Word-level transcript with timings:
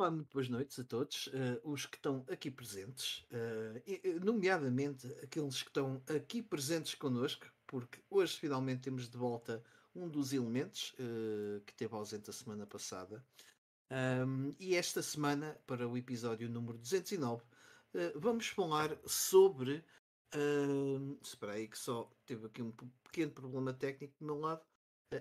Olá, 0.00 0.10
muito 0.10 0.32
boas 0.32 0.48
noites 0.48 0.78
a 0.78 0.84
todos, 0.84 1.26
uh, 1.26 1.60
os 1.62 1.84
que 1.84 1.98
estão 1.98 2.24
aqui 2.30 2.50
presentes, 2.50 3.22
uh, 3.32 4.24
nomeadamente 4.24 5.06
aqueles 5.22 5.62
que 5.62 5.68
estão 5.68 6.02
aqui 6.08 6.40
presentes 6.40 6.94
connosco, 6.94 7.44
porque 7.66 8.00
hoje 8.08 8.38
finalmente 8.38 8.80
temos 8.80 9.10
de 9.10 9.18
volta 9.18 9.62
um 9.94 10.08
dos 10.08 10.32
elementos 10.32 10.94
uh, 10.94 11.60
que 11.66 11.74
teve 11.74 11.94
ausente 11.94 12.30
a 12.30 12.32
semana 12.32 12.66
passada. 12.66 13.22
Um, 13.90 14.54
e 14.58 14.74
esta 14.74 15.02
semana, 15.02 15.54
para 15.66 15.86
o 15.86 15.98
episódio 15.98 16.48
número 16.48 16.78
209, 16.78 17.42
vamos 18.14 18.46
falar 18.46 18.96
sobre. 19.04 19.84
Uh, 20.34 21.18
espera 21.22 21.52
aí, 21.52 21.68
que 21.68 21.78
só 21.78 22.10
teve 22.24 22.46
aqui 22.46 22.62
um 22.62 22.72
pequeno 23.04 23.32
problema 23.32 23.74
técnico 23.74 24.14
do 24.18 24.24
meu 24.24 24.38
lado. 24.38 24.62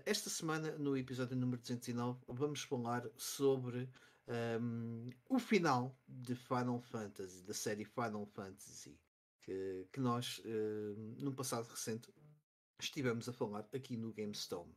esta 0.05 0.29
semana, 0.29 0.71
no 0.77 0.95
episódio 0.95 1.35
número 1.35 1.59
209, 1.59 2.21
vamos 2.29 2.61
falar 2.61 3.05
sobre 3.17 3.89
um, 4.29 5.09
o 5.27 5.39
final 5.39 5.97
de 6.07 6.35
Final 6.35 6.79
Fantasy, 6.79 7.43
da 7.43 7.53
série 7.53 7.85
Final 7.85 8.25
Fantasy, 8.27 8.99
que, 9.41 9.87
que 9.91 9.99
nós, 9.99 10.39
uh, 10.39 10.95
num 11.17 11.33
passado 11.33 11.67
recente, 11.67 12.13
estivemos 12.79 13.27
a 13.27 13.33
falar 13.33 13.67
aqui 13.73 13.97
no 13.97 14.13
GameStone. 14.13 14.75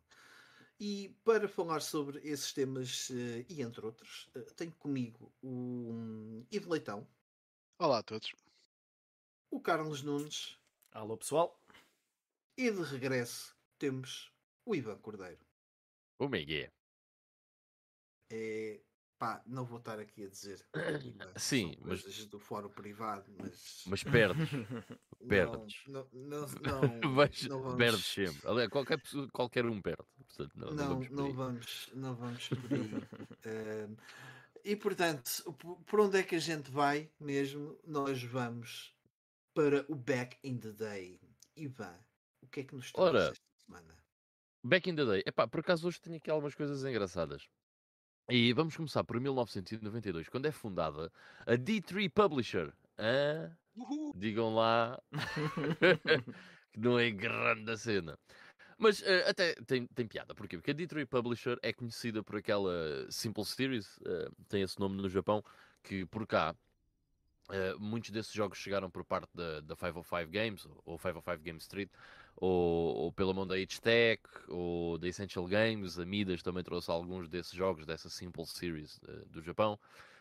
E 0.81 1.15
para 1.23 1.47
falar 1.47 1.81
sobre 1.81 2.19
esses 2.21 2.53
temas, 2.53 3.11
uh, 3.11 3.45
e 3.49 3.61
entre 3.61 3.85
outros, 3.85 4.31
uh, 4.35 4.55
tenho 4.55 4.73
comigo 4.73 5.33
o 5.43 5.49
um, 5.49 6.47
Ivo 6.51 6.71
Leitão. 6.71 7.07
Olá 7.79 7.99
a 7.99 8.03
todos. 8.03 8.35
O 9.51 9.61
Carlos 9.61 10.03
Nunes. 10.03 10.59
Alô 10.93 11.17
pessoal. 11.17 11.61
E 12.57 12.71
de 12.71 12.83
regresso 12.83 13.55
temos 13.79 14.33
o 14.65 14.75
Ivan 14.75 14.99
Cordeiro. 14.99 15.45
O 16.19 16.29
Miguel. 16.29 16.71
É, 18.31 18.81
Pá, 19.23 19.41
não 19.47 19.65
vou 19.65 19.79
estar 19.79 20.01
aqui 20.01 20.25
a 20.25 20.29
dizer. 20.29 20.67
Sim, 21.39 21.77
mas. 21.83 22.03
do 22.27 22.41
fórum 22.41 22.69
privado, 22.69 23.33
mas. 23.39 23.85
Mas 23.87 24.03
perdes. 24.03 24.49
perdes. 25.29 25.81
Não, 25.87 26.09
não, 26.13 26.41
não, 26.41 27.15
Vais, 27.15 27.43
não 27.47 27.63
vamos... 27.63 27.77
Perdes 27.77 28.05
sempre. 28.05 28.49
Aliás, 28.49 28.69
qualquer, 28.69 29.01
qualquer 29.33 29.65
um 29.65 29.81
perde. 29.81 30.03
Portanto, 30.27 30.53
não, 30.57 30.73
não, 30.73 30.89
vamos, 30.89 31.11
não 31.11 31.33
vamos, 31.33 31.91
não 31.95 32.15
vamos 32.17 32.51
uh, 32.51 33.97
e 34.65 34.75
portanto, 34.75 35.57
por 35.87 36.01
onde 36.01 36.19
é 36.19 36.25
que 36.25 36.35
a 36.35 36.41
gente 36.41 36.69
vai 36.69 37.09
mesmo? 37.21 37.79
Nós 37.87 38.21
vamos 38.25 38.93
para 39.55 39.85
o 39.89 39.95
Back 39.95 40.37
in 40.43 40.59
the 40.59 40.73
Day. 40.73 41.21
Ivan, 41.55 41.97
o 42.41 42.49
que 42.49 42.59
é 42.59 42.65
que 42.65 42.75
nos 42.75 42.91
trouxe 42.91 43.31
esta 43.31 43.45
semana? 43.65 44.03
Back 44.65 44.91
in 44.91 44.97
the 44.97 45.05
Day. 45.05 45.23
Epá, 45.25 45.47
por 45.47 45.61
acaso 45.61 45.87
hoje 45.87 46.01
tenho 46.01 46.17
aqui 46.17 46.29
algumas 46.29 46.57
coisas 46.57 46.83
engraçadas. 46.85 47.49
E 48.29 48.53
vamos 48.53 48.77
começar 48.77 49.05
por 49.05 49.21
1992, 49.21 50.29
quando 50.29 50.47
é 50.47 50.53
fundada 50.53 51.13
a 51.47 51.53
D3 51.53 52.11
Publisher. 52.11 52.73
Ah, 52.97 53.51
digam 54.15 54.55
lá 54.55 55.01
que 56.73 56.81
não 56.81 56.99
é 56.99 57.11
grande 57.11 57.71
a 57.71 57.77
cena. 57.77 58.19
Mas 58.79 59.01
uh, 59.01 59.29
até 59.29 59.55
tem, 59.67 59.87
tem 59.89 60.07
piada, 60.07 60.35
porquê? 60.35 60.57
Porque 60.57 60.71
a 60.71 60.75
D3 60.75 61.07
Publisher 61.07 61.59
é 61.63 61.73
conhecida 61.73 62.23
por 62.23 62.37
aquela 62.37 62.73
Simple 63.11 63.45
Series, 63.45 63.97
uh, 63.99 64.33
tem 64.49 64.63
esse 64.63 64.79
nome 64.81 65.01
no 65.01 65.09
Japão, 65.09 65.43
que 65.83 66.07
por 66.07 66.27
cá 66.27 66.55
Uh, 67.49 67.79
muitos 67.79 68.11
desses 68.11 68.33
jogos 68.33 68.57
chegaram 68.57 68.91
por 68.91 69.05
parte 69.05 69.29
da, 69.35 69.61
da 69.61 69.77
505 69.77 70.31
Games, 70.31 70.67
ou 70.87 70.97
505 70.97 71.43
Game 71.43 71.59
Street, 71.59 71.91
ou, 72.37 72.95
ou 72.97 73.13
pela 73.13 73.33
mão 73.33 73.47
da 73.47 73.55
H-Tech, 73.55 74.23
ou 74.49 74.99
da 74.99 75.09
Essential 75.09 75.47
Games. 75.47 75.99
A 75.99 76.07
Midas 76.07 76.43
também 76.43 76.63
trouxe 76.63 76.91
alguns 76.91 77.29
desses 77.29 77.53
jogos, 77.53 77.87
dessa 77.87 78.09
Simple 78.09 78.47
Series 78.47 78.99
uh, 78.99 79.29
do 79.29 79.43
Japão. 79.43 79.79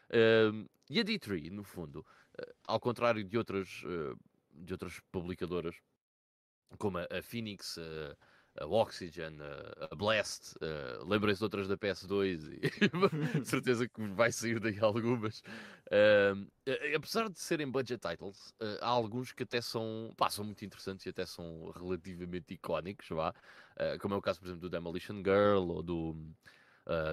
Uh, 0.10 0.70
e 0.90 1.00
a 1.00 1.04
D3, 1.04 1.50
no 1.50 1.64
fundo, 1.64 2.06
ao 2.68 2.80
contrário 2.80 3.24
de 3.24 3.38
outras, 3.38 3.84
de 4.52 4.74
outras 4.74 5.00
publicadoras, 5.12 5.76
como 6.78 6.98
a, 6.98 7.08
a 7.10 7.22
Phoenix, 7.22 7.78
a 7.78 8.18
Oxygen, 8.60 9.38
a, 9.90 9.96
Blast, 9.96 10.56
uh, 10.58 11.06
lembrem-se 11.08 11.40
de 11.40 11.44
outras 11.44 11.68
da 11.68 11.78
PS2 11.78 12.60
e 12.62 13.46
certeza 13.46 13.88
que 13.88 14.02
vai 14.10 14.32
sair 14.32 14.60
daí 14.60 14.80
algumas. 14.80 15.40
Uh, 15.88 16.48
apesar 16.96 17.30
de 17.30 17.40
serem 17.40 17.70
budget 17.70 18.02
titles, 18.02 18.54
uh, 18.62 18.78
há 18.82 18.90
alguns 18.90 19.32
que 19.32 19.44
até 19.44 19.62
são, 19.62 20.14
pá, 20.18 20.30
são 20.30 20.44
muito 20.44 20.66
interessantes 20.66 21.06
e 21.06 21.10
até 21.10 21.26
são 21.26 21.72
relativamente 21.76 22.54
icónicos, 22.54 23.08
vá. 23.10 23.34
como 24.02 24.16
é 24.16 24.18
o 24.18 24.22
caso, 24.22 24.40
por 24.40 24.48
exemplo, 24.48 24.62
do 24.62 24.70
Demolition 24.70 25.18
Girl 25.18 25.70
ou 25.70 25.82
do, 25.82 26.16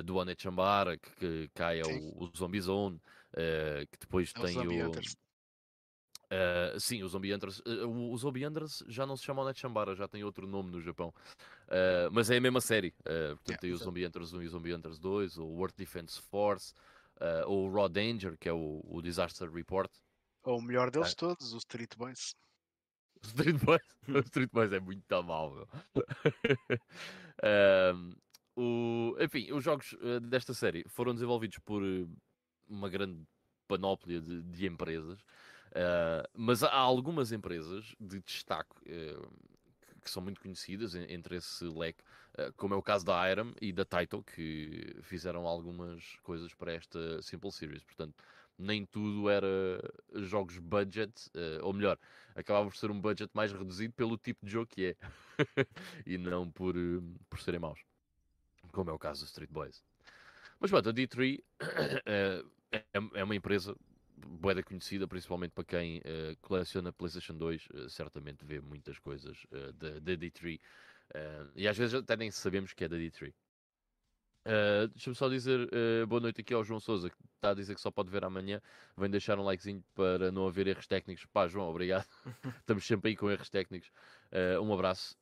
do 0.05 0.17
One 0.17 0.35
Chambara, 0.37 0.99
que, 0.99 1.11
que 1.11 1.51
cai 1.55 1.83
o, 1.83 2.25
o 2.25 2.31
Zombie 2.37 2.61
Zone, 2.61 3.01
que 3.91 3.99
depois 4.01 4.33
é 4.35 4.41
tem 4.43 4.59
o. 4.67 4.93
Uh, 6.31 6.79
sim, 6.79 7.03
o 7.03 7.09
Zombie 7.09 7.35
Hunters. 7.35 7.61
Uh, 7.61 7.89
o, 7.89 8.17
Zombie 8.17 8.47
Hunters 8.47 8.85
já 8.87 9.07
não 9.07 9.17
se 9.17 9.25
chama 9.25 9.43
Onet 9.43 9.59
Chambara, 9.59 9.95
já 9.95 10.07
tem 10.07 10.23
outro 10.25 10.47
nome 10.47 10.71
no 10.71 10.81
Japão. 10.81 11.13
Uh, 11.67 12.11
mas 12.13 12.31
é 12.31 12.37
a 12.37 12.41
mesma 12.41 12.61
série. 12.61 12.93
portanto, 12.93 13.49
yeah, 13.49 13.61
tem 13.61 13.73
o 13.73 13.77
Zombie 13.77 14.07
Hunters 14.07 14.35
1 14.35 14.43
e 14.43 14.47
o 14.47 14.51
Zombie 14.51 14.75
Hunters 14.75 14.99
2, 14.99 15.39
ou 15.39 15.49
o 15.49 15.57
World 15.57 15.75
Defense 15.77 16.21
Force, 16.21 16.75
ou 17.47 17.69
o 17.69 17.73
Raw 17.73 17.89
Danger, 17.89 18.37
que 18.39 18.49
é 18.49 18.53
o, 18.53 18.83
o 18.85 19.01
Disaster 19.01 19.51
Report. 19.51 19.91
Ou 20.45 20.59
o 20.59 20.63
melhor 20.63 20.91
deles 20.91 21.15
todos, 21.15 21.53
o 21.53 21.59
Street 21.59 21.97
Boys. 21.97 22.35
O 23.21 23.27
Street 23.27 23.57
Boys, 23.65 23.83
o 24.09 24.19
Street 24.21 24.51
Boys 24.53 24.73
é 24.73 24.79
muito 24.79 25.23
mal, 25.25 25.67
o, 28.57 29.17
enfim, 29.19 29.51
os 29.51 29.65
jogos 29.65 29.93
desta 30.23 30.55
série 30.55 30.85
foram 30.87 31.13
desenvolvidos 31.13 31.59
por 31.59 31.83
uma 32.69 32.89
grande 32.89 33.21
panóplia 33.67 34.21
de, 34.21 34.41
de 34.45 34.67
empresas. 34.67 35.19
Uh, 35.69 36.27
mas 36.35 36.63
há 36.63 36.75
algumas 36.75 37.33
empresas 37.33 37.95
de 38.01 38.21
destaque 38.21 38.75
uh, 38.87 39.29
que 40.03 40.11
são 40.11 40.23
muito 40.23 40.41
conhecidas 40.41 40.95
entre 40.95 41.37
esse 41.37 41.65
leque, 41.65 42.03
uh, 42.39 42.53
como 42.57 42.75
é 42.75 42.77
o 42.77 42.83
caso 42.83 43.05
da 43.05 43.31
Irem 43.31 43.55
e 43.61 43.73
da 43.73 43.85
Taito, 43.85 44.23
que 44.23 44.97
fizeram 45.03 45.47
algumas 45.47 46.17
coisas 46.23 46.55
para 46.55 46.73
esta 46.73 47.21
Simple 47.23 47.53
Series. 47.53 47.85
Portanto, 47.85 48.15
nem 48.59 48.85
tudo 48.87 49.29
era 49.29 49.47
jogos 50.15 50.59
budget, 50.59 51.31
ou 51.63 51.73
melhor, 51.73 51.97
acabava 52.35 52.69
por 52.69 52.77
ser 52.77 52.91
um 52.91 53.01
budget 53.01 53.31
mais 53.33 53.53
reduzido 53.53 53.95
pelo 53.95 54.19
tipo 54.19 54.45
de 54.45 54.51
jogo 54.51 54.67
que 54.67 54.87
é, 54.87 54.97
e 56.05 56.19
não 56.19 56.51
por, 56.51 56.75
por 57.31 57.39
serem 57.39 57.61
maus, 57.61 57.79
como 58.73 58.91
é 58.91 58.93
o 58.93 58.99
caso 58.99 59.21
do 59.21 59.29
Street 59.29 59.51
Boys. 59.51 59.85
Mas 60.59 60.73
pronto, 60.73 60.89
a 60.89 60.93
D3 60.93 61.41
é, 62.05 62.83
é 63.15 63.23
uma 63.23 63.37
empresa 63.37 63.77
boeda 64.27 64.63
conhecida, 64.63 65.07
principalmente 65.07 65.53
para 65.53 65.65
quem 65.65 65.99
uh, 65.99 66.37
coleciona 66.41 66.93
PlayStation 66.93 67.35
2, 67.35 67.67
uh, 67.67 67.69
eh, 67.75 67.89
certamente 67.89 68.45
vê 68.45 68.61
muitas 68.61 68.99
coisas 68.99 69.45
uh, 69.53 69.73
da, 69.73 69.99
da 70.01 70.13
D3. 70.13 70.61
e 71.55 71.69
às 71.69 71.77
vezes 71.77 71.95
até 71.95 72.17
nem 72.17 72.31
sabemos 72.31 72.73
que 72.73 72.85
é 72.85 72.89
da 72.89 72.97
D3. 72.97 73.33
Deixa-me 74.93 75.15
só 75.15 75.29
dizer 75.29 75.69
boa 76.07 76.23
noite 76.23 76.41
aqui 76.41 76.55
ao 76.55 76.65
João 76.65 76.81
Souza, 76.81 77.11
que 77.11 77.17
está 77.35 77.51
a 77.51 77.55
dizer 77.55 77.75
que 77.75 77.81
só 77.83 77.91
pode 77.91 78.09
ver 78.09 78.25
amanhã. 78.25 78.63
Vem 78.97 79.11
deixar 79.11 79.39
um 79.39 79.45
likezinho 79.45 79.85
para 79.95 80.33
não 80.33 80.47
haver 80.47 80.67
erros 80.67 80.87
técnicos. 80.87 81.27
Pá, 81.27 81.47
João, 81.47 81.69
obrigado. 81.69 82.09
Estamos 82.61 82.87
sempre 82.87 83.11
aí 83.11 83.17
com 83.17 83.31
erros 83.31 83.51
técnicos. 83.51 83.91
um 84.63 84.73
abraço. 84.73 85.15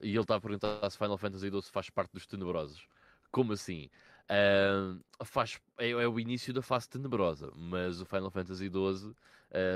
e 0.00 0.10
ele 0.10 0.20
está 0.20 0.36
a 0.36 0.40
perguntar 0.40 0.88
se 0.88 0.96
Final 0.96 1.18
Fantasy 1.18 1.50
XII 1.50 1.62
faz 1.72 1.90
parte 1.90 2.12
dos 2.12 2.24
Tenebrosos. 2.24 2.86
Como 3.32 3.52
assim? 3.52 3.90
Uh, 4.28 5.24
faz, 5.24 5.58
é, 5.78 5.90
é, 5.90 6.06
o 6.06 6.20
início 6.20 6.52
da 6.52 6.60
fase 6.60 6.88
tenebrosa, 6.88 7.50
mas 7.56 8.00
o 8.00 8.04
Final 8.04 8.30
Fantasy 8.30 8.68
XII 8.68 9.08
uh, 9.10 9.14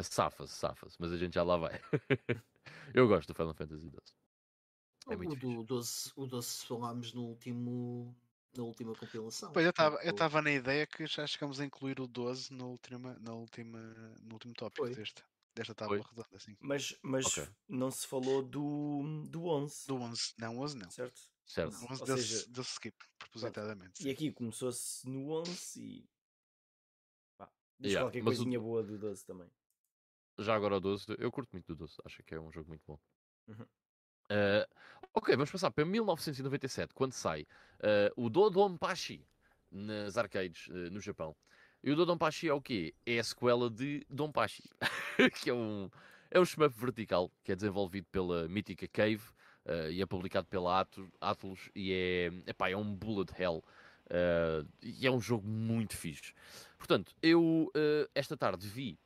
safa-se, 0.03 0.53
safa-se, 0.53 0.97
mas 0.99 1.11
a 1.11 1.17
gente 1.17 1.35
já 1.35 1.43
lá 1.43 1.57
vai. 1.57 1.81
eu 2.93 3.09
gosto 3.09 3.29
do 3.29 3.35
Final 3.35 3.55
Fantasy 3.55 3.89
XII. 3.89 4.01
É 5.09 5.17
muito 5.17 5.33
o, 5.33 5.37
do 5.37 5.65
12, 5.65 6.13
o 6.15 6.27
12 6.27 6.67
falámos 6.67 7.13
no 7.15 7.25
último, 7.25 8.15
na 8.55 8.63
última 8.63 8.95
compilação. 8.95 9.51
Pois 9.53 9.65
eu 9.65 10.11
estava 10.11 10.43
na 10.43 10.53
ideia 10.53 10.87
que 10.87 11.07
já 11.07 11.27
chegamos 11.27 11.59
a 11.59 11.65
incluir 11.65 11.99
o 11.99 12.07
12 12.07 12.53
no, 12.53 12.69
última, 12.69 13.19
na 13.21 13.33
última, 13.33 13.81
no 14.23 14.35
último 14.35 14.55
tópico 14.55 14.89
deste, 14.91 15.25
desta 15.55 15.75
tábua 15.75 15.97
redonda. 15.97 16.29
Assim. 16.37 16.57
Mas, 16.61 16.97
mas 17.03 17.27
okay. 17.27 17.49
não 17.69 17.91
se 17.91 18.07
falou 18.07 18.43
do, 18.43 19.25
do 19.29 19.47
11. 19.47 19.87
Do 19.89 19.97
11, 19.97 20.35
não, 20.39 20.59
11 20.59 20.77
não. 20.77 20.91
Certo? 20.91 21.32
Certo. 21.47 21.73
Não, 21.73 21.91
Ou 21.91 22.07
seja, 22.07 22.47
deu 22.49 22.63
skip, 22.63 22.97
propositadamente. 23.19 24.07
E 24.07 24.11
aqui 24.11 24.33
começou-se 24.33 25.09
no 25.09 25.31
11 25.31 25.81
e. 25.81 26.09
Pá, 27.37 27.51
yeah, 27.83 28.05
qualquer 28.05 28.23
coisinha 28.23 28.59
o... 28.59 28.63
boa 28.63 28.83
do 28.83 28.99
12 28.99 29.25
também. 29.25 29.51
Já 30.39 30.55
agora 30.55 30.77
o 30.77 30.81
12, 30.81 31.07
eu 31.19 31.31
curto 31.31 31.51
muito 31.53 31.67
do 31.67 31.77
12, 31.77 31.97
acho 32.05 32.23
que 32.23 32.35
é 32.35 32.41
um 32.41 32.51
jogo 32.51 32.69
muito 32.69 32.83
bom. 32.87 32.99
Uhum. 33.49 33.67
Uh, 34.31 34.67
ok, 35.13 35.35
vamos 35.37 35.51
passar 35.51 35.71
para 35.71 35.85
1997, 35.85 36.95
quando 36.95 37.13
sai 37.13 37.43
uh, 37.43 38.13
o 38.17 38.31
Dodonpachi 38.31 39.27
nas 39.71 40.17
arcades 40.17 40.69
uh, 40.69 40.91
no 40.91 41.01
Japão. 41.01 41.37
E 41.83 41.91
o 41.91 41.97
Dodonpachi 41.97 42.49
é 42.49 42.55
o 42.55 42.63
quê? 42.63 42.95
É 43.05 43.19
a 43.19 43.25
sequela 43.25 43.69
de 43.69 44.07
Donpachi, 44.09 44.63
que 45.43 45.51
é 45.51 45.55
um, 45.55 45.91
é 46.31 46.41
um 46.41 46.45
shmup 46.45 46.75
vertical 46.75 47.31
que 47.43 47.53
é 47.53 47.57
desenvolvido 47.57 48.07
pela 48.11 48.49
mítica 48.49 48.87
Cave 48.89 49.23
uh, 49.67 49.91
e 49.91 50.03
é 50.03 50.07
publicado 50.07 50.47
pela 50.47 50.87
Atlus 51.21 51.71
e 51.75 51.93
é, 51.93 52.51
epá, 52.51 52.71
é 52.71 52.77
um 52.77 52.95
bullet 52.95 53.33
hell 53.41 53.63
Uh, 54.13 54.69
e 54.83 55.07
é 55.07 55.11
um 55.11 55.21
jogo 55.21 55.49
muito 55.49 55.97
fixe. 55.97 56.35
Portanto, 56.77 57.15
eu 57.23 57.71
uh, 57.75 58.11
esta 58.15 58.37
tarde 58.37 58.69
vi 58.69 58.99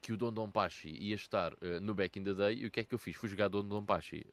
que 0.00 0.12
o 0.12 0.16
Don 0.16 0.32
Don 0.32 0.50
Pachi 0.50 0.88
ia 0.88 1.14
estar 1.14 1.52
no 1.82 1.94
Back 1.94 2.18
in 2.18 2.24
the 2.24 2.34
Day 2.34 2.56
e 2.56 2.66
o 2.66 2.70
que 2.70 2.80
é 2.80 2.84
que 2.84 2.92
eu 2.92 2.98
fiz? 2.98 3.14
Fui 3.14 3.28
jogar 3.28 3.48
Don 3.48 3.62
Don 3.62 3.84
Pachi 3.84 4.26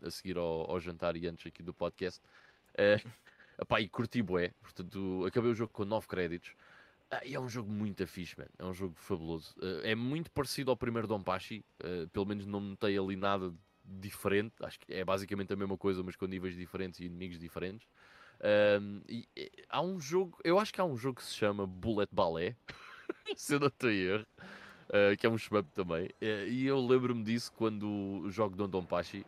a 0.00 0.10
seguir 0.10 0.36
ao, 0.36 0.70
ao, 0.70 0.78
jantar 0.78 1.16
e 1.16 1.26
antes 1.26 1.46
aqui 1.46 1.64
do 1.64 1.74
podcast. 1.74 2.20
Uh, 2.74 3.10
epá, 3.60 3.80
e 3.80 3.88
curti 3.88 4.22
bué, 4.22 4.52
portanto 4.60 5.24
acabei 5.26 5.50
o 5.50 5.54
jogo 5.54 5.72
com 5.72 5.84
9 5.84 6.06
créditos. 6.06 6.54
e 7.24 7.34
é 7.34 7.40
um 7.40 7.48
jogo 7.48 7.72
muito 7.72 8.06
fixe, 8.06 8.38
man. 8.38 8.46
é 8.56 8.64
um 8.64 8.74
jogo 8.74 8.94
fabuloso. 8.94 9.52
é 9.82 9.96
muito 9.96 10.30
parecido 10.30 10.70
ao 10.70 10.76
primeiro 10.76 11.08
Don 11.08 11.22
Pachi, 11.22 11.64
pelo 12.12 12.26
menos 12.26 12.46
não 12.46 12.60
notei 12.60 12.96
ali 12.96 13.16
nada 13.16 13.52
diferente. 13.84 14.54
Acho 14.62 14.78
que 14.80 14.92
é 14.92 15.04
basicamente 15.04 15.52
a 15.52 15.56
mesma 15.56 15.76
coisa, 15.76 16.02
mas 16.02 16.16
com 16.16 16.26
níveis 16.26 16.56
diferentes 16.56 17.00
e 17.00 17.04
inimigos 17.04 17.38
diferentes. 17.38 17.86
Um, 18.42 19.00
e, 19.08 19.28
e, 19.36 19.50
há 19.68 19.80
um 19.80 20.00
jogo, 20.00 20.38
eu 20.42 20.58
acho 20.58 20.72
que 20.72 20.80
há 20.80 20.84
um 20.84 20.96
jogo 20.96 21.16
que 21.16 21.24
se 21.24 21.34
chama 21.34 21.66
Bullet 21.66 22.12
Ballet, 22.12 22.56
se 23.36 23.54
eu 23.54 23.60
não 23.60 23.68
estou 23.68 23.90
erro, 23.90 24.26
uh, 24.88 25.16
que 25.16 25.26
é 25.26 25.30
um 25.30 25.38
shmup 25.38 25.70
também. 25.72 26.06
Uh, 26.20 26.48
e 26.48 26.66
eu 26.66 26.84
lembro-me 26.84 27.22
disso 27.22 27.52
quando 27.52 28.28
jogo 28.30 28.56
Don 28.56 28.68
Don 28.68 28.84
Pachi, 28.84 29.24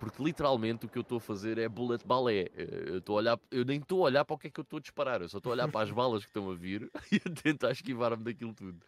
porque 0.00 0.22
literalmente 0.22 0.86
o 0.86 0.88
que 0.88 0.96
eu 0.96 1.02
estou 1.02 1.18
a 1.18 1.20
fazer 1.20 1.58
é 1.58 1.68
Bullet 1.68 2.06
Ballet. 2.06 2.50
Uh, 2.56 2.88
eu, 2.88 2.98
estou 2.98 3.16
a 3.16 3.18
olhar, 3.18 3.40
eu 3.50 3.64
nem 3.66 3.78
estou 3.78 4.00
a 4.00 4.04
olhar 4.04 4.24
para 4.24 4.34
o 4.34 4.38
que 4.38 4.46
é 4.46 4.50
que 4.50 4.60
eu 4.60 4.62
estou 4.62 4.78
a 4.78 4.80
disparar, 4.80 5.20
eu 5.20 5.28
só 5.28 5.38
estou 5.38 5.52
a 5.52 5.54
olhar 5.54 5.68
para 5.68 5.82
as 5.82 5.90
balas 5.90 6.22
que 6.24 6.30
estão 6.30 6.50
a 6.50 6.54
vir 6.54 6.90
e 7.12 7.16
a 7.16 7.42
tentar 7.42 7.72
esquivar-me 7.72 8.24
daquilo 8.24 8.54
tudo. 8.54 8.80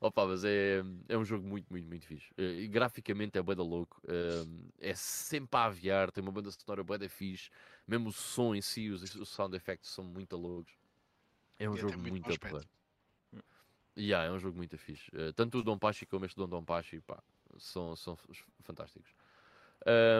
Opa, 0.00 0.26
mas 0.26 0.44
é, 0.44 0.82
é 1.08 1.16
um 1.16 1.24
jogo 1.24 1.46
muito, 1.46 1.66
muito, 1.70 1.88
muito 1.88 2.06
fixe. 2.06 2.28
E 2.36 2.68
graficamente 2.68 3.38
é 3.38 3.42
bué 3.42 3.54
da 3.54 3.62
louco. 3.62 4.00
é 4.78 4.94
sempre 4.94 5.58
a 5.58 5.64
aviar, 5.64 6.10
tem 6.10 6.22
uma 6.22 6.32
banda 6.32 6.50
sonora 6.50 6.84
bué 6.84 6.98
da 6.98 7.08
fixe. 7.08 7.50
Mesmo 7.86 8.08
o 8.08 8.12
som 8.12 8.54
em 8.54 8.60
si, 8.60 8.90
os, 8.90 9.14
os 9.14 9.28
sound 9.28 9.56
effects 9.56 9.90
são 9.90 10.04
muito 10.04 10.36
loucos. 10.36 10.72
É 11.58 11.68
um 11.68 11.74
e 11.74 11.78
jogo 11.78 11.98
muito 11.98 12.30
a 12.30 12.62
Yeah, 13.98 14.28
é 14.28 14.30
um 14.30 14.38
jogo 14.38 14.58
muito 14.58 14.76
fixe. 14.76 15.10
Uh, 15.16 15.32
tanto 15.32 15.58
o 15.58 15.62
Dom 15.62 15.78
Pachi 15.78 16.04
como 16.04 16.26
este 16.26 16.36
Dom 16.36 16.48
Dom 16.48 16.62
Pachi, 16.62 17.00
pá, 17.00 17.22
são, 17.56 17.96
são 17.96 18.16
fantásticos. 18.62 19.10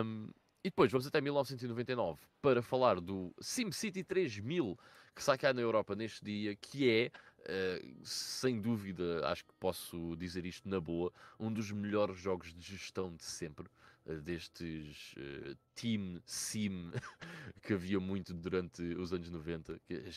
Um, 0.02 0.30
e 0.64 0.70
depois 0.70 0.90
vamos 0.90 1.06
até 1.06 1.20
1999 1.20 2.20
para 2.40 2.62
falar 2.62 3.00
do 3.00 3.34
SimCity 3.40 4.02
3000 4.02 4.78
que 5.14 5.22
sai 5.22 5.38
cá 5.38 5.52
na 5.52 5.60
Europa 5.60 5.94
neste 5.94 6.24
dia, 6.24 6.56
que 6.56 6.90
é 6.90 7.10
Uh, 7.46 8.04
sem 8.04 8.60
dúvida, 8.60 9.24
acho 9.28 9.44
que 9.44 9.52
posso 9.60 10.16
dizer 10.16 10.44
isto 10.44 10.68
na 10.68 10.80
boa, 10.80 11.12
um 11.38 11.52
dos 11.52 11.70
melhores 11.70 12.18
jogos 12.18 12.52
de 12.52 12.60
gestão 12.60 13.14
de 13.14 13.24
sempre, 13.24 13.68
uh, 14.04 14.20
destes 14.20 15.14
uh, 15.16 15.56
Team 15.72 16.20
Sim 16.26 16.90
que 17.62 17.74
havia 17.74 18.00
muito 18.00 18.34
durante 18.34 18.82
os 18.82 19.12
anos 19.12 19.30
90, 19.30 19.78
que 19.86 20.10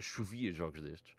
chovia 0.00 0.52
jogos 0.52 0.80
destes. 0.80 1.16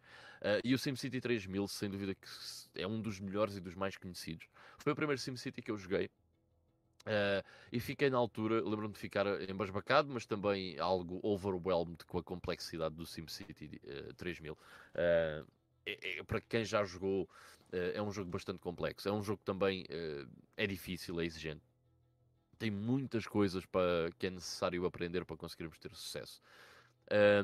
e 0.64 0.74
o 0.74 0.80
SimCity 0.80 1.20
3000, 1.20 1.68
sem 1.68 1.90
dúvida, 1.90 2.16
que 2.16 2.28
é 2.76 2.88
um 2.88 3.02
dos 3.02 3.20
melhores 3.20 3.58
e 3.58 3.60
dos 3.60 3.76
mais 3.76 3.98
conhecidos. 3.98 4.48
Foi 4.78 4.94
o 4.94 4.96
primeiro 4.96 5.20
SimCity 5.20 5.62
que 5.62 5.72
eu 5.72 5.78
joguei. 5.78 6.10
Uh, 7.10 7.44
e 7.72 7.80
fiquei 7.80 8.08
na 8.08 8.20
altura, 8.20 8.62
lembro-me 8.62 8.94
de 8.94 9.00
ficar 9.00 9.26
embasbacado, 9.50 10.14
mas 10.14 10.28
também 10.28 10.78
algo 10.78 11.20
overwhelmed 11.24 12.06
com 12.06 12.20
a 12.20 12.24
complexidade 12.24 12.94
do 12.94 13.04
SimCity 13.04 13.82
uh, 13.84 14.14
3000. 14.14 14.54
Uh, 14.54 14.58
é, 15.88 16.20
é, 16.20 16.24
para 16.24 16.40
quem 16.40 16.64
já 16.64 16.86
jogou, 16.86 17.24
uh, 17.24 17.76
é 17.96 18.02
um 18.02 18.12
jogo 18.12 18.30
bastante 18.30 18.60
complexo. 18.60 19.10
É 19.10 19.12
um 19.12 19.24
jogo 19.24 19.40
que 19.40 19.46
também 19.46 19.88
é 20.56 20.68
difícil, 20.68 21.20
é 21.20 21.26
exigente. 21.26 21.64
Tem 22.60 22.70
muitas 22.70 23.26
coisas 23.26 23.66
para, 23.66 24.12
que 24.20 24.28
é 24.28 24.30
necessário 24.30 24.86
aprender 24.86 25.26
para 25.26 25.36
conseguirmos 25.36 25.80
ter 25.80 25.90
sucesso. 25.96 26.40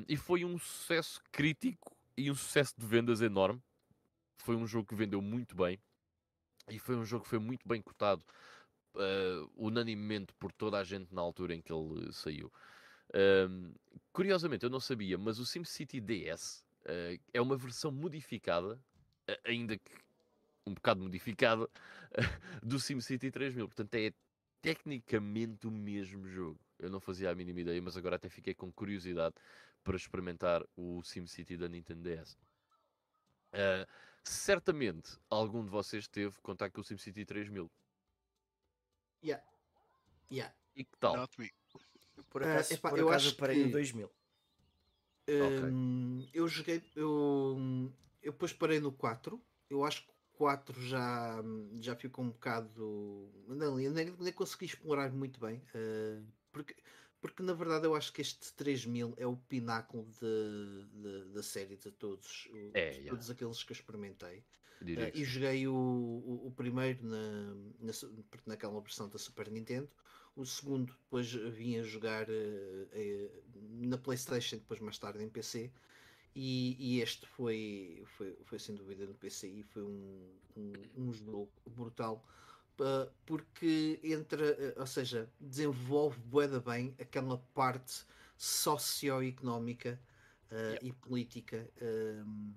e 0.08 0.16
foi 0.16 0.46
um 0.46 0.60
sucesso 0.60 1.22
crítico 1.32 1.96
e 2.16 2.30
um 2.30 2.36
sucesso 2.36 2.76
de 2.78 2.86
vendas 2.86 3.22
enorme. 3.22 3.64
Foi 4.38 4.56
um 4.56 4.68
jogo 4.68 4.88
que 4.88 4.94
vendeu 4.94 5.22
muito 5.22 5.56
bem 5.56 5.80
e 6.70 6.78
foi 6.78 6.96
um 6.96 7.06
jogo 7.06 7.24
que 7.24 7.30
foi 7.30 7.40
muito 7.40 7.68
bem 7.68 7.82
cotado 7.82 8.24
uh, 8.96 9.52
unanimemente 9.56 10.34
por 10.34 10.52
toda 10.52 10.78
a 10.78 10.84
gente 10.84 11.14
na 11.14 11.22
altura 11.22 11.54
em 11.54 11.62
que 11.62 11.72
ele 11.72 12.12
saiu. 12.12 12.52
Um, 13.14 13.74
curiosamente, 14.12 14.64
eu 14.64 14.70
não 14.70 14.80
sabia, 14.80 15.18
mas 15.18 15.40
o 15.40 15.46
SimCity 15.46 16.02
DS 16.02 16.66
uh, 16.86 17.22
é 17.34 17.42
uma 17.42 17.56
versão 17.56 17.92
modificada, 17.92 18.80
ainda 19.46 19.78
que 19.78 19.92
um 20.66 20.74
bocado 20.74 21.02
modificada, 21.02 21.70
do 22.64 22.80
SimCity 22.80 23.30
3000. 23.30 23.68
Portanto, 23.68 23.96
é 23.96 24.12
tecnicamente 24.62 25.68
o 25.68 25.72
mesmo 25.72 26.28
jogo. 26.28 26.60
Eu 26.80 26.90
não 26.90 27.00
fazia 27.00 27.30
a 27.30 27.36
mínima 27.36 27.62
ideia, 27.62 27.82
mas 27.82 27.96
agora 27.96 28.16
até 28.16 28.30
fiquei 28.30 28.54
com 28.54 28.72
curiosidade 28.72 29.36
para 29.84 29.96
experimentar 29.96 30.64
o 30.76 31.04
SimCity 31.04 31.56
da 31.56 31.68
Nintendo 31.68 32.02
DS. 32.02 32.34
Uh, 33.54 33.88
certamente 34.24 35.18
algum 35.30 35.64
de 35.64 35.70
vocês 35.70 36.08
teve 36.08 36.36
contato 36.42 36.74
com 36.74 36.82
o 36.82 36.84
SimCity 36.84 37.24
3000. 37.26 37.72
Yeah. 39.24 39.44
Yeah. 40.32 40.54
E 40.76 40.84
que 40.84 40.98
tal? 40.98 41.16
Not 41.16 41.40
me. 41.40 41.52
Por 42.30 42.44
ah, 42.44 42.54
acaso, 42.54 42.74
uh, 42.74 42.76
epá, 42.76 42.90
por 42.90 43.00
eu 43.00 43.10
acho 43.10 43.36
parei 43.36 43.58
que... 43.58 43.66
no 43.66 43.72
2000. 43.72 44.12
Um, 45.28 46.20
okay. 46.20 46.30
Eu 46.34 46.48
joguei. 46.48 46.84
Eu, 46.96 47.92
eu 48.22 48.32
depois 48.32 48.54
parei 48.54 48.80
no 48.80 48.92
4. 48.92 49.42
Eu 49.70 49.84
acho 49.84 50.04
que 50.04 50.12
o 50.12 50.38
4 50.38 50.82
já, 50.82 51.44
já 51.80 51.96
ficou 51.96 52.26
um 52.26 52.30
bocado. 52.30 53.32
Não, 53.48 53.80
eu 53.80 53.92
nem, 53.92 54.12
nem 54.20 54.34
consegui 54.34 54.66
explorar 54.66 55.12
muito 55.12 55.40
bem. 55.40 55.62
Uh, 55.74 56.26
porque, 56.52 56.76
porque 57.20 57.44
na 57.44 57.54
verdade 57.54 57.86
eu 57.86 57.96
acho 57.96 58.14
que 58.14 58.22
este 58.22 58.54
3000 58.54 59.14
é 59.18 59.26
o 59.26 59.36
pináculo 59.36 60.08
da 61.34 61.42
série 61.42 61.76
de 61.76 61.92
todos, 61.92 62.48
é, 62.74 62.92
de 62.92 62.98
yeah. 62.98 63.10
todos 63.10 63.30
aqueles 63.30 63.64
que 63.64 63.72
eu 63.72 63.76
experimentei. 63.76 64.44
Uh, 64.82 65.12
e 65.14 65.24
joguei 65.24 65.68
o, 65.68 65.74
o, 65.74 66.48
o 66.48 66.52
primeiro 66.52 67.06
na, 67.06 67.56
na, 67.80 67.92
naquela 68.46 68.80
versão 68.82 69.10
da 69.10 69.18
Super 69.18 69.50
Nintendo. 69.50 69.90
O 70.36 70.46
segundo 70.46 70.92
depois 70.92 71.32
vinha 71.32 71.84
jogar 71.84 72.28
uh, 72.30 72.34
uh, 72.34 73.32
na 73.88 73.98
Playstation, 73.98 74.58
depois 74.58 74.80
mais 74.80 74.98
tarde 74.98 75.24
em 75.24 75.30
PC. 75.30 75.72
E, 76.36 76.76
e, 76.78 77.02
este 77.02 77.26
foi, 77.26 78.04
foi, 78.18 78.38
foi 78.44 78.60
sem 78.60 78.76
dúvida 78.76 79.06
no 79.06 79.14
PC 79.14 79.48
e 79.48 79.64
foi 79.64 79.84
um, 79.84 80.30
um, 80.58 80.74
um 80.98 81.14
jogo 81.14 81.50
brutal 81.66 82.22
porque 83.26 84.00
entra, 84.04 84.76
ou 84.76 84.86
seja, 84.86 85.30
desenvolve 85.40 86.20
bué 86.26 86.48
bem 86.60 86.94
aquela 87.00 87.38
parte 87.54 88.06
socioeconómica 88.38 90.00
yep. 90.52 90.86
e 90.86 90.92
política 90.92 91.70
um, 91.82 92.54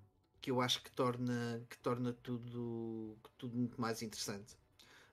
que 0.48 0.50
eu 0.50 0.62
acho 0.62 0.82
que 0.82 0.90
torna, 0.90 1.62
que 1.68 1.76
torna 1.78 2.10
tudo, 2.10 3.18
tudo 3.36 3.54
muito 3.54 3.78
mais 3.78 4.00
interessante. 4.00 4.54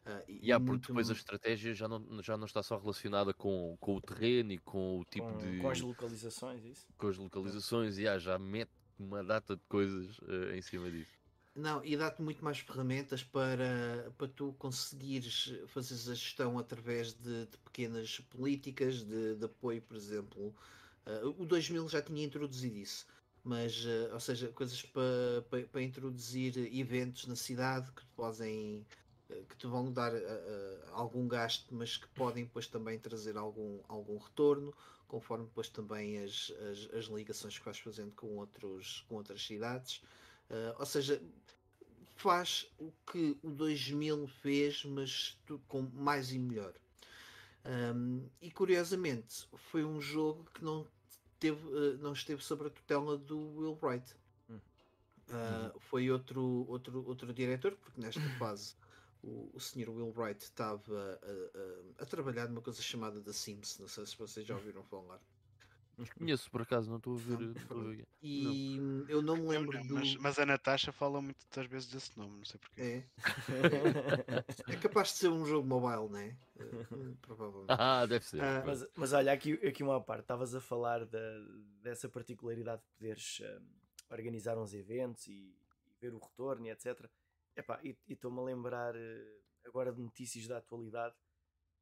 Uh, 0.05 0.23
e 0.29 0.45
yeah, 0.45 0.63
porque 0.63 0.87
depois 0.87 1.09
a 1.09 1.13
estratégia 1.13 1.73
já 1.73 1.89
não, 1.89 2.23
já 2.23 2.37
não 2.37 2.45
está 2.45 2.63
só 2.63 2.77
relacionada 2.77 3.33
com, 3.33 3.75
com 3.81 3.95
o 3.95 4.01
terreno 4.01 4.53
e 4.53 4.57
com 4.59 4.99
o 4.99 5.03
tipo 5.03 5.29
com, 5.29 5.37
de. 5.37 5.57
Com 5.57 5.69
as 5.69 5.81
localizações, 5.81 6.63
isso? 6.63 6.87
Com 6.97 7.07
as 7.07 7.17
localizações, 7.17 7.97
yeah, 7.97 8.17
já 8.17 8.39
mete 8.39 8.71
uma 8.97 9.21
data 9.23 9.57
de 9.57 9.63
coisas 9.67 10.17
uh, 10.19 10.53
em 10.55 10.61
cima 10.61 10.89
disso. 10.89 11.11
Não, 11.53 11.83
e 11.83 11.97
dá-te 11.97 12.21
muito 12.21 12.41
mais 12.43 12.59
ferramentas 12.59 13.21
para, 13.23 14.13
para 14.17 14.27
tu 14.29 14.53
conseguires 14.57 15.53
fazer 15.67 15.95
a 16.11 16.15
gestão 16.15 16.57
através 16.57 17.13
de, 17.13 17.45
de 17.47 17.57
pequenas 17.57 18.19
políticas 18.29 19.03
de, 19.03 19.35
de, 19.35 19.45
apoio, 19.45 19.81
por 19.81 19.97
exemplo. 19.97 20.55
Uh, 21.05 21.41
o 21.41 21.45
2000 21.45 21.89
já 21.89 22.01
tinha 22.01 22.23
introduzido 22.23 22.77
isso 22.77 23.05
mas, 23.45 23.85
uh, 23.85 24.11
ou 24.11 24.19
seja, 24.19 24.47
coisas 24.49 24.81
para, 24.81 25.43
para, 25.47 25.63
para, 25.67 25.81
introduzir 25.83 26.57
eventos 26.75 27.27
na 27.27 27.35
cidade 27.35 27.91
que 27.91 28.03
podem 28.15 28.83
uh, 29.29 29.45
que 29.45 29.55
te 29.55 29.67
vão 29.67 29.93
dar 29.93 30.11
uh, 30.15 30.19
algum 30.91 31.27
gasto, 31.27 31.67
mas 31.73 31.95
que 31.95 32.07
podem 32.07 32.45
depois 32.45 32.65
também 32.65 32.97
trazer 32.97 33.37
algum, 33.37 33.79
algum 33.87 34.17
retorno, 34.17 34.73
conforme 35.07 35.45
depois 35.45 35.69
também 35.69 36.23
as, 36.23 36.51
as, 36.71 36.95
as 36.95 37.05
ligações 37.05 37.59
que 37.59 37.63
vais 37.63 37.77
fazendo 37.77 38.13
com, 38.15 38.35
outros, 38.37 39.05
com 39.07 39.15
outras 39.15 39.45
cidades. 39.45 40.01
ou 40.79 40.85
seja, 40.85 41.21
faz 42.15 42.67
o 42.79 42.91
que 43.11 43.37
o 43.43 43.51
2000 43.51 44.27
fez, 44.27 44.83
mas 44.85 45.37
com 45.67 45.83
mais 45.93 46.31
e 46.31 46.39
melhor. 46.39 46.73
Um, 47.63 48.27
e 48.41 48.49
curiosamente, 48.49 49.47
foi 49.55 49.85
um 49.85 50.01
jogo 50.01 50.45
que 50.53 50.63
não 50.63 50.87
teve, 51.39 51.67
uh, 51.67 51.97
não 51.99 52.13
esteve 52.13 52.43
sob 52.43 52.65
a 52.67 52.69
tutela 52.69 53.17
do 53.17 53.55
Will 53.57 53.77
Wright. 53.81 54.15
Uh, 55.27 55.33
uhum. 55.33 55.79
Foi 55.79 56.11
outro, 56.11 56.65
outro, 56.69 57.03
outro 57.07 57.33
diretor, 57.33 57.75
porque 57.77 57.99
nesta 57.99 58.21
fase 58.37 58.75
o, 59.23 59.49
o 59.53 59.59
Sr. 59.59 59.89
Will 59.89 60.13
Wright 60.15 60.41
estava 60.43 61.19
a, 61.23 62.01
a, 62.01 62.03
a, 62.03 62.05
trabalhar 62.05 62.47
numa 62.47 62.61
coisa 62.61 62.81
chamada 62.81 63.19
The 63.19 63.33
Sims. 63.33 63.79
Não 63.79 63.87
sei 63.87 64.05
se 64.05 64.17
vocês 64.17 64.45
já 64.45 64.55
ouviram 64.55 64.83
falar. 64.83 65.19
Conheço 66.17 66.49
por 66.51 66.61
acaso, 66.61 66.89
não 66.89 66.97
estou 66.97 67.15
a 67.15 67.17
ver. 67.17 67.35
A 67.69 67.73
ver. 67.73 68.07
E 68.21 68.77
não. 68.77 69.09
eu 69.09 69.21
não 69.21 69.37
me 69.37 69.47
lembro 69.47 69.81
do. 69.83 69.93
Mas, 69.95 70.15
mas, 70.15 70.39
a 70.39 70.45
Natasha 70.45 70.91
fala 70.91 71.21
muitas 71.21 71.65
vezes 71.67 71.89
desse 71.89 72.17
nome, 72.17 72.37
não 72.37 72.45
sei 72.45 72.59
porquê. 72.59 72.81
É. 72.81 73.03
é 74.73 74.75
capaz 74.77 75.09
de 75.09 75.13
ser 75.15 75.29
um 75.29 75.45
jogo 75.45 75.67
mobile, 75.67 76.09
não 76.09 76.19
é? 76.19 76.35
Uh, 76.57 77.15
provavelmente. 77.21 77.67
Ah, 77.77 78.05
deve 78.05 78.25
ser. 78.25 78.37
Uh, 78.37 78.65
mas, 78.65 78.87
mas 78.95 79.13
olha, 79.13 79.31
aqui, 79.31 79.53
aqui 79.65 79.83
uma 79.83 80.01
parte, 80.01 80.21
estavas 80.21 80.55
a 80.55 80.61
falar 80.61 81.05
da, 81.05 81.39
dessa 81.81 82.09
particularidade 82.09 82.81
de 82.81 82.87
poderes 82.97 83.39
uh, 83.39 83.61
organizar 84.09 84.57
uns 84.57 84.73
eventos 84.73 85.27
e, 85.27 85.31
e, 85.31 85.93
ver 85.99 86.13
o 86.13 86.19
retorno 86.19 86.65
e 86.65 86.71
etc. 86.71 87.09
Epá, 87.55 87.79
e 87.83 87.97
estou-me 88.09 88.39
a 88.39 88.43
lembrar 88.43 88.95
eh, 88.95 89.37
agora 89.65 89.93
de 89.93 90.01
notícias 90.01 90.45
da 90.45 90.57
atualidade. 90.57 91.15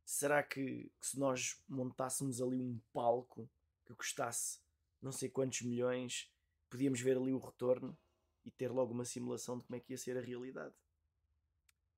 Será 0.05 0.43
que, 0.43 0.91
que 1.00 1.08
se 1.08 1.20
nós 1.20 1.60
montássemos 1.67 2.41
ali 2.41 2.62
um 2.62 2.79
palco 2.91 3.50
que 3.93 4.00
custasse 4.00 4.63
não 5.03 5.12
sei 5.12 5.29
quantos 5.29 5.62
milhões, 5.62 6.31
podíamos 6.69 7.01
ver 7.01 7.17
ali 7.17 7.33
o 7.33 7.38
retorno 7.38 7.97
e 8.45 8.50
ter 8.50 8.71
logo 8.71 8.93
uma 8.93 9.03
simulação 9.03 9.57
de 9.57 9.65
como 9.65 9.75
é 9.75 9.79
que 9.79 9.91
ia 9.91 9.97
ser 9.97 10.17
a 10.17 10.21
realidade. 10.21 10.73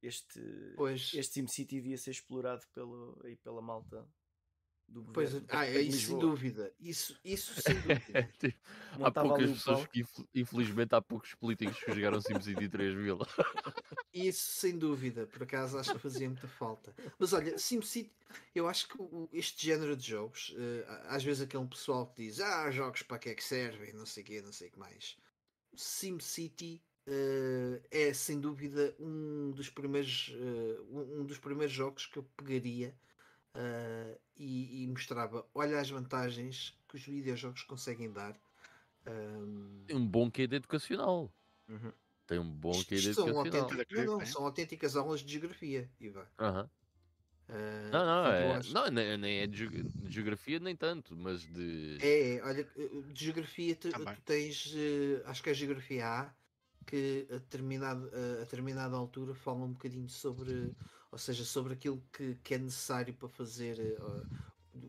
Este, 0.02 0.40
pois. 0.76 1.14
este 1.14 1.34
SimCity 1.36 1.76
devia 1.76 1.98
ser 1.98 2.12
explorado 2.12 2.66
pelo, 2.74 3.20
aí 3.24 3.36
pela 3.38 3.62
malta 3.62 4.08
do 4.88 5.04
pois, 5.12 5.34
governo. 5.34 5.48
Ah, 5.52 5.66
é, 5.66 5.82
isso 5.82 6.08
sem 6.08 6.20
dúvida. 6.20 6.74
Isso, 6.80 7.20
isso 7.24 7.62
sem 7.62 7.76
dúvida. 7.76 8.30
tipo, 8.40 8.58
há 9.04 9.12
poucas 9.12 9.52
pessoas 9.52 9.88
que, 9.88 10.06
infelizmente, 10.34 10.96
há 10.96 11.02
poucos 11.02 11.34
políticos 11.36 11.78
que 11.84 11.94
jogaram 11.94 12.22
SimCity 12.22 12.70
3000. 12.70 13.20
isso 14.14 14.52
sem 14.54 14.78
dúvida, 14.78 15.28
por 15.28 15.44
acaso 15.44 15.78
acho 15.78 15.94
que 15.94 16.00
fazia 16.00 16.30
muita 16.30 16.48
falta. 16.48 16.94
Mas 17.20 17.34
olha, 17.34 17.58
SimCity, 17.58 18.12
eu 18.54 18.68
acho 18.68 18.88
que 18.88 18.98
este 19.34 19.66
género 19.66 19.96
de 19.96 20.08
jogos, 20.08 20.50
uh, 20.50 21.08
às 21.10 21.24
vezes 21.24 21.42
aquele 21.42 21.66
pessoal 21.68 22.08
que 22.08 22.24
diz, 22.24 22.40
ah, 22.40 22.72
jogos 22.72 23.02
para 23.02 23.20
que 23.20 23.30
é 23.30 23.36
que 23.36 23.44
servem, 23.44 23.94
não 23.94 24.06
sei 24.06 24.24
o 24.24 24.26
quê, 24.26 24.42
não 24.42 24.52
sei 24.52 24.70
o 24.70 24.72
que 24.72 24.80
mais. 24.80 25.18
SimCity 25.76 26.82
uh, 27.08 27.82
é 27.92 28.14
sem 28.14 28.40
dúvida 28.40 28.96
um 29.00 29.52
dos 29.52 29.70
primeiros, 29.70 30.34
uh, 30.36 31.20
um 31.20 31.26
dos 31.26 31.38
primeiros 31.38 31.74
jogos 31.74 32.06
que 32.06 32.18
eu 32.18 32.24
pegaria 32.38 32.96
uh, 33.56 34.20
e, 34.38 34.84
e, 34.84 34.88
mostrava: 34.88 35.46
olha 35.54 35.80
as 35.80 35.90
vantagens 35.90 36.78
que 36.88 36.96
os 36.96 37.04
videojogos 37.04 37.64
conseguem 37.64 38.12
dar. 38.12 38.38
Um... 39.08 39.84
Tem 39.88 39.96
um 39.96 40.06
bom 40.06 40.30
QD 40.30 40.58
educacional. 40.58 41.32
Uhum. 41.68 41.92
Tem 42.28 42.40
um 42.40 42.50
bom 42.50 42.74
QD 42.84 43.10
educacional. 43.10 43.46
Não, 43.46 44.18
não, 44.20 44.26
são 44.26 44.46
autênticas 44.46 44.96
aulas 44.96 45.22
de 45.22 45.32
geografia, 45.32 45.90
Iva. 46.00 46.30
Uhum. 46.40 46.70
Uh, 47.48 47.90
não, 47.92 48.06
não, 48.06 48.26
é, 48.26 48.62
não, 48.74 49.18
nem 49.20 49.42
é 49.42 49.46
de 49.46 49.70
geografia 50.08 50.60
nem 50.60 50.76
tanto, 50.76 51.16
mas 51.16 51.42
de. 51.42 51.98
É, 52.02 52.42
olha, 52.44 52.68
de 53.14 53.24
geografia 53.26 53.76
tu, 53.76 53.92
tu 53.92 54.22
tens, 54.26 54.74
uh, 54.74 55.22
acho 55.26 55.44
que 55.44 55.50
é 55.50 55.52
a 55.52 55.56
geografia 55.56 56.08
A, 56.08 56.34
que 56.88 57.28
a 57.30 57.34
determinada, 57.34 58.10
a 58.38 58.40
determinada 58.40 58.96
altura 58.96 59.36
fala 59.36 59.64
um 59.64 59.74
bocadinho 59.74 60.10
sobre 60.10 60.74
ou 61.16 61.20
seja, 61.20 61.46
sobre 61.46 61.72
aquilo 61.72 62.04
que, 62.12 62.36
que 62.44 62.56
é 62.56 62.58
necessário 62.58 63.14
para 63.14 63.30
fazer 63.30 63.80
uh, 64.02 64.28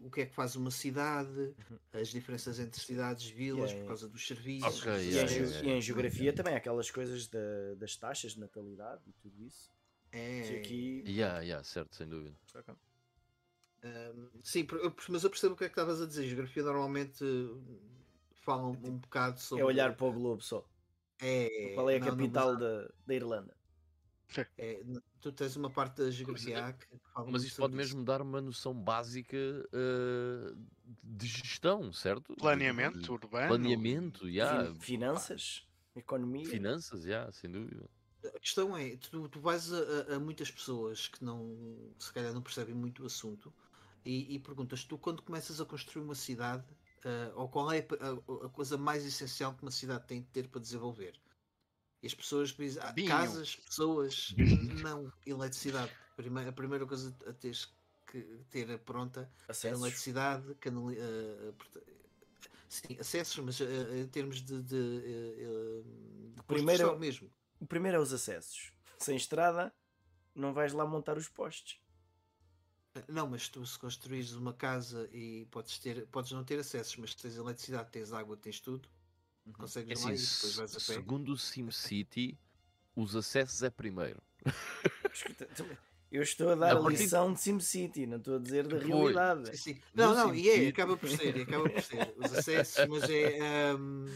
o 0.04 0.10
que 0.10 0.22
é 0.22 0.26
que 0.26 0.34
faz 0.34 0.56
uma 0.56 0.72
cidade, 0.72 1.30
uhum. 1.30 1.78
as 1.92 2.08
diferenças 2.08 2.58
entre 2.58 2.80
cidades, 2.80 3.28
vilas, 3.28 3.70
yeah, 3.70 3.80
por 3.80 3.86
causa 3.86 4.08
dos 4.08 4.26
serviços. 4.26 4.80
Okay, 4.80 5.08
yeah, 5.08 5.32
e, 5.32 5.38
em, 5.38 5.68
e, 5.68 5.70
em, 5.74 5.80
geografia 5.80 6.32
também, 6.32 6.56
aquelas 6.56 6.90
coisas 6.90 7.28
da, 7.28 7.76
das 7.78 7.94
taxas 7.94 8.32
de 8.32 8.40
natalidade 8.40 9.02
e 9.06 9.12
tudo 9.12 9.40
isso. 9.44 9.70
É. 10.10 10.40
aqui... 10.58 11.04
yeah, 11.06 11.38
yeah, 11.42 11.62
certo, 11.62 11.94
sem 11.94 12.08
dúvida. 12.08 12.36
Um, 13.84 14.28
sim, 14.42 14.66
mas 15.08 15.22
eu 15.22 15.30
percebo 15.30 15.54
o 15.54 15.56
que 15.56 15.62
é 15.62 15.68
que 15.68 15.74
estavas 15.74 16.02
a 16.02 16.06
dizer. 16.06 16.26
Geografia 16.26 16.64
normalmente 16.64 17.24
fala 18.42 18.66
um, 18.66 18.72
é 18.72 18.74
tipo 18.74 18.88
um 18.88 18.98
bocado 18.98 19.38
sobre. 19.38 19.62
É 19.62 19.64
olhar 19.64 19.96
para 19.96 20.06
o 20.08 20.12
globo 20.12 20.42
só. 20.42 20.68
É, 21.20 21.70
Qual 21.76 21.88
é 21.88 21.96
a 21.96 22.00
não, 22.00 22.08
capital 22.08 22.54
não, 22.54 22.58
da, 22.58 22.90
da 23.06 23.14
Irlanda? 23.14 23.56
É, 24.58 24.82
tu 25.20 25.32
tens 25.32 25.56
uma 25.56 25.70
parte 25.70 26.02
da 26.02 26.10
geografia 26.10 26.72
que 26.72 26.98
fala 27.12 27.30
Mas 27.30 27.44
isto 27.44 27.56
pode 27.56 27.72
isso. 27.72 27.76
mesmo 27.76 28.04
dar 28.04 28.20
uma 28.20 28.40
noção 28.40 28.74
básica 28.74 29.36
uh, 29.36 30.56
de 31.02 31.26
gestão, 31.26 31.92
certo? 31.92 32.34
Planeamento 32.34 32.98
de, 32.98 33.10
urbano. 33.10 33.48
Planeamento, 33.48 34.28
yeah. 34.28 34.74
Finanças, 34.74 35.66
economia. 35.94 36.46
Finanças, 36.46 37.04
yeah, 37.04 37.30
sem 37.32 37.50
dúvida. 37.50 37.88
A 38.34 38.40
questão 38.40 38.76
é, 38.76 38.96
tu, 38.96 39.28
tu 39.28 39.40
vais 39.40 39.72
a, 39.72 40.14
a, 40.14 40.18
muitas 40.18 40.50
pessoas 40.50 41.08
que 41.08 41.24
não, 41.24 41.56
se 41.98 42.12
calhar 42.12 42.32
não 42.32 42.42
percebem 42.42 42.74
muito 42.74 43.04
o 43.04 43.06
assunto 43.06 43.52
e, 44.04 44.34
e 44.34 44.38
perguntas, 44.38 44.84
tu 44.84 44.98
quando 44.98 45.22
começas 45.22 45.60
a 45.60 45.64
construir 45.64 46.02
uma 46.04 46.14
cidade, 46.14 46.64
uh, 47.04 47.32
ou 47.34 47.48
qual 47.48 47.70
é 47.72 47.86
a, 48.00 48.46
a, 48.46 48.48
coisa 48.48 48.76
mais 48.76 49.04
essencial 49.04 49.54
que 49.54 49.62
uma 49.62 49.70
cidade 49.70 50.06
tem 50.06 50.20
de 50.20 50.28
ter 50.28 50.48
para 50.48 50.60
desenvolver? 50.60 51.20
E 52.02 52.06
as 52.06 52.14
pessoas 52.14 52.50
dizem, 52.50 52.82
ah, 52.82 52.94
casas, 53.08 53.56
pessoas, 53.56 54.34
não, 54.82 55.12
eletricidade. 55.24 55.90
a 56.48 56.52
primeira 56.52 56.86
coisa 56.86 57.14
a 57.26 57.32
teres 57.32 57.72
que 58.06 58.22
ter 58.50 58.78
pronta 58.80 59.30
é 59.48 59.68
eletricidade, 59.68 60.54
canal, 60.56 60.84
uh, 60.86 61.54
sim, 62.68 62.96
acessos, 62.98 63.38
mas 63.44 63.60
uh, 63.60 63.64
em 63.96 64.06
termos 64.06 64.40
de, 64.40 64.62
de, 64.62 64.76
uh, 64.76 65.84
de 66.36 66.42
primeiro, 66.46 66.98
mesmo. 66.98 67.30
O 67.60 67.66
primeiro 67.66 67.96
é 67.96 68.00
os 68.00 68.12
acessos. 68.12 68.72
Sem 68.98 69.16
estrada, 69.16 69.72
não 70.34 70.52
vais 70.52 70.72
lá 70.72 70.86
montar 70.86 71.16
os 71.18 71.28
postes. 71.28 71.80
Não, 73.08 73.28
mas 73.28 73.48
tu 73.48 73.64
se 73.66 73.78
construís 73.78 74.32
uma 74.32 74.54
casa 74.54 75.08
e 75.12 75.46
podes 75.50 75.78
ter, 75.78 76.06
podes 76.06 76.32
não 76.32 76.44
ter 76.44 76.58
acessos, 76.58 76.96
mas 76.96 77.14
tens 77.14 77.36
eletricidade, 77.36 77.90
tens 77.90 78.12
água, 78.12 78.36
tens 78.36 78.60
tudo. 78.60 78.88
Consegues 79.52 79.90
é 79.90 79.92
assim, 79.94 80.14
e 80.14 80.36
depois 80.36 80.56
vais 80.56 80.70
a 80.72 80.74
pé. 80.74 80.80
Segundo 80.80 81.32
o 81.32 81.38
SimCity, 81.38 82.38
os 82.94 83.14
acessos 83.14 83.62
é 83.62 83.70
primeiro. 83.70 84.22
Eu 86.10 86.22
estou 86.22 86.50
a 86.50 86.54
dar 86.54 86.76
a 86.76 86.80
lição 86.80 87.32
de 87.32 87.40
SimCity, 87.40 88.06
não 88.06 88.18
estou 88.18 88.36
a 88.36 88.38
dizer 88.38 88.66
da 88.66 88.78
realidade. 88.78 89.56
Sim, 89.56 89.74
sim. 89.74 89.80
Não, 89.92 90.14
não, 90.14 90.34
e 90.34 90.48
é, 90.48 90.68
acaba 90.68 90.96
por 90.96 91.08
ser, 91.08 91.42
acaba 91.42 91.68
por 91.68 91.82
ser. 91.82 92.14
Os 92.16 92.32
acessos, 92.32 92.86
mas 92.86 93.10
é. 93.10 93.74
Um, 93.74 94.06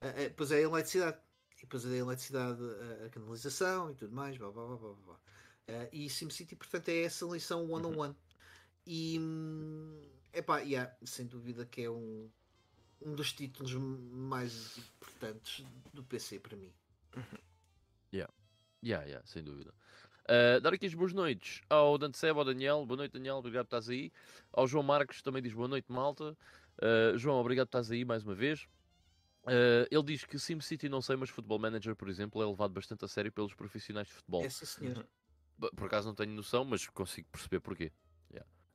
é, 0.00 0.24
depois 0.24 0.50
é 0.50 0.56
a 0.56 0.60
eletricidade. 0.60 1.18
E 1.56 1.62
depois 1.62 1.84
é 1.84 1.88
a 1.88 1.96
eletricidade, 1.96 2.60
a, 2.62 3.06
a 3.06 3.10
canalização 3.10 3.90
e 3.90 3.94
tudo 3.94 4.14
mais. 4.14 4.36
Blá, 4.36 4.50
blá, 4.50 4.66
blá, 4.66 4.76
blá, 4.76 4.94
blá. 5.06 5.14
Uh, 5.14 5.88
e 5.92 6.10
SimCity, 6.10 6.56
portanto, 6.56 6.88
é 6.88 7.02
essa 7.02 7.24
lição 7.26 7.70
one-on-one. 7.70 7.94
Uhum. 7.96 8.04
-on 8.04 8.08
-one. 8.08 8.16
E. 8.86 9.16
é 10.32 10.40
hum, 10.40 10.42
pá, 10.44 10.58
yeah, 10.60 10.92
sem 11.04 11.26
dúvida 11.26 11.64
que 11.64 11.82
é 11.82 11.90
um, 11.90 12.28
um 13.02 13.14
dos 13.14 13.32
títulos 13.32 13.74
mais 13.74 14.78
importantes 14.78 15.64
do 15.92 16.02
PC 16.02 16.38
para 16.38 16.56
mim. 16.56 16.72
Yeah, 18.12 18.32
yeah, 18.82 19.06
yeah 19.06 19.26
sem 19.26 19.42
dúvida. 19.42 19.72
Uh, 20.24 20.60
dar 20.60 20.72
aqui 20.72 20.86
as 20.86 20.94
boas 20.94 21.12
noites 21.12 21.60
ao 21.68 21.96
Dante 21.98 22.18
Seba, 22.18 22.40
ao 22.40 22.44
Daniel. 22.44 22.84
Boa 22.86 22.98
noite, 22.98 23.12
Daniel. 23.12 23.36
Obrigado 23.36 23.66
por 23.66 23.76
estás 23.76 23.88
aí. 23.88 24.12
Ao 24.52 24.66
João 24.66 24.82
Marcos 24.82 25.22
também 25.22 25.42
diz 25.42 25.52
boa 25.52 25.68
noite, 25.68 25.90
malta. 25.90 26.36
Uh, 26.78 27.18
João, 27.18 27.38
obrigado 27.38 27.66
por 27.66 27.78
estás 27.78 27.90
aí 27.90 28.04
mais 28.04 28.24
uma 28.24 28.34
vez. 28.34 28.68
Uh, 29.44 29.86
ele 29.90 30.02
diz 30.04 30.24
que 30.24 30.38
SimCity 30.38 30.88
não 30.88 31.00
sei, 31.00 31.16
mas 31.16 31.30
Football 31.30 31.58
Manager, 31.58 31.96
por 31.96 32.08
exemplo, 32.08 32.42
é 32.42 32.46
levado 32.46 32.72
bastante 32.72 33.04
a 33.04 33.08
sério 33.08 33.32
pelos 33.32 33.54
profissionais 33.54 34.06
de 34.08 34.14
futebol. 34.14 34.44
É, 34.44 34.50
sim, 34.50 34.66
senhor. 34.66 35.06
Por 35.76 35.86
acaso 35.86 36.06
não 36.06 36.14
tenho 36.14 36.32
noção, 36.32 36.64
mas 36.64 36.86
consigo 36.88 37.28
perceber 37.30 37.60
porquê. 37.60 37.92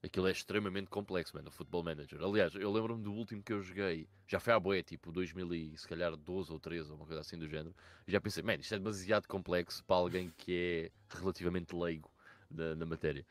Yeah. 0.06 0.08
Aquilo 0.08 0.28
é 0.28 0.32
extremamente 0.32 0.90
complexo, 0.90 1.36
mano, 1.36 1.50
o 1.50 1.52
Football 1.52 1.84
Manager. 1.84 2.22
Aliás, 2.22 2.54
eu 2.56 2.72
lembro-me 2.72 3.04
do 3.04 3.12
último 3.12 3.42
que 3.42 3.52
eu 3.52 3.62
joguei, 3.62 4.08
já 4.28 4.40
foi 4.40 4.54
à 4.54 4.60
boé, 4.60 4.84
tipo 4.84 5.12
2000 5.12 5.54
e 5.54 5.78
se 5.78 5.88
calhar 5.88 6.16
12 6.16 6.52
ou 6.52 6.60
13 6.60 6.92
ou 6.92 6.98
uma 6.98 7.06
coisa 7.06 7.22
assim 7.22 7.38
do 7.38 7.48
género. 7.48 7.76
E 8.08 8.12
já 8.12 8.22
pensei, 8.22 8.44
mano, 8.44 8.62
isto 8.62 8.74
é 8.74 8.78
demasiado 8.78 9.28
complexo 9.28 9.84
para 9.84 9.96
alguém 9.96 10.32
que 10.38 10.92
é 11.12 11.18
relativamente 11.18 11.76
leigo 11.76 12.10
na, 12.50 12.76
na 12.76 12.86
matéria. 12.86 13.26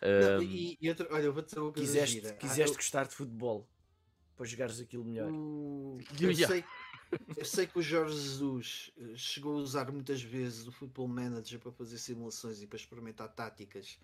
Não, 0.00 0.38
um... 0.38 0.42
e, 0.42 0.78
e 0.80 0.88
outra, 0.88 1.06
olha, 1.10 1.24
eu 1.24 1.32
vou 1.32 1.42
dizer 1.42 1.60
uma 1.60 1.72
coisa 1.72 1.92
Quiseste, 1.92 2.14
gira. 2.14 2.34
quiseste 2.34 2.62
ah, 2.62 2.66
eu... 2.66 2.74
gostar 2.74 3.06
de 3.06 3.14
futebol 3.14 3.68
para 4.36 4.46
jogares 4.46 4.80
aquilo 4.80 5.04
melhor. 5.04 5.30
Uh, 5.30 5.98
eu, 6.20 6.34
sei, 6.34 6.64
eu 7.36 7.44
sei 7.44 7.66
que 7.66 7.78
o 7.78 7.82
Jorge 7.82 8.14
Jesus 8.14 8.90
eh, 8.98 9.16
chegou 9.16 9.56
a 9.56 9.60
usar 9.60 9.90
muitas 9.92 10.22
vezes 10.22 10.66
o 10.66 10.72
Football 10.72 11.08
Manager 11.08 11.60
para 11.60 11.70
fazer 11.72 11.98
simulações 11.98 12.62
e 12.62 12.66
para 12.66 12.76
experimentar 12.76 13.28
táticas 13.28 13.98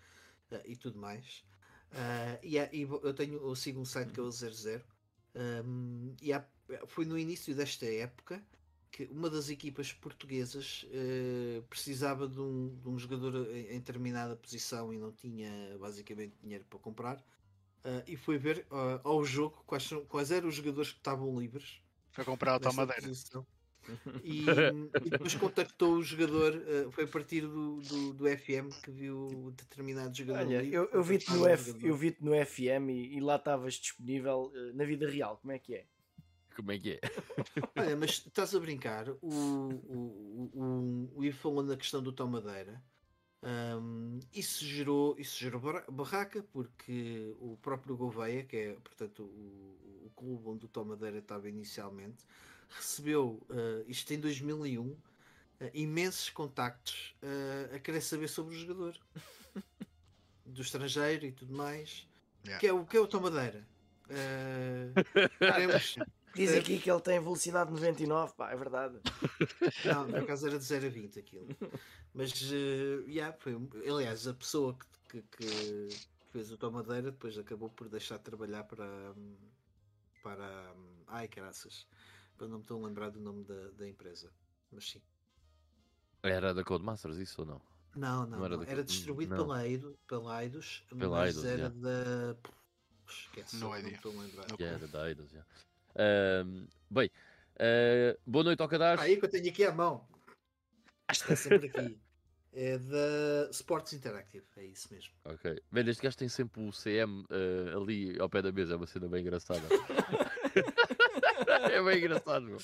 uh, 0.51 0.61
e 0.65 0.75
tudo 0.75 0.97
mais. 0.97 1.43
Uh, 1.91 2.39
e, 2.43 2.57
e, 2.57 2.81
eu 2.81 3.13
tenho 3.13 3.35
eu 3.35 3.55
sigo 3.55 3.79
um 3.79 3.85
site 3.85 4.11
que 4.11 4.19
é 4.19 4.23
o 4.23 4.31
00 4.31 4.83
um, 5.35 6.15
e 6.21 6.31
há, 6.31 6.45
foi 6.85 7.03
no 7.03 7.17
início 7.17 7.55
desta 7.55 7.85
época 7.85 8.43
que 8.91 9.05
uma 9.05 9.29
das 9.29 9.49
equipas 9.49 9.93
portuguesas 9.93 10.85
uh, 10.85 11.63
precisava 11.63 12.27
de 12.27 12.39
um, 12.39 12.75
de 12.81 12.89
um, 12.89 12.97
jogador 12.97 13.47
em, 13.55 13.75
em, 13.75 13.79
determinada 13.79 14.35
posição 14.35 14.93
e 14.93 14.97
não 14.97 15.11
tinha 15.11 15.77
basicamente 15.79 16.35
dinheiro 16.41 16.65
para 16.69 16.79
comprar. 16.79 17.17
Uh, 17.17 18.03
e 18.05 18.17
foi 18.17 18.37
ver 18.37 18.67
ao 19.03 19.23
jogo 19.23 19.63
quais, 19.65 19.89
quais 20.09 20.31
eram 20.31 20.49
os 20.49 20.55
jogadores 20.55 20.91
que 20.91 20.97
estavam 20.97 21.39
livres 21.39 21.81
para 22.11 22.25
comprar 22.25 22.55
a 22.55 22.59
tua 22.59 22.73
madeira 22.73 23.09
E, 24.23 24.45
e 25.05 25.09
depois 25.09 25.35
contactou 25.35 25.95
o 25.95 26.03
jogador, 26.03 26.53
uh, 26.55 26.91
foi 26.91 27.03
a 27.03 27.07
partir 27.07 27.41
do, 27.41 27.81
do, 27.81 28.13
do, 28.13 28.25
FM 28.25 28.69
que 28.83 28.91
viu 28.91 29.53
determinado 29.55 30.15
jogador. 30.15 30.45
Olha, 30.45 30.63
eu, 30.63 30.89
eu 30.91 31.03
vi-te 31.03 31.31
no, 31.31 31.47
F, 31.47 31.75
eu 31.81 31.95
vi 31.95 32.15
no 32.19 32.31
FM 32.45 32.89
e, 32.89 33.17
e 33.17 33.19
lá 33.19 33.35
estavas 33.35 33.75
disponível 33.75 34.51
uh, 34.53 34.75
na 34.75 34.85
vida 34.85 35.09
real, 35.09 35.37
como 35.37 35.53
é 35.53 35.59
que 35.59 35.75
é? 35.75 35.85
Como 36.55 36.71
é 36.71 36.77
que 36.77 36.91
é? 36.91 36.99
Olha, 37.77 37.95
mas 37.95 38.11
estás 38.11 38.53
a 38.53 38.59
brincar, 38.59 39.09
o, 39.21 39.29
o, 39.29 40.51
o, 40.53 41.11
o 41.15 41.23
Ivo 41.23 41.37
falou 41.37 41.63
na 41.63 41.77
questão 41.77 42.03
do 42.03 42.11
Tom 42.11 42.27
Madeira. 42.27 42.81
Um, 43.41 44.19
isso 44.33 44.65
gerou, 44.65 45.17
isso 45.17 45.39
gerou 45.39 45.61
barraca 45.89 46.43
porque 46.51 47.33
o 47.39 47.55
próprio 47.61 47.95
Gouveia, 47.95 48.43
que 48.43 48.57
é 48.57 48.73
portanto 48.73 49.23
o, 49.23 50.07
o 50.07 50.11
clube 50.13 50.49
onde 50.49 50.65
o 50.65 50.67
Tom 50.67 50.83
Madeira 50.83 51.19
estava 51.19 51.47
inicialmente, 51.47 52.25
recebeu 52.69 53.41
uh, 53.49 53.83
isto 53.87 54.13
em 54.13 54.19
2001 54.19 54.81
uh, 54.81 54.97
ah, 55.61 55.69
imensos 55.73 56.29
contactos 56.29 57.15
uh, 57.23 57.75
a 57.75 57.79
querer 57.79 58.01
saber 58.01 58.27
sobre 58.27 58.55
o 58.55 58.59
jogador 58.59 58.97
do 60.45 60.61
estrangeiro 60.61 61.25
e 61.25 61.31
tudo 61.31 61.53
mais. 61.55 62.07
Yeah. 62.45 62.59
Que, 62.59 62.67
é 62.67 62.73
o, 62.73 62.85
que 62.85 62.97
é 62.97 62.99
o 62.99 63.07
Tom 63.07 63.21
Madeira? 63.21 63.67
queremos, 65.37 65.97
Diz 66.35 66.53
aqui 66.53 66.79
que 66.79 66.89
ele 66.89 67.01
tem 67.01 67.19
velocidade 67.19 67.71
99, 67.71 68.33
pá, 68.33 68.51
é 68.51 68.55
verdade. 68.55 68.99
Não, 69.85 70.07
no 70.07 70.25
caso 70.25 70.47
era 70.47 70.57
de 70.57 70.63
0 70.63 70.85
a 70.85 70.89
20 70.89 71.19
aquilo. 71.19 71.47
Mas, 72.13 72.31
uh, 72.51 73.03
yeah, 73.07 73.35
foi, 73.39 73.57
aliás, 73.87 74.27
a 74.27 74.33
pessoa 74.33 74.77
que, 75.09 75.21
que, 75.21 75.45
que 75.47 75.89
fez 76.31 76.51
o 76.51 76.57
Tomadeira 76.57 77.11
depois 77.11 77.37
acabou 77.37 77.69
por 77.69 77.89
deixar 77.89 78.17
de 78.17 78.23
trabalhar 78.23 78.63
para. 78.63 78.87
para 80.23 80.73
ai, 81.07 81.27
caraças. 81.27 81.87
Para 82.39 82.47
não 82.47 82.59
me 82.59 82.63
estou 82.63 82.81
a 82.81 82.87
lembrar 82.87 83.09
do 83.09 83.19
nome 83.19 83.43
da, 83.43 83.69
da 83.71 83.85
empresa. 83.85 84.31
Mas 84.71 84.91
sim. 84.91 85.01
Era 86.23 86.53
da 86.53 86.63
Codemasters 86.63 87.17
isso 87.17 87.41
ou 87.41 87.47
não? 87.47 87.61
Não, 87.93 88.25
não. 88.25 88.37
não 88.39 88.45
era, 88.45 88.55
não. 88.55 88.63
era, 88.63 88.81
distribuído 88.81 89.35
não. 89.35 89.43
pela, 89.43 89.67
Eido, 89.67 89.99
pela 90.07 90.41
Eidos, 90.41 90.85
pela 90.87 91.17
mas 91.17 91.35
Eidos, 91.35 91.43
era 91.43 91.57
yeah. 91.57 91.75
da. 91.75 92.35
Esquece, 93.09 93.57
não, 93.57 93.69
não 93.69 93.89
estou 93.89 94.17
a 94.17 94.21
lembrar. 94.21 94.45
Yeah, 94.57 94.77
era 94.77 94.87
da 94.87 95.09
Eidos, 95.09 95.29
yeah. 95.33 95.49
Uh, 95.95 96.67
bem, 96.89 97.11
uh, 97.55 98.19
boa 98.25 98.45
noite 98.45 98.61
ao 98.61 98.69
cadastro. 98.69 99.05
Aí 99.05 99.17
que 99.17 99.25
eu 99.25 99.29
tenho 99.29 99.49
aqui 99.49 99.65
a 99.65 99.73
mão. 99.73 100.07
Está 101.11 101.35
sempre 101.35 101.67
aqui. 101.67 101.99
É 102.51 102.79
da 102.79 103.47
Sports 103.51 103.93
Interactive, 103.93 104.43
é 104.57 104.65
isso 104.65 104.91
mesmo. 104.91 105.13
Ok. 105.23 105.61
Velho, 105.71 105.91
este 105.91 106.01
gajo 106.01 106.17
tem 106.17 106.27
sempre 106.27 106.67
o 106.67 106.71
CM 106.71 107.21
uh, 107.21 107.27
eh, 107.29 107.75
ali 107.75 108.19
ao 108.19 108.27
pé 108.27 108.41
da 108.41 108.51
mesa, 108.51 108.73
é 108.73 108.75
uma 108.75 108.87
cena 108.87 109.07
bem 109.07 109.21
engraçada. 109.21 109.61
é 111.47 111.83
bem 111.83 111.97
engraçado, 111.97 112.45
meu. 112.45 112.57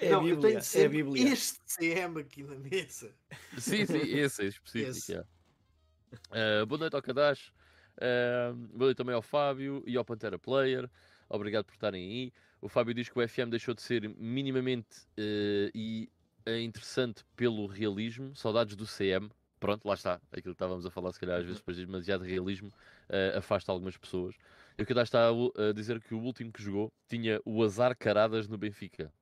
É 0.00 0.10
Não, 0.10 0.20
a 0.20 0.22
Bíblia, 0.22 0.54
eu 0.54 0.60
tenho 0.60 0.84
é 0.84 0.88
Bíblia. 0.88 1.32
este 1.32 1.60
CM 1.66 2.20
aqui 2.20 2.42
na 2.42 2.56
mesa. 2.56 3.14
Sim, 3.58 3.86
sim, 3.86 3.98
esse 3.98 4.42
é 4.42 4.46
específico. 4.46 4.90
Esse. 4.90 5.12
Yeah. 5.12 5.28
Uh, 6.30 6.66
boa 6.66 6.78
noite 6.78 6.94
ao 6.94 7.02
cadastro. 7.02 7.52
Uh, 7.96 8.54
boa 8.54 8.86
noite 8.86 8.96
também 8.96 9.14
ao 9.14 9.22
Fábio 9.22 9.82
e 9.86 9.96
ao 9.96 10.04
Pantera 10.04 10.38
Player. 10.38 10.88
Obrigado 11.28 11.64
por 11.64 11.72
estarem 11.72 12.02
aí. 12.02 12.32
O 12.60 12.68
Fábio 12.68 12.94
diz 12.94 13.08
que 13.08 13.18
o 13.18 13.28
FM 13.28 13.50
deixou 13.50 13.74
de 13.74 13.82
ser 13.82 14.08
minimamente 14.16 15.00
uh, 15.18 15.70
e 15.74 16.08
interessante 16.64 17.24
pelo 17.34 17.66
realismo. 17.66 18.34
Saudades 18.34 18.76
do 18.76 18.86
CM. 18.86 19.30
Pronto, 19.58 19.86
lá 19.86 19.94
está. 19.94 20.14
Aquilo 20.30 20.54
que 20.54 20.62
estávamos 20.62 20.84
a 20.86 20.90
falar, 20.90 21.12
se 21.12 21.20
calhar, 21.20 21.38
às 21.38 21.44
vezes, 21.44 21.58
depois 21.58 21.76
de 21.76 21.86
demasiado 21.86 22.22
realismo, 22.22 22.68
uh, 22.68 23.38
afasta 23.38 23.72
algumas 23.72 23.96
pessoas. 23.96 24.34
E 24.78 24.82
o 24.82 24.86
que 24.86 24.92
está 24.92 25.28
a, 25.28 25.72
dizer 25.72 26.00
que 26.02 26.14
o 26.14 26.20
último 26.20 26.52
que 26.52 26.62
jogou 26.62 26.92
tinha 27.08 27.40
o 27.44 27.62
azar 27.62 27.96
caradas 27.96 28.46
no 28.46 28.58
Benfica. 28.58 29.12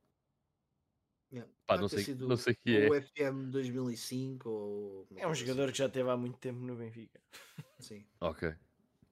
Yeah. 1.31 1.51
Pá, 1.65 1.77
não, 1.77 1.87
sei, 1.87 2.13
não 2.15 2.37
sei 2.37 2.55
que 2.55 2.77
é. 2.77 2.89
O 2.89 3.01
FM 3.01 3.51
2005 3.51 4.49
ou... 4.49 5.07
É 5.15 5.27
um 5.27 5.33
jogador 5.33 5.63
assim. 5.63 5.71
que 5.71 5.77
já 5.79 5.89
teve 5.89 6.09
há 6.09 6.17
muito 6.17 6.37
tempo 6.37 6.59
no 6.59 6.75
Benfica. 6.75 7.19
Sim. 7.79 8.05
Ok. 8.19 8.49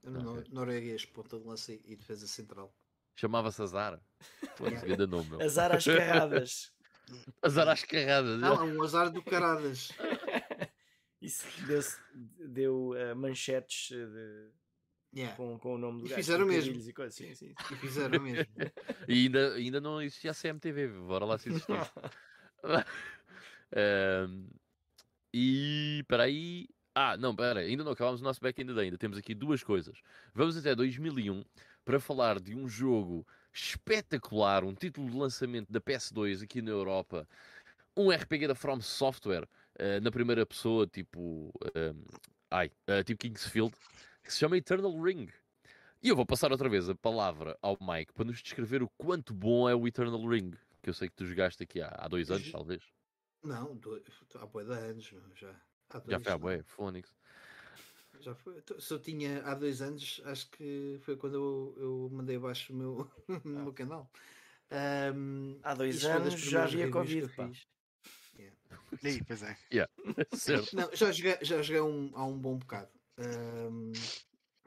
okay. 0.04 0.52
Norueguês, 0.52 1.06
ponta 1.06 1.40
de 1.40 1.46
lança 1.46 1.74
e 1.74 1.96
defesa 1.96 2.28
central. 2.28 2.74
Chamava-se 3.16 3.62
Azar. 3.62 4.02
Nome, 5.10 5.30
meu. 5.30 5.42
Azar 5.42 5.72
às 5.72 5.86
carradas. 5.86 6.74
azar 7.42 7.68
às 7.68 7.84
carradas. 7.84 8.40
Não, 8.40 8.54
é 8.54 8.64
um 8.64 8.84
azar 8.84 9.10
do 9.10 9.22
caradas. 9.24 9.90
Isso 11.22 11.46
deu, 11.66 11.82
deu 12.50 12.90
uh, 12.90 13.16
manchetes 13.16 13.90
de, 13.90 14.52
yeah. 15.16 15.36
com, 15.36 15.58
com 15.60 15.76
o 15.76 15.78
nome 15.78 16.02
do 16.02 16.06
e 16.06 16.10
gajo. 16.10 16.22
Fizeram 16.22 16.46
mesmo. 16.46 16.74
E, 16.74 16.94
coisas. 16.94 17.16
Sim, 17.16 17.34
sim, 17.34 17.50
sim. 17.50 17.74
e 17.74 17.76
fizeram 17.78 18.20
mesmo. 18.20 18.46
e 19.08 19.26
ainda, 19.26 19.54
ainda 19.54 19.82
não 19.82 20.02
existia 20.02 20.32
a 20.32 20.34
CMTV, 20.34 20.88
bora 20.88 21.26
lá 21.26 21.38
se 21.38 21.50
existir. 21.50 21.74
um, 24.28 24.48
e 25.34 26.00
espera 26.02 26.24
aí. 26.24 26.68
Ah, 26.96 27.18
não, 27.18 27.36
pera, 27.36 27.62
ainda 27.62 27.84
não 27.84 27.94
acabámos 27.94 28.22
o 28.22 28.24
nosso 28.24 28.40
back 28.40 28.62
ainda 28.62 28.80
ainda. 28.80 28.98
Temos 28.98 29.18
aqui 29.18 29.34
duas 29.34 29.64
coisas. 29.64 30.00
Vamos 30.34 30.56
até 30.56 30.76
2001 30.76 31.44
para 31.84 32.00
falar 32.00 32.40
de 32.40 32.56
um 32.56 32.68
jogo 32.68 33.26
espetacular, 33.52 34.64
um 34.64 34.74
título 34.74 35.10
de 35.10 35.18
lançamento 35.18 35.72
da 35.72 35.80
PS2 35.80 36.44
aqui 36.44 36.62
na 36.62 36.72
Europa, 36.72 37.28
um 37.96 38.10
RPG 38.10 38.48
da 38.48 38.56
From 38.56 38.82
Software 38.82 39.48
uh, 39.80 40.02
na 40.02 40.12
primeira 40.12 40.46
pessoa, 40.46 40.88
tipo, 40.88 41.54
um, 41.76 42.04
ai, 42.50 42.72
uh, 42.90 43.04
tipo 43.04 43.22
Kingsfield, 43.22 43.74
que 44.24 44.32
se 44.32 44.40
chama 44.40 44.58
Eternal 44.58 45.00
Ring. 45.02 45.28
E 46.02 46.10
eu 46.10 46.16
vou 46.16 46.26
passar 46.26 46.52
outra 46.52 46.70
vez 46.70 46.90
a 46.90 46.96
palavra 46.96 47.58
ao 47.62 47.78
Mike 47.80 48.14
para 48.14 48.26
nos 48.26 48.42
descrever 48.42 48.84
o 48.84 48.90
quanto 48.98 49.34
bom 49.34 49.70
é 49.70 49.76
o 49.76 49.88
Eternal 49.88 50.26
Ring, 50.28 50.52
que 50.82 50.90
eu 50.90 50.94
sei 50.94 51.08
que 51.08 51.16
tu 51.16 51.26
jogaste 51.26 51.64
aqui 51.64 51.82
há, 51.82 51.94
há 51.98 52.08
dois 52.08 52.30
anos, 52.32 52.52
talvez. 52.52 52.84
Não, 53.44 53.76
dois, 53.76 54.04
há 54.36 54.46
boa 54.46 54.64
de 54.64 54.72
anos, 54.72 55.14
já. 55.36 55.56
Há 55.90 56.00
dois, 56.00 56.12
já 56.12 56.20
foi 56.20 56.32
há 56.32 56.38
boa, 56.38 56.64
Phonics 56.64 57.14
já 58.24 58.34
foi. 58.34 58.58
Então, 58.58 58.80
se 58.80 58.94
eu 58.94 59.00
tinha 59.00 59.44
há 59.44 59.54
dois 59.54 59.82
anos, 59.82 60.22
acho 60.26 60.50
que 60.52 60.98
foi 61.02 61.16
quando 61.18 61.36
eu, 61.36 61.76
eu 61.78 62.10
mandei 62.12 62.38
abaixo 62.38 62.74
o 62.74 62.76
meu, 62.76 63.12
ah. 63.30 63.42
meu 63.44 63.74
canal. 63.74 64.10
Um, 65.16 65.60
há 65.62 65.74
dois 65.76 66.04
anos 66.06 66.40
já 66.40 66.64
havia 66.64 66.90
Covid. 66.90 67.30
Yeah. 68.38 68.58
Aí, 69.04 69.24
pois 69.24 69.44
é. 69.44 69.58
Yeah. 69.72 69.92
Não, 70.74 70.90
já 70.96 71.12
joguei, 71.12 71.38
já 71.42 71.62
joguei 71.62 71.82
um, 71.82 72.12
há 72.16 72.26
um 72.26 72.38
bom 72.38 72.58
bocado. 72.58 72.90
Um, 73.18 73.92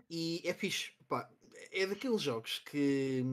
e 0.08 0.42
é 0.44 0.54
fixe. 0.54 0.92
Pá, 1.08 1.30
é 1.72 1.86
daqueles 1.86 2.22
jogos 2.22 2.58
que 2.60 3.24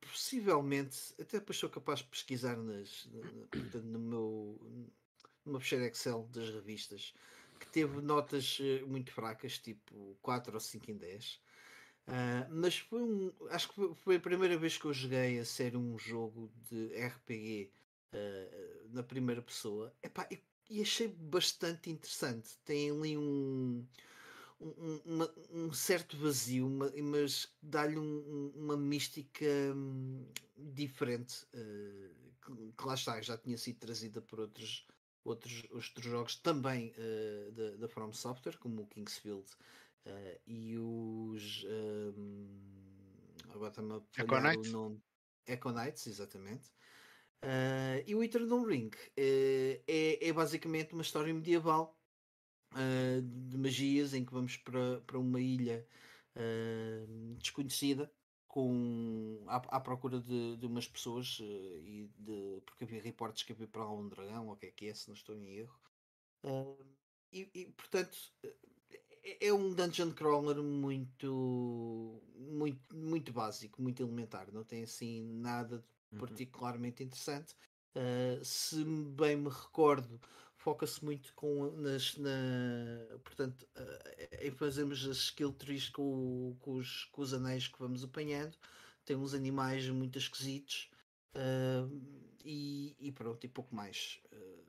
possivelmente, 0.00 1.14
até 1.20 1.38
depois 1.38 1.58
sou 1.58 1.68
capaz 1.68 2.00
de 2.00 2.06
pesquisar 2.06 2.56
nas, 2.56 3.06
no, 3.06 3.82
no 3.82 3.98
meu 3.98 4.60
numa 5.44 5.60
fecheira 5.60 5.86
Excel 5.86 6.28
das 6.32 6.48
revistas 6.50 7.14
que 7.58 7.66
teve 7.68 8.00
notas 8.00 8.58
eh, 8.60 8.82
muito 8.84 9.10
fracas, 9.12 9.58
tipo 9.58 10.16
4 10.22 10.54
ou 10.54 10.60
5 10.60 10.90
em 10.90 10.96
10. 10.96 11.34
Uh, 11.34 11.40
ah, 12.08 12.46
mas 12.50 12.78
foi 12.78 13.02
um. 13.02 13.32
Acho 13.50 13.68
que 13.72 13.94
foi 13.96 14.16
a 14.16 14.20
primeira 14.20 14.58
vez 14.58 14.76
que 14.76 14.84
eu 14.84 14.92
joguei 14.92 15.38
a 15.38 15.44
ser 15.44 15.76
um 15.76 15.98
jogo 15.98 16.50
de 16.70 16.88
RPG 16.98 17.70
uh, 18.12 18.16
ah, 18.16 18.86
na 18.90 19.02
primeira 19.02 19.40
pessoa. 19.40 19.94
Epá, 20.02 20.26
e, 20.30 20.38
e, 20.68 20.82
achei 20.82 21.08
bastante 21.08 21.90
interessante. 21.90 22.58
Tem 22.64 22.90
ali 22.90 23.16
um. 23.16 23.86
Um, 24.60 25.00
uma, 25.04 25.34
um 25.50 25.72
certo 25.72 26.16
vazio, 26.16 26.66
uma, 26.66 26.90
mas 27.02 27.52
dá-lhe 27.60 27.98
um, 27.98 28.52
uma 28.54 28.76
mística 28.76 29.44
hum, 29.74 30.24
diferente, 30.56 31.44
uh, 31.54 32.14
que, 32.40 32.72
que, 32.76 32.86
lá 32.86 32.94
está, 32.94 33.20
já 33.20 33.36
tinha 33.36 33.58
sido 33.58 33.80
trazida 33.80 34.22
por 34.22 34.40
outros 34.40 34.86
outros, 35.24 35.62
outros 35.70 36.04
jogos 36.04 36.36
também 36.36 36.92
uh, 36.96 37.52
da, 37.52 37.76
da 37.76 37.88
From 37.88 38.12
Software, 38.12 38.58
como 38.58 38.82
o 38.82 38.86
Kingsfield 38.86 39.50
uh, 40.06 40.40
e 40.46 40.78
os. 40.78 41.64
Um, 41.64 42.48
ehm, 43.48 43.52
agora 43.54 43.70
está-me 43.70 43.94
a 43.94 44.00
falhar 44.26 44.56
o 44.56 44.68
nome. 44.68 45.02
Echo 45.46 45.70
Knights, 45.70 46.06
exatamente. 46.06 46.72
E 48.06 48.14
o 48.14 48.22
Eternal 48.22 48.64
Ring 48.64 48.90
é, 49.14 50.18
é 50.18 50.32
basicamente 50.32 50.94
uma 50.94 51.02
história 51.02 51.34
medieval 51.34 51.94
de 53.48 53.56
magias 53.56 54.14
em 54.14 54.24
que 54.24 54.32
vamos 54.32 54.56
para, 54.56 55.00
para 55.06 55.18
uma 55.18 55.40
ilha 55.40 55.86
desconhecida 57.38 58.10
com 58.54 59.42
à, 59.48 59.56
à 59.56 59.80
procura 59.80 60.20
de, 60.20 60.56
de, 60.56 60.64
umas 60.64 60.86
pessoas 60.86 61.40
uh, 61.40 61.78
e 61.80 62.08
de 62.16 62.62
porque 62.64 62.84
havia 62.84 63.02
reportes 63.02 63.42
que 63.42 63.50
havia 63.50 63.66
para 63.66 63.82
lá 63.82 63.92
um 63.92 64.08
dragão 64.08 64.46
ou 64.46 64.52
o 64.52 64.56
que 64.56 64.66
é 64.66 64.70
que 64.70 64.86
é, 64.86 64.94
se 64.94 65.08
não 65.08 65.14
estou 65.16 65.34
em 65.34 65.56
erro. 65.56 65.76
Uh, 66.44 66.86
e, 67.32 67.50
e, 67.52 67.64
portanto 67.72 68.16
é, 69.24 69.48
é 69.48 69.52
um 69.52 69.74
dungeon 69.74 70.12
crawler 70.12 70.62
muito, 70.62 72.22
muito, 72.36 72.96
muito 72.96 73.32
básico, 73.32 73.82
muito 73.82 74.00
elementar, 74.00 74.52
não 74.52 74.62
tem 74.62 74.84
assim 74.84 75.24
nada 75.40 75.84
uhum. 76.12 76.18
particularmente 76.20 77.02
interessante. 77.02 77.56
Uh, 77.96 78.44
se 78.44 78.84
bem 78.84 79.34
me 79.34 79.48
recordo, 79.48 80.20
foca-se 80.64 81.04
muito 81.04 81.32
com, 81.34 81.70
nas, 81.72 82.16
na, 82.16 82.30
portanto, 83.22 83.66
uh, 83.76 84.44
em 84.46 84.50
fazermos 84.50 85.06
as 85.06 85.18
skill 85.18 85.52
trees 85.52 85.90
com, 85.90 86.56
com, 86.60 86.76
os, 86.76 87.04
com 87.12 87.20
os 87.20 87.34
anéis 87.34 87.68
que 87.68 87.78
vamos 87.78 88.02
apanhando. 88.02 88.56
Tem 89.04 89.14
uns 89.14 89.34
animais 89.34 89.86
muito 89.90 90.18
esquisitos. 90.18 90.90
Uh, 91.34 92.24
e, 92.44 92.96
e, 92.98 93.12
pronto, 93.12 93.44
e 93.44 93.48
pouco 93.48 93.74
mais. 93.74 94.20
Uh, 94.32 94.64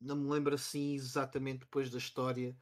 não 0.00 0.16
me 0.16 0.30
lembro 0.30 0.54
assim 0.54 0.94
exatamente 0.94 1.60
depois 1.60 1.90
da 1.90 1.98
história. 1.98 2.56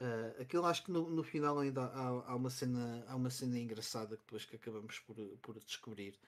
Uh, 0.00 0.42
aquilo 0.42 0.66
acho 0.66 0.84
que 0.84 0.90
no, 0.90 1.08
no 1.08 1.22
final 1.22 1.60
ainda 1.60 1.82
há, 1.82 2.06
há, 2.08 2.36
uma 2.36 2.50
cena, 2.50 3.04
há 3.06 3.14
uma 3.14 3.30
cena 3.30 3.58
engraçada 3.58 4.16
depois 4.16 4.44
que 4.44 4.56
acabamos 4.56 4.98
por, 5.00 5.16
por 5.40 5.60
descobrir. 5.60 6.18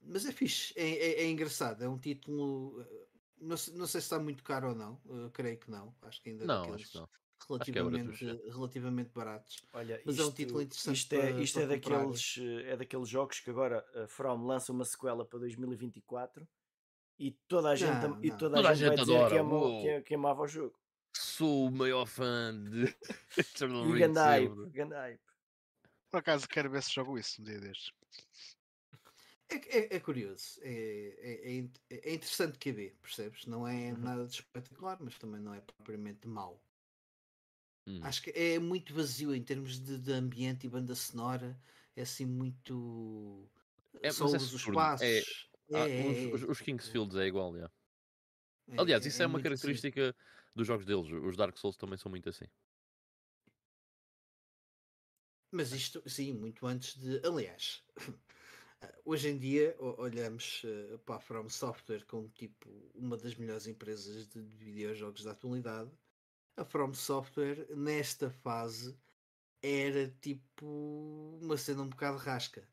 Mas 0.00 0.24
é 0.24 0.32
fixe, 0.32 0.72
é, 0.74 0.88
é, 0.88 1.22
é, 1.22 1.28
engraçado, 1.28 1.82
é 1.82 1.88
um 1.88 1.98
título. 1.98 2.82
Não 3.40 3.56
sei, 3.56 3.74
não 3.74 3.86
sei 3.86 4.00
se 4.00 4.06
está 4.06 4.18
muito 4.18 4.42
caro 4.42 4.70
ou 4.70 4.74
não, 4.74 4.94
uh, 5.06 5.30
creio 5.30 5.58
que 5.58 5.70
não. 5.70 5.94
Acho 6.02 6.22
que 6.22 6.30
ainda 6.30 6.44
é 6.44 6.46
não, 6.46 6.74
acho 6.74 6.90
que 6.90 6.98
não. 6.98 7.08
Relativamente, 7.48 8.26
é 8.26 8.50
relativamente 8.50 9.10
baratos. 9.12 9.66
Olha, 9.72 10.00
mas 10.04 10.14
isto, 10.14 10.24
é 10.24 10.26
um 10.26 10.32
título 10.32 10.62
interessante. 10.62 10.96
Isto 10.96 11.12
é, 11.14 11.30
isto 11.42 11.60
é, 11.60 11.66
daqueles, 11.66 12.38
é 12.64 12.76
daqueles 12.76 13.08
jogos 13.08 13.40
que 13.40 13.50
agora 13.50 13.86
a 13.94 14.08
From 14.08 14.46
lança 14.46 14.72
uma 14.72 14.84
sequela 14.84 15.24
para 15.24 15.38
2024 15.40 16.48
e 17.18 17.32
toda 17.46 17.70
a 17.70 17.76
gente, 17.76 18.06
não, 18.06 18.24
e 18.24 18.30
toda, 18.30 18.56
toda 18.56 18.68
a 18.70 18.74
gente, 18.74 18.88
vai 18.88 18.96
dizer 18.96 19.28
que, 19.28 19.38
amou, 19.38 19.82
que, 19.82 20.02
que 20.02 20.14
amava 20.14 20.42
o 20.42 20.48
jogo. 20.48 20.78
Sou 21.14 21.68
o 21.68 21.70
maior 21.70 22.06
fã 22.06 22.52
de 22.54 22.94
Eternal 23.38 23.84
Ring. 23.84 25.18
Por 26.10 26.18
acaso 26.18 26.48
quero 26.48 26.70
ver 26.70 26.82
se 26.82 26.94
jogo 26.94 27.18
isso 27.18 27.40
um 27.40 27.44
dia 27.44 27.60
destes. 27.60 27.92
É, 29.48 29.54
é, 29.54 29.96
é, 29.96 30.00
curioso, 30.00 30.58
é, 30.62 30.70
é, 31.20 31.58
é, 31.58 32.10
é 32.10 32.14
interessante 32.14 32.58
que 32.58 32.72
ver, 32.72 32.96
percebes? 33.00 33.46
Não 33.46 33.66
é 33.66 33.92
uhum. 33.92 33.98
nada 33.98 34.26
de 34.26 34.34
espetacular, 34.34 34.98
mas 35.00 35.16
também 35.18 35.40
não 35.40 35.54
é 35.54 35.60
propriamente 35.60 36.26
mau. 36.26 36.60
Hum. 37.86 38.00
Acho 38.02 38.22
que 38.22 38.30
é 38.30 38.58
muito 38.58 38.92
vazio 38.92 39.32
em 39.32 39.42
termos 39.42 39.78
de, 39.78 39.98
de, 39.98 40.12
ambiente 40.12 40.66
e 40.66 40.68
banda 40.68 40.94
sonora, 40.96 41.56
é 41.94 42.02
assim 42.02 42.26
muito. 42.26 43.48
É, 44.02 44.10
Só 44.10 44.26
os, 44.26 44.52
os 44.52 44.64
passos. 44.64 45.48
Ah, 45.72 45.86
os, 46.32 46.42
os, 46.42 46.60
Kingsfields 46.60 47.16
é 47.16 47.26
igual, 47.26 47.54
yeah. 47.54 47.72
Aliás, 48.76 49.06
isso 49.06 49.22
é, 49.22 49.26
uma 49.26 49.38
assim. 49.38 49.44
característica 49.44 50.08
assim. 50.08 50.18
dos 50.54 50.66
jogos 50.66 50.84
deles. 50.84 51.08
Os 51.10 51.36
Dark 51.36 51.56
Souls 51.56 51.76
também 51.76 51.96
são 51.96 52.10
muito 52.10 52.28
assim. 52.28 52.46
Mas 55.52 55.72
isto, 55.72 56.02
sim, 56.08 56.32
muito 56.32 56.66
antes 56.66 56.98
de. 56.98 57.20
Aliás, 57.24 57.84
Hoje 59.04 59.28
em 59.28 59.38
dia 59.38 59.76
olhamos 59.78 60.62
uh, 60.64 60.98
para 61.00 61.16
a 61.16 61.20
From 61.20 61.48
Software 61.48 62.04
como 62.06 62.28
tipo 62.28 62.68
uma 62.94 63.16
das 63.16 63.34
melhores 63.36 63.66
empresas 63.66 64.26
de, 64.28 64.42
de 64.42 64.64
videojogos 64.64 65.24
da 65.24 65.32
atualidade. 65.32 65.90
A 66.56 66.64
From 66.64 66.94
Software 66.94 67.66
nesta 67.76 68.30
fase 68.30 68.96
era 69.62 70.08
tipo 70.20 71.38
uma 71.40 71.56
cena 71.56 71.82
um 71.82 71.88
bocado 71.88 72.18
rasca. 72.18 72.66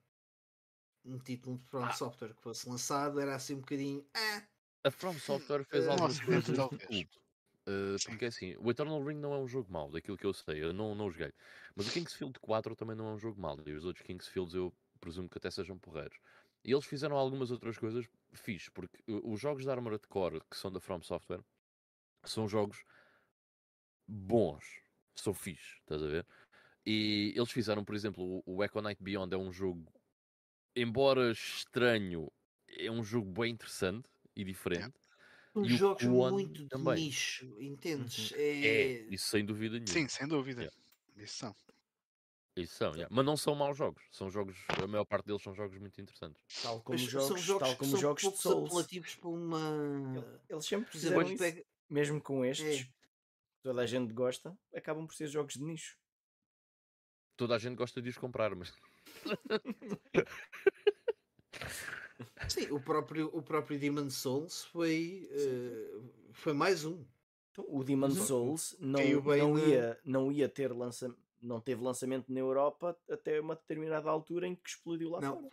Um 1.06 1.17
título 1.19 1.58
de 1.58 1.65
From 1.65 1.86
ah. 1.86 1.93
Software 1.93 2.34
que 2.34 2.41
fosse 2.41 2.67
lançado 2.69 3.19
era 3.19 3.36
assim 3.36 3.56
um 3.56 3.60
bocadinho. 3.60 4.06
Ah, 4.13 4.43
a 4.86 4.91
From 4.91 5.17
Software 5.19 5.63
fez 5.65 5.86
uh, 5.86 5.91
algumas 5.91 6.19
coisas 6.19 6.43
de 6.45 6.86
culto. 6.86 7.23
Uh, 7.65 7.95
porque 8.06 8.26
assim, 8.26 8.58
o 8.58 8.69
Eternal 8.69 9.02
Ring 9.02 9.17
não 9.17 9.34
é 9.34 9.38
um 9.38 9.47
jogo 9.47 9.71
mau, 9.71 9.89
daquilo 9.89 10.17
que 10.17 10.26
eu 10.26 10.34
sei, 10.34 10.62
eu 10.62 10.73
não, 10.73 10.93
não 10.93 11.10
joguei. 11.10 11.32
Mas 11.76 11.88
o 11.88 11.91
Kingsfield 11.91 12.38
4 12.39 12.76
também 12.76 12.95
não 12.95 13.08
é 13.08 13.13
um 13.13 13.17
jogo 13.17 13.39
mau. 13.39 13.58
E 13.65 13.71
os 13.71 13.86
outros 13.86 14.06
Kingsfields 14.06 14.54
eu 14.54 14.73
presumo 15.04 15.30
que 15.30 15.38
até 15.38 15.52
sejam 15.52 15.78
porreiros. 15.78 16.18
E 16.63 16.72
eles 16.72 16.86
fizeram 16.86 17.18
algumas 17.18 17.52
outras 17.52 17.78
coisas 17.78 18.08
fixe, 18.32 18.72
porque 18.72 19.04
os 19.08 19.39
jogos 19.39 19.66
da 19.66 19.74
Armored 19.74 20.08
Core, 20.08 20.42
que 20.50 20.56
são 20.56 20.72
da 20.72 20.80
From 20.80 21.02
Software, 21.02 21.44
são 22.24 22.48
jogos 22.48 22.84
bons, 24.08 24.63
são 25.13 25.34
fixe, 25.34 25.78
estás 25.82 26.02
a 26.02 26.08
ver? 26.08 26.26
E 26.86 27.34
eles 27.36 27.52
fizeram, 27.52 27.84
por 27.84 27.96
exemplo, 27.96 28.42
o 28.46 28.63
Echo 28.63 28.82
Night 28.82 29.04
Beyond 29.04 29.34
é 29.34 29.38
um 29.38 29.52
jogo, 29.52 29.92
embora 30.74 31.32
estranho, 31.32 32.32
é 32.68 32.89
um 32.89 33.04
jogo 33.04 33.30
bem 33.42 33.52
interessante 33.52 34.10
e 34.34 34.44
diferente. 34.44 34.98
Um 35.56 35.66
jogo 35.66 36.04
muito 36.32 36.68
também. 36.68 36.96
de 36.96 37.02
nicho, 37.02 37.56
entendes? 37.60 38.32
Uhum. 38.32 38.38
É... 38.38 38.68
é... 38.68 38.92
isso 39.13 39.28
sem 39.28 39.46
dúvida 39.46 39.74
nenhuma. 39.74 39.94
Sim, 39.94 40.08
sem 40.08 40.28
dúvida. 40.28 40.62
Yeah. 40.62 40.78
Isso 41.18 41.36
são. 41.36 41.56
Isso 42.56 42.76
são, 42.76 42.94
yeah. 42.94 43.08
mas 43.13 43.26
não 43.26 43.36
são 43.36 43.56
maus 43.56 43.76
jogos. 43.76 44.04
São 44.12 44.30
jogos, 44.30 44.56
a 44.82 44.86
maior 44.86 45.06
parte 45.06 45.26
deles 45.26 45.42
são 45.42 45.56
jogos 45.56 45.76
muito 45.80 46.00
interessantes. 46.00 46.39
Tal 46.62 46.82
como 46.82 47.00
mas 47.00 47.10
jogos, 47.10 47.28
são 47.28 47.38
jogos 47.38 47.68
tal 47.68 47.78
como 47.78 47.98
jogos 47.98 48.22
de 48.22 48.38
Souls. 48.38 48.70
apelativos 48.70 49.16
para 49.16 49.30
uma. 49.30 50.39
Eles 50.48 50.66
sempre 50.66 50.92
fizeram 50.92 51.22
isso, 51.24 51.38
pega... 51.38 51.66
mesmo 51.89 52.22
com 52.22 52.46
estes, 52.46 52.82
é. 52.82 52.88
toda 53.63 53.82
a 53.82 53.88
gente 53.88 54.13
gosta, 54.13 54.56
acabam 54.74 55.08
por 55.08 55.16
ser 55.16 55.28
jogos 55.28 55.56
de 55.56 55.63
nicho. 55.63 55.98
Toda 57.36 57.56
a 57.56 57.58
gente 57.58 57.76
gosta 57.76 58.00
de 58.00 58.10
os 58.10 58.18
comprar, 58.20 58.56
mas. 58.56 58.72
Sim, 62.48 62.70
o 62.70 62.80
próprio, 62.80 63.32
o 63.34 63.42
próprio 63.42 63.80
Demon 63.80 64.12
Souls 64.12 64.66
foi, 64.66 65.28
uh, 65.32 66.32
foi 66.34 66.54
mais 66.54 66.86
um. 66.86 67.04
Então, 67.52 67.66
o 67.68 67.84
Demon 67.84 68.12
Souls 68.12 68.76
não, 68.80 69.00
não, 69.02 69.58
ia, 69.58 70.00
não 70.06 70.32
ia 70.32 70.48
ter 70.48 70.72
lançamento 70.72 71.22
não 71.43 71.60
teve 71.60 71.84
lançamento 71.84 72.32
na 72.32 72.39
Europa 72.39 72.97
até 73.10 73.39
uma 73.39 73.56
determinada 73.56 74.10
altura 74.10 74.47
em 74.47 74.56
que 74.56 74.69
explodiu 74.69 75.10
lá 75.10 75.21
não. 75.21 75.36
fora. 75.36 75.49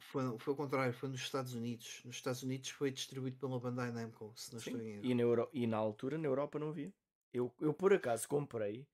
Foi, 0.00 0.38
foi 0.38 0.54
o 0.54 0.56
contrário, 0.56 0.94
foi 0.94 1.08
nos 1.08 1.20
Estados 1.20 1.54
Unidos. 1.54 2.02
Nos 2.04 2.16
Estados 2.16 2.42
Unidos 2.42 2.70
foi 2.70 2.90
distribuído 2.90 3.36
pela 3.38 3.58
Bandai 3.58 3.90
Namco, 3.90 4.32
se 4.36 4.52
não 4.52 4.60
Sim. 4.60 4.70
estou 4.70 4.86
em 4.86 5.04
e 5.04 5.14
na, 5.14 5.22
Euro... 5.22 5.48
e 5.52 5.66
na 5.66 5.76
altura 5.76 6.16
na 6.16 6.26
Europa 6.26 6.58
não 6.58 6.68
havia. 6.68 6.92
Eu, 7.32 7.52
eu 7.60 7.74
por 7.74 7.92
acaso 7.92 8.28
comprei 8.28 8.86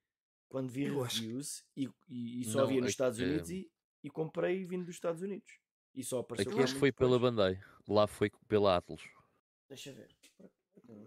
quando 0.49 0.71
vi 0.71 0.85
eu 0.85 1.01
reviews 1.01 1.65
e, 1.77 1.89
e, 2.09 2.41
e, 2.41 2.45
só 2.45 2.59
não, 2.59 2.65
havia 2.65 2.81
nos 2.81 2.91
Estados 2.91 3.21
é... 3.21 3.25
Unidos 3.25 3.51
e, 3.51 3.71
e 4.03 4.11
comprei 4.11 4.65
vindo 4.65 4.87
dos 4.87 4.95
Estados 4.95 5.23
Unidos. 5.23 5.59
E 5.95 6.03
só 6.03 6.21
apareceu 6.21 6.53
Aqui 6.53 6.63
este 6.63 6.79
foi 6.79 6.91
depois. 6.91 7.11
pela 7.11 7.19
Bandai, 7.19 7.63
lá 7.87 8.07
foi 8.07 8.31
pela 8.49 8.77
Atlas. 8.77 9.03
Deixa 9.69 9.93
ver. 9.93 10.09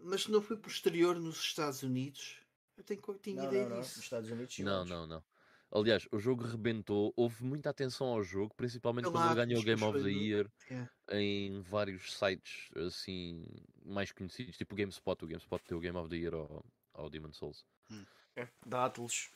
Mas 0.04 0.28
não 0.28 0.42
foi 0.42 0.58
posterior 0.58 1.20
nos 1.20 1.38
Estados 1.38 1.84
Unidos? 1.84 2.45
Eu 2.78 2.84
tenho, 2.84 3.02
tenho 3.02 3.38
não, 3.38 3.46
ideia 3.46 3.64
não, 3.64 3.76
não. 3.76 3.82
disso. 3.82 3.96
Nos 3.96 4.04
Estados 4.04 4.30
Unidos, 4.30 4.60
não, 4.60 4.86
não, 4.86 5.08
não. 5.08 5.24
Aliás, 5.72 6.08
o 6.12 6.20
jogo 6.20 6.44
rebentou, 6.44 7.14
houve 7.18 7.44
muita 7.44 7.70
atenção 7.70 8.08
ao 8.08 8.24
jogo, 8.24 8.54
principalmente 8.56 9.10
quando 9.10 9.26
ele 9.26 9.36
ganhou 9.36 9.62
o 9.62 9.66
Game 9.66 9.84
of 9.84 10.02
the 10.02 10.10
Year 10.10 10.50
yeah. 10.70 10.92
em 11.12 11.60
vários 11.62 12.14
sites 12.14 12.70
assim 12.76 13.46
mais 13.84 14.12
conhecidos, 14.12 14.58
tipo 14.58 14.74
o 14.74 14.78
GameSpot. 14.78 15.26
O 15.26 15.28
GameSpot 15.28 15.62
deu 15.68 15.78
o 15.78 15.82
Game 15.82 15.98
of 15.98 16.10
the 16.10 16.16
Year 16.16 16.34
ao, 16.34 16.66
ao 16.94 17.10
Demon 17.10 17.34
Souls. 17.34 17.66
Hum. 17.92 18.06
É, 18.36 18.48
da 18.66 18.86
Atlas. 18.86 19.32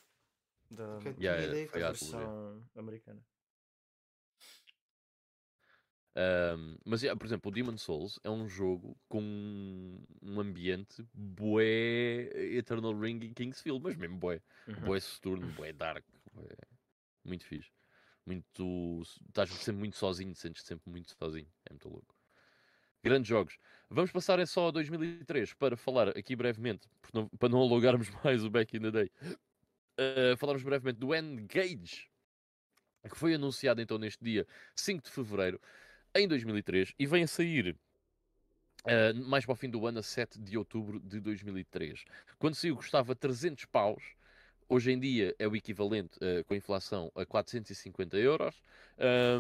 Da 0.71 0.99
yeah, 1.19 1.41
yeah, 1.41 1.71
foi 1.71 1.82
versão 1.82 2.63
americana. 2.75 3.21
Um, 6.15 6.76
mas, 6.84 7.02
por 7.17 7.26
exemplo, 7.26 7.50
o 7.50 7.54
Demon 7.54 7.78
Souls 7.78 8.19
é 8.24 8.30
um 8.30 8.48
jogo 8.48 8.98
com 9.08 9.22
um 10.22 10.39
ambiente 10.39 11.06
bué 11.13 12.30
Eternal 12.58 12.98
Ring 12.98 13.19
e 13.24 13.34
Kingsfield, 13.34 13.82
mas 13.84 13.95
mesmo 13.95 14.17
bué. 14.17 14.41
Uhum. 14.67 14.76
Bué 14.86 15.00
Saturno, 15.00 15.48
bué 15.54 15.72
Dark. 15.72 16.06
Bué... 16.34 16.48
Muito 17.24 17.45
fixe. 17.45 17.72
Muito... 18.26 19.02
Estás 19.28 19.50
sempre 19.50 19.80
muito 19.80 19.98
sozinho, 19.98 20.36
sentes 20.36 20.63
sempre 20.63 20.89
muito 20.89 21.15
sozinho. 21.17 21.48
É 21.69 21.74
muito 21.74 21.88
louco. 21.89 22.15
Grandes 23.04 23.30
jogos. 23.30 23.58
Vamos 23.89 24.12
passar 24.12 24.39
é 24.39 24.45
só 24.45 24.67
a 24.67 24.72
2003 24.72 25.54
para 25.54 25.78
falar 25.78 26.10
aqui 26.10 26.36
brevemente, 26.36 26.88
não, 27.13 27.28
para 27.30 27.50
não 27.50 27.60
alugarmos 27.60 28.10
mais 28.24 28.43
o 28.43 28.50
Back 28.50 28.76
in 28.76 28.82
the 28.82 28.91
Day. 28.91 29.12
Uh, 29.98 30.38
falarmos 30.38 30.63
brevemente 30.63 31.00
do 31.00 31.13
N-Gage, 31.13 32.10
que 33.10 33.17
foi 33.17 33.34
anunciado 33.34 33.82
então 33.82 33.98
neste 33.98 34.24
dia 34.24 34.45
5 34.76 35.04
de 35.04 35.10
Fevereiro 35.10 35.60
em 36.15 36.28
2003 36.28 36.93
e 36.98 37.06
vem 37.06 37.24
a 37.24 37.28
sair 37.28 37.76
uh, 38.86 39.26
mais 39.26 39.45
para 39.45 39.54
o 39.54 39.56
fim 39.56 39.69
do 39.69 39.86
ano, 39.86 40.00
a 40.00 40.04
7 40.04 40.39
de 40.39 40.58
outubro 40.58 41.00
de 41.00 41.19
2003. 41.19 42.06
Quando 42.38 42.56
saiu 42.56 42.76
custava 42.76 43.15
300 43.15 43.65
paus, 43.65 44.04
hoje 44.67 44.91
em 44.91 45.00
dia 45.00 45.36
é 45.39 45.48
o 45.48 45.56
equivalente 45.56 46.17
uh, 46.17 46.43
com 46.45 46.54
a 46.54 46.58
inflação 46.58 47.12
a 47.15 47.26
450 47.26 48.17
euros 48.17 48.62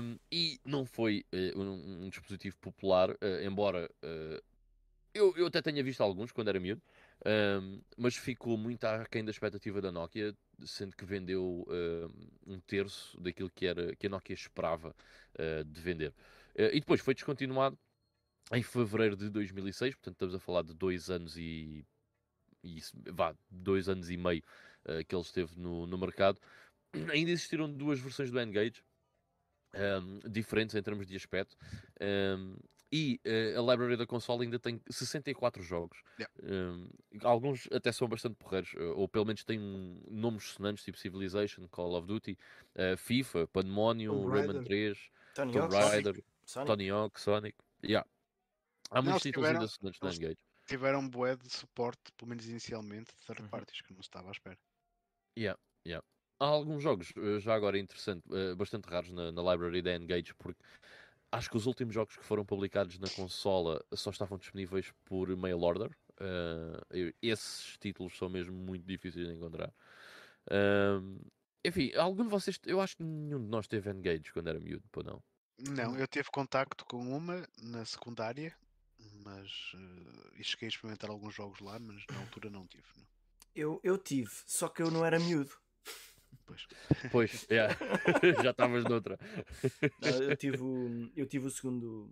um, 0.01 0.17
e 0.31 0.59
não 0.65 0.85
foi 0.85 1.25
uh, 1.33 1.59
um, 1.59 2.05
um, 2.05 2.09
dispositivo 2.09 2.57
popular, 2.57 3.15
embora 3.43 3.89
eu, 5.13 5.35
eu 5.35 5.47
até 5.47 5.61
tenha 5.61 5.83
visto 5.83 6.01
alguns 6.01 6.31
quando 6.31 6.49
era 6.49 6.59
miúdo. 6.59 6.81
Um, 7.25 7.81
mas 7.97 8.15
ficou 8.15 8.57
muito 8.57 8.85
aquém 8.85 9.25
da 9.25 9.31
expectativa 9.31 9.81
da 9.81 9.91
Nokia, 9.91 10.33
sendo 10.63 10.95
que 10.95 11.03
vendeu 11.03 11.65
um 12.47 12.59
terço 12.61 13.19
daquilo 13.19 13.49
que, 13.49 13.65
era, 13.65 13.93
que 13.97 14.07
a 14.07 14.09
Nokia 14.09 14.33
esperava 14.33 14.95
de 15.65 15.81
vender. 15.81 16.13
Uh, 16.59 16.75
e 16.75 16.81
depois 16.81 16.99
foi 16.99 17.13
descontinuado 17.13 17.79
em 18.51 18.61
fevereiro 18.61 19.15
de 19.15 19.29
2006, 19.29 19.95
portanto 19.95 20.15
estamos 20.15 20.35
a 20.35 20.39
falar 20.39 20.63
de 20.63 20.73
dois 20.73 21.09
anos 21.09 21.37
e, 21.37 21.85
e 22.61 22.81
vá, 23.13 23.33
dois 23.49 23.87
anos 23.87 24.09
e 24.09 24.17
meio 24.17 24.43
uh, 24.85 25.05
que 25.07 25.15
ele 25.15 25.21
esteve 25.21 25.57
no, 25.57 25.87
no 25.87 25.97
mercado. 25.97 26.37
Ainda 27.13 27.31
existiram 27.31 27.71
duas 27.71 27.99
versões 27.99 28.29
do 28.29 28.39
N-Gage, 28.39 28.83
um, 29.73 30.19
diferentes 30.29 30.75
em 30.75 30.81
termos 30.81 31.07
de 31.07 31.15
aspecto. 31.15 31.55
Um, 32.01 32.57
e 32.91 33.21
uh, 33.23 33.59
a 33.59 33.71
library 33.71 33.95
da 33.95 34.07
console 34.07 34.43
ainda 34.43 34.57
tem 34.57 34.81
64 34.89 35.61
jogos. 35.61 36.01
Yeah. 36.19 36.33
Um, 36.43 36.89
alguns 37.21 37.67
até 37.71 37.91
são 37.91 38.07
bastante 38.07 38.35
porreiros, 38.35 38.73
ou 38.95 39.07
pelo 39.07 39.25
menos 39.25 39.43
têm 39.43 39.59
um, 39.59 40.01
nomes 40.09 40.45
sonantes, 40.45 40.83
tipo 40.83 40.97
Civilization, 40.97 41.67
Call 41.67 41.95
of 41.95 42.07
Duty, 42.07 42.35
uh, 42.75 42.97
FIFA, 42.97 43.47
Pandemonium, 43.47 44.27
Rayman 44.27 44.63
3, 44.63 44.97
Tony 45.35 45.53
Tomb 45.53 45.71
Raider. 45.71 46.23
Sonic. 46.49 46.67
Tony 46.67 46.89
Hawk, 46.89 47.21
Sonic. 47.21 47.55
Yeah. 47.83 48.09
Há 48.89 49.03
muitos 49.03 49.21
títulos 49.21 49.47
tiveram, 49.47 49.61
ainda 49.61 49.71
sonantes 49.71 49.99
na 50.01 50.09
Engage. 50.09 50.39
Tiveram 50.65 51.07
bué 51.07 51.35
de 51.35 51.47
suporte, 51.47 52.11
pelo 52.17 52.29
menos 52.29 52.47
inicialmente, 52.47 53.11
de 53.19 53.25
third 53.25 53.43
uhum. 53.43 53.49
parties, 53.49 53.81
que 53.81 53.93
não 53.93 54.01
estava 54.01 54.29
à 54.29 54.31
espera. 54.31 54.57
Yeah, 55.37 55.59
yeah. 55.85 56.03
Há 56.39 56.45
alguns 56.45 56.81
jogos, 56.81 57.13
eh, 57.15 57.39
já 57.39 57.53
agora 57.53 57.77
interessante, 57.77 58.23
eh, 58.33 58.55
bastante 58.55 58.89
raros 58.89 59.11
na, 59.11 59.31
na 59.31 59.43
library 59.43 59.83
da 59.83 59.95
Engage, 59.95 60.33
porque 60.39 60.59
acho 61.31 61.51
que 61.51 61.57
os 61.57 61.67
últimos 61.67 61.93
jogos 61.93 62.17
que 62.17 62.25
foram 62.25 62.43
publicados 62.43 62.97
na 62.97 63.09
consola 63.09 63.85
só 63.93 64.09
estavam 64.09 64.39
disponíveis 64.39 64.91
por 65.05 65.27
mail 65.37 65.61
order. 65.61 65.95
Uh, 66.19 67.13
esses 67.21 67.77
títulos 67.77 68.17
são 68.17 68.27
mesmo 68.27 68.55
muito 68.55 68.85
difíceis 68.85 69.27
de 69.27 69.33
encontrar. 69.33 69.71
Uh, 70.49 71.21
enfim, 71.63 71.93
algum 71.95 72.23
de 72.23 72.29
vocês, 72.29 72.59
eu 72.65 72.81
acho 72.81 72.97
que 72.97 73.03
nenhum 73.03 73.39
de 73.39 73.49
nós 73.49 73.67
teve 73.67 73.91
Engage 73.91 74.33
quando 74.33 74.47
era 74.47 74.59
miúdo, 74.59 74.83
pô, 74.91 75.03
não? 75.03 75.21
Não, 75.67 75.97
eu 75.97 76.07
tive 76.07 76.29
contacto 76.31 76.85
com 76.85 76.97
uma 76.97 77.47
na 77.61 77.83
secundária, 77.85 78.55
mas 79.23 79.73
uh, 79.73 80.31
e 80.37 80.43
cheguei 80.43 80.67
a 80.67 80.69
experimentar 80.69 81.09
alguns 81.09 81.33
jogos 81.33 81.59
lá, 81.59 81.77
mas 81.79 82.05
na 82.09 82.19
altura 82.19 82.49
não 82.49 82.65
tive. 82.65 82.87
Não. 82.95 83.05
Eu, 83.55 83.79
eu 83.83 83.97
tive, 83.97 84.31
só 84.45 84.69
que 84.69 84.81
eu 84.81 84.89
não 84.89 85.05
era 85.05 85.19
miúdo. 85.19 85.51
Pois, 86.45 86.67
pois 87.11 87.47
yeah. 87.51 87.75
já 88.43 88.51
estavas 88.51 88.83
noutra. 88.85 89.19
Não, 90.01 90.23
eu, 90.23 90.37
tive 90.37 90.61
o, 90.61 91.11
eu 91.15 91.27
tive 91.27 91.47
o 91.47 91.49
segundo, 91.49 92.09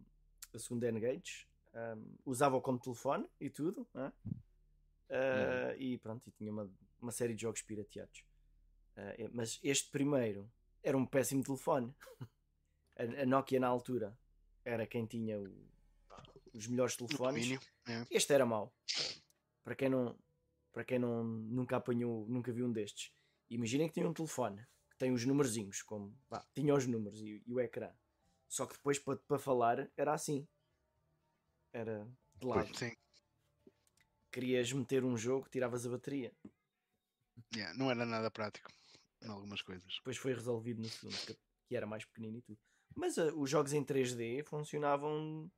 o 0.54 0.60
segundo 0.60 0.84
N-Gage, 0.84 1.48
um, 1.74 2.16
usava-o 2.26 2.62
como 2.62 2.80
telefone 2.80 3.30
e 3.40 3.50
tudo, 3.50 3.88
uh, 3.96 4.12
hum. 5.10 5.76
e 5.78 5.98
pronto, 6.00 6.28
e 6.28 6.32
tinha 6.32 6.52
uma, 6.52 6.70
uma 7.02 7.12
série 7.12 7.34
de 7.34 7.42
jogos 7.44 7.62
pirateados. 7.62 8.26
Uh, 8.98 9.30
mas 9.32 9.60
este 9.64 9.90
primeiro 9.90 10.52
era 10.84 10.98
um 10.98 11.06
péssimo 11.06 11.44
telefone. 11.44 11.94
a, 12.98 13.22
a, 13.22 13.26
Nokia 13.26 13.60
na 13.60 13.68
altura 13.68 14.18
era 14.66 14.86
quem 14.86 15.06
tinha 15.06 15.40
o, 15.40 15.70
os 16.54 16.68
melhores 16.68 16.96
telefones. 16.96 17.60
É. 17.88 18.06
Este 18.10 18.34
era 18.34 18.46
mau. 18.46 18.74
Para 19.64 19.76
quem 19.76 19.90
não, 19.90 20.18
para 20.72 20.84
quem 20.84 21.00
não 21.00 21.24
nunca 21.24 21.78
apanhou, 21.78 22.28
nunca 22.28 22.52
viu 22.52 22.66
um 22.66 22.72
destes. 22.72 23.14
Imaginem 23.50 23.88
que 23.88 23.94
tinha 23.94 24.08
um 24.08 24.14
telefone 24.14 24.66
que 24.90 24.98
tem 24.98 25.12
os 25.12 25.26
numerzinhos, 25.26 25.82
como 25.82 26.18
bah, 26.30 26.46
tinha 26.54 26.74
os 26.74 26.86
números 26.86 27.22
e, 27.22 27.44
e, 27.46 27.54
o 27.54 27.60
ecrã. 27.60 27.92
Só 28.48 28.66
que 28.66 28.74
depois 28.74 29.00
para, 29.00 29.18
para 29.18 29.40
falar 29.40 29.90
era 29.96 30.14
assim. 30.14 30.48
Era 31.72 32.08
de 32.36 32.48
lado. 32.48 32.72
Pois, 32.78 32.98
Querias 34.32 34.72
meter 34.72 35.04
um 35.04 35.18
jogo, 35.18 35.50
tiravas 35.50 35.86
a 35.86 35.90
bateria. 35.90 36.32
Yeah, 37.56 37.78
não 37.78 37.90
era 37.90 38.06
nada 38.06 38.30
prático 38.30 38.72
em 39.22 39.30
algumas 39.30 39.62
coisas. 39.62 39.96
Depois 39.98 40.18
foi 40.18 40.34
resolvido 40.34 40.82
no 40.82 40.90
segundo, 40.90 41.38
que 41.68 41.76
era 41.76 41.86
mais 41.86 42.06
pequenino 42.06 42.38
e 42.38 42.42
tudo. 42.42 42.60
Mas 42.98 43.16
uh, 43.18 43.32
os 43.40 43.48
jogos 43.48 43.74
em 43.74 43.86
3D 43.86 44.44
funcionavam 44.44 45.50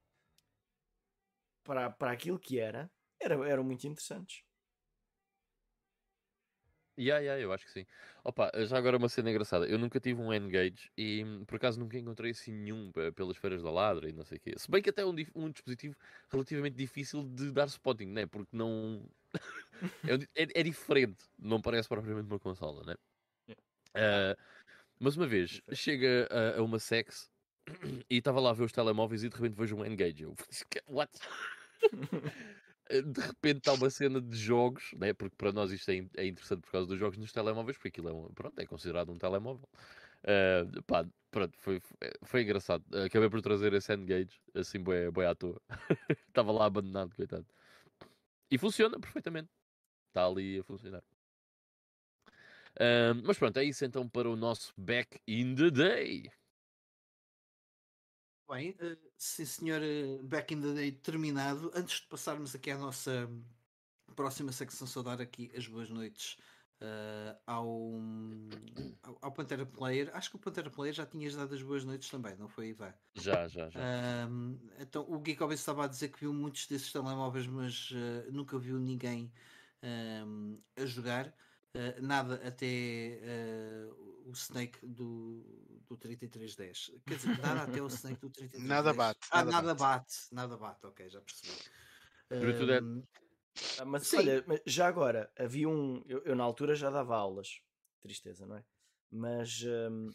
para, 1.64 1.90
para 1.90 2.12
aquilo 2.12 2.38
que 2.38 2.60
era, 2.60 2.92
era, 3.18 3.36
eram 3.48 3.64
muito 3.64 3.88
interessantes. 3.88 4.44
Yeah, 7.00 7.22
yeah, 7.22 7.42
eu 7.42 7.54
acho 7.54 7.66
que 7.66 7.72
sim. 7.72 7.86
Opa, 8.26 8.52
já 8.66 8.78
agora 8.78 8.98
uma 8.98 9.08
cena 9.08 9.30
engraçada. 9.30 9.66
Eu 9.66 9.80
nunca 9.80 10.02
tive 10.02 10.20
um 10.20 10.34
N-Gage 10.34 10.92
e 10.98 11.24
por 11.48 11.56
acaso 11.56 11.80
nunca 11.80 11.98
encontrei 11.98 12.32
assim 12.32 12.52
nenhum 12.52 12.92
pelas 13.16 13.38
feiras 13.38 13.64
da 13.64 13.72
Ladra 13.72 14.10
e 14.10 14.12
não 14.12 14.26
sei 14.26 14.38
o 14.38 14.42
quê. 14.42 14.54
Se 14.58 14.70
bem 14.70 14.82
que 14.82 14.90
até 14.90 15.04
é 15.04 15.06
um, 15.06 15.16
um 15.34 15.50
dispositivo 15.50 15.96
relativamente 16.30 16.76
difícil 16.76 17.24
de 17.24 17.54
dar 17.54 17.68
spotting, 17.68 18.08
né? 18.08 18.26
Porque 18.26 18.50
não. 18.52 19.10
é, 20.04 20.44
é, 20.44 20.48
é, 20.56 20.64
diferente, 20.64 21.24
não 21.38 21.62
parece 21.62 21.88
propriamente 21.88 22.28
uma 22.28 22.40
consola, 22.40 22.84
né? 22.84 22.96
Uh, 23.96 24.36
mas 25.00 25.16
uma 25.16 25.26
vez 25.26 25.62
chega 25.72 26.28
a, 26.30 26.60
a 26.60 26.64
uma 26.64 26.80
sex 26.80 27.29
e 28.10 28.18
estava 28.18 28.40
lá 28.40 28.52
a 28.52 28.54
ver 28.54 28.64
os 28.64 28.72
telemóveis 28.72 29.24
e 29.24 29.30
de 29.30 29.36
repente 29.36 29.56
vejo 29.56 29.76
um 29.76 29.86
N-Gage. 29.86 30.24
Eu, 30.24 30.36
what? 30.88 31.12
de 32.90 33.22
repente 33.22 33.60
está 33.60 33.74
uma 33.74 33.90
cena 33.90 34.20
de 34.20 34.36
jogos, 34.36 34.92
né? 34.98 35.14
porque 35.14 35.36
para 35.36 35.52
nós 35.52 35.72
isto 35.72 35.90
é, 35.92 36.08
é, 36.18 36.26
interessante 36.26 36.62
por 36.62 36.72
causa 36.72 36.88
dos 36.88 36.98
jogos 36.98 37.18
nos 37.18 37.32
telemóveis, 37.32 37.78
porque 37.78 37.90
aquilo 37.90 38.10
é, 38.10 38.14
um, 38.14 38.34
pronto, 38.34 38.60
é 38.60 38.66
considerado 38.66 39.12
um 39.12 39.18
telemóvel. 39.18 39.70
Uh, 40.24 40.84
pá, 40.84 41.06
pronto, 41.32 41.58
foi, 41.60 41.82
foi 42.24 42.42
engraçado. 42.42 42.84
Acabei 43.06 43.30
por 43.30 43.42
trazer 43.42 43.74
esse 43.74 43.94
N-Gage, 43.94 44.42
assim, 44.56 44.80
boi, 44.80 45.12
boi 45.12 45.26
à 45.26 45.36
toa. 45.36 45.62
Estava 46.28 46.52
lá 46.52 46.66
abandonado, 46.66 47.16
coitado. 47.16 47.46
E 48.50 48.58
funciona 48.58 49.00
perfeitamente. 49.00 49.50
Está 50.08 50.26
ali 50.26 50.60
a 50.60 50.64
funcionar. 50.64 51.04
Uh, 52.76 53.22
mas 53.24 53.38
pronto, 53.38 53.58
é 53.58 53.64
isso 53.64 53.86
então 53.86 54.08
para 54.08 54.30
o 54.30 54.36
nosso 54.36 54.74
Back 54.78 55.20
in 55.28 55.54
the 55.54 55.70
Day. 55.70 56.32
Bem, 58.50 58.76
uh, 58.82 58.98
sim 59.16 59.46
senhor, 59.46 59.80
uh, 59.80 60.24
back 60.24 60.52
in 60.52 60.60
the 60.60 60.74
day 60.74 60.92
terminado. 60.92 61.72
Antes 61.76 62.02
de 62.02 62.08
passarmos 62.08 62.56
aqui 62.56 62.72
à 62.72 62.78
nossa 62.80 63.30
próxima 64.16 64.52
secção, 64.52 64.88
só 64.88 65.04
dar 65.04 65.22
aqui 65.22 65.52
as 65.56 65.68
boas 65.68 65.88
noites 65.92 66.36
uh, 66.82 67.38
ao, 67.46 67.68
ao, 69.04 69.18
ao, 69.22 69.32
Pantera 69.32 69.68
Player. 69.68 70.10
Acho 70.16 70.32
que 70.32 70.36
o 70.38 70.40
Pantera 70.40 70.72
Player 70.72 70.96
já 70.96 71.06
tinhas 71.06 71.36
dado 71.36 71.54
as 71.54 71.62
boas 71.62 71.86
noites 71.86 72.10
também, 72.10 72.36
não 72.38 72.48
foi, 72.48 72.70
Ivan? 72.70 72.92
Já, 73.14 73.48
já, 73.48 73.70
já. 73.70 73.80
então, 74.80 75.06
o 75.08 75.20
Geek 75.20 75.44
estava 75.54 75.86
a 75.86 75.88
dizer 75.88 76.10
que 76.10 76.20
viu 76.20 76.34
muitos 76.34 76.66
desses 76.66 76.92
telemóveis, 76.92 77.46
mas 77.46 77.92
nunca 78.32 78.58
viu 78.58 78.80
ninguém 78.80 79.32
a 80.76 80.86
jogar. 80.88 81.32
Uh, 81.76 82.02
nada 82.02 82.36
até 82.48 83.20
uh, 83.22 84.30
o 84.30 84.32
Snake 84.32 84.80
do, 84.86 85.44
do 85.88 85.96
3310. 85.98 86.92
Quer 87.06 87.16
dizer, 87.16 87.38
nada 87.40 87.62
até 87.70 87.82
o 87.82 87.88
Snake 87.88 88.20
do 88.20 88.30
3310. 88.30 88.64
Nada 88.64 88.94
bate. 88.94 89.20
Ah, 89.32 89.46
nada, 89.46 89.52
nada 89.52 89.76
bate. 89.76 90.04
bate. 90.04 90.16
Nada 90.32 90.58
bate, 90.58 90.86
ok, 90.88 91.10
já 91.10 91.22
percebi. 91.22 91.52
Um, 92.32 93.04
ah, 93.80 93.86
mas 93.86 94.08
sim. 94.08 94.18
olha, 94.18 94.46
já 94.66 94.88
agora, 94.88 95.32
havia 95.38 95.68
um. 95.70 96.04
Eu, 96.08 96.24
eu, 96.24 96.36
na 96.36 96.44
altura 96.44 96.76
já 96.76 96.90
dava 96.90 97.16
aulas, 97.16 97.62
tristeza, 98.02 98.46
não 98.46 98.56
é? 98.56 98.64
Mas 99.12 99.64
um, 99.64 100.10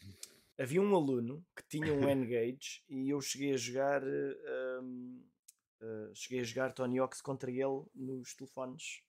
havia 0.59 0.81
um 0.81 0.95
aluno 0.95 1.45
que 1.57 1.63
tinha 1.69 1.93
um 1.93 2.03
N-Gage 2.09 2.83
e 2.89 3.11
eu 3.11 3.21
cheguei 3.21 3.55
a 3.55 3.57
jogar. 3.57 4.03
Um, 4.03 5.25
uh, 5.81 6.15
cheguei 6.15 6.41
a 6.41 6.45
jogar 6.45 6.73
Tony 6.73 7.01
Ox 7.01 7.21
contra 7.21 7.51
ele 7.51 7.85
nos 7.95 8.35
telefones 8.35 9.03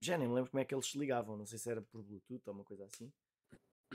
já 0.00 0.18
nem 0.18 0.28
me 0.28 0.34
lembro 0.34 0.50
como 0.50 0.60
é 0.60 0.64
que 0.64 0.74
eles 0.74 0.86
se 0.86 0.98
ligavam, 0.98 1.36
não 1.36 1.46
sei 1.46 1.58
se 1.58 1.70
era 1.70 1.82
por 1.82 2.02
Bluetooth 2.02 2.42
ou 2.46 2.54
uma 2.54 2.64
coisa 2.64 2.84
assim. 2.84 3.12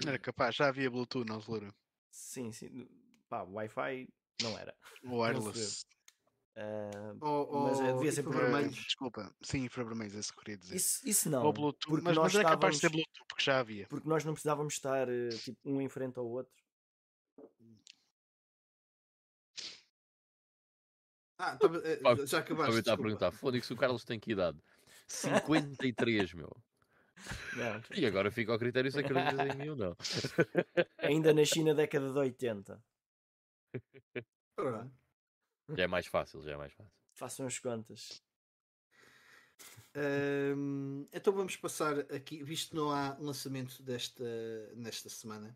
Era 0.06 0.18
capaz, 0.18 0.56
já 0.56 0.68
havia 0.68 0.90
Bluetooth, 0.90 1.28
não 1.28 1.42
se 1.42 1.52
lembra? 1.52 1.74
Sim, 2.10 2.52
sim. 2.52 2.88
Pá, 3.30 3.44
Wi-Fi 3.44 4.10
não 4.42 4.58
era. 4.58 4.76
Wireless. 5.04 5.86
Uh, 6.54 7.18
oh, 7.22 7.60
mas 7.64 7.80
oh, 7.80 7.94
devia 7.96 8.12
ser 8.12 8.24
por 8.24 8.36
vermelhos. 8.36 8.76
Desculpa, 8.76 9.34
sim, 9.42 9.64
infravermelhos, 9.64 10.16
é 10.16 10.20
isso 10.20 10.34
que 10.34 10.40
eu 10.40 10.44
queria 10.44 10.58
dizer. 10.58 10.76
Isso, 10.76 11.08
isso 11.08 11.30
não. 11.30 11.46
Ou 11.46 11.54
Bluetooth, 11.54 11.88
porque 11.88 12.04
mas, 12.04 12.16
nós 12.16 12.34
mas 12.34 12.36
era 12.36 12.50
capaz 12.50 12.76
de 12.76 12.82
ser 12.82 12.90
Bluetooth, 12.90 13.26
porque 13.28 13.44
já 13.44 13.60
havia. 13.60 13.88
Porque 13.88 14.08
nós 14.08 14.26
não 14.26 14.34
precisávamos 14.34 14.74
estar 14.74 15.08
eh, 15.08 15.30
tipo, 15.30 15.58
um 15.64 15.82
em 15.82 15.88
frente 15.88 16.20
ao 16.20 16.28
outro. 16.28 16.54
Ah, 21.38 21.56
tava, 21.58 21.82
eh, 21.86 22.00
já 22.28 22.40
acabaste. 22.40 22.80
Estava 22.80 23.02
a 23.02 23.04
perguntar, 23.04 23.32
foda-se, 23.32 23.74
o 23.74 23.78
Carlos 23.78 24.04
tem 24.04 24.20
que 24.20 24.34
idade? 24.34 24.62
53, 25.12 26.34
meu. 26.34 26.56
Não, 27.56 27.82
e 27.96 28.06
agora 28.06 28.32
fica 28.32 28.52
ao 28.52 28.60
critério 28.60 28.92
se 28.92 29.00
acreditas 29.00 29.56
em 29.56 29.58
mim 29.58 29.70
ou 29.70 29.76
não. 29.76 29.96
Ainda 30.98 31.34
nasci 31.34 31.64
na 31.64 31.74
década 31.74 32.12
de 32.12 32.18
80. 32.18 32.84
Já 35.70 35.84
é 35.84 35.88
mais 35.88 36.08
fácil, 36.08 36.42
já 36.42 36.52
é 36.52 36.58
mais 36.58 36.74
fácil. 36.74 36.92
Façam 37.14 37.46
as 37.46 37.60
contas. 37.60 38.24
Um, 39.96 41.06
então 41.12 41.34
vamos 41.34 41.56
passar 41.56 42.00
aqui, 42.14 42.44
visto 42.44 42.70
que 42.70 42.76
não 42.76 42.92
há 42.92 43.16
lançamento 43.20 43.84
desta, 43.84 44.24
nesta 44.76 45.10
semana, 45.10 45.56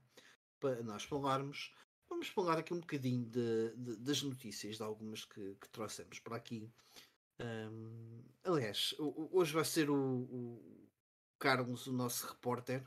para 0.59 0.83
nós 0.83 1.03
falarmos, 1.03 1.73
vamos 2.09 2.27
falar 2.27 2.57
aqui 2.57 2.73
um 2.73 2.79
bocadinho 2.79 3.25
de, 3.25 3.73
de, 3.75 3.95
das 3.97 4.21
notícias, 4.21 4.77
de 4.77 4.83
algumas 4.83 5.25
que, 5.25 5.55
que 5.55 5.69
trouxemos 5.69 6.19
para 6.19 6.35
aqui. 6.35 6.69
Um, 7.39 8.23
aliás, 8.43 8.95
hoje 8.97 9.53
vai 9.53 9.65
ser 9.65 9.89
o, 9.89 9.95
o, 9.95 10.89
Carlos 11.37 11.87
o 11.87 11.93
nosso 11.93 12.27
repórter, 12.27 12.83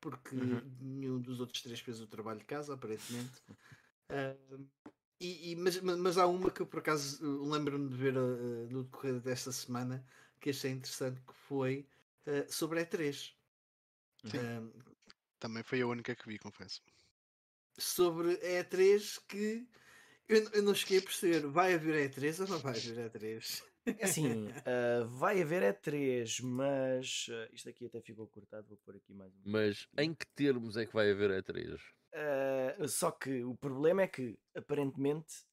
porque 0.00 0.34
uhum. 0.34 0.76
nenhum 0.80 1.20
dos 1.20 1.40
outros 1.40 1.62
três 1.62 1.80
fez 1.80 2.00
o 2.00 2.06
trabalho 2.06 2.38
de 2.38 2.46
casa, 2.46 2.74
aparentemente. 2.74 3.42
Um, 4.10 4.66
e, 5.20 5.52
e, 5.52 5.56
mas, 5.56 5.80
mas 5.80 6.18
há 6.18 6.26
uma 6.26 6.50
que 6.50 6.60
eu 6.60 6.66
por 6.66 6.80
acaso 6.80 7.24
lembro-me 7.44 7.88
de 7.88 7.96
ver 7.96 8.16
uh, 8.16 8.68
no 8.70 8.84
decorrer 8.84 9.18
desta 9.20 9.50
semana 9.50 10.04
que 10.40 10.50
achei 10.50 10.70
interessante 10.70 11.20
que 11.22 11.32
foi 11.32 11.88
uh, 12.26 12.52
sobre 12.52 12.80
a 12.80 12.86
E3. 12.86 13.32
Um, 14.26 14.72
Também 15.38 15.62
foi 15.62 15.80
a 15.80 15.86
única 15.86 16.14
que 16.14 16.28
vi, 16.28 16.38
confesso. 16.38 16.82
Sobre 17.78 18.32
a 18.34 18.62
E3 18.64 19.20
que 19.26 19.66
eu, 20.28 20.50
eu 20.52 20.62
não 20.62 20.74
cheguei 20.74 20.98
a 20.98 21.02
perceber. 21.02 21.46
Vai 21.46 21.74
haver 21.74 22.10
E3 22.10 22.40
ou 22.40 22.48
não 22.48 22.58
vai 22.58 22.76
haver 22.76 23.10
E3? 23.10 23.62
É 23.86 24.04
assim, 24.04 24.48
uh, 24.48 25.06
vai 25.08 25.40
haver 25.40 25.62
E3, 25.62 26.42
mas 26.42 27.28
uh, 27.28 27.54
isto 27.54 27.68
aqui 27.68 27.86
até 27.86 28.00
ficou 28.00 28.26
cortado. 28.26 28.66
Vou 28.68 28.78
pôr 28.78 28.96
aqui 28.96 29.14
mais 29.14 29.32
um. 29.32 29.42
Mas 29.44 29.88
em 29.96 30.12
que 30.12 30.26
termos 30.34 30.76
é 30.76 30.84
que 30.84 30.92
vai 30.92 31.10
haver 31.10 31.30
E3? 31.42 31.78
Uh, 32.12 32.88
só 32.88 33.10
que 33.10 33.44
o 33.44 33.54
problema 33.54 34.02
é 34.02 34.08
que 34.08 34.38
aparentemente 34.54 35.44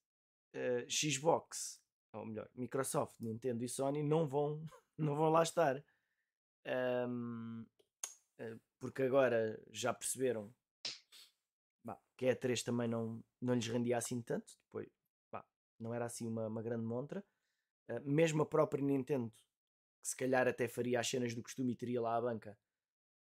Xbox 0.88 1.83
ou 2.13 2.25
melhor, 2.25 2.47
Microsoft, 2.55 3.19
Nintendo 3.19 3.63
e 3.63 3.69
Sony 3.69 4.03
não 4.03 4.27
vão, 4.27 4.63
não 4.97 5.15
vão 5.15 5.29
lá 5.29 5.43
estar. 5.43 5.83
Um, 6.65 7.65
eh, 8.38 8.55
porque 8.79 9.03
agora 9.03 9.59
já 9.71 9.93
perceberam 9.93 10.53
que 12.23 12.29
a 12.29 12.36
E3 12.36 12.63
também 12.63 12.88
não, 12.88 13.21
não 13.41 13.53
lhes 13.53 13.67
rendia 13.67 13.97
assim 13.97 14.21
tanto, 14.21 14.53
depois 14.65 14.88
bah, 15.29 15.45
não 15.77 15.93
era 15.93 16.05
assim 16.05 16.25
uma, 16.25 16.47
uma 16.47 16.62
grande 16.62 16.86
montra. 16.86 17.23
Uh, 17.89 17.99
mesmo 18.09 18.43
a 18.43 18.45
própria 18.45 18.81
Nintendo, 18.81 19.29
que 20.01 20.07
se 20.07 20.15
calhar 20.15 20.47
até 20.47 20.69
faria 20.69 21.01
as 21.01 21.07
cenas 21.07 21.33
do 21.33 21.43
costume 21.43 21.73
e 21.73 21.75
teria 21.75 22.01
lá 22.01 22.15
a 22.15 22.21
banca, 22.21 22.57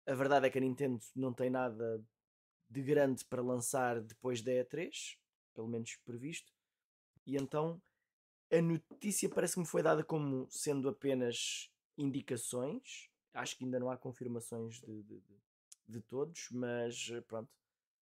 a 0.07 0.13
verdade 0.13 0.47
é 0.47 0.49
que 0.49 0.57
a 0.57 0.61
Nintendo 0.61 0.99
não 1.13 1.33
tem 1.33 1.49
nada 1.49 2.01
de 2.69 2.81
grande 2.81 3.25
para 3.25 3.41
lançar 3.41 3.99
depois 3.99 4.41
da 4.41 4.51
E3, 4.51 5.17
pelo 5.53 5.67
menos 5.67 5.97
previsto, 5.97 6.53
e 7.25 7.35
então 7.35 7.81
a 8.51 8.61
notícia 8.61 9.29
parece 9.29 9.55
que 9.55 9.59
me 9.59 9.65
foi 9.65 9.83
dada 9.83 10.03
como 10.03 10.47
sendo 10.49 10.87
apenas 10.87 11.69
indicações. 11.97 13.09
Acho 13.33 13.57
que 13.57 13.65
ainda 13.65 13.79
não 13.79 13.89
há 13.89 13.97
confirmações 13.97 14.75
de, 14.75 15.03
de, 15.03 15.19
de, 15.19 15.41
de 15.87 16.01
todos, 16.01 16.47
mas 16.51 17.09
pronto, 17.27 17.49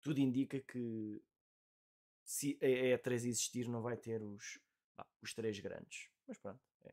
tudo 0.02 0.18
indica 0.20 0.60
que 0.60 1.22
se 2.24 2.58
a 2.60 2.66
E3 2.66 3.12
existir 3.14 3.68
não 3.68 3.82
vai 3.82 3.96
ter 3.96 4.22
os, 4.22 4.58
ah, 4.98 5.06
os 5.22 5.32
três 5.32 5.58
grandes. 5.60 6.08
Mas 6.26 6.38
pronto, 6.38 6.60
é 6.84 6.92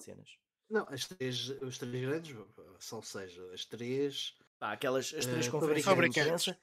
cenas. 0.00 0.38
Não, 0.68 0.86
as 0.90 1.06
três, 1.06 1.48
os 1.62 1.78
três 1.78 2.04
grandes, 2.04 2.36
são 2.78 3.00
seja, 3.00 3.42
as 3.52 3.64
três. 3.64 4.34
Ah, 4.60 4.72
aquelas 4.72 5.14
as 5.14 5.24
três 5.24 5.46
uh, 5.46 5.50
conferências 5.50 5.96
de 5.96 6.06
imprensa. 6.06 6.60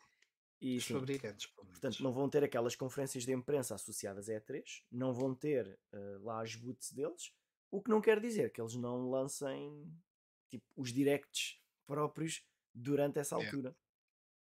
E, 0.61 0.79
sim, 0.79 0.93
fabricantes. 0.93 1.47
Portanto, 1.47 2.01
não 2.01 2.11
vão 2.11 2.29
ter 2.29 2.43
aquelas 2.43 2.75
conferências 2.75 3.25
de 3.25 3.31
imprensa 3.31 3.75
associadas 3.75 4.29
à 4.29 4.33
E3, 4.33 4.83
não 4.91 5.13
vão 5.13 5.35
ter 5.35 5.77
uh, 5.93 6.23
lá 6.23 6.41
as 6.41 6.55
boots 6.55 6.91
deles, 6.91 7.33
o 7.69 7.81
que 7.81 7.89
não 7.89 8.01
quer 8.01 8.19
dizer 8.19 8.51
que 8.51 8.61
eles 8.61 8.75
não 8.75 9.09
lancem 9.09 9.91
tipo, 10.49 10.65
os 10.75 10.93
directs 10.93 11.59
próprios 11.85 12.43
durante 12.73 13.19
essa 13.19 13.35
altura. 13.35 13.75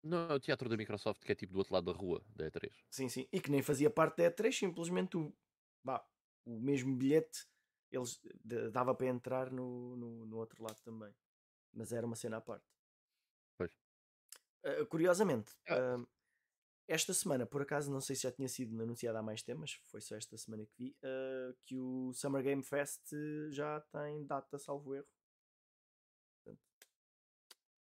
Não, 0.07 0.31
é 0.31 0.35
o 0.35 0.41
teatro 0.41 0.69
da 0.69 0.77
Microsoft 0.77 1.23
que 1.23 1.33
é 1.33 1.35
tipo 1.35 1.53
do 1.53 1.59
outro 1.59 1.75
lado 1.75 1.93
da 1.93 1.99
rua 1.99 2.23
da 2.35 2.51
E3. 2.51 2.71
Sim, 2.89 3.09
sim. 3.09 3.29
E 3.33 3.41
que 3.41 3.51
nem 3.51 3.63
fazia 3.63 3.91
parte 3.91 4.19
da 4.19 4.31
E3, 4.31 4.53
simplesmente 4.53 5.17
o, 5.17 5.35
bah, 5.85 6.07
o 6.45 6.61
mesmo 6.61 6.97
bilhete 6.97 7.47
eles 7.91 8.21
dava 8.73 8.95
para 8.95 9.07
entrar 9.07 9.51
no, 9.51 9.97
no, 9.97 10.27
no, 10.27 10.37
outro 10.37 10.63
lado 10.63 10.81
também. 10.83 11.15
Mas 11.73 11.93
era 11.93 12.07
uma 12.07 12.17
cena 12.17 12.39
à 12.39 12.41
parte. 12.41 12.67
Pois. 13.57 13.73
Uh, 14.65 14.87
curiosamente, 14.87 15.53
uh, 15.71 16.07
esta 16.89 17.13
semana, 17.13 17.47
por 17.47 17.63
acaso, 17.63 17.91
não 17.91 18.01
sei 18.01 18.17
se 18.17 18.23
já 18.23 18.33
tinha 18.33 18.49
sido 18.49 18.81
anunciado 18.81 19.19
há 19.19 19.23
mais 19.23 19.43
temas, 19.43 19.81
foi 19.87 20.01
só 20.01 20.17
esta 20.17 20.37
semana 20.37 20.65
que 20.67 20.75
vi, 20.77 20.97
uh, 21.03 21.57
que 21.65 21.79
o 21.79 22.13
Summer 22.13 22.43
Game 22.43 22.63
Fest 22.63 23.03
já 23.51 23.81
tem 23.93 24.25
data, 24.27 24.59
salvo 24.59 24.95
erro. 24.95 25.16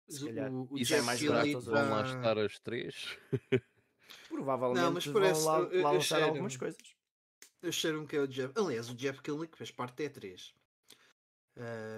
Se 0.08 0.26
calhar, 0.26 0.52
o, 0.52 0.68
o 0.72 0.78
isso 0.78 0.94
é 0.94 1.02
mais 1.02 1.22
barato. 1.22 1.62
Vão 1.62 1.90
lá 1.90 2.04
estar 2.04 2.38
as 2.38 2.60
três? 2.60 3.18
Provavelmente 4.30 4.82
não, 4.82 4.92
mas 4.92 5.06
vão 5.06 5.44
lá, 5.44 5.58
lá 5.58 5.92
lançar 5.92 6.22
algumas 6.22 6.56
coisas 6.56 6.96
acharam 7.68 8.06
que 8.06 8.16
é 8.16 8.22
o 8.22 8.28
Jeff. 8.28 8.54
Aliás, 8.58 8.90
o 8.90 8.96
Jeff 8.96 9.22
Kinley 9.22 9.48
que 9.48 9.58
fez 9.58 9.72
parte 9.72 9.98
da 9.98 10.10
E3. 10.10 10.54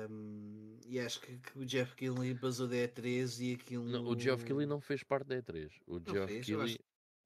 Um, 0.10 0.78
e 0.86 1.00
acho 1.00 1.20
que, 1.20 1.38
que, 1.38 1.60
o 1.60 1.66
Jeff 1.66 1.96
Kinley 1.96 2.34
basou 2.34 2.68
da 2.68 2.76
E3 2.76 3.40
e 3.42 3.54
aquilo. 3.56 3.86
Não, 3.86 4.06
o 4.06 4.16
Jeff 4.16 4.46
Kinley 4.46 4.68
não 4.68 4.80
fez 4.80 5.04
parte 5.04 5.28
da 5.28 5.42
E3. 5.42 5.72
O 5.88 5.96
não 5.96 6.14
Jeff 6.14 6.28
fez, 6.28 6.46
Kinley. 6.46 6.80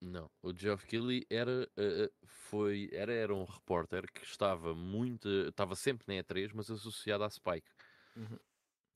Não, 0.04 0.32
o 0.42 0.52
Jeff 0.52 0.88
Keighley 0.88 1.28
era, 1.30 1.70
uh, 1.78 2.12
foi, 2.26 2.90
era, 2.92 3.14
era 3.14 3.36
um 3.36 3.44
repórter 3.44 4.12
que 4.12 4.24
estava 4.24 4.74
muito, 4.74 5.30
estava 5.30 5.76
sempre 5.76 6.08
na 6.08 6.24
E3, 6.24 6.50
mas 6.56 6.72
associado 6.72 7.24
à 7.24 7.30
Spike. 7.30 7.70
Uhum. 8.16 8.40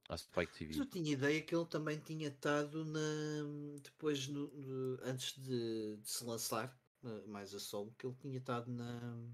À 0.08 0.18
Spike 0.18 0.54
TV. 0.54 0.66
Mas 0.68 0.78
eu 0.78 0.86
tinha 0.86 1.14
ideia 1.14 1.42
que 1.42 1.56
ele 1.56 1.66
também 1.66 1.98
tinha 1.98 2.28
estado 2.28 2.86
na, 2.86 3.80
depois, 3.82 4.28
no, 4.28 4.48
no, 4.50 5.00
antes 5.04 5.36
de, 5.42 5.98
de, 5.98 6.10
se 6.10 6.24
lançar, 6.24 6.80
mais 7.28 7.54
a 7.56 7.60
solo, 7.60 7.94
que 7.98 8.06
ele 8.06 8.16
tinha 8.16 8.38
estado 8.38 8.72
na. 8.72 9.28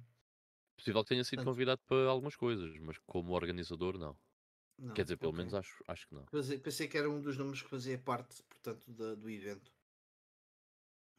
Possível 0.78 1.04
que 1.04 1.10
tenha 1.10 1.24
sido 1.24 1.44
convidado 1.44 1.82
para 1.86 2.08
algumas 2.08 2.36
coisas, 2.36 2.76
mas 2.80 2.98
como 3.00 3.34
organizador, 3.34 3.98
não. 3.98 4.18
não 4.80 4.94
Quer 4.94 5.04
dizer, 5.04 5.18
pelo 5.18 5.32
okay. 5.32 5.40
menos 5.40 5.54
acho, 5.54 5.84
acho 5.88 6.08
que 6.08 6.16
não. 6.16 6.26
Pensei, 6.26 6.58
pensei, 6.58 6.88
que 6.88 6.98
era 6.98 7.10
um 7.10 7.22
dos 7.22 7.38
nomes 7.38 7.62
que 7.62 7.70
fazia 7.70 7.98
parte, 7.98 8.42
portanto, 8.44 8.90
da, 8.92 9.14
do 9.14 9.30
evento. 9.30 9.72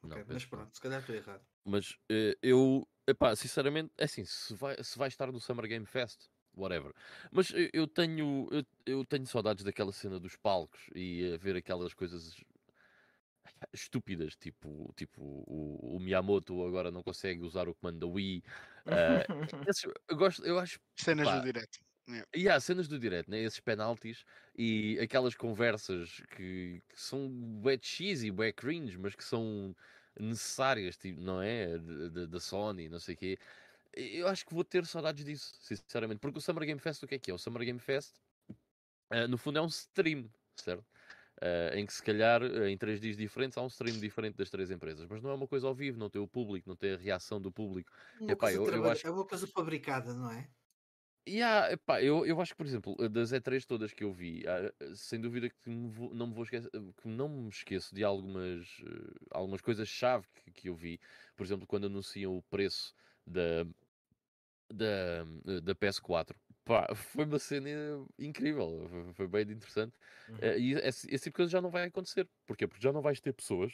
Não, 0.02 0.16
okay, 0.16 0.24
mas 0.28 0.44
pronto, 0.46 0.64
não. 0.64 0.74
se 0.74 0.80
calhar 0.80 1.00
estou 1.00 1.14
errado. 1.14 1.46
Mas 1.64 1.90
uh, 1.90 2.36
eu, 2.42 2.88
epá, 3.06 3.36
sinceramente, 3.36 3.92
é 3.98 4.04
assim, 4.04 4.24
se 4.24 4.54
vai, 4.54 4.82
se 4.82 4.98
vai 4.98 5.08
estar 5.08 5.30
no 5.30 5.38
Summer 5.38 5.68
Game 5.68 5.86
Fest, 5.86 6.28
whatever. 6.56 6.92
Mas 7.30 7.52
eu 7.72 7.86
tenho, 7.86 8.48
eu, 8.50 8.64
eu, 8.86 9.04
tenho 9.04 9.26
saudades 9.26 9.64
daquela 9.64 9.92
cena 9.92 10.18
dos 10.18 10.36
palcos 10.36 10.80
e 10.94 11.32
uh, 11.32 11.38
ver 11.38 11.56
aquelas 11.56 11.94
coisas 11.94 12.36
estúpidas, 13.72 14.34
tipo, 14.36 14.92
tipo 14.96 15.22
o, 15.22 15.96
o, 15.96 16.00
Miyamoto 16.00 16.64
agora 16.66 16.90
não 16.90 17.02
consegue 17.02 17.42
usar 17.42 17.68
o 17.68 17.74
comando 17.74 18.00
da 18.00 18.06
Wii. 18.06 18.42
Uh, 18.86 18.88
esses, 19.68 19.84
eu 20.08 20.16
gosto, 20.16 20.44
eu 20.44 20.58
acho. 20.58 20.80
Cenas 20.96 21.26
pá, 21.26 21.38
do 21.38 21.44
direto. 21.44 21.78
Yeah. 22.08 22.28
E 22.34 22.48
há 22.48 22.58
cenas 22.58 22.88
do 22.88 22.98
direto, 22.98 23.30
né? 23.30 23.38
esses 23.38 23.60
penaltis 23.60 24.24
e 24.58 24.98
aquelas 25.00 25.36
conversas 25.36 26.20
que, 26.36 26.82
que 26.88 27.00
são 27.00 27.28
bué 27.28 27.78
cheesy, 27.80 28.30
bué 28.30 28.52
cringe, 28.52 28.98
mas 28.98 29.14
que 29.14 29.22
são 29.22 29.74
necessárias, 30.18 30.96
tipo, 30.96 31.20
não 31.20 31.40
é? 31.40 31.78
Da 31.78 32.40
Sony, 32.40 32.88
não 32.88 32.98
sei 32.98 33.14
o 33.14 33.18
quê. 33.18 33.38
Eu 33.94 34.28
acho 34.28 34.46
que 34.46 34.54
vou 34.54 34.64
ter 34.64 34.86
saudades 34.86 35.24
disso, 35.24 35.54
sinceramente, 35.60 36.18
porque 36.18 36.38
o 36.38 36.40
Summer 36.40 36.64
Game 36.64 36.80
Fest, 36.80 37.02
o 37.02 37.06
que 37.06 37.16
é 37.16 37.18
que 37.18 37.30
é? 37.30 37.34
O 37.34 37.38
Summer 37.38 37.64
Game 37.64 37.78
Fest, 37.78 38.14
uh, 39.12 39.28
no 39.28 39.36
fundo, 39.36 39.58
é 39.58 39.62
um 39.62 39.66
stream, 39.66 40.30
certo? 40.56 40.84
Uh, 41.42 41.74
em 41.76 41.84
que 41.84 41.92
se 41.92 42.02
calhar 42.02 42.42
uh, 42.42 42.66
em 42.66 42.78
três 42.78 43.00
dias 43.00 43.16
diferentes 43.16 43.58
há 43.58 43.62
um 43.62 43.66
stream 43.66 43.98
diferente 43.98 44.36
das 44.36 44.48
três 44.48 44.70
empresas, 44.70 45.06
mas 45.08 45.20
não 45.20 45.30
é 45.30 45.34
uma 45.34 45.48
coisa 45.48 45.66
ao 45.66 45.74
vivo, 45.74 45.98
não 45.98 46.08
tem 46.08 46.22
o 46.22 46.28
público, 46.28 46.68
não 46.68 46.76
tem 46.76 46.92
a 46.92 46.96
reação 46.96 47.40
do 47.40 47.50
público. 47.50 47.90
Epá, 48.28 48.52
eu, 48.52 48.64
eu 48.66 48.90
acho... 48.90 49.06
É 49.06 49.10
uma 49.10 49.26
coisa 49.26 49.46
fabricada, 49.46 50.14
não 50.14 50.30
é? 50.30 50.48
Yeah, 51.28 51.72
epá, 51.72 52.02
eu, 52.02 52.26
eu 52.26 52.40
acho 52.40 52.52
que, 52.52 52.56
por 52.56 52.66
exemplo, 52.66 52.96
das 53.08 53.32
E3 53.32 53.64
todas 53.64 53.92
que 53.92 54.02
eu 54.02 54.12
vi, 54.12 54.42
sem 54.96 55.20
dúvida 55.20 55.48
que 55.48 55.70
me 55.70 55.88
vou, 55.88 56.12
não 56.12 56.26
me 56.26 56.34
vou 56.34 56.42
esquecer, 56.42 56.68
que 56.70 57.06
não 57.06 57.28
me 57.28 57.48
esqueço 57.48 57.94
de 57.94 58.02
algumas, 58.02 58.66
algumas 59.30 59.60
coisas-chave 59.60 60.26
que, 60.34 60.50
que 60.50 60.68
eu 60.68 60.74
vi. 60.74 60.98
Por 61.36 61.44
exemplo, 61.44 61.64
quando 61.64 61.86
anunciam 61.86 62.36
o 62.36 62.42
preço 62.42 62.92
da, 63.24 63.64
da, 64.72 65.24
da 65.60 65.74
PS4 65.74 66.34
pá, 66.64 66.94
foi 66.94 67.24
uma 67.24 67.38
cena 67.38 67.68
incrível, 68.18 68.88
foi, 69.14 69.26
bem 69.26 69.42
interessante. 69.42 69.94
Uhum. 70.28 70.36
Uh, 70.36 70.58
e 70.58 70.72
esse, 70.74 71.06
esse, 71.06 71.24
tipo 71.24 71.34
de 71.34 71.36
coisa 71.36 71.50
já 71.50 71.60
não 71.60 71.70
vai 71.70 71.84
acontecer. 71.84 72.28
Porquê? 72.46 72.66
Porque 72.66 72.82
já 72.82 72.92
não 72.92 73.02
vais 73.02 73.20
ter 73.20 73.32
pessoas 73.32 73.72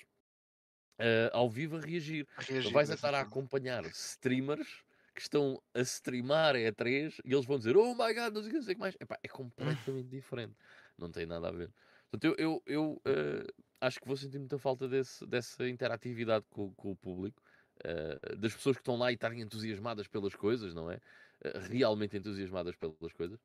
uh, 0.99 1.31
ao 1.33 1.49
vivo 1.49 1.77
a 1.77 1.81
reagir. 1.81 2.27
A 2.37 2.43
reagir 2.43 2.73
vais 2.73 2.91
a 2.91 2.95
estar 2.95 3.15
a 3.15 3.21
acompanhar 3.21 3.85
streamers 3.87 4.85
que 5.15 5.23
estão 5.23 5.61
a 5.75 5.81
streamar 5.81 6.55
E3 6.55 7.21
e 7.25 7.33
eles 7.33 7.45
vão 7.45 7.59
dizer 7.59 7.77
Oh 7.77 7.93
my 7.95 8.15
god, 8.15 8.33
não 8.33 8.43
sei 8.43 8.61
o 8.61 8.63
que, 8.63 8.75
mais. 8.77 8.97
Epá, 9.01 9.19
é 9.23 9.29
completamente 9.29 10.09
diferente. 10.09 10.55
Não 10.97 11.11
tem 11.11 11.27
nada 11.27 11.49
a 11.49 11.53
ver. 11.53 11.73
Portanto, 12.11 12.37
eu, 12.39 12.39
eu, 12.39 12.63
eu 12.67 12.93
uh, 13.07 13.65
acho 13.81 14.01
que 14.01 14.07
vou 14.07 14.17
sentir 14.17 14.39
muita 14.39 14.59
falta 14.59 14.89
desse, 14.89 15.27
dessa 15.27 15.69
interatividade 15.69 16.47
com, 16.49 16.73
com 16.75 16.93
o 16.93 16.97
público. 16.97 17.43
Uh, 17.85 18.37
das 18.37 18.55
pessoas 18.55 18.77
que 18.77 18.81
estão 18.81 18.97
lá 18.97 19.11
e 19.11 19.15
estarem 19.15 19.41
entusiasmadas 19.41 20.09
pelas 20.09 20.35
coisas, 20.35 20.75
não 20.75 20.91
é? 20.91 21.01
Eh, 21.41 21.59
realmente 21.71 22.17
entusiasmadas 22.17 22.75
pelas 22.75 23.13
coisas. 23.13 23.39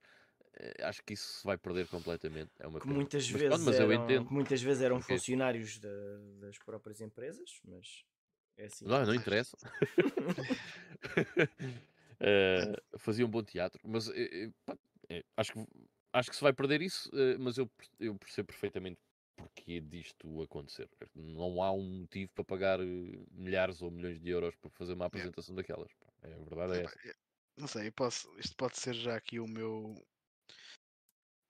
Eh, 0.55 0.83
acho 0.83 1.03
que 1.03 1.13
isso 1.13 1.39
se 1.39 1.45
vai 1.45 1.57
perder 1.57 1.87
completamente. 1.87 2.51
É 2.59 2.67
uma 2.67 2.79
que 2.79 2.87
muitas 2.87 3.29
mas, 3.29 3.41
vezes 3.41 3.63
mas 3.63 3.75
eram, 3.75 3.91
eu 3.91 4.03
entendo. 4.03 4.31
muitas 4.31 4.61
vezes 4.61 4.81
eram 4.81 4.97
Porque... 4.97 5.13
funcionários 5.13 5.79
das 6.39 6.57
próprias 6.59 7.01
empresas, 7.01 7.59
mas 7.63 8.03
é 8.57 8.65
assim. 8.65 8.85
Não, 8.85 9.05
não 9.05 9.13
interessa. 9.13 9.55
uh, 12.19 12.97
fazia 12.97 13.25
um 13.25 13.29
bom 13.29 13.43
teatro, 13.43 13.79
mas 13.83 14.09
pá, 14.65 14.75
acho, 15.37 15.53
que, 15.53 15.67
acho 16.13 16.29
que 16.31 16.35
se 16.35 16.41
vai 16.41 16.53
perder 16.53 16.81
isso, 16.81 17.11
mas 17.39 17.57
eu, 17.57 17.69
eu 17.99 18.15
percebo 18.15 18.47
perfeitamente 18.47 18.99
porque 19.53 19.79
disto 19.79 20.41
acontecer. 20.41 20.89
Não 21.15 21.61
há 21.61 21.71
um 21.71 22.01
motivo 22.01 22.31
para 22.33 22.43
pagar 22.43 22.79
milhares 23.31 23.81
ou 23.81 23.91
milhões 23.91 24.19
de 24.19 24.29
euros 24.29 24.55
para 24.55 24.69
fazer 24.71 24.93
uma 24.93 25.05
apresentação 25.05 25.55
daquelas. 25.55 25.91
É, 26.21 26.33
a 26.33 26.37
verdade 26.39 26.79
é 26.79 26.83
essa. 26.83 27.15
Não 27.55 27.67
sei, 27.67 27.91
posso, 27.91 28.27
isto 28.39 28.55
pode 28.55 28.79
ser 28.79 28.95
já 28.95 29.15
aqui 29.15 29.39
o 29.39 29.47
meu 29.47 29.95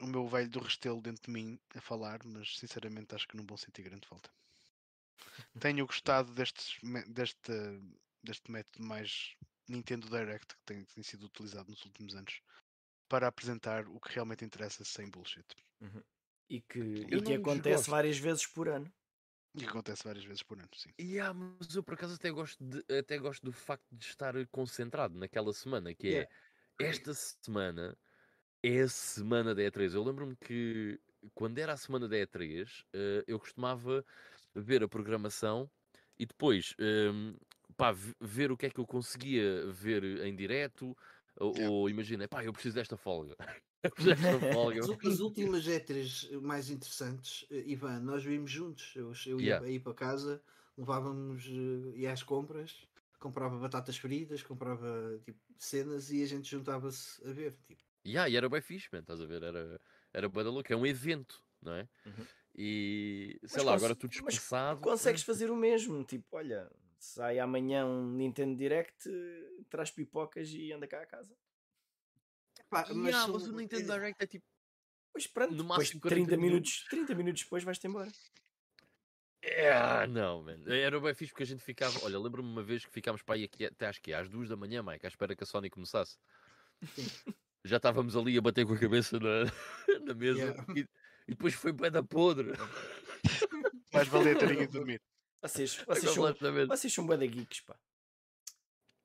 o 0.02 0.08
meu 0.08 0.28
velho 0.28 0.50
do 0.50 0.60
Restelo 0.60 1.02
dentro 1.02 1.24
de 1.24 1.32
mim 1.32 1.58
a 1.76 1.80
falar, 1.80 2.20
mas 2.26 2.58
sinceramente 2.58 3.16
acho 3.16 3.28
que 3.28 3.38
não 3.38 3.46
vão 3.46 3.56
sentir 3.56 3.84
grande 3.84 4.06
falta. 4.06 4.30
Tenho 5.62 5.86
gostado 5.86 6.34
destes, 6.34 6.78
deste, 7.08 7.52
deste 8.22 8.52
método 8.52 8.86
mais 8.86 9.38
Nintendo 9.70 10.10
Direct 10.10 10.56
que 10.56 10.64
tem, 10.66 10.84
tem, 10.84 11.04
sido 11.04 11.28
utilizado 11.28 11.70
nos 11.72 11.86
últimos 11.86 12.16
anos 12.16 12.42
para 13.08 13.28
apresentar 13.28 13.88
o 13.88 14.00
que 14.00 14.14
realmente 14.14 14.44
interessa 14.44 14.84
sem 14.84 15.10
bullshit. 15.10 15.46
Uhum. 15.80 16.04
E 16.50 16.62
que, 16.62 16.80
e 17.16 17.22
que 17.22 17.34
acontece 17.34 17.90
várias 17.90 18.18
vezes 18.18 18.46
por 18.48 18.70
ano. 18.70 18.92
E 19.60 19.66
acontece 19.66 20.04
várias 20.04 20.26
vezes 20.26 20.44
por 20.44 20.58
ano, 20.60 20.70
sim. 20.76 20.94
Yeah, 21.00 21.34
mas 21.34 21.76
eu 21.76 21.84
por 21.84 21.96
acaso 21.96 22.14
até 22.16 22.30
gosto, 22.30 22.64
de, 22.64 22.84
até 22.98 23.18
gosto 23.18 23.44
do 23.44 23.52
facto 23.52 23.86
de 23.92 24.06
estar 24.06 24.34
concentrado 24.50 25.18
naquela 25.18 25.52
semana, 25.52 25.94
que 25.96 26.16
é, 26.16 26.20
yeah. 26.20 26.28
esta 26.80 27.14
semana 27.14 27.98
é 28.64 28.82
a 28.82 28.90
semana 28.90 29.56
da 29.56 29.64
E3. 29.64 29.94
Eu 29.96 30.04
lembro-me 30.04 30.36
que 30.38 31.00
quando 31.36 31.60
era 31.60 31.74
a 31.74 31.78
semana 31.78 32.08
da 32.10 32.18
E3, 32.18 32.84
eh, 32.94 33.24
eu 33.28 33.40
costumava 33.40 34.06
ver 34.56 34.84
a 34.84 34.90
programação 34.90 35.72
e 36.20 36.26
depois 36.26 36.76
ehm, 36.80 37.36
pá, 37.78 37.94
ver 38.22 38.52
o 38.52 38.58
que 38.58 38.68
é 38.68 38.70
que 38.72 38.80
eu 38.80 38.88
conseguia 38.88 39.68
ver 39.72 40.04
em 40.26 40.36
direto. 40.36 40.96
Ou, 41.40 41.54
Yeah. 41.56 41.70
ou 41.84 41.90
imagina, 41.90 42.28
pá, 42.30 42.44
eu 42.46 42.54
preciso 42.54 42.76
desta 42.76 42.98
folga. 42.98 43.36
As, 45.06 45.20
últimas 45.20 45.68
E3 45.68 46.32
mais 46.42 46.70
interessantes, 46.70 47.46
eh, 47.52 47.64
Ivan, 47.68 48.00
nós 48.00 48.24
vimos 48.24 48.50
juntos. 48.50 48.94
Eu, 48.96 49.12
eu 49.26 49.42
ia 49.42 49.46
Yeah. 49.46 49.66
aí 49.66 49.80
para 49.80 49.94
casa, 49.94 50.42
levávamos 50.78 51.46
eh, 51.48 51.98
ia 52.00 52.12
às 52.14 52.24
compras, 52.24 52.88
comprava 53.20 53.58
batatas 53.58 53.98
fritas, 53.98 54.42
comprava 54.42 55.20
tipo, 55.26 55.40
cenas 55.58 56.12
e 56.12 56.24
a 56.24 56.26
gente 56.26 56.50
juntava-se 56.50 57.26
a 57.28 57.32
ver. 57.34 57.54
Tipo, 57.68 57.82
Yeah, 58.06 58.30
e 58.30 58.36
era 58.36 58.50
bem 58.50 58.62
fixe, 58.62 58.90
man, 58.92 59.00
estás 59.00 59.22
a 59.22 59.26
ver? 59.26 59.44
Era, 59.44 59.80
era 60.14 60.28
da 60.28 60.50
louca. 60.50 60.74
É 60.74 60.78
um 60.78 60.86
evento, 60.86 61.42
não 61.62 61.74
é? 61.74 61.88
Uhum. 62.06 62.26
E 62.56 63.40
sei 63.46 63.64
Mas 63.64 63.66
lá, 63.66 63.74
agora 63.76 63.96
tu 63.96 64.08
mas 64.08 64.14
dispersado. 64.14 64.82
Consegues 64.82 65.24
fazer 65.24 65.50
o 65.50 65.56
mesmo, 65.56 66.04
tipo, 66.04 66.36
olha, 66.36 66.70
sai 67.00 67.40
amanhã 67.40 67.86
um 67.86 68.12
Nintendo 68.12 68.58
Direct, 68.58 69.10
eh, 69.10 69.64
traz 69.70 69.90
pipocas 69.90 70.50
e 70.50 70.72
anda 70.72 70.86
cá 70.86 71.02
a 71.02 71.06
casa. 71.06 71.34
Pá, 72.74 72.80
Yeah, 72.90 72.94
mas 72.96 73.28
mas, 73.28 73.44
são- 73.44 73.54
o 73.54 73.58
Nintendo 73.58 73.92
é- 73.92 73.96
Direct 73.96 74.24
é 74.24 74.28
tipo. 74.28 74.46
Pois 75.14 75.28
pronto, 75.28 75.52
No 75.54 75.64
depois 75.64 75.80
máximo 75.80 76.02
30 76.02 76.16
40 76.32 76.38
minutos, 76.38 76.86
30 76.90 77.16
minutos 77.16 77.44
depois 77.44 77.64
vais-te 77.64 77.86
embora. 77.88 78.12
É, 79.42 80.08
não, 80.08 80.42
man. 80.44 80.58
Era 80.68 81.00
bem 81.00 81.14
fixe 81.14 81.32
porque 81.34 81.44
a 81.44 81.46
gente 81.46 81.62
ficava. 81.64 82.00
Olha, 82.04 82.18
lembro-me 82.18 82.50
uma 82.50 82.64
vez 82.64 82.86
que 82.86 82.92
ficámos 82.92 83.22
para 83.22 83.36
aí 83.36 83.44
aqui 83.44 83.66
até 83.66 83.88
acho 83.88 84.02
que 84.02 84.14
às 84.14 84.30
duas 84.30 84.48
da 84.50 84.56
manhã, 84.56 84.82
Mike, 84.82 85.06
à 85.06 85.10
espera 85.10 85.36
que 85.36 85.44
a 85.44 85.46
Sony 85.46 85.70
começasse. 85.70 86.18
Já 87.66 87.78
estávamos 87.78 88.16
ali 88.16 88.38
a 88.38 88.42
bater 88.42 88.66
com 88.66 88.74
a 88.74 88.80
cabeça 88.80 89.20
na, 89.20 89.44
na 90.06 90.14
mesa 90.14 90.40
Yeah. 90.40 90.66
e, 90.76 90.80
e 90.80 91.32
depois 91.32 91.54
foi 91.54 91.72
bué 91.72 91.90
da 91.90 92.02
podre. 92.04 92.52
Mais 93.94 94.08
valia 94.08 94.38
terem 94.38 94.64
ido 94.64 94.72
dormir. 94.74 95.02
Vocês, 95.42 95.76
vocês, 95.86 96.14
são, 96.14 96.24
vocês 96.68 96.94
são 96.94 97.06
bué 97.06 97.18
da 97.18 97.26
geeks, 97.26 97.62
pá. 97.62 97.78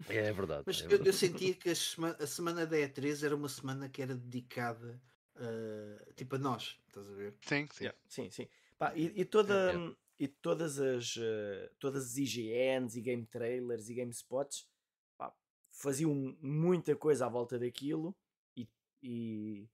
É 0.06 0.32
verdade. 0.32 0.64
Mas 0.66 0.80
é 0.80 0.84
eu, 0.84 0.90
verdade. 0.90 1.08
eu 1.08 1.12
sentia 1.12 1.54
que 1.54 1.70
a 1.70 1.74
sema- 1.74 2.16
a 2.18 2.26
semana 2.26 2.66
da 2.66 2.76
E3 2.78 3.22
era 3.22 3.34
uma 3.34 3.48
semana 3.48 3.88
que 3.88 4.02
era 4.02 4.14
dedicada 4.14 5.00
uh, 5.36 6.12
tipo 6.14 6.36
a 6.36 6.38
nós, 6.38 6.78
estás 6.88 7.08
a 7.10 7.14
ver? 7.14 7.34
Sim, 7.40 7.66
sim. 7.72 7.84
Yeah, 7.84 7.98
Sim, 8.08 8.30
sim. 8.30 8.48
Pá, 8.78 8.94
e, 8.96 9.20
e 9.20 9.24
toda, 9.24 9.54
É, 9.74 9.94
e 10.18 10.28
todas 10.28 10.78
as 10.80 11.16
eh, 11.18 11.70
todas 11.78 12.04
as 12.06 12.16
IGNs 12.16 12.98
e 12.98 13.02
game 13.02 13.26
trailers 13.26 13.88
e 13.88 13.94
game 13.94 14.10
spots 14.10 14.68
pá, 15.16 15.34
faziam 15.70 16.14
muita 16.40 16.96
coisa 16.96 17.26
à 17.26 17.28
volta 17.28 17.58
daquilo 17.58 18.16
e, 18.56 18.68
e, 19.02 19.68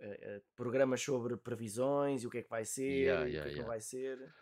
eh, 0.00 0.42
programas 0.56 1.00
sobre 1.02 1.36
previsões 1.36 2.22
e 2.22 2.26
o 2.26 2.30
que 2.30 2.38
é 2.38 2.42
que 2.42 2.50
vai 2.50 2.64
ser 2.64 2.92
Yeah, 2.92 3.28
e 3.28 3.36
o 3.36 3.40
que 3.40 3.48
yeah, 3.48 3.48
é 3.48 3.52
que 3.52 3.58
não 3.58 3.64
yeah. 3.64 3.66
vai 3.66 3.80
ser. 3.80 4.34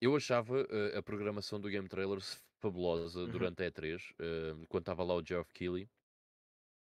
Eu 0.00 0.16
achava 0.16 0.60
eh, 0.68 0.98
a 0.98 1.02
programação 1.02 1.60
do 1.60 1.68
Game 1.68 1.88
Trailers 1.88 2.42
fabulosa 2.62 3.26
Uhum. 3.26 3.30
durante 3.30 3.62
a 3.62 3.66
E3, 3.66 4.14
eh, 4.20 4.54
quando 4.68 4.82
estava 4.82 5.04
lá 5.04 5.14
o 5.14 5.24
Geoff 5.24 5.52
Keighley. 5.52 5.88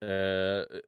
Eh, 0.03 0.83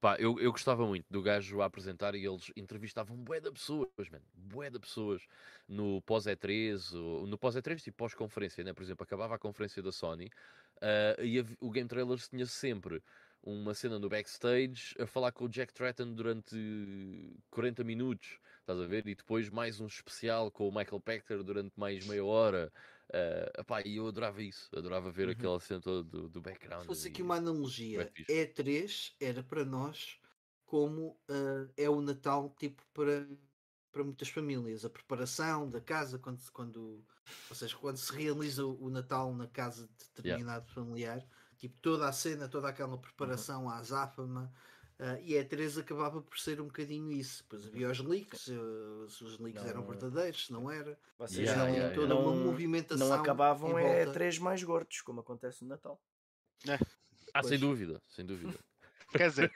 pá, 0.00 0.16
eu, 0.18 0.38
eu 0.40 0.50
gostava 0.52 0.86
muito 0.86 1.06
do 1.10 1.22
gajo 1.22 1.60
a 1.60 1.66
apresentar 1.66 2.14
e 2.14 2.24
eles 2.26 2.50
entrevistavam 2.56 3.16
bué 3.16 3.40
de 3.40 3.50
pessoas, 3.52 3.88
man, 4.10 4.20
bué 4.34 4.70
de 4.70 4.78
pessoas 4.80 5.26
no 5.68 6.02
pós-E3, 6.02 6.92
ou- 6.94 7.26
no 7.26 7.38
pós-E3 7.38 7.82
tipo 7.82 7.96
pós-conferência, 7.98 8.64
né? 8.64 8.72
por 8.72 8.82
exemplo, 8.82 9.04
acabava 9.04 9.34
a 9.36 9.38
conferência 9.38 9.82
da 9.82 9.92
Sony 9.92 10.28
eh, 10.82 11.16
e 11.24 11.38
hav- 11.38 11.56
o 11.60 11.70
Game 11.70 11.88
Trailers 11.88 12.28
tinha 12.28 12.46
sempre 12.46 13.02
uma 13.42 13.74
cena 13.74 13.98
no 13.98 14.08
backstage 14.08 14.94
a 14.98 15.06
falar 15.06 15.32
com 15.32 15.44
o 15.44 15.48
Jack 15.48 15.72
Tratton 15.72 16.12
durante 16.14 16.56
40 17.50 17.84
minutos, 17.84 18.38
estás 18.60 18.80
a 18.80 18.86
ver? 18.86 19.06
E 19.06 19.14
depois 19.14 19.48
mais 19.50 19.80
um 19.80 19.86
especial 19.86 20.50
com 20.50 20.68
o 20.68 20.72
Michael 20.74 21.00
Pachter 21.00 21.42
durante 21.44 21.72
mais 21.78 22.04
meia 22.06 22.24
hora. 22.24 22.72
Uh, 23.10 23.60
epá, 23.60 23.80
e 23.86 23.96
eu 23.96 24.06
adorava 24.06 24.42
isso, 24.42 24.68
adorava 24.76 25.10
ver 25.10 25.26
Uhum. 25.26 25.32
aquela 25.32 25.60
cena 25.60 25.80
toda 25.80 26.02
do, 26.02 26.28
do 26.28 26.42
background. 26.42 26.82
Se 26.82 26.86
fosse 26.86 27.08
aqui 27.08 27.22
uma 27.22 27.36
analogia, 27.36 27.98
bué 27.98 28.10
fixe. 28.14 28.32
E3 28.32 29.14
era 29.18 29.42
para 29.42 29.64
nós 29.64 30.20
como 30.66 31.18
uh, 31.30 31.72
é 31.76 31.88
o 31.88 32.02
Natal 32.02 32.54
tipo 32.58 32.82
para, 32.92 33.26
para 33.90 34.04
muitas 34.04 34.28
famílias, 34.28 34.84
a 34.84 34.90
preparação 34.90 35.70
da 35.70 35.80
casa, 35.80 36.18
quando, 36.18 36.38
quando, 36.52 37.06
ou 37.48 37.56
seja, 37.56 37.74
quando 37.78 37.96
se 37.96 38.12
realiza 38.12 38.66
o 38.66 38.90
Natal 38.90 39.34
na 39.34 39.46
casa 39.48 39.88
de 39.88 40.10
determinado 40.14 40.68
familiar, 40.70 41.26
tipo 41.56 41.78
toda 41.80 42.06
a 42.08 42.12
cena, 42.12 42.48
toda 42.48 42.68
aquela 42.68 42.98
preparação 42.98 43.68
à 43.70 43.78
azáfama. 43.78 44.52
Uh, 45.00 45.20
e 45.22 45.36
a 45.38 45.44
E3 45.44 45.80
acabava 45.80 46.20
por 46.22 46.38
ser 46.38 46.60
um 46.60 46.66
bocadinho 46.66 47.10
isso. 47.12 47.42
Depois 47.42 47.66
havia 47.66 47.90
os 47.90 47.98
leaks, 48.00 48.46
uh, 48.48 49.08
se 49.08 49.24
os 49.24 49.38
leaks 49.38 49.62
Não, 49.62 49.68
eram 49.70 49.80
não. 49.82 49.88
verdadeiros, 49.88 50.46
se 50.46 50.52
não 50.52 50.70
era. 50.70 50.98
Vocês 51.18 51.48
Yeah, 51.48 51.64
não, 51.64 51.74
yeah, 51.74 51.94
toda 51.94 52.08
não, 52.14 52.22
uma 52.22 52.34
movimentação. 52.44 53.08
não 53.08 53.14
acabavam 53.14 53.78
em 53.78 53.84
é 53.84 53.96
volta. 54.04 54.12
três 54.12 54.38
mais 54.38 54.62
gordos, 54.62 55.00
como 55.02 55.20
acontece 55.20 55.62
no 55.62 55.68
Natal. 55.70 56.00
Ah, 57.34 57.42
sem 57.42 57.50
Pois. 57.58 57.60
dúvida, 57.60 58.02
sem 58.08 58.24
dúvida. 58.26 58.58
Quer 59.12 59.30
dizer, 59.30 59.52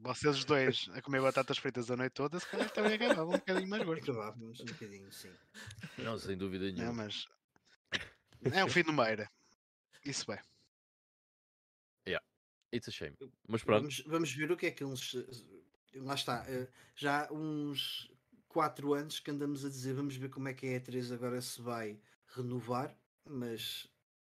vocês 0.00 0.36
os 0.38 0.44
dois 0.46 0.88
a 0.94 1.02
comer 1.02 1.20
batatas 1.20 1.58
fritas 1.58 1.90
a 1.90 1.96
noite 1.96 2.12
toda, 2.14 2.40
se 2.40 2.46
calhar 2.46 2.70
também 2.70 2.94
acabavam 2.94 3.28
um 3.34 3.38
bocadinho 3.38 3.68
mais 3.68 3.82
gordos. 3.84 4.08
Acabávamos 4.08 4.60
um 4.60 4.64
bocadinho, 4.64 5.12
sim. 5.12 5.30
Não, 5.98 6.18
sem 6.18 6.36
dúvida 6.38 6.64
Não, 6.66 6.72
nenhuma. 6.72 7.04
mas 7.04 7.26
é 8.50 8.64
um 8.64 8.68
fim 8.68 8.82
de 8.82 8.92
meira. 8.92 9.30
Isso 10.04 10.32
é. 10.32 10.40
It's 12.72 12.88
a 12.88 12.92
shame. 12.92 13.16
Mas 13.48 13.62
pronto, 13.64 13.80
Vamos, 13.82 14.00
vamos 14.06 14.32
ver 14.32 14.50
o 14.52 14.56
que 14.56 14.66
é 14.66 14.70
que 14.70 14.84
eles. 14.84 15.12
Lá 15.94 16.14
está. 16.14 16.44
eh, 16.48 16.68
Já 16.94 17.26
há 17.26 17.32
uns 17.32 18.10
4 18.48 18.94
anos 18.94 19.18
que 19.20 19.30
andamos 19.30 19.64
a 19.64 19.68
dizer 19.68 19.92
vamos 19.94 20.16
ver 20.16 20.28
como 20.30 20.48
é 20.48 20.54
que 20.54 20.66
a 20.66 20.80
E3 20.80 21.12
agora 21.12 21.40
se 21.40 21.60
vai 21.60 22.00
renovar, 22.28 22.96
mas 23.24 23.88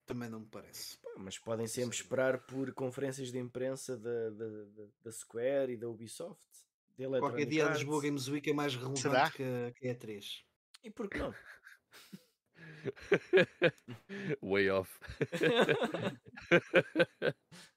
também 0.06 0.30
não 0.30 0.42
me 0.42 0.46
parece. 0.48 1.00
Mas 1.18 1.40
podem 1.40 1.68
sempre 1.68 1.96
esperar 1.96 2.40
por 2.46 2.72
conferências 2.74 3.32
de 3.32 3.40
imprensa 3.40 3.98
da, 3.98 4.30
da, 4.30 4.46
da- 5.04 5.12
Square 5.12 5.74
e 5.74 5.78
da 5.78 5.88
Ubisoft. 5.90 6.40
De 6.96 7.08
Qualquer 7.08 7.46
dia 7.48 7.68
a. 7.68 7.74
Lisboa 7.74 8.02
Games 8.02 8.28
Week 8.28 8.50
é 8.50 8.54
mais 8.54 8.76
relevante 8.76 9.02
Será? 9.02 9.30
que 9.32 9.44
a, 9.44 9.72
que 9.76 9.88
a 9.88 9.96
E3. 9.96 10.44
E 10.84 10.92
por 10.92 11.10
que 11.10 11.18
não? 11.18 11.34
way 14.42 14.70
off. 14.70 15.00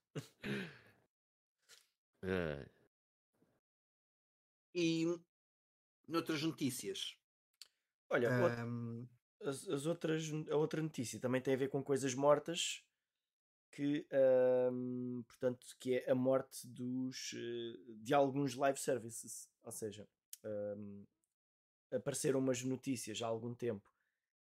Ah, 2.22 2.64
E 4.74 5.04
noutras 6.06 6.42
notícias. 6.42 7.16
Olha, 8.08 8.30
ahm, 8.30 9.06
as, 9.42 9.68
as 9.68 9.86
outras, 9.86 10.30
a 10.50 10.56
outra 10.56 10.82
notícia 10.82 11.18
também 11.20 11.40
tem 11.40 11.54
a 11.54 11.56
ver 11.56 11.68
com 11.68 11.82
coisas 11.82 12.14
mortas 12.14 12.84
que 13.72 14.06
ahm, 14.12 15.22
portanto 15.22 15.66
que 15.78 15.94
é 15.98 16.11
a 16.11 16.14
morte 16.14 16.66
dos 16.66 17.34
eh, 17.34 17.78
de 18.02 18.14
alguns 18.14 18.54
live 18.54 18.78
services. 18.78 19.48
Ou 19.62 19.72
seja 19.72 20.08
ahm, 20.44 21.04
apareceram 21.92 22.38
umas 22.40 22.62
notícias 22.62 23.22
há 23.22 23.26
algum 23.26 23.54
tempo 23.54 23.88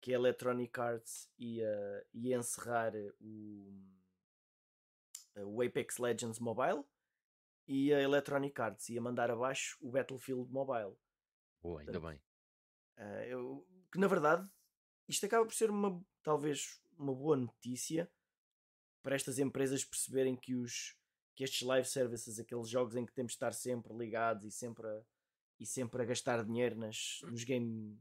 que 0.02 0.14
a 0.14 0.16
Electronic 0.18 0.80
Arts 0.80 1.30
ia, 1.38 2.08
ia 2.14 2.38
encerrar 2.38 2.94
o, 3.20 3.74
o 5.44 5.62
Apex 5.62 5.98
Legends 5.98 6.40
Mobile 6.40 6.84
e 7.68 7.94
a 7.94 8.02
Electronic 8.02 8.60
Arts 8.62 8.90
ia 8.90 9.02
mandar 9.02 9.30
abaixo 9.32 9.78
o 9.82 9.90
Battlefield 9.92 10.50
Mobile 10.52 10.96
boa, 11.62 11.82
ainda 11.82 12.00
bem. 12.00 12.22
ah, 12.98 13.26
eu- 13.26 13.68
que 13.92 13.98
na 14.00 14.08
verdade 14.08 14.48
isto 15.08 15.26
acaba 15.26 15.46
por 15.46 15.54
ser 15.54 15.70
uma 15.70 16.04
talvez 16.24 16.82
uma 16.98 17.14
boa 17.14 17.36
notícia 17.36 18.10
para 19.02 19.16
estas 19.16 19.38
empresas 19.40 19.84
perceberem 19.84 20.36
que 20.36 20.56
os 20.56 20.96
que 21.36 21.44
estes 21.44 21.62
live 21.68 21.86
services, 21.88 22.40
aqueles 22.40 22.70
jogos 22.70 22.96
em 22.96 23.06
que 23.06 23.12
temos 23.12 23.34
de 23.34 23.36
estar 23.36 23.54
sempre 23.54 23.94
ligados 23.94 24.46
e 24.46 24.52
sempre 24.52 24.88
a, 24.88 25.02
e 25.60 25.66
sempre 25.66 26.02
a 26.02 26.06
gastar 26.06 26.46
dinheiro 26.46 26.78
nas, 26.78 27.20
nos 27.24 27.44
game 27.44 28.00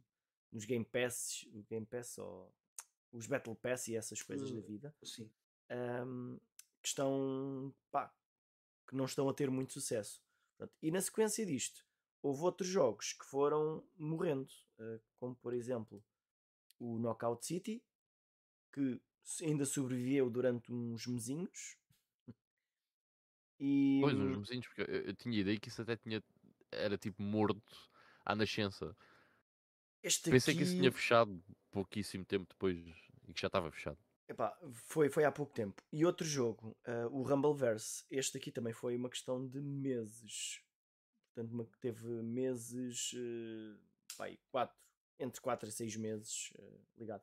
nos 0.53 0.65
game 0.65 0.85
pass, 0.85 1.45
o 1.53 1.63
game 1.65 1.85
pass 1.85 2.17
ou 2.19 2.55
os 3.11 3.27
battle 3.27 3.57
pass 3.57 3.89
e 3.89 3.97
essas 3.97 4.23
coisas 4.23 4.53
da 4.53 4.61
Hum. 4.61 4.63
vida 4.63 4.95
sim. 5.03 5.29
ahm, 5.69 6.39
que 6.85 6.89
estão 6.91 7.75
pá, 7.91 8.15
que 8.87 8.95
não 8.95 9.07
estão 9.07 9.27
a 9.27 9.33
ter 9.35 9.51
muito 9.51 9.73
sucesso. 9.73 10.23
Pronto, 10.59 10.75
E 10.83 10.91
na 10.91 11.01
sequência 11.01 11.47
disto, 11.47 11.83
houve 12.23 12.43
outros 12.43 12.69
jogos 12.69 13.15
que 13.15 13.25
foram 13.25 13.83
morrendo, 13.97 14.53
eh, 14.79 15.01
como 15.19 15.35
por 15.37 15.55
exemplo 15.55 16.05
o 16.79 16.99
Knockout 16.99 17.47
City, 17.47 17.83
que 18.71 19.01
ainda 19.43 19.65
sobreviveu 19.65 20.29
durante 20.29 20.71
uns 20.71 21.07
mesinhos. 21.07 21.79
E 23.59 24.01
Pois, 24.03 24.15
uns 24.19 24.37
mesinhos, 24.39 24.67
porque 24.67 24.83
eu, 24.83 24.87
eu 25.07 25.15
tinha 25.15 25.41
ideia 25.41 25.59
que 25.59 25.69
isso 25.69 25.81
até 25.81 25.97
tinha, 25.97 26.23
era 26.71 26.99
tipo 26.99 27.23
morto 27.23 27.63
à 28.25 28.35
nascença. 28.35 28.95
este 30.03 30.31
Pensei 30.31 30.55
que 30.55 30.63
isso 30.65 30.73
aqui- 30.73 30.81
tinha 30.81 30.93
fechado 30.93 31.43
pouquíssimo 31.71 32.25
tempo 32.25 32.47
depois 32.51 32.77
e 33.29 33.33
que 33.33 33.41
já 33.41 33.47
estava 33.47 33.71
fechado. 33.71 33.99
Epá, 34.29 34.59
foi, 34.73 35.11
foi 35.11 35.25
há 35.25 35.31
pouco 35.33 35.53
tempo. 35.53 35.83
E 35.93 36.05
outro 36.05 36.27
jogo, 36.27 36.77
uh, 36.87 37.07
o 37.15 37.23
Rumbleverse. 37.23 38.05
Este 38.11 38.39
aqui 38.39 38.51
também 38.51 38.73
foi 38.73 38.97
uma 38.97 39.11
questão 39.11 39.47
de 39.47 39.61
meses. 39.61 40.63
Portanto, 41.35 41.53
uma, 41.53 41.65
teve 41.81 42.07
meses. 42.23 43.13
Uh, 43.13 43.79
pai, 44.17 44.39
quatro, 44.51 44.77
entre 45.19 45.41
4 45.41 45.69
a 45.69 45.73
6 45.73 45.97
meses 45.97 46.51
uh, 46.59 46.81
ligado. 46.97 47.23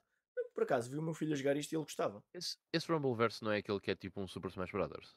Por 0.54 0.64
acaso, 0.64 0.89
vi 0.91 0.97
o 0.97 1.02
meu 1.02 1.14
filho 1.14 1.36
jogar 1.36 1.56
isto 1.58 1.72
e 1.72 1.76
ele 1.76 1.84
gostava. 1.84 2.24
Esse, 2.34 2.58
esse 2.74 2.91
Rumbleverse 2.91 3.43
não 3.43 3.52
é 3.52 3.58
aquele 3.58 3.80
que 3.80 3.89
é 3.91 3.95
tipo 3.95 4.22
um 4.22 4.28
Super 4.28 4.49
Smash 4.49 4.72
Brothers? 4.72 5.16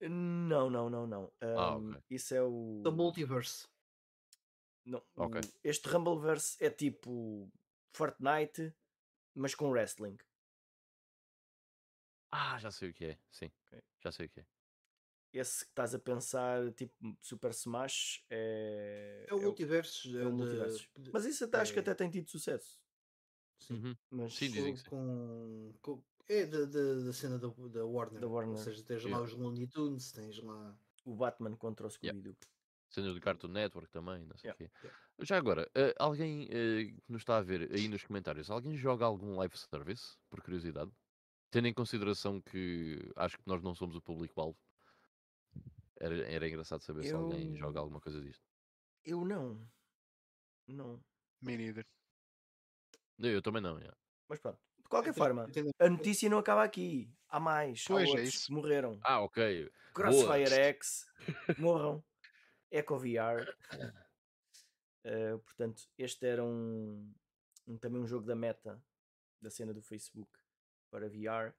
Não, 0.00 0.68
não, 0.70 0.90
não, 0.90 1.06
não. 1.06 1.24
Um, 1.42 1.58
Ah, 1.58 1.76
ok. 1.76 2.02
Isso 2.10 2.34
é 2.34 2.42
o. 2.42 2.82
The 2.84 2.90
Multiverse. 2.90 3.66
Não, 4.84 5.02
Ok. 5.16 5.40
o- 5.40 5.60
este 5.64 5.88
Rumbleverse 5.88 6.62
é 6.62 6.70
tipo 6.70 7.50
Fortnite, 7.92 8.72
mas 9.34 9.54
com 9.54 9.70
wrestling. 9.70 10.16
Ah, 12.30 12.58
já 12.58 12.70
sei 12.70 12.90
o 12.90 12.94
que 12.94 13.04
é. 13.06 13.18
Sim, 13.30 13.50
Ok. 13.72 13.82
já 14.02 14.12
sei 14.12 14.26
o 14.26 14.30
que 14.30 14.40
é. 14.40 14.46
Esse 15.32 15.64
que 15.66 15.70
estás 15.72 15.94
a 15.94 15.98
pensar, 15.98 16.72
tipo 16.72 16.94
Super 17.20 17.50
Smash, 17.50 18.24
é. 18.30 19.26
É 19.28 19.34
o 19.34 19.38
é 19.38 19.42
é 20.22 20.26
o 20.26 20.32
Multiverse. 20.32 20.88
de- 20.96 21.10
Mas 21.12 21.24
isso 21.26 21.44
até 21.44 21.58
acho 21.58 21.72
que 21.72 21.78
é- 21.78 21.82
até 21.82 21.94
tem 21.94 22.10
tido 22.10 22.30
sucesso. 22.30 22.80
Sim. 23.58 23.74
Uhum. 23.74 23.94
Mas 24.10 24.32
Sim, 24.34 24.48
dizem 24.50 24.74
que 24.74 24.80
sim. 24.80 24.90
com, 24.90 25.72
é 26.28 26.46
da, 26.46 26.64
da, 26.64 26.94
da 27.06 27.12
cena 27.12 27.38
da, 27.38 27.48
da 27.48 27.84
Warner. 27.84 28.20
Da 28.20 28.28
Warner. 28.28 28.50
Ou 28.52 28.56
seja, 28.56 28.84
tens 28.84 29.02
lá 29.04 29.08
Yeah. 29.10 29.24
os 29.26 29.32
Looney 29.32 29.68
Tunes, 29.68 30.12
tens 30.12 30.38
lá. 30.38 30.78
o 31.04 31.14
Batman 31.16 31.56
contra 31.56 31.86
o 31.86 31.90
Scooby-Doo. 31.90 32.36
Cenas 32.90 33.14
do 33.14 33.20
Cartoon 33.20 33.48
Network 33.48 33.90
também, 33.90 34.24
não 34.24 34.36
sei 34.36 34.50
o 34.50 34.54
Yeah, 34.54 34.58
quê. 34.58 34.70
Já 35.20 35.36
agora, 35.38 35.70
eh, 35.76 35.94
alguém 35.98 36.44
eh, 36.50 36.84
que 37.04 37.12
nos 37.12 37.22
está 37.22 37.38
a 37.38 37.42
ver 37.42 37.70
aí 37.72 37.88
nos 37.88 38.04
comentários, 38.04 38.50
alguém 38.50 38.76
joga 38.76 39.04
algum 39.04 39.36
live 39.36 39.56
service, 39.56 40.18
por 40.30 40.42
curiosidade? 40.42 40.92
Tendo 41.56 41.68
em 41.68 41.72
consideração 41.72 42.38
que 42.38 42.98
acho 43.16 43.38
que 43.38 43.46
nós 43.46 43.62
não 43.62 43.74
somos 43.74 43.96
o 43.96 44.02
público-alvo. 44.02 44.58
Era, 45.98 46.14
era 46.30 46.46
engraçado 46.46 46.82
saber 46.82 47.04
se 47.04 47.14
alguém 47.14 47.52
Eu- 47.52 47.56
joga 47.56 47.80
alguma 47.80 47.98
coisa 47.98 48.20
disto. 48.20 48.44
Eu 49.02 49.24
não. 49.24 49.66
Não. 50.68 51.02
Me 51.40 51.56
neither. 51.56 51.86
Eu, 53.18 53.30
eu 53.32 53.40
também 53.40 53.62
não, 53.62 53.78
yeah. 53.78 53.96
Mas 54.28 54.38
pronto. 54.38 54.60
De 54.82 54.86
qualquer 54.90 55.08
Eu 55.08 55.14
forma, 55.14 55.50
tenho- 55.50 55.70
a 55.78 55.88
notícia 55.88 56.28
não 56.28 56.36
acaba 56.36 56.62
aqui. 56.62 57.10
Há 57.26 57.40
mais. 57.40 57.84
Há 57.86 57.88
Pois, 57.88 58.06
é 58.06 58.10
outros 58.10 58.28
isso. 58.34 58.46
que 58.48 58.52
morreram. 58.52 59.00
Ah, 59.02 59.22
ok. 59.22 59.72
Crossfire 59.94 60.50
X, 60.52 61.06
morram. 61.56 62.04
Echo 62.70 62.98
VR. 62.98 63.48
Uh, 65.06 65.38
portanto, 65.42 65.88
este 65.96 66.26
era 66.26 66.44
um, 66.44 67.10
um- 67.66 67.78
também 67.78 68.02
um 68.02 68.06
jogo 68.06 68.26
da 68.26 68.36
meta 68.36 68.78
da 69.40 69.48
cena 69.48 69.72
do 69.72 69.80
Facebook 69.80 70.35
para 70.90 71.08
VR. 71.08 71.54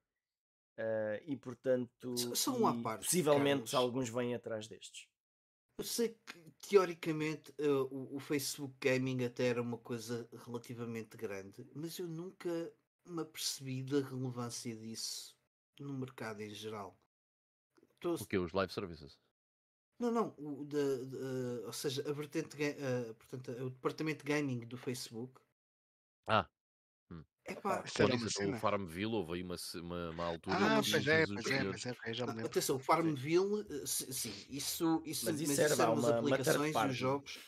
Uh, 0.79 1.17
e 1.25 1.35
portanto, 1.35 2.15
Só- 2.17 2.35
só 2.35 2.57
um 2.57 2.67
à 2.67 2.75
e 2.75 2.83
parte, 2.83 3.05
possivelmente 3.05 3.71
Carlos. 3.71 3.73
alguns 3.73 4.09
vêm 4.09 4.35
atrás 4.35 4.67
destes. 4.67 5.07
Eu 5.79 5.85
sei 5.85 6.09
que 6.25 6.51
teoricamente 6.69 7.53
eh, 7.57 7.67
o, 7.67 8.15
o 8.15 8.19
Facebook 8.19 8.73
Gaming 8.79 9.23
até 9.25 9.45
era 9.47 9.61
uma 9.61 9.77
coisa 9.77 10.27
relativamente 10.45 11.15
grande, 11.17 11.67
mas 11.75 11.97
eu 11.99 12.07
nunca 12.07 12.49
me 13.05 13.21
apercebi 13.21 13.83
da 13.83 13.99
relevância 14.01 14.75
disso 14.75 15.35
no 15.79 15.93
mercado 15.93 16.41
em 16.41 16.49
geral. 16.51 16.95
Tô- 17.99 18.15
O 18.15 18.25
que? 18.27 18.37
Os 18.37 18.53
live 18.53 18.71
services? 18.73 19.19
Não, 19.99 20.11
não, 20.11 20.35
o 20.37 20.63
da, 20.65 20.77
da- 21.05 21.65
ou 21.67 21.73
seja, 21.73 22.07
a 22.07 22.13
vertente, 22.13 22.55
eh, 22.61 23.13
portanto, 23.13 23.51
o 23.63 23.69
departamento 23.71 24.23
de 24.25 24.31
gaming 24.31 24.59
do 24.59 24.77
Facebook. 24.77 25.41
Ah. 26.27 26.47
Epá, 27.47 27.77
uma 27.79 28.15
isso, 28.15 28.39
até 28.39 28.47
o. 28.47 28.53
Farmville 28.59 29.13
houve 29.13 29.33
aí 29.35 29.43
uma, 29.43 29.55
uma, 29.75 30.09
uma 30.11 30.23
altura 30.25 30.57
Ah, 30.57 30.77
Ah, 30.77 30.83
que 30.83 30.91
pois 30.91 31.07
é, 31.07 31.25
pois 31.27 31.45
é, 31.45 31.63
pois 31.63 31.85
é, 31.85 31.91
ok, 31.91 32.13
já 32.13 32.25
me 32.25 32.31
Ah, 32.31 32.35
lembro. 32.35 32.51
Atenção, 32.51 32.75
o 32.75 32.79
Farmville, 32.79 33.65
eh, 33.69 33.85
si- 33.85 34.13
sim, 34.13 34.33
isso, 34.49 35.01
isso, 35.05 35.25
Mas 35.25 35.39
isso 35.41 35.49
mas 35.49 35.59
era, 35.59 35.67
isso 35.69 35.77
vá, 35.77 35.83
eram 35.83 35.93
as 35.93 35.99
uma- 35.99 36.19
uma 36.19 36.37
third 36.37 36.39
aplicações 36.39 36.69
e 36.69 36.73
party. 36.73 36.91
os 36.91 36.97
jogos. 36.97 37.39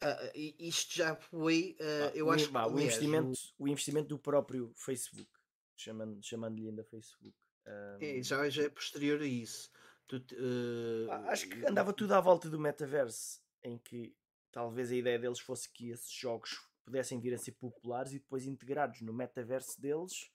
Ah, 0.00 0.32
e 0.34 0.56
isto 0.68 0.94
já 0.94 1.16
foi, 1.16 1.76
ah, 1.80 2.10
Ah, 2.12 2.16
eu 2.16 2.26
o, 2.26 2.30
acho 2.30 2.46
que 2.46 2.52
vá, 2.52 2.66
o 2.66 2.70
aliás, 2.72 2.84
investimento, 2.84 3.38
o 3.58 3.68
investimento 3.68 4.08
do 4.08 4.18
próprio 4.18 4.72
Facebook, 4.76 5.30
chamando- 5.76 6.22
chamando-lhe 6.24 6.68
ainda 6.68 6.84
Facebook. 6.84 7.34
Um, 7.66 7.98
é, 8.00 8.22
já, 8.22 8.48
já 8.48 8.62
é 8.64 8.68
posterior 8.68 9.20
a 9.20 9.26
isso. 9.26 9.70
Tu 10.06 10.24
Ah, 11.10 11.30
Acho 11.32 11.48
que 11.48 11.64
o- 11.64 11.68
andava 11.68 11.92
tudo 11.92 12.12
à 12.14 12.20
volta 12.20 12.48
do 12.48 12.60
metaverse, 12.60 13.40
em 13.64 13.76
que 13.78 14.14
talvez 14.52 14.92
a 14.92 14.94
ideia 14.96 15.18
deles 15.18 15.40
fosse 15.40 15.68
que 15.72 15.90
esses 15.90 16.12
jogos 16.12 16.50
pudessem 16.86 17.20
vir 17.20 17.34
a 17.34 17.38
ser 17.38 17.52
populares 17.52 18.12
e 18.12 18.18
depois 18.18 18.46
integrados 18.46 19.00
no 19.02 19.12
metaverse 19.12 19.78
deles, 19.80 20.30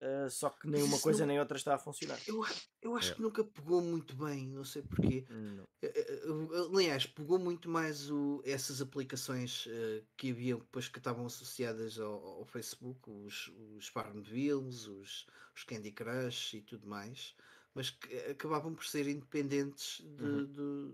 ah, 0.00 0.28
só 0.28 0.50
que 0.50 0.68
nem 0.68 0.82
uma 0.82 1.00
coisa 1.00 1.20
não- 1.20 1.28
nem 1.28 1.40
outra 1.40 1.56
está 1.56 1.74
a 1.74 1.78
funcionar. 1.78 2.20
Eu, 2.26 2.44
eu 2.82 2.94
acho 2.94 3.12
É. 3.12 3.14
que 3.14 3.22
nunca 3.22 3.42
pegou 3.42 3.80
muito 3.80 4.14
bem, 4.14 4.46
não 4.50 4.62
sei 4.64 4.82
porquê. 4.82 5.24
Não. 5.30 5.64
Eh, 5.82 5.86
eh, 5.96 6.22
eh, 6.26 6.68
Aliás, 6.70 7.06
pegou 7.06 7.38
muito 7.38 7.68
mais 7.70 8.10
o, 8.10 8.42
essas 8.44 8.82
aplicações 8.82 9.66
eh, 9.68 10.02
que 10.18 10.30
haviam 10.30 10.58
depois 10.58 10.86
que 10.88 10.98
estavam 10.98 11.24
associadas 11.24 11.98
ao, 11.98 12.14
ao 12.40 12.44
Facebook, 12.44 13.00
os, 13.10 13.50
os 13.76 13.88
Farmvilles, 13.88 14.86
os, 14.86 15.26
os 15.56 15.64
Candy 15.64 15.92
Crush 15.92 16.54
e 16.58 16.60
tudo 16.60 16.86
mais, 16.86 17.34
mas 17.74 17.88
que 17.90 18.14
acabavam 18.30 18.74
por 18.74 18.84
ser 18.84 19.08
independentes 19.08 20.02
de- 20.04 20.22
Uhum. 20.22 20.44
do, 20.46 20.88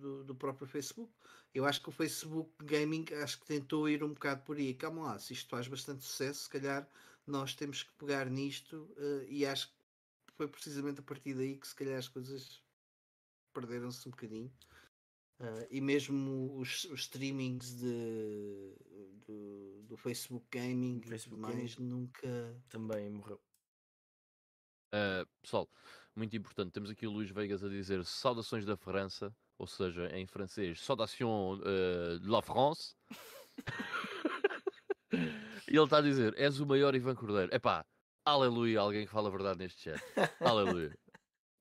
do, 0.00 0.24
do 0.24 0.34
próprio 0.34 0.66
Facebook. 0.66 1.12
Eu 1.56 1.64
acho 1.64 1.80
que 1.80 1.88
o 1.88 1.92
Facebook 1.92 2.52
Gaming 2.62 3.06
acho 3.22 3.40
que 3.40 3.46
tentou 3.46 3.88
ir 3.88 4.04
um 4.04 4.12
bocado 4.12 4.42
por 4.42 4.58
aí. 4.58 4.74
Calma 4.74 5.04
lá, 5.04 5.18
se 5.18 5.32
isto 5.32 5.48
faz 5.48 5.66
bastante 5.66 6.04
sucesso, 6.04 6.42
se 6.42 6.50
calhar 6.50 6.86
nós 7.26 7.54
temos 7.54 7.82
que 7.82 7.92
pegar 7.94 8.28
nisto 8.28 8.94
eh, 8.98 9.26
e 9.26 9.46
acho 9.46 9.68
que 9.68 9.74
foi 10.36 10.48
precisamente 10.48 11.00
a 11.00 11.02
partir 11.02 11.32
daí 11.32 11.56
que 11.56 11.66
se 11.66 11.74
calhar 11.74 11.98
as 11.98 12.08
coisas 12.08 12.62
perderam-se 13.54 14.06
um 14.06 14.10
bocadinho. 14.10 14.52
Ah, 15.40 15.66
e 15.70 15.80
mesmo 15.80 16.58
os, 16.58 16.84
os 16.84 17.00
streamings 17.00 17.74
de, 17.74 18.74
do, 19.26 19.82
do 19.88 19.96
Facebook 19.96 20.46
Gaming 20.50 20.98
e 20.98 21.08
Facebook 21.08 21.42
tudo 21.42 21.56
mais 21.56 21.78
nunca. 21.78 22.62
Também 22.68 23.08
morreu. 23.08 23.40
Uh, 24.94 25.26
pessoal, 25.40 25.70
muito 26.14 26.36
importante, 26.36 26.72
temos 26.72 26.90
aqui 26.90 27.06
o 27.06 27.10
Luís 27.10 27.30
Vegas 27.30 27.64
a 27.64 27.68
dizer 27.70 28.04
saudações 28.04 28.66
da 28.66 28.76
França, 28.76 29.34
ou 29.58 29.66
seja, 29.66 30.08
em 30.16 30.26
francês, 30.26 30.80
saudation 30.80 31.58
uh, 31.58 32.18
de 32.18 32.28
la 32.28 32.42
France. 32.42 32.94
e 35.12 35.76
ele 35.76 35.84
está 35.84 35.98
a 35.98 36.02
dizer: 36.02 36.34
és 36.36 36.60
o 36.60 36.66
maior 36.66 36.94
Ivan 36.94 37.14
Cordeiro. 37.14 37.54
Epá, 37.54 37.84
aleluia, 38.24 38.80
alguém 38.80 39.06
que 39.06 39.12
fala 39.12 39.28
a 39.28 39.32
verdade 39.32 39.58
neste 39.58 39.82
chat. 39.82 40.02
Aleluia. 40.40 40.96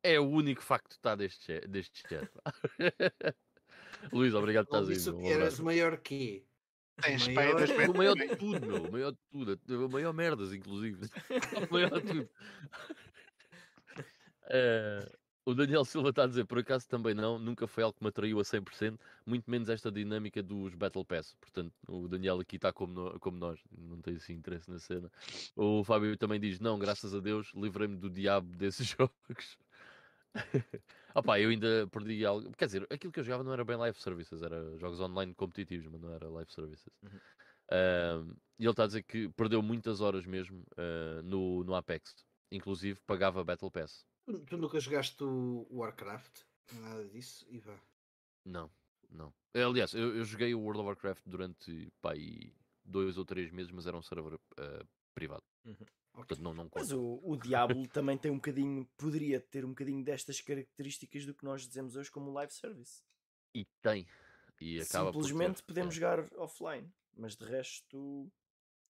É 0.04 0.20
o 0.20 0.28
único 0.28 0.62
facto 0.62 0.90
que 0.90 0.96
está 0.96 1.16
deste 1.16 1.62
chat. 2.08 2.30
Luís, 4.12 4.34
obrigado 4.34 4.68
por 4.68 4.84
estás 4.84 5.08
aí. 5.08 5.28
eras 5.28 5.60
maior 5.60 5.98
que 5.98 6.46
Tens 7.02 7.28
maior- 7.28 7.56
pai 7.56 7.68
das 7.68 7.90
O 7.90 7.94
maior 7.94 8.16
de 8.16 8.36
tudo, 8.36 8.66
meu. 8.66 8.84
O 8.84 8.92
maior 8.92 9.12
de 9.12 9.20
tudo. 9.30 9.86
O 9.86 9.90
maior 9.90 10.14
merdas, 10.14 10.54
inclusive. 10.54 11.10
O 11.70 11.74
maior 11.74 12.02
de 12.02 12.08
tudo. 12.08 12.30
Eh, 14.50 15.12
o 15.46 15.54
Daniel 15.54 15.86
Silva 15.86 16.10
está 16.10 16.24
a 16.24 16.28
dizer, 16.28 16.46
por 16.46 16.60
acaso 16.60 16.88
também 16.88 17.14
não, 17.14 17.38
nunca 17.40 17.68
foi 17.68 17.84
algo 17.84 17.96
que 17.98 18.04
me 18.04 18.10
atraiu 18.10 18.40
a 18.40 18.44
100%, 18.44 19.00
muito 19.26 19.50
menos 19.50 19.70
esta 19.70 19.92
dinâmica 19.92 20.42
dos 20.42 20.74
Battle 20.76 21.06
Pass. 21.06 21.36
Portanto, 21.40 21.74
o 21.88 22.08
Daniel 22.08 22.40
aqui 22.40 22.56
está 22.56 22.74
como, 22.74 22.94
no- 22.94 23.20
como 23.20 23.38
nós, 23.38 23.60
não 23.72 24.02
tem 24.02 24.16
assim 24.16 24.34
interesse 24.34 24.70
na 24.72 24.80
cena. 24.80 25.12
O 25.56 25.84
Fábio 25.84 26.18
também 26.18 26.40
diz, 26.40 26.60
não, 26.60 26.80
graças 26.80 27.14
a 27.14 27.20
Deus, 27.20 27.52
livrei-me 27.54 27.98
do 27.98 28.10
diabo 28.10 28.56
desses 28.58 28.88
jogos. 28.98 29.58
Opá, 31.16 31.40
eu 31.40 31.50
ainda 31.50 31.88
perdi 31.88 32.26
algo. 32.26 32.52
Quer 32.58 32.66
dizer, 32.66 32.88
aquilo 32.92 33.12
que 33.14 33.20
eu 33.20 33.24
jogava 33.24 33.44
não 33.44 33.54
era 33.54 33.64
bem 33.64 33.78
live 33.78 33.98
services, 34.00 34.42
era 34.42 34.78
jogos 34.78 35.00
online 35.00 35.34
competitivos, 35.34 35.88
mas 35.88 36.02
não 36.02 36.12
era 36.14 36.28
live 36.30 36.52
services. 36.52 36.90
Uhum. 37.04 37.20
Ahm, 37.72 38.36
e 38.60 38.64
ele 38.64 38.72
está 38.72 38.84
a 38.84 38.88
dizer 38.88 39.04
que 39.04 39.30
perdeu 39.30 39.62
muitas 39.62 40.02
horas 40.02 40.26
mesmo 40.26 40.66
ah, 40.78 41.22
no, 41.24 41.64
no 41.64 41.76
Apex. 41.76 42.16
Inclusive 42.52 43.00
pagava 43.06 43.44
Battle 43.44 43.72
Pass. 43.72 44.06
Tu, 44.26 44.40
tu 44.40 44.58
nunca 44.58 44.80
jogaste 44.80 45.24
o 45.24 45.68
Warcraft? 45.72 46.42
Nada 46.74 47.08
disso? 47.10 47.46
Vá. 47.60 47.80
Não, 48.44 48.72
não. 49.10 49.34
Aliás, 49.54 49.94
eu, 49.94 50.16
eu 50.16 50.26
joguei 50.26 50.54
o 50.54 50.60
World 50.62 50.80
of 50.80 50.88
Warcraft 50.88 51.24
durante 51.26 51.92
pá, 52.02 52.14
aí 52.14 52.54
dois 52.84 53.18
ou 53.18 53.26
três 53.26 53.52
meses, 53.52 53.72
mas 53.72 53.86
era 53.86 53.96
um 53.96 54.02
server 54.02 54.40
ah, 54.58 54.86
privado. 55.14 55.44
Uhum. 55.64 55.76
Portanto, 56.14 56.42
não, 56.42 56.54
não 56.54 56.70
Mas 56.74 56.92
o, 56.92 57.20
o 57.24 57.36
Diablo 57.36 57.88
também 57.90 58.18
tem 58.18 58.32
um 58.32 58.36
bocadinho, 58.36 58.88
poderia 58.98 59.40
ter 59.40 59.66
um 59.66 59.70
bocadinho 59.70 60.04
destas 60.04 60.40
características 60.42 61.26
do 61.26 61.34
que 61.34 61.44
nós 61.44 61.68
dizemos 61.68 61.96
hoje 61.96 62.10
como 62.10 62.32
live 62.32 62.54
service. 62.54 63.02
E 63.54 63.66
tem. 63.82 64.08
E 64.60 64.80
acaba 64.80 65.12
Simplesmente 65.12 65.58
ter, 65.58 65.64
podemos 65.68 65.94
é. 65.94 66.00
jogar 66.00 66.34
offline, 66.38 66.90
mas 67.14 67.36
de 67.36 67.46
resto 67.46 68.32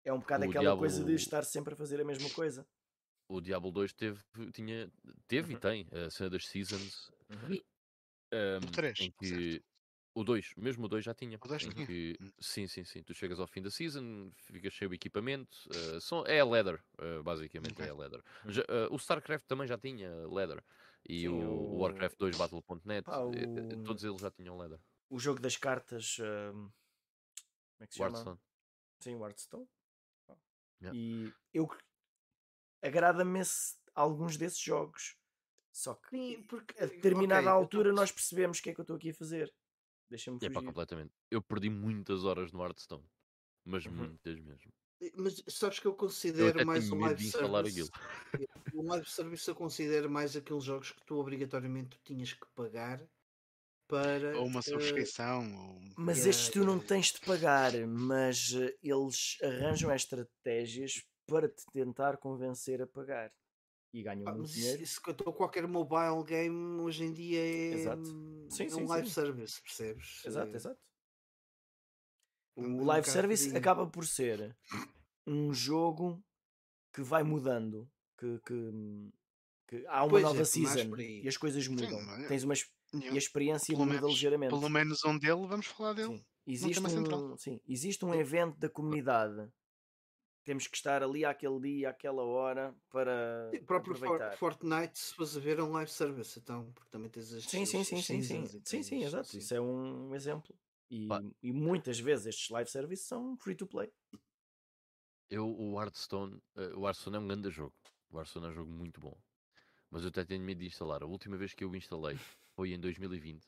é 0.03 0.13
um 0.13 0.19
bocado 0.19 0.45
O 0.45 0.49
aquela 0.49 0.77
coisa 0.77 0.97
de 0.97 1.05
Diablo- 1.05 1.15
estar 1.15 1.43
sempre 1.43 1.73
a 1.73 1.77
fazer 1.77 1.99
a 1.99 2.05
mesma 2.05 2.29
coisa. 2.29 2.65
O 3.27 3.41
Diablo 3.41 3.71
2 3.71 3.91
teve, 3.93 4.23
tinha, 4.53 4.91
teve 5.27 5.53
e 5.53 5.55
Uhum. 5.55 5.59
tem 5.59 5.87
a 5.91 6.09
cena 6.09 6.29
das 6.29 6.47
Seasons. 6.47 7.11
Uhum. 7.29 7.59
ahm, 8.31 8.61
O 8.63 8.67
três, 8.71 8.99
em 8.99 9.11
certo. 9.11 9.43
que 9.51 9.63
O 10.15 10.23
2, 10.23 10.53
mesmo 10.57 10.85
o 10.85 10.89
2 10.89 11.03
já 11.05 11.13
tinha. 11.13 11.39
O 11.43 11.47
dois 11.47 11.61
em 11.61 11.73
tinha? 11.73 11.85
que- 11.85 12.17
Hum. 12.21 12.31
sim, 12.39 12.67
sim, 12.67 12.83
sim. 12.85 13.03
Tu 13.03 13.13
chegas 13.13 13.39
ao 13.39 13.47
fim 13.47 13.61
da 13.61 13.69
season, 13.71 14.31
ficas 14.37 14.73
cheio 14.73 14.89
de 14.89 14.95
equipamento. 14.95 15.57
eh, 15.71 15.99
são, 15.99 16.25
é 16.25 16.39
a 16.39 16.45
leather, 16.45 16.83
eh, 16.99 17.21
basicamente 17.23 17.81
Ok. 17.81 17.85
é 17.87 17.89
a 17.89 17.95
leather. 17.95 18.23
Hum. 18.43 18.51
Já, 18.51 18.61
eh, 18.69 18.87
o 18.91 18.95
StarCraft 18.97 19.45
também 19.47 19.67
já 19.67 19.77
tinha 19.77 20.09
leather. 20.27 20.63
E 21.07 21.27
Sim, 21.27 21.43
o, 21.43 21.67
o 21.69 21.77
Warcraft 21.81 22.17
2 22.19 22.35
Battle.net, 22.35 23.09
eh, 23.33 23.49
eh, 23.73 23.75
o- 23.75 23.83
todos 23.83 24.03
eles 24.03 24.21
já 24.21 24.31
tinham 24.31 24.57
leather. 24.57 24.79
O 25.09 25.17
jogo 25.19 25.39
das 25.41 25.57
cartas. 25.57 26.17
como 27.77 27.83
é 27.83 27.87
que 27.87 27.93
se 27.93 27.99
chama? 27.99 28.19
Hearthstone. 28.19 28.39
Sim. 29.01 29.17
Pá. 30.27 30.37
Yeah. 30.81 30.95
E 30.95 31.33
eu 31.53 31.67
agrada-me 32.85 33.41
alguns 33.93 34.37
desses 34.37 34.59
jogos. 34.59 35.15
Só 35.73 35.93
que 35.95 36.09
Sim, 36.09 36.43
porque 36.43 36.81
a 36.81 36.85
determinada 36.85 37.49
ok, 37.49 37.51
eu 37.51 37.53
altura 37.63 37.89
tô- 37.89 37.95
nós 37.95 38.11
percebemos 38.11 38.59
o 38.59 38.63
que 38.63 38.69
é 38.69 38.73
que 38.73 38.79
eu 38.79 38.83
estou 38.83 38.95
aqui 38.95 39.09
a 39.09 39.13
fazer. 39.13 39.53
Deixa-me 40.09 40.37
É 40.37 40.49
pá, 40.49 40.53
fugir. 40.55 40.67
completamente. 40.67 41.11
Eu 41.31 41.41
perdi 41.41 41.69
muitas 41.69 42.23
horas 42.23 42.51
no 42.51 42.63
Hearthstone. 42.63 43.03
Mas 43.65 43.85
Uhum. 43.85 43.93
muitas 43.93 44.39
mesmo. 44.39 44.71
Mas 45.17 45.43
sabes 45.49 45.79
que 45.79 45.87
eu 45.87 45.91
Eu 45.91 45.97
considero 45.97 46.49
até 46.49 46.63
mais 46.63 46.89
um 46.91 46.99
live 46.99 47.31
service. 47.31 47.91
Um 48.73 48.83
live 48.89 49.09
service 49.09 49.47
eu 49.47 49.55
considero 49.55 50.09
mais 50.09 50.35
aqueles 50.35 50.63
jogos 50.63 50.91
que 50.91 51.05
tu 51.05 51.15
obrigatoriamente 51.15 51.99
tinhas 52.03 52.33
que 52.33 52.45
pagar 52.55 53.05
para. 53.87 54.37
Ou 54.37 54.45
uma 54.45 54.61
subscrição. 54.61 55.41
Ou... 55.55 55.81
Mas 55.97 56.25
estes 56.25 56.49
tu 56.49 56.63
não 56.63 56.79
tens 56.79 57.11
de 57.11 57.21
pagar, 57.21 57.73
mas 57.87 58.53
eh, 58.53 58.77
eles 58.81 59.37
arranjam 59.41 59.89
as 59.89 60.01
estratégias 60.03 61.03
para 61.25 61.49
te 61.49 61.65
tentar 61.71 62.17
convencer 62.17 62.81
a 62.81 62.87
pagar. 62.87 63.31
E 63.93 64.03
ganham 64.03 64.25
pá, 64.25 64.33
muito 64.33 64.51
dinheiro. 64.51 64.81
isso 64.83 65.01
que 65.01 65.09
eu 65.09 65.13
estou 65.13 65.31
qualquer 65.33 65.65
mobile 65.67 66.23
game 66.25 66.81
hoje 66.81 67.03
em 67.05 67.13
dia 67.13 67.39
é, 67.39 67.73
Exato. 67.73 68.09
hum, 68.09 68.47
Sim, 68.49 68.65
é 68.65 68.69
sim, 68.69 68.83
um 68.83 68.87
live 68.87 69.07
sim. 69.07 69.13
service, 69.13 69.61
percebes? 69.61 70.21
Exato, 70.25 70.51
Eh, 70.51 70.55
exato. 70.55 70.79
é 72.57 72.61
O 72.61 72.63
um 72.65 72.85
live 72.85 73.09
service 73.09 73.49
aí. 73.51 73.57
acaba 73.57 73.87
por 73.87 74.05
ser 74.05 74.55
um 75.25 75.53
jogo 75.53 76.21
que 76.93 77.01
vai 77.01 77.23
mudando, 77.23 77.89
que, 78.17 78.39
que- 78.45 79.11
que 79.67 79.87
há 79.87 80.03
uma 80.03 80.09
Pois 80.09 80.23
é, 80.23 80.27
nova 80.27 80.37
mais 80.39 80.49
season 80.49 80.95
e 80.99 81.27
as 81.27 81.37
coisas 81.37 81.67
mudam. 81.67 82.01
mas- 82.05 82.27
Tens 82.27 82.43
uma 82.43 82.53
es- 82.53 82.69
e 82.93 83.07
a 83.09 83.13
experiência 83.15 83.75
muda 83.77 83.93
menos, 83.93 84.09
ligeiramente. 84.09 84.49
pelo 84.53 84.69
menos 84.69 85.03
um 85.05 85.17
dele, 85.17 85.47
vamos 85.47 85.65
falar 85.67 85.93
dele. 85.93 86.17
Sim. 86.17 86.25
Existe, 86.47 86.79
um, 86.85 87.37
sim, 87.37 87.59
existe 87.67 88.05
um 88.05 88.13
evento 88.13 88.57
da 88.59 88.69
comunidade. 88.69 89.49
Temos 90.45 90.67
que 90.67 90.77
estar 90.77 91.01
ali 91.01 91.25
àquele 91.25 91.59
dia, 91.59 91.89
àquela 91.89 92.23
hora 92.23 92.73
para 92.91 93.49
O 93.51 93.65
próprio 93.65 93.95
For- 93.95 94.05
aproveitar. 94.05 94.37
Fortnite, 94.37 94.99
se 94.99 95.13
fores 95.15 95.35
a 95.35 95.39
ver, 95.39 95.57
é 95.57 95.63
um 95.63 95.71
live 95.71 95.91
service, 95.91 96.39
então, 96.39 96.71
porque 96.71 96.89
também 96.91 97.09
tens 97.09 97.33
as 97.33 97.43
Sim, 97.43 97.65
sim, 97.65 97.83
sim, 97.83 98.01
sim, 98.01 98.21
sim. 98.21 98.43
e 98.45 98.61
Sim, 98.63 98.83
sim, 98.83 99.03
exato. 99.03 99.27
sim. 99.27 99.39
Isso 99.39 99.55
é 99.55 99.59
um 99.59 100.13
exemplo. 100.13 100.55
E, 100.89 101.09
e 101.41 101.51
muitas 101.51 101.99
vezes 101.99 102.27
estes 102.27 102.49
live 102.49 102.69
services 102.69 103.07
são 103.07 103.35
free 103.37 103.55
to 103.55 103.65
play. 103.65 103.91
Eu, 105.29 105.47
o 105.49 105.81
Hearthstone, 105.81 106.39
eh, 106.55 106.73
o 106.75 106.85
Hearthstone 106.85 107.15
é 107.15 107.19
um 107.19 107.27
grande 107.27 107.49
jogo. 107.49 107.73
O 108.11 108.17
Hearthstone 108.19 108.45
é 108.45 108.49
um 108.49 108.53
jogo 108.53 108.71
muito 108.71 109.01
bom. 109.01 109.17
Mas 109.89 110.03
eu 110.03 110.09
até 110.09 110.23
tenho 110.23 110.43
medo 110.43 110.59
de 110.59 110.67
instalar. 110.67 111.01
A 111.01 111.07
última 111.07 111.37
vez 111.37 111.53
que 111.55 111.63
eu 111.63 111.71
o 111.71 111.75
instalei 111.75 112.17
foi 112.55 112.71
em 112.71 112.79
2020. 112.79 113.47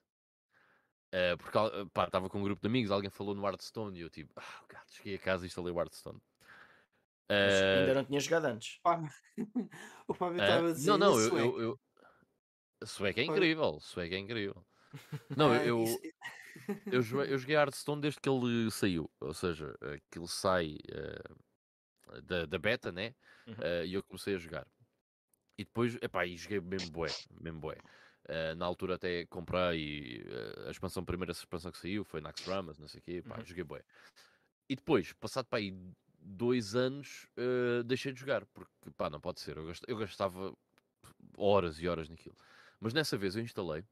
Eh, 1.12 1.36
porque 1.38 1.58
pá, 1.94 2.06
estava 2.06 2.30
com 2.30 2.40
um 2.40 2.44
grupo 2.44 2.62
de 2.62 2.68
amigos, 2.68 2.92
alguém 2.92 3.10
falou 3.10 3.34
no 3.34 3.46
Hearthstone 3.46 3.98
e 3.98 4.02
eu 4.02 4.10
tipo, 4.10 4.34
ah, 4.36 4.66
gato, 4.68 4.92
cheguei 4.94 5.16
a 5.16 5.20
casa 5.20 5.46
e 5.46 5.48
instalei 5.48 5.72
o 5.72 5.80
Hearthstone. 5.80 6.20
Eh, 7.30 7.80
ainda 7.80 7.94
não 7.94 8.06
tinha 8.06 8.20
jogado 8.20 8.46
antes. 8.46 8.80
O 10.08 10.14
Fábio 10.14 10.38
ah, 10.40 10.42
estava 10.42 10.70
a 10.70 10.72
dizer. 10.72 10.90
não, 10.90 10.98
não, 10.98 11.14
"E 11.14 11.18
a 11.18 11.22
eu, 11.22 11.30
sueca?" 11.30 11.60
eu, 11.60 11.62
eu... 11.62 11.80
A 12.82 12.86
sueca 12.86 13.22
é 13.22 13.24
incrível, 13.24 13.80
sueca 13.80 14.16
é 14.16 14.20
incrível. 14.20 14.66
Não, 15.36 15.54
eu, 15.56 15.84
eu, 16.92 17.02
joguei, 17.02 17.34
eu 17.34 17.38
joguei 17.38 17.56
Hearthstone 17.56 18.02
desde 18.02 18.20
que 18.20 18.30
ele 18.30 18.72
saiu. 18.72 19.12
Ou 19.20 19.34
seja, 19.34 19.76
aquilo 19.82 20.28
sai 20.28 20.78
eh, 20.90 22.22
da, 22.24 22.46
da 22.46 22.58
beta, 22.60 22.92
né? 22.92 23.16
Uhum. 23.48 23.56
Eh, 23.62 23.86
e 23.88 23.94
eu 23.94 24.04
comecei 24.04 24.36
a 24.36 24.38
jogar. 24.38 24.68
E 25.58 25.66
depois, 25.66 25.96
epá, 26.02 26.26
e 26.26 26.38
joguei 26.38 26.62
mesmo 26.62 26.92
bué, 26.92 27.10
mesmo 27.42 27.60
bué. 27.60 27.78
Eh, 28.30 28.56
na 28.56 28.66
altura 28.66 28.96
até 28.96 29.26
comprei 29.28 30.24
a 30.68 30.72
expansão, 30.72 31.04
a 31.04 31.06
primeira 31.06 31.32
expansão 31.32 31.72
que 31.72 31.78
saiu 31.80 32.04
foi 32.04 32.22
Nax 32.22 32.42
Ramas, 32.46 32.78
não 32.80 32.88
sei 32.88 33.00
o 33.00 33.04
quê, 33.04 33.24
pá, 33.24 33.38
Uhum. 33.38 33.46
joguei 33.46 33.64
bué. 33.64 33.84
E 34.70 34.76
depois, 34.76 35.14
passado 35.14 35.48
para 35.48 35.60
aí 35.60 35.74
dois 36.28 36.76
anos, 36.76 37.28
eh, 37.38 37.84
deixei 37.84 38.12
de 38.14 38.20
jogar, 38.20 38.46
porque 38.48 38.92
pá, 38.98 39.10
não 39.10 39.20
pode 39.22 39.40
ser, 39.42 39.58
eu 39.58 39.68
gast- 39.68 39.86
eu 39.88 39.98
gastava 39.98 40.54
horas 41.38 41.80
e 41.82 41.88
horas 41.88 42.10
naquilo. 42.10 42.36
Mas 42.80 42.94
nessa 42.94 43.18
vez 43.18 43.36
eu 43.36 43.44
instalei, 43.44 43.84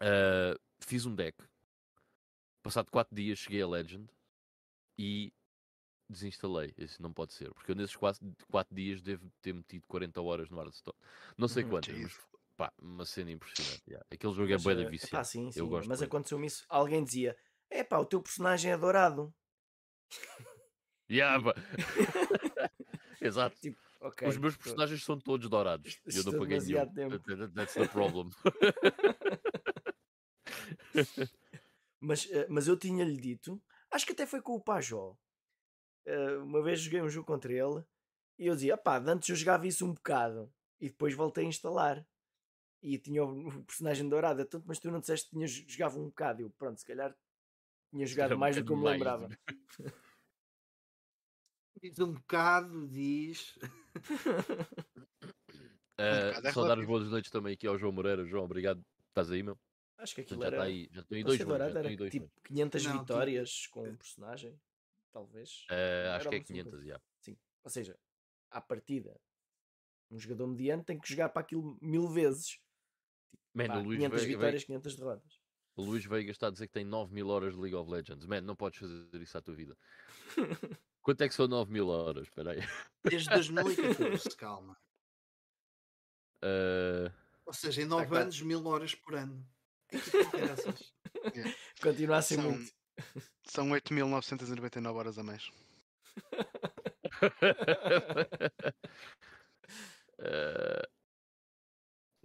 eh, 0.00 0.54
fiz 0.80 1.06
um 1.06 1.14
deck, 1.14 1.36
passado 2.62 2.90
quatro 2.90 3.14
dias 3.14 3.38
cheguei 3.38 3.62
a 3.62 3.66
Legend 3.68 4.08
e 4.98 5.32
desinstalei. 6.10 6.74
Isso 6.78 7.02
não 7.02 7.12
pode 7.12 7.32
ser, 7.34 7.52
porque 7.54 7.72
eu 7.72 7.76
nesses 7.76 7.96
quatro, 7.96 8.34
quatro 8.50 8.74
dias 8.74 9.02
devo 9.02 9.30
ter 9.42 9.54
metido 9.54 9.86
40 9.88 10.22
horas 10.22 10.50
no 10.50 10.58
Hearthstone. 10.60 10.96
Não 11.38 11.48
sei 11.48 11.62
Uhum. 11.62 11.70
quantas, 11.70 11.98
mas 11.98 12.20
pá, 12.56 12.72
uma 12.80 13.04
cena 13.06 13.30
impressionante. 13.30 13.82
yeah. 13.88 14.06
Aquele 14.10 14.32
jogo 14.34 14.52
é 14.52 14.56
Mas, 14.56 14.64
bué 14.64 14.74
da 14.74 14.84
eh, 14.84 14.88
epá, 15.02 15.24
viciante. 15.24 15.24
sim, 15.24 15.50
sim, 15.50 15.60
eu 15.60 15.68
gosto 15.68 15.88
mas 15.88 16.02
aconteceu-me 16.02 16.46
isso. 16.46 16.64
Alguém 16.68 17.02
dizia: 17.04 17.36
é 17.70 17.82
pá, 17.84 17.98
o 17.98 18.06
teu 18.06 18.22
personagem 18.22 18.72
é 18.72 18.76
dourado. 18.76 19.34
Yeah, 21.10 21.42
pá. 21.42 21.54
Exato. 23.20 23.56
Tipo, 23.60 23.78
ok. 24.00 24.28
Os 24.28 24.36
meus 24.36 24.56
tô- 24.56 24.62
personagens 24.64 25.04
são 25.04 25.18
todos 25.18 25.48
dourados. 25.48 26.00
E 26.06 26.16
eu 26.16 26.24
não 26.24 26.34
é 26.34 26.38
paguei 26.38 26.58
nenhum. 26.60 26.92
tempo. 26.92 27.18
That- 27.18 27.36
that- 27.38 27.54
That's 27.54 27.74
the 27.74 27.88
problem. 27.88 28.30
Mas, 32.00 32.28
eh, 32.32 32.46
mas 32.50 32.66
eu 32.66 32.76
tinha-lhe 32.76 33.16
dito, 33.16 33.62
acho 33.90 34.04
que 34.04 34.12
até 34.12 34.26
foi 34.26 34.42
com 34.42 34.54
o 34.54 34.60
Pajó. 34.60 35.16
Eh, 36.04 36.36
uma 36.38 36.60
vez 36.60 36.80
joguei 36.80 37.00
um 37.00 37.08
jogo 37.08 37.24
contra 37.26 37.52
ele 37.52 37.84
e 38.38 38.46
eu 38.48 38.54
dizia: 38.54 38.76
pá, 38.76 38.98
antes 38.98 39.28
eu 39.28 39.36
jogava 39.36 39.66
isso 39.68 39.86
um 39.86 39.94
bocado 39.94 40.52
e 40.80 40.88
depois 40.88 41.14
voltei 41.14 41.44
a 41.44 41.48
instalar. 41.48 42.04
E 42.82 42.98
tinha 42.98 43.22
o 43.24 43.62
personagem 43.62 44.08
dourado, 44.08 44.44
tanto, 44.44 44.64
mas 44.66 44.80
tu 44.80 44.90
não 44.90 44.98
disseste 44.98 45.26
que 45.28 45.36
tinhas 45.36 45.52
jogava 45.52 45.96
um 46.00 46.06
bocado. 46.06 46.42
Eu, 46.42 46.50
pronto, 46.50 46.80
se 46.80 46.84
calhar 46.86 47.16
tinha 47.92 48.04
jogado 48.04 48.36
mais 48.36 48.56
do 48.56 48.64
que 48.64 48.72
eu 48.72 48.76
me 48.76 48.84
lembrava. 48.84 49.28
Diz 51.82 51.98
um 51.98 52.12
bocado, 52.12 52.86
diz. 52.88 53.56
Uh, 53.56 53.60
bocado 56.28 56.48
é 56.48 56.52
só 56.52 56.66
dar 56.66 56.78
as 56.78 56.86
boas 56.86 57.08
noites 57.08 57.30
também 57.30 57.54
aqui 57.54 57.66
ao 57.66 57.76
João 57.76 57.92
Moreira. 57.92 58.24
João, 58.24 58.44
obrigado. 58.44 58.84
Estás 59.08 59.30
aí, 59.30 59.42
meu? 59.42 59.58
Acho 59.98 60.14
que 60.14 60.20
aquilo 60.22 60.40
já 60.40 60.46
era. 60.46 60.56
está 60.56 60.66
aí. 60.66 60.88
Já 60.92 61.00
estão 61.00 61.16
aí 61.16 61.24
dois. 61.24 61.38
Já 61.38 61.54
era 61.54 61.96
dois 61.96 62.10
tipo 62.12 62.24
juntos. 62.26 62.42
500 62.44 62.84
Não, 62.84 62.92
tipo- 62.92 63.02
vitórias 63.04 63.66
com 63.68 63.88
um 63.88 63.96
personagem, 63.96 64.60
talvez. 65.12 65.64
Uh, 65.70 66.10
acho 66.16 66.28
Era 66.28 66.28
que 66.28 66.34
é 66.34 66.38
uma 66.38 66.44
500, 66.44 66.70
coisa. 66.70 66.86
já. 66.86 67.00
Sim. 67.20 67.36
Ou 67.64 67.70
seja, 67.70 67.98
à 68.50 68.60
partida, 68.60 69.20
um 70.10 70.18
jogador 70.18 70.46
mediano 70.46 70.84
tem 70.84 70.98
que 70.98 71.08
jogar 71.08 71.28
para 71.30 71.42
aquilo 71.42 71.76
mil 71.80 72.08
vezes. 72.08 72.58
Man, 73.54 73.66
Pá, 73.66 73.78
o 73.78 73.82
Luís 73.82 73.98
500 73.98 74.20
veio, 74.20 74.26
veio, 74.28 74.38
vitórias, 74.38 74.64
500 74.64 74.96
derrotas. 74.96 75.40
o 75.76 75.82
Luís 75.84 76.04
Veiga 76.04 76.30
está 76.30 76.46
a 76.46 76.50
dizer 76.50 76.66
que 76.68 76.72
tem 76.72 76.84
9 76.84 77.12
mil 77.12 77.28
horas 77.28 77.54
de 77.54 77.60
League 77.60 77.74
of 77.76 77.90
Legends. 77.90 78.24
Man, 78.26 78.40
não 78.40 78.56
podes 78.56 78.78
fazer 78.78 79.20
isso 79.20 79.36
à 79.36 79.42
tua 79.42 79.54
vida. 79.54 79.76
Quanto 81.02 81.22
é 81.22 81.28
que 81.28 81.34
são 81.34 81.48
9 81.48 81.72
mil 81.72 81.88
horas? 81.88 82.24
Espera 82.28 82.52
aí. 82.52 82.60
Desde 83.04 83.28
2014, 83.30 84.36
calma. 84.36 84.76
Uh, 86.44 87.10
Ou 87.46 87.52
seja, 87.52 87.82
em 87.82 87.84
9 87.84 88.06
quase. 88.06 88.22
anos, 88.22 88.40
mil 88.42 88.64
horas 88.66 88.94
por 88.94 89.14
ano. 89.14 89.44
Que 89.88 90.00
caraças. 90.30 90.92
Continua 91.82 92.16
a 92.18 92.22
ser 92.22 92.36
São- 92.36 92.50
muito. 92.50 92.72
São 93.46 93.68
8.999 93.70 94.94
horas 94.94 95.18
a 95.18 95.22
mais. 95.22 95.50
Uh, 100.18 100.86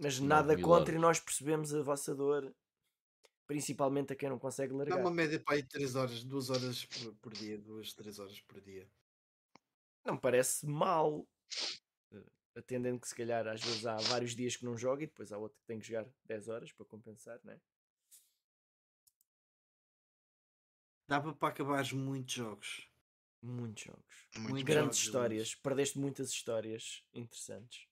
Mas 0.00 0.18
9 0.20 0.28
nada 0.28 0.60
contra 0.62 0.92
e 0.94 0.96
horas. 0.96 1.00
nós 1.02 1.20
percebemos 1.20 1.74
a 1.74 1.82
vossa 1.82 2.14
dor, 2.14 2.54
principalmente 3.48 4.12
a 4.14 4.16
quem 4.16 4.30
não 4.30 4.38
consegue 4.40 4.74
Dá 4.88 4.96
largar. 4.96 4.96
uma 4.96 5.10
média 5.12 5.40
para 5.42 5.54
aí 5.56 5.62
3 5.62 5.94
horas, 5.94 6.24
2 6.24 6.50
horas 6.50 6.84
por, 6.84 7.14
por 7.16 7.32
dia, 7.32 7.56
2, 7.58 7.94
3 7.94 8.18
horas 8.18 8.40
por 8.40 8.60
dia. 8.60 8.90
Não 10.04 10.14
me 10.14 10.20
parece 10.20 10.66
mal. 10.66 11.28
eh, 12.12 12.24
Atendendo 12.56 13.00
que 13.00 13.08
se 13.08 13.14
calhar 13.16 13.46
às 13.48 13.62
vezes 13.62 13.86
há 13.86 13.96
vários 13.96 14.34
dias 14.36 14.56
que 14.56 14.64
não 14.64 14.76
joga 14.76 15.04
e 15.04 15.08
depois 15.08 15.32
há 15.32 15.38
outro 15.38 15.58
que 15.60 15.66
tem 15.66 15.80
que 15.80 15.86
jogar 15.88 16.08
10 16.26 16.48
horas 16.48 16.72
para 16.72 16.86
compensar, 16.86 17.40
né? 17.44 17.60
Dava 21.08 21.34
para 21.34 21.48
acabar 21.48 21.84
muitos 21.92 22.34
jogos. 22.34 22.88
Muitos 23.42 23.84
jogos. 23.84 24.28
Muitos 24.36 24.50
Muito 24.50 24.64
Grandes 24.64 24.98
jogos, 24.98 24.98
histórias. 24.98 25.54
Perdeste 25.56 25.98
muitas 25.98 26.30
histórias 26.30 27.02
interessantes. 27.12 27.87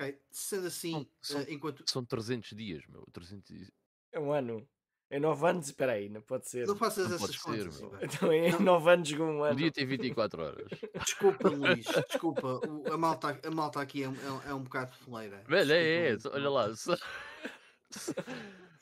Ok, 0.00 0.18
sendo 0.30 0.66
assim, 0.68 0.92
São- 0.92 1.06
são- 1.20 1.40
eh, 1.40 1.52
enquanto. 1.52 1.82
são 1.90 2.04
300 2.04 2.50
dias, 2.56 2.84
meu. 2.86 3.04
300 3.12 3.50
e- 3.50 3.72
É 4.12 4.20
um 4.20 4.32
ano. 4.32 4.66
Em 5.10 5.18
9 5.18 5.48
anos, 5.48 5.66
espera 5.66 5.92
aí, 5.92 6.08
não 6.10 6.20
pode 6.20 6.46
ser. 6.48 6.66
Não 6.66 6.76
faças 6.76 7.08
Não 7.08 7.16
essas 7.16 7.34
pode 7.36 7.58
ser, 7.58 7.64
contas. 7.64 7.80
meu. 7.80 7.88
Ivan. 7.94 7.98
Então 8.04 8.32
em 8.32 8.58
9 8.62 8.90
anos 8.92 9.12
com 9.12 9.22
um 9.22 9.42
ano. 9.42 9.54
Podia 9.54 9.72
ter 9.72 9.86
24 9.86 10.42
horas. 10.42 10.68
Desculpa, 11.02 11.48
Luís. 11.80 11.86
Desculpa. 12.10 12.60
O- 12.68 12.92
a, 12.92 12.96
malta, 12.98 13.40
a 13.42 13.50
malta 13.50 13.80
aqui 13.80 14.02
é, 14.02 14.08
um- 14.08 14.14
é, 14.20 14.30
um- 14.32 14.42
é 14.50 14.54
um 14.54 14.62
bocado 14.62 14.92
foleira. 14.98 15.42
Velho, 15.48 15.72
é, 15.72 16.10
é, 16.12 16.16
olha 16.30 16.50
lá. 16.50 16.76
Só, 16.76 16.94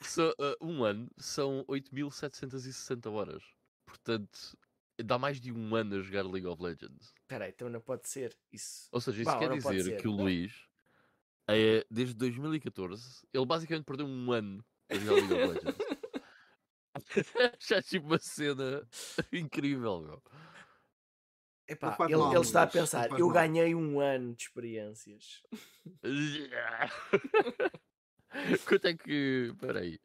só, 0.03 0.31
uh, 0.31 0.57
um 0.61 0.85
ano 0.85 1.09
são 1.17 1.64
8.760 1.69 3.09
horas. 3.11 3.43
Portanto, 3.87 4.59
dá 5.05 5.19
mais 5.19 5.41
de 5.41 5.53
um 5.53 5.75
ano 5.77 5.97
a 5.97 6.01
jogar 6.03 6.23
League 6.25 6.47
of 6.47 6.61
Legends. 6.62 7.12
Espera 7.23 7.45
aí, 7.47 7.53
então 7.53 7.69
não 7.69 7.81
pode 7.81 8.09
ser. 8.09 8.37
Isso. 8.53 8.89
Ou 8.93 9.01
seja, 9.01 9.23
isso 9.23 9.31
Pá, 9.31 9.39
quer 9.39 9.51
dizer 9.57 9.83
ser. 9.85 10.01
que 10.01 10.09
o 10.09 10.12
Luís, 10.12 10.53
é, 10.53 10.57
desde 11.90 12.14
2014, 12.14 13.26
ele 13.32 13.47
basicamente 13.47 13.84
perdeu 13.84 14.07
um 14.07 14.32
ano 14.32 14.64
a 14.90 14.94
jogar 14.94 15.14
League 15.14 15.34
of 15.34 15.55
Legends. 15.55 15.76
Já 17.61 17.82
tipo 17.82 18.07
uma 18.07 18.18
cena 18.18 18.86
incrível, 19.32 20.01
meu. 20.01 20.22
Epá, 21.68 21.97
ele, 22.09 22.16
mal, 22.16 22.32
ele 22.32 22.40
está 22.40 22.62
a 22.62 22.66
pensar, 22.66 23.11
eu 23.11 23.26
mal. 23.26 23.34
ganhei 23.34 23.74
um 23.74 24.01
ano 24.01 24.34
de 24.34 24.44
experiências. 24.44 25.42
Quanto 28.66 28.86
é 28.86 28.94
que. 28.94 29.51
Espera 29.53 29.80
aí. 29.80 29.99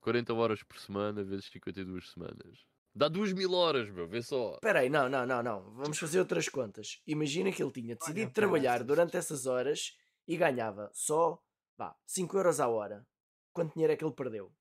40 0.00 0.32
horas 0.32 0.62
por 0.62 0.78
semana 0.78 1.22
vezes 1.22 1.44
52 1.46 2.10
semanas. 2.10 2.64
Dá 2.94 3.08
2 3.08 3.34
mil 3.34 3.52
horas, 3.52 3.90
meu. 3.90 4.08
Vê 4.08 4.22
só. 4.22 4.54
Espera 4.54 4.80
aí, 4.80 4.88
não, 4.88 5.08
não, 5.08 5.26
não, 5.26 5.42
não. 5.42 5.60
Vamos 5.74 5.98
fazer 5.98 6.18
outras 6.18 6.48
contas. 6.48 7.00
Imagina 7.06 7.52
que 7.52 7.62
ele 7.62 7.72
tinha 7.72 7.94
decidido 7.94 8.26
Olha, 8.26 8.34
trabalhar 8.34 8.82
durante 8.82 9.16
essas 9.16 9.46
horas 9.46 9.96
e 10.26 10.36
ganhava 10.36 10.90
só, 10.92 11.42
vá, 11.76 11.96
5 12.06 12.36
euros 12.36 12.60
à 12.60 12.68
hora. 12.68 13.06
Quanto 13.52 13.72
dinheiro 13.74 13.92
é 13.92 13.96
que 13.96 14.04
ele 14.04 14.14
perdeu? 14.14 14.52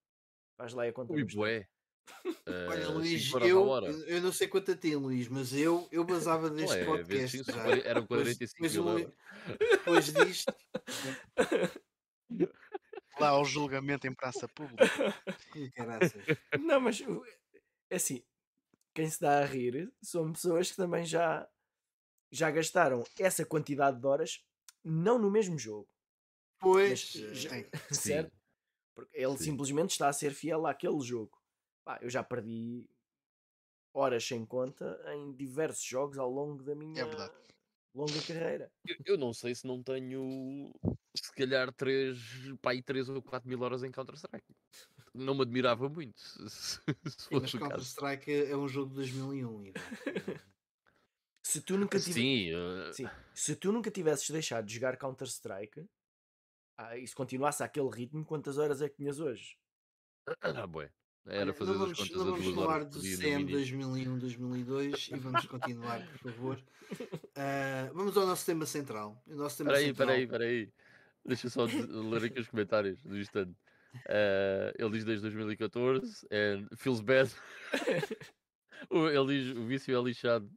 Faz 0.57 0.73
lá 0.73 0.83
a 0.85 0.91
conta. 0.93 1.13
Ui, 1.13 1.23
bué. 1.23 1.67
Olha, 2.67 2.81
Eh, 2.81 2.87
Luís, 2.87 3.31
eu, 3.33 3.69
eu 4.07 4.19
não 4.21 4.31
sei 4.31 4.47
quanto 4.47 4.71
a 4.71 4.75
ti, 4.75 4.95
Luís, 4.95 5.27
mas 5.27 5.53
eu, 5.53 5.87
eu 5.91 6.03
basava 6.03 6.49
Não 6.49 6.55
deste 6.55 6.77
é, 6.77 6.83
vezes 6.83 6.87
podcast. 6.87 7.37
cinco, 7.37 7.51
são 7.51 7.55
já. 7.55 7.63
quaren- 7.63 7.81
eram 7.85 8.01
Depois- 8.01 8.21
45 8.37 8.61
depois 8.61 8.95
mil. 8.97 9.13
Depois 9.69 10.05
disto, 10.13 10.53
Lá 13.19 13.29
ao 13.29 13.43
julgamento 13.45 14.07
em 14.07 14.13
praça 14.13 14.47
pública. 14.47 14.83
Caraças. 15.75 16.23
Não, 16.59 16.79
mas 16.79 17.01
é 17.89 17.95
assim, 17.95 18.23
quem 18.93 19.09
se 19.09 19.19
dá 19.19 19.39
a 19.39 19.45
rir 19.45 19.91
são 20.01 20.31
pessoas 20.31 20.71
que 20.71 20.77
também 20.77 21.05
já, 21.05 21.47
já 22.31 22.49
gastaram 22.49 23.03
essa 23.19 23.45
quantidade 23.45 23.99
de 23.99 24.07
horas, 24.07 24.43
não 24.83 25.17
no 25.19 25.29
mesmo 25.31 25.57
jogo, 25.57 25.89
Pois, 26.59 26.89
Mas 26.89 27.41
já- 27.43 27.55
eh, 27.57 27.69
certo? 27.93 28.31
Porque 28.95 29.17
ele 29.17 29.37
Sim. 29.37 29.45
simplesmente 29.45 29.91
está 29.91 30.09
a 30.09 30.13
ser 30.13 30.33
fiel 30.33 30.67
àquele 30.67 31.01
jogo. 31.01 31.37
Pá, 31.85 31.99
eu 32.01 32.09
já 32.09 32.23
perdi 32.23 32.89
horas 33.93 34.23
sem 34.25 34.45
conta 34.45 34.99
em 35.13 35.33
diversos 35.35 35.83
jogos 35.83 36.17
ao 36.17 36.29
longo 36.29 36.63
da 36.63 36.75
minha 36.75 37.03
É 37.03 37.05
longa 37.93 38.21
carreira. 38.27 38.71
Eu, 38.85 38.95
eu 39.05 39.17
não 39.17 39.33
sei 39.33 39.53
se 39.53 39.67
não 39.67 39.83
tenho, 39.83 40.71
se 41.15 41.31
calhar, 41.33 41.71
3, 41.73 42.19
pá, 42.61 42.71
aí 42.71 42.81
3 42.81 43.09
ou 43.09 43.21
4 43.21 43.49
mil 43.49 43.61
horas 43.61 43.83
em 43.83 43.91
Counter-Strike. 43.91 44.55
Não 45.13 45.35
me 45.35 45.41
admirava 45.41 45.89
muito 45.89 46.19
se, 46.21 46.49
se 46.49 46.79
sim, 47.17 47.39
mas. 47.41 47.53
Counter-Strike 47.53 48.31
é 48.31 48.55
um 48.57 48.67
jogo 48.67 48.89
de 48.89 48.95
2001. 48.95 49.63
Ivan. 49.65 49.85
Se 51.49 51.61
tu 51.61 51.77
nunca 51.79 51.99
tive- 51.99 52.13
Sim, 52.13 52.51
Sim. 52.93 53.09
Se 53.33 53.55
tu 53.55 53.71
nunca 53.71 53.89
tivesses 53.89 54.29
deixado 54.29 54.65
de 54.67 54.75
jogar 54.75 54.95
Counter-Strike 54.97 55.83
ah, 56.77 56.95
e 56.95 57.07
se 57.07 57.15
continuasse 57.15 57.63
àquele 57.63 57.89
ritmo, 57.89 58.23
quantas 58.23 58.59
horas 58.59 58.83
é 58.83 58.87
que 58.89 58.97
tinhas 58.97 59.19
hoje? 59.19 59.57
ah, 60.41 60.67
bué. 60.67 60.91
Era 61.25 61.51
fazer 61.53 61.71
não 61.73 61.77
as 61.77 61.79
vamos, 61.81 61.97
contas 61.97 62.15
não 62.17 62.25
vamos 62.37 62.55
falar 62.55 62.83
do 62.85 62.99
CM 63.01 63.37
mínimo. 63.45 63.51
2001, 63.51 64.19
2002 64.19 65.09
e 65.11 65.15
vamos 65.17 65.45
continuar, 65.47 66.07
por 66.11 66.31
favor. 66.31 66.63
Ah, 67.35 67.89
vamos 67.93 68.15
ao 68.15 68.27
nosso 68.27 68.45
tema 68.45 68.65
central. 68.67 69.19
O 69.27 69.35
nosso 69.35 69.57
tema 69.57 69.71
Espera 69.71 69.79
aí, 69.79 69.87
central. 69.87 70.09
espera 70.19 70.43
aí, 70.43 70.61
espera 70.61 70.73
aí. 70.75 70.89
Deixa 71.25 71.49
só 71.49 71.65
ler 71.65 72.25
aqui 72.25 72.39
os 72.39 72.47
comentários 72.47 73.01
do 73.03 73.17
instante. 73.17 73.55
Eh, 74.07 74.73
ele 74.77 74.89
diz 74.91 75.03
desde 75.03 75.23
2014 75.23 76.27
and 76.31 76.67
feels 76.77 77.01
bad. 77.01 77.31
Ele 78.91 79.25
diz 79.27 79.57
o 79.57 79.65
vício 79.65 79.97
é 79.97 80.01
lixado. 80.01 80.49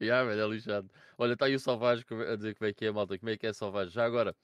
Yeah, 0.00 0.28
velho, 0.28 0.40
é 0.42 0.48
lixado. 0.54 0.90
Olha, 1.16 1.32
está 1.34 1.46
aí 1.46 1.54
o 1.54 1.60
Salvage 1.60 2.04
como- 2.04 2.22
a 2.22 2.36
dizer 2.36 2.54
como 2.56 2.68
é 2.70 2.74
que 2.74 2.84
é, 2.86 2.90
malta. 2.92 3.18
Como 3.18 3.30
é 3.30 3.36
que 3.36 3.46
é 3.46 3.52
Salvage? 3.52 3.90
Já 3.92 4.04
agora, 4.04 4.36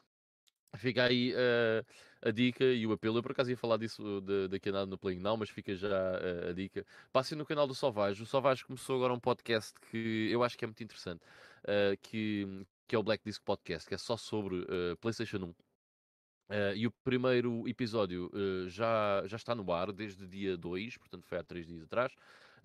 fica 0.77 1.05
aí 1.05 1.33
eh, 1.37 1.85
a 2.23 2.31
dica 2.31 2.65
e 2.65 2.87
o 2.87 2.93
apelo. 2.93 3.19
Eu 3.19 3.23
por 3.23 3.33
acaso 3.33 3.51
ia 3.51 3.57
falar 3.57 3.77
disso 3.79 4.21
de- 4.23 4.49
daqui 4.49 4.69
a 4.71 4.73
nada 4.73 4.87
no 4.87 4.99
Playing 4.99 5.21
Now, 5.21 5.37
mas 5.37 5.51
fica 5.51 5.75
já 5.77 5.89
eh, 6.21 6.51
a 6.51 6.53
dica. 6.53 6.85
Passem 7.13 7.37
no 7.39 7.47
canal 7.47 7.67
do 7.67 7.75
Salvage. 7.75 8.23
O 8.23 8.27
Salvage 8.27 8.65
começou 8.65 8.97
agora 8.97 9.13
um 9.15 9.21
podcast 9.21 9.75
que 9.91 10.29
eu 10.31 10.43
acho 10.45 10.57
que 10.59 10.65
é 10.65 10.69
muito 10.69 10.83
interessante. 10.85 11.23
eh, 11.67 11.97
que, 12.03 12.67
que 12.87 12.95
é 12.97 12.99
o 12.99 13.03
Black 13.03 13.25
Disc 13.25 13.43
Podcast, 13.45 13.89
que 13.89 13.95
é 13.95 13.99
só 13.99 14.17
sobre 14.17 14.67
PlayStation 15.01 15.39
1. 15.39 15.55
Eh, 16.51 16.75
e 16.77 16.87
o 16.87 16.93
primeiro 17.03 17.67
episódio 17.69 18.31
eh, 18.35 18.69
já, 18.69 19.23
já 19.27 19.37
está 19.37 19.55
no 19.55 19.71
ar 19.73 19.93
desde 19.93 20.27
dia 20.27 20.57
2, 20.59 20.99
portanto 20.99 21.27
foi 21.27 21.39
há 21.39 21.43
3 21.45 21.67
dias 21.67 21.83
atrás. 21.85 22.13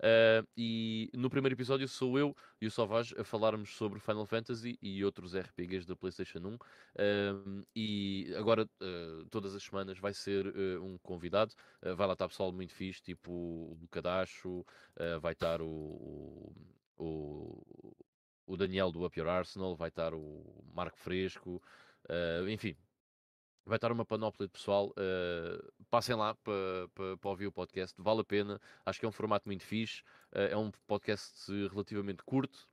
Eh, 0.02 0.42
e 0.56 1.10
no 1.14 1.28
primeiro 1.28 1.54
episódio 1.54 1.86
sou 1.88 2.18
eu 2.18 2.34
e 2.60 2.66
o 2.66 2.70
Salvage 2.70 3.14
a 3.18 3.24
falarmos 3.24 3.74
sobre 3.76 4.00
Final 4.00 4.26
Fantasy 4.26 4.78
e 4.80 5.04
outros 5.04 5.34
RPGs 5.34 5.86
da 5.86 5.94
PlayStation 5.96 6.38
1. 6.38 6.58
Ehm, 6.98 7.62
e 7.74 8.32
agora, 8.36 8.68
eh, 8.80 9.24
todas 9.30 9.54
as 9.54 9.62
semanas, 9.62 9.98
vai 9.98 10.14
ser 10.14 10.46
um 10.80 10.98
convidado. 10.98 11.54
Vai 11.96 12.06
lá 12.06 12.14
estar 12.14 12.28
pessoal 12.28 12.52
muito 12.52 12.72
fixe, 12.74 13.02
tipo 13.02 13.30
o 13.32 13.78
Lucadacho, 13.80 14.64
vai 15.20 15.32
estar 15.32 15.60
o, 15.62 15.66
o, 15.66 17.04
o, 17.04 17.96
o 18.46 18.56
Daniel 18.56 18.90
do 18.90 19.04
Up 19.04 19.18
Your 19.18 19.28
Arsenal, 19.28 19.76
vai 19.76 19.88
estar 19.88 20.14
o 20.14 20.64
Marco 20.72 20.98
Fresco, 20.98 21.62
eh, 22.08 22.44
enfim, 22.48 22.76
vai 23.64 23.76
estar 23.76 23.92
uma 23.92 24.04
panóplia 24.04 24.46
de 24.46 24.52
pessoal. 24.52 24.92
eh, 24.96 25.58
passem 25.90 26.14
lá 26.14 26.34
para 26.34 26.88
pa, 26.94 27.16
pa 27.20 27.28
ouvir 27.28 27.46
o 27.46 27.52
podcast, 27.52 28.00
vale 28.00 28.20
a 28.20 28.24
pena. 28.24 28.60
Acho 28.84 29.00
que 29.00 29.06
é 29.06 29.08
um 29.08 29.12
formato 29.12 29.48
muito 29.48 29.64
fixe. 29.64 30.02
eh, 30.32 30.50
é 30.52 30.56
um 30.56 30.70
podcast 30.86 31.50
relativamente 31.68 32.22
curto. 32.24 32.68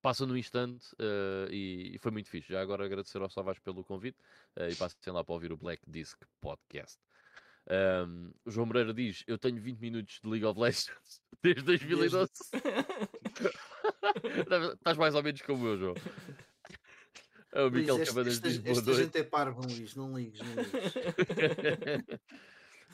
Passa 0.00 0.26
no 0.26 0.36
instante 0.36 0.88
eh, 0.98 1.48
e, 1.50 1.92
e 1.94 1.98
foi 1.98 2.10
muito 2.10 2.28
fixe. 2.28 2.52
Já 2.52 2.60
agora 2.60 2.84
agradecer 2.84 3.20
ao 3.22 3.30
Savage 3.30 3.60
pelo 3.60 3.84
convite 3.84 4.18
e 4.70 4.74
passem 4.74 5.12
lá 5.12 5.22
para 5.22 5.34
ouvir 5.34 5.52
o 5.52 5.56
Black 5.56 5.82
Disc 5.88 6.18
Podcast. 6.40 6.98
Ahm, 7.68 8.32
o 8.44 8.50
João 8.50 8.66
Moreira 8.66 8.92
diz: 8.92 9.22
Eu 9.26 9.38
tenho 9.38 9.60
20 9.60 9.78
minutos 9.78 10.18
de 10.20 10.28
League 10.28 10.44
of 10.44 10.58
Legends 10.58 11.22
desde 11.42 11.62
2012. 11.62 12.32
Estás 14.74 14.98
mais 14.98 15.14
ou 15.14 15.22
menos 15.22 15.42
como 15.42 15.66
eu, 15.66 15.78
João. 15.78 15.94
É 17.52 17.62
o 17.62 17.68
Luís, 17.68 17.88
este- 17.88 18.06
Cabanas 18.06 18.34
esta, 18.34 18.48
diz 18.48 18.58
boa 18.58 18.72
esta 18.78 18.90
noite. 18.90 19.04
gente 19.04 19.18
é 19.18 19.22
parvo, 19.24 19.60
Luís. 19.62 19.94
Não 19.94 20.16
ligues, 20.16 20.40
não 20.40 20.54
ligues. 20.54 20.72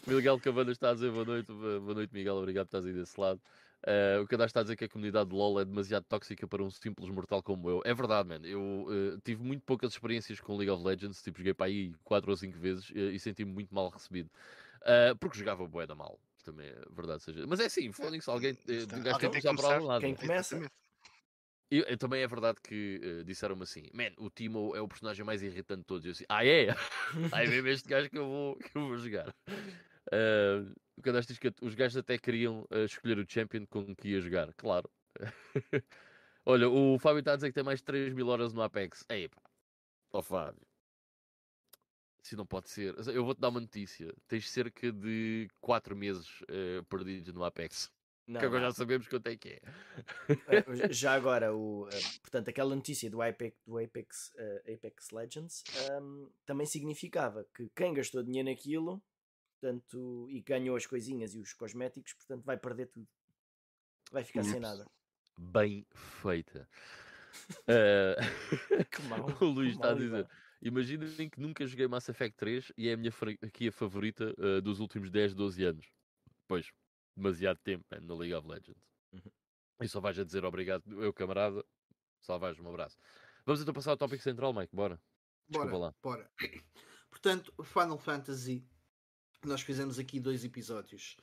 Miguel 0.06 0.40
Cabanas 0.40 0.72
está 0.72 0.90
a 0.90 0.94
dizer 0.94 1.10
boa 1.12 1.24
noite. 1.24 1.52
Boa 1.52 1.94
noite, 1.94 2.12
Miguel. 2.14 2.36
Obrigado 2.36 2.66
por 2.68 2.76
estás 2.78 2.86
aí 2.86 2.92
desse 2.92 3.20
lado. 3.20 3.40
Eh, 3.86 4.18
o 4.20 4.26
Cadastro 4.26 4.46
está 4.46 4.60
a 4.60 4.62
dizer 4.64 4.76
que 4.76 4.84
a 4.84 4.88
comunidade 4.88 5.28
de 5.30 5.36
LoL 5.36 5.60
é 5.60 5.64
demasiado 5.64 6.04
tóxica 6.08 6.46
para 6.48 6.62
um 6.62 6.70
simples 6.70 7.08
mortal 7.10 7.42
como 7.42 7.68
eu. 7.68 7.82
É 7.84 7.94
verdade, 7.94 8.28
mano. 8.28 8.46
Eu 8.46 8.86
eh, 8.90 9.18
tive 9.24 9.42
muito 9.44 9.62
poucas 9.64 9.92
experiências 9.92 10.40
com 10.40 10.56
League 10.56 10.70
of 10.70 10.82
Legends. 10.84 11.22
Tipo, 11.22 11.38
joguei 11.38 11.54
para 11.54 11.66
aí 11.66 11.92
4 12.04 12.30
ou 12.30 12.36
5 12.36 12.58
vezes 12.58 12.90
eh, 12.94 13.12
e 13.12 13.18
senti-me 13.20 13.52
muito 13.52 13.74
mal 13.74 13.88
recebido. 13.90 14.30
Porque 15.20 15.38
jogava 15.38 15.66
bué 15.66 15.86
da 15.86 15.94
mal. 15.94 16.18
Também 16.44 16.66
é 16.68 16.76
verdade 16.90 17.22
seja. 17.22 17.46
Mas 17.46 17.60
é 17.60 17.66
assim, 17.66 17.92
foda-se, 17.92 18.30
alguém. 18.30 18.56
eh, 18.68 18.72
Está- 18.72 18.96
um 18.96 19.02
gajo 19.02 19.14
alguém 19.16 19.30
tem 19.30 19.40
que 19.40 19.46
começar 19.46 19.66
por 19.68 19.74
algum 19.74 19.86
lado. 19.86 20.00
Quem 20.00 20.14
começa? 20.14 20.70
Exatamente. 21.70 21.90
E, 21.90 21.92
e 21.92 21.96
também 21.96 22.22
é 22.22 22.26
verdade 22.26 22.58
que 22.62 23.00
eh, 23.02 23.24
disseram-me 23.24 23.62
assim: 23.62 23.82
Man, 23.92 24.12
o 24.18 24.30
Timo 24.30 24.74
é 24.74 24.80
o 24.80 24.88
personagem 24.88 25.24
mais 25.24 25.42
irritante 25.42 25.80
de 25.80 25.86
todos. 25.86 26.04
Eu 26.06 26.12
assim: 26.12 26.24
Ah, 26.28 26.44
é? 26.44 26.68
Aí 27.32 27.48
mesmo 27.48 27.68
este 27.68 27.88
gajo 27.88 28.10
que 28.10 28.18
eu 28.18 28.26
vou, 28.26 28.56
que 28.56 28.76
eu 28.76 28.88
vou 28.88 28.98
jogar. 28.98 29.34
Ah, 30.12 30.64
o 30.96 31.02
cadastro 31.02 31.34
diz 31.34 31.38
que 31.38 31.52
os 31.64 31.74
gajos 31.74 31.96
até 31.98 32.18
queriam 32.18 32.66
ah, 32.70 32.84
escolher 32.84 33.18
o 33.18 33.26
champion 33.28 33.66
com 33.66 33.94
que 33.94 34.08
ia 34.10 34.20
jogar, 34.20 34.52
claro. 34.54 34.90
Olha, 36.46 36.68
o 36.68 36.98
Fábio 36.98 37.20
está 37.20 37.32
a 37.34 37.36
dizer 37.36 37.48
que 37.48 37.54
tem 37.54 37.64
mais 37.64 37.80
de 37.80 37.84
3 37.84 38.14
mil 38.14 38.28
horas 38.28 38.52
no 38.54 38.62
Apex. 38.62 39.04
Ei, 39.10 39.28
pá, 39.28 39.42
ó 40.12 40.22
Fábio, 40.22 40.66
isso 42.22 42.36
não 42.36 42.46
pode 42.46 42.70
ser. 42.70 42.94
Eu 43.08 43.24
vou-te 43.24 43.40
dar 43.40 43.48
uma 43.48 43.60
notícia: 43.60 44.14
tens 44.26 44.50
cerca 44.50 44.92
de 44.92 45.48
4 45.60 45.96
meses 45.96 46.42
eh, 46.48 46.82
perdidos 46.88 47.32
no 47.32 47.44
Apex. 47.44 47.90
Não, 48.28 48.40
que 48.40 48.46
agora 48.46 48.60
não. 48.60 48.70
já 48.70 48.74
sabemos 48.74 49.08
quanto 49.08 49.26
é 49.26 49.36
que 49.36 49.48
é. 49.48 49.60
Eh, 50.88 50.92
já 50.92 51.14
agora, 51.14 51.54
o, 51.54 51.88
eh, 51.88 52.00
portanto, 52.20 52.50
aquela 52.50 52.76
notícia 52.76 53.10
do 53.10 53.22
Apex, 53.22 53.56
do 53.66 53.78
Apex, 53.78 54.32
eh, 54.36 54.74
Apex 54.74 55.10
Legends 55.10 55.64
ehm, 55.88 56.26
também 56.44 56.66
significava 56.66 57.46
que 57.54 57.70
quem 57.74 57.94
gastou 57.94 58.22
dinheiro 58.22 58.50
naquilo 58.50 59.02
portanto, 59.58 60.28
e 60.30 60.40
ganhou 60.40 60.76
as 60.76 60.86
coisinhas 60.86 61.34
e 61.34 61.40
os 61.40 61.52
cosméticos, 61.52 62.12
portanto, 62.12 62.44
vai 62.44 62.56
perder 62.56 62.86
tudo. 62.86 63.08
Vai 64.12 64.24
ficar 64.24 64.42
sem 64.42 64.52
Ups. 64.52 64.60
nada. 64.60 64.86
Bem 65.36 65.86
feita. 66.22 66.68
Ah, 67.66 68.16
Que 68.90 69.02
mau, 69.02 69.26
o 69.40 69.44
Luís 69.46 69.72
está 69.72 69.90
a 69.90 69.94
dizer. 69.94 70.28
Imaginem 70.60 71.30
que 71.30 71.40
nunca 71.40 71.66
joguei 71.66 71.86
Mass 71.86 72.08
Effect 72.08 72.36
3 72.36 72.72
e 72.76 72.88
é 72.88 72.94
a 72.94 72.96
minha 72.96 73.12
franquia 73.12 73.70
favorita 73.70 74.34
uh, 74.38 74.60
dos 74.60 74.80
últimos 74.80 75.10
10, 75.10 75.34
12 75.34 75.64
anos. 75.64 75.86
Pois, 76.48 76.72
demasiado 77.18 77.58
tempo 77.62 77.84
man, 77.90 78.00
no 78.00 78.16
League 78.16 78.34
of 78.34 78.48
Legends. 78.48 78.82
Uhum. 79.12 79.30
E 79.80 79.88
só 79.88 80.00
vais 80.00 80.18
a 80.18 80.24
dizer 80.24 80.44
obrigado, 80.44 80.82
eu 81.02 81.12
camarada, 81.12 81.64
só 82.20 82.38
vais 82.38 82.58
um 82.58 82.68
abraço. 82.68 82.96
Vamos 83.44 83.60
então 83.60 83.74
passar 83.74 83.92
ao 83.92 83.96
tópico 83.96 84.22
central, 84.22 84.52
Mike, 84.52 84.74
bora. 84.74 85.00
Desculpa 85.48 85.70
bora, 85.70 85.84
lá. 85.84 85.94
Bora. 86.02 86.30
Portanto, 87.10 87.52
Final 87.64 87.98
Fantasy, 87.98 88.66
nós 89.44 89.62
fizemos 89.62 89.98
aqui 89.98 90.20
dois 90.20 90.44
episódios 90.44 91.16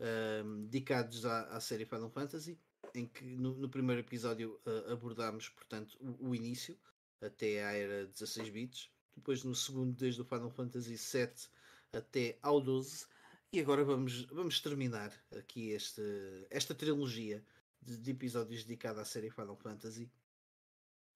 uh, 0.00 0.66
dedicados 0.66 1.24
à, 1.24 1.42
à, 1.56 1.60
série 1.60 1.84
Final 1.84 2.10
Fantasy, 2.10 2.58
em 2.94 3.06
que 3.06 3.24
no, 3.36 3.54
no 3.54 3.68
primeiro 3.68 4.00
episódio 4.00 4.60
uh, 4.66 4.92
abordámos, 4.92 5.48
portanto, 5.50 5.96
o, 6.00 6.30
o, 6.30 6.34
início, 6.34 6.76
até 7.20 7.64
à 7.64 7.72
era 7.72 8.06
16 8.06 8.48
bits, 8.50 8.90
depois 9.14 9.44
no 9.44 9.54
segundo, 9.54 9.94
desde 9.94 10.20
o 10.20 10.24
Final 10.24 10.50
Fantasy 10.50 10.96
VII 10.96 11.48
até 11.92 12.38
ao 12.42 12.60
12, 12.60 13.06
e 13.52 13.60
agora 13.60 13.84
vamos, 13.84 14.24
vamos 14.26 14.60
terminar 14.60 15.12
aqui 15.36 15.70
este, 15.70 16.02
esta 16.50 16.74
trilogia 16.74 17.44
de, 17.80 17.96
de 17.96 18.10
episódios 18.10 18.64
dedicada 18.64 19.00
à 19.00 19.04
série 19.04 19.30
Final 19.30 19.56
Fantasy 19.56 20.10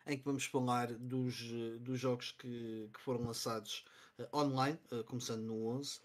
em 0.07 0.19
que 0.19 0.25
vamos 0.25 0.45
falar 0.45 0.93
dos, 0.93 1.51
dos 1.81 2.01
jogos 2.01 2.33
que, 2.33 2.89
que 2.93 3.01
foram 3.01 3.25
lançados 3.25 3.85
uh, 4.19 4.37
online, 4.37 4.79
uh, 4.91 5.05
começando 5.05 5.43
no 5.43 5.67
11, 5.67 6.01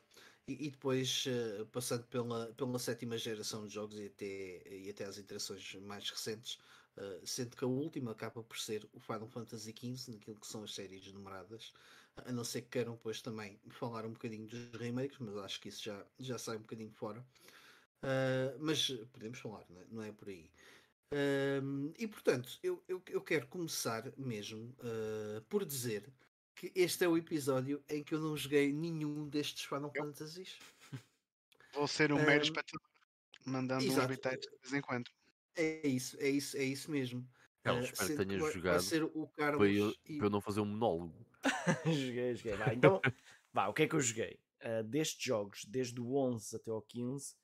e, 0.47 0.67
e 0.67 0.71
depois 0.71 1.25
uh, 1.25 1.65
passando 1.67 2.05
pela, 2.05 2.53
pela 2.53 2.79
sétima 2.79 3.17
geração 3.17 3.65
de 3.65 3.73
jogos 3.73 3.97
e 3.97 4.05
até, 4.05 4.67
e 4.69 4.89
até 4.89 5.05
as 5.05 5.17
interações 5.17 5.75
mais 5.75 6.09
recentes, 6.09 6.57
sendo 7.23 7.55
que 7.55 7.63
a 7.63 7.67
última 7.67 8.11
acaba 8.11 8.41
por 8.41 8.57
ser 8.57 8.87
o 8.91 8.99
Final 8.99 9.27
Fantasy 9.27 9.71
XV, 9.71 10.13
naquilo 10.13 10.39
que 10.39 10.47
são 10.47 10.63
as 10.63 10.73
séries 10.73 11.05
numeradas, 11.13 11.71
a 12.25 12.31
não 12.31 12.43
ser 12.43 12.61
que 12.61 12.69
queiram 12.69 12.93
depois 12.93 13.21
também 13.21 13.59
falar 13.69 14.05
um 14.05 14.13
bocadinho 14.13 14.47
dos 14.47 14.71
remakes, 14.79 15.17
mas 15.19 15.37
acho 15.37 15.59
que 15.59 15.69
isso 15.69 15.83
já, 15.83 16.05
já 16.19 16.37
sai 16.37 16.57
um 16.57 16.61
bocadinho 16.61 16.91
fora. 16.91 17.25
mas 18.59 18.89
podemos 19.11 19.39
falar, 19.39 19.63
não 19.69 19.81
é, 19.81 19.85
não 19.91 20.03
é 20.03 20.11
por 20.11 20.29
aí. 20.29 20.49
Um, 21.13 21.93
e 21.97 22.05
portanto, 22.05 22.59
eu, 22.61 22.83
eu, 22.87 23.01
eu, 23.07 23.21
quero 23.21 23.47
começar 23.47 24.11
mesmo 24.17 24.75
uh, 24.79 25.41
por 25.47 25.65
dizer 25.65 26.03
que 26.53 26.69
este 26.75 27.05
é 27.05 27.07
o 27.07 27.15
episódio 27.15 27.81
em 27.87 28.03
que 28.03 28.13
eu 28.13 28.19
não 28.19 28.35
joguei 28.35 28.73
nenhum 28.73 29.29
destes 29.29 29.63
Final 29.63 29.91
eu... 29.95 30.03
Fantasies. 30.03 30.57
Vou 31.73 31.87
ser 31.87 32.11
um 32.11 32.17
mero 32.17 32.43
espectador, 32.43 32.85
mandando 33.45 33.85
exato. 33.85 34.01
uns 34.01 34.17
bitites 34.17 34.49
de 34.51 34.57
vez 34.61 34.73
em 34.73 34.81
quando. 34.81 35.09
É 35.55 35.87
isso, 35.87 36.17
é 36.19 36.29
isso, 36.29 36.57
é 36.57 36.63
isso 36.63 36.91
mesmo. 36.91 37.25
Não, 37.63 37.79
uh, 37.79 37.83
espero 37.83 38.09
que 38.09 38.25
tenhas 38.25 38.53
jogado 38.53 38.81
ser 38.81 39.03
o 39.03 39.27
Carlos 39.27 39.59
para 39.59 39.71
eu, 39.71 39.95
e... 40.05 40.17
para 40.17 40.25
eu 40.27 40.29
não 40.29 40.41
fazer 40.41 40.59
um 40.59 40.65
monólogo. 40.65 41.25
joguei, 41.85 42.35
joguei. 42.35 42.55
Vá, 42.55 42.73
então, 42.73 43.01
vá, 43.53 43.67
o 43.67 43.73
que 43.73 43.83
é 43.83 43.87
que 43.87 43.95
eu 43.95 44.01
joguei? 44.01 44.39
Uh, 44.61 44.83
destes 44.83 45.23
jogos, 45.23 45.65
desde 45.65 45.99
o 45.99 46.15
11 46.15 46.55
até 46.55 46.71
ao 46.71 46.81
15, 46.81 47.35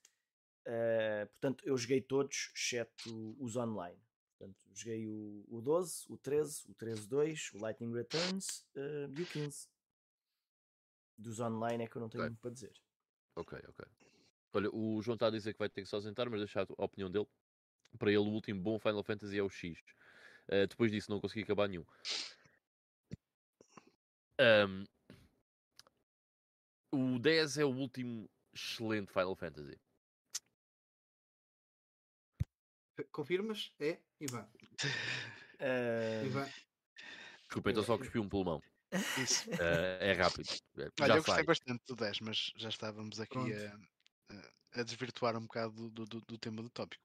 Uh, 0.66 1.28
portanto, 1.28 1.64
eu 1.66 1.78
joguei 1.78 2.02
todos, 2.02 2.52
exceto 2.56 3.36
os 3.40 3.56
online. 3.56 4.00
Portanto, 4.38 4.58
joguei 4.74 5.06
o, 5.08 5.46
o 5.50 5.62
12, 5.62 6.06
o 6.08 6.18
13, 6.18 6.64
o 6.70 6.76
13-2, 6.76 7.54
o 7.54 7.58
Lightning 7.60 7.94
Returns 7.94 8.66
uh, 8.76 9.12
e 9.18 9.22
o 9.22 9.26
15. 9.26 9.68
Dos 11.18 11.40
online 11.40 11.84
é 11.84 11.88
que 11.88 11.96
eu 11.96 12.02
não 12.02 12.10
tenho 12.10 12.24
okay. 12.24 12.30
muito 12.30 12.42
para 12.42 12.52
dizer. 12.52 12.74
Ok, 13.36 13.60
ok. 13.68 13.86
Olha, 14.54 14.70
o 14.74 15.02
João 15.02 15.16
está 15.16 15.28
a 15.28 15.32
dizer 15.32 15.54
que 15.54 15.60
vai 15.60 15.70
ter 15.70 15.82
que 15.82 15.90
se 15.90 15.96
ausentar, 15.96 16.30
mas 16.30 16.40
deixar 16.40 16.66
a 16.78 16.86
opinião 16.86 17.10
dele. 17.10 17.28
Para 17.98 18.10
ele, 18.10 18.20
o 18.20 18.32
último 18.32 18.62
bom 18.62 18.80
Final 18.80 19.04
Fantasy 19.04 19.38
é 19.38 19.44
o 19.44 19.50
X. 19.50 19.80
Uh, 20.48 20.68
depois 20.68 20.92
disso, 20.92 21.12
não 21.12 21.20
consegui 21.20 21.44
acabar 21.44 21.68
nenhum. 21.68 21.86
Um, 24.40 24.86
o 26.92 27.20
10 27.20 27.58
é 27.58 27.66
o 27.66 27.70
último 27.70 28.30
excelente 28.54 29.12
Final 29.12 29.36
Fantasy. 29.36 29.80
Confirmas? 33.12 33.74
É? 33.80 34.00
Ivan. 34.20 34.48
Uh... 35.60 36.26
Ivan. 36.26 36.50
Desculpa, 37.44 37.72
então 37.72 37.84
só 37.84 37.98
cuspi 37.98 38.20
um 38.20 38.30
pulmão. 38.30 38.62
Isso. 39.18 39.50
Uh, 39.50 39.98
é 40.00 40.14
rápido. 40.14 40.50
É, 40.78 40.90
Olha, 41.02 41.14
eu 41.14 41.24
gostei 41.24 41.44
bastante 41.44 41.84
do 41.88 41.96
10, 41.96 42.20
mas 42.22 42.54
já 42.56 42.70
estávamos 42.70 43.20
aqui 43.20 43.38
a, 43.38 44.80
a, 44.80 44.84
desvirtuar 44.84 45.36
um 45.36 45.42
bocado 45.42 45.90
do, 45.90 46.06
do, 46.06 46.22
do 46.22 46.38
tema 46.38 46.62
do 46.62 46.70
tópico. 46.70 47.04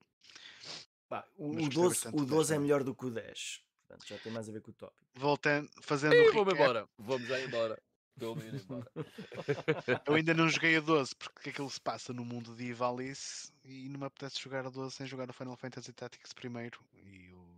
Bah, 1.09 1.27
o, 1.37 1.51
o 1.51 1.69
12, 1.69 2.09
o 2.13 2.25
12 2.27 2.55
é 2.55 2.59
melhor 2.59 2.85
do 2.85 2.95
que 2.95 3.07
o 3.07 3.11
10. 3.11 3.63
Portanto, 3.89 4.07
já 4.07 4.19
tem 4.19 4.31
mais 4.31 4.49
a 4.49 4.53
ver 4.53 4.61
com 4.61 4.71
o 4.71 4.75
tópico. 4.75 5.07
Voltando, 5.15 5.71
fazendo. 5.81 6.13
Ei, 6.13 6.29
um 6.29 6.35
vamos 6.35 6.53
embora. 6.53 6.89
Vamos 6.99 7.27
já 7.27 7.41
embora. 7.41 7.83
Estou-me 8.15 8.43
ir 8.43 8.55
embora. 8.55 8.91
eu 10.07 10.15
ainda 10.15 10.35
não 10.35 10.49
joguei 10.49 10.77
a 10.77 10.81
12 10.81 11.15
porque 11.17 11.51
aquilo 11.51 11.71
se 11.71 11.81
passa 11.81 12.13
no 12.13 12.25
mundo 12.25 12.55
de 12.55 12.65
Ivalice 12.65 13.51
e 13.65 13.89
não 13.89 14.01
me 14.01 14.07
apetece 14.07 14.41
jogar 14.41 14.67
a 14.67 14.71
12 14.71 14.95
sem 14.95 15.07
jogar 15.07 15.31
o 15.31 15.33
Final 15.33 15.57
Fantasy 15.57 15.93
Tactics 15.93 16.33
primeiro. 16.35 16.81
E 16.93 17.33
o... 17.33 17.49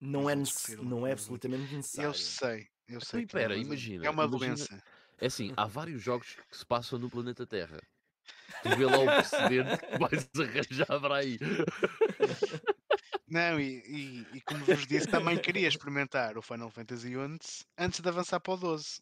Não, 0.00 0.28
é, 0.28 0.34
não 0.82 1.06
é 1.06 1.12
absolutamente 1.12 1.74
necessário. 1.74 2.08
Eu 2.08 2.14
sei, 2.14 2.68
eu 2.88 3.00
sei. 3.00 3.22
Então, 3.22 3.38
espera, 3.38 3.56
imagina. 3.56 4.06
É 4.06 4.10
uma 4.10 4.24
imagina, 4.24 4.56
doença. 4.56 4.82
É 5.18 5.26
assim, 5.26 5.52
há 5.56 5.66
vários 5.66 6.02
jogos 6.02 6.38
que 6.50 6.56
se 6.56 6.64
passam 6.64 6.98
no 6.98 7.10
planeta 7.10 7.46
Terra. 7.46 7.78
Tu 8.62 8.76
vê 8.76 8.86
lá 8.86 8.98
o 8.98 9.06
precedente 9.06 9.78
que 9.78 9.98
vais 9.98 10.30
arranjar 10.40 11.00
para 11.00 11.16
aí. 11.16 11.38
Não, 13.30 13.60
e, 13.60 13.80
e, 13.86 14.36
e, 14.38 14.40
como 14.40 14.64
vos 14.64 14.86
disse, 14.86 15.06
também 15.06 15.40
queria 15.40 15.68
experimentar 15.68 16.36
o 16.36 16.42
Final 16.42 16.68
Fantasy 16.68 17.12
XI 17.12 17.64
antes 17.78 18.00
de 18.00 18.08
avançar 18.08 18.40
para 18.40 18.54
o 18.54 18.56
12. 18.56 19.00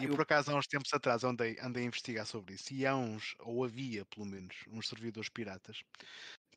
e 0.00 0.04
eu... 0.06 0.10
por 0.10 0.22
acaso, 0.22 0.50
há 0.50 0.56
uns 0.56 0.66
tempos 0.66 0.92
atrás, 0.92 1.22
andei, 1.22 1.56
andei 1.60 1.84
a 1.84 1.86
investigar 1.86 2.26
sobre 2.26 2.54
isso. 2.54 2.74
E 2.74 2.84
há 2.84 2.96
uns, 2.96 3.36
ou 3.38 3.64
havia 3.64 4.04
pelo 4.06 4.26
menos, 4.26 4.56
uns 4.68 4.88
servidores 4.88 5.28
piratas 5.28 5.84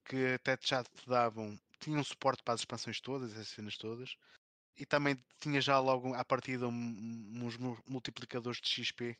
que 0.05 0.33
até 0.33 0.57
já 0.61 0.83
te 0.83 1.07
davam, 1.07 1.59
tinham 1.79 2.03
suporte 2.03 2.43
para 2.43 2.55
as 2.55 2.61
expansões 2.61 2.99
todas, 2.99 3.37
as 3.37 3.47
cenas 3.49 3.77
todas, 3.77 4.15
e 4.77 4.85
também 4.85 5.17
tinha 5.39 5.61
já 5.61 5.79
logo 5.79 6.13
à 6.13 6.25
partida 6.25 6.67
uns 6.67 7.57
multiplicadores 7.87 8.59
de 8.61 8.69
XP 8.69 9.17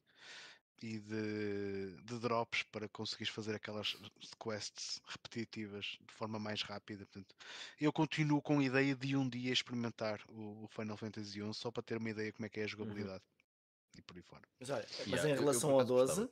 e 0.81 0.99
de, 0.99 1.95
de, 2.03 2.19
drops 2.19 2.63
para 2.63 2.87
conseguires 2.89 3.33
fazer 3.33 3.55
aquelas 3.55 3.95
quests 4.39 5.01
repetitivas 5.07 5.97
de 6.05 6.13
forma 6.13 6.37
mais 6.37 6.61
rápida. 6.61 7.05
Portanto, 7.05 7.35
eu 7.79 7.91
continuo 7.93 8.41
com 8.41 8.59
a 8.59 8.63
ideia 8.63 8.95
de 8.95 9.15
um 9.15 9.27
dia 9.27 9.53
experimentar 9.53 10.19
o, 10.29 10.67
Final 10.69 10.97
Fantasy 10.97 11.41
XI 11.41 11.53
só 11.53 11.71
para 11.71 11.83
ter 11.83 11.97
uma 11.97 12.09
ideia 12.09 12.31
como 12.33 12.45
é 12.45 12.49
que 12.49 12.59
é 12.59 12.63
a 12.63 12.65
uhum. 12.65 12.69
jogabilidade 12.69 13.23
uhum. 13.23 13.99
e 13.99 14.01
por 14.01 14.17
aí 14.17 14.21
fora. 14.21 14.43
Mas, 14.59 14.69
olha, 14.69 14.85
mas 15.07 15.07
yeah, 15.07 15.29
em 15.29 15.35
relação 15.35 15.69
eu, 15.69 15.75
eu, 15.75 15.79
ao 15.79 15.85
12, 15.85 16.29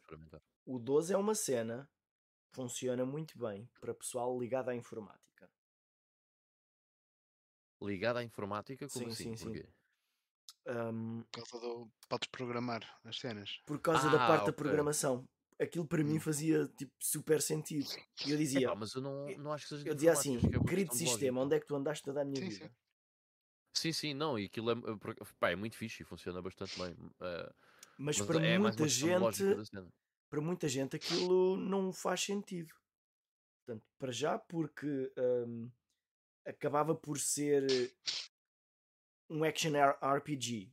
o 0.65 0.79
12 0.79 1.13
é 1.13 1.17
uma 1.17 1.35
cena 1.35 1.89
funciona 2.51 3.05
muito 3.05 3.37
bem 3.37 3.67
para 3.81 3.93
pessoal 3.93 4.39
ligado 4.39 4.69
à 4.69 4.75
informática. 4.75 5.49
Ligado 7.81 8.17
à 8.17 8.23
informática? 8.23 8.87
Como 8.87 9.05
sim, 9.05 9.11
assim? 9.11 9.37
Sim, 9.37 9.53
sim. 9.55 9.63
Um, 10.65 11.23
por 11.31 11.43
causa 11.43 11.65
do. 11.65 11.91
Podes 12.07 12.29
programar 12.29 12.81
as 13.03 13.17
cenas. 13.17 13.59
Por 13.65 13.79
causa 13.79 14.07
ah, 14.07 14.11
da 14.11 14.17
parte 14.17 14.41
okay. 14.43 14.45
da 14.47 14.53
programação. 14.53 15.27
Aquilo 15.59 15.85
para 15.85 16.03
mim 16.03 16.17
hum. 16.17 16.21
fazia 16.21 16.67
tipo, 16.77 16.91
super 16.99 17.41
sentido. 17.41 17.89
E 18.25 18.31
eu 18.31 18.37
dizia. 18.37 18.67
Epá, 18.67 18.75
mas 18.75 18.93
eu 18.95 19.01
não, 19.01 19.27
não 19.37 19.51
acho 19.51 19.67
que 19.67 19.75
seja. 19.75 19.87
Eu 19.87 19.93
dizia 19.93 20.13
assim: 20.13 20.37
é 20.37 20.67
querido 20.67 20.93
sistema, 20.95 21.41
onde 21.41 21.55
é 21.55 21.59
que 21.59 21.65
tu 21.65 21.75
andaste 21.75 22.09
a 22.09 22.13
dar 22.13 22.21
a 22.21 22.25
minha 22.25 22.41
sim, 22.41 22.49
vida? 22.49 22.65
Sim. 22.65 22.71
Sim, 23.75 23.91
sim, 23.91 24.13
não, 24.13 24.37
e 24.37 24.45
aquilo 24.45 24.71
é, 24.71 24.75
pá, 25.39 25.49
é 25.49 25.55
muito 25.55 25.75
fixe 25.75 26.03
e 26.03 26.05
funciona 26.05 26.41
bastante 26.41 26.77
bem. 26.79 26.93
Uh, 26.93 27.53
mas, 27.97 28.19
mas, 28.19 28.21
para 28.21 28.45
é 28.45 28.57
muita 28.57 28.87
gente, 28.87 29.43
para 30.29 30.41
muita 30.41 30.67
gente 30.67 30.95
aquilo 30.95 31.57
não 31.57 31.91
faz 31.91 32.21
sentido. 32.21 32.73
Portanto, 33.65 33.85
para 33.97 34.11
já, 34.11 34.37
porque 34.37 35.11
um, 35.17 35.71
acabava 36.45 36.93
por 36.93 37.19
ser 37.19 37.65
um 39.33 39.43
action 39.43 39.71
RPG, 40.01 40.71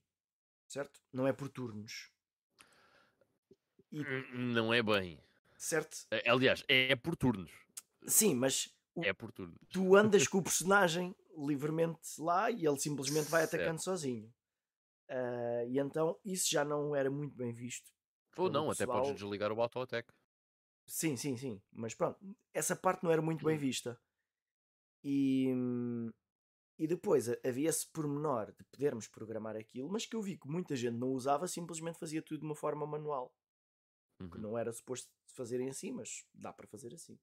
certo? 0.69 1.01
Não 1.13 1.27
é 1.27 1.33
por 1.33 1.49
turnos. 1.49 2.11
E... 3.91 4.01
Hum, 4.01 4.53
não 4.53 4.73
é 4.73 4.83
bem. 4.83 5.19
Certo? 5.57 6.07
Aliás, 6.27 6.63
é 6.69 6.95
por 6.95 7.17
turnos. 7.17 7.51
Sim, 8.07 8.35
mas 8.35 8.69
o... 8.95 9.05
é 9.05 9.13
por 9.13 9.33
turnos. 9.33 9.59
tu 9.71 9.97
andas 9.97 10.29
com 10.29 10.39
o 10.39 10.43
personagem 10.43 11.17
livremente 11.37 12.01
lá 12.19 12.51
e 12.51 12.67
ele 12.67 12.79
simplesmente 12.79 13.31
vai 13.31 13.45
atacando 13.45 13.81
certo. 13.81 13.85
sozinho. 13.85 14.33
Uh, 15.09 15.67
e 15.69 15.79
então 15.79 16.19
isso 16.25 16.49
já 16.51 16.65
não 16.65 16.95
era 16.95 17.11
muito 17.11 17.35
bem 17.35 17.53
visto. 17.53 17.91
Ou 18.37 18.51
não, 18.51 18.69
pessoal... 18.69 18.91
até 18.91 19.01
podes 19.01 19.21
desligar 19.21 19.51
o 19.53 19.61
auto-attack. 19.61 20.13
Sim, 20.87 21.17
sim, 21.17 21.37
sim. 21.37 21.61
Mas 21.73 21.95
pronto, 21.95 22.19
essa 22.53 22.77
parte 22.77 23.05
não 23.05 23.11
era 23.11 23.23
muito 23.23 23.45
bem 23.45 23.57
vista. 23.57 23.99
E, 25.03 25.53
hum, 25.55 26.13
e 26.81 26.87
depois 26.87 27.29
havia 27.45 27.69
esse 27.69 27.87
pormenor 27.87 28.53
de 28.53 28.65
podermos 28.65 29.07
programar 29.07 29.55
aquilo, 29.55 29.87
mas 29.91 30.07
que 30.07 30.17
eu 30.17 30.23
vi 30.23 30.39
que 30.39 30.49
muita 30.49 30.75
gente 30.75 30.97
não 30.97 31.09
usava, 31.09 31.47
simplesmente 31.47 31.99
fazia 31.99 32.23
tudo 32.23 32.41
de 32.41 32.47
uma 32.47 32.55
forma 32.55 32.87
manual. 32.87 33.37
Uhum. 34.19 34.31
Que 34.31 34.39
não 34.39 34.57
era 34.57 34.73
suposto 34.73 35.11
fazerem 35.27 35.69
assim, 35.69 35.93
mas 35.93 36.25
dá 36.33 36.55
para 36.55 36.67
fazer 36.67 36.95
assim. 36.95 37.21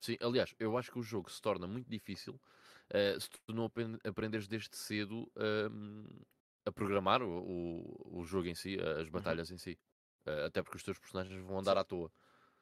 Sim, 0.00 0.16
aliás, 0.20 0.52
eu 0.58 0.76
acho 0.76 0.90
que 0.90 0.98
o 0.98 1.04
jogo 1.04 1.30
se 1.30 1.40
torna 1.40 1.68
muito 1.68 1.88
difícil 1.88 2.34
uh, 2.34 3.20
se 3.20 3.30
tu 3.30 3.52
não 3.52 3.70
aprenderes 4.04 4.48
desde 4.48 4.76
cedo 4.76 5.22
uh, 5.36 6.26
a 6.66 6.72
programar 6.72 7.22
o, 7.22 7.28
o, 7.28 8.18
o 8.22 8.24
jogo 8.24 8.48
em 8.48 8.56
si, 8.56 8.76
as 9.00 9.08
batalhas 9.08 9.52
em 9.52 9.58
si. 9.58 9.78
Uh, 10.26 10.46
até 10.46 10.64
porque 10.64 10.78
os 10.78 10.82
teus 10.82 10.98
personagens 10.98 11.40
vão 11.44 11.60
andar 11.60 11.74
Sim. 11.74 11.78
à 11.78 11.84
toa. 11.84 12.12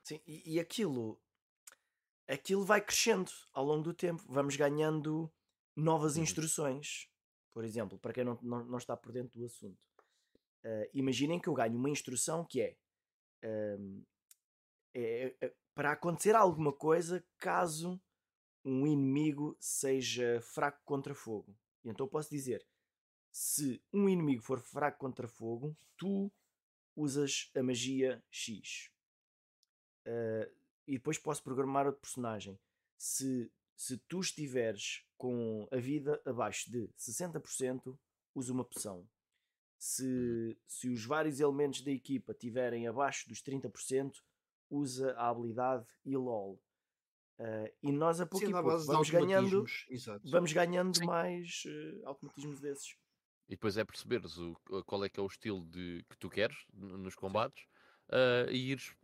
Sim, 0.03 0.21
e, 0.27 0.57
e 0.57 0.61
aquilo, 0.61 1.19
aquilo 2.29 2.67
vai 2.67 2.83
crescendo 2.83 3.31
ao 3.55 3.65
longo 3.65 3.83
do 3.83 3.95
tempo. 3.95 4.23
Vamos 4.29 4.57
ganhando 4.57 5.33
novas 5.77 6.17
Uhum. 6.17 6.23
instruções. 6.23 7.09
Por 7.53 7.65
exemplo, 7.65 7.99
para 7.99 8.13
quem 8.13 8.25
não, 8.25 8.39
não, 8.43 8.65
não 8.65 8.79
está 8.79 8.97
por 8.97 9.13
dentro 9.13 9.39
do 9.39 9.45
assunto, 9.47 9.79
ah, 10.65 10.89
imaginem 10.95 11.41
que 11.41 11.49
eu 11.49 11.55
ganho 11.55 11.77
uma 11.77 11.91
instrução 11.91 12.45
que 12.45 12.61
é, 12.61 12.77
ahm, 13.43 14.03
é- 14.95 15.37
é 15.41 15.55
para 15.75 15.93
acontecer 15.93 16.35
alguma 16.37 16.73
coisa 16.73 17.25
caso 17.39 18.01
um 18.65 18.87
inimigo 18.87 19.57
seja 19.59 20.41
fraco 20.43 20.81
contra 20.85 21.15
fogo. 21.15 21.57
E 21.83 21.89
então 21.89 22.05
eu 22.07 22.11
posso 22.11 22.29
dizer: 22.31 22.67
se 23.33 23.83
um 23.93 24.09
inimigo 24.09 24.43
for 24.43 24.61
fraco 24.61 24.99
contra 24.99 25.27
fogo, 25.27 25.77
tu 25.97 26.31
usas 26.95 27.51
a 27.57 27.63
magia 27.63 28.23
X. 28.31 28.91
Uh, 30.07 30.51
e 30.87 30.95
depois 30.95 31.19
posso 31.19 31.43
programar 31.43 31.87
outro 31.87 32.01
personagem. 32.01 32.59
Se, 32.99 33.51
se 33.81 33.97
tu 33.97 34.21
estiveres 34.21 35.07
com 35.17 35.67
a 35.73 35.79
vida 35.79 36.21
abaixo 36.27 36.71
de 36.71 36.87
60%, 36.99 37.99
usa 38.35 38.53
uma 38.53 38.63
poção. 38.63 39.09
Se, 39.79 40.55
se 40.67 40.91
os 40.91 41.03
vários 41.07 41.41
elementos 41.41 41.81
da 41.81 41.91
equipa 41.91 42.33
estiverem 42.33 42.87
abaixo 42.87 43.27
dos 43.27 43.43
30%, 43.43 44.13
usa 44.69 45.13
a 45.13 45.31
habilidade 45.31 45.87
e 46.05 46.15
LOL. 46.15 46.63
Uh, 47.39 47.73
e 47.83 47.91
nós 47.91 48.21
a 48.21 48.27
pouco 48.27 48.45
Sendo 48.45 48.59
e 48.59 48.63
pouco 48.63 48.85
vamos 48.85 49.09
ganhando, 49.09 49.65
Exato. 49.89 50.31
vamos 50.31 50.53
ganhando 50.53 50.99
Sim. 50.99 51.07
mais 51.07 51.63
uh, 51.65 52.07
automatismos 52.07 52.61
desses. 52.61 52.95
E 53.49 53.53
depois 53.53 53.79
é 53.79 53.85
perceberes 53.85 54.37
o, 54.37 54.55
qual 54.85 55.03
é 55.07 55.09
que 55.09 55.19
é 55.19 55.23
o 55.23 55.27
estilo 55.27 55.65
de, 55.65 56.05
que 56.11 56.19
tu 56.19 56.29
queres 56.29 56.67
nos 56.75 57.15
combates 57.15 57.65
uh, 58.11 58.51
e 58.51 58.73
ires 58.73 58.95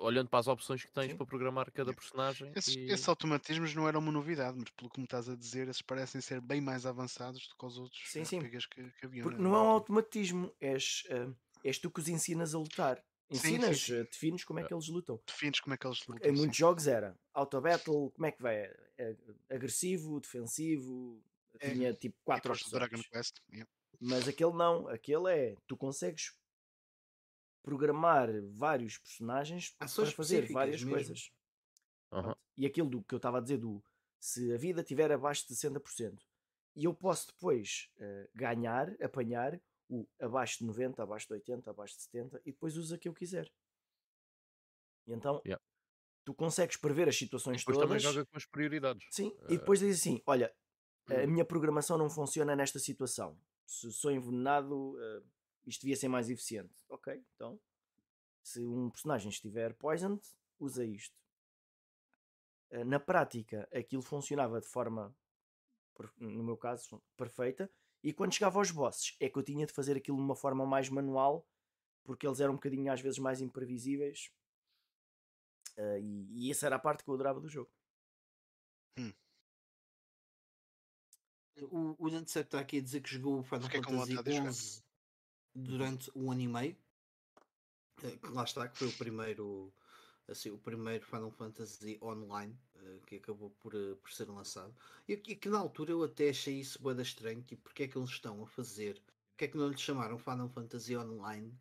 olhando 0.00 0.28
para 0.28 0.38
as 0.40 0.48
opções 0.48 0.84
que 0.84 0.92
tens 0.92 1.10
Sim. 1.12 1.16
para 1.16 1.26
programar 1.26 1.70
cada 1.70 1.92
personagem. 1.92 2.52
Esses, 2.56 2.74
e- 2.74 2.86
esses 2.90 3.08
automatismos 3.08 3.74
não 3.74 3.86
eram 3.86 4.00
uma 4.00 4.10
novidade, 4.12 4.56
mas 4.58 4.70
pelo 4.70 4.90
que 4.90 4.98
me 4.98 5.04
estás 5.04 5.28
a 5.28 5.36
dizer, 5.36 5.68
esses 5.68 5.82
parecem 5.82 6.20
ser 6.20 6.40
bem 6.40 6.60
mais 6.60 6.86
avançados 6.86 7.46
do 7.48 7.56
que 7.56 7.66
os 7.66 7.78
outros 7.78 8.02
Sim, 8.10 8.24
sim. 8.24 8.40
Que, 8.40 8.58
que 8.58 9.06
haviam. 9.06 9.22
Porque 9.24 9.40
não 9.40 9.54
é 9.54 9.58
um 9.62 9.68
automatismo, 9.68 10.52
és, 10.60 11.04
uh, 11.10 11.34
és 11.62 11.78
tu 11.78 11.90
que 11.90 12.00
os 12.00 12.08
ensinas 12.08 12.54
a 12.54 12.58
lutar. 12.58 12.96
Sim, 13.32 13.38
sim, 13.38 13.48
Ensinas, 13.54 13.80
sim. 13.80 14.00
uh, 14.00 14.04
defines 14.04 14.44
como 14.44 14.58
é 14.58 14.64
que 14.64 14.74
eles 14.74 14.88
lutam. 14.88 15.20
Defines 15.24 15.60
como 15.60 15.74
é 15.74 15.76
que 15.76 15.86
eles 15.86 16.04
lutam. 16.06 16.28
Em 16.28 16.34
sim. 16.34 16.40
muitos 16.40 16.56
jogos 16.56 16.86
era 16.88 17.16
auto-battle, 17.32 18.10
como 18.10 18.26
é 18.26 18.32
que 18.32 18.42
vai? 18.42 18.56
É 18.98 19.16
agressivo, 19.48 20.18
defensivo, 20.20 21.22
É. 21.60 21.70
tinha 21.70 21.94
tipo 21.94 22.16
quatro 22.24 22.52
do 22.52 22.70
Dragon 22.70 22.96
opções. 22.96 23.08
Quest. 23.08 23.36
yeah. 23.52 23.70
Mas 24.00 24.26
aquele 24.26 24.52
não, 24.52 24.88
aquele 24.88 25.30
é, 25.32 25.54
tu 25.66 25.76
consegues 25.76 26.32
programar 27.62 28.28
vários 28.52 28.98
personagens 28.98 29.74
Ações 29.78 30.08
para 30.08 30.16
fazer 30.16 30.52
várias 30.52 30.82
mesmo. 30.82 30.90
coisas. 30.90 31.30
Pronto. 32.08 32.38
E 32.56 32.66
aquilo 32.66 32.88
do 32.88 33.02
que 33.02 33.14
eu 33.14 33.18
estava 33.18 33.38
a 33.38 33.40
dizer 33.40 33.58
do 33.58 33.82
se 34.18 34.52
a 34.52 34.56
vida 34.56 34.80
estiver 34.82 35.10
abaixo 35.12 35.46
de 35.48 35.54
60% 35.54 36.18
e 36.76 36.84
eu 36.84 36.94
posso 36.94 37.28
depois 37.28 37.90
eh, 37.98 38.28
ganhar, 38.34 38.90
apanhar 39.02 39.60
o 39.88 40.06
abaixo 40.20 40.58
de 40.58 40.64
90, 40.66 41.02
abaixo 41.02 41.26
de 41.26 41.34
80, 41.34 41.70
abaixo 41.70 41.96
de 41.96 42.02
70 42.02 42.40
e 42.44 42.52
depois 42.52 42.76
usa 42.76 42.96
o 42.96 42.98
que 42.98 43.08
eu 43.08 43.14
quiser. 43.14 43.50
E 45.06 45.12
então 45.12 45.40
Yeah. 45.44 45.62
tu 46.24 46.34
consegues 46.34 46.76
prever 46.76 47.08
as 47.08 47.16
E 47.16 47.18
situações 47.18 47.60
depois 47.60 47.78
também 47.78 47.98
todas. 47.98 48.02
joga 48.02 48.26
com 48.26 48.36
as 48.36 48.44
prioridades. 48.46 49.06
Sim, 49.10 49.34
Eh, 49.42 49.54
e 49.54 49.58
depois 49.58 49.80
diz 49.80 49.98
assim: 50.00 50.22
olha, 50.26 50.54
a 51.08 51.14
hum. 51.14 51.26
minha 51.28 51.44
programação 51.44 51.96
não 51.98 52.08
funciona 52.10 52.54
nesta 52.54 52.78
situação. 52.78 53.40
Se 53.66 53.90
sou 53.92 54.10
envenenado, 54.10 54.96
eh, 55.00 55.22
isto 55.66 55.82
devia 55.82 55.96
ser 55.96 56.08
mais 56.08 56.28
eficiente. 56.30 56.74
Ok, 56.88 57.22
então, 57.34 57.60
se 58.42 58.60
um 58.60 58.90
personagem 58.90 59.30
estiver 59.30 59.74
poisoned, 59.74 60.20
usa 60.58 60.84
isto. 60.84 61.16
Eh, 62.70 62.84
Na 62.84 62.98
prática, 63.00 63.68
aquilo 63.72 64.02
funcionava 64.02 64.60
de 64.60 64.66
forma, 64.66 65.14
no 66.18 66.42
meu 66.42 66.56
caso, 66.56 67.02
perfeita. 67.16 67.70
E 68.02 68.12
quando 68.12 68.32
chegava 68.34 68.58
aos 68.58 68.70
bosses, 68.70 69.16
é 69.20 69.28
que 69.28 69.38
eu 69.38 69.42
tinha 69.42 69.66
de 69.66 69.72
fazer 69.72 69.96
aquilo 69.96 70.16
de 70.16 70.22
uma 70.22 70.36
forma 70.36 70.64
mais 70.64 70.88
manual, 70.88 71.46
porque 72.02 72.26
eles 72.26 72.40
eram 72.40 72.52
um 72.54 72.56
bocadinho 72.56 72.90
às 72.92 73.00
vezes 73.00 73.18
mais 73.18 73.40
imprevisíveis. 73.40 74.30
Eh, 75.76 76.00
e, 76.00 76.46
e 76.46 76.50
essa 76.50 76.66
era 76.66 76.76
a 76.76 76.80
parte 76.80 77.04
que 77.04 77.10
eu 77.10 77.14
adorava 77.14 77.40
do 77.40 77.48
jogo. 77.48 77.70
O, 81.62 82.06
o 82.06 82.10
Nancy 82.10 82.38
está 82.38 82.60
aqui 82.60 82.78
a 82.78 82.80
dizer 82.80 83.02
que 83.02 83.10
jogou 83.10 83.38
o 83.38 83.42
Final 83.42 83.68
com 83.84 84.06
Fantasy. 84.06 84.52
XI 84.52 84.89
durante 85.54 86.10
um 86.16 86.30
ano 86.30 86.40
e 86.42 86.48
meio. 86.48 86.76
Eh, 88.02 88.16
que 88.18 88.32
lá 88.32 88.44
está, 88.44 88.68
que 88.68 88.76
foi 88.78 88.88
o 88.88 88.92
primeiro, 88.92 89.72
assim, 90.28 90.50
o 90.50 90.58
primeiro 90.58 91.04
Final 91.04 91.30
Fantasy 91.30 91.98
online 92.02 92.58
eh, 92.76 93.00
que 93.06 93.16
acabou 93.16 93.50
por, 93.50 93.74
eh, 93.74 93.94
por 93.96 94.10
ser 94.12 94.28
lançado. 94.28 94.74
E 95.08 95.16
que, 95.16 95.36
que 95.36 95.48
na 95.48 95.58
altura 95.58 95.92
eu 95.92 96.02
até 96.04 96.30
achei 96.30 96.60
isso 96.60 96.80
boeda 96.82 97.02
estranho, 97.02 97.42
tipo, 97.42 97.62
porque 97.62 97.84
é 97.84 97.88
que 97.88 97.98
eles 97.98 98.10
estão 98.10 98.42
a 98.42 98.46
fazer? 98.46 99.02
Porque 99.30 99.44
é 99.46 99.48
que 99.48 99.56
não 99.56 99.68
lhe 99.68 99.78
chamaram 99.78 100.18
Final 100.18 100.48
Fantasy 100.48 100.96
Online? 100.96 101.58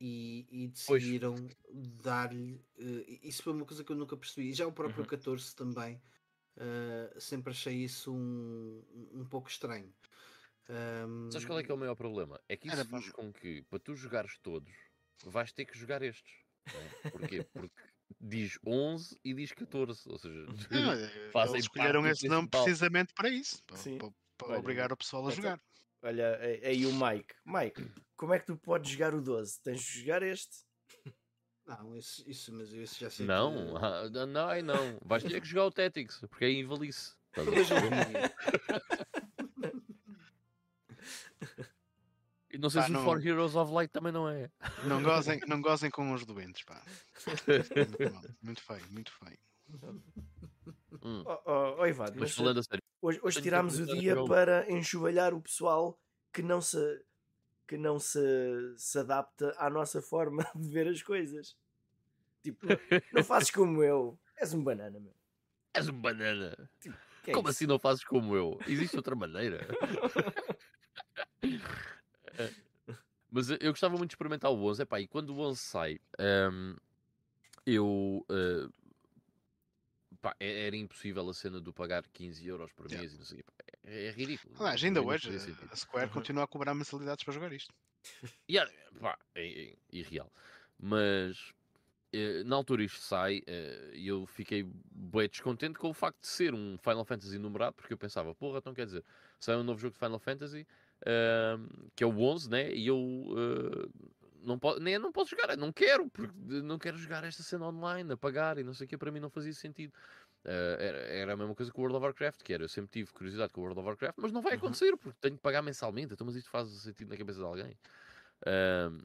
E, 0.00 0.46
e 0.50 0.68
decidiram 0.68 1.36
dar-lhe. 1.70 2.60
eh, 2.78 3.20
isso 3.22 3.42
foi 3.44 3.52
uma 3.52 3.64
coisa 3.66 3.84
que 3.84 3.92
eu 3.92 3.96
nunca 3.96 4.16
percebi. 4.16 4.50
E 4.50 4.54
já 4.54 4.66
o 4.66 4.72
próprio 4.72 5.04
Uhum. 5.04 5.06
14 5.06 5.54
também. 5.54 6.02
Uh, 6.56 7.18
sempre 7.20 7.50
achei 7.52 7.76
isso 7.84 8.12
um, 8.14 8.82
um 9.12 9.24
pouco 9.24 9.48
estranho. 9.48 9.92
Um, 10.72 11.30
Sabes 11.30 11.44
qual 11.46 11.58
é 11.58 11.62
que 11.62 11.70
é 11.70 11.74
o 11.74 11.78
maior 11.78 11.94
problema? 11.94 12.40
É 12.48 12.56
que 12.56 12.66
isso 12.66 12.76
Era 12.76 12.84
faz 12.88 13.10
com 13.10 13.30
que, 13.32 13.62
para 13.68 13.78
tu 13.78 13.94
jogares 13.94 14.38
todos, 14.42 14.72
vais 15.24 15.52
ter 15.52 15.66
que 15.66 15.76
jogar 15.78 16.00
estes. 16.02 16.32
não 16.72 16.80
é? 16.80 17.10
Porquê? 17.10 17.46
Porque 17.52 17.74
diz 18.18 18.58
11 18.66 19.18
e 19.24 19.34
diz 19.34 19.52
14. 19.52 20.08
Ou 20.08 20.18
seja, 20.18 20.46
Não, 20.70 20.92
eh, 20.92 21.30
Fazem 21.32 21.54
eles 21.56 21.64
escolheram 21.66 22.06
esse 22.06 22.26
nome 22.26 22.48
precisamente 22.48 23.12
para 23.14 23.28
isso, 23.28 23.62
para, 23.64 23.76
Sim. 23.76 23.98
para- 23.98 24.10
para 24.38 24.48
Olha, 24.48 24.58
obrigar 24.58 24.92
o 24.92 24.96
pessoal 24.96 25.26
a 25.28 25.30
então- 25.30 25.36
jogar. 25.42 25.60
Olha, 26.04 26.36
aí 26.40 26.64
aí 26.64 26.86
o 26.86 26.92
Mike. 26.92 27.34
Mike, 27.44 27.88
como 28.16 28.34
é 28.34 28.38
que 28.40 28.46
tu 28.46 28.56
podes 28.56 28.90
jogar 28.90 29.14
o 29.14 29.20
12? 29.22 29.60
Tens 29.62 29.80
de 29.82 30.00
jogar 30.00 30.22
este? 30.22 30.64
Não, 31.64 31.96
isso, 31.96 32.28
isso, 32.28 32.52
mas 32.52 32.72
esse 32.72 32.98
já 32.98 33.08
sei 33.08 33.24
não, 33.24 33.52
que... 33.54 33.76
ah, 33.84 34.10
não, 34.10 34.26
não. 34.62 34.98
Vais 35.04 35.22
ter 35.22 35.40
que 35.40 35.46
jogar 35.46 35.66
o 35.66 35.70
Tactics, 35.70 36.18
porque 36.28 36.44
é 36.46 36.50
invalice. 36.50 37.12
Estás 37.36 37.70
E 42.50 42.58
não 42.58 42.68
sei 42.68 42.82
Pá, 42.82 42.86
se 42.86 42.92
não- 42.92 43.00
o 43.00 43.04
For 43.04 43.26
Heroes 43.26 43.54
of 43.56 43.72
Light 43.72 43.90
também 43.90 44.12
não 44.12 44.28
é. 44.28 44.50
Não 44.84 45.02
gozem, 45.02 45.40
não 45.46 45.60
gozem 45.62 45.90
com 45.90 46.12
os 46.12 46.24
doentes, 46.26 46.62
pá. 46.64 46.82
Muito, 47.26 48.12
mal, 48.14 48.22
muito 48.42 48.62
feio, 48.62 48.84
muito 48.90 49.12
feio. 49.12 49.38
Hum. 51.02 51.24
Oh, 51.26 51.38
oh, 51.46 51.76
oh, 51.78 51.86
Ivan, 51.86 52.04
Mas 52.10 52.16
mas, 52.16 52.34
falando 52.34 52.60
a 52.60 52.62
sério, 52.62 52.82
hoje, 53.00 53.18
hoje 53.22 53.40
tirámos 53.42 53.78
o 53.78 53.86
dia 53.86 54.14
para 54.26 54.70
enxovalhar 54.70 55.32
o 55.34 55.40
pessoal 55.40 55.98
que 56.32 56.42
não 56.42 56.60
se 56.60 56.78
que 57.66 57.78
não 57.78 57.98
se, 57.98 58.20
se 58.76 58.98
adapta 58.98 59.54
à 59.56 59.70
nossa 59.70 60.02
forma 60.02 60.44
de 60.54 60.68
ver 60.68 60.88
as 60.88 61.02
coisas. 61.02 61.56
Tipo, 62.42 62.66
não, 62.66 62.76
não 63.14 63.24
fazes 63.24 63.50
como 63.50 63.82
eu. 63.82 64.18
És 64.36 64.52
um 64.52 64.62
banana, 64.62 65.00
meu. 65.00 65.14
és 65.72 65.88
um 65.88 65.98
banana. 65.98 66.54
Que 67.22 67.30
é 67.30 67.32
Como 67.32 67.48
isso? 67.48 67.56
assim 67.56 67.66
não 67.66 67.78
fazes 67.78 68.04
como 68.04 68.36
eu? 68.36 68.58
Existe 68.66 68.94
outra 68.96 69.14
maneira? 69.16 69.66
Eh, 72.38 72.52
Mas 73.30 73.48
eu- 73.50 73.58
gostava 73.70 73.96
muito 73.96 74.10
de 74.10 74.14
experimentar 74.14 74.50
o 74.50 74.62
11. 74.64 74.82
Epá, 74.82 75.00
e 75.00 75.06
quando 75.06 75.30
o 75.30 75.38
11 75.40 75.60
sai, 75.60 75.98
ehm, 76.18 76.76
eu. 77.66 78.24
eh, 78.30 78.68
pá, 80.20 80.36
é- 80.38 80.66
era 80.66 80.76
impossível 80.76 81.28
a 81.28 81.34
cena 81.34 81.60
do 81.60 81.72
pagar 81.72 82.06
15 82.08 82.46
euros 82.46 82.70
por 82.72 82.86
Yeah. 82.90 83.00
mês 83.00 83.14
e 83.14 83.18
não 83.18 83.24
sei 83.24 83.44
É, 83.84 84.06
é 84.06 84.10
ridículo. 84.10 84.54
Para 84.54 84.70
ainda 84.74 85.00
não 85.00 85.08
hoje 85.08 85.32
fazia 85.32 85.54
a- 85.70 85.76
Square 85.76 86.10
continua 86.10 86.44
a 86.44 86.46
cobrar 86.46 86.74
mensalidades 86.74 87.24
para 87.24 87.32
jogar 87.34 87.52
isto. 87.52 87.74
E, 88.48 88.58
ah, 88.58 88.68
pá, 89.00 89.18
é, 89.34 89.70
é 89.70 89.76
irreal. 89.90 90.30
Mas 90.78 91.52
eh, 92.12 92.44
na 92.44 92.56
altura 92.56 92.84
isto 92.84 93.00
sai 93.00 93.42
eh, 93.46 93.92
e 93.94 94.08
eu 94.08 94.26
fiquei 94.26 94.62
bem 94.64 95.28
descontente 95.28 95.78
com 95.78 95.88
o 95.88 95.94
facto 95.94 96.20
de 96.20 96.26
ser 96.26 96.52
um 96.54 96.76
Final 96.78 97.04
Fantasy 97.04 97.38
numerado, 97.38 97.74
porque 97.76 97.94
eu 97.94 97.98
pensava, 97.98 98.34
porra, 98.34 98.58
então 98.58 98.74
quer 98.74 98.84
dizer, 98.86 99.04
sai 99.40 99.56
um 99.56 99.62
novo 99.62 99.80
jogo 99.80 99.94
de 99.94 99.98
Final 99.98 100.18
Fantasy 100.18 100.66
ahm, 101.06 101.66
que 101.96 102.04
é 102.04 102.06
o 102.06 102.18
11, 102.20 102.48
né? 102.50 102.72
E 102.72 102.86
eu 102.86 102.98
eh, 103.36 103.88
não, 104.44 104.58
po 104.58 104.78
nem, 104.78 104.98
não 104.98 105.12
posso 105.12 105.30
jogar, 105.30 105.56
não 105.56 105.72
quero, 105.72 106.10
porque 106.10 106.34
não 106.62 106.78
quero 106.78 106.96
jogar 106.98 107.24
esta 107.24 107.42
cena 107.42 107.66
online, 107.68 108.12
a 108.12 108.16
pagar 108.16 108.58
e 108.58 108.64
não 108.64 108.74
sei 108.74 108.86
o 108.86 108.88
que, 108.88 108.98
para 108.98 109.12
mim 109.12 109.20
não 109.20 109.30
fazia 109.30 109.52
sentido. 109.54 109.92
Eh, 110.44 110.76
era, 110.80 110.98
era 110.98 111.32
a 111.34 111.36
mesma 111.36 111.54
coisa 111.54 111.72
com 111.72 111.80
o 111.80 111.84
World 111.84 111.96
of 111.98 112.04
Warcraft, 112.06 112.42
que 112.42 112.52
era, 112.52 112.64
eu 112.64 112.68
sempre 112.68 112.90
tive 112.90 113.12
curiosidade 113.12 113.52
com 113.52 113.60
o 113.60 113.64
World 113.64 113.80
of 113.80 113.86
Warcraft, 113.88 114.18
mas 114.20 114.32
não 114.32 114.42
vai 114.42 114.54
Uhum. 114.54 114.56
acontecer, 114.56 114.96
porque 114.98 115.18
tenho 115.20 115.36
que 115.36 115.42
pagar 115.42 115.62
mensalmente, 115.62 116.14
então 116.14 116.26
mas 116.26 116.36
isto 116.36 116.50
faz 116.50 116.68
sentido 116.82 117.10
na 117.10 117.16
cabeça 117.18 117.38
de 117.40 117.44
alguém. 117.46 117.78
Ahm, 118.46 118.98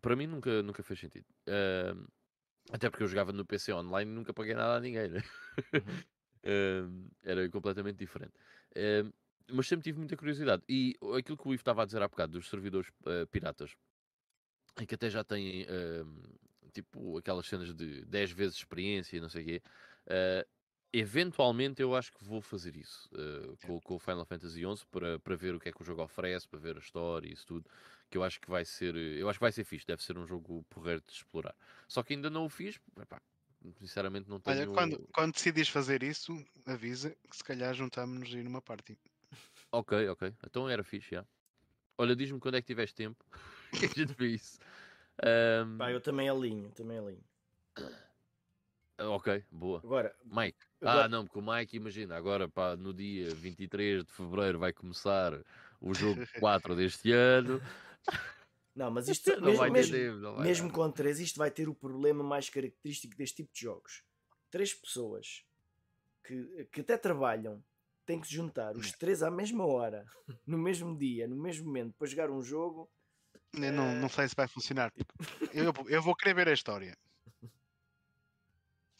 para 0.00 0.16
mim 0.16 0.26
nunca, 0.26 0.62
nunca 0.62 0.82
fez 0.82 1.00
sentido. 1.00 1.26
Ahm, 1.48 2.06
até 2.72 2.90
porque 2.90 3.04
eu 3.04 3.08
jogava 3.08 3.32
no 3.32 3.46
PC 3.46 3.72
online 3.72 4.10
e 4.10 4.14
nunca 4.14 4.34
paguei 4.34 4.54
nada 4.54 4.76
a 4.76 4.80
ninguém. 4.80 5.10
né? 5.10 5.20
Uhum. 5.74 6.04
Era 7.22 7.48
completamente 7.50 7.98
diferente. 7.98 8.34
Mas 9.50 9.66
sempre 9.66 9.84
tive 9.84 9.98
muita 9.98 10.16
curiosidade. 10.16 10.62
E 10.68 10.96
aquilo 11.16 11.36
que 11.36 11.48
o 11.48 11.52
Ivo 11.52 11.60
estava 11.60 11.82
a 11.82 11.84
dizer 11.84 12.02
há 12.02 12.08
bocado 12.08 12.32
dos 12.32 12.48
servidores 12.48 12.88
uh, 13.02 13.26
piratas, 13.30 13.76
em 14.80 14.86
que 14.86 14.94
até 14.94 15.10
já 15.10 15.22
têm 15.22 15.64
uh, 15.64 16.06
tipo 16.72 17.18
aquelas 17.18 17.46
cenas 17.46 17.72
de 17.74 18.04
10 18.04 18.32
vezes 18.32 18.56
experiência 18.56 19.16
e 19.16 19.20
não 19.20 19.28
sei 19.28 19.42
o 19.42 19.46
quê. 19.46 19.62
Uh, 20.06 20.48
eventualmente 20.92 21.82
eu 21.82 21.94
acho 21.94 22.12
que 22.12 22.24
vou 22.24 22.40
fazer 22.40 22.76
isso 22.76 23.08
uh, 23.12 23.56
com, 23.66 23.80
com, 23.80 23.94
o 23.94 23.98
Final 23.98 24.24
Fantasy 24.24 24.60
XI 24.60 24.86
para, 24.90 25.18
para 25.18 25.36
ver 25.36 25.54
o 25.54 25.60
que 25.60 25.68
é 25.68 25.72
que 25.72 25.82
o 25.82 25.84
jogo 25.84 26.02
oferece, 26.02 26.46
para 26.46 26.58
ver 26.58 26.76
a 26.76 26.80
história 26.80 27.28
e 27.28 27.32
isso 27.32 27.46
tudo. 27.46 27.68
Que 28.10 28.18
eu 28.18 28.22
acho 28.22 28.40
que 28.40 28.48
vai 28.48 28.64
ser, 28.64 28.94
eu 28.94 29.28
acho 29.28 29.38
que 29.38 29.44
vai 29.44 29.52
ser 29.52 29.64
fixe, 29.64 29.86
deve 29.86 30.02
ser 30.02 30.16
um 30.16 30.26
jogo 30.26 30.64
porreiro 30.68 31.02
de 31.06 31.12
explorar. 31.12 31.54
Só 31.88 32.02
que 32.02 32.14
ainda 32.14 32.30
não 32.30 32.44
o 32.44 32.48
fiz, 32.48 32.78
epá, 33.00 33.20
sinceramente 33.78 34.28
não 34.28 34.38
tenho. 34.38 34.58
Olha, 34.58 34.66
quando, 34.68 35.08
quando 35.12 35.32
decidis 35.32 35.68
fazer 35.68 36.02
isso, 36.02 36.44
avisa 36.66 37.16
que 37.28 37.36
se 37.36 37.42
calhar 37.42 37.74
juntamos-nos 37.74 38.32
aí 38.32 38.42
numa 38.42 38.60
party. 38.62 38.96
Ok, 39.74 40.08
ok. 40.08 40.32
Então 40.46 40.68
era 40.68 40.84
fixe, 40.84 41.16
já. 41.16 41.26
Olha, 41.98 42.14
diz-me 42.14 42.38
quando 42.38 42.56
é 42.56 42.60
que 42.60 42.66
tiveres 42.68 42.92
tempo 42.92 43.24
que 43.72 43.86
a 43.86 43.88
gente 43.88 44.14
vê 44.14 44.28
isso. 44.28 44.58
Um... 45.20 45.78
Pá, 45.78 45.90
eu 45.90 46.00
também 46.00 46.28
alinho, 46.28 46.70
também 46.70 46.98
alinho. 46.98 47.24
Ok, 48.96 49.44
boa. 49.50 49.80
Agora, 49.80 50.14
Mike. 50.24 50.58
Agora... 50.80 51.04
Ah, 51.04 51.08
não, 51.08 51.24
porque 51.24 51.40
o 51.40 51.42
Mike, 51.42 51.76
imagina, 51.76 52.16
agora 52.16 52.48
pá, 52.48 52.76
no 52.76 52.94
dia 52.94 53.34
23 53.34 54.04
de 54.04 54.12
fevereiro 54.12 54.60
vai 54.60 54.72
começar 54.72 55.32
o 55.80 55.92
jogo 55.92 56.22
4 56.38 56.76
deste 56.76 57.10
ano. 57.10 57.60
Não, 58.76 58.92
mas 58.92 59.08
isto 59.08 59.28
não 59.40 59.50
mesmo, 59.50 59.72
mesmo, 59.72 59.96
tempo, 59.96 60.40
mesmo 60.40 60.72
com 60.72 60.88
3, 60.88 61.18
isto 61.18 61.36
vai 61.36 61.50
ter 61.50 61.68
o 61.68 61.74
problema 61.74 62.22
mais 62.22 62.48
característico 62.48 63.16
deste 63.16 63.42
tipo 63.42 63.52
de 63.52 63.60
jogos. 63.60 64.04
Três 64.52 64.72
pessoas 64.72 65.44
que, 66.22 66.68
que 66.70 66.80
até 66.80 66.96
trabalham 66.96 67.60
têm 68.04 68.20
que 68.20 68.26
se 68.26 68.34
juntar 68.34 68.76
os 68.76 68.92
três 68.92 69.22
à 69.22 69.30
mesma 69.30 69.66
hora, 69.66 70.04
no 70.46 70.58
mesmo 70.58 70.96
dia, 70.96 71.26
no 71.26 71.36
mesmo 71.36 71.66
momento, 71.66 71.94
para 71.98 72.06
jogar 72.06 72.30
um 72.30 72.42
jogo. 72.42 72.90
Não, 73.52 73.72
não, 73.72 73.94
não 73.94 74.08
sei 74.08 74.28
se 74.28 74.34
vai 74.34 74.48
funcionar. 74.48 74.92
Eu, 75.52 75.72
eu 75.88 76.02
vou 76.02 76.14
querer 76.14 76.34
ver 76.34 76.48
a 76.48 76.52
história. 76.52 76.96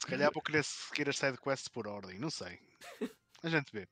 Se 0.01 0.07
calhar 0.07 0.31
vou 0.33 0.43
querer 0.43 0.63
seguir 0.65 1.09
as 1.09 1.17
sidequests 1.19 1.69
por 1.69 1.87
ordem, 1.87 2.19
não 2.19 2.31
sei. 2.31 2.59
A 3.43 3.49
gente 3.49 3.73
vê. 3.73 3.89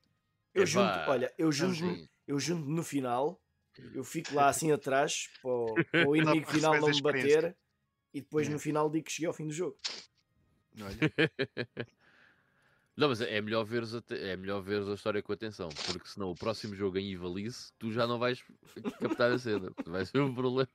Eu 0.53 0.65
junto, 0.65 0.97
olha, 1.07 1.33
eu 1.37 1.51
junto, 1.51 2.07
eu 2.27 2.39
junto 2.39 2.69
no 2.69 2.83
final, 2.83 3.41
eu 3.93 4.03
fico 4.03 4.35
lá 4.35 4.47
assim 4.47 4.71
atrás 4.71 5.27
para 5.41 5.51
o, 5.51 5.65
para 5.91 6.07
o 6.07 6.15
inimigo 6.15 6.51
final 6.51 6.79
não 6.79 6.89
me 6.89 7.01
bater 7.01 7.57
e 8.13 8.21
depois 8.21 8.47
no 8.47 8.59
final 8.59 8.89
digo 8.89 9.05
que 9.05 9.11
cheguei 9.11 9.27
ao 9.27 9.33
fim 9.33 9.47
do 9.47 9.53
jogo. 9.53 9.77
Olha. 10.79 10.97
Não, 12.95 13.09
mas 13.09 13.21
é 13.21 13.41
melhor 13.41 13.63
veres 13.63 13.95
a, 13.95 14.03
é 14.11 14.37
melhor 14.37 14.61
veres 14.61 14.87
a 14.87 14.93
história 14.93 15.21
com 15.21 15.33
atenção, 15.33 15.69
porque 15.87 16.07
senão 16.07 16.29
o 16.29 16.35
próximo 16.35 16.75
jogo 16.75 16.97
em 16.99 17.09
Ivalice 17.11 17.73
tu 17.79 17.91
já 17.91 18.05
não 18.05 18.19
vais 18.19 18.43
captar 18.99 19.31
a 19.31 19.39
cena. 19.39 19.71
Vai 19.85 20.05
ser 20.05 20.21
um 20.21 20.33
problema. 20.33 20.69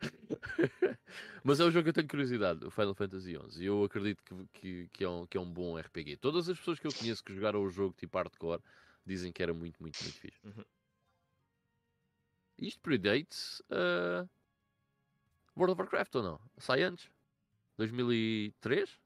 mas 1.42 1.58
é 1.58 1.64
um 1.64 1.70
jogo 1.70 1.84
que 1.84 1.88
eu 1.88 1.94
tenho 1.94 2.08
curiosidade, 2.08 2.64
o 2.64 2.70
Final 2.70 2.94
Fantasy 2.94 3.38
XI. 3.50 3.62
E 3.62 3.66
eu 3.66 3.82
acredito 3.82 4.22
que, 4.22 4.46
que, 4.52 4.88
que, 4.92 5.04
é 5.04 5.08
um, 5.08 5.26
que 5.26 5.38
é 5.38 5.40
um 5.40 5.50
bom 5.50 5.78
RPG. 5.78 6.18
Todas 6.18 6.50
as 6.50 6.58
pessoas 6.58 6.78
que 6.78 6.86
eu 6.86 6.92
conheço 6.92 7.24
que 7.24 7.34
jogaram 7.34 7.62
o 7.62 7.70
jogo 7.70 7.94
tipo 7.96 8.18
hardcore 8.18 8.62
dizem 9.06 9.32
que 9.32 9.42
era 9.42 9.54
muito, 9.54 9.80
muito, 9.82 10.02
muito 10.02 10.18
fixe. 10.18 10.38
Uhum. 10.44 10.64
Isto 12.58 12.80
predates 12.80 13.60
uh, 13.70 14.28
World 15.56 15.72
of 15.72 15.80
Warcraft 15.80 16.14
ou 16.16 16.22
não? 16.22 16.40
Sai 16.58 16.82
antes? 16.82 17.10
2003? 17.78 19.00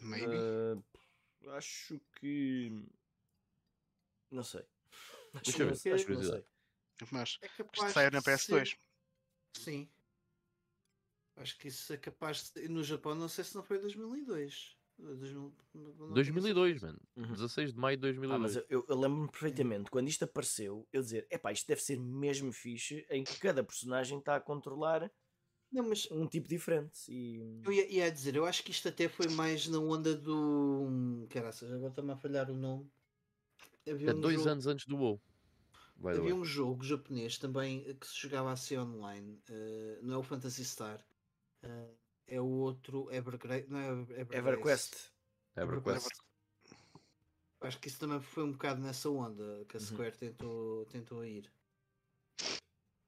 Maybe. 0.00 0.36
Uh, 0.36 0.82
acho 1.52 2.00
que. 2.16 2.70
Não 4.30 4.42
sei. 4.42 4.64
Deixa 5.42 5.62
eu 5.62 5.66
ver, 5.66 5.94
acho 5.94 6.06
que 6.06 6.12
não 6.12 6.22
sei. 6.22 6.44
Mas 7.12 7.38
é 7.42 7.48
capaz 7.48 7.92
sair 7.92 8.12
na 8.12 8.22
PS2. 8.22 8.70
Ser... 8.70 8.78
Sim. 9.58 9.88
Acho 11.36 11.58
que 11.58 11.68
isso 11.68 11.92
é 11.92 11.96
capaz 11.96 12.50
de. 12.50 12.68
No 12.68 12.82
Japão, 12.82 13.14
não 13.14 13.28
sei 13.28 13.44
se 13.44 13.54
não 13.54 13.62
foi 13.62 13.78
2002. 13.78 14.76
2002, 14.98 16.80
mano. 16.80 16.98
Uhum. 17.16 17.32
16 17.34 17.74
de 17.74 17.78
maio 17.78 17.96
de 17.98 18.00
2002. 18.02 18.34
Ah, 18.34 18.38
mas 18.38 18.56
eu, 18.70 18.84
eu 18.88 18.98
lembro-me 18.98 19.30
perfeitamente 19.30 19.90
quando 19.90 20.08
isto 20.08 20.24
apareceu, 20.24 20.88
eu 20.90 21.02
dizer: 21.02 21.26
epá, 21.30 21.52
isto 21.52 21.66
deve 21.66 21.82
ser 21.82 21.98
mesmo 21.98 22.50
fixe, 22.52 23.06
em 23.10 23.22
que 23.22 23.38
cada 23.38 23.62
personagem 23.62 24.18
está 24.18 24.36
a 24.36 24.40
controlar 24.40 25.10
não, 25.72 25.88
mas... 25.88 26.08
um 26.10 26.26
tipo 26.26 26.48
diferente. 26.48 27.10
E... 27.10 27.60
Eu 27.64 27.72
ia, 27.72 27.88
ia, 27.90 28.10
dizer, 28.10 28.36
eu 28.36 28.46
acho 28.46 28.62
que 28.62 28.70
isto 28.70 28.88
até 28.88 29.08
foi 29.08 29.28
mais 29.28 29.66
na 29.68 29.78
onda 29.78 30.14
do. 30.14 31.26
Caraças, 31.30 31.72
agora 31.72 31.90
está-me 31.90 32.12
a 32.12 32.16
falhar 32.16 32.50
o 32.50 32.54
nome. 32.54 32.90
Havia 33.88 34.10
é 34.10 34.14
um 34.14 34.20
dois 34.20 34.36
jogo... 34.36 34.48
anos 34.48 34.66
antes 34.66 34.86
do 34.86 34.96
WoW. 34.96 35.20
Havia 36.04 36.34
um 36.34 36.44
jogo 36.44 36.84
japonês 36.84 37.38
também 37.38 37.84
eh, 37.86 37.94
que 37.94 38.06
se 38.06 38.16
jogava 38.16 38.52
assim 38.52 38.76
online, 38.76 39.40
uh, 39.48 39.98
não 40.02 40.14
é 40.14 40.18
o 40.18 40.22
Phantasy 40.22 40.64
Star, 40.64 41.04
uh, 41.64 41.96
é 42.26 42.40
o 42.40 42.46
outro 42.46 43.10
Evergrace, 43.10 43.66
não 43.68 43.78
é 43.78 43.88
Evergrace. 43.90 44.36
EverQuest. 44.36 45.12
EverQuest. 45.56 46.08
Acho 47.60 47.80
que 47.80 47.88
isso 47.88 47.98
também 47.98 48.20
foi 48.20 48.44
um 48.44 48.52
bocado 48.52 48.80
nessa 48.80 49.08
onda 49.08 49.64
que 49.68 49.76
a 49.76 49.80
uhum. 49.80 49.86
Square 49.86 50.12
uhum. 50.12 50.18
tentou, 50.18 50.84
tentou 50.86 51.24
ir. 51.24 51.50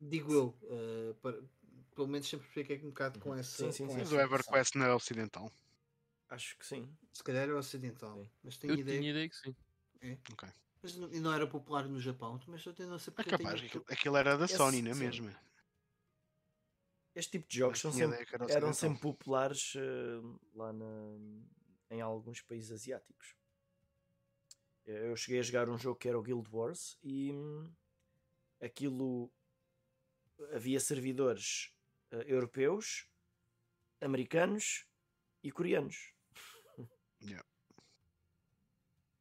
Digo 0.01 0.33
eu, 0.33 0.59
uh, 0.63 1.15
para, 1.21 1.43
pelo 1.99 2.07
menos 2.07 2.29
sempre 2.29 2.47
fiquei 2.47 2.79
um 2.79 2.91
bocado 2.91 3.19
com 3.19 3.31
uhum. 3.31 3.39
essa. 3.39 3.57
Sim, 3.57 3.73
sim, 3.73 3.89
sim. 3.89 3.99
Mas 3.99 4.13
o 4.13 4.21
EverQuest 4.21 4.77
não 4.77 4.87
é 4.87 4.95
ocidental. 4.95 5.51
Acho 6.29 6.57
que 6.57 6.65
sim. 6.65 6.89
Se 7.13 7.25
calhar 7.25 7.49
é 7.49 7.53
ocidental. 7.53 8.23
Sim. 8.23 8.31
Mas 8.45 8.57
tenho 8.57 8.75
eu 8.75 8.79
ideia... 8.79 9.01
tinha 9.01 9.11
ideia 9.11 9.29
que 9.29 9.35
sim. 9.35 9.57
É. 10.01 10.17
Okay. 10.33 10.49
Mas 10.81 10.95
não, 10.95 11.13
e 11.13 11.19
não 11.19 11.33
era 11.33 11.45
popular 11.45 11.89
no 11.89 12.01
Japão, 12.01 12.39
mas 12.47 12.65
eu 12.65 12.73
tenho 12.73 12.89
não 12.89 13.01
sei 13.01 13.13
porque. 13.13 13.35
É 13.35 13.39
capaz, 13.39 13.61
tenho... 13.61 13.85
aquilo, 13.89 14.17
era 14.17 14.39
da 14.39 14.45
Esse, 14.45 14.57
Sony, 14.57 14.81
não 14.81 14.93
é 14.93 14.95
mesmo? 14.95 15.35
Este 17.17 17.33
tipo 17.33 17.49
de 17.49 17.59
jogos 17.59 17.81
sempre, 17.81 18.25
eram 18.49 18.73
sempre 18.73 19.01
populares 19.01 19.75
uh, 19.75 20.41
lá 20.55 20.73
na, 20.73 21.17
em 21.91 22.01
alguns 22.01 22.43
países 22.43 22.71
asiáticos. 22.71 23.35
Eu 24.85 25.17
cheguei 25.17 25.41
a 25.41 25.43
jogar 25.43 25.69
um 25.69 25.77
jogo 25.77 25.99
que 25.99 26.09
era 26.09 26.17
o 26.17 26.23
Guild 26.23 26.49
Wars 26.53 26.97
e 27.03 27.33
hum, 27.33 27.69
aquilo 28.61 29.33
havia 30.53 30.79
servidores 30.79 31.73
uh, 32.13 32.23
europeus, 32.27 33.09
americanos 34.01 34.87
e 35.43 35.51
coreanos. 35.51 36.15
Yeah. 37.21 37.45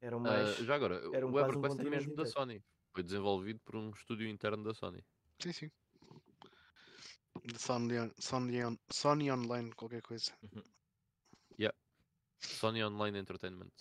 Eram 0.01 0.19
mais. 0.19 0.59
Uh, 0.59 0.65
já 0.65 0.75
agora, 0.75 0.95
eram 1.13 1.31
o 1.31 1.39
EverQuest 1.39 1.77
um 1.77 1.81
é 1.81 1.89
mesmo 1.89 2.11
inteiro. 2.11 2.15
da 2.15 2.25
Sony. 2.25 2.63
Foi 2.93 3.03
desenvolvido 3.03 3.59
por 3.61 3.75
um 3.75 3.89
estúdio 3.89 4.27
interno 4.27 4.63
da 4.63 4.73
Sony. 4.73 5.03
Sim, 5.39 5.53
sim. 5.53 5.71
Sony, 7.57 7.93
Sony, 8.19 8.79
Sony 8.91 9.31
Online, 9.31 9.71
qualquer 9.73 10.01
coisa. 10.01 10.31
Uhum. 10.41 10.63
Yeah. 11.59 11.77
Sony 12.39 12.83
Online 12.83 13.19
Entertainment. 13.19 13.73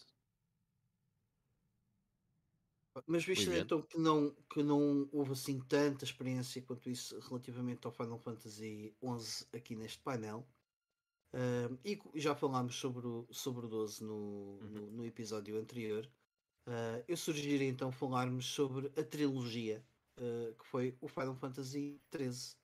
Mas 3.07 3.24
visto 3.24 3.53
então 3.53 3.82
que 3.82 3.99
não, 3.99 4.34
que 4.49 4.62
não 4.62 5.09
houve 5.12 5.32
assim 5.32 5.61
tanta 5.61 6.05
experiência 6.05 6.62
quanto 6.62 6.88
isso 6.88 7.18
relativamente 7.20 7.86
ao 7.86 7.92
Final 7.92 8.18
Fantasy 8.18 8.94
XI 9.03 9.47
aqui 9.53 9.74
neste 9.76 9.99
painel, 9.99 10.47
uh, 11.34 11.78
e 11.84 12.01
já 12.14 12.34
falámos 12.34 12.76
sobre 12.76 13.07
o, 13.07 13.26
sobre 13.30 13.66
o 13.66 13.68
12 13.68 14.03
no, 14.03 14.14
uhum. 14.14 14.59
no, 14.70 14.90
no, 14.92 15.07
episódio 15.07 15.59
anterior, 15.59 16.09
uh, 16.66 17.05
eu 17.07 17.16
sugeri 17.16 17.64
então 17.64 17.92
falarmos 17.92 18.47
sobre 18.47 18.86
a 18.99 19.05
trilogia 19.05 19.84
uh, 20.18 20.55
que 20.55 20.66
foi 20.66 20.97
o 21.01 21.09
Final 21.09 21.34
Fantasy 21.34 22.01
XIII. 22.14 22.57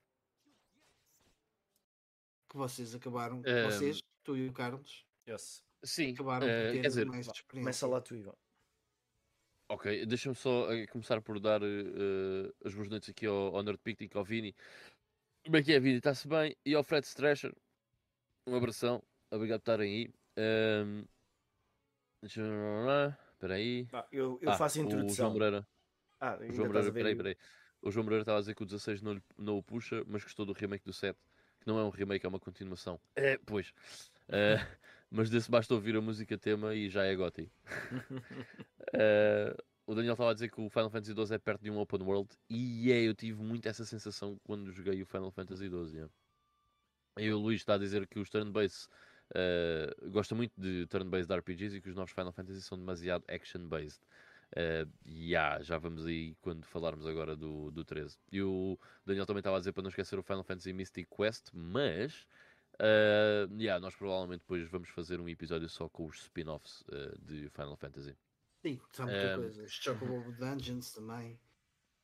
Que 2.49 2.57
vocês 2.57 2.95
acabaram, 2.95 3.39
um... 3.39 3.71
vocês, 3.71 4.03
tu 4.23 4.37
e 4.37 4.47
o 4.47 4.53
Carlos, 4.53 5.07
yes. 5.29 5.63
Sim, 5.85 6.13
acabaram 6.13 6.47
por 6.47 6.73
ter 6.73 6.83
dizer, 6.83 7.07
mais 7.07 7.27
experiência. 7.27 7.61
Começa 7.61 7.87
lá 7.87 8.01
tu, 8.01 8.15
Ivan. 8.15 8.35
Ok, 9.69 10.05
deixa-me 10.07 10.35
só 10.35 10.71
uh, 10.71 10.89
começar 10.89 11.21
por 11.23 11.41
dar 11.41 11.63
uh, 11.63 12.55
as 12.65 12.75
boas 12.75 12.89
noites 12.89 13.09
aqui 13.09 13.27
ao, 13.27 13.57
ao 13.57 13.63
Nerd 13.63 13.79
Picnic, 13.79 14.17
ao 14.17 14.25
Vini. 14.25 14.55
Como 15.45 15.57
é 15.57 15.63
que 15.63 15.73
é, 15.73 15.81
Vini? 15.81 15.97
Está-se 15.97 16.29
bem? 16.29 16.57
E 16.65 16.75
ao 16.75 16.85
Fred 16.85 17.07
Stresher. 17.07 17.53
Um 18.47 18.55
abração. 18.55 19.03
Obrigado 19.31 19.61
por 19.61 19.73
estarem 19.73 19.93
aí. 19.93 20.11
Um, 20.85 21.05
Espera 22.23 23.55
aí. 23.55 23.89
Ah, 23.93 24.07
eu, 24.13 24.39
eu 24.41 24.51
ah, 24.51 24.57
faço 24.57 24.79
a 24.79 24.83
introdução. 24.83 25.13
O 25.13 25.17
João 25.17 25.33
Moreira. 25.33 25.67
Ah, 26.21 26.39
o 26.41 26.53
João 26.53 26.69
Moreira, 26.69 26.93
peraí, 26.93 27.17
peraí. 27.17 27.37
O 27.81 27.91
João 27.91 28.05
Moreira 28.05 28.23
estava 28.23 28.39
a 28.39 28.41
dizer 28.41 28.55
que 28.55 28.63
o 28.63 28.67
16 28.67 29.03
não, 29.03 29.21
não 29.37 29.59
o 29.59 29.63
puxa, 29.63 30.05
mas 30.07 30.23
gostou 30.23 30.47
do 30.47 30.53
remake 30.53 30.85
do 30.85 30.93
7. 30.93 31.19
Que 31.61 31.67
não 31.67 31.79
é 31.79 31.85
um 31.85 31.91
remake, 31.91 32.25
é 32.25 32.29
uma 32.29 32.39
continuação. 32.39 33.01
É, 33.17 33.39
pois. 33.45 33.71
Uh, 34.29 34.65
mas 35.13 35.29
desse 35.29 35.51
basta 35.51 35.75
ouvir 35.75 35.95
a 35.95 36.01
música 36.01 36.39
tema 36.39 36.75
e 36.75 36.89
já 36.89 37.05
é 37.05 37.15
goti. 37.15 37.53
uh, 38.95 39.63
o 39.87 39.95
Daniel 39.95 40.15
estava 40.15 40.31
a 40.31 40.35
dizer 40.35 40.51
que 40.51 40.59
o 40.59 40.71
Final 40.71 40.89
Fantasy 40.89 41.13
XII 41.13 41.35
é 41.35 41.39
perto 41.39 41.63
de 41.63 41.71
um 41.71 41.79
open 41.79 42.01
world 42.03 42.31
e 42.49 42.91
é, 42.91 43.03
eu 43.03 43.15
tive 43.15 43.43
muito 43.43 43.69
essa 43.69 43.85
sensação 43.85 44.41
quando 44.43 44.73
joguei 44.73 45.03
o 45.03 45.07
Final 45.07 45.31
Fantasy 45.31 45.69
XII. 45.69 45.93
Yeah. 45.93 46.13
E 47.19 47.31
o 47.31 47.39
Luís 47.39 47.61
está 47.61 47.75
a 47.75 47.79
dizer 47.79 48.07
que 48.07 48.19
os 48.19 48.31
turn-based 48.31 48.89
uh, 49.35 50.11
gosta 50.11 50.35
muito 50.35 50.59
de 50.59 50.87
turn-based 50.87 51.31
RPGs 51.31 51.77
e 51.77 51.83
que 51.83 51.91
os 51.91 51.95
novos 51.95 52.13
Final 52.13 52.33
Fantasy 52.33 52.63
são 52.63 52.79
demasiado 52.79 53.23
action-based. 53.29 54.01
Uh, 54.55 54.91
e 55.05 55.37
há, 55.37 55.63
já 55.63 55.77
vamos 55.77 56.07
aí 56.07 56.35
quando 56.41 56.65
falarmos 56.65 57.07
agora 57.07 57.37
do, 57.37 57.71
do 57.71 57.85
13. 57.85 58.19
E 58.31 58.41
o 58.43 58.79
Daniel 59.05 59.27
também 59.27 59.41
estava 59.41 59.57
a 59.57 59.59
dizer 59.59 59.73
para 59.73 59.83
não 59.83 59.91
esquecer 59.91 60.19
o 60.19 60.23
Final 60.23 60.43
Fantasy 60.43 60.73
Mystic 60.73 61.07
Quest, 61.15 61.51
mas 61.53 62.27
uh, 62.83 63.55
yeah, 63.61 63.81
nós 63.81 63.95
provavelmente 63.95 64.41
depois 64.41 64.69
vamos 64.69 64.89
fazer 64.91 65.21
um 65.21 65.29
episódio 65.29 65.69
só 65.69 65.89
com 65.89 66.07
os 66.07 66.23
spin-offs 66.23 66.83
uh, 66.83 67.19
de 67.21 67.49
Final 67.51 67.77
Fantasy. 67.77 68.17
Sim, 68.63 68.81
são 68.93 69.07
muita 69.07 69.39
um, 69.39 69.41
coisa. 69.41 69.69
Chocobo 69.69 70.33
Dungeons 70.33 70.93
também. 70.93 71.39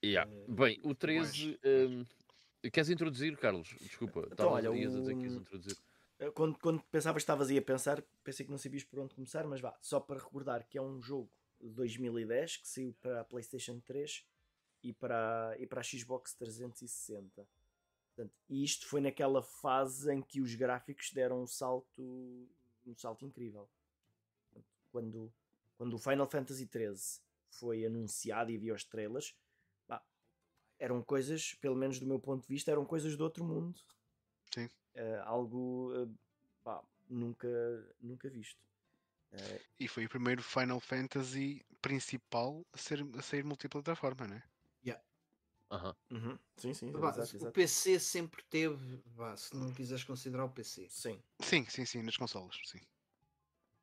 Yeah. 0.05 0.31
Uh, 0.31 0.53
Bem, 0.53 0.81
o 0.83 0.95
13. 0.95 1.59
Um, 1.65 2.05
queres 2.71 2.91
introduzir, 2.91 3.37
Carlos? 3.37 3.69
Desculpa, 3.81 4.29
então, 4.33 4.51
olha, 4.51 4.71
o... 4.71 4.75
a 4.75 4.77
dizer 4.77 5.15
que 5.15 5.23
quis 5.23 5.35
introduzir. 5.35 5.77
Quando, 6.35 6.59
quando 6.59 6.83
pensavas 6.91 7.21
que 7.21 7.25
estavas 7.25 7.49
aí 7.49 7.59
a 7.59 7.63
pensar, 7.63 8.03
pensei 8.25 8.45
que 8.45 8.51
não 8.51 8.59
sabias 8.59 8.83
por 8.83 8.99
onde 8.99 9.15
começar, 9.15 9.47
mas 9.47 9.61
vá, 9.61 9.77
só 9.81 10.01
para 10.01 10.19
recordar 10.19 10.67
que 10.67 10.77
é 10.77 10.83
um 10.83 11.01
jogo 11.01 11.31
2010 11.61 12.57
que 12.57 12.69
saiu 12.69 12.93
para 13.01 13.21
a 13.21 13.25
PlayStation 13.25 13.79
3 13.81 14.25
e 14.83 14.93
para, 14.93 15.55
e 15.59 15.67
para 15.67 15.81
a 15.81 15.85
Xbox 15.85 16.35
360. 16.35 17.47
Portanto, 18.19 18.35
e 18.49 18.65
isto 18.65 18.85
foi 18.89 19.01
naquela 19.01 19.40
fase 19.40 20.12
em 20.12 20.20
que 20.20 20.40
os 20.40 20.53
gráficos 20.57 21.12
deram 21.12 21.40
um 21.40 21.47
salto, 21.47 22.03
um 22.85 22.97
salto 22.97 23.24
incrível. 23.24 23.70
Portanto, 24.51 24.66
quando, 24.90 25.35
quando 25.77 25.95
o 25.95 25.99
Final 25.99 26.28
Fantasy 26.28 26.69
XIII 26.69 27.23
foi 27.49 27.86
anunciado 27.86 28.51
e 28.51 28.57
havia 28.57 28.74
os 28.74 28.82
trailers, 28.82 29.36
bah, 29.86 30.05
eram 30.81 31.01
coisas, 31.01 31.55
pelo 31.55 31.77
menos 31.77 32.01
do 32.01 32.07
meu 32.07 32.19
ponto 32.19 32.43
de 32.43 32.53
vista, 32.53 32.73
eram 32.73 32.85
coisas 32.85 33.16
do 33.16 33.23
outro 33.23 33.45
mundo. 33.45 33.78
Sim. 34.53 34.65
Uh, 34.97 35.23
algo 35.23 35.93
uh, 35.95 36.12
bah, 36.65 36.82
nunca, 37.09 37.49
nunca 38.01 38.28
visto. 38.28 38.61
Uh, 39.32 39.61
e 39.78 39.86
foi 39.86 40.07
o 40.07 40.09
primeiro 40.09 40.43
Final 40.43 40.81
Fantasy 40.81 41.65
principal 41.81 42.66
a, 42.73 42.78
ser, 42.78 43.07
a 43.16 43.23
sair 43.23 43.45
multiplataforma, 43.45 44.27
né? 44.27 44.35
Yeah. 44.36 44.57
Uhum. 45.70 45.95
Uhum. 46.11 46.39
Sim, 46.57 46.74
sim. 46.74 46.93
Bah, 46.93 47.11
exato, 47.11 47.36
exato. 47.36 47.49
O 47.49 47.53
PC 47.53 48.01
sempre 48.01 48.43
teve, 48.45 49.03
bah, 49.07 49.36
se 49.36 49.55
não 49.55 49.73
quiseres 49.73 50.03
considerar 50.03 50.45
o 50.45 50.51
PC. 50.51 50.89
Sim. 50.89 51.23
Sim, 51.40 51.65
sim, 51.69 51.85
sim, 51.85 52.03
nas 52.03 52.16
consolas, 52.16 52.59
sim. 52.65 52.81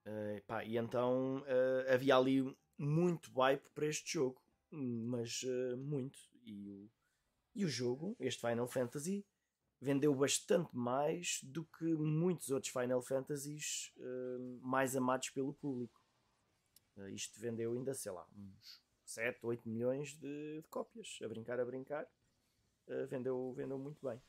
Uh, 0.07 0.41
pá, 0.45 0.63
e 0.63 0.77
então 0.77 1.39
uh, 1.39 1.93
havia 1.93 2.15
ali 2.15 2.55
muito 2.77 3.31
hype 3.33 3.67
para 3.73 3.87
este 3.87 4.13
jogo, 4.13 4.41
mas 4.71 5.43
uh, 5.43 5.77
muito. 5.77 6.17
E 6.43 6.69
o, 6.69 6.91
e 7.55 7.65
o 7.65 7.69
jogo, 7.69 8.15
este 8.19 8.41
Final 8.41 8.67
Fantasy, 8.67 9.25
vendeu 9.79 10.13
bastante 10.13 10.75
mais 10.75 11.39
do 11.43 11.65
que 11.65 11.85
muitos 11.85 12.49
outros 12.49 12.71
Final 12.71 13.01
Fantasies 13.01 13.91
uh, 13.97 14.59
mais 14.61 14.95
amados 14.95 15.29
pelo 15.29 15.53
público. 15.53 16.01
Uh, 16.97 17.09
isto 17.09 17.39
vendeu 17.39 17.73
ainda, 17.73 17.93
sei 17.93 18.11
lá, 18.11 18.27
uns 18.35 18.84
7, 19.05 19.39
8 19.45 19.67
milhões 19.67 20.15
de, 20.15 20.61
de 20.61 20.67
cópias. 20.69 21.19
A 21.23 21.27
brincar, 21.27 21.59
a 21.59 21.65
brincar. 21.65 22.07
Uh, 22.87 23.07
vendeu, 23.07 23.53
vendeu 23.53 23.77
muito 23.77 24.05
bem. 24.05 24.21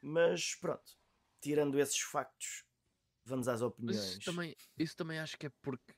Mas 0.00 0.54
pronto, 0.54 0.98
tirando 1.40 1.78
esses 1.78 2.00
factos, 2.00 2.64
vamos 3.24 3.48
às 3.48 3.62
opiniões. 3.62 4.18
Isso 4.18 4.20
também, 4.20 4.56
isso 4.76 4.96
também 4.96 5.18
acho 5.18 5.38
que 5.38 5.46
é 5.46 5.52
porque 5.62 5.94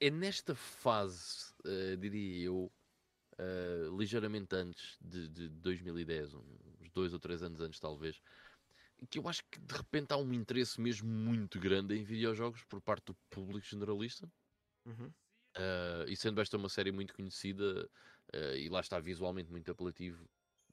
é 0.00 0.10
nesta 0.10 0.56
fase, 0.56 1.54
diria 2.00 2.46
eu, 2.46 2.72
ligeiramente 3.96 4.56
antes 4.56 4.98
de, 5.00 5.28
de 5.28 5.48
2010, 5.50 6.34
uns 6.34 6.90
dois 6.92 7.12
ou 7.12 7.20
três 7.20 7.44
anos 7.44 7.60
antes, 7.60 7.78
talvez, 7.78 8.20
que 9.08 9.18
eu 9.18 9.28
acho 9.28 9.44
que 9.50 9.58
de 9.60 9.74
repente 9.74 10.12
há 10.12 10.16
um 10.16 10.32
interesse 10.32 10.80
mesmo 10.80 11.08
muito 11.08 11.58
grande 11.58 11.96
em 11.96 12.04
videojogos 12.04 12.62
por 12.64 12.80
parte 12.80 13.06
do 13.06 13.14
público 13.30 13.66
generalista. 13.66 14.30
Uhum. 14.84 15.12
Uh, 15.56 16.08
e 16.08 16.16
sendo 16.16 16.40
esta 16.40 16.56
uma 16.56 16.68
série 16.68 16.90
muito 16.90 17.14
conhecida 17.14 17.88
uh, 18.34 18.56
e 18.56 18.68
lá 18.68 18.80
está 18.80 18.98
visualmente 18.98 19.50
muito 19.50 19.70
apelativo, 19.70 20.26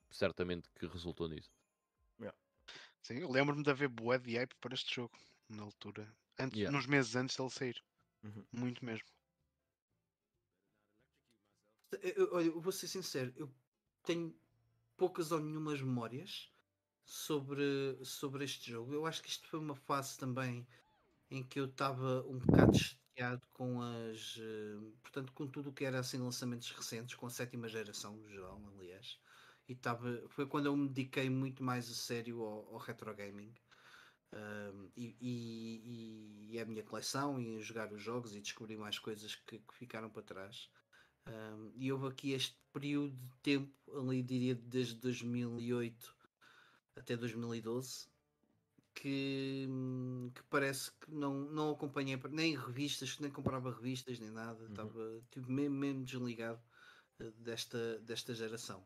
certamente 0.10 0.69
que 0.72 0.85
resultou 0.88 1.27
nisso. 1.27 1.51
Yeah. 2.19 2.38
Sim, 3.01 3.19
eu 3.19 3.30
lembro-me 3.30 3.64
de 3.64 3.69
haver 3.69 3.89
boa 3.89 4.18
de 4.18 4.38
hype 4.38 4.56
para 4.56 4.73
este 4.73 4.95
jogo 4.95 5.18
na 5.49 5.64
altura, 5.64 6.07
antes, 6.39 6.57
yeah. 6.57 6.76
nos 6.76 6.85
meses 6.85 7.15
antes 7.15 7.35
dele 7.35 7.49
sair. 7.49 7.84
Uhum. 8.23 8.45
Muito 8.51 8.84
mesmo. 8.85 9.07
Olha, 12.31 12.45
eu 12.45 12.61
vou 12.61 12.72
ser 12.72 12.88
sincero, 12.88 13.34
eu 13.35 13.51
tenho 14.03 14.34
poucas 14.95 15.31
ou 15.31 15.39
nenhumas 15.39 15.81
memórias 15.81 16.51
sobre, 17.03 17.97
sobre 18.03 18.43
este 18.43 18.72
jogo. 18.72 18.93
Eu 18.93 19.06
acho 19.06 19.23
que 19.23 19.30
isto 19.30 19.47
foi 19.47 19.60
uma 19.60 19.76
fase 19.76 20.18
também 20.18 20.68
em 21.31 21.43
que 21.43 21.60
eu 21.60 21.65
estava 21.65 22.23
um 22.27 22.38
bocado 22.38 22.77
com 23.54 23.82
as. 23.82 24.38
Uh, 24.38 24.91
portanto, 25.02 25.34
com 25.34 25.48
tudo 25.48 25.70
o 25.70 25.74
que 25.74 25.86
era 25.86 26.00
assim 26.00 26.18
lançamentos 26.18 26.72
recentes, 26.72 27.16
com 27.16 27.28
a 27.28 27.30
sétima 27.30 27.68
geração 27.68 28.16
no 28.16 28.28
geral, 28.30 28.62
aliás. 28.78 29.20
E 29.68 29.76
tava, 29.76 30.24
foi 30.30 30.48
quando 30.48 30.66
eu 30.66 30.76
me 30.76 30.88
dediquei 30.88 31.30
muito 31.30 31.64
mais 31.64 31.90
a 31.90 31.94
sério 31.94 32.41
ao, 32.41 32.74
ao 32.74 32.78
retro 32.78 33.14
gaming. 33.16 33.54
Uh, 34.32 34.91
e, 34.96 35.18
e, 35.20 36.48
e, 36.52 36.60
a 36.60 36.66
minha 36.66 36.84
coleção 36.84 37.40
e 37.40 37.60
jogar 37.62 37.91
os 37.91 38.02
jogos 38.02 38.36
e 38.36 38.41
descobrir 38.41 38.78
mais 38.78 39.00
coisas 39.00 39.36
que, 39.36 39.58
que 39.58 39.76
ficaram 39.76 40.10
para 40.10 40.22
trás. 40.22 40.70
Um, 41.28 41.72
e 41.76 41.91
houve 41.91 42.08
aqui 42.08 42.32
este 42.32 42.58
período 42.74 43.16
de 43.16 43.38
tempo, 43.41 43.74
ali 44.00 44.24
diria 44.24 44.56
desde 44.56 44.96
2008 44.96 46.16
até 46.96 47.16
2012, 47.16 48.08
que, 48.99 49.65
que 50.35 50.43
parece 50.49 50.91
que 50.99 51.09
não, 51.09 51.34
não 51.34 51.71
acompanhei 51.71 52.19
nem 52.30 52.55
revistas, 52.55 53.17
nem 53.19 53.31
comprava 53.31 53.71
revistas 53.71 54.19
nem 54.19 54.30
nada, 54.30 54.61
uhum. 54.61 54.69
estava 54.69 55.21
tipo, 55.31 55.49
mesmo, 55.49 55.77
mesmo 55.77 56.03
desligado 56.03 56.61
uh, 57.21 57.31
desta, 57.31 57.99
desta 57.99 58.34
geração. 58.34 58.85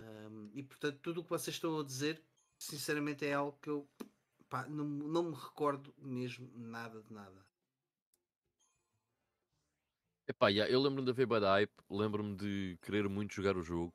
Um, 0.00 0.50
e 0.52 0.62
portanto, 0.64 0.98
tudo 1.00 1.20
o 1.20 1.24
que 1.24 1.30
vocês 1.30 1.54
estão 1.54 1.78
a 1.78 1.84
dizer, 1.84 2.20
sinceramente, 2.58 3.24
é 3.24 3.34
algo 3.34 3.56
que 3.62 3.70
eu 3.70 3.88
pá, 4.48 4.66
não, 4.66 4.84
não 4.84 5.30
me 5.30 5.36
recordo 5.36 5.94
mesmo 5.96 6.50
nada 6.56 7.00
de 7.00 7.12
nada. 7.12 7.46
Epá, 10.28 10.48
yeah, 10.48 10.70
eu 10.70 10.82
lembro-me 10.82 11.04
de 11.04 11.12
haver 11.12 11.26
bad 11.26 11.46
hype, 11.46 11.72
lembro-me 11.88 12.34
de 12.34 12.76
querer 12.82 13.08
muito 13.08 13.32
jogar 13.32 13.56
o 13.56 13.62
jogo. 13.62 13.94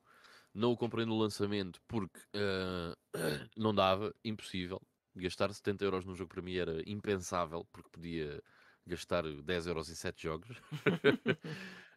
Não 0.54 0.72
o 0.72 0.76
comprei 0.78 1.04
no 1.04 1.18
lançamento 1.18 1.78
porque 1.86 2.18
uh, 2.34 2.96
não 3.54 3.74
dava, 3.74 4.14
impossível. 4.24 4.80
Gastar 5.14 5.52
70 5.52 5.84
euros 5.84 6.04
num 6.04 6.14
jogo 6.14 6.30
para 6.30 6.42
mim 6.42 6.54
era 6.54 6.82
impensável, 6.88 7.66
porque 7.72 7.90
podia 7.90 8.42
gastar 8.86 9.24
10 9.24 9.66
euros 9.66 9.88
em 9.90 9.94
7 9.94 10.22
jogos. 10.22 10.56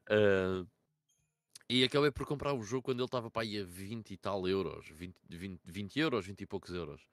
uh, 0.09 0.67
e 1.69 1.83
acabei 1.83 2.11
por 2.11 2.25
comprar 2.25 2.53
o 2.53 2.63
jogo 2.63 2.83
quando 2.83 2.99
ele 2.99 3.05
estava 3.05 3.31
para 3.31 3.43
aí 3.43 3.59
a 3.59 3.63
20 3.63 4.11
e 4.11 4.17
tal 4.17 4.47
euros, 4.47 4.87
20, 4.89 5.15
20, 5.29 5.61
20 5.63 5.99
euros, 5.99 6.25
20 6.25 6.41
e 6.41 6.45
poucos 6.45 6.73
euros. 6.73 7.07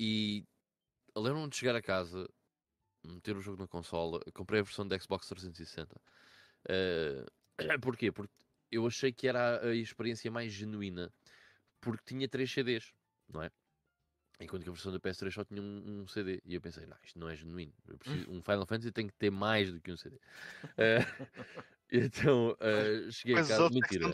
E 0.00 0.44
lembro-me 1.16 1.48
de 1.48 1.56
chegar 1.56 1.76
a 1.76 1.82
casa, 1.82 2.28
meter 3.04 3.36
o 3.36 3.40
jogo 3.40 3.60
na 3.60 3.68
consola. 3.68 4.20
Comprei 4.32 4.60
a 4.60 4.64
versão 4.64 4.86
da 4.86 4.98
Xbox 4.98 5.28
360. 5.28 6.00
Uh, 6.64 7.26
porquê? 7.80 8.10
Porque 8.10 8.32
eu 8.70 8.86
achei 8.86 9.12
que 9.12 9.28
era 9.28 9.64
a 9.64 9.74
experiência 9.74 10.30
mais 10.30 10.52
genuína. 10.52 11.12
Porque 11.80 12.02
tinha 12.06 12.28
3 12.28 12.50
CDs, 12.50 12.92
não 13.28 13.42
é? 13.42 13.50
Enquanto 14.40 14.64
que 14.64 14.68
a 14.68 14.72
versão 14.72 14.92
da 14.92 14.98
PS3 14.98 15.32
só 15.32 15.44
tinha 15.44 15.62
um, 15.62 16.02
um, 16.02 16.08
CD. 16.08 16.42
E 16.44 16.54
eu 16.54 16.60
pensei, 16.60 16.86
não, 16.86 16.96
isto 17.04 17.18
não 17.18 17.28
é 17.28 17.36
genuíno. 17.36 17.72
Preciso, 17.98 18.30
um 18.30 18.42
Final 18.42 18.66
Fantasy 18.66 18.90
tem 18.90 19.06
que 19.06 19.14
ter 19.14 19.30
mais 19.30 19.72
do 19.72 19.80
que 19.80 19.92
um 19.92 19.96
CD. 19.96 20.16
Uh, 20.16 20.20
então, 21.92 22.50
uh, 22.50 23.12
cheguei 23.12 23.36
Mas 23.36 23.50
a 23.50 23.56
casa. 23.56 23.74
Mentira. 23.74 24.08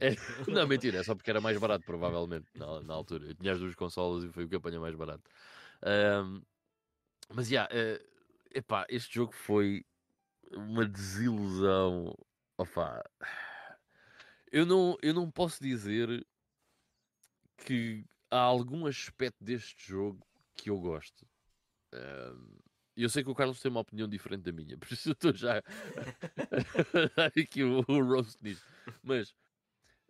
É, 0.00 0.10
não, 0.50 0.66
mentira, 0.66 0.98
é 0.98 1.02
só 1.02 1.14
porque 1.14 1.30
era 1.30 1.40
mais 1.40 1.58
barato, 1.58 1.84
provavelmente, 1.84 2.46
na, 2.54 2.82
na 2.82 2.94
altura. 2.94 3.26
Eu 3.26 3.34
tinha 3.34 3.52
as 3.52 3.60
duas 3.60 3.74
consolas 3.74 4.24
e 4.24 4.28
foi 4.28 4.44
o 4.44 4.48
que 4.48 4.56
apanhei 4.56 4.80
mais 4.80 4.94
barato. 4.94 5.22
Mas, 7.28 7.48
já, 7.48 7.68
yeah, 7.70 7.98
uh, 7.98 8.04
epá, 8.54 8.86
este 8.88 9.14
jogo 9.14 9.32
foi 9.32 9.84
uma 10.50 10.84
desilusão. 10.84 12.14
Opa, 12.58 13.02
eu 14.50 14.66
não, 14.66 14.98
eu 15.00 15.14
não 15.14 15.30
posso 15.30 15.62
dizer 15.62 16.26
que 17.56 18.04
há 18.32 18.40
algum 18.40 18.86
aspecto 18.86 19.44
deste 19.44 19.88
jogo 19.88 20.26
que 20.54 20.70
eu 20.70 20.80
gosto. 20.80 21.26
Uh, 21.92 22.62
eu 22.96 23.08
sei 23.08 23.22
que 23.22 23.30
o 23.30 23.34
Carlos 23.34 23.60
tem 23.60 23.70
uma 23.70 23.80
opinião 23.80 24.08
diferente 24.08 24.42
da 24.42 24.52
minha, 24.52 24.76
por 24.78 24.90
isso 24.90 25.10
eu 25.10 25.12
estou 25.12 25.32
já 25.36 25.62
aqui 27.38 27.62
o, 27.62 27.84
o 27.86 28.02
roast 28.02 28.38
nisso. 28.42 28.64
Mas 29.02 29.34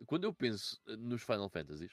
quando 0.06 0.24
eu 0.24 0.32
penso 0.32 0.80
nos 0.86 1.22
Final 1.22 1.48
Fantasies, 1.48 1.92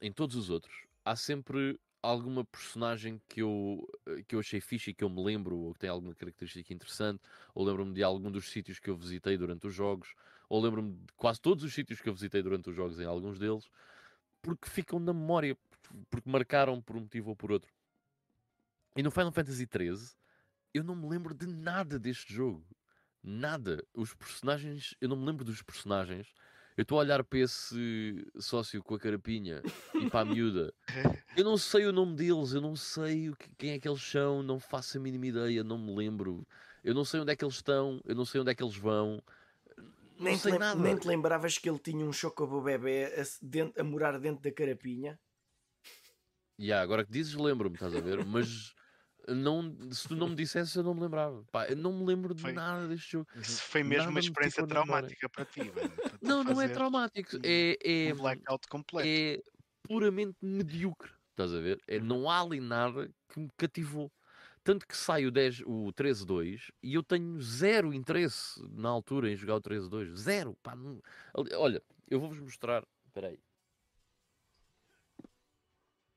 em 0.00 0.12
todos 0.12 0.34
os 0.34 0.48
outros, 0.48 0.86
há 1.04 1.14
sempre 1.14 1.78
alguma 2.02 2.44
personagem 2.44 3.20
que 3.28 3.42
eu, 3.42 3.86
que 4.26 4.34
eu 4.34 4.40
achei 4.40 4.60
fixe 4.60 4.90
e 4.90 4.94
que 4.94 5.04
eu 5.04 5.10
me 5.10 5.22
lembro, 5.22 5.56
ou 5.58 5.74
que 5.74 5.80
tem 5.80 5.90
alguma 5.90 6.14
característica 6.14 6.72
interessante, 6.72 7.20
ou 7.54 7.64
lembro-me 7.64 7.92
de 7.92 8.02
algum 8.02 8.30
dos 8.30 8.48
sítios 8.50 8.78
que 8.78 8.88
eu 8.88 8.96
visitei 8.96 9.36
durante 9.36 9.66
os 9.66 9.74
jogos, 9.74 10.14
ou 10.48 10.62
lembro-me 10.62 10.92
de 10.92 11.12
quase 11.16 11.40
todos 11.40 11.64
os 11.64 11.74
sítios 11.74 12.00
que 12.00 12.08
eu 12.08 12.14
visitei 12.14 12.42
durante 12.42 12.70
os 12.70 12.76
jogos 12.76 12.98
em 12.98 13.04
alguns 13.04 13.38
deles, 13.38 13.68
porque 14.42 14.68
ficam 14.68 14.98
na 14.98 15.12
memória, 15.12 15.56
porque 16.10 16.28
marcaram 16.28 16.80
por 16.80 16.96
um 16.96 17.00
motivo 17.00 17.30
ou 17.30 17.36
por 17.36 17.52
outro. 17.52 17.72
E 18.96 19.02
no 19.02 19.10
Final 19.10 19.32
Fantasy 19.32 19.68
XIII, 19.70 20.16
eu 20.72 20.82
não 20.82 20.96
me 20.96 21.08
lembro 21.08 21.34
de 21.34 21.46
nada 21.46 21.98
deste 21.98 22.32
jogo. 22.32 22.64
Nada. 23.22 23.84
Os 23.94 24.14
personagens, 24.14 24.94
eu 25.00 25.08
não 25.08 25.16
me 25.16 25.26
lembro 25.26 25.44
dos 25.44 25.62
personagens. 25.62 26.32
Eu 26.76 26.82
estou 26.82 26.98
a 26.98 27.00
olhar 27.00 27.24
para 27.24 27.38
esse 27.38 28.26
sócio 28.38 28.82
com 28.82 28.94
a 28.94 28.98
carapinha 28.98 29.62
e 29.94 30.10
para 30.10 30.20
a 30.20 30.24
miúda. 30.24 30.72
Eu 31.34 31.42
não 31.42 31.56
sei 31.56 31.86
o 31.86 31.92
nome 31.92 32.14
deles, 32.14 32.52
eu 32.52 32.60
não 32.60 32.76
sei 32.76 33.32
quem 33.56 33.70
é 33.70 33.78
que 33.78 33.88
eles 33.88 34.02
são, 34.02 34.42
não 34.42 34.60
faço 34.60 34.98
a 34.98 35.00
mínima 35.00 35.26
ideia, 35.26 35.64
não 35.64 35.78
me 35.78 35.94
lembro. 35.94 36.46
Eu 36.84 36.94
não 36.94 37.04
sei 37.04 37.20
onde 37.20 37.32
é 37.32 37.36
que 37.36 37.44
eles 37.44 37.54
estão, 37.54 38.00
eu 38.04 38.14
não 38.14 38.26
sei 38.26 38.42
onde 38.42 38.50
é 38.50 38.54
que 38.54 38.62
eles 38.62 38.76
vão. 38.76 39.22
Nem 40.18 40.38
te, 40.38 40.50
nada. 40.50 40.80
nem 40.80 40.96
te 40.96 41.06
lembravas 41.06 41.58
que 41.58 41.68
ele 41.68 41.78
tinha 41.78 42.04
um 42.04 42.12
chocobo 42.12 42.60
bebê 42.62 43.06
a, 43.06 43.22
dentro- 43.42 43.80
a 43.80 43.84
morar 43.84 44.18
dentro 44.18 44.42
da 44.42 44.52
carapinha? 44.52 45.18
Ya, 46.58 46.80
agora 46.80 47.04
que 47.04 47.12
dizes, 47.12 47.34
lembro-me, 47.34 47.74
estás 47.76 47.94
a 47.94 48.00
ver? 48.00 48.24
Mas 48.24 48.72
não, 49.28 49.76
se 49.92 50.08
tu 50.08 50.16
não 50.16 50.28
me 50.28 50.34
dissesse, 50.34 50.78
eu 50.78 50.82
não 50.82 50.94
me 50.94 51.00
lembrava. 51.02 51.44
Pá, 51.52 51.66
eu 51.66 51.76
não 51.76 51.92
me 51.92 52.04
lembro 52.06 52.34
de 52.34 52.40
Foi. 52.42 52.52
nada 52.52 52.88
deste 52.88 53.12
jogo. 53.12 53.26
Isso 53.34 53.62
foi 53.64 53.82
mesmo 53.82 53.98
Nada 54.04 54.10
uma 54.10 54.20
me 54.20 54.26
experiência 54.26 54.62
memória. 54.62 54.86
traumática 54.86 55.28
para 55.28 55.44
ti, 55.44 55.60
velho. 55.68 55.90
para 55.90 56.18
Não, 56.22 56.42
não 56.42 56.60
é 56.60 56.68
traumático. 56.68 57.36
um- 57.36 57.40
É, 57.44 57.76
é, 57.84 58.14
Um 58.14 58.16
blackout 58.16 58.66
completo. 58.68 59.06
é 59.08 59.42
puramente 59.82 60.36
medíocre. 60.40 61.12
Estás 61.30 61.52
a 61.52 61.60
ver? 61.60 61.78
É, 61.86 62.00
não 62.00 62.30
há 62.30 62.40
ali 62.40 62.58
nada 62.60 63.10
que 63.28 63.38
me 63.38 63.50
cativou. 63.58 64.10
Tanto 64.66 64.84
que 64.84 64.96
sai 64.96 65.24
o, 65.24 65.30
10, 65.30 65.60
o 65.64 65.92
13-2 65.92 66.72
e 66.82 66.94
eu 66.94 67.02
tenho 67.04 67.40
zero 67.40 67.94
interesse 67.94 68.60
na 68.72 68.88
altura 68.88 69.30
em 69.30 69.36
jogar 69.36 69.54
o 69.54 69.60
13-2. 69.60 70.16
Zero. 70.16 70.56
Pá, 70.60 70.74
não- 70.74 71.00
Olha, 71.54 71.80
eu 72.08 72.18
vou-vos 72.18 72.40
mostrar. 72.40 72.84
Espera 73.06 73.28
aí. 73.28 73.38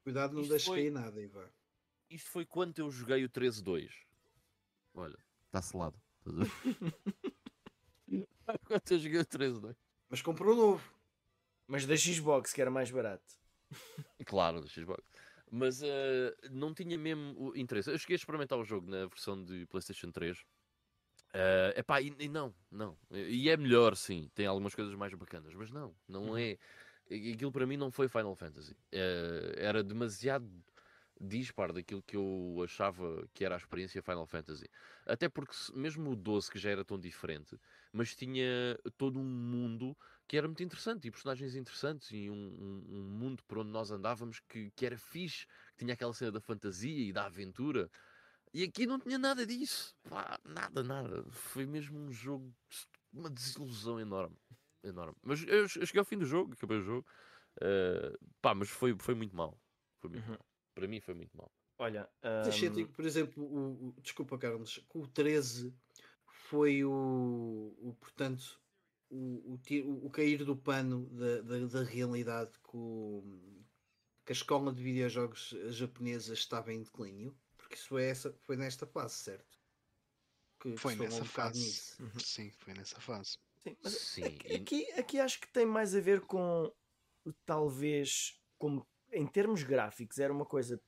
Cuidado, 0.04 0.34
não 0.34 0.42
deixes 0.42 0.66
foi- 0.68 0.80
cair 0.80 0.90
nada, 0.92 1.22
Ivan. 1.22 1.48
Isto 2.10 2.32
foi 2.32 2.44
quando 2.44 2.80
eu 2.80 2.90
joguei 2.90 3.24
o 3.24 3.30
13-2. 3.30 3.92
Olha, 4.96 5.20
está 5.46 5.62
selado. 5.62 6.02
Ver? 6.26 6.48
quando 8.66 8.92
eu 8.92 8.98
joguei 9.00 9.20
o 9.20 9.26
13-2. 9.28 9.76
Mas 10.10 10.24
comprou 10.24 10.56
novo. 10.56 10.92
Mas 11.68 11.86
da 11.86 11.96
Xbox, 11.96 12.52
que 12.52 12.62
era 12.62 12.72
mais 12.72 12.90
barato. 12.90 13.32
Claro, 14.26 14.60
da 14.60 14.68
Xbox. 14.68 15.04
Mas 15.52 15.82
eh, 15.82 16.36
não 16.52 16.74
tinha 16.74 16.98
mesmo 16.98 17.36
o 17.40 17.58
interesse. 17.58 17.90
Eu 17.90 17.98
cheguei 17.98 18.16
a 18.16 18.18
experimentar 18.18 18.58
o 18.60 18.64
jogo 18.64 18.90
na 18.90 19.06
versão 19.08 19.44
de 19.44 19.66
PlayStation 19.68 20.12
3. 20.12 20.46
Eh, 21.34 21.74
epá, 21.78 22.02
e, 22.02 22.14
e 22.20 22.28
não, 22.28 22.54
não. 22.72 22.98
E 23.12 23.50
é 23.50 23.58
melhor, 23.58 23.96
sim. 23.96 24.30
Tem 24.34 24.46
algumas 24.46 24.76
coisas 24.76 24.94
mais 24.96 25.14
bacanas, 25.14 25.54
mas 25.54 25.72
não, 25.72 25.96
não 26.08 26.38
é. 26.38 26.58
Aquilo 27.06 27.52
para 27.52 27.66
mim 27.66 27.78
não 27.78 27.92
foi 27.92 28.08
Final 28.08 28.36
Fantasy. 28.36 28.76
Eh, 28.92 29.56
era 29.58 29.84
demasiado 29.84 30.48
dispar 31.20 31.74
daquilo 31.74 32.02
que 32.02 32.16
eu 32.16 32.62
achava 32.64 33.28
que 33.34 33.44
era 33.44 33.56
a 33.56 33.58
experiência 33.58 34.02
Final 34.02 34.26
Fantasy. 34.26 34.70
Até 35.06 35.28
porque, 35.28 35.54
mesmo 35.74 36.12
o 36.12 36.16
12, 36.16 36.50
que 36.50 36.58
já 36.60 36.70
era 36.70 36.86
tão 36.86 36.98
diferente, 37.00 37.60
mas 37.92 38.16
tinha 38.16 38.78
todo 38.98 39.20
um 39.20 39.24
mundo 39.24 39.98
que 40.28 40.38
era 40.38 40.48
muito 40.48 40.62
interessante 40.64 41.08
e 41.08 41.12
personagens 41.12 41.56
interessantes 41.56 42.12
e 42.12 42.30
um, 42.30 42.36
um- 42.36 42.86
um 42.98 43.04
mundo 43.04 43.44
por 43.48 43.58
onde 43.60 43.72
nós 43.72 43.90
andávamos 43.92 44.40
que, 44.42 44.72
que 44.72 44.86
era 44.86 44.98
fixe, 44.98 45.46
que 45.76 45.78
tinha 45.84 45.94
aquela 45.94 46.14
cena 46.14 46.32
da 46.34 46.42
fantasia 46.42 47.08
e 47.10 47.12
da 47.12 47.26
aventura. 47.26 47.90
E 48.54 48.64
aqui 48.64 48.86
não 48.86 49.00
tinha 49.00 49.18
nada 49.18 49.46
disso. 49.46 49.96
Pá, 50.10 50.40
nada, 50.44 50.84
nada. 50.84 51.24
Foi 51.32 51.66
mesmo 51.66 52.00
um 52.00 52.12
jogo, 52.12 52.54
uma 53.14 53.30
desilusão 53.30 54.00
enorme. 54.00 54.38
Enorme. 54.84 55.16
Mas 55.24 55.44
eu 55.48 55.68
che- 55.68 55.80
eu 55.80 55.86
cheguei 55.86 56.00
ao 56.00 56.06
fim 56.06 56.18
do 56.18 56.26
jogo, 56.26 56.54
acabei 56.54 56.78
o 56.78 56.82
jogo. 56.82 57.08
eh, 57.62 58.18
pá, 58.42 58.54
mas 58.56 58.70
foi, 58.70 58.96
foi 59.00 59.14
muito 59.16 59.36
mal. 59.36 59.60
Foi 60.00 60.10
muito 60.10 60.24
Uhum. 60.24 60.32
mal. 60.32 60.46
Para 60.76 60.88
mim 60.88 61.02
foi 61.02 61.14
muito 61.14 61.36
mal. 61.36 61.52
Olha, 61.78 62.10
senti 62.52 62.86
que, 62.86 62.94
por 62.94 63.06
exemplo, 63.06 63.44
o, 63.44 63.90
o- 63.90 64.02
desculpa, 64.02 64.38
Carlos, 64.38 64.78
que 64.90 64.98
o 64.98 65.08
13 65.08 65.74
foi 66.50 66.84
o, 66.84 67.76
o 67.78 67.96
portanto, 68.00 68.60
o, 69.08 69.54
o, 69.54 70.06
o- 70.08 70.10
cair 70.10 70.44
do 70.44 70.58
pano 70.58 71.06
da, 71.10 71.42
da, 71.42 71.68
da 71.68 71.84
realidade 71.84 72.52
que, 72.60 72.76
o- 72.76 73.64
que 74.26 74.32
a 74.32 74.34
escola 74.34 74.74
de 74.74 74.82
videojogos 74.82 75.50
japonesa 75.70 76.34
estava 76.34 76.74
em 76.74 76.82
declínio, 76.82 77.38
porque 77.56 77.76
isso 77.76 78.00
é 78.00 78.10
essa, 78.10 78.34
foi 78.42 78.58
nesta 78.58 78.88
fase, 78.88 79.14
certo? 79.16 79.60
Que, 80.60 80.76
Foi 80.76 80.96
nessa 80.96 81.22
um 81.22 81.26
fase. 81.26 81.60
nisso. 81.60 82.04
Uhum. 82.04 82.20
Sim, 82.20 82.52
foi 82.52 82.74
nessa 82.74 83.00
fase. 83.00 83.38
sim, 83.60 83.78
mas 83.84 83.94
Sim, 83.94 84.40
e- 84.48 84.56
aqui, 84.56 84.92
aqui 84.94 85.20
acho 85.20 85.40
que 85.40 85.52
tem 85.54 85.68
mais 85.68 85.94
a 85.96 86.02
ver 86.02 86.22
com 86.22 86.74
talvez 87.46 88.42
como 88.58 88.88
em 89.12 89.28
termos 89.28 89.62
gráficos 89.62 90.18
era 90.18 90.34
uma 90.34 90.46
coisa 90.46 90.82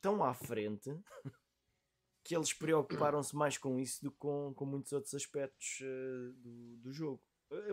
tão 0.00 0.22
à 0.22 0.32
frente 0.32 0.90
que 2.24 2.34
eles 2.34 2.52
preocuparam-se 2.52 3.36
mais 3.36 3.58
com 3.58 3.78
isso 3.78 4.02
do 4.02 4.10
que 4.10 4.16
com, 4.18 4.52
com 4.56 4.64
muitos 4.64 4.92
outros 4.92 5.14
aspectos 5.14 5.80
eh, 5.82 6.32
do, 6.38 6.76
do 6.78 6.92
jogo. 6.92 7.20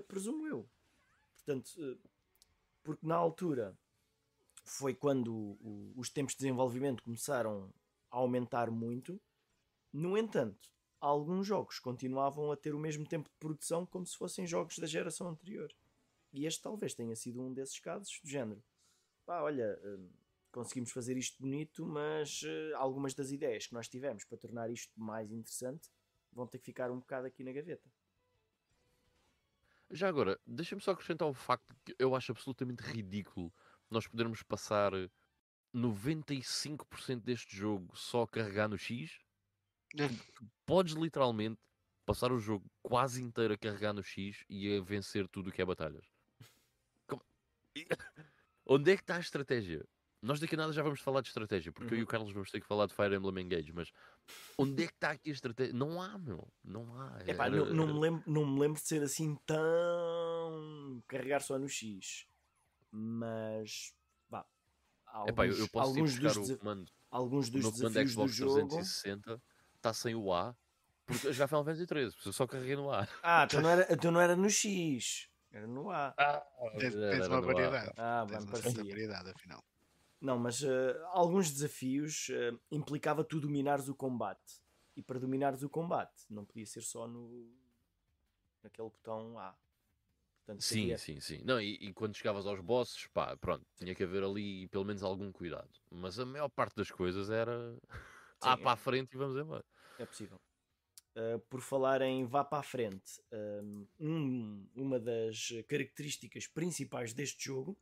Presumo 0.07 0.45
eu. 0.45 0.69
Portanto, 1.35 1.71
eh, 1.79 1.97
porque 2.83 3.07
na 3.07 3.15
altura 3.15 3.75
foi 4.65 4.93
quando 4.93 5.33
o- 5.33 5.93
os 5.95 6.09
tempos 6.09 6.33
de 6.33 6.39
desenvolvimento 6.39 7.01
começaram 7.03 7.73
a 8.11 8.17
aumentar 8.17 8.69
muito. 8.69 9.19
No 9.91 10.17
entanto, 10.17 10.69
alguns 10.99 11.47
jogos 11.47 11.79
continuavam 11.79 12.51
a 12.51 12.57
ter 12.57 12.75
o 12.75 12.79
mesmo 12.79 13.07
tempo 13.07 13.29
de 13.29 13.35
produção 13.37 13.85
como 13.85 14.05
se 14.05 14.17
fossem 14.17 14.45
jogos 14.45 14.77
da 14.77 14.85
geração 14.87 15.29
anterior. 15.29 15.73
E 16.33 16.45
este 16.45 16.61
talvez 16.61 16.93
tenha 16.93 17.15
sido 17.15 17.41
um 17.41 17.53
desses 17.53 17.79
casos 17.79 18.19
do 18.23 18.29
género. 18.29 18.61
Pá, 19.25 19.41
olha, 19.41 19.79
hum, 19.83 20.09
conseguimos 20.51 20.91
fazer 20.91 21.17
isto 21.17 21.41
bonito, 21.41 21.85
mas 21.85 22.41
eh, 22.43 22.73
algumas 22.75 23.13
das 23.13 23.31
ideias 23.31 23.67
que 23.67 23.73
nós 23.73 23.87
tivemos 23.87 24.23
para 24.25 24.37
tornar 24.37 24.69
isto 24.69 24.91
mais 24.99 25.31
interessante 25.31 25.89
vão 26.31 26.47
ter 26.47 26.59
que 26.59 26.65
ficar 26.65 26.91
um 26.91 26.99
bocado 26.99 27.27
aqui 27.27 27.43
na 27.43 27.51
gaveta. 27.51 27.89
Já 29.89 30.07
agora, 30.07 30.39
deixa-me 30.45 30.81
só 30.81 30.91
acrescentar 30.91 31.27
o 31.27 31.33
facto 31.33 31.75
que 31.83 31.93
eu 31.99 32.15
acho 32.15 32.31
absolutamente 32.31 32.81
ridículo 32.81 33.53
nós 33.89 34.07
podermos 34.07 34.41
passar 34.41 34.93
95% 35.73 37.23
deste 37.23 37.55
jogo 37.55 37.95
só 37.95 38.23
a 38.23 38.27
carregar 38.27 38.69
no 38.69 38.77
X. 38.77 39.19
Podes 40.65 40.93
literalmente 40.93 41.59
passar 42.05 42.31
o 42.31 42.39
jogo 42.39 42.65
quase 42.81 43.21
inteiro 43.21 43.53
a 43.53 43.57
carregar 43.57 43.93
no 43.93 44.01
X 44.01 44.45
e 44.49 44.77
a 44.77 44.81
vencer 44.81 45.27
tudo 45.27 45.49
o 45.49 45.51
que 45.51 45.61
é 45.61 45.65
batalhas. 45.65 46.05
Como- 47.07 47.23
Onde 48.65 48.91
é 48.91 48.95
que 48.95 49.03
está 49.03 49.17
a 49.17 49.19
estratégia? 49.19 49.85
Nós 50.21 50.39
daqui 50.39 50.53
a 50.53 50.57
nada 50.57 50.71
já 50.71 50.83
vamos 50.83 50.99
falar 51.01 51.21
de 51.21 51.29
estratégia, 51.29 51.71
porque 51.71 51.95
eu 51.95 51.97
e 51.97 52.03
o 52.03 52.07
Carlos 52.07 52.31
vamos 52.31 52.51
ter 52.51 52.61
que 52.61 52.67
falar 52.67 52.85
de 52.85 52.93
Fire 52.93 53.15
Emblem 53.15 53.43
Engage, 53.43 53.73
mas 53.73 53.91
onde 54.55 54.83
é 54.83 54.87
que 54.87 54.93
está 54.93 55.09
aqui 55.11 55.29
a 55.31 55.33
estratégia? 55.33 55.73
Não 55.73 55.99
há, 55.99 56.15
meu. 56.19 56.47
Não 56.63 56.95
há. 56.99 57.19
Epá, 57.25 57.47
Era- 57.47 57.55
não, 57.55 57.65
não 57.73 57.87
me 57.95 57.99
lembro, 57.99 58.23
não 58.27 58.45
me 58.45 58.59
lembro 58.59 58.79
de 58.79 58.87
ser 58.87 59.01
assim 59.01 59.35
tão. 59.47 61.01
carregar 61.07 61.41
só 61.41 61.57
no 61.57 61.67
X. 61.67 62.27
Mas. 62.91 63.95
Vá. 64.29 64.45
Alguns, 65.07 65.29
Epá, 65.31 65.45
eu, 65.47 65.57
eu 65.57 65.69
posso 65.69 65.89
ir 65.89 66.01
alguns, 66.01 66.19
buscar 66.19 66.39
dos, 66.39 66.49
o 66.51 66.57
comando 66.59 66.91
alguns 67.09 67.49
dos 67.49 67.61
meu 67.63 67.71
comando 67.71 67.87
desafios 67.93 68.13
do 68.15 68.21
Xbox 68.27 68.35
jogo. 68.35 68.53
360 68.75 69.41
está 69.75 69.93
sem 69.93 70.13
o 70.15 70.31
A, 70.31 70.55
porque 71.07 71.27
eu 71.27 71.33
já 71.33 71.47
Final 71.47 71.65
Fantasy 71.65 71.87
13, 71.87 72.15
eu 72.25 72.31
só 72.33 72.45
carreguei 72.45 72.75
no 72.75 72.91
A. 72.91 73.07
Ah, 73.23 73.45
então 73.45 73.59
não, 73.61 73.69
era, 73.71 73.87
então 73.91 74.11
não 74.11 74.21
era 74.21 74.35
no 74.35 74.49
X. 74.49 75.27
Era 75.51 75.65
no 75.67 75.89
A. 75.89 76.13
Tens, 76.77 76.95
Era 76.95 77.09
tens 77.17 77.27
no 77.27 77.33
uma 77.33 77.37
A. 77.37 77.41
variedade. 77.41 77.91
Ah, 77.97 78.25
Tens 78.29 78.43
uma 78.77 78.83
variedade, 78.85 79.29
afinal. 79.31 79.63
Não, 80.21 80.37
mas 80.37 80.61
eh, 80.63 81.01
alguns 81.07 81.51
desafios 81.51 82.29
eh, 82.29 82.53
implicava 82.71 83.23
tu 83.23 83.39
dominares 83.41 83.89
o 83.89 83.95
combate. 83.95 84.61
E 84.95 85.01
para 85.01 85.19
dominares 85.19 85.63
o 85.63 85.69
combate, 85.69 86.25
não 86.29 86.45
podia 86.45 86.65
ser 86.65 86.81
só 86.81 87.07
no 87.07 87.49
naquele 88.63 88.89
botão 88.89 89.39
A. 89.39 89.57
Portanto, 90.45 90.63
Sim, 90.63 90.83
havia- 90.83 90.97
sim, 90.97 91.19
sim. 91.19 91.41
Não, 91.43 91.59
e, 91.59 91.73
e 91.81 91.93
quando 91.93 92.15
chegavas 92.15 92.45
aos 92.45 92.59
bosses, 92.59 93.07
pá, 93.07 93.35
pronto, 93.37 93.65
tinha 93.77 93.95
que 93.95 94.03
haver 94.03 94.23
ali 94.23 94.67
pelo 94.67 94.85
menos 94.85 95.01
algum 95.01 95.31
cuidado. 95.31 95.69
Mas 95.89 96.19
a 96.19 96.25
maior 96.25 96.49
parte 96.49 96.75
das 96.75 96.91
coisas 96.91 97.29
era 97.31 97.75
A 98.41 98.55
Sim, 98.55 98.63
para 98.63 98.73
a 98.73 98.77
frente 98.77 99.13
e 99.13 99.17
vamos 99.17 99.35
embora. 99.37 99.63
É 99.97 100.05
possível. 100.05 100.39
Uh, 101.15 101.39
por 101.49 101.61
falar 101.61 102.01
em 102.01 102.25
vá 102.25 102.43
para 102.43 102.59
a 102.59 102.63
frente, 102.63 103.21
um, 103.99 104.67
uma 104.75 104.99
das 104.99 105.49
características 105.67 106.47
principais 106.47 107.13
deste 107.13 107.45
jogo 107.45 107.77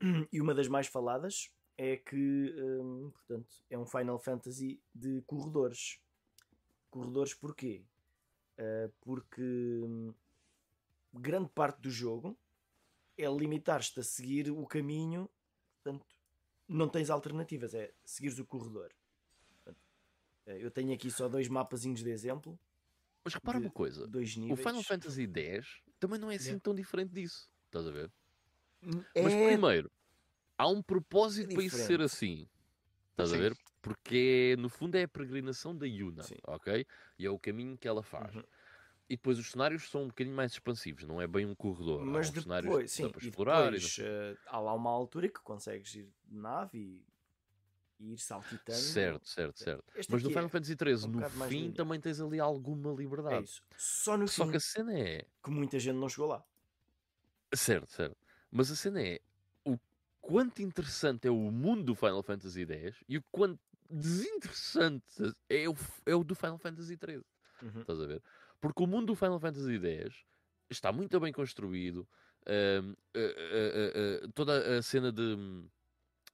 e 0.32 0.40
uma 0.40 0.54
das 0.54 0.68
mais 0.68 0.86
faladas 0.86 1.50
é 1.78 1.96
que, 1.96 2.54
um, 2.62 3.10
portanto, 3.10 3.54
é 3.70 3.78
um 3.78 3.86
Final 3.86 4.18
Fantasy 4.18 4.82
de 4.94 5.22
corredores. 5.22 6.00
Corredores 6.90 7.34
porquê? 7.34 7.86
Uh, 8.58 8.92
porque 9.00 9.42
hum, 9.42 10.14
grande 11.12 11.48
parte 11.50 11.80
do 11.80 11.90
jogo 11.90 12.38
é 13.18 13.26
limitar-te 13.28 14.00
a 14.00 14.04
seguir 14.04 14.50
o 14.50 14.66
caminho, 14.66 15.30
portanto, 15.82 16.06
não 16.68 16.88
tens 16.88 17.10
alternativas, 17.10 17.74
é 17.74 17.94
seguires 18.04 18.38
o 18.40 18.46
corredor. 18.46 18.94
Eh, 20.46 20.58
Eu 20.64 20.70
tenho 20.72 20.92
aqui 20.94 21.10
só 21.10 21.28
dois 21.28 21.48
mapazinhos 21.48 22.02
de 22.02 22.10
exemplo, 22.10 22.58
Mas 23.24 23.34
repara 23.34 23.58
uma 23.58 23.70
coisa, 23.70 24.10
dois 24.12 24.36
o 24.48 24.56
níveis. 24.56 24.56
Final 24.56 24.82
Fantasy 24.82 25.26
X 25.34 25.80
também 25.98 26.18
não 26.18 26.30
é 26.30 26.36
assim 26.36 26.58
Yeah. 26.58 26.58
tão 26.58 26.74
diferente 26.74 27.12
disso, 27.12 27.50
estás 27.66 27.86
a 27.86 27.90
ver? 27.90 28.12
É, 29.14 29.22
Mas 29.22 29.36
primeiro, 29.36 29.90
há 30.58 30.68
um 30.68 30.82
propósito 30.82 31.50
É 31.50 31.54
para 31.54 31.62
isso 31.62 31.78
ser 31.78 32.00
assim. 32.00 32.48
Estás 33.12 33.32
a 33.32 33.36
ver? 33.36 33.56
Porque 33.82 34.56
no 34.58 34.68
fundo 34.68 34.96
é 34.96 35.04
a 35.04 35.08
peregrinação 35.08 35.76
da 35.76 35.86
Yuna, 35.86 36.22
Sim. 36.22 36.36
ok? 36.46 36.86
E 37.18 37.26
é 37.26 37.30
o 37.30 37.38
caminho 37.38 37.78
que 37.78 37.88
ela 37.88 38.02
faz. 38.02 38.34
Uhum. 38.36 38.42
e 39.08 39.16
depois 39.16 39.38
os 39.38 39.50
cenários 39.50 39.90
são 39.90 40.04
um 40.04 40.08
bocadinho 40.08 40.36
mais 40.36 40.52
expansivos, 40.52 41.04
não 41.04 41.20
é 41.22 41.26
bem 41.26 41.46
um 41.46 41.54
corredor. 41.54 42.00
Mas 42.00 42.28
Há 42.28 42.32
cenários 42.32 42.70
depois, 42.70 42.92
sim, 42.92 43.08
para 43.10 43.20
explorar. 43.20 43.72
não 43.72 43.78
depois 43.78 43.98
eh, 44.00 44.36
há 44.46 44.58
lá 44.60 44.74
uma 44.74 44.90
altura 44.90 45.28
que 45.28 45.40
consegues 45.40 45.94
ir 45.94 46.12
de 46.24 46.36
nave 46.36 46.78
e, 46.78 48.04
e 48.04 48.12
ir 48.14 48.18
saltitando. 48.18 48.86
Certo, 48.94 49.28
certo, 49.28 49.58
certo. 49.58 49.84
Este 49.94 50.10
Mas 50.10 50.22
no 50.22 50.28
aqui 50.28 50.34
Final 50.34 50.48
é- 50.48 50.50
Fantasy 50.50 50.76
XIII, 50.76 51.06
um 51.06 51.12
no 51.12 51.22
fim, 51.24 51.72
também 51.72 52.00
tens 52.00 52.20
ali 52.20 52.38
alguma 52.40 52.92
É 52.92 52.96
liberdade. 53.02 53.42
isso. 53.42 53.62
Só 53.76 54.16
no 54.16 54.28
Só 54.28 54.46
fim 54.46 54.50
que 54.50 54.56
a 54.56 54.60
cena 54.60 54.98
é. 54.98 55.26
que 55.44 55.50
muita 55.50 55.78
gente 55.78 55.96
não 55.98 56.08
chegou 56.08 56.28
lá. 56.28 56.44
Certo, 57.54 57.86
certo. 57.90 58.16
Mas 58.50 58.70
a 58.70 58.76
cena 58.76 59.02
é 59.02 59.20
quanto 60.26 60.60
interessante 60.60 61.28
é 61.28 61.30
o 61.30 61.50
mundo 61.52 61.84
do 61.84 61.94
Final 61.94 62.22
Fantasy 62.22 62.62
X 62.68 62.96
e 63.08 63.16
o 63.18 63.22
quanto 63.30 63.60
desinteressante 63.88 65.04
é 65.48 65.68
o, 65.68 65.74
é 66.04 66.14
o 66.16 66.24
do 66.24 66.34
Final 66.34 66.58
Fantasy 66.58 66.96
XIII. 66.96 67.22
Uhum. 67.62 67.80
Estás 67.80 68.00
a 68.00 68.06
ver? 68.06 68.22
Porque 68.60 68.82
o 68.82 68.86
mundo 68.86 69.06
do 69.06 69.14
Final 69.14 69.38
Fantasy 69.38 69.78
X 69.78 70.14
está 70.68 70.90
muito 70.92 71.18
bem 71.20 71.32
construído. 71.32 72.06
a- 72.46 72.92
a- 73.18 74.26
a- 74.26 74.28
toda 74.34 74.78
a 74.78 74.82
cena 74.82 75.10
de, 75.12 75.36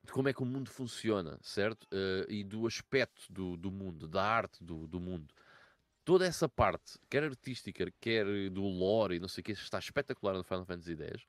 de 0.04 0.12
como 0.12 0.28
é 0.28 0.32
que 0.32 0.42
o 0.42 0.46
mundo 0.46 0.70
funciona, 0.70 1.38
certo? 1.42 1.86
Ah, 1.92 2.26
e 2.28 2.42
do 2.44 2.66
aspecto 2.66 3.30
do, 3.30 3.56
do 3.56 3.70
mundo, 3.70 4.08
da 4.08 4.22
arte 4.22 4.62
do, 4.64 4.86
do 4.86 4.98
mundo. 5.00 5.32
Toda 6.04 6.26
essa 6.26 6.48
parte, 6.48 6.98
quer 7.08 7.22
artística, 7.24 7.92
quer 8.00 8.26
do 8.50 8.62
lore 8.64 9.16
e 9.16 9.20
não 9.20 9.28
sei 9.28 9.40
o 9.40 9.44
que, 9.44 9.52
está 9.52 9.78
espetacular 9.78 10.34
no 10.34 10.42
Final 10.44 10.64
Fantasy 10.66 10.96
X. 11.00 11.24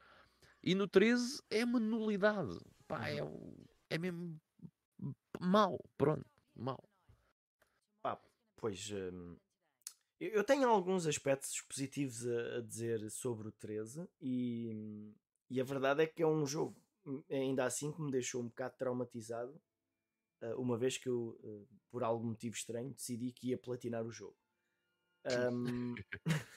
E 0.64 0.73
no 0.73 0.88
13 0.88 1.41
é 1.49 1.64
uma 1.64 1.80
nulidade. 1.80 2.57
Pá, 2.88 3.10
é, 3.10 3.23
o- 3.23 3.53
é 3.90 3.98
mesmo 3.98 4.40
mau. 5.40 5.77
Pronto, 5.98 6.26
mau. 6.56 6.80
Pois 8.56 8.90
hum, 8.91 9.35
eu 10.22 10.41
tenho 10.41 10.69
alguns 10.69 11.06
aspectos 11.06 11.60
positivos 11.64 12.26
a, 12.26 12.57
a 12.57 12.61
dizer 12.61 13.10
sobre 13.11 13.49
o 13.49 13.52
13 13.52 14.07
e, 14.22 15.11
e 15.49 15.60
a 15.60 15.65
verdade 15.65 16.02
é 16.03 16.07
que 16.07 16.23
é 16.23 16.27
um 16.27 16.45
jogo 16.45 16.81
hum, 17.06 17.22
ainda 17.30 17.65
assim 17.65 17.91
que 17.91 18.02
me 18.02 18.10
deixou 18.10 18.41
um 18.41 18.48
bocado 18.48 18.77
traumatizado 18.77 19.61
uh, 20.44 20.56
uma 20.61 20.77
vez 20.77 20.98
que 20.98 21.10
eu, 21.10 21.38
uh, 21.44 21.68
por 21.91 22.03
algum 22.06 22.27
motivo 22.27 22.56
estranho, 22.56 22.94
decidi 22.94 23.34
que 23.34 23.49
ia 23.49 23.57
platinar 23.57 24.06
o 24.06 24.11
jogo. 24.11 24.38
Hum, 25.52 25.94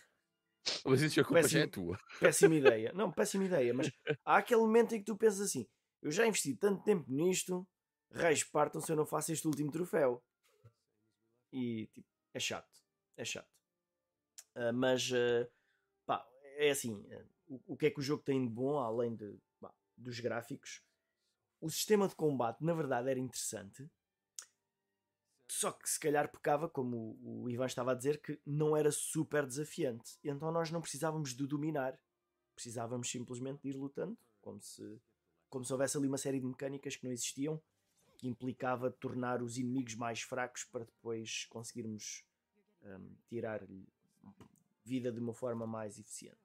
Mas 0.90 1.02
isso 1.02 1.20
a 1.20 1.24
culpa 1.24 1.48
já 1.48 1.60
é 1.60 1.66
tua. 1.66 1.98
péssima 2.20 2.54
ideia. 2.56 2.92
Não, 2.92 3.10
péssima 3.10 3.44
ideia, 3.44 3.74
mas 3.74 3.90
há 4.24 4.38
aquele 4.38 4.60
momento 4.60 4.94
em 4.94 4.98
que 4.98 5.04
tu 5.04 5.16
pensas 5.16 5.40
assim: 5.40 5.66
eu 6.02 6.10
já 6.10 6.26
investi 6.26 6.54
tanto 6.54 6.82
tempo 6.82 7.10
nisto, 7.10 7.66
reis 8.10 8.44
partam 8.44 8.80
se 8.80 8.92
eu 8.92 8.96
não 8.96 9.06
faço 9.06 9.32
este 9.32 9.46
último 9.46 9.70
troféu. 9.70 10.22
E 11.52 11.86
tipo, 11.92 12.08
é 12.34 12.38
chato, 12.38 12.82
é 13.16 13.24
chato. 13.24 13.50
Ah, 14.54 14.72
mas 14.72 15.10
ah, 15.12 15.48
pá, 16.06 16.26
é 16.56 16.70
assim: 16.70 17.04
ah, 17.12 17.24
o, 17.46 17.74
o 17.74 17.76
que 17.76 17.86
é 17.86 17.90
que 17.90 18.00
o 18.00 18.02
jogo 18.02 18.22
tem 18.22 18.42
de 18.46 18.52
bom, 18.52 18.78
além 18.78 19.14
de, 19.14 19.38
pá, 19.60 19.72
dos 19.96 20.20
gráficos? 20.20 20.82
O 21.60 21.70
sistema 21.70 22.06
de 22.06 22.14
combate, 22.14 22.62
na 22.62 22.74
verdade, 22.74 23.10
era 23.10 23.18
interessante. 23.18 23.88
Só 25.48 25.70
que 25.72 25.88
se 25.88 25.98
calhar 26.00 26.30
pecava, 26.30 26.68
como 26.68 27.16
o, 27.22 27.48
Ivan 27.48 27.66
estava 27.66 27.92
a 27.92 27.94
dizer, 27.94 28.20
que 28.20 28.38
não 28.44 28.76
era 28.76 28.90
super 28.90 29.46
desafiante. 29.46 30.18
E 30.22 30.28
então 30.28 30.50
nós 30.50 30.70
não 30.70 30.80
precisávamos 30.80 31.34
de 31.34 31.46
dominar. 31.46 31.98
Precisávamos 32.54 33.08
simplesmente 33.10 33.60
de 33.62 33.68
ir 33.68 33.76
lutando, 33.76 34.16
como 34.40 34.60
se, 34.60 35.00
como 35.48 35.64
se 35.64 35.72
houvesse 35.72 35.96
ali 35.96 36.08
uma 36.08 36.18
série 36.18 36.40
de 36.40 36.46
mecânicas 36.46 36.96
que 36.96 37.04
não 37.04 37.12
existiam, 37.12 37.60
que 38.16 38.26
implicava 38.26 38.90
tornar 38.90 39.42
os 39.42 39.58
inimigos 39.58 39.94
mais 39.94 40.22
fracos 40.22 40.64
para 40.64 40.84
depois 40.84 41.44
conseguirmos 41.50 42.24
hum, 42.82 43.14
tirar-lhe 43.28 43.86
vida 44.84 45.12
de 45.12 45.20
uma 45.20 45.34
forma 45.34 45.66
mais 45.66 45.98
eficiente. 45.98 46.38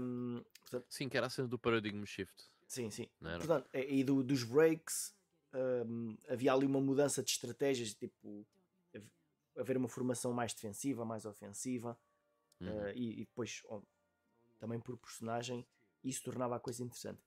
Hum, 0.00 0.42
portanto, 0.60 0.86
Sim, 0.88 1.08
que 1.08 1.16
era 1.16 1.26
a 1.26 1.30
cena 1.30 1.48
do 1.48 1.58
Paradigm 1.58 2.04
Shift. 2.04 2.50
sim, 2.66 2.90
sim. 2.90 3.08
Portanto, 3.20 3.68
e 3.72 4.00
e 4.00 4.04
do- 4.04 4.22
dos 4.22 4.42
breaks 4.44 5.14
hum, 5.54 6.16
havia 6.28 6.52
ali 6.52 6.66
uma 6.66 6.80
mudança 6.80 7.22
de 7.22 7.30
estratégias, 7.30 7.94
tipo 7.94 8.46
hav- 8.94 9.10
haver 9.56 9.76
uma 9.76 9.88
formação 9.88 10.32
mais 10.32 10.54
defensiva, 10.54 11.04
mais 11.04 11.24
ofensiva, 11.26 11.98
Uhum. 12.60 12.90
eh, 12.90 12.92
e, 12.96 13.12
e 13.22 13.24
depois 13.26 13.62
ó, 13.66 13.82
também 14.58 14.80
por 14.80 14.96
personagem, 14.98 15.66
isso 16.04 16.22
tornava 16.24 16.56
a 16.56 16.60
coisa 16.60 16.82
interessante. 16.82 17.22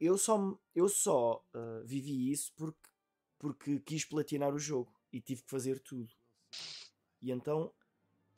Eu 0.00 0.18
só, 0.18 0.58
eu 0.74 0.88
só 0.88 1.44
eh, 1.54 1.82
vivi 1.84 2.30
isso 2.32 2.52
porque, 2.56 2.88
porque 3.38 3.80
quis 3.80 4.04
platinar 4.04 4.54
o 4.54 4.58
jogo 4.58 4.92
e 5.12 5.20
tive 5.20 5.42
que 5.42 5.50
fazer 5.50 5.80
tudo. 5.80 6.12
E 7.22 7.30
então, 7.30 7.72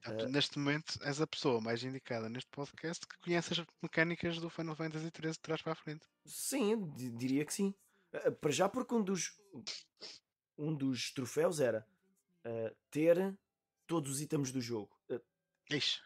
Eh, 0.06 0.26
neste 0.34 0.58
momento 0.58 0.98
és 1.10 1.20
a 1.20 1.26
pessoa 1.26 1.60
mais 1.60 1.82
indicada 1.82 2.28
neste 2.28 2.50
podcast 2.50 3.06
que 3.06 3.18
conhece 3.18 3.52
as 3.52 3.66
mecânicas 3.82 4.38
do 4.38 4.48
Final 4.48 4.76
Fantasy 4.76 5.10
XIII 5.10 5.36
de 5.36 5.40
trás 5.40 5.60
para 5.62 5.72
a 5.72 5.76
frente. 5.82 6.06
sim, 6.26 6.90
di- 6.94 7.10
diria 7.10 7.44
que 7.44 7.52
sim. 7.52 7.74
Eh, 8.14 8.30
Para 8.30 8.50
já 8.50 8.68
porque 8.68 8.94
um 8.94 9.02
dos, 9.02 9.38
um 10.56 10.74
dos 10.74 11.12
troféus 11.12 11.60
era 11.60 11.86
eh, 12.44 12.74
ter 12.90 13.36
todos 13.86 14.10
os 14.10 14.20
itens 14.20 14.52
do 14.52 14.60
jogo. 14.60 14.96
Ixi, 15.70 16.00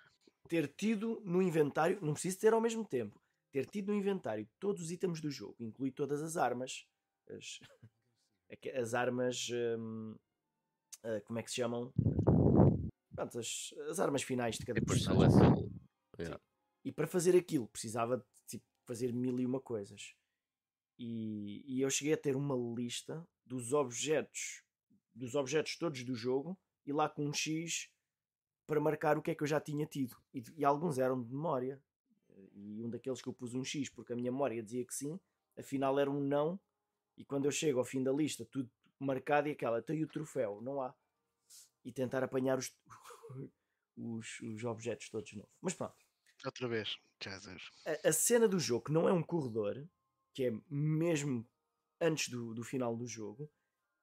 ter 0.49 0.69
tido 0.69 1.21
no 1.25 1.43
inventário, 1.43 1.99
não 2.01 2.15
preciso 2.15 2.39
ter 2.39 2.53
ao 2.53 2.61
mesmo 2.61 2.85
tempo, 2.85 3.21
ter 3.53 3.67
tido 3.67 3.93
no 3.93 3.99
inventário 3.99 4.49
todos 4.59 4.83
os 4.83 4.91
itens 4.91 5.21
do 5.21 5.31
jogo, 5.31 5.57
inclui 5.61 5.91
todas 5.91 6.23
as 6.23 6.37
armas, 6.37 6.87
as, 7.29 7.59
as 8.75 8.95
armas, 8.95 9.49
hum, 9.79 10.17
ah, 11.03 11.21
como 11.25 11.39
é 11.39 11.43
que 11.43 11.51
se 11.51 11.57
chamam? 11.57 11.93
Pronto, 13.15 13.39
as, 13.39 13.75
as 13.91 13.99
armas 13.99 14.23
finais 14.23 14.57
de 14.57 14.65
cada 14.65 14.79
E 14.79 14.81
depois 14.81 15.05
personagem. 15.05 15.71
Yeah. 16.19 16.41
E 16.85 16.93
para 16.93 17.07
fazer 17.07 17.37
aquilo 17.37 17.69
precisava 17.69 18.19
de 18.19 18.25
tipo, 18.47 18.65
fazer 18.87 19.13
mil 19.13 19.39
e 19.39 19.47
uma 19.47 19.61
coisas. 19.61 20.15
E, 20.99 21.63
e 21.67 21.81
eu 21.81 21.91
cheguei 21.91 22.15
a 22.15 22.17
ter 22.17 22.35
uma 22.35 22.57
lista 22.75 23.27
dos 23.47 23.73
objetos, 23.73 24.63
dos 25.15 25.35
objetos 25.35 25.77
todos 25.77 26.03
do 26.03 26.15
jogo, 26.15 26.59
e 26.85 26.93
lá 26.93 27.09
com 27.09 27.27
um 27.27 27.33
X 27.33 27.89
para 28.67 28.81
marcar 28.81 29.17
o 29.17 29.23
que 29.23 29.31
é 29.31 29.35
que 29.35 29.43
eu 29.43 29.47
já 29.47 29.61
tinha 29.61 29.87
tido. 29.87 30.17
E, 30.35 30.43
e 30.57 30.65
alguns 30.65 30.99
eram 30.99 31.23
de 31.23 31.33
memória. 31.33 31.81
E 32.53 32.83
um 32.83 32.91
daqueles 32.91 33.23
que 33.23 33.29
eu 33.29 33.33
pus 33.33 33.55
um 33.55 33.65
X 33.65 33.89
porque 33.89 34.13
a 34.13 34.17
minha 34.17 34.31
memória 34.31 34.63
dizia 34.63 34.85
que 34.85 34.95
sim, 34.95 35.19
afinal 35.57 35.99
era 35.99 36.11
um 36.11 36.21
não. 36.21 36.59
E 37.17 37.25
quando 37.25 37.47
eu 37.47 37.51
chego 37.51 37.79
ao 37.79 37.85
fim 37.85 38.03
da 38.03 38.13
lista, 38.13 38.45
tudo 38.45 38.71
marcado 38.99 39.49
e 39.49 39.53
aquela, 39.53 39.81
tem 39.81 40.03
o 40.03 40.09
troféu, 40.09 40.61
não 40.61 40.81
há. 40.83 40.95
E 41.85 41.93
tentar 41.93 42.23
apanhar 42.23 42.59
os, 42.59 42.77
os, 43.97 44.41
os 44.41 44.65
objetos 44.65 45.09
todos 45.09 45.31
de 45.31 45.37
novo. 45.37 45.49
Mas 45.61 45.75
pronto 45.75 45.97
outra 46.47 46.69
vez, 46.69 46.97
Jesus. 47.21 47.71
a, 47.85 48.09
a 48.09 48.13
cena 48.13 48.47
do 48.47 48.61
jogo 48.61 48.85
que 48.85 48.93
não 48.93 49.09
é 49.09 49.13
um 49.13 49.23
corredor, 49.23 49.87
que 50.39 50.47
é 50.47 50.53
mesmo 50.71 51.45
antes 52.01 52.29
do, 52.29 52.55
do 52.55 52.63
final 52.63 52.97
do 52.97 53.09
jogo, 53.09 53.51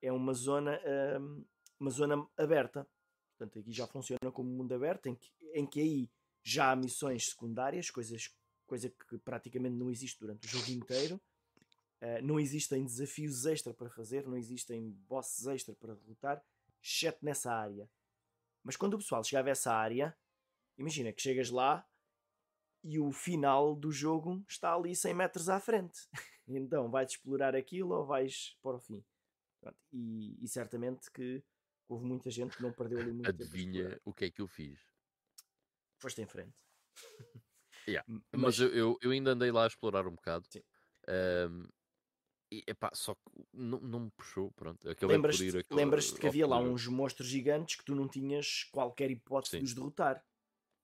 é 0.01 0.11
uma 0.11 0.33
zona, 0.33 0.77
hum, 1.17 1.45
uma 1.79 1.89
zona 1.89 2.27
aberta. 2.35 2.85
Portanto, 3.29 3.59
aqui 3.59 3.71
já 3.71 3.87
funciona 3.87 4.29
como 4.33 4.49
mundo 4.49 4.73
aberto, 4.75 5.07
em 5.07 5.15
que, 5.15 5.31
em 5.53 5.65
que 5.65 5.79
aí 5.79 6.11
já 6.43 6.71
há 6.71 6.75
missões 6.75 7.27
secundárias, 7.29 7.89
coisas, 7.89 8.35
coisa 8.67 8.89
que 8.89 9.17
praticamente 9.17 9.77
não 9.77 9.89
existe 9.89 10.19
durante 10.19 10.45
o 10.45 10.49
jogo 10.49 10.71
inteiro. 10.71 11.21
Uh, 12.01 12.21
não 12.21 12.37
existem 12.37 12.83
desafios 12.83 13.45
extra 13.45 13.73
para 13.73 13.89
fazer, 13.89 14.27
não 14.27 14.35
existem 14.35 14.91
bosses 15.07 15.47
extra 15.47 15.73
para 15.73 15.95
derrotar, 15.95 16.43
exceto 16.83 17.23
nessa 17.23 17.53
área. 17.53 17.89
Mas 18.61 18.75
quando 18.75 18.95
o 18.95 18.97
pessoal 18.97 19.23
chegava 19.23 19.47
a 19.47 19.51
essa 19.51 19.73
área, 19.73 20.13
imagina 20.77 21.13
que 21.13 21.21
chegas 21.21 21.49
lá 21.49 21.87
e 22.85 22.99
o 22.99 23.11
final 23.11 23.75
do 23.75 23.91
jogo 23.91 24.45
está 24.47 24.75
ali 24.75 24.95
100 24.95 25.13
metros 25.15 25.49
à 25.49 25.59
frente. 25.59 25.99
Então 26.47 26.91
vais 26.91 27.09
explorar 27.09 27.55
aquilo 27.55 27.95
ou 27.95 28.05
vais 28.05 28.55
para 28.61 28.75
o 28.75 28.79
fim. 28.79 29.03
E, 29.91 30.37
e 30.39 30.47
certamente 30.47 31.09
que 31.09 31.43
houve 31.89 32.05
muita 32.05 32.29
gente 32.29 32.55
que 32.55 32.61
não 32.61 32.71
perdeu 32.71 32.99
ali 32.99 33.11
muito 33.11 33.27
Adivinha 33.27 33.99
o 34.05 34.13
que 34.13 34.25
é 34.25 34.29
que 34.29 34.43
eu 34.43 34.47
fiz? 34.47 34.79
Foste 35.97 36.21
em 36.21 36.27
frente. 36.27 36.53
Yeah, 37.87 38.05
M- 38.07 38.23
Mas, 38.31 38.59
eu, 38.59 38.97
eu, 39.01 39.11
ainda 39.11 39.31
andei 39.31 39.51
lá 39.51 39.63
a 39.63 39.67
explorar 39.67 40.07
um 40.07 40.15
bocado. 40.15 40.45
Sim. 40.51 40.61
Ahm, 41.07 41.67
e 42.51 42.63
epá, 42.67 42.91
só 42.93 43.13
que 43.15 43.21
não, 43.53 43.79
não 43.79 43.99
me 44.01 44.11
puxou. 44.11 44.51
Pronto, 44.51 44.87
acabei 44.89 45.15
por 45.17 45.21
lembras-te 45.23 45.43
ir 45.45 45.57
aquele- 45.57 45.79
lembras-te 45.81 46.19
que 46.19 46.27
havia 46.27 46.47
lá 46.47 46.59
uns 46.59 46.87
monstros 46.87 47.27
gigantes 47.27 47.75
que 47.75 47.85
tu 47.85 47.93
não 47.95 48.07
tinhas 48.07 48.63
qualquer 48.71 49.09
hipótese 49.11 49.51
Sim. 49.51 49.59
de 49.59 49.65
os 49.65 49.73
derrotar. 49.73 50.23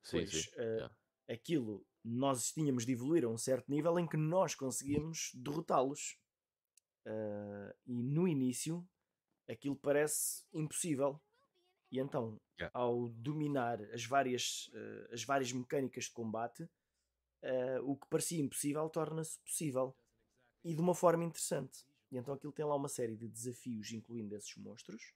Sim, 0.03 0.17
pois, 0.17 0.31
sim. 0.31 0.49
eh, 0.55 0.63
yeah. 0.75 0.95
aquilo 1.27 1.85
nós 2.03 2.51
tínhamos 2.51 2.85
de 2.85 2.93
evoluir 2.93 3.23
a 3.25 3.27
um 3.27 3.37
certo 3.37 3.69
nível 3.69 3.97
em 3.99 4.07
que 4.07 4.17
nós 4.17 4.55
conseguíamos 4.55 5.31
derrotá-los. 5.33 6.17
Ah, 7.05 7.75
e 7.85 8.03
no 8.03 8.27
início 8.27 8.87
aquilo 9.49 9.75
parece 9.75 10.43
impossível. 10.53 11.19
E 11.91 11.99
então, 11.99 12.39
Yeah. 12.57 12.71
ao 12.77 13.09
dominar 13.09 13.81
as 13.91 14.05
várias, 14.05 14.69
ah, 14.73 15.13
as 15.13 15.23
várias 15.23 15.51
mecânicas 15.51 16.05
de 16.05 16.11
combate, 16.11 16.69
ah, 17.43 17.81
o 17.83 17.95
que 17.95 18.07
parecia 18.07 18.39
impossível 18.41 18.87
torna-se 18.89 19.39
possível. 19.39 19.95
E 20.63 20.75
de 20.75 20.81
uma 20.81 20.93
forma 20.93 21.23
interessante. 21.23 21.85
E 22.11 22.17
então 22.17 22.35
aquilo 22.35 22.53
tem 22.53 22.63
lá 22.63 22.75
uma 22.75 22.87
série 22.87 23.15
de 23.15 23.27
desafios, 23.27 23.91
incluindo 23.91 24.35
esses 24.35 24.55
monstros, 24.57 25.13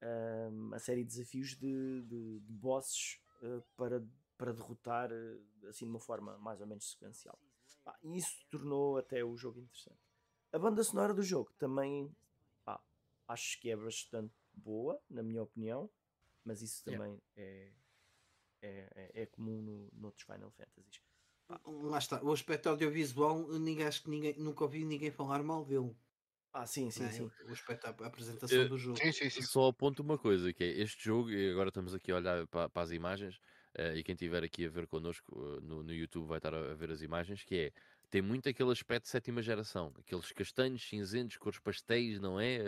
ah, 0.00 0.74
a 0.74 0.78
série 0.78 1.04
de 1.04 1.10
desafios 1.10 1.50
de, 1.50 2.02
de, 2.02 2.40
de 2.40 2.52
bosses 2.52 3.20
uh, 3.42 3.62
para, 3.76 4.02
para 4.40 4.54
derrotar 4.54 5.12
uh, 5.12 5.68
assim 5.68 5.84
de 5.84 5.90
uma 5.90 6.00
forma 6.00 6.38
mais 6.38 6.62
ou 6.62 6.66
menos 6.66 6.90
sequencial. 6.90 7.38
Ah, 7.84 7.98
e 8.02 8.16
isso 8.16 8.46
tornou 8.48 8.96
até 8.96 9.22
o 9.22 9.36
jogo 9.36 9.60
interessante. 9.60 10.00
A 10.50 10.58
banda 10.58 10.82
sonora 10.82 11.12
do 11.12 11.22
jogo 11.22 11.52
também 11.58 12.10
ah, 12.66 12.80
acho 13.28 13.60
que 13.60 13.70
é 13.70 13.76
bastante 13.76 14.32
boa, 14.54 14.98
na 15.10 15.22
minha 15.22 15.42
opinião, 15.42 15.90
mas 16.42 16.62
isso 16.62 16.82
também 16.82 17.20
yeah. 17.36 17.36
é, 17.36 17.72
é, 18.62 18.92
é, 18.94 19.22
é, 19.22 19.26
comum 19.26 19.60
no, 19.60 19.90
noutros 19.92 20.24
Final 20.24 20.50
Fantasies. 20.52 21.02
Lá 21.66 21.98
está, 21.98 22.22
o 22.22 22.32
aspecto 22.32 22.70
audiovisual, 22.70 23.46
ninguém, 23.58 23.86
acho 23.86 24.04
que 24.04 24.08
ninguém, 24.08 24.38
nunca 24.38 24.64
ouvi 24.64 24.86
ninguém 24.86 25.10
falar 25.10 25.42
mal 25.42 25.66
dele. 25.66 25.94
Ah, 26.52 26.66
sim, 26.66 26.90
sim, 26.90 27.04
é? 27.04 27.10
sim. 27.10 27.30
O 27.46 27.52
aspecto 27.52 27.92
da 27.92 28.06
apresentação 28.06 28.64
uh, 28.64 28.68
do 28.68 28.78
jogo. 28.78 28.98
Sim, 28.98 29.12
sim, 29.12 29.28
sim. 29.28 29.42
Só 29.42 29.68
aponto 29.68 30.02
uma 30.02 30.16
coisa, 30.16 30.50
que 30.52 30.64
é 30.64 30.68
este 30.80 31.04
jogo, 31.04 31.30
e 31.30 31.50
agora 31.50 31.68
estamos 31.68 31.92
aqui 31.92 32.10
a 32.10 32.16
olhar 32.16 32.46
para, 32.46 32.70
para 32.70 32.82
as 32.82 32.90
imagens, 32.90 33.38
uh, 33.78 33.96
e 33.96 34.02
quem 34.02 34.14
estiver 34.14 34.42
aqui 34.42 34.66
a 34.66 34.68
ver 34.68 34.86
connosco 34.86 35.38
uh, 35.38 35.60
no, 35.60 35.82
no 35.82 35.92
YouTube 35.92 36.26
vai 36.26 36.38
estar 36.38 36.54
a, 36.54 36.72
a, 36.72 36.74
ver 36.74 36.90
as 36.90 37.02
imagens, 37.02 37.44
que 37.44 37.56
é, 37.56 37.72
tem 38.08 38.22
muito 38.22 38.48
aquele 38.48 38.70
aspecto 38.70 39.04
de 39.04 39.10
sétima 39.10 39.42
geração, 39.42 39.92
aqueles 39.98 40.32
castanhos, 40.32 40.82
cinzentos, 40.82 41.36
cores 41.36 41.58
pastéis, 41.58 42.20
não 42.20 42.40
é? 42.40 42.58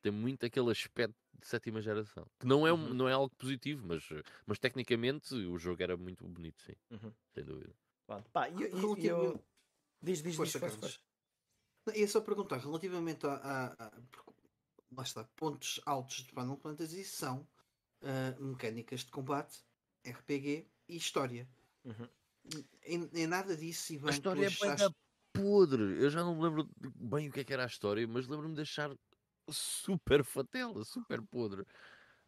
tem 0.00 0.12
muito 0.12 0.46
aquele 0.46 0.70
aspecto 0.70 1.16
de 1.40 1.46
sétima 1.46 1.80
geração, 1.80 2.26
que 2.38 2.46
não 2.46 2.66
é, 2.66 2.72
um, 2.72 2.88
uhum. 2.88 2.94
não 2.94 3.08
é 3.08 3.12
algo 3.12 3.34
positivo, 3.36 3.86
mas, 3.86 4.08
mas 4.46 4.58
tecnicamente 4.58 5.34
o 5.34 5.58
jogo 5.58 5.82
era 5.82 5.96
muito 5.96 6.26
bonito, 6.26 6.62
sim, 6.62 6.74
uhum. 6.90 7.12
sem 7.34 7.44
dúvida. 7.44 7.74
Pá, 8.32 8.48
e, 8.48 8.62
e, 8.62 9.06
eu... 9.06 9.42
Diz, 10.00 10.22
diz, 10.22 10.22
diz, 10.22 10.36
força, 10.36 10.58
força. 10.60 10.98
É 11.94 12.06
só 12.06 12.20
perguntar, 12.20 12.58
relativamente 12.58 13.26
a, 13.26 13.34
a, 13.34 13.86
a, 13.86 13.92
lá 14.92 15.02
está, 15.02 15.24
pontos 15.36 15.80
altos 15.84 16.22
de 16.22 16.30
Final 16.30 16.56
Fantasy 16.56 17.04
são 17.04 17.46
uh, 18.02 18.42
mecânicas 18.42 19.00
de 19.00 19.10
combate, 19.10 19.62
RPG 20.06 20.66
e 20.88 20.96
história. 20.96 21.48
Uhum. 21.84 22.08
Em, 22.84 23.10
em, 23.14 23.26
nada 23.26 23.56
disso, 23.56 23.92
Ivan, 23.92 24.08
a 24.08 24.12
história 24.12 24.46
é 24.46 24.50
bem 24.50 24.70
achaste... 24.70 24.96
podre. 25.32 26.02
Eu 26.02 26.10
já 26.10 26.22
não 26.22 26.34
me 26.34 26.42
lembro 26.42 26.68
bem 26.94 27.28
o 27.28 27.32
que, 27.32 27.40
é 27.40 27.44
que 27.44 27.52
era 27.52 27.64
a 27.64 27.66
história, 27.66 28.06
mas 28.06 28.26
lembro-me 28.26 28.54
de 28.54 28.62
achar 28.62 28.90
super 29.50 30.24
fatela, 30.24 30.84
super 30.84 31.20
podre. 31.22 31.66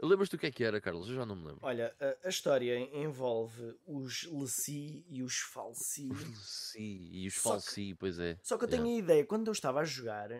Lembras-te 0.02 0.34
o 0.34 0.38
que 0.38 0.46
é 0.46 0.50
que 0.50 0.64
era, 0.64 0.80
Carlos? 0.80 1.08
Eu 1.08 1.14
já 1.14 1.26
não 1.26 1.36
me 1.36 1.44
lembro. 1.44 1.60
Olha, 1.62 1.94
a, 2.00 2.26
a 2.26 2.30
história 2.30 2.78
envolve 2.96 3.76
os 3.86 4.26
Leci 4.30 5.04
e 5.08 5.22
os 5.22 5.36
Falsi. 5.40 6.10
Os 6.10 6.24
Leci 6.24 7.08
e 7.12 7.26
os 7.26 7.34
Falsi, 7.34 7.94
pois 7.94 8.18
é. 8.18 8.38
Só 8.42 8.56
que 8.56 8.64
eu 8.64 8.68
tenho 8.68 8.86
yeah. 8.86 8.96
a 8.96 9.04
ideia, 9.04 9.26
quando 9.26 9.48
eu 9.48 9.52
estava 9.52 9.80
a 9.80 9.84
jogar, 9.84 10.30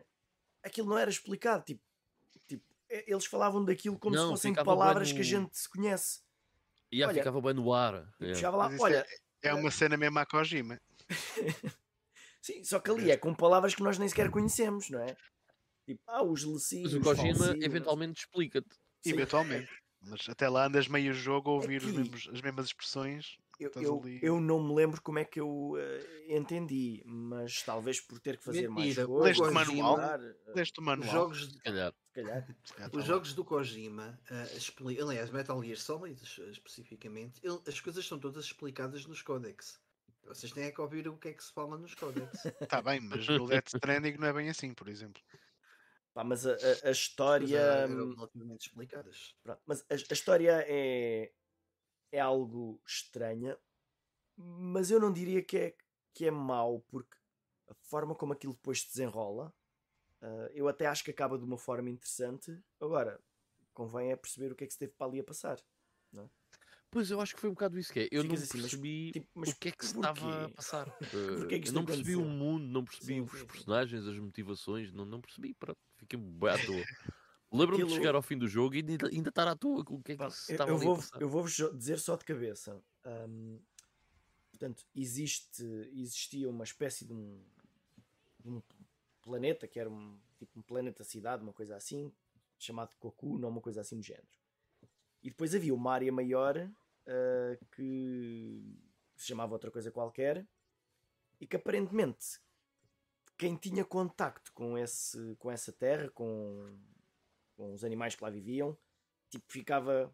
aquilo 0.62 0.89
não 0.89 0.97
era 0.97 1.11
explicado. 1.11 1.62
Tipo, 1.65 1.82
tipo 2.47 2.65
eles 2.89 3.27
falavam 3.27 3.62
daquilo 3.62 3.98
como 3.98 4.16
não, 4.16 4.28
se 4.28 4.31
fossem 4.31 4.55
palavras 4.55 5.11
no... 5.11 5.16
que 5.16 5.20
a 5.20 5.24
gente 5.24 5.57
se 5.57 5.69
conhece. 5.69 6.20
E 6.91 6.99
já 6.99 7.12
ficava 7.12 7.41
bem 7.41 7.55
no 7.55 7.73
ar. 7.73 8.07
Yeah. 8.21 8.51
lá, 8.51 8.71
olha, 8.79 9.07
é, 9.43 9.49
é, 9.49 9.55
uma 9.55 9.71
cena 9.71 9.97
mesmo 9.97 10.19
a 10.19 10.27
Kojima. 10.27 10.81
Sim, 12.43 12.65
só 12.65 12.81
que 12.81 12.91
ali 12.91 13.11
é 13.11 13.17
com 13.17 13.35
palavras 13.35 13.75
que 13.75 13.83
nós 13.83 13.99
nem 13.99 14.09
sequer 14.09 14.31
conhecemos, 14.31 14.89
não 14.91 15.01
é? 15.01 15.15
Tipo, 15.87 16.01
ah, 16.07 16.23
os 16.23 16.45
Leci. 16.45 16.83
Mas 16.83 16.95
o 16.95 17.01
Kojima 17.01 17.57
eventualmente 17.61 18.21
explica-te. 18.21 18.69
Eventualmente. 19.05 19.71
Mas 20.03 20.29
até 20.29 20.49
lá 20.49 20.67
andas 20.67 20.89
meio 20.89 21.12
jogo 21.12 21.51
a 21.51 21.55
ouvir 21.55 21.83
mesmos, 21.83 22.29
as 22.33 22.41
mesmas 22.41 22.67
expressões. 22.67 23.37
Eu, 23.61 23.70
eu, 23.77 24.03
eu, 24.23 24.41
não 24.41 24.62
me 24.62 24.74
lembro 24.74 25.01
como 25.03 25.19
é 25.19 25.24
que 25.24 25.39
eu 25.39 25.73
uh, 25.73 25.78
entendi, 26.28 27.03
mas 27.05 27.62
talvez 27.62 28.01
por 28.01 28.19
ter 28.19 28.39
que 28.39 28.45
fazer 28.45 28.69
Mentira. 28.69 29.07
mais 29.07 29.07
coisas. 29.07 29.39
Leste 29.39 29.43
o 29.43 29.53
manual? 29.53 29.99
Leste 30.55 30.81
o 30.81 30.82
manual? 30.82 31.12
Jogos 31.12 31.49
de... 31.49 31.55
Se 31.55 31.62
calhar. 31.62 31.95
Se 32.15 32.15
calhar. 32.74 32.91
Os 32.97 33.05
jogos 33.05 33.35
do 33.35 33.45
Kojima, 33.45 34.19
uh, 34.31 34.57
expli... 34.57 35.01
aliás, 35.01 35.31
Metal 35.31 35.62
Gear 35.62 35.77
Solid 35.77 36.20
especificamente, 36.51 37.41
ele, 37.43 37.61
as 37.66 37.81
coisas 37.81 38.07
são 38.07 38.19
todas 38.19 38.47
explicadas 38.47 39.07
nos 39.07 39.23
códex. 39.23 39.78
Vocês 40.24 40.53
têm 40.53 40.65
é 40.65 40.70
que 40.70 40.81
ouvir 40.81 41.09
o 41.09 41.16
que 41.16 41.28
é 41.28 41.32
que 41.32 41.43
se 41.43 41.53
fala 41.53 41.77
nos 41.77 41.95
códex. 41.95 42.45
Está 42.61 42.81
bem, 42.82 43.01
mas 43.01 43.27
no 43.27 43.47
Death 43.47 43.74
Stranding 43.74 44.16
não 44.16 44.28
é 44.28 44.32
bem 44.32 44.49
assim, 44.49 44.73
por 44.73 44.89
exemplo. 44.89 45.20
Pá, 46.15 46.24
mas 46.24 46.47
a, 46.47 46.53
a, 46.53 46.89
a 46.89 46.91
história. 46.91 47.59
Eram 47.59 48.15
relativamente 48.15 48.66
explicadas. 48.66 49.35
Pronto, 49.43 49.61
mas 49.66 49.85
a, 49.89 49.95
a, 49.95 50.12
história 50.12 50.65
é, 50.66 51.32
é 52.12 52.20
algo 52.20 52.81
estranha, 52.87 53.59
mas 54.37 54.91
eu 54.91 54.99
não 55.01 55.12
diria 55.12 55.43
que 55.43 55.57
é, 55.57 55.77
que 56.12 56.27
é 56.27 56.31
mau, 56.31 56.81
porque 56.89 57.16
a 57.69 57.74
forma 57.74 58.15
como 58.15 58.32
aquilo 58.32 58.55
depois 58.55 58.82
se 58.82 58.89
desenrola, 58.89 59.55
uh, 60.23 60.51
eu 60.53 60.69
até 60.69 60.87
acho 60.87 61.05
que 61.05 61.11
acaba 61.11 61.39
de 61.39 61.45
uma 61.45 61.59
forma 61.59 61.91
interessante. 61.91 62.59
Agora, 62.81 63.20
convém 63.73 64.11
é 64.11 64.16
perceber 64.16 64.53
o 64.53 64.57
que 64.57 64.65
é 64.65 64.66
que 64.66 64.73
se 64.73 64.78
teve 64.78 64.93
para 64.93 65.07
ali 65.07 65.20
a 65.20 65.24
passar. 65.24 65.59
Não 66.12 66.24
é? 66.24 66.31
Pois 66.91 67.09
eu 67.09 67.20
acho 67.20 67.35
que 67.35 67.41
foi 67.41 67.49
um 67.49 67.55
bocado 67.55 67.78
isso 67.78 67.93
que 67.93 68.01
é. 68.01 68.09
Eu 68.11 68.23
Ficas 68.23 68.41
não 68.41 68.45
assim, 68.45 68.61
percebi 68.61 69.05
mas, 69.05 69.12
tipo, 69.12 69.28
mas 69.35 69.49
o 69.51 69.57
que 69.57 69.69
é 69.69 69.73
que 69.73 69.87
se 69.87 69.95
estava 69.95 70.45
a 70.45 70.49
passar. 70.51 70.99
É 71.55 71.59
que 71.61 71.70
não 71.70 71.85
percebi 71.85 72.16
o 72.16 72.24
mundo, 72.24 72.65
não 72.65 72.85
percebi 72.85 73.15
sim, 73.15 73.20
os 73.20 73.39
sim, 73.39 73.47
personagens, 73.47 74.03
sim. 74.03 74.11
as 74.11 74.19
motivações, 74.19 74.93
não, 74.93 75.05
não 75.05 75.20
percebi. 75.20 75.55
Pronto, 75.55 75.78
fiquei 75.97 76.19
bem 76.19 76.51
à 76.51 76.59
toa. 76.59 76.85
Lembro-me 77.53 77.83
Aquilo... 77.83 77.89
de 77.89 77.95
chegar 77.97 78.15
ao 78.15 78.23
fim 78.23 78.39
do 78.39 78.47
jogo 78.47 78.77
e 78.77 78.79
ainda, 78.79 79.09
ainda 79.09 79.29
estar 79.29 79.49
à 79.49 79.57
toa 79.57 79.85
com 79.85 79.97
o 79.97 80.03
que 80.03 80.13
é 80.13 80.17
que 80.17 80.31
se 80.31 80.53
estava 80.53 80.71
eu, 80.71 80.77
eu 80.77 80.81
vou, 80.81 80.99
Eu 81.19 81.29
vou-vos 81.29 81.53
dizer 81.75 81.99
só 81.99 82.15
de 82.17 82.25
cabeça. 82.25 82.81
Um, 83.05 83.59
portanto, 84.51 84.87
existe, 84.95 85.65
existia 85.93 86.49
uma 86.49 86.63
espécie 86.63 87.05
de 87.05 87.13
um, 87.13 87.43
de 88.39 88.49
um 88.49 88.63
planeta 89.21 89.67
que 89.67 89.81
era 89.81 89.91
um, 89.91 90.17
tipo 90.39 90.61
um 90.61 90.63
planeta-cidade, 90.63 91.43
uma 91.43 91.53
coisa 91.53 91.75
assim, 91.75 92.13
chamado 92.57 92.95
Cocoon, 93.01 93.43
ou 93.43 93.51
uma 93.51 93.61
coisa 93.61 93.81
assim 93.81 93.97
do 93.97 94.03
género. 94.03 94.27
E 95.23 95.29
depois 95.29 95.55
havia 95.55 95.75
uma 95.75 95.93
área 95.93 96.13
maior 96.13 96.57
uh, 96.57 97.67
que 97.73 98.79
se 99.17 99.27
chamava 99.27 99.53
outra 99.53 99.71
coisa 99.71 99.91
qualquer 99.91 100.47
e 101.41 101.47
que 101.47 101.57
aparentemente 101.57 102.41
quem 103.37 103.57
tinha 103.57 103.85
contacto 103.85 104.53
com, 104.53 104.77
esse, 104.77 105.35
com 105.39 105.51
essa 105.51 105.73
terra, 105.73 106.11
com, 106.11 106.79
com 107.61 107.74
os 107.74 107.85
animais 107.85 108.15
que 108.15 108.24
lá 108.24 108.31
viviam, 108.31 108.77
tipo, 109.28 109.45
ficava 109.53 110.11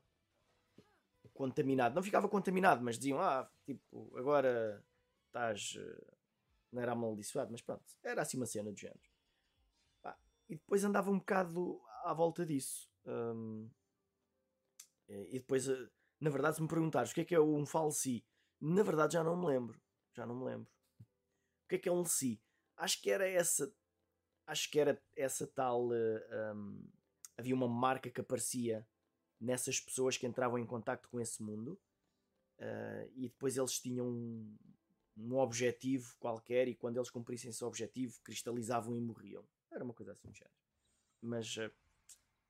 contaminado. 1.32 1.94
Não 1.94 2.02
ficava 2.02 2.28
contaminado, 2.28 2.82
mas 2.82 2.98
diziam, 2.98 3.20
ah, 3.20 3.48
tipo, 3.64 4.12
agora 4.18 4.84
estás. 5.28 5.76
Eh, 5.78 6.16
não 6.72 6.82
era 6.82 6.92
amaldiçoado, 6.92 7.52
mas 7.52 7.62
pronto, 7.62 7.84
era 8.02 8.22
assim 8.22 8.36
uma 8.36 8.46
cena 8.46 8.72
do 8.72 8.78
género. 8.78 9.00
e 10.48 10.56
depois 10.56 10.84
andava 10.84 11.10
um 11.10 11.18
bocado 11.18 11.80
à 12.04 12.12
volta 12.12 12.44
disso. 12.44 12.90
Um, 13.04 13.70
e 15.08 15.38
depois, 15.38 15.68
eh, 15.68 15.88
na 16.20 16.30
verdade, 16.30 16.56
se 16.56 16.62
me 16.62 16.68
perguntares 16.68 17.12
o 17.12 17.14
que 17.14 17.20
é 17.20 17.24
que 17.24 17.34
é 17.34 17.40
um 17.40 17.64
falsi, 17.64 18.24
na 18.60 18.82
verdade 18.82 19.14
já 19.14 19.22
não 19.22 19.36
me 19.36 19.46
lembro. 19.46 19.80
Já 20.12 20.26
não 20.26 20.34
me 20.34 20.44
lembro. 20.44 20.68
O 21.64 21.68
que 21.68 21.76
é 21.76 21.78
que 21.78 21.88
é 21.88 21.92
um 21.92 22.04
si? 22.04 22.40
Acho 22.76 23.00
que 23.00 23.10
era 23.10 23.28
essa. 23.28 23.72
Acho 24.46 24.70
que 24.70 24.80
era 24.80 25.00
essa 25.14 25.46
tal. 25.46 25.88
Uh, 25.88 26.54
um, 26.54 26.88
havia 27.36 27.54
uma 27.54 27.68
marca 27.68 28.10
que 28.10 28.20
aparecia 28.20 28.86
nessas 29.40 29.80
pessoas 29.80 30.16
que 30.16 30.26
entravam 30.26 30.58
em 30.58 30.66
contato 30.66 31.08
com 31.08 31.20
esse 31.20 31.42
mundo. 31.42 31.78
Uh, 32.58 33.10
e 33.14 33.28
depois 33.28 33.56
eles 33.56 33.78
tinham 33.78 34.08
um, 34.08 34.56
um, 35.16 35.36
objetivo 35.36 36.16
qualquer 36.18 36.68
e 36.68 36.74
quando 36.74 36.96
eles 36.96 37.10
cumprissem 37.10 37.50
esse 37.50 37.62
objetivo 37.62 38.18
cristalizavam 38.22 38.96
e 38.96 39.00
morriam. 39.00 39.44
Era 39.70 39.84
uma 39.84 39.92
coisa 39.92 40.12
assim 40.12 40.32
género. 40.32 40.54
Mas 41.20 41.54
uh, 41.56 41.70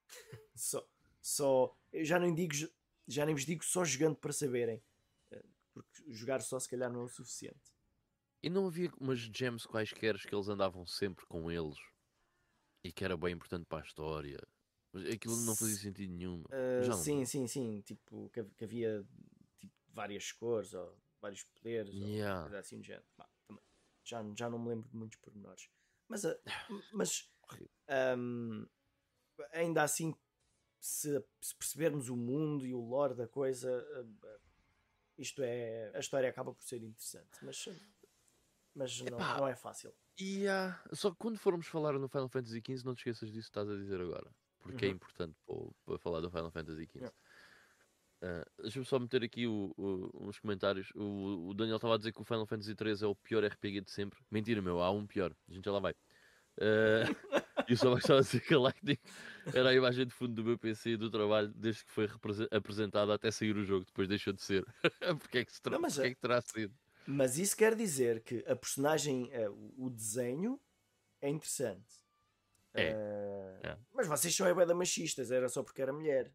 só, 0.55 0.89
só. 1.21 1.77
Já 1.93 2.19
nem 2.19 2.35
digo. 2.35 2.55
Já 3.09 3.25
nem 3.25 3.35
vos 3.35 3.45
digo 3.45 3.65
só 3.65 3.85
jogando 3.85 4.17
para 4.17 4.33
saberem. 4.33 4.83
Eh, 5.31 5.45
porque 5.73 6.03
jogar 6.09 6.41
só 6.43 6.59
se 6.59 6.69
calhar 6.69 6.91
não 6.93 7.03
é 7.03 7.05
o 7.05 7.09
suficiente. 7.09 7.73
E 8.43 8.51
não 8.51 8.67
havia 8.67 8.93
umas 9.01 9.21
gems 9.21 9.65
quaisquer 9.65 10.17
que 10.19 10.35
eles 10.35 10.49
andavam 10.49 10.85
sempre 10.87 11.25
com 11.27 11.51
eles 11.51 11.79
e 12.83 12.93
que 12.93 13.05
era 13.05 13.17
bem 13.17 13.35
importante 13.35 13.67
para 13.67 13.79
a 13.79 13.87
história. 13.87 14.39
Mas 14.97 15.13
aquilo 15.13 15.37
não 15.43 15.55
fazia 15.55 15.77
sentido 15.77 16.11
nenhum. 16.11 16.43
Uh, 16.45 16.93
sim, 16.95 17.25
sim, 17.27 17.47
sim. 17.47 17.83
Tipo, 17.83 18.31
que, 18.31 18.65
havia 18.65 19.07
tipo, 19.59 19.75
várias 19.93 20.33
cores 20.33 20.73
ou 20.73 20.97
vários 21.21 21.43
poderes 21.43 21.95
yeah. 21.95 22.49
ou 22.51 22.59
assim 22.59 22.79
do 22.79 22.85
género. 22.85 23.05
Bah, 23.19 23.29
já, 24.03 24.25
já 24.35 24.49
não 24.49 24.59
me 24.59 24.71
lembro 24.71 24.89
de 24.89 24.97
muitos 24.97 25.19
pormenores. 25.19 25.69
Mas, 26.09 26.25
uh, 26.25 26.39
mas 26.95 27.31
um, 28.17 28.67
ainda 29.53 29.83
assim 29.83 30.15
se, 30.81 31.23
se, 31.43 31.55
percebermos 31.57 32.09
o 32.09 32.17
mundo 32.17 32.65
e 32.65 32.73
o 32.73 32.81
lore 32.81 33.15
da 33.15 33.29
coisa, 33.29 33.69
eh, 33.69 34.39
isto 35.19 35.43
é. 35.43 35.91
A 35.95 35.99
história 35.99 36.31
acaba 36.31 36.55
por 36.55 36.63
ser 36.63 36.83
interessante, 36.83 37.39
mas, 37.43 37.69
mas 38.75 39.01
não, 39.01 39.19
não, 39.19 39.49
é 39.49 39.57
fácil. 39.57 39.91
Uh, 39.91 40.97
só 40.97 41.11
que 41.11 41.17
quando 41.17 41.39
formos 41.39 41.67
falar 41.67 41.99
no 41.99 42.09
Final 42.09 42.29
Fantasy 42.29 42.63
XV, 42.65 42.85
não 42.87 42.95
te 42.95 42.99
esqueças 42.99 43.31
disso 43.31 43.51
que 43.51 43.59
estás 43.59 43.69
a 43.69 43.77
dizer 43.77 44.01
agora, 44.01 44.33
porque 44.67 44.85
é 44.85 44.89
uhum. 44.89 44.93
é 44.93 44.97
importante 44.97 45.37
para, 45.85 45.99
falar 45.99 46.21
do 46.21 46.31
Final 46.31 46.51
Fantasy 46.51 46.85
XV. 46.85 46.99
Yeah. 46.99 47.17
Uh, 48.23 48.63
Deixa-me 48.63 48.87
só 48.87 48.99
meter 48.99 49.23
aqui 49.23 49.47
o, 49.47 49.73
o, 49.77 50.29
uns 50.29 50.39
comentários. 50.39 50.91
O, 50.95 51.49
o 51.49 51.55
Daniel 51.55 51.77
estava 51.77 51.95
a 51.95 51.99
dizer 51.99 52.13
que 52.13 52.21
o 52.21 52.25
Final 52.25 52.47
Fantasy 52.47 52.75
III 52.79 53.05
é 53.05 53.07
o 53.07 53.15
pior 53.15 53.45
RPG 53.45 53.83
de 53.83 53.91
sempre. 53.91 54.19
Mentira, 54.31 54.63
meu, 54.63 54.81
há 54.81 54.91
um 54.91 55.07
pior. 55.07 55.35
A 55.49 55.53
gente 55.53 55.65
já 55.65 55.73
lá 55.73 55.81
vai. 55.81 55.93
Uh, 55.93 57.07
E 57.69 57.73
eu 57.73 57.77
só 57.77 57.93
bastava 57.93 58.21
dizer 58.21 58.41
que 58.41 58.55
a 58.55 58.59
Lightning 58.59 58.99
era 59.53 59.71
a 59.71 59.75
imagem 59.75 60.07
de 60.07 60.13
fundo 60.13 60.35
do 60.35 60.45
meu 60.45 60.59
PC 60.59 60.91
e 60.91 60.97
do 60.97 61.11
trabalho 61.11 61.49
desde 61.55 61.85
que 61.85 61.91
foi 61.91 62.09
apresentada 62.51 63.13
até 63.13 63.31
sair 63.31 63.57
o 63.57 63.65
jogo. 63.65 63.85
Depois 63.85 64.09
deixou 64.09 64.33
de 64.33 64.43
ser. 64.43 64.65
Porque 65.21 65.39
é 65.39 65.45
que, 65.45 65.53
se. 65.53 65.61
Não, 65.65 65.81
mas, 65.81 65.95
Porque 65.95 66.07
é 66.07 66.15
que 66.15 66.21
terá 66.21 66.41
sido? 66.41 66.75
Mas 67.07 67.39
isso 67.39 67.57
quer 67.57 67.75
dizer 67.75 68.23
que 68.23 68.45
a 68.47 68.55
personagem, 68.55 69.25
uh, 69.25 69.75
o 69.77 69.91
desenho 69.91 70.61
é 71.21 71.29
interessante. 71.29 72.06
É. 72.77 72.95
Uh, 72.95 73.67
é. 73.67 73.79
Mas 73.93 74.07
vocês 74.07 74.35
são 74.35 74.55
bem 74.55 74.75
machistas, 74.75 75.31
era 75.31 75.49
só 75.49 75.63
porque 75.63 75.83
era 75.83 75.93
mulher. 75.93 76.33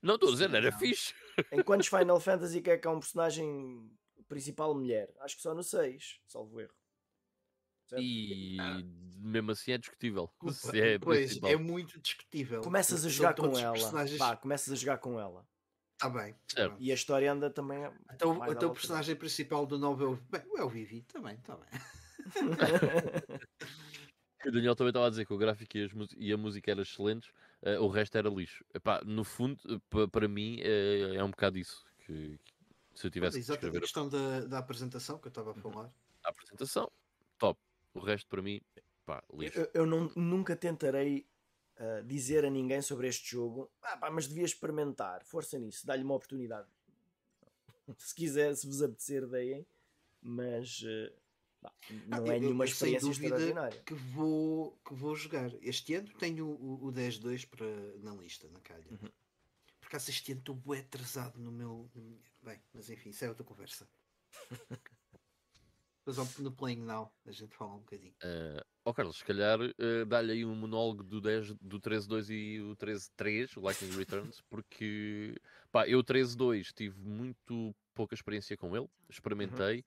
Não 0.00 0.14
estou 0.14 0.30
a 0.30 0.32
dizer, 0.32 0.54
era 0.54 0.70
não. 0.70 0.78
fixe. 0.78 1.12
Em 1.52 1.62
quantos 1.62 1.88
Final 1.88 2.20
Fantasy 2.20 2.60
que 2.60 2.70
é 2.70 2.78
que 2.78 2.86
há 2.86 2.90
um 2.90 3.00
personagem 3.00 3.90
principal 4.28 4.74
mulher? 4.74 5.12
Acho 5.20 5.36
que 5.36 5.42
só 5.42 5.54
no 5.54 5.62
6, 5.62 6.20
salvo 6.26 6.60
erro. 6.60 6.74
Certo? 7.88 8.02
E 8.02 8.56
ah. 8.60 8.80
mesmo 9.16 9.50
assim 9.50 9.72
é 9.72 9.78
discutível. 9.78 10.30
É 10.74 10.98
pois, 10.98 11.42
é 11.42 11.56
muito 11.56 12.00
discutível. 12.00 12.60
Começas 12.60 13.04
a 13.04 13.08
jogar 13.08 13.34
com 13.34 13.58
ela. 13.58 13.72
Personagens... 13.72 14.18
Pá, 14.18 14.36
começas 14.36 14.72
a 14.72 14.76
jogar 14.76 14.98
com 14.98 15.18
ela. 15.18 15.46
Está 15.94 16.08
bem. 16.10 16.36
Certo. 16.46 16.76
E 16.78 16.92
a 16.92 16.94
história 16.94 17.32
anda 17.32 17.50
também. 17.50 17.78
Então, 18.14 18.40
então 18.48 18.70
o 18.70 18.72
personagem 18.72 19.16
principal 19.16 19.66
do 19.66 19.78
novo 19.78 20.04
é 20.04 20.06
o, 20.06 20.16
bem, 20.16 20.42
é 20.56 20.62
o 20.62 20.68
Vivi. 20.68 21.02
Também, 21.02 21.34
está 21.34 21.56
bem. 21.56 21.68
o 24.46 24.52
Daniel 24.52 24.76
também 24.76 24.90
estava 24.90 25.06
a 25.06 25.10
dizer 25.10 25.26
que 25.26 25.32
o 25.32 25.38
gráfico 25.38 25.76
e, 25.76 25.88
e 26.18 26.32
a 26.32 26.36
música 26.36 26.70
eram 26.70 26.82
excelentes, 26.82 27.30
uh, 27.62 27.82
o 27.82 27.88
resto 27.88 28.16
era 28.16 28.28
lixo. 28.28 28.64
Epá, 28.72 29.00
no 29.04 29.24
fundo, 29.24 29.58
para 30.12 30.28
mim, 30.28 30.58
é, 30.60 31.16
é 31.16 31.24
um 31.24 31.30
bocado 31.30 31.58
isso. 31.58 31.84
Que, 31.98 32.38
que 32.94 33.00
se 33.00 33.06
eu 33.06 33.10
tivesse 33.10 33.38
Exato, 33.38 33.70
que 33.70 33.76
a 33.76 33.80
questão 33.80 34.08
da, 34.08 34.40
da 34.42 34.58
apresentação 34.58 35.18
que 35.18 35.26
eu 35.26 35.30
estava 35.30 35.50
a 35.50 35.54
uhum. 35.54 35.60
falar. 35.60 35.92
A 36.24 36.28
apresentação, 36.28 36.90
top. 37.38 37.58
O 37.94 38.00
resto, 38.00 38.28
para 38.28 38.42
mim, 38.42 38.60
pá, 39.04 39.22
lixo. 39.32 39.58
Eu, 39.58 39.70
eu 39.74 39.86
não, 39.86 40.10
nunca 40.14 40.54
tentarei 40.54 41.26
uh, 41.78 42.04
dizer 42.04 42.44
a 42.44 42.50
ninguém 42.50 42.80
sobre 42.80 43.08
este 43.08 43.32
jogo, 43.32 43.70
ah, 43.82 43.96
pá, 43.96 44.10
mas 44.10 44.28
devia 44.28 44.44
experimentar. 44.44 45.24
Força 45.24 45.58
nisso, 45.58 45.86
dá-lhe 45.86 46.04
uma 46.04 46.14
oportunidade. 46.14 46.68
se 47.98 48.14
quiser, 48.14 48.54
se 48.54 48.66
vos 48.66 48.82
apetecer, 48.82 49.26
deem. 49.26 49.66
Mas. 50.20 50.82
Uh, 50.82 51.27
ah, 51.64 52.20
não 52.20 52.26
é 52.26 52.38
nenhuma 52.38 52.64
eu, 52.64 52.68
experiência 52.68 53.10
extraordinária. 53.10 53.82
Que 53.82 53.94
vou, 53.94 54.78
que 54.86 54.94
vou 54.94 55.14
jogar. 55.14 55.50
Este 55.62 55.94
ano 55.94 56.08
tenho 56.18 56.46
o, 56.46 56.86
o 56.86 56.92
10-2 56.92 57.48
na 58.02 58.14
lista, 58.14 58.48
na 58.50 58.60
calha. 58.60 58.86
Uhum. 58.90 59.10
Por 59.80 59.86
acaso 59.86 60.10
este 60.10 60.32
ano 60.32 60.40
estou 60.40 60.54
bué 60.54 60.80
atrasado 60.80 61.38
no 61.38 61.50
meu. 61.50 61.90
Bem, 62.42 62.60
mas 62.72 62.90
enfim, 62.90 63.10
isso 63.10 63.24
é 63.24 63.28
outra 63.28 63.44
conversa. 63.44 63.88
Depois 66.08 66.38
no 66.38 66.50
Playing 66.50 66.80
Now 66.80 67.12
a 67.26 67.30
gente 67.30 67.54
fala 67.54 67.74
um 67.74 67.80
bocadinho. 67.80 68.14
Uh, 68.24 68.64
oh 68.82 68.94
Carlos, 68.94 69.18
se 69.18 69.24
calhar 69.24 69.60
uh, 69.60 70.06
dá-lhe 70.06 70.32
aí 70.32 70.44
um 70.44 70.54
monólogo 70.54 71.02
do, 71.02 71.20
10, 71.20 71.52
do 71.60 71.78
13-2 71.78 72.30
e 72.30 72.60
o 72.62 72.74
13-3, 72.76 73.56
o 73.58 73.60
Lightning 73.60 73.94
Returns, 73.94 74.40
porque 74.48 75.38
pá, 75.70 75.86
eu 75.86 76.02
13-2 76.02 76.72
tive 76.72 76.98
muito 76.98 77.76
pouca 77.94 78.14
experiência 78.14 78.56
com 78.56 78.74
ele, 78.74 78.88
experimentei, 79.10 79.76
uhum. 79.76 79.84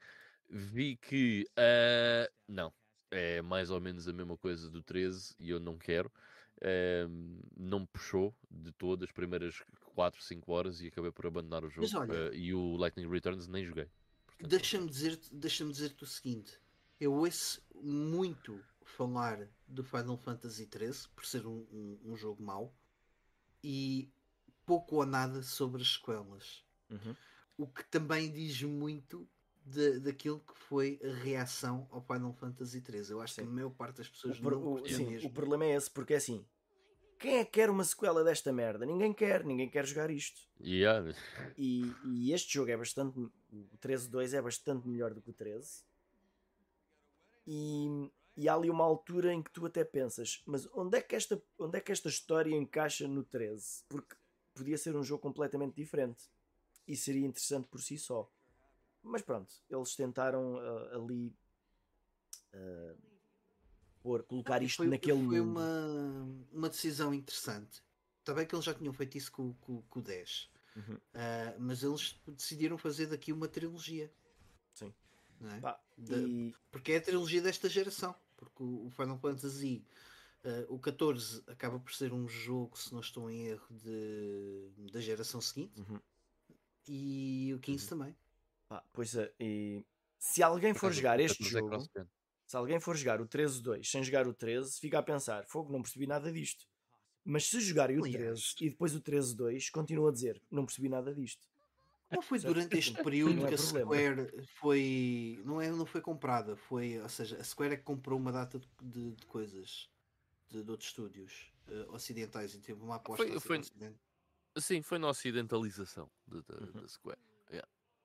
Vi 0.52 0.98
que 0.98 1.48
uh, 1.52 2.32
não, 2.48 2.74
é 3.10 3.42
mais 3.42 3.70
ou 3.70 3.80
menos 3.80 4.08
a 4.08 4.14
mesma 4.14 4.38
coisa 4.38 4.70
do 4.70 4.84
13 4.84 5.36
e 5.40 5.50
eu 5.50 5.60
não 5.60 5.78
quero. 5.78 6.12
Uh, 6.58 7.42
não 7.58 7.80
me 7.80 7.88
puxou 7.88 8.36
de 8.50 8.72
todas 8.74 9.10
as 9.10 9.12
primeiras 9.12 9.64
4, 9.96 10.22
5 10.22 10.52
horas 10.52 10.82
e 10.82 10.88
acabei 10.88 11.12
por 11.12 11.26
abandonar 11.26 11.64
o 11.64 11.70
jogo. 11.70 11.88
Olha, 11.96 12.30
uh, 12.30 12.34
e 12.34 12.54
o 12.54 12.76
Lightning 12.76 13.10
Returns 13.10 13.48
nem 13.48 13.66
joguei. 13.66 13.88
Deixa-me 14.40 14.88
dizer-te 14.88 15.34
deixa 15.34 15.66
dizer 15.66 15.96
o 16.02 16.06
seguinte: 16.06 16.60
eu 17.00 17.14
ouço 17.14 17.64
muito 17.76 18.60
falar 18.84 19.48
do 19.68 19.84
Final 19.84 20.18
Fantasy 20.18 20.70
XIII 20.72 21.10
por 21.16 21.26
ser 21.26 21.46
um, 21.46 21.66
um, 21.72 22.00
um 22.06 22.16
jogo 22.16 22.44
mau 22.44 22.76
e 23.64 24.12
pouco 24.66 24.98
ou 24.98 25.06
nada 25.06 25.42
sobre 25.42 25.82
as 25.82 25.94
sequelas. 25.94 26.64
Uhum. 26.90 27.16
O 27.58 27.68
que 27.68 27.84
também 27.86 28.32
diz 28.32 28.62
muito 28.64 29.28
de, 29.66 30.00
daquilo 30.00 30.40
que 30.40 30.58
foi 30.68 31.00
a 31.04 31.14
reação 31.24 31.88
ao 31.92 32.02
Final 32.02 32.34
Fantasy 32.34 32.82
XIII. 32.82 33.12
Eu 33.12 33.22
acho 33.22 33.36
sim. 33.36 33.42
que 33.42 33.48
a 33.48 33.52
maior 33.52 33.70
parte 33.72 33.98
das 33.98 34.10
pessoas 34.10 34.40
o, 34.40 34.44
não 34.44 34.74
o, 34.74 34.88
sim, 34.88 35.06
mesmo. 35.06 35.30
O 35.30 35.32
problema 35.32 35.66
é 35.66 35.76
esse, 35.76 35.90
porque 35.90 36.14
é 36.14 36.18
assim. 36.18 36.46
Quem 37.20 37.38
é 37.38 37.46
que 37.46 37.52
quer 37.52 37.70
uma 37.70 37.84
sequela 37.84 38.24
desta 38.24 38.52
merda? 38.52 38.84
Ninguém 38.84 39.14
quer, 39.14 39.46
ninguém 39.46 39.70
quer 39.70 39.86
jogar 39.86 40.10
isto. 40.10 40.42
Yeah. 40.60 41.14
E, 41.56 41.94
e 42.04 42.34
este 42.34 42.52
jogo 42.52 42.72
é 42.72 42.78
bastante. 42.78 43.20
O 43.20 43.78
13-2 43.80 44.34
é 44.34 44.42
bastante 44.42 44.88
melhor 44.88 45.14
do 45.14 45.22
que 45.22 45.30
o 45.30 45.34
13. 45.34 45.84
E, 47.46 48.10
e 48.36 48.50
há 48.50 48.56
ali 48.56 48.70
uma 48.72 48.84
altura 48.84 49.34
em 49.34 49.44
que 49.44 49.52
tu 49.52 49.66
até 49.66 49.84
pensas, 49.84 50.42
mas 50.46 50.68
onde 50.74 50.98
é 50.98 51.02
que 51.02 51.16
esta, 51.16 51.42
onde 51.60 51.78
é 51.78 51.82
que 51.82 51.92
esta 51.92 52.10
história 52.10 52.56
encaixa 52.56 53.08
no 53.08 53.24
13? 53.24 53.84
Porque 53.88 54.16
podia 54.54 54.78
ser 54.78 54.96
um 54.96 55.04
jogo 55.04 55.22
completamente 55.22 55.76
diferente 55.76 56.24
e 56.88 56.96
seria 56.96 57.26
interessante 57.26 57.68
por 57.68 57.82
si 57.82 57.98
só. 57.98 58.30
Mas 59.04 59.22
pronto, 59.22 59.54
eles 59.70 59.96
tentaram 59.96 60.56
uh, 60.56 60.96
ali 60.96 61.36
uh, 62.54 62.98
pôr, 64.02 64.24
colocar 64.24 64.62
isto 64.62 64.78
foi, 64.78 64.88
naquele 64.88 65.26
foi 65.26 65.42
mundo. 65.42 65.52
uma, 65.52 66.48
uma 66.52 66.70
decisão 66.70 67.14
interessante. 67.14 67.82
Está 68.20 68.34
bem 68.34 68.46
que 68.46 68.54
eles 68.54 68.66
já 68.66 68.74
tinham 68.74 68.94
feito 68.94 69.18
isso 69.18 69.32
com, 69.32 69.54
com, 69.56 69.82
com 69.84 70.00
o 70.00 70.04
10, 70.04 70.50
uhum. 70.76 70.96
uh, 70.96 71.00
mas 71.60 71.84
eles 71.84 72.20
decidiram 72.28 72.78
fazer 72.78 73.08
daqui 73.08 73.34
uma 73.34 73.48
trilogia. 73.48 74.12
Sim. 74.74 74.94
É? 75.44 75.60
Pá, 75.60 75.80
de, 75.98 76.16
e... 76.16 76.56
Porque 76.72 76.92
é 76.92 76.98
a 76.98 77.02
trilogia 77.02 77.42
desta 77.42 77.68
geração. 77.68 78.16
Porque 78.38 78.64
o, 78.64 78.90
Final 78.90 79.20
Fantasy, 79.20 79.86
uh, 80.44 80.74
o 80.74 80.80
14, 80.80 81.44
acaba 81.48 81.80
por 81.80 81.94
ser 81.94 82.12
um 82.12 82.28
jogo, 82.28 82.78
se 82.78 82.92
não 82.92 83.00
estou 83.00 83.30
em 83.30 83.46
erro, 83.48 83.68
de, 83.70 84.92
da 84.92 85.00
geração 85.00 85.40
seguinte. 85.40 85.80
Uhum. 85.80 86.00
E 86.88 87.54
o 87.56 87.60
15 87.60 87.84
uhum. 87.84 87.90
também. 87.90 88.16
Pá, 88.72 88.82
pois 88.94 89.14
é, 89.16 89.30
e 89.38 89.86
se 90.18 90.42
alguém 90.42 90.74
for 90.74 90.94
jogar 90.94 91.20
este 91.20 91.44
jogo, 91.44 91.78
se 92.48 92.56
alguém 92.56 92.80
for 92.80 92.96
jogar 92.96 93.20
o 93.20 93.28
13-2 93.28 93.84
sem 93.84 94.02
jogar 94.02 94.26
o 94.26 94.34
13, 94.34 94.80
fica 94.80 94.98
a 94.98 95.04
pensar: 95.04 95.46
fogo, 95.46 95.74
não 95.74 95.82
percebi 95.82 96.08
nada 96.08 96.32
disto. 96.32 96.66
Mas 97.22 97.50
se 97.50 97.60
jogarem 97.60 98.00
o 98.00 98.04
13 98.04 98.56
e 98.62 98.70
depois 98.70 98.96
o 98.96 99.02
13-2, 99.02 99.70
continua 99.72 100.08
a 100.08 100.14
dizer: 100.14 100.42
não 100.50 100.66
percebi 100.66 100.88
nada 100.88 101.14
disto. 101.14 101.46
Não 102.10 102.22
foi 102.22 102.40
durante 102.40 102.78
este 102.78 102.94
período 103.04 103.46
é 103.46 103.50
que 103.50 103.56
a 103.56 103.58
Square 103.58 104.46
foi. 104.56 105.42
Não, 105.44 105.60
é, 105.60 105.70
não 105.70 105.86
foi 105.86 106.00
comprada, 106.00 106.56
foi. 106.56 106.98
Ou 106.98 107.10
seja, 107.10 107.42
a 107.42 107.44
Square 107.44 107.74
é 107.74 107.78
que 107.78 107.84
comprou 107.84 108.18
uma 108.18 108.32
data 108.32 108.58
de, 108.58 108.68
de, 108.82 109.12
de 109.18 109.26
coisas 109.26 109.90
de, 110.50 110.64
de, 110.64 110.72
outros 110.72 110.92
estúdios 110.92 111.52
uh, 111.68 111.92
ocidentais 111.92 112.56
e 112.56 112.62
teve 112.62 112.82
uma 112.82 112.96
aposta 112.96 113.28
foi, 113.38 113.38
foi, 113.38 113.62
Sim, 114.58 114.82
foi 114.82 114.98
na 114.98 115.10
ocidentalização 115.10 116.10
da, 116.26 116.38
uhum. 116.38 116.88
Square. 116.88 117.20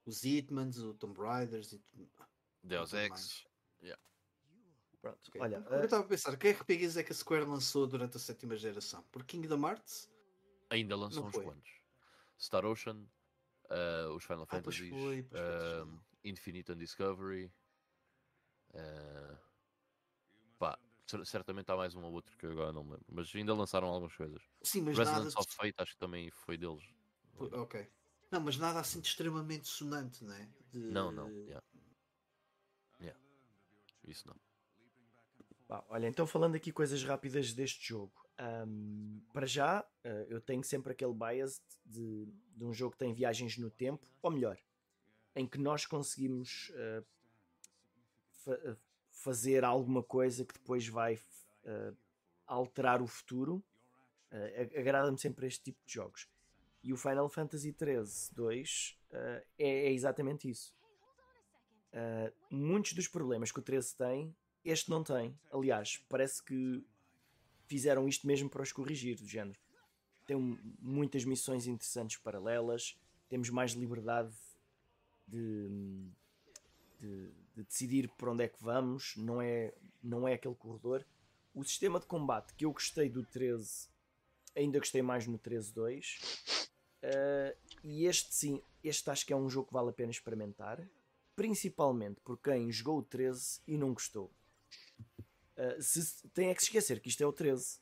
Os 0.07 0.25
Hitmans, 0.25 0.79
o 0.79 0.95
Tomb 0.95 1.21
Raiders 1.21 1.73
e 1.73 1.83
Deus 2.63 2.93
Ex. 2.93 3.45
Yeah. 3.83 4.01
Pronto, 5.03 5.29
okay. 5.29 5.41
olha. 5.41 5.57
Eu 5.71 5.85
estava 5.85 6.05
a 6.05 6.07
pensar, 6.07 6.37
que 6.37 6.49
RPGs 6.49 6.99
é 6.99 7.03
que 7.03 7.13
a 7.13 7.15
Square 7.15 7.45
lançou 7.45 7.87
durante 7.87 8.17
a 8.17 8.21
sétima 8.21 8.57
geração? 8.57 9.03
Por 9.11 9.25
Kingdom 9.25 9.67
Hearts? 9.67 10.11
Ainda 10.71 10.97
lançou 10.97 11.27
uns 11.27 11.35
quantos. 11.35 11.71
Star 12.39 12.65
Ocean, 12.65 13.07
uh, 13.71 14.13
os 14.15 14.25
Final 14.25 14.45
ah, 14.45 14.47
Fantasy, 14.47 14.91
uh, 14.91 16.01
Infinite 16.25 16.73
and 16.73 16.79
Discovery. 16.79 17.53
Uh, 18.75 19.37
pá, 20.59 20.79
certamente 21.25 21.71
há 21.71 21.77
mais 21.77 21.95
um 21.95 22.05
ou 22.05 22.13
outro 22.13 22.37
que 22.37 22.47
agora 22.47 22.73
não 22.73 22.85
me 22.85 22.91
lembro, 22.93 23.07
mas 23.09 23.35
ainda 23.35 23.55
lançaram 23.55 23.89
algumas 23.89 24.15
coisas. 24.15 24.43
Sim, 24.63 24.83
mas 24.83 24.99
Resident 24.99 25.25
nada 25.25 25.41
of 25.41 25.55
Fate 25.55 25.75
acho 25.79 25.93
que 25.93 25.99
também 25.99 26.31
foi 26.31 26.57
deles. 26.57 26.85
Ok. 27.39 27.89
Não, 28.37 28.43
mas 28.43 28.59
nada 28.59 28.79
assim 28.81 29.01
de 29.01 29.09
extremamente 29.09 29.67
sonante, 29.67 30.23
não 30.23 30.35
é? 30.35 30.47
De... 30.71 30.79
Não, 30.79 31.11
não. 31.11 31.31
Yeah. 31.31 31.63
Yeah. 33.01 33.19
Isso 34.07 34.29
não. 34.29 34.37
Bah, 35.67 35.83
olha, 35.89 36.07
então 36.07 36.27
falando 36.27 36.55
aqui 36.55 36.71
coisas 36.71 37.03
rápidas 37.03 37.55
deste 37.55 37.89
jogo. 37.89 38.13
Um, 38.39 39.23
para 39.33 39.47
já, 39.47 39.81
uh, 39.81 40.09
eu 40.29 40.39
tenho 40.39 40.63
sempre 40.63 40.93
aquele 40.93 41.15
bias 41.15 41.63
de, 41.83 42.27
de, 42.55 42.63
um 42.63 42.75
jogo 42.75 42.93
que 42.93 42.99
tem 42.99 43.15
viagens 43.15 43.57
no 43.57 43.71
tempo, 43.71 44.07
ou 44.21 44.31
melhor, 44.31 44.59
em 45.35 45.47
que 45.47 45.57
nós 45.57 45.87
conseguimos 45.87 46.71
uh, 46.75 47.07
fa 48.45 48.53
eh, 48.53 48.77
fazer 49.13 49.65
alguma 49.65 50.03
coisa 50.03 50.45
que 50.45 50.53
depois 50.53 50.87
vai 50.87 51.15
uh, 51.15 51.97
alterar 52.47 53.01
o 53.01 53.07
futuro. 53.07 53.65
Agrada-me 54.79 55.19
sempre 55.19 55.47
este 55.47 55.65
tipo 55.65 55.79
de 55.87 55.95
jogos. 55.95 56.29
E 56.87 56.93
o 56.93 56.97
Final 56.97 57.29
Fantasy 57.29 57.75
XIII 57.77 58.33
2 58.33 58.97
é, 59.11 59.45
é, 59.59 59.93
exatamente 59.93 60.49
isso. 60.49 60.73
muitos 62.49 62.93
dos 62.93 63.09
problemas 63.09 63.51
que 63.51 63.59
o 63.59 63.63
13 63.63 63.97
tem, 63.97 64.37
este 64.65 64.89
não 64.89 65.03
tem. 65.03 65.37
Aliás, 65.53 66.01
parece 66.09 66.41
que 66.45 66.87
fizeram 67.67 68.07
isto 68.07 68.25
mesmo 68.25 68.49
para 68.49 68.63
os 68.63 68.71
corrigir, 68.71 69.17
do 69.17 69.27
género. 69.27 69.59
Tem 70.27 70.37
muitas 70.79 71.25
missões 71.25 71.67
interessantes 71.67 72.19
paralelas, 72.19 72.97
temos 73.29 73.51
mais 73.51 73.73
liberdade 73.73 74.33
de, 75.27 75.69
de, 77.01 77.31
de, 77.57 77.65
decidir 77.65 78.09
por 78.17 78.29
onde 78.29 78.45
é 78.45 78.49
que 78.49 78.63
vamos, 78.63 79.17
não 79.17 79.43
é, 79.43 79.75
não 80.01 80.29
é 80.29 80.35
aquele 80.35 80.55
corredor. 80.55 81.05
o 81.53 81.65
sistema 81.65 81.99
de 81.99 82.07
combate 82.07 82.55
que 82.55 82.65
eu 82.65 82.73
gostei 82.73 83.09
do 83.09 83.25
13, 83.25 83.89
ainda 84.55 84.79
gostei 84.79 85.03
mais 85.03 85.27
no 85.27 85.37
13.2. 85.37 86.67
Uh, 87.07 87.57
e 87.85 88.05
este 88.07 88.35
sim, 88.35 88.61
este 88.83 89.09
acho 89.11 89.25
que 89.25 89.33
é 89.33 89.37
um 89.37 89.49
jogo 89.49 89.69
que 89.69 89.73
vale 89.73 89.91
a 89.91 89.93
pena 89.93 90.11
experimentar, 90.11 90.85
principalmente 91.37 92.21
por 92.21 92.37
quem 92.37 92.71
jogou 92.73 92.99
o 92.99 93.03
13 93.03 93.61
e 93.67 93.79
não 93.79 93.93
gostou. 93.93 94.33
Uh, 95.57 95.81
se, 95.81 96.29
tem 96.31 96.49
é 96.49 96.55
que 96.55 96.63
se 96.63 96.67
esquecer 96.67 97.01
que 97.01 97.09
isto 97.09 97.23
é 97.23 97.27
o 97.27 97.33
13. 97.33 97.79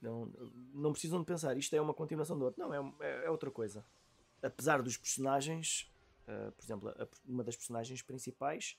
Não, 0.00 0.32
não 0.72 0.92
precisam 0.92 1.20
de 1.20 1.26
pensar, 1.26 1.54
isto 1.58 1.76
é 1.76 1.80
uma 1.80 1.92
continuação 1.92 2.38
do 2.38 2.46
outro. 2.46 2.66
Não, 2.66 2.72
é, 2.72 3.06
é, 3.06 3.26
é 3.26 3.30
outra 3.30 3.50
coisa. 3.50 3.84
Apesar 4.42 4.80
dos 4.80 4.96
personagens, 4.96 5.92
uh, 6.26 6.50
por 6.52 6.64
exemplo, 6.64 6.88
a, 6.88 7.06
uma 7.26 7.44
das 7.44 7.56
personagens 7.56 8.00
principais 8.00 8.78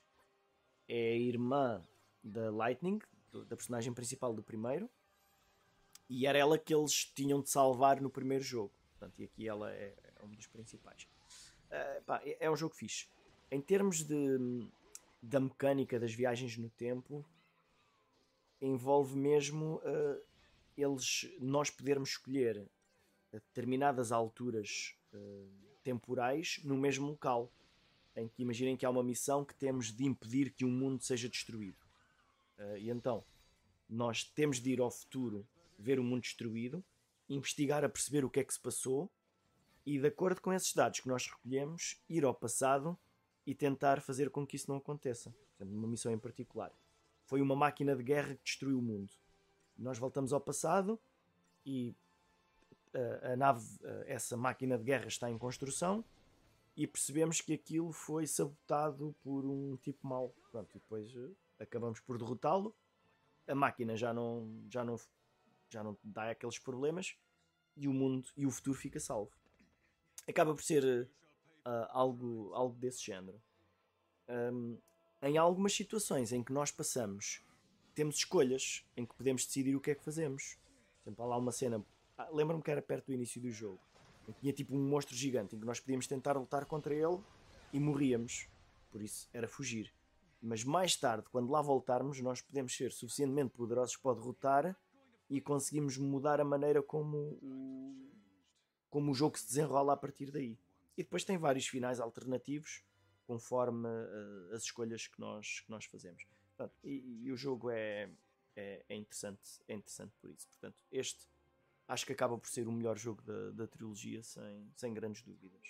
é 0.88 1.12
a 1.12 1.16
irmã 1.16 1.86
da 2.24 2.50
Lightning, 2.50 2.98
do, 3.30 3.44
da 3.44 3.54
personagem 3.54 3.92
principal 3.92 4.34
do 4.34 4.42
primeiro, 4.42 4.90
e 6.08 6.26
era 6.26 6.36
ela 6.36 6.58
que 6.58 6.74
eles 6.74 7.04
tinham 7.14 7.40
de 7.40 7.48
salvar 7.48 8.00
no 8.00 8.10
primeiro 8.10 8.42
jogo. 8.42 8.72
Portanto, 9.02 9.18
e 9.18 9.24
aqui 9.24 9.48
ela 9.48 9.72
é, 9.72 9.92
é 10.14 10.24
um 10.24 10.28
dos 10.28 10.46
principais. 10.46 11.08
Uh, 11.66 12.02
pá, 12.04 12.22
é, 12.24 12.36
é, 12.46 12.50
um 12.50 12.56
jogo 12.56 12.72
fixe. 12.72 13.08
Em 13.50 13.60
termos 13.60 14.04
de, 14.04 14.38
da 15.20 15.40
mecânica 15.40 15.98
das 15.98 16.14
viagens 16.14 16.56
no 16.56 16.70
tempo, 16.70 17.24
envolve 18.60 19.16
mesmo 19.16 19.78
uh, 19.78 20.22
eles, 20.76 21.28
nós 21.40 21.68
podermos 21.68 22.10
escolher 22.10 22.64
determinadas 23.32 24.12
alturas 24.12 24.94
uh, 25.12 25.50
temporais 25.82 26.60
no 26.62 26.76
mesmo 26.76 27.08
local. 27.08 27.52
Em 28.14 28.28
que 28.28 28.42
imaginem 28.42 28.76
que 28.76 28.86
há 28.86 28.90
uma 28.90 29.02
missão 29.02 29.44
que 29.44 29.54
temos 29.54 29.90
de 29.90 30.04
impedir 30.04 30.52
que 30.52 30.64
o 30.64 30.68
mundo 30.68 31.02
seja 31.02 31.28
destruído. 31.30 31.78
e 32.78 32.90
então, 32.90 33.24
nós 33.88 34.22
temos 34.22 34.60
de 34.60 34.70
ir 34.70 34.80
ao 34.80 34.90
futuro 34.90 35.46
ver 35.78 35.98
o 35.98 36.04
mundo 36.04 36.20
destruído 36.20 36.84
investigar 37.34 37.84
a 37.84 37.88
perceber 37.88 38.24
o 38.24 38.30
que 38.30 38.40
é 38.40 38.44
que 38.44 38.52
se 38.52 38.60
passou 38.60 39.10
e, 39.84 39.98
de 39.98 40.06
acordo 40.06 40.40
com 40.40 40.52
esses 40.52 40.72
dados 40.74 41.00
que 41.00 41.08
nós 41.08 41.26
recolhemos, 41.26 42.00
ir 42.08 42.24
ao 42.24 42.34
passado 42.34 42.98
e 43.46 43.54
tentar 43.54 44.00
fazer 44.00 44.30
com 44.30 44.46
que 44.46 44.56
isso 44.56 44.70
não 44.70 44.78
aconteça. 44.78 45.30
Portanto, 45.30 45.76
uma 45.76 45.88
missão 45.88 46.12
em 46.12 46.18
particular. 46.18 46.72
Foi 47.24 47.40
uma 47.40 47.56
máquina 47.56 47.96
de 47.96 48.02
guerra 48.02 48.34
que 48.36 48.44
destruiu 48.44 48.78
o 48.78 48.82
mundo. 48.82 49.12
Nós 49.76 49.98
voltamos 49.98 50.32
ao 50.32 50.40
passado 50.40 51.00
e 51.64 51.96
a, 52.94 52.98
eh, 52.98 53.32
a 53.32 53.36
nave, 53.36 53.66
eh, 53.82 54.04
essa 54.08 54.36
máquina 54.36 54.78
de 54.78 54.84
guerra 54.84 55.06
está 55.06 55.30
em 55.30 55.38
construção 55.38 56.04
e 56.76 56.86
percebemos 56.86 57.40
que 57.40 57.54
aquilo 57.54 57.92
foi 57.92 58.26
sabotado 58.26 59.14
por 59.22 59.44
um 59.44 59.76
tipo 59.78 60.06
mau. 60.06 60.34
Pronto, 60.50 60.70
e 60.76 60.78
depois 60.78 61.12
eh, 61.16 61.30
acabamos 61.58 62.00
por 62.00 62.18
derrotá-lo. 62.18 62.76
A 63.48 63.54
máquina 63.54 63.96
já 63.96 64.12
não, 64.12 64.62
já 64.68 64.84
não 64.84 64.96
já 65.72 65.82
não 65.82 65.96
dá 66.04 66.30
aqueles 66.30 66.58
problemas 66.58 67.16
e 67.76 67.88
o 67.88 67.92
mundo 67.92 68.28
e 68.36 68.46
o 68.46 68.50
futuro 68.50 68.76
fica 68.76 69.00
salvo. 69.00 69.32
Acaba 70.28 70.54
por 70.54 70.62
ser 70.62 71.08
uh, 71.66 71.86
algo, 71.90 72.52
algo 72.54 72.76
desse 72.78 73.04
género. 73.04 73.40
Um, 74.28 74.78
em 75.22 75.36
algumas 75.36 75.72
situações 75.72 76.32
em 76.32 76.42
que 76.42 76.52
nós 76.52 76.70
passamos, 76.70 77.42
temos 77.94 78.16
escolhas 78.16 78.84
em 78.96 79.04
que 79.04 79.14
podemos 79.14 79.44
decidir 79.44 79.74
o 79.76 79.80
que 79.80 79.90
é 79.90 79.94
que 79.94 80.04
fazemos. 80.04 80.58
Por 81.02 81.08
exemplo, 81.08 81.24
há 81.24 81.28
lá 81.28 81.36
uma 81.36 81.52
cena, 81.52 81.84
ah, 82.16 82.28
lembro-me 82.32 82.62
que 82.62 82.70
era 82.70 82.82
perto 82.82 83.06
do 83.06 83.12
início 83.12 83.40
do 83.40 83.50
jogo, 83.50 83.80
em 84.28 84.32
que 84.32 84.40
tinha 84.40 84.52
tipo 84.52 84.74
um 84.74 84.88
monstro 84.88 85.14
gigante 85.14 85.54
em 85.54 85.60
que 85.60 85.66
nós 85.66 85.80
podíamos 85.80 86.06
tentar 86.06 86.36
lutar 86.36 86.64
contra 86.64 86.94
ele 86.94 87.20
e 87.72 87.80
morríamos. 87.80 88.48
Por 88.90 89.00
isso 89.00 89.28
era 89.32 89.48
fugir. 89.48 89.92
Mas 90.40 90.64
mais 90.64 90.96
tarde, 90.96 91.28
quando 91.30 91.50
lá 91.50 91.62
voltarmos, 91.62 92.20
nós 92.20 92.40
podemos 92.40 92.76
ser 92.76 92.90
suficientemente 92.90 93.50
poderosos 93.50 93.96
para 93.96 94.14
derrotar 94.14 94.76
e 95.28 95.40
conseguimos 95.40 95.96
mudar 95.96 96.40
a 96.40 96.44
maneira 96.44 96.82
como 96.82 97.16
o, 97.42 98.10
como 98.90 99.12
o 99.12 99.14
jogo 99.14 99.38
se 99.38 99.46
desenrola 99.46 99.94
a 99.94 99.96
partir 99.96 100.30
daí. 100.30 100.58
E 100.96 101.02
depois 101.02 101.24
tem 101.24 101.38
vários 101.38 101.66
finais 101.66 102.00
alternativos 102.00 102.84
conforme 103.26 103.88
uh, 103.88 104.54
as 104.54 104.64
escolhas 104.64 105.06
que 105.06 105.18
nós, 105.18 105.60
que 105.60 105.70
nós 105.70 105.84
fazemos. 105.86 106.24
Portanto, 106.48 106.78
e, 106.84 107.24
e, 107.24 107.32
o 107.32 107.36
jogo 107.36 107.70
é, 107.70 108.10
é, 108.54 108.84
é, 108.88 108.96
interessante, 108.96 109.62
é 109.66 109.74
interessante 109.74 110.12
por 110.20 110.30
isso. 110.30 110.46
Portanto, 110.48 110.84
este 110.90 111.26
acho 111.88 112.06
que 112.06 112.12
acaba 112.12 112.38
por 112.38 112.48
ser 112.48 112.68
o 112.68 112.72
melhor 112.72 112.96
jogo 112.96 113.22
da, 113.22 113.50
da 113.52 113.66
trilogia, 113.66 114.22
sem, 114.22 114.70
sem 114.76 114.94
grandes 114.94 115.22
dúvidas. 115.22 115.62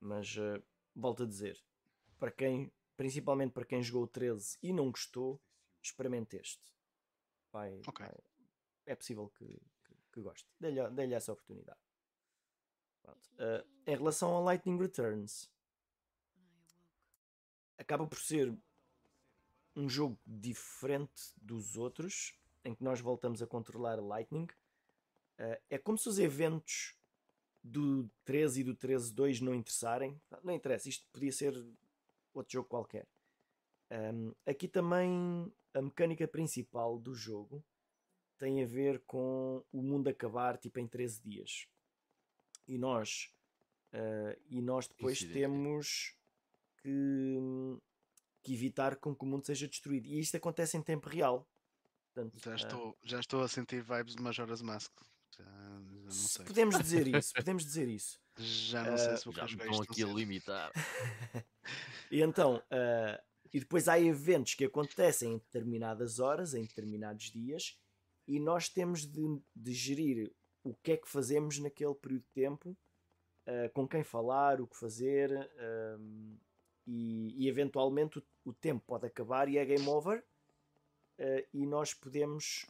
Mas 0.00 0.36
uh, 0.36 0.62
volto 0.94 1.22
a 1.22 1.26
dizer, 1.26 1.62
para 2.18 2.30
quem, 2.30 2.72
principalmente 2.96 3.52
para 3.52 3.64
quem 3.64 3.82
jogou 3.82 4.04
o 4.04 4.08
13 4.08 4.58
e 4.62 4.72
não 4.72 4.90
gostou, 4.90 5.40
experimente 5.86 6.36
este. 6.36 6.62
Vai, 7.52 7.80
okay. 7.86 8.06
vai, 8.06 8.16
é 8.86 8.94
possível 8.94 9.28
que, 9.30 9.46
que, 9.46 9.94
que 10.12 10.20
goste. 10.20 10.48
Dê-lhe 10.58 10.88
dê 10.90 11.12
essa 11.14 11.32
oportunidade. 11.32 11.80
Uh, 13.04 13.66
em 13.86 13.96
relação 13.96 14.30
ao 14.30 14.42
Lightning 14.44 14.78
Returns, 14.78 15.50
acaba 17.76 18.06
por 18.06 18.18
ser 18.18 18.56
um 19.74 19.88
jogo 19.88 20.18
diferente 20.26 21.32
dos 21.36 21.76
outros, 21.76 22.38
em 22.64 22.74
que 22.74 22.84
nós 22.84 23.00
voltamos 23.00 23.42
a 23.42 23.46
controlar 23.46 24.00
Lightning. 24.00 24.46
Uh, 25.38 25.60
é 25.68 25.78
como 25.78 25.98
se 25.98 26.08
os 26.08 26.18
eventos 26.18 26.96
do 27.62 28.08
13 28.24 28.60
e 28.60 28.64
do 28.64 28.76
13.2 28.76 29.40
não 29.40 29.54
interessarem. 29.54 30.20
Não 30.42 30.54
interessa, 30.54 30.88
isto 30.88 31.06
podia 31.12 31.32
ser 31.32 31.54
outro 32.34 32.52
jogo 32.52 32.68
qualquer. 32.68 33.08
Um, 33.90 34.32
aqui 34.46 34.66
também 34.68 35.52
a 35.74 35.82
mecânica 35.82 36.26
principal 36.28 36.98
do 36.98 37.14
jogo 37.14 37.64
tem 38.38 38.62
a 38.62 38.66
ver 38.66 39.00
com 39.06 39.64
o 39.72 39.82
mundo 39.82 40.08
acabar 40.08 40.58
tipo 40.58 40.78
em 40.80 40.86
13 40.86 41.22
dias. 41.22 41.68
E 42.66 42.78
nós 42.78 43.32
uh, 43.92 44.40
e 44.48 44.60
nós 44.60 44.88
depois 44.88 45.18
Incidente. 45.18 45.38
temos 45.38 46.14
que, 46.78 47.38
que, 48.42 48.54
evitar 48.54 48.96
com 48.96 49.14
que 49.14 49.24
o 49.24 49.26
mundo 49.26 49.46
seja 49.46 49.68
destruído. 49.68 50.06
E 50.06 50.18
isto 50.18 50.36
acontece 50.36 50.76
em 50.76 50.82
tempo 50.82 51.08
real. 51.08 51.48
Portanto, 52.12 52.38
já, 52.38 52.54
estou, 52.54 52.90
uh, 52.90 52.96
já 53.02 53.20
estou 53.20 53.42
a 53.42 53.48
sentir 53.48 53.82
vibes 53.82 54.16
de 54.16 54.22
Majora's 54.22 54.60
Mask. 54.60 54.92
Já, 55.36 55.44
já 55.44 55.78
não 55.80 56.10
sei. 56.10 56.44
Podemos 56.44 56.78
dizer 56.78 57.06
isso, 57.16 57.32
podemos 57.32 57.64
dizer 57.64 57.88
isso. 57.88 58.20
Já 58.36 58.84
não 58.84 58.94
uh, 58.94 58.98
sei 58.98 59.16
se 59.16 59.24
vou 59.24 59.34
já 59.34 59.46
estão 59.46 59.82
aqui 59.82 60.02
a 60.02 60.06
limitar. 60.06 60.72
e 62.10 62.20
então, 62.20 62.56
uh, 62.56 63.31
e 63.52 63.60
depois 63.60 63.86
há 63.86 64.00
eventos 64.00 64.54
que 64.54 64.64
acontecem 64.64 65.34
em 65.34 65.38
determinadas 65.38 66.18
horas, 66.18 66.54
em 66.54 66.62
determinados 66.62 67.30
dias, 67.30 67.78
e 68.26 68.40
nós 68.40 68.68
temos 68.68 69.04
de, 69.04 69.40
de 69.54 69.72
gerir 69.72 70.32
o 70.64 70.74
que 70.74 70.92
é 70.92 70.96
que 70.96 71.08
fazemos 71.08 71.58
naquele 71.58 71.94
período 71.94 72.22
de 72.22 72.30
tempo, 72.32 72.70
uh, 72.70 73.70
com 73.74 73.86
quem 73.86 74.02
falar, 74.02 74.60
o 74.60 74.66
que 74.66 74.76
fazer, 74.76 75.30
uh, 75.30 76.38
e, 76.86 77.44
e, 77.44 77.48
eventualmente 77.48 78.18
o, 78.18 78.24
o, 78.44 78.52
tempo 78.52 78.82
pode 78.86 79.06
acabar 79.06 79.48
e 79.48 79.58
é 79.58 79.64
game 79.64 79.86
over, 79.88 80.24
uh, 81.18 81.48
e 81.52 81.66
nós 81.66 81.94
podemos. 81.94 82.66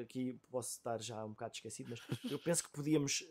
Aqui 0.00 0.40
posso 0.48 0.70
estar 0.70 1.02
já 1.02 1.22
um 1.24 1.30
bocado 1.30 1.54
esquecido, 1.54 1.90
mas 1.90 2.00
eu 2.30 2.38
penso 2.40 2.62
que 2.62 2.70
podíamos 2.70 3.28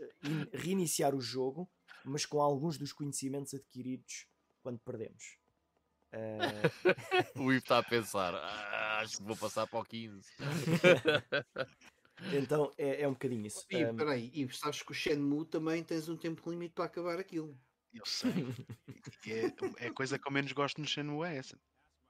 reiniciar 0.52 1.16
o 1.16 1.22
jogo, 1.22 1.68
mas 2.04 2.26
com 2.26 2.42
alguns 2.42 2.78
dos 2.78 2.92
conhecimentos 2.92 3.54
adquiridos 3.54 4.28
quando 4.62 4.80
perdemos. 4.80 5.39
Uh... 6.12 7.42
o 7.42 7.52
Ivo 7.52 7.60
está 7.60 7.78
a 7.78 7.84
pensar, 7.84 8.34
ah, 8.34 9.00
acho 9.02 9.18
que 9.18 9.24
vou 9.24 9.38
passar 9.38 9.68
para 9.68 9.80
o 9.80 9.86
15. 9.86 10.28
então 12.34 12.72
é, 12.78 13.04
é, 13.04 13.08
um 13.08 13.14
bocadinho 13.14 13.46
isso. 13.46 13.66
E 13.70 13.86
um... 13.86 13.96
peraí, 13.96 14.32
e 14.34 14.52
sabes 14.54 14.82
que 14.82 14.92
o 14.92 14.96
Shenmue 14.96 15.46
também 15.46 15.84
tens 15.84 16.10
um 16.10 16.18
tempo 16.18 16.50
limite 16.50 16.74
para 16.74 16.86
acabar 16.86 17.20
aquilo. 17.20 17.56
Eu 17.94 18.06
sei. 18.06 18.32
é, 19.28 19.86
é 19.86 19.88
a 19.88 19.94
coisa 19.94 20.18
que 20.18 20.28
eu 20.28 20.32
menos 20.32 20.52
gosto 20.52 20.82
no 20.82 20.88
Shenmue 20.88 21.28
é 21.28 21.38
essa. 21.38 21.60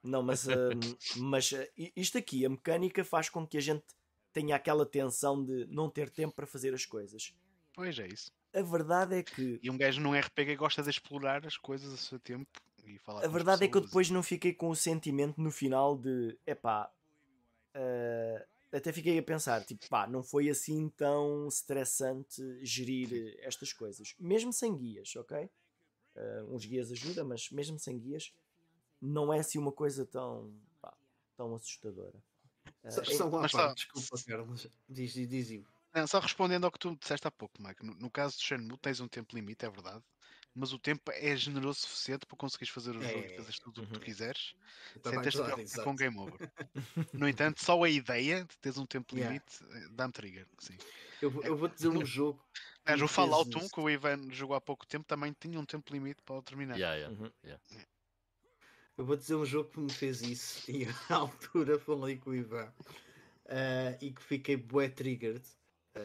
Não, 0.02 0.22
mas, 0.22 0.46
uh, 0.46 0.70
mas 1.16 1.52
uh, 1.52 1.66
isto 1.94 2.16
aqui, 2.16 2.46
a 2.46 2.48
mecânica 2.48 3.04
faz 3.04 3.28
com 3.28 3.46
que 3.46 3.58
a 3.58 3.60
gente 3.60 3.84
tenha 4.32 4.56
aquela 4.56 4.86
tensão 4.86 5.44
de 5.44 5.66
não 5.66 5.90
ter 5.90 6.08
tempo 6.08 6.34
para 6.34 6.46
fazer 6.46 6.72
as 6.72 6.86
coisas. 6.86 7.34
Pois 7.74 7.98
é 7.98 8.08
isso. 8.08 8.32
A 8.54 8.62
verdade 8.62 9.16
é 9.16 9.22
que. 9.22 9.60
E 9.62 9.70
um 9.70 9.76
gajo 9.76 10.00
num 10.00 10.18
RPG 10.18 10.56
gosta 10.56 10.82
de 10.82 10.90
explorar 10.90 11.46
as 11.46 11.56
coisas 11.56 11.92
a 11.92 11.96
seu 11.96 12.18
tempo 12.18 12.50
e 12.94 12.98
falar 12.98 13.24
A 13.24 13.28
verdade 13.28 13.64
é 13.64 13.68
que 13.68 13.76
eu 13.76 13.80
depois 13.80 14.10
não 14.10 14.22
fiquei 14.22 14.52
com 14.52 14.68
o 14.68 14.76
sentimento 14.76 15.40
no 15.40 15.50
final 15.50 15.96
de 15.96 16.38
epá. 16.46 16.90
Uh, 17.74 18.44
até 18.72 18.92
fiquei 18.92 19.18
a 19.18 19.22
pensar, 19.22 19.64
tipo, 19.64 19.88
pá, 19.88 20.06
não 20.06 20.22
foi 20.22 20.48
assim 20.48 20.88
tão 20.90 21.48
estressante 21.48 22.42
gerir 22.64 23.36
estas 23.40 23.72
coisas, 23.72 24.14
mesmo 24.18 24.52
sem 24.52 24.76
guias, 24.76 25.14
ok? 25.16 25.50
Uh, 26.14 26.54
uns 26.54 26.64
guias 26.64 26.90
ajudam, 26.92 27.26
mas 27.26 27.50
mesmo 27.50 27.78
sem 27.78 27.98
guias, 27.98 28.32
não 29.00 29.32
é 29.32 29.40
assim 29.40 29.58
uma 29.58 29.72
coisa 29.72 30.06
tão, 30.06 30.52
pá, 30.80 30.94
tão 31.36 31.54
assustadora. 31.54 32.22
Uh, 32.84 33.16
só, 33.16 33.28
lá, 33.28 33.48
pá, 33.48 33.72
desculpa, 33.72 34.16
Carlos, 34.24 34.68
diz, 34.88 35.12
diz, 35.14 35.28
diz. 35.28 35.64
Não, 35.92 36.06
só 36.06 36.20
respondendo 36.20 36.64
ao 36.64 36.70
que 36.70 36.78
tu 36.78 36.96
disseste 36.96 37.26
há 37.26 37.30
pouco, 37.30 37.60
Mike. 37.60 37.84
No, 37.84 37.94
no 37.94 38.10
caso 38.10 38.36
do 38.36 38.42
Shenmue, 38.42 38.78
tens 38.78 39.00
um 39.00 39.08
tempo 39.08 39.34
limite, 39.34 39.64
é 39.64 39.70
verdade 39.70 40.04
mas 40.54 40.72
o 40.72 40.78
tempo 40.78 41.10
é 41.12 41.36
generoso 41.36 41.78
o 41.78 41.82
suficiente 41.82 42.26
para 42.26 42.36
conseguires 42.36 42.72
fazer 42.72 42.96
o 42.96 43.02
jogo 43.02 43.24
e 43.24 43.32
É. 43.32 43.36
fazeres 43.36 43.58
tudo 43.60 43.82
o 43.82 43.86
que 43.86 43.92
tu 43.92 43.98
Uhum. 43.98 44.04
quiseres 44.04 44.54
Estava 44.96 45.14
sem 45.14 45.22
teres 45.22 45.34
de 45.34 45.42
preocupar 45.42 45.84
com 45.84 45.96
game 45.96 46.18
over. 46.18 46.52
No 47.12 47.28
entanto, 47.28 47.62
só 47.64 47.82
a 47.82 47.88
ideia 47.90 48.44
de 48.44 48.58
teres 48.58 48.78
um 48.78 48.86
tempo 48.86 49.14
Yeah. 49.14 49.32
limite 49.32 49.64
eh, 49.64 49.88
dá-me 49.92 50.12
trigger. 50.12 50.46
Sim. 50.58 50.76
Eu, 51.20 51.30
vou- 51.30 51.42
eu 51.44 51.56
vou 51.56 51.68
dizer 51.68 51.88
um 51.88 52.04
jogo. 52.04 52.42
me 52.86 53.02
o 53.02 53.08
Fallout 53.08 53.56
1 53.56 53.60
isso. 53.60 53.70
que 53.70 53.80
o 53.80 53.88
Ivan 53.90 54.30
jogou 54.30 54.56
há 54.56 54.60
pouco 54.60 54.86
tempo 54.86 55.04
também 55.06 55.32
tinha 55.38 55.58
um 55.60 55.64
tempo 55.66 55.92
limite 55.92 56.22
para 56.22 56.36
o 56.36 56.42
terminar. 56.42 56.76
Yeah, 56.76 56.96
yeah. 56.96 57.14
Uhum. 57.14 57.30
Eu 58.96 59.04
vou 59.04 59.16
dizer 59.16 59.34
um 59.34 59.44
jogo 59.46 59.70
que 59.70 59.80
me 59.80 59.90
fez 59.92 60.20
isso 60.22 60.70
e 60.70 60.86
na 61.08 61.16
altura 61.16 61.78
falei 61.78 62.18
com 62.18 62.30
o 62.30 62.34
Ivan 62.34 62.72
ah, 63.48 63.96
e 64.00 64.12
que 64.12 64.22
fiquei 64.22 64.56
bué 64.56 64.88
triggered, 64.88 65.42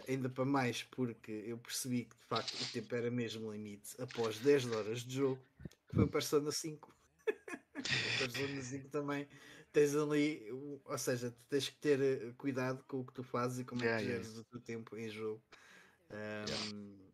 ainda 0.07 0.29
para 0.29 0.45
mais 0.45 0.83
porque 0.83 1.31
eu 1.31 1.57
percebi 1.57 2.05
que 2.05 2.15
de 2.15 2.25
facto 2.25 2.53
o 2.61 2.71
tempo 2.71 2.95
era 2.95 3.11
mesmo 3.11 3.51
limite 3.51 3.95
após 3.99 4.39
10 4.39 4.71
horas 4.71 5.01
de 5.01 5.15
jogo, 5.15 5.41
que 5.87 5.95
foi 5.95 6.03
o 6.05 6.07
Persona 6.07 6.51
5. 6.51 6.95
o 7.27 8.19
Persona 8.19 8.61
5 8.61 8.89
também 8.89 9.27
tens 9.71 9.93
ali, 9.93 10.47
ou 10.85 10.97
seja, 10.97 11.31
tu 11.31 11.43
tens 11.49 11.67
que 11.67 11.75
ter 11.75 12.01
eh, 12.01 12.33
cuidado 12.37 12.81
com 12.87 13.01
o 13.01 13.05
que 13.05 13.13
tu 13.13 13.23
fazes 13.23 13.59
e 13.59 13.65
como 13.65 13.83
é 13.83 13.97
que 13.97 14.05
yeah, 14.05 14.23
geres 14.23 14.37
o 14.37 14.43
teu 14.45 14.61
tempo 14.61 14.95
em 14.95 15.09
jogo. 15.09 15.43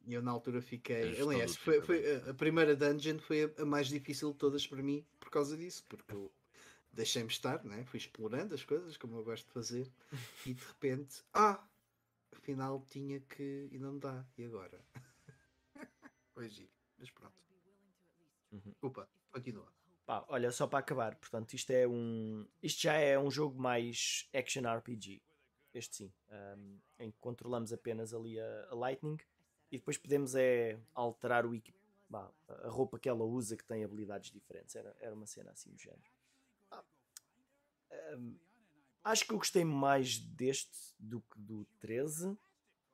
E 0.06 0.14
eu 0.14 0.22
na 0.22 0.32
altura 0.32 0.62
fiquei. 0.62 1.20
Aliás, 1.20 1.56
foi, 1.56 1.78
é 1.78 1.82
foi 1.82 2.16
a, 2.16 2.30
a 2.30 2.34
primeira 2.34 2.76
dungeon 2.76 3.18
foi 3.18 3.46
a, 3.46 3.62
a 3.62 3.66
mais 3.66 3.88
difícil 3.88 4.32
de 4.32 4.38
todas 4.38 4.68
para 4.68 4.82
mim 4.82 5.06
por 5.20 5.32
causa 5.32 5.58
disso, 5.58 5.84
porque 5.90 6.14
eu 6.14 6.32
deixei-me 6.92 7.30
estar, 7.30 7.64
né? 7.64 7.84
fui 7.86 7.98
explorando 7.98 8.54
as 8.54 8.64
coisas 8.64 8.98
como 8.98 9.18
eu 9.18 9.24
gosto 9.24 9.48
de 9.48 9.54
fazer 9.54 9.88
e 10.46 10.54
de 10.54 10.64
repente, 10.64 11.24
ah, 11.34 11.64
afinal 12.42 12.84
tinha 12.90 13.20
que 13.20 13.70
e 13.72 13.78
não 13.78 13.98
dá, 13.98 14.26
e 14.38 14.46
agora? 14.46 14.84
Foi 16.34 16.50
giro, 16.50 16.72
mas 16.98 17.10
pronto. 17.12 17.34
Uhum. 18.52 18.74
Opa, 18.82 19.08
continua. 19.32 19.72
Pá, 20.06 20.26
olha, 20.28 20.52
só 20.52 20.68
para 20.68 20.80
acabar, 20.80 21.16
portanto, 21.16 21.54
isto 21.54 21.72
é 21.72 21.88
um. 21.88 22.46
Isto 22.62 22.82
já 22.82 22.94
é 22.96 23.18
um 23.18 23.30
jogo 23.30 23.60
mais 23.62 24.28
action 24.34 24.64
RPG. 24.64 25.22
Este 25.74 25.96
sim. 25.96 26.14
um, 26.30 26.80
em 27.00 27.12
que 27.12 27.18
controlamos 27.20 27.72
apenas 27.72 28.14
ali 28.14 28.38
a, 28.38 28.68
a 28.72 28.76
Lightning 28.76 29.18
e 29.72 29.78
depois 29.78 29.98
podemos 29.98 30.36
é 30.36 30.78
alterar 30.94 31.46
o 31.46 31.54
bah, 32.10 32.30
a 32.64 32.68
roupa 32.68 33.00
que 33.00 33.08
ela 33.08 33.24
usa 33.24 33.56
que 33.56 33.64
tem 33.64 33.86
habilidades 33.86 34.32
diferentes. 34.32 34.76
Era, 34.76 34.94
era 35.00 35.16
uma 35.16 35.26
cena 35.26 35.52
assim 35.52 35.72
do 35.72 35.80
género. 35.80 36.12
Ah, 36.70 36.84
um, 38.18 38.36
acho 39.04 39.26
que 39.26 39.34
eu 39.34 39.38
gostei 39.38 39.64
mais 39.66 40.20
deste 40.20 40.78
do 41.00 41.22
que 41.22 41.40
do 41.40 41.66
13, 41.80 42.28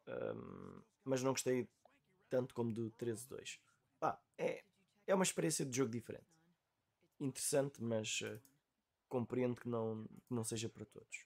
um, 0.08 0.82
mas 1.04 1.24
não 1.24 1.32
gostei 1.32 1.68
tanto 2.30 2.54
como 2.54 2.74
do 2.74 2.92
13-2. 2.92 3.60
Pá, 4.00 4.22
é, 4.38 4.64
é 5.06 5.16
uma 5.16 5.24
experiência 5.24 5.66
de 5.66 5.76
jogo 5.76 5.92
diferente 5.92 6.38
interessante, 7.20 7.84
mas 7.84 8.22
eh, 8.24 8.40
compreendo 9.08 9.56
que 9.56 9.68
não, 9.68 10.06
que 10.06 10.34
não 10.34 10.44
seja 10.44 10.70
para 10.70 10.86
todos. 10.86 11.26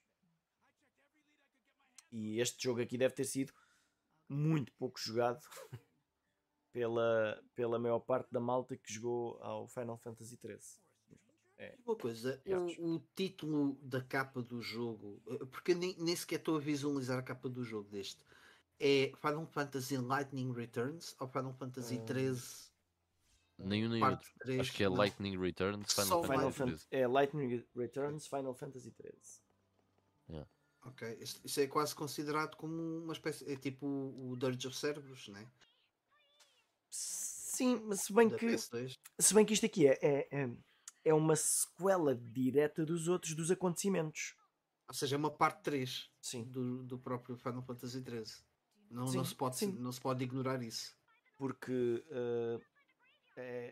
E 2.10 2.38
este 2.40 2.62
jogo 2.62 2.80
aqui 2.80 2.98
deve 2.98 3.14
ter 3.14 3.24
sido 3.24 3.52
muito 4.28 4.72
pouco 4.74 4.98
jogado 4.98 5.42
pela, 6.72 7.42
pela 7.54 7.78
maior 7.78 8.00
parte 8.00 8.30
da 8.32 8.40
malta 8.40 8.76
que 8.76 8.92
jogou 8.92 9.42
ao 9.42 9.66
Final 9.68 9.98
Fantasy 9.98 10.36
XIII. 10.36 10.81
Uma 11.84 11.96
coisa, 11.96 12.42
o, 12.46 12.94
o 12.96 13.00
título 13.14 13.74
da 13.82 14.00
capa 14.02 14.42
do 14.42 14.60
jogo, 14.62 15.22
eh, 15.28 15.44
porque 15.46 15.74
nem, 15.74 15.94
nem 15.98 16.14
sequer 16.16 16.36
estou 16.38 16.56
a 16.56 16.60
visualizar 16.60 17.18
a 17.18 17.22
capa 17.22 17.48
do 17.48 17.64
jogo 17.64 17.88
deste, 17.90 18.24
é 18.80 19.12
Final 19.20 19.46
Fantasy 19.46 19.96
Lightning 19.96 20.52
Returns 20.52 21.14
ou 21.20 21.28
Final 21.28 21.52
Fantasy 21.54 21.98
Ah. 22.00 22.04
13 22.04 22.72
Nenhum 23.58 23.90
nem 23.90 24.02
outro. 24.02 24.28
3? 24.40 24.60
Acho 24.60 24.72
que 24.72 24.82
é 24.82 24.88
Não. 24.88 24.96
Lightning 24.96 25.38
Returns, 25.38 25.92
Final 25.92 26.06
Só 26.08 26.22
Fantasy 26.22 26.32
Final 26.32 26.50
Lightning. 26.50 26.76
Fan- 26.78 26.86
é 26.90 27.06
Lightning 27.06 27.64
Returns 27.76 28.26
Final 28.26 28.54
Fantasy 28.54 28.90
XIII. 28.90 30.46
Ok, 30.84 31.16
isto, 31.20 31.40
isso 31.46 31.60
é 31.60 31.66
quase 31.68 31.94
considerado 31.94 32.56
como 32.56 32.74
uma 33.04 33.12
espécie, 33.12 33.48
é 33.48 33.54
tipo 33.54 33.86
o, 33.86 34.30
o 34.30 34.36
Dirge 34.36 34.66
of 34.66 34.76
Cerberus, 34.76 35.28
né? 35.28 35.46
Sim, 36.90 37.80
mas 37.86 38.00
se 38.00 38.12
bem 38.12 38.28
Da 38.28 38.36
que 38.36 38.46
PS2. 38.46 38.98
se 39.18 39.34
bem 39.34 39.44
que 39.44 39.54
isto 39.54 39.66
aqui 39.66 39.86
é, 39.86 39.98
é, 40.02 40.28
é, 40.30 40.50
é 41.04 41.12
uma 41.14 41.36
sequela 41.36 42.14
direta 42.14 42.84
dos 42.84 43.08
outros 43.08 43.34
dos 43.34 43.50
acontecimentos. 43.50 44.34
Ou 44.88 44.94
seja, 44.94 45.16
é 45.16 45.18
uma 45.18 45.30
parte 45.30 45.62
3 45.62 46.10
Sim. 46.20 46.44
do, 46.44 46.82
do 46.84 46.98
próprio 46.98 47.36
Final 47.36 47.62
Fantasy 47.62 48.02
13. 48.02 48.42
Não, 48.90 49.06
Sim, 49.06 49.16
não, 49.18 49.24
se 49.24 49.34
pode, 49.34 49.56
sim. 49.56 49.72
não 49.72 49.90
se 49.92 50.00
pode 50.00 50.22
ignorar 50.24 50.62
isso. 50.62 50.94
porque 51.38 52.04
eh, 52.10 52.60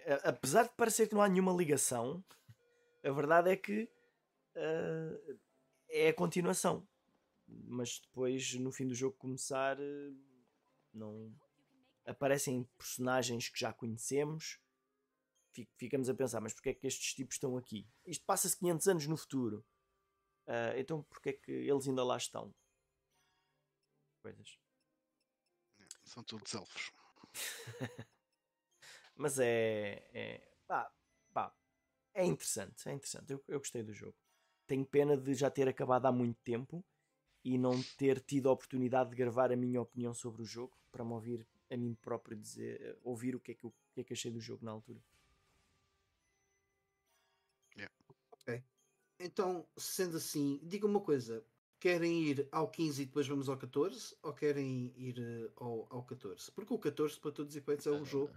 é- 0.06 0.20
apesar 0.28 0.64
de 0.64 0.74
parecer 0.74 1.08
que 1.08 1.14
não 1.14 1.22
há 1.22 1.28
nenhuma 1.28 1.52
ligação, 1.52 2.24
a 3.04 3.10
verdade 3.12 3.50
é 3.50 3.56
que 3.56 3.88
eh, 4.54 5.36
é 5.88 6.08
a 6.08 6.14
continuação. 6.14 6.86
Mas 7.46 8.00
depois, 8.00 8.54
no 8.54 8.72
fim 8.72 8.86
do 8.86 8.94
jogo 8.94 9.16
começar, 9.18 9.78
eh, 9.78 10.10
não 10.92 11.32
aparecem 12.06 12.64
personagens 12.78 13.48
que 13.48 13.60
já 13.60 13.72
conhecemos. 13.72 14.58
Fi- 15.52 15.68
Ficamos 15.76 16.08
a 16.08 16.14
pensar, 16.14 16.40
mas 16.40 16.52
porque 16.54 16.70
é 16.70 16.74
que 16.74 16.86
estes 16.86 17.14
tipos 17.14 17.36
estão 17.36 17.56
aqui? 17.56 17.86
Isto 18.06 18.24
passa-se 18.24 18.56
500 18.58 18.86
anos 18.88 19.06
no 19.06 19.16
futuro. 19.16 19.64
Ah, 20.46 20.74
então 20.78 21.02
porque 21.04 21.30
é 21.30 21.34
que 21.34 21.52
eles 21.52 21.88
ainda 21.88 22.04
lá 22.04 22.16
estão? 22.16 22.54
Coisas. 24.22 24.58
São 26.04 26.22
todos 26.22 26.52
elfos. 26.54 26.92
Mas 29.16 29.38
é. 29.38 30.02
é 30.12 30.40
pá, 30.66 30.90
pá, 31.32 31.54
é 32.14 32.24
interessante, 32.26 32.88
é 32.88 32.92
interessante. 32.94 33.32
Eu, 33.32 33.42
eu 33.48 33.58
gostei 33.58 33.82
do 33.82 33.92
jogo. 33.92 34.16
Tenho 34.66 34.86
pena 34.86 35.16
de 35.16 35.34
já 35.34 35.50
ter 35.50 35.68
acabado 35.68 36.06
há 36.06 36.12
muito 36.12 36.38
tempo 36.44 36.84
e 37.44 37.58
não 37.58 37.82
ter 37.98 38.20
tido 38.20 38.48
a 38.48 38.52
oportunidade 38.52 39.10
de 39.10 39.16
gravar 39.16 39.52
a 39.52 39.56
minha 39.56 39.82
opinião 39.82 40.14
sobre 40.14 40.42
o 40.42 40.46
jogo 40.46 40.76
para 40.92 41.04
me 41.04 41.12
ouvir 41.12 41.46
a 41.70 41.76
mim 41.76 41.94
próprio 42.02 42.36
dizer, 42.38 42.98
ouvir 43.02 43.36
o 43.36 43.40
que 43.40 43.52
é 43.52 43.54
que 43.54 43.64
eu, 43.64 43.70
o 43.70 43.74
que 43.94 44.02
é 44.02 44.04
que 44.04 44.14
achei 44.14 44.30
do 44.32 44.40
jogo 44.40 44.64
na 44.64 44.72
altura. 44.72 45.00
Então, 49.22 49.68
sendo 49.76 50.16
assim, 50.16 50.58
diga 50.62 50.86
uma 50.86 51.00
coisa: 51.00 51.44
querem 51.78 52.22
ir 52.24 52.48
ao 52.50 52.70
15 52.70 53.02
e 53.02 53.06
depois 53.06 53.26
vamos 53.28 53.48
ao 53.50 53.58
14 53.58 54.16
ou 54.22 54.32
querem 54.32 54.92
ir 54.96 55.18
eh, 55.18 55.52
ao, 55.56 55.86
ao 55.94 56.04
14? 56.04 56.50
Porque 56.52 56.72
o 56.72 56.78
14, 56.78 57.20
para 57.20 57.30
todos 57.30 57.52
os 57.52 57.56
efeitos, 57.56 57.86
é 57.86 57.90
um 57.90 58.04
jogo 58.04 58.32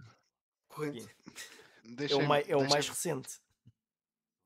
corrente. 0.68 1.06
É 1.84 1.90
o, 1.92 1.96
Deixem-me- 1.96 2.26
mai, 2.26 2.44
é 2.48 2.56
o 2.56 2.66
mais 2.66 2.88
recente. 2.88 3.28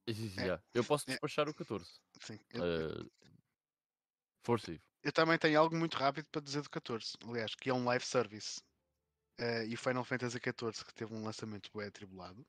Sim, 0.08 0.40
É. 0.40 0.60
Eu 0.74 0.82
posso 0.84 1.04
É. 1.08 1.12
despachar 1.12 1.48
o 1.48 1.54
14. 1.54 2.00
Sim, 2.20 2.36
eu, 2.50 2.62
Uh, 3.04 3.10
força, 4.44 4.72
Ivo. 4.72 4.82
eu 5.04 5.12
também 5.12 5.38
tenho 5.38 5.60
algo 5.60 5.76
muito 5.76 5.96
rápido 5.96 6.26
para 6.32 6.40
dizer 6.42 6.62
do 6.62 6.68
14. 6.70 7.12
Aliás, 7.22 7.54
que 7.54 7.70
é 7.70 7.72
um 7.74 7.84
live 7.84 8.04
service. 8.04 8.60
Eh, 9.38 9.68
e 9.68 9.74
o 9.74 9.78
Final 9.78 10.04
Fantasy 10.04 10.38
XIV, 10.40 10.84
que 10.84 10.92
teve 10.94 11.14
um 11.14 11.22
lançamento 11.22 11.70
bem 11.72 11.86
atribulado. 11.86 12.44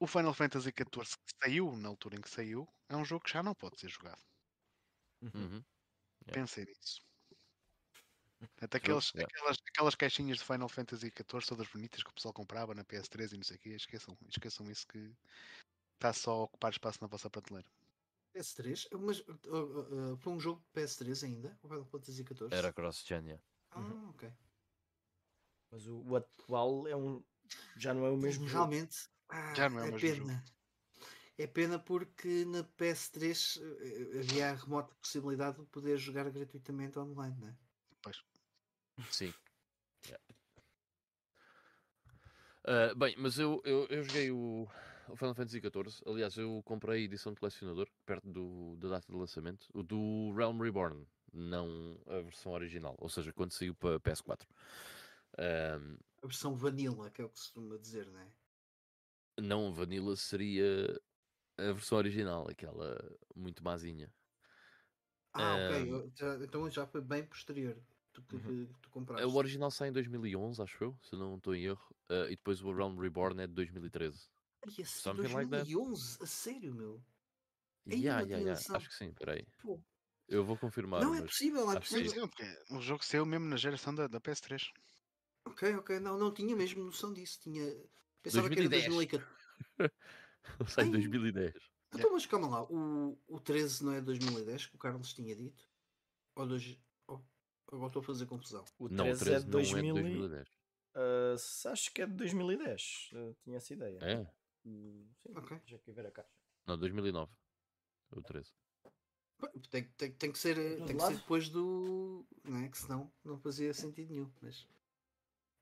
O 0.00 0.06
Final 0.06 0.32
Fantasy 0.32 0.70
XIV, 0.70 1.16
que 1.26 1.32
saiu 1.44 1.76
na 1.76 1.90
altura 1.90 2.16
em 2.16 2.22
que 2.22 2.30
saiu, 2.30 2.66
é 2.88 2.96
um 2.96 3.04
jogo 3.04 3.22
que 3.22 3.32
já 3.32 3.42
não 3.42 3.54
pode 3.54 3.78
ser 3.78 3.90
jogado. 3.90 4.20
Uhum. 5.20 5.62
Yeah. 6.22 6.32
Pensem 6.32 6.64
nisso. 6.64 7.02
Até 8.62 8.78
aqueles, 8.78 9.12
yeah. 9.12 9.30
aquelas, 9.30 9.58
aquelas 9.68 9.94
caixinhas 9.94 10.38
de 10.38 10.44
Final 10.44 10.70
Fantasy 10.70 11.08
XIV 11.08 11.46
todas 11.46 11.68
bonitas 11.68 12.02
que 12.02 12.08
o 12.08 12.14
pessoal 12.14 12.32
comprava 12.32 12.74
na 12.74 12.82
PS3 12.82 13.34
e 13.34 13.36
não 13.36 13.44
sei 13.44 13.56
o 13.56 13.60
quê, 13.60 13.70
esqueçam, 13.70 14.16
esqueçam 14.26 14.70
isso 14.70 14.86
que 14.86 15.14
está 15.96 16.14
só 16.14 16.32
a 16.32 16.44
ocupar 16.44 16.72
espaço 16.72 16.98
na 17.02 17.06
vossa 17.06 17.28
prateleira. 17.28 17.68
PS3, 18.34 18.88
mas 18.98 19.20
uh, 19.20 19.32
uh, 19.48 20.12
uh, 20.12 20.16
foi 20.16 20.32
um 20.32 20.40
jogo 20.40 20.62
de 20.72 20.80
PS3 20.80 21.24
ainda? 21.24 21.58
O 21.62 21.68
Final 21.68 21.84
Fantasy 21.84 22.24
14? 22.24 22.54
Era 22.54 22.72
cross-gen, 22.72 23.24
yeah. 23.26 23.44
Ah, 23.72 23.80
Uhum. 23.80 24.08
ok. 24.08 24.32
Mas 25.70 25.86
o, 25.86 26.00
o 26.00 26.16
atual 26.16 26.88
é 26.88 26.96
um, 26.96 27.22
já 27.76 27.92
não 27.92 28.06
é 28.06 28.10
o 28.10 28.16
mesmo 28.16 28.48
jogo. 28.48 28.72
Ah, 29.30 29.54
Já 29.56 29.68
não 29.68 29.80
é 29.80 29.84
o 29.84 29.92
mesmo 29.92 29.98
jogo. 29.98 30.28
pena. 30.28 30.44
É 31.38 31.46
pena 31.46 31.78
porque 31.78 32.44
na 32.44 32.62
PS3 32.62 33.58
eh, 33.62 34.18
havia 34.20 34.50
a 34.50 34.54
remota 34.54 34.94
possibilidade 34.96 35.58
de 35.60 35.66
poder 35.66 35.96
jogar 35.98 36.30
gratuitamente 36.30 36.98
online, 36.98 37.36
né? 37.40 37.56
Pois. 38.02 38.22
Sim. 39.10 39.32
Yeah. 40.06 40.18
Ah, 42.64 42.94
bem, 42.94 43.14
mas 43.18 43.38
eu, 43.38 43.60
eu, 43.64 43.86
eu 43.88 44.02
joguei 44.02 44.30
o, 44.30 44.68
o 45.08 45.16
Final 45.16 45.34
Fantasy 45.34 45.60
XIV. 45.60 46.02
Aliás, 46.06 46.36
eu 46.36 46.62
comprei 46.64 47.00
a 47.02 47.04
edição 47.04 47.32
de 47.32 47.40
colecionador 47.40 47.88
perto 48.04 48.28
do, 48.28 48.76
da 48.76 48.88
data 48.88 49.06
de 49.10 49.18
lançamento. 49.18 49.66
O 49.74 49.82
do 49.82 50.32
Realm 50.36 50.60
Reborn, 50.60 51.06
não 51.32 51.98
a 52.06 52.20
versão 52.20 52.52
original. 52.52 52.94
Ou 52.98 53.08
seja, 53.08 53.32
quando 53.32 53.52
saiu 53.52 53.74
para 53.74 53.98
PS4. 54.00 54.46
Ahm, 55.38 55.96
A 56.22 56.26
versão 56.26 56.54
vanilla, 56.54 57.10
que 57.10 57.20
é 57.20 57.24
o 57.24 57.28
que 57.28 57.38
se 57.38 57.44
costuma 57.46 57.76
dizer, 57.78 58.10
né? 58.10 58.32
Não, 59.40 59.68
a 59.68 59.70
Vanilla 59.70 60.16
seria 60.16 61.00
a 61.58 61.72
versão 61.72 61.98
original, 61.98 62.48
aquela 62.48 62.96
muito 63.34 63.62
mazinha. 63.62 64.12
Ah, 65.32 65.54
ok. 65.56 65.92
Eu 65.92 66.12
já- 66.16 66.44
então 66.44 66.70
já 66.70 66.86
foi 66.86 67.00
bem 67.00 67.24
posterior. 67.26 67.76
Tu 68.12 68.22
tu, 68.22 68.40
que, 68.40 68.48
Uhum. 68.48 68.66
que 68.66 68.80
tu 68.80 68.90
compraste. 68.90 69.24
O 69.26 69.34
original 69.36 69.70
sai 69.70 69.88
em 69.88 69.92
2011, 69.92 70.60
acho 70.60 70.82
eu, 70.82 70.96
se 71.02 71.14
não 71.16 71.36
estou 71.36 71.54
em 71.54 71.64
erro. 71.64 71.94
eh, 72.08 72.26
e 72.32 72.36
depois 72.36 72.60
o 72.60 72.72
Realm 72.72 72.98
Reborn 72.98 73.40
é 73.40 73.46
de 73.46 73.52
2013. 73.54 74.28
Ai, 74.66 74.84
something 74.84 75.32
like 75.32 75.48
that. 75.50 75.64
2011, 75.64 76.18
a 76.20 76.26
sério, 76.26 76.74
meu. 76.74 77.00
Yeah, 77.86 78.20
yeah, 78.22 78.38
yeah. 78.38 78.60
Acho 78.76 78.88
que 78.88 78.94
sim, 78.94 79.12
peraí. 79.14 79.46
Pô, 79.62 79.80
Eu 80.28 80.44
vou 80.44 80.56
confirmar. 80.56 81.00
não 81.02 81.14
é 81.14 81.22
possível, 81.22 81.64
não 81.66 81.72
é 81.72 81.80
possível. 81.80 82.28
porque 82.28 82.44
o 82.72 82.80
jogo 82.80 83.04
saiu 83.04 83.24
mesmo 83.24 83.46
na 83.46 83.56
geração 83.56 83.94
da, 83.94 84.08
da 84.08 84.20
PS3. 84.20 84.62
Ok, 85.46 85.74
ok, 85.76 86.00
não, 86.00 86.18
não 86.18 86.32
tinha 86.34 86.54
mesmo 86.56 86.84
noção 86.84 87.12
disso. 87.12 87.38
Tinha... 87.40 87.64
Pensava 88.22 88.48
que 88.50 88.58
era 88.60 88.68
2010. 88.68 88.94
2014. 88.94 89.24
Sai 90.68 90.84
em 90.84 90.86
Ai. 90.88 90.92
2010. 90.92 91.54
Então, 91.94 92.12
mas 92.12 92.26
calma 92.26 92.48
lá, 92.48 92.62
o, 92.64 93.18
o 93.26 93.40
13 93.40 93.84
não 93.84 93.92
é 93.92 94.00
2010 94.00 94.66
que 94.66 94.76
o 94.76 94.78
Carlos 94.78 95.12
tinha 95.12 95.34
dito? 95.34 95.68
Ou 96.36 96.46
dois... 96.46 96.78
ou- 97.08 97.24
Agora 97.72 97.86
estou 97.88 98.00
a 98.00 98.04
fazer 98.04 98.26
confusão. 98.26 98.64
O 98.78 98.88
Não, 98.88 99.04
o 99.10 99.16
13 99.16 99.22
é 99.22 99.24
13 99.40 99.44
de 99.46 99.50
não 99.50 99.58
é 99.60 99.62
de 99.62 99.70
2000 99.72 99.96
e- 99.98 100.02
2010. 100.02 100.48
Ah, 100.94 101.36
se- 101.38 101.68
acho 101.68 101.92
que 101.92 102.02
é 102.02 102.06
de 102.06 102.12
2010. 102.14 103.10
ah, 103.14 103.34
tinha 103.42 103.56
essa 103.56 103.72
ideia. 103.74 103.98
É? 104.02 104.32
Hum, 104.64 105.08
Sim, 105.22 105.32
Ok. 105.36 105.60
já 105.66 105.78
que 105.78 105.92
ver 105.92 106.06
a 106.06 106.10
caixa. 106.10 106.30
Não, 106.66 106.78
2009. 106.78 107.32
O 108.12 108.22
13. 108.22 108.52
Pá, 109.38 109.48
Tem, 109.70 109.84
tem, 109.96 110.12
tem 110.12 110.32
que 110.32 110.38
ser, 110.38 110.58
eh, 110.58 110.76
todo 110.76 110.86
tem 110.86 110.96
que 110.96 111.02
ser 111.06 111.16
depois 111.16 111.48
do. 111.48 112.26
Não 112.44 112.58
é? 112.58 112.68
Que 112.68 112.76
senão 112.78 113.10
não 113.24 113.38
fazia 113.38 113.72
sentido 113.72 114.10
nenhum. 114.12 114.30
Mas. 114.42 114.66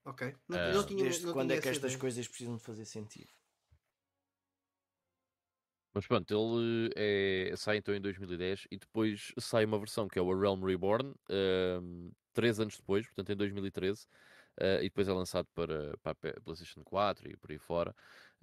Ok. 0.05 0.21
Não, 0.47 0.59
Ah. 0.59 0.61
não 0.65 0.85
tinha, 0.85 1.05
Desde 1.05 1.21
não 1.21 1.33
quando 1.33 1.51
tinha 1.51 1.53
é 1.53 1.57
que 1.57 1.69
estas 1.69 1.95
ideia. 1.95 1.95
coisas 1.95 2.27
precisam 2.27 2.57
de 2.57 2.63
fazer 2.63 2.83
sentido? 2.85 3.31
Mas 5.93 6.05
pronto, 6.05 6.31
ele 6.31 6.91
é, 6.95 7.55
sai 7.57 7.77
então 7.77 7.93
em 7.95 8.01
2010 8.01 8.67
e 8.71 8.77
depois 8.77 9.33
sai 9.39 9.65
uma 9.65 9.79
versão 9.79 10.07
que 10.07 10.19
é 10.19 10.21
o 10.21 10.31
A 10.31 10.39
Realm 10.39 10.63
Reborn, 10.63 11.15
ehm, 11.29 12.11
três 12.33 12.59
anos 12.59 12.77
depois, 12.77 13.07
portanto 13.07 13.31
em 13.31 13.35
2013, 13.35 14.05
eh, 14.59 14.79
e 14.81 14.83
depois 14.83 15.07
é 15.07 15.13
lançado 15.13 15.47
para, 15.55 15.97
para 16.03 16.11
a 16.37 16.41
PlayStation 16.41 16.83
4 16.83 17.27
e 17.29 17.35
por 17.37 17.51
aí 17.51 17.57
fora. 17.59 17.95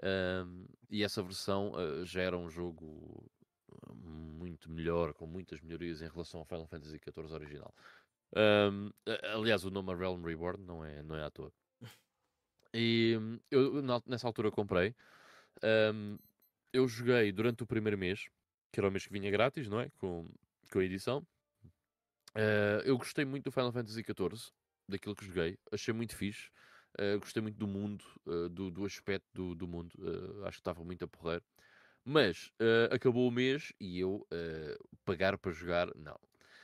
ehm, 0.03 0.67
e 0.91 1.05
essa 1.05 1.23
versão 1.23 1.73
eh, 1.79 2.05
já 2.05 2.23
era 2.23 2.37
um 2.37 2.49
jogo 2.51 3.31
muito 3.95 4.71
melhor, 4.71 5.13
com 5.15 5.27
muitas 5.27 5.61
melhorias 5.61 6.03
em 6.03 6.09
relação 6.09 6.41
ao 6.41 6.47
Final 6.47 6.67
Fantasy 6.67 6.99
XIV 6.99 7.31
original. 7.33 7.75
A- 8.35 9.35
aliás, 9.35 9.65
o 9.65 9.71
nome 9.71 9.93
A 9.93 9.97
Realm 9.97 10.23
Reborn 10.25 10.65
não 10.65 10.85
é, 10.85 11.03
não 11.03 11.17
é 11.17 11.25
à 11.25 11.31
toa. 11.31 11.53
E 12.75 13.17
hum, 13.19 13.39
eu 13.51 13.83
nessa 14.07 14.27
altura 14.27 14.51
comprei. 14.51 14.95
Hum, 15.63 16.19
eu 16.73 16.87
joguei 16.89 17.33
durante 17.33 17.63
o 17.63 17.67
primeiro 17.67 17.97
mês, 17.99 18.29
que 18.73 18.81
era 18.81 18.89
o 18.89 18.91
mês 18.93 19.07
que 19.07 19.13
vinha 19.13 19.31
grátis, 19.31 19.69
não 19.69 19.81
é? 19.81 19.91
Com, 19.99 20.27
com 20.71 20.79
a 20.79 20.85
edição. 20.85 21.27
Eh, 22.35 22.83
eu 22.85 22.99
gostei 22.99 23.25
muito 23.25 23.45
do 23.45 23.53
Final 23.53 23.73
Fantasy 23.73 24.03
XIV, 24.03 24.53
daquilo 24.89 25.15
que 25.17 25.25
joguei. 25.25 25.59
Achei 25.73 25.95
muito 25.95 26.15
fixe. 26.15 26.51
Eh, 26.99 27.17
gostei 27.17 27.43
muito 27.43 27.57
do 27.59 27.67
mundo, 27.67 28.05
eh, 28.27 28.49
do, 28.51 28.71
do 28.71 28.85
aspecto 28.85 29.27
do, 29.33 29.55
do 29.55 29.67
mundo. 29.67 29.93
Acho 30.45 30.59
que 30.59 30.61
estava 30.61 30.85
muito 30.85 31.05
a 31.05 31.09
porrer. 31.09 31.43
Mas 32.05 32.53
acabou 32.91 33.27
o 33.29 33.33
mês 33.33 33.73
e 33.81 33.99
eu 33.99 34.27
pagar 35.05 35.37
para 35.39 35.51
jogar, 35.53 35.89
não. 35.97 36.19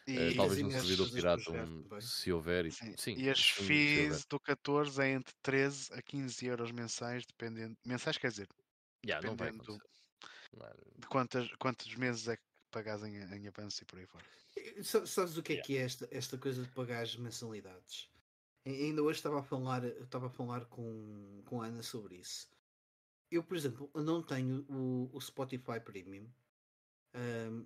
E, 0.07 0.17
Eh, 0.19 0.35
talvez 0.35 0.59
imensos 0.59 0.81
servidor 0.81 1.11
pirata, 1.13 1.43
jogar 1.43 1.69
um- 1.69 2.01
se 2.01 2.33
houver. 2.33 2.67
E, 2.67 2.73
sim, 2.73 2.95
sim, 2.99 3.15
e 3.17 3.31
as 3.31 3.41
fees 3.41 4.25
do 4.25 4.41
14 4.41 5.01
é 5.01 5.11
entre 5.11 5.33
13 5.43 5.93
a 5.95 6.03
15 6.03 6.45
euros 6.47 6.73
mensais, 6.73 7.25
dependendo. 7.25 7.77
Mensais 7.87 8.19
quer 8.19 8.31
dizer, 8.31 8.49
Yeah, 9.05 9.21
dependendo 9.29 9.75
é- 10.61 10.75
de 10.99 11.07
quantas, 11.07 11.49
quantos 11.59 11.95
meses 11.97 12.27
é 12.29 12.37
que 12.37 12.43
pagas 12.71 13.03
em, 13.05 13.17
em 13.17 13.49
avanço 13.49 13.83
e 13.83 13.87
por 13.87 13.99
aí 13.99 14.07
fora. 14.07 14.25
Sa- 14.83 15.07
Sabes 15.07 15.37
o 15.37 15.43
que 15.43 15.53
é 15.53 15.55
Yeah. 15.57 15.67
que 15.67 15.77
é 15.79 15.83
esta, 15.83 16.09
esta 16.11 16.39
coisa 16.39 16.63
de 16.63 16.69
pagar 16.71 17.03
as 17.03 17.17
mensalidades? 17.17 18.09
Ainda 18.65 19.03
hoje 19.03 19.19
estava 19.19 19.41
a 19.41 19.43
falar, 19.43 19.85
eu 19.85 20.05
estava 20.05 20.27
a 20.27 20.31
falar 20.31 20.65
com, 20.67 21.43
com 21.47 21.63
a 21.63 21.67
Ana 21.67 21.83
sobre 21.83 22.17
isso. 22.17 22.49
Eu, 23.31 23.43
por 23.43 23.57
exemplo, 23.57 23.91
não 23.95 24.23
tenho 24.23 24.65
o, 24.69 25.11
o 25.13 25.21
Spotify 25.21 25.81
Premium 25.85 26.29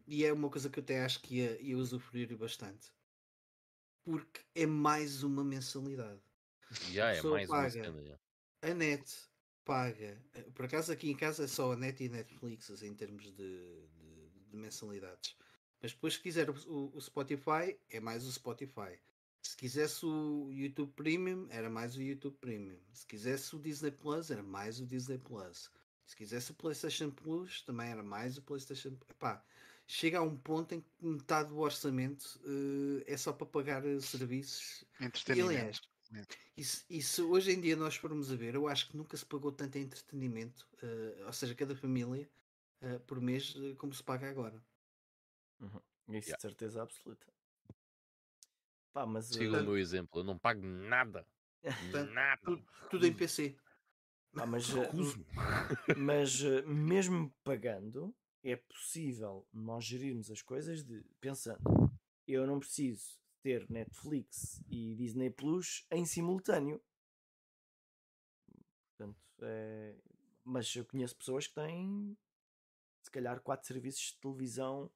e 0.06 0.24
é 0.24 0.32
uma 0.32 0.50
coisa 0.50 0.68
que 0.68 0.78
eu 0.78 0.82
até 0.82 1.04
acho 1.04 1.20
que 1.22 1.36
ia, 1.36 1.60
ia 1.62 1.76
usufruir 1.78 2.36
bastante 2.36 2.90
porque 4.04 4.40
é 4.54 4.66
mais 4.66 5.22
uma 5.24 5.42
mensalidade. 5.42 6.20
Yeah, 6.90 7.18
é 7.18 7.22
mais 7.22 7.48
uma 7.48 7.56
paga. 7.56 7.70
cena. 7.70 8.00
yeah. 8.00 8.22
A 8.62 8.72
net 8.74 9.12
paga, 9.64 10.22
eh, 10.34 10.42
por 10.54 10.64
acaso 10.64 10.92
aqui 10.92 11.10
em 11.10 11.16
casa 11.16 11.44
é 11.44 11.46
só 11.48 11.72
a 11.72 11.76
net 11.76 12.02
e 12.02 12.06
a 12.06 12.10
Netflix 12.10 12.70
assim, 12.70 12.86
em 12.88 12.94
termos 12.94 13.24
de, 13.24 13.32
de- 13.34 14.28
de 14.50 14.56
mensalidades. 14.56 15.36
Mas 15.82 15.92
depois 15.92 16.14
se 16.14 16.20
quiser 16.20 16.48
o- 16.50 16.92
o 16.94 17.00
Spotify, 17.00 17.76
é 17.88 17.98
mais 18.00 18.24
o 18.24 18.32
Spotify. 18.32 18.98
Se 19.42 19.56
quisesse 19.56 20.04
o 20.06 20.50
YouTube 20.52 20.92
Premium, 20.94 21.46
era 21.50 21.68
mais 21.68 21.96
o 21.96 22.02
YouTube 22.02 22.36
Premium. 22.40 22.78
Se 22.92 23.06
quisesse 23.06 23.54
o 23.54 23.58
Disney 23.60 23.90
Plus, 23.90 24.30
era 24.30 24.42
mais 24.42 24.80
o 24.80 24.86
Disney 24.86 25.18
Plus. 25.18 25.70
Se 26.06 26.16
quisesse 26.16 26.52
o 26.52 26.54
PlayStation 26.54 27.10
Plus, 27.10 27.62
também 27.62 27.90
era 27.90 28.02
mais 28.02 28.38
o 28.38 28.42
PlayStation. 28.42 28.96
Epá, 29.10 29.44
chega 29.86 30.18
a 30.18 30.22
um 30.22 30.36
ponto 30.36 30.72
em 30.74 30.80
que 30.80 30.88
metade 31.00 31.48
do 31.50 31.58
orçamento 31.58 32.40
eh, 32.44 33.12
é 33.12 33.16
só 33.16 33.32
para 33.32 33.46
pagar 33.46 33.84
eh, 33.84 34.00
serviços 34.00 34.84
Entretenimento. 35.00 35.50
aliás, 35.50 35.80
e 36.56 36.64
se, 36.64 36.84
e 36.88 37.02
se 37.02 37.20
hoje 37.22 37.50
em 37.52 37.60
dia 37.60 37.76
nós 37.76 37.96
formos 37.96 38.30
a 38.30 38.36
ver, 38.36 38.54
eu 38.54 38.68
acho 38.68 38.88
que 38.88 38.96
nunca 38.96 39.16
se 39.16 39.26
pagou 39.26 39.52
tanto 39.52 39.76
em 39.76 39.82
entretenimento, 39.82 40.66
eh, 40.82 41.24
ou 41.26 41.32
seja, 41.32 41.54
cada 41.54 41.74
família 41.74 42.30
eh, 42.80 42.98
por 43.00 43.20
mês, 43.20 43.54
como 43.78 43.92
se 43.92 44.02
paga 44.02 44.30
agora. 44.30 44.62
Uhum. 45.60 45.80
Isso 46.08 46.28
Yeah. 46.28 46.36
de 46.36 46.42
certeza 46.42 46.82
absoluta. 46.82 47.26
Pá, 48.92 49.04
mas 49.04 49.26
Siga 49.26 49.58
o 49.58 49.64
meu 49.64 49.76
exemplo, 49.76 50.20
eu 50.20 50.24
não 50.24 50.38
pago 50.38 50.62
nada. 50.64 51.26
Portanto, 51.62 52.12
nada. 52.12 52.40
Tudo 52.88 53.06
em 53.06 53.10
Recuso. 53.10 53.16
PC. 53.16 53.56
Pá, 54.36 54.46
mas, 54.46 54.68
eh, 54.70 54.90
mas 55.96 56.42
eh, 56.42 56.62
mesmo 56.62 57.34
pagando, 57.42 58.14
é 58.42 58.56
possível 58.56 59.46
nós 59.52 59.84
gerirmos 59.84 60.30
as 60.30 60.42
coisas 60.42 60.84
de 60.84 61.04
pensando, 61.20 61.60
eu 62.26 62.46
não 62.46 62.60
preciso 62.60 63.18
ter 63.42 63.68
Netflix 63.70 64.62
e 64.68 64.94
Disney 64.94 65.30
Plus 65.30 65.86
em 65.90 66.04
simultâneo. 66.04 66.80
Portanto, 68.88 69.18
é... 69.42 69.96
mas 70.44 70.74
eu 70.76 70.84
conheço 70.84 71.16
pessoas 71.16 71.46
que 71.46 71.54
têm 71.54 72.16
se 73.02 73.10
calhar 73.10 73.40
quatro 73.40 73.66
serviços 73.66 74.12
de 74.12 74.18
televisão 74.18 74.90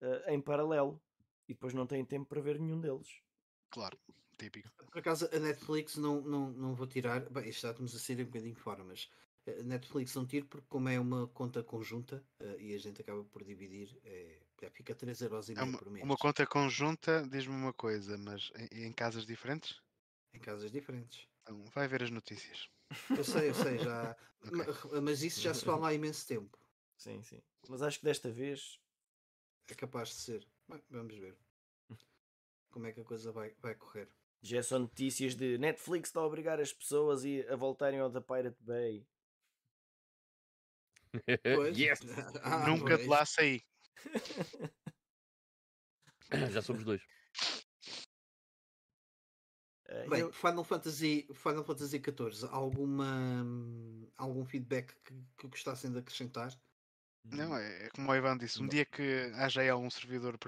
eh, 0.00 0.34
em 0.34 0.40
paralelo 0.40 1.00
e 1.46 1.52
depois 1.52 1.74
não 1.74 1.86
têm 1.86 2.04
tempo 2.04 2.26
para 2.26 2.40
ver 2.40 2.58
nenhum 2.58 2.80
deles. 2.80 3.22
Claro, 3.70 3.98
típico. 4.44 4.70
Por 4.90 4.98
acaso 4.98 5.28
a 5.32 5.38
Netflix 5.38 5.96
não, 5.96 6.20
não, 6.22 6.50
não 6.52 6.74
vou 6.74 6.86
tirar, 6.86 7.28
bem, 7.30 7.48
isto 7.48 7.62
já 7.62 7.70
estamos 7.70 7.94
a 7.94 7.98
sair 7.98 8.20
um 8.22 8.26
bocadinho 8.26 8.54
fora, 8.56 8.82
mas 8.84 9.10
a 9.46 9.62
Netflix 9.62 10.14
não 10.14 10.26
tiro 10.26 10.46
porque 10.46 10.66
como 10.68 10.88
é 10.88 10.98
uma 10.98 11.28
conta 11.28 11.62
conjunta 11.62 12.26
eh, 12.40 12.56
e 12.60 12.74
a 12.74 12.78
gente 12.78 13.00
acaba 13.00 13.24
por 13.24 13.44
dividir, 13.44 14.00
é, 14.04 14.42
já 14.60 14.70
fica 14.70 14.94
3,5€ 14.94 15.60
É 15.60 15.62
uma, 15.62 15.78
por 15.78 15.90
mês 15.90 16.04
uma 16.04 16.16
conta 16.16 16.46
conjunta, 16.46 17.22
diz-me 17.28 17.54
uma 17.54 17.72
coisa, 17.72 18.18
mas 18.18 18.50
em, 18.72 18.86
em 18.86 18.92
casas 18.92 19.24
diferentes? 19.26 19.80
em 20.34 20.40
casas 20.40 20.70
diferentes. 20.72 21.28
Então, 21.42 21.64
vai 21.74 21.86
ver 21.88 22.02
as 22.02 22.10
notícias. 22.10 22.68
Eu 23.16 23.24
sei, 23.24 23.48
eu 23.50 23.54
sei, 23.54 23.78
já. 23.78 24.16
Ok. 24.46 24.56
ma- 24.56 25.00
Mas 25.02 25.22
isso 25.22 25.40
já 25.40 25.52
se 25.54 25.64
fala 25.64 25.88
há 25.88 25.94
imenso 25.94 26.26
tempo. 26.26 26.58
Sim, 26.96 27.22
sim. 27.22 27.42
Mas 27.68 27.82
acho 27.82 27.98
que 27.98 28.04
desta 28.04 28.30
vez 28.30 28.78
É 29.68 29.74
capaz 29.74 30.10
de 30.10 30.14
ser. 30.16 30.48
Bem, 30.68 30.82
vamos 30.90 31.16
ver. 31.16 31.38
Como 32.72 32.86
é 32.86 32.92
que 32.92 33.00
a 33.00 33.04
coisa 33.04 33.32
vai, 33.32 33.54
vai 33.60 33.74
correr. 33.76 34.08
Já 34.42 34.62
são 34.62 34.80
notícias 34.80 35.34
de 35.34 35.58
Netflix 35.58 36.08
está 36.08 36.20
a 36.20 36.26
obrigar 36.26 36.60
as 36.60 36.72
pessoas 36.72 37.22
a, 37.24 37.52
a 37.52 37.56
voltarem 37.56 38.00
ao 38.00 38.10
da 38.10 38.20
Pirate 38.20 38.62
Bay. 38.62 39.06
Yes! 41.74 42.00
Ah, 42.42 42.66
Nunca 42.68 42.96
de 42.96 43.06
lá 43.06 43.24
saí. 43.26 43.62
Já 46.52 46.62
somos 46.62 46.84
dois. 46.84 47.02
Eh, 49.86 50.08
Bem, 50.08 50.20
eu- 50.20 50.32
Final 50.32 50.62
Fantasy, 50.62 51.26
Final 51.34 51.64
Fantasy 51.64 51.98
XIV, 51.98 52.48
alguma, 52.52 53.44
algum 54.16 54.44
feedback 54.44 54.94
que, 55.04 55.12
que 55.36 55.48
gostassem 55.48 55.90
de 55.90 55.98
acrescentar? 55.98 56.52
Não, 57.24 57.56
é, 57.56 57.86
é 57.86 57.90
como 57.90 58.10
o 58.10 58.14
Ivan 58.14 58.38
disse, 58.38 58.60
um 58.60 58.62
Não. 58.62 58.68
dia 58.68 58.86
que 58.86 59.32
haja 59.34 59.60
aí 59.60 59.68
algum 59.68 59.90
servidor 59.90 60.38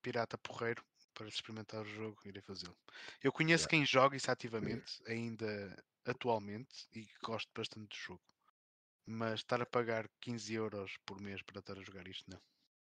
pirata 0.00 0.38
porreiro 0.38 0.82
para 1.12 1.28
experimentar 1.28 1.82
o 1.82 1.84
jogo, 1.88 2.20
irei 2.26 2.42
fazê-lo. 2.42 2.76
Eu 3.22 3.32
conheço 3.32 3.66
Yeah. 3.66 3.68
quem 3.68 3.84
joga 3.86 4.16
isso 4.16 4.30
ativamente, 4.30 5.02
ainda 5.06 5.82
atualmente, 6.04 6.86
e 6.94 7.06
gosto 7.24 7.50
bastante 7.54 7.88
do 7.88 7.96
jogo. 7.96 8.22
Mas 9.06 9.40
estar 9.40 9.60
a 9.62 9.66
pagar 9.66 10.08
15 10.20 10.54
euros 10.54 10.96
por 11.06 11.20
mês 11.20 11.42
para 11.42 11.60
estar 11.60 11.78
a 11.78 11.82
jogar 11.82 12.08
isto, 12.08 12.30
não. 12.30 12.40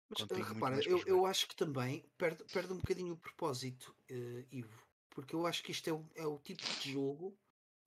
Mas, 0.08 0.24
eh, 0.30 0.42
muito 0.42 0.42
repara, 0.42 0.80
eu, 0.88 1.02
eu 1.06 1.26
acho 1.26 1.46
que 1.48 1.54
também 1.56 2.10
perde, 2.16 2.44
perde 2.44 2.72
um 2.72 2.78
bocadinho 2.78 3.14
o 3.14 3.18
propósito, 3.18 3.94
eh, 4.08 4.46
Ivo. 4.50 4.86
Porque 5.10 5.34
eu 5.34 5.46
acho 5.46 5.62
que 5.62 5.72
isto 5.72 5.88
é 5.88 5.92
o, 5.92 6.06
é 6.14 6.26
o 6.26 6.38
tipo 6.38 6.62
de 6.74 6.92
jogo 6.92 7.38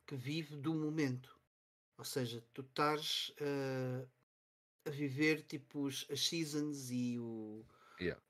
que 0.08 0.16
vive 0.16 0.56
do 0.58 0.74
momento. 0.76 1.40
Ou 1.98 2.06
seja, 2.06 2.46
tu 2.54 2.62
estás 2.62 3.34
eh, 3.40 4.08
a 4.86 4.92
viver 4.92 5.44
tipo 5.44 5.82
os- 5.86 6.08
as 6.12 6.22
seasons 6.28 6.92
e 6.92 7.20
o, 7.20 7.66
Yeah. 8.02 8.22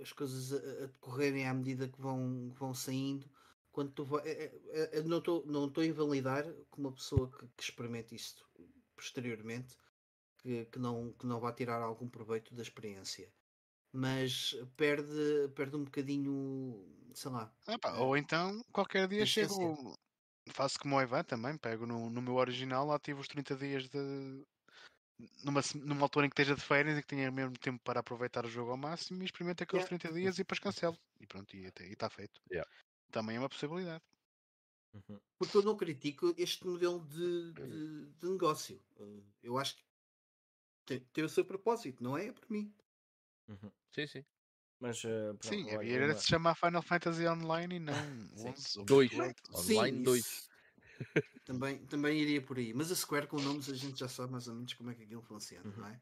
as 0.00 0.12
coisas 0.12 0.52
a, 0.52 0.84
a 0.84 0.86
decorrerem 0.86 1.46
à 1.46 1.54
medida 1.54 1.88
que 1.88 2.00
vão, 2.00 2.50
que 2.52 2.58
vão 2.58 2.72
saindo. 2.74 3.30
quando 3.70 3.92
tu 3.92 4.04
vai, 4.04 4.26
é, 4.26 4.44
é, 4.68 4.98
é, 4.98 5.02
não 5.02 5.18
estou 5.18 5.44
não 5.46 5.66
estou 5.66 5.82
a 5.82 5.86
invalidar 5.86 6.44
com 6.70 6.80
uma 6.80 6.92
pessoa 6.92 7.30
que, 7.30 7.46
que 7.56 7.62
experimente 7.62 8.14
isto 8.14 8.48
posteriormente 8.96 9.76
que, 10.38 10.64
que, 10.66 10.78
não, 10.78 11.12
que 11.12 11.26
não 11.26 11.38
vai 11.38 11.52
tirar 11.52 11.82
algum 11.82 12.08
proveito 12.08 12.54
da 12.54 12.62
experiência 12.62 13.30
mas 13.92 14.56
perde, 14.76 15.48
perde 15.54 15.76
um 15.76 15.84
bocadinho, 15.84 16.84
sei 17.14 17.30
lá. 17.30 17.52
Ah, 17.66 17.78
pá, 17.78 17.92
ou 17.94 18.16
então 18.16 18.62
qualquer 18.72 19.08
dia 19.08 19.26
chego, 19.26 19.96
faço 20.52 20.78
como 20.78 20.96
o 20.96 21.02
Ivan 21.02 21.24
também, 21.24 21.56
pego 21.58 21.86
no, 21.86 22.08
no 22.08 22.22
meu 22.22 22.34
original, 22.34 22.90
ativo 22.92 23.20
os 23.20 23.28
30 23.28 23.56
dias 23.56 23.88
de. 23.88 24.44
Numa, 25.44 25.60
numa 25.74 26.02
altura 26.02 26.26
em 26.26 26.30
que 26.30 26.34
esteja 26.34 26.54
de 26.54 26.62
férias 26.62 26.98
e 26.98 27.02
que 27.02 27.08
tenha 27.08 27.30
mesmo 27.30 27.58
tempo 27.58 27.82
para 27.84 28.00
aproveitar 28.00 28.44
o 28.44 28.50
jogo 28.50 28.70
ao 28.70 28.76
máximo 28.76 29.22
e 29.22 29.24
experimento 29.24 29.62
aqueles 29.62 29.84
yeah. 29.84 29.98
30 29.98 30.14
dias 30.14 30.34
e 30.36 30.38
depois 30.38 30.58
cancelo. 30.58 30.98
E 31.20 31.26
pronto, 31.26 31.56
e 31.56 31.70
está 31.80 32.08
feito. 32.08 32.40
Yeah. 32.50 32.70
Também 33.10 33.36
é 33.36 33.38
uma 33.38 33.48
possibilidade. 33.48 34.02
Uhum. 34.92 35.20
Porque 35.38 35.56
eu 35.56 35.62
não 35.62 35.76
critico 35.76 36.34
este 36.36 36.66
modelo 36.66 37.04
de, 37.06 37.52
de, 37.52 38.06
de 38.06 38.28
negócio. 38.28 38.82
Eh, 38.98 39.22
eu 39.42 39.58
acho 39.58 39.76
que 39.76 39.84
tem, 40.84 41.00
tem, 41.12 41.24
o 41.24 41.28
seu 41.28 41.44
propósito, 41.44 42.02
não 42.02 42.18
é? 42.18 42.26
É 42.26 42.32
para 42.32 42.46
mim. 42.48 42.74
Uhum. 43.48 43.70
Sim, 43.92 44.06
sim. 44.06 44.24
Mas, 44.80 45.04
uh, 45.04 45.36
pronto, 45.38 45.46
Sim, 45.46 45.70
havia 45.70 46.04
uma... 46.04 46.14
de 46.14 46.20
se 46.20 46.26
chamar 46.26 46.54
Final 46.54 46.82
Fantasy 46.82 47.26
Online 47.26 47.76
e 47.76 47.78
não 47.78 47.92
11 48.48 48.84
2. 48.84 49.12
Online 49.52 50.02
2. 50.02 50.49
Também, 51.44 51.84
também 51.86 52.18
iria 52.18 52.42
por 52.42 52.58
aí. 52.58 52.72
Mas 52.72 52.90
a 52.90 52.96
Square 52.96 53.26
com 53.26 53.40
nomes 53.40 53.68
a 53.68 53.74
gente 53.74 53.98
já 53.98 54.08
sabe 54.08 54.32
mais 54.32 54.48
ou 54.48 54.54
menos 54.54 54.74
como 54.74 54.90
é 54.90 54.94
que 54.94 55.02
aquilo 55.02 55.22
funciona, 55.22 55.68
uhum. 55.68 55.76
não 55.76 55.86
é? 55.86 56.00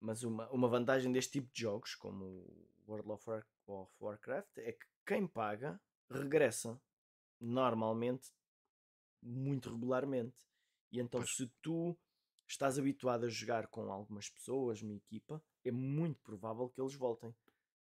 Mas 0.00 0.22
uma, 0.22 0.48
uma 0.50 0.68
vantagem 0.68 1.10
deste 1.10 1.32
tipo 1.32 1.52
de 1.52 1.62
jogos, 1.62 1.94
como 1.94 2.46
World 2.86 3.10
of, 3.10 3.28
War, 3.28 3.46
of 3.66 3.92
Warcraft, 4.00 4.58
é 4.58 4.72
que 4.72 4.86
quem 5.04 5.26
paga 5.26 5.80
regressa 6.10 6.80
normalmente 7.40 8.30
muito 9.22 9.70
regularmente. 9.70 10.36
E 10.90 11.00
então, 11.00 11.20
pois. 11.20 11.34
se 11.34 11.46
tu 11.60 11.98
estás 12.46 12.78
habituado 12.78 13.24
a 13.24 13.28
jogar 13.28 13.66
com 13.66 13.92
algumas 13.92 14.30
pessoas, 14.30 14.80
uma 14.82 14.94
equipa, 14.94 15.42
é 15.64 15.70
muito 15.70 16.20
provável 16.22 16.68
que 16.68 16.80
eles 16.80 16.94
voltem. 16.94 17.34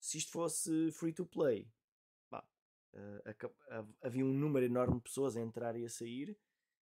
Se 0.01 0.19
isto 0.19 0.33
fosse 0.33 0.91
free 0.93 1.13
to 1.13 1.27
play, 1.27 1.71
uh, 2.95 3.95
havia 4.03 4.25
um 4.25 4.33
número 4.33 4.65
enorme 4.65 4.97
de 4.97 5.03
pessoas 5.03 5.37
a 5.37 5.41
entrar 5.41 5.77
e 5.77 5.85
a 5.85 5.89
sair, 5.89 6.37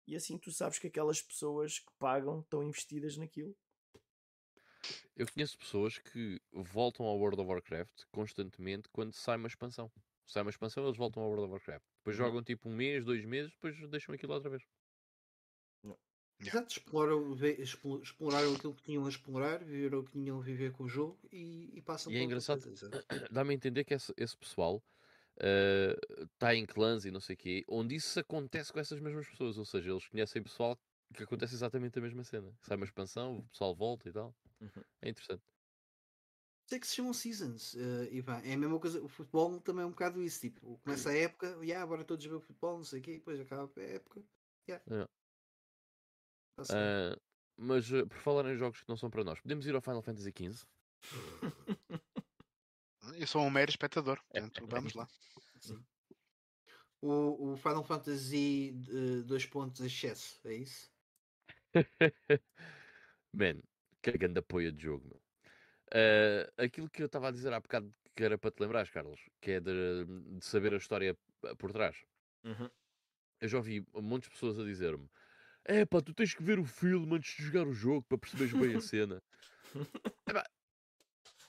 e 0.06 0.15
assim 0.15 0.38
tu 0.38 0.52
sabes 0.52 0.80
que 0.80 0.88
aquelas 0.88 1.22
pessoas 1.22 1.80
que 1.80 1.91
pagam 1.99 2.40
estão 2.40 2.64
investidas 2.64 3.18
naquilo. 3.18 3.56
Eu 5.15 5.28
conheço 5.32 5.57
pessoas 5.57 5.98
que 5.98 6.40
voltam 6.53 7.06
ao 7.06 7.18
World 7.18 7.41
of 7.41 7.49
Warcraft 7.49 8.06
constantemente 8.11 8.88
quando 8.90 9.14
sai 9.14 9.36
uma 9.36 9.48
expansão. 9.48 9.91
Sai 10.26 10.44
uma 10.44 10.52
expansão, 10.52 10.86
eles 10.86 10.98
voltam 10.98 11.24
ao 11.24 11.30
World 11.30 11.45
of 11.45 11.53
Warcraft. 11.53 11.86
Depois 11.99 12.18
uhum. 12.18 12.26
jogam 12.26 12.44
tipo 12.44 12.69
um 12.69 12.76
mês, 12.76 13.03
dois 13.03 13.26
meses, 13.26 13.52
depois 13.52 13.90
deixam 13.90 14.14
aquilo 14.14 14.34
outra 14.34 14.49
vez. 14.49 14.64
Exato, 16.40 16.72
exploram, 16.72 17.36
exploraram 18.03 18.53
aquilo 18.53 18.76
que 18.76 18.84
tinham 18.84 19.06
a 19.06 19.10
explorar, 19.10 19.64
viveram 19.64 19.99
o 19.99 20.03
que 20.03 20.11
tinham 20.11 20.38
a 20.38 20.41
viver 20.41 20.72
com 20.72 20.84
o 20.84 20.88
jogo 20.88 21.18
e, 21.32 21.72
e 21.74 21.82
passam 21.82 22.14
E 22.14 22.18
é 22.18 22.24
engraçado, 22.24 22.61
dá-me 23.32 23.52
a 23.52 23.56
entender 23.56 23.84
que 23.84 23.95
esse, 23.95 24.14
esse 24.15 24.38
pessoal 24.38 24.84
está 25.38 26.49
uh, 26.49 26.53
em 26.53 26.65
clãs 26.65 27.05
e 27.05 27.11
não 27.11 27.19
sei 27.19 27.35
o 27.35 27.38
quê, 27.38 27.65
onde 27.68 27.95
isso 27.95 28.19
acontece 28.19 28.73
com 28.73 28.80
essas 28.80 28.99
mesmas 28.99 29.27
pessoas, 29.27 29.57
ou 29.57 29.65
seja, 29.65 29.91
eles 29.91 30.07
conhecem 30.07 30.41
pessoal 30.41 30.77
que 31.14 31.23
acontece 31.23 31.53
exatamente 31.53 31.97
a 31.97 32.01
mesma 32.01 32.23
cena. 32.23 32.53
Sai 32.61 32.76
uma 32.76 32.85
expansão, 32.85 33.38
o 33.38 33.43
pessoal 33.49 33.76
volta 33.76 34.09
e 34.09 34.11
tal. 34.11 34.35
Uhum. 34.59 34.84
É 35.01 35.09
interessante. 35.09 35.43
Sei 36.69 36.80
que 36.80 36.88
se 36.88 36.95
chamam 36.95 37.14
seasons, 37.14 37.76
uh, 37.76 38.11
Ivan. 38.11 38.41
É 38.43 38.53
a 38.53 38.57
mesma 38.57 38.77
coisa. 38.77 39.01
O 39.01 39.07
futebol 39.07 39.61
também 39.61 39.84
é 39.84 39.85
um 39.85 39.91
bocado 39.91 40.22
isso. 40.22 40.41
Tipo, 40.41 40.77
começa 40.84 41.09
a 41.09 41.15
época, 41.15 41.57
e 41.61 41.68
yeah, 41.68 41.81
agora 41.81 42.03
todos 42.03 42.26
jogam 42.26 42.41
futebol, 42.41 42.77
não 42.77 42.84
sei 42.84 42.99
o 42.99 43.03
quê, 43.03 43.14
depois 43.14 43.39
acaba 43.39 43.72
a 43.77 43.81
época. 43.81 44.22
Yeah. 44.68 44.84
É. 44.89 45.07
Uh, 46.59 47.22
mas 47.55 47.89
uh, 47.91 48.05
por 48.05 48.18
falar 48.18 48.51
em 48.51 48.57
jogos 48.57 48.81
que 48.81 48.89
não 48.89 48.97
são 48.97 49.09
para 49.09 49.23
nós, 49.23 49.39
podemos 49.39 49.65
ir 49.65 49.76
ao 49.76 49.81
Final 49.81 50.01
Fantasy 50.01 50.34
XV? 50.35 50.65
Eu 53.18 53.27
sou 53.27 53.41
um 53.41 53.49
mero 53.49 53.69
espectador, 53.69 54.19
é, 54.31 54.39
portanto, 54.41 54.64
é, 54.64 54.68
vamos 54.68 54.94
lá. 54.94 55.07
Sim. 55.60 55.84
O, 57.02 57.53
o 57.53 57.57
Final 57.57 57.84
Fantasy 57.84 58.73
2 59.26 59.45
pontos 59.48 59.81
excesso, 59.81 60.39
é 60.45 60.56
isso? 60.56 60.91
Man, 63.34 63.61
que 64.02 64.11
grande 64.11 64.39
apoio 64.39 64.72
de 64.72 64.84
jogo, 64.84 65.07
meu. 65.07 65.22
Uh, 65.89 66.52
aquilo 66.57 66.89
que 66.89 67.02
eu 67.02 67.06
estava 67.06 67.30
a 67.30 67.31
dizer 67.31 67.53
há 67.53 67.60
bocado 67.60 67.94
que 68.15 68.23
era 68.23 68.38
para 68.38 68.52
te 68.52 68.60
lembrar, 68.60 68.89
Carlos, 68.89 69.22
que 69.41 69.52
é 69.52 69.60
de, 69.60 70.06
de 70.06 70.45
saber 70.45 70.73
a 70.73 70.77
história 70.77 71.18
por 71.57 71.72
trás. 71.72 71.95
Uhum. 72.44 72.69
Eu 73.39 73.48
já 73.48 73.57
ouvi 73.57 73.85
muitas 73.94 74.30
pessoas 74.30 74.60
a 74.60 74.64
dizer-me 74.64 75.07
é 75.68 75.85
pá, 75.85 76.02
tu 76.02 76.14
tens 76.14 76.34
que 76.34 76.41
ver 76.41 76.60
o 76.60 76.65
filme 76.65 77.14
antes 77.15 77.35
de 77.35 77.44
jogar 77.44 77.68
o 77.68 77.73
jogo 77.73 78.02
para 78.03 78.18
perceberes 78.18 78.53
bem 78.53 78.76
a 78.76 78.81
cena. 78.81 79.22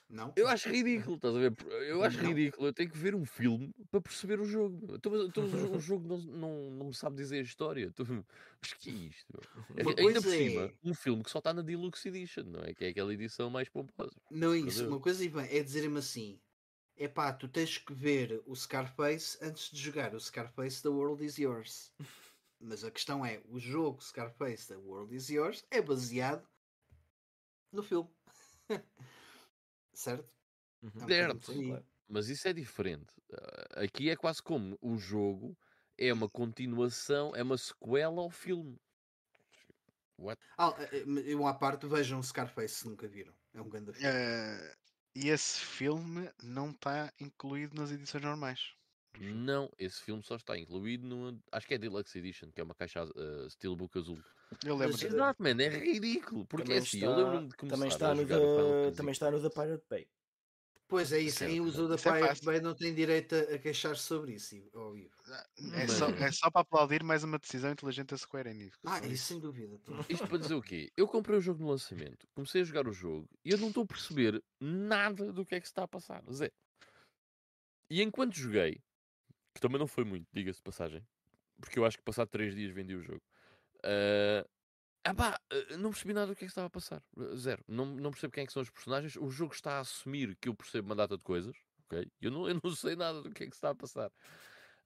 Não? 0.09 0.33
Eu 0.35 0.47
acho 0.47 0.67
ridículo, 0.69 1.17
estás 1.17 1.35
a 1.35 1.39
ver? 1.39 1.55
Eu 1.87 2.03
acho 2.03 2.17
não. 2.17 2.29
ridículo. 2.29 2.67
Eu 2.67 2.73
tenho 2.73 2.89
que 2.89 2.97
ver 2.97 3.13
um 3.13 3.25
filme 3.25 3.71
para 3.91 4.01
perceber 4.01 4.39
o 4.39 4.45
jogo. 4.45 4.95
Então, 4.95 5.25
então 5.25 5.43
o 5.45 5.79
jogo 5.79 6.07
não, 6.07 6.17
não, 6.17 6.71
não 6.71 6.85
me 6.87 6.93
sabe 6.95 7.15
dizer 7.15 7.37
a 7.37 7.43
história. 7.43 7.93
Mas 8.59 8.73
que 8.73 8.89
é 8.89 8.93
isto? 8.93 9.39
É, 9.75 10.01
ainda 10.01 10.19
por 10.19 10.31
cima, 10.31 10.61
é... 10.63 10.73
um 10.83 10.95
filme 10.95 11.23
que 11.23 11.29
só 11.29 11.37
está 11.37 11.53
na 11.53 11.61
Deluxe 11.61 12.07
Edition, 12.07 12.43
não 12.45 12.61
é? 12.61 12.73
Que 12.73 12.85
é 12.85 12.87
aquela 12.87 13.13
edição 13.13 13.51
mais 13.51 13.69
pomposa. 13.69 14.15
Não 14.31 14.53
é 14.53 14.57
isso. 14.57 14.87
Uma 14.87 14.99
coisa, 14.99 15.23
Ivan, 15.23 15.45
é 15.45 15.61
dizer-me 15.61 15.99
assim: 15.99 16.39
é 16.97 17.07
pá, 17.07 17.31
tu 17.31 17.47
tens 17.47 17.77
que 17.77 17.93
ver 17.93 18.41
o 18.47 18.55
Scarface 18.55 19.37
antes 19.43 19.69
de 19.69 19.79
jogar 19.79 20.15
o 20.15 20.19
Scarface 20.19 20.81
The 20.81 20.89
World 20.89 21.23
Is 21.23 21.37
Yours. 21.37 21.91
Mas 22.59 22.83
a 22.83 22.89
questão 22.89 23.23
é, 23.23 23.41
o 23.47 23.59
jogo 23.59 24.03
Scarface 24.03 24.67
The 24.67 24.75
World 24.75 25.15
Is 25.15 25.29
Yours 25.29 25.63
é 25.69 25.81
baseado 25.81 26.45
no 27.71 27.83
filme. 27.83 28.09
Certo? 29.99 30.33
Uhum. 30.81 31.07
Certo, 31.07 31.83
mas 32.07 32.29
isso 32.29 32.47
é 32.47 32.53
diferente. 32.53 33.13
Ah, 33.33 33.83
aqui 33.83 34.09
é 34.09 34.15
quase 34.15 34.41
como 34.41 34.77
o 34.81 34.97
jogo 34.97 35.57
é 35.97 36.11
uma 36.13 36.29
continuação, 36.29 37.35
é 37.35 37.43
uma 37.43 37.57
sequela 37.57 38.21
ao 38.21 38.29
filme. 38.29 38.79
What? 40.17 40.41
Ah, 40.57 40.73
eh, 40.79 40.99
eh, 40.99 41.33
eu 41.33 41.45
à 41.45 41.53
parte 41.53 41.85
vejam 41.87 42.23
Scarface 42.23 42.75
se 42.75 42.87
nunca 42.87 43.07
viram. 43.07 43.33
É 43.53 43.61
um 43.61 43.69
grande 43.69 43.93
filme. 43.93 44.07
Uh, 44.09 44.75
e 45.15 45.29
esse 45.29 45.59
filme 45.59 46.29
não 46.41 46.71
está 46.71 47.11
incluído 47.19 47.75
nas 47.75 47.91
edições 47.91 48.23
normais. 48.23 48.73
Não, 49.17 49.69
esse 49.77 50.01
filme 50.01 50.23
só 50.23 50.35
está 50.35 50.57
incluído 50.57 51.05
no. 51.05 51.41
Acho 51.51 51.67
que 51.67 51.73
é 51.73 51.77
Deluxe 51.77 52.17
Edition, 52.17 52.51
que 52.51 52.61
é 52.61 52.63
uma 52.63 52.75
caixa 52.75 53.03
uh, 53.03 53.49
Steelbook 53.49 53.97
azul. 53.97 54.21
Eu 54.65 54.75
lembro. 54.75 54.93
Mas, 54.93 55.03
exato, 55.03 55.43
man, 55.43 55.61
é 55.61 55.69
ridículo. 55.69 56.45
Porque 56.45 56.63
também 56.63 56.77
é 56.77 56.81
assim, 56.81 56.97
está, 56.97 57.07
eu 57.07 57.15
lembro-me 57.15 57.47
de 57.49 57.55
começar 57.55 57.75
também 57.75 57.89
está 57.89 58.11
a 58.11 58.15
no 58.15 58.25
da, 58.25 58.91
Também 58.95 59.11
está 59.11 59.31
no 59.31 59.39
da 59.41 59.49
Pirate 59.49 59.85
Bay. 59.89 60.07
Pois 60.89 61.11
é 61.11 61.19
isso, 61.19 61.45
quem 61.45 61.61
usa 61.61 61.87
da 61.87 61.93
é 61.93 61.97
Pirate 61.97 62.43
Bay 62.43 62.59
não 62.59 62.73
tem 62.73 62.95
direito 62.95 63.35
a, 63.35 63.41
a 63.41 63.59
queixar-se 63.59 64.01
sobre 64.01 64.33
isso, 64.33 64.55
ao 64.73 64.91
vivo. 64.93 65.11
É, 65.75 65.87
só, 65.87 66.09
é 66.09 66.31
só 66.31 66.49
para 66.49 66.61
aplaudir 66.61 67.03
mais 67.03 67.23
uma 67.23 67.37
decisão 67.37 67.71
inteligente 67.71 68.09
da 68.09 68.17
Square 68.17 68.49
Enix. 68.49 68.75
Ah, 68.83 69.05
isso 69.05 69.25
sem 69.25 69.39
dúvida. 69.39 69.79
Isto 70.09 70.27
para 70.27 70.39
dizer 70.39 70.55
o 70.55 70.63
quê? 70.63 70.91
Eu 70.97 71.07
comprei 71.07 71.37
o 71.37 71.41
jogo 71.41 71.61
no 71.61 71.69
lançamento, 71.69 72.27
comecei 72.33 72.61
a 72.61 72.63
jogar 72.63 72.87
o 72.87 72.91
jogo 72.91 73.29
e 73.45 73.51
eu 73.51 73.59
não 73.59 73.67
estou 73.67 73.83
a 73.83 73.85
perceber 73.85 74.43
nada 74.59 75.31
do 75.31 75.45
que 75.45 75.53
é 75.53 75.59
que 75.59 75.67
se 75.67 75.71
está 75.71 75.83
a 75.83 75.87
passar. 75.87 76.23
Zé. 76.31 76.51
E 77.87 78.01
enquanto 78.01 78.35
joguei, 78.35 78.81
que 79.53 79.61
também 79.61 79.77
não 79.77 79.87
foi 79.87 80.03
muito, 80.03 80.27
diga-se 80.33 80.57
de 80.57 80.63
passagem, 80.63 81.07
porque 81.61 81.77
eu 81.77 81.85
acho 81.85 81.97
que 81.97 82.03
passado 82.03 82.29
3 82.29 82.55
dias 82.55 82.73
vendi 82.73 82.95
o 82.95 83.01
jogo. 83.01 83.21
Uh, 83.83 84.47
ah 85.03 85.13
pá, 85.13 85.39
não 85.77 85.91
percebi 85.91 86.13
nada 86.13 86.27
do 86.27 86.35
que 86.35 86.43
é 86.43 86.47
que 86.47 86.51
estava 86.51 86.67
a 86.67 86.69
passar. 86.69 87.01
Zero. 87.35 87.63
Não, 87.67 87.85
não 87.85 88.11
percebo 88.11 88.33
quem 88.33 88.43
é 88.43 88.47
que 88.47 88.53
são 88.53 88.61
os 88.61 88.69
personagens. 88.69 89.15
O 89.15 89.29
jogo 89.29 89.53
está 89.53 89.77
a 89.77 89.79
assumir 89.79 90.35
que 90.35 90.49
eu 90.49 90.55
percebo 90.55 90.87
uma 90.87 90.95
data 90.95 91.17
de 91.17 91.23
coisas. 91.23 91.55
ok? 91.85 92.11
Eu, 92.21 92.31
não, 92.31 92.47
eu 92.47 92.59
não 92.63 92.71
sei 92.75 92.95
nada 92.95 93.21
do 93.21 93.31
que 93.31 93.43
é 93.43 93.47
que 93.47 93.55
está 93.55 93.69
a 93.69 93.75
passar. 93.75 94.11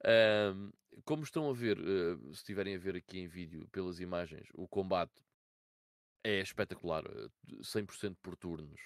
Uh, 0.01 0.71
como 1.05 1.23
estão 1.23 1.49
a 1.49 1.53
ver, 1.53 1.79
uh, 1.79 2.17
se 2.27 2.41
estiverem 2.41 2.75
a 2.75 2.79
ver 2.79 2.95
aqui 2.95 3.19
em 3.19 3.27
vídeo 3.27 3.67
pelas 3.71 3.99
imagens, 3.99 4.47
o 4.53 4.67
combate 4.67 5.13
é 6.23 6.39
espetacular, 6.39 7.03
100% 7.61 8.15
por 8.21 8.37
turnos, 8.37 8.79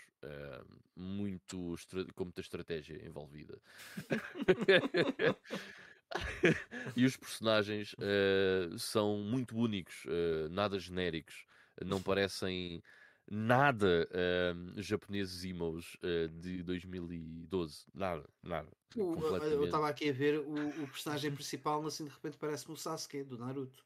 muito 0.95 1.75
com 2.15 2.23
muita 2.23 2.41
estratégia 2.41 3.05
envolvida. 3.05 3.61
e 6.95 7.05
os 7.05 7.17
personagens 7.17 7.93
uh, 7.93 8.77
são 8.77 9.17
muito 9.17 9.57
únicos, 9.57 10.05
uh, 10.05 10.49
nada 10.49 10.79
genéricos, 10.79 11.45
não 11.85 12.01
parecem 12.01 12.81
nada 13.29 14.07
uh, 14.11 14.81
japoneses 14.81 15.43
emos 15.43 15.97
de 16.39 16.63
2012, 16.63 17.85
nada, 17.93 18.23
nada. 18.41 18.69
eu 18.95 19.65
estava 19.65 19.89
aqui 19.89 20.09
a 20.09 20.13
ver 20.13 20.39
o, 20.39 20.83
o 20.83 20.87
personagem 20.87 21.31
principal, 21.35 21.85
assim 21.85 22.05
de 22.05 22.11
repente 22.11 22.37
parece-me 22.37 22.73
o 22.73 22.77
Sasuke 22.77 23.23
do 23.23 23.37
Naruto. 23.37 23.85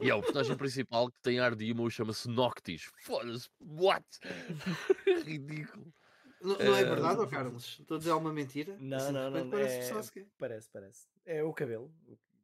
E 0.00 0.08
é 0.08 0.14
o 0.14 0.20
personagem 0.20 0.56
principal 0.56 1.10
que 1.10 1.18
tem 1.22 1.40
ar 1.40 1.56
de 1.56 1.68
emo 1.68 1.90
chama-se 1.90 2.28
Noctis. 2.28 2.88
Foda-se, 2.98 3.48
what? 3.60 4.06
Ridículo. 5.24 5.92
Não, 6.40 6.58
não 6.58 6.74
é 6.76 6.82
Eh, 6.82 6.84
verdade, 6.84 7.20
ó 7.20 7.26
Carlos? 7.26 7.78
Estou 7.80 7.96
a 7.96 7.98
dizer 7.98 8.10
alguma 8.10 8.32
mentira? 8.32 8.76
Não, 8.78 8.96
Assim, 8.96 9.12
não, 9.12 9.30
não. 9.30 9.50
parece 9.50 9.76
É, 9.76 9.78
que 9.80 9.84
só 9.86 10.02
se 10.02 10.12
quer. 10.12 10.26
parece, 10.38 10.68
parece. 10.70 11.06
É 11.24 11.42
o 11.42 11.52
cabelo. 11.52 11.92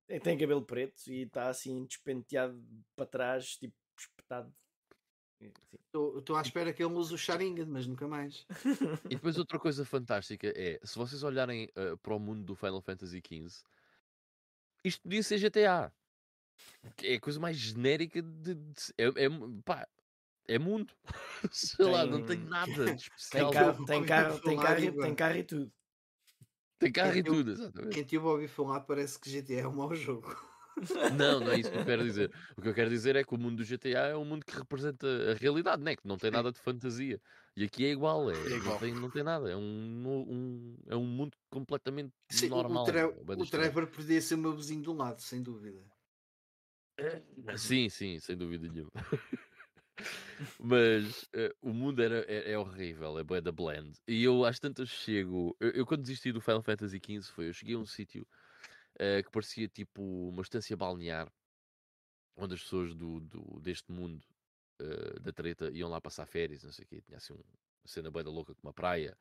É, 0.08 0.18
Tem 0.18 0.36
cabelo 0.36 0.62
preto 0.62 1.08
e 1.08 1.22
está 1.22 1.48
assim 1.48 1.84
despenteado 1.84 2.62
para 2.96 3.06
trás, 3.06 3.56
tipo 3.56 3.74
espetado. 3.98 4.52
Sim. 5.38 5.52
Estou 6.18 6.36
à 6.36 6.40
espera 6.42 6.72
que 6.72 6.82
ele 6.82 6.94
use 6.94 7.14
o 7.14 7.18
Sharingan, 7.18 7.66
mas 7.66 7.86
nunca 7.86 8.06
mais. 8.08 8.46
E 9.10 9.14
depois 9.14 9.36
outra 9.36 9.58
coisa 9.58 9.84
fantástica 9.84 10.52
é, 10.56 10.80
se 10.82 10.96
vocês 10.98 11.22
olharem 11.22 11.68
eh, 11.74 11.96
para 11.96 12.14
o 12.14 12.18
mundo 12.18 12.42
do 12.44 12.54
Final 12.54 12.80
Fantasy 12.80 13.20
XV, 13.20 13.62
isto 14.84 15.02
podia 15.02 15.22
ser 15.22 15.38
GTA. 15.38 15.92
É 17.02 17.14
a 17.14 17.20
coisa 17.20 17.38
mais 17.38 17.56
genérica 17.56 18.22
de. 18.22 18.54
de- 18.54 18.94
é, 18.98 19.04
é, 19.04 19.28
pá, 19.64 19.86
é 20.48 20.58
mundo. 20.58 20.92
Sei 21.52 21.84
lá, 21.84 22.04
não 22.04 22.24
tem 22.24 22.38
Tem- 22.38 22.48
nada 22.48 22.72
de 22.72 22.82
Tem 22.84 22.96
especial. 22.96 23.52
carro, 23.52 23.84
tem 23.86 24.04
carro, 24.04 24.40
tem 24.40 24.56
carro, 24.58 24.80
e 24.80 24.86
e- 24.86 24.92
tem 24.92 25.14
carro 25.14 25.36
e 25.36 25.44
tudo. 25.44 25.72
Tem 26.78 26.92
carro 26.92 27.14
e 27.14 27.18
Eu- 27.18 27.24
tudo, 27.24 27.50
exatamente. 27.52 27.94
Quem 27.94 28.04
te 28.04 28.18
ouve 28.18 28.48
falar 28.48 28.80
parece 28.80 29.18
que 29.18 29.30
GTA 29.30 29.60
é 29.60 29.68
um 29.68 29.72
mau 29.76 29.94
jogo. 29.94 30.34
Não, 31.16 31.38
não 31.40 31.52
é 31.52 31.58
isso 31.58 31.70
que 31.70 31.78
eu 31.78 31.84
quero 31.84 32.02
dizer. 32.02 32.32
O 32.56 32.62
que 32.62 32.68
eu 32.68 32.74
quero 32.74 32.90
dizer 32.90 33.14
é 33.16 33.22
que 33.22 33.34
o 33.34 33.38
mundo 33.38 33.56
do 33.56 33.64
GTA 33.64 34.08
é 34.08 34.16
um 34.16 34.24
mundo 34.24 34.44
que 34.44 34.56
representa 34.56 35.06
a 35.30 35.34
realidade, 35.34 35.82
né? 35.82 35.94
que 35.94 36.06
não 36.06 36.16
tem 36.16 36.30
nada 36.30 36.50
de 36.50 36.58
fantasia. 36.58 37.20
E 37.56 37.64
aqui 37.64 37.84
é 37.84 37.90
igual, 37.90 38.30
é, 38.30 38.34
É 38.34 38.56
igual. 38.56 38.72
Não, 38.74 38.78
tem, 38.80 38.94
não 38.94 39.10
tem 39.10 39.22
nada. 39.22 39.50
É 39.50 39.56
um, 39.56 39.62
um- 39.62 40.76
é 40.88 40.96
um 40.96 41.04
mundo 41.06 41.36
completamente 41.50 42.12
Sim, 42.30 42.46
o- 42.46 42.50
normal. 42.50 42.84
o, 42.84 42.88
da 43.24 43.42
o. 43.42 43.46
Trevor 43.46 43.86
podia 43.86 44.20
ser 44.20 44.34
o 44.34 44.38
meu 44.38 44.54
vizinho 44.56 44.82
do 44.82 44.92
lado, 44.92 45.20
sem 45.20 45.42
dúvida. 45.42 45.84
Sim, 47.56 47.88
sim, 47.88 48.18
sem 48.18 48.36
dúvida 48.36 48.68
nenhuma. 48.68 48.90
Mas 50.58 51.28
eh, 51.34 51.54
o 51.60 51.72
mundo 51.72 52.02
era, 52.02 52.20
é, 52.30 52.52
é 52.52 52.58
horrível, 52.58 53.18
é 53.18 53.40
da 53.40 53.52
blend. 53.52 53.98
E 54.06 54.22
eu 54.24 54.44
às 54.44 54.58
tantas 54.58 54.88
chego. 54.88 55.56
Eu, 55.60 55.70
eu 55.70 55.86
quando 55.86 56.02
desisti 56.02 56.32
do 56.32 56.40
Final 56.40 56.62
Fantasy 56.62 56.98
XV 57.00 57.30
foi, 57.30 57.48
eu 57.48 57.52
cheguei 57.54 57.74
a 57.74 57.78
um 57.78 57.86
sítio 57.86 58.26
eh, 58.98 59.22
que 59.22 59.30
parecia 59.30 59.68
tipo 59.68 60.02
uma 60.02 60.42
estância 60.42 60.76
balnear, 60.76 61.32
onde 62.36 62.54
as 62.54 62.62
pessoas 62.62 62.94
do, 62.94 63.20
do- 63.20 63.60
deste 63.60 63.90
mundo 63.92 64.26
eh, 64.80 65.20
da 65.20 65.32
treta 65.32 65.70
iam 65.72 65.88
lá 65.90 66.00
passar 66.00 66.26
férias, 66.26 66.64
não 66.64 66.72
sei 66.72 66.84
o 66.84 66.88
quê. 66.88 67.02
Tinha 67.02 67.18
assim 67.18 67.32
um- 67.34 67.36
uma 67.36 67.88
cena 67.88 68.10
bué 68.10 68.22
da 68.22 68.30
louca 68.30 68.54
com 68.54 68.62
uma 68.66 68.72
praia. 68.74 69.16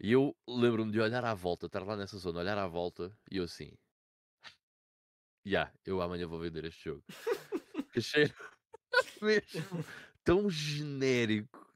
E 0.00 0.12
eu 0.12 0.36
lembro-me 0.48 0.92
de 0.92 1.00
olhar 1.00 1.24
à 1.24 1.34
volta, 1.34 1.66
estar 1.66 1.84
lá 1.84 1.96
nessa 1.96 2.18
zona, 2.18 2.40
olhar 2.40 2.58
à 2.58 2.66
volta 2.66 3.16
e 3.30 3.38
eu 3.38 3.44
assim. 3.44 3.72
Já, 5.44 5.72
eu 5.84 6.00
amanhã 6.02 6.26
vou 6.26 6.40
vender 6.40 6.64
este 6.64 6.84
jogo. 6.84 7.04
Achei 7.96 8.30
mesmo 9.22 9.84
tão 10.24 10.48
genérico, 10.50 11.66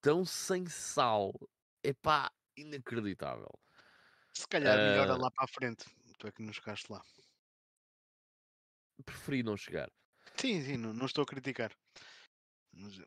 tão 0.00 0.24
sem 0.24 0.66
sal. 0.66 1.32
Epá, 1.82 2.30
inacreditável. 2.56 3.50
Se 4.32 4.46
calhar 4.48 4.80
melhora 4.80 5.14
Ah. 5.14 5.18
lá 5.22 5.30
para 5.30 5.44
a 5.44 5.48
frente. 5.48 5.84
Tu 6.18 6.26
é 6.26 6.32
que 6.32 6.42
não 6.42 6.52
chegaste 6.52 6.90
lá. 6.92 7.02
Preferi 9.04 9.42
não 9.42 9.56
chegar. 9.56 9.90
Sim, 10.36 10.62
sim, 10.62 10.76
não, 10.76 10.92
não 10.94 11.06
estou 11.06 11.22
a 11.22 11.26
criticar. 11.26 11.76
Mas, 12.72 13.00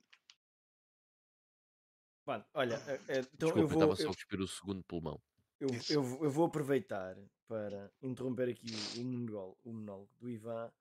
Pronto, 2.26 2.46
olha, 2.54 2.76
eh, 2.88 3.00
eh, 3.08 3.20
então 3.34 3.50
Desculpa, 3.50 3.60
eu 3.60 3.64
eu 3.64 3.68
vou, 3.68 3.84
estava 3.84 3.96
só 3.96 4.04
eu, 4.04 4.12
a 4.12 4.14
cuspir 4.16 4.40
o 4.42 4.48
segundo 4.48 4.84
pulmão. 4.84 5.22
eu, 5.60 5.70
eu, 5.90 6.04
vou- 6.04 6.24
eu 6.26 6.32
vou 6.32 6.46
aproveitar 6.46 7.16
para 7.48 7.92
interromper 8.02 8.50
aqui 8.50 8.72
o, 8.76 9.02
o, 9.02 9.04
monólogo, 9.04 9.58
o 9.64 9.74
monólogo 9.74 10.12
do 10.20 10.30
Ivan 10.30 10.72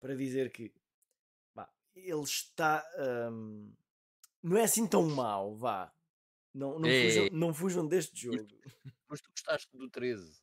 para 0.00 0.14
dizer 0.16 0.50
que 0.52 0.70
pá, 0.70 0.79
ele 1.94 2.22
está. 2.22 2.84
hum, 3.32 3.72
não 4.42 4.56
é 4.56 4.64
assim 4.64 4.86
tão 4.86 5.02
mau, 5.08 5.54
vá. 5.56 5.92
Não, 6.54 6.78
não, 6.78 6.88
É. 6.88 7.02
fujam, 7.02 7.28
não 7.32 7.54
fujam 7.54 7.86
deste 7.86 8.22
jogo. 8.22 8.48
Mas 9.08 9.20
tu 9.20 9.30
gostaste 9.30 9.76
do 9.76 9.88
13. 9.90 10.40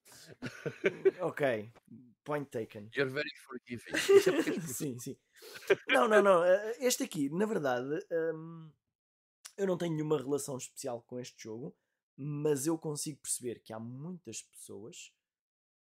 ok, 1.22 1.72
point 2.24 2.50
taken. 2.50 2.90
You're 2.96 3.12
very 3.12 3.30
forgiving. 3.46 3.92
É 4.58 4.62
sim, 4.62 5.00
sim. 5.00 5.18
Não, 5.88 6.08
não, 6.08 6.22
não. 6.22 6.44
eh, 6.44 6.78
Este 6.80 7.04
aqui, 7.04 7.30
na 7.30 7.46
verdade, 7.46 7.88
hum, 8.34 8.72
eu 9.58 9.68
não 9.68 9.78
tenho 9.78 9.94
nenhuma 9.96 10.18
relação 10.18 10.58
especial 10.58 11.02
com 11.02 11.20
este 11.20 11.44
jogo, 11.44 11.76
mas 12.16 12.66
eu 12.68 12.78
consigo 12.78 13.20
perceber 13.22 13.60
que 13.62 13.74
há 13.74 13.80
muitas 13.80 14.42
pessoas 14.42 15.14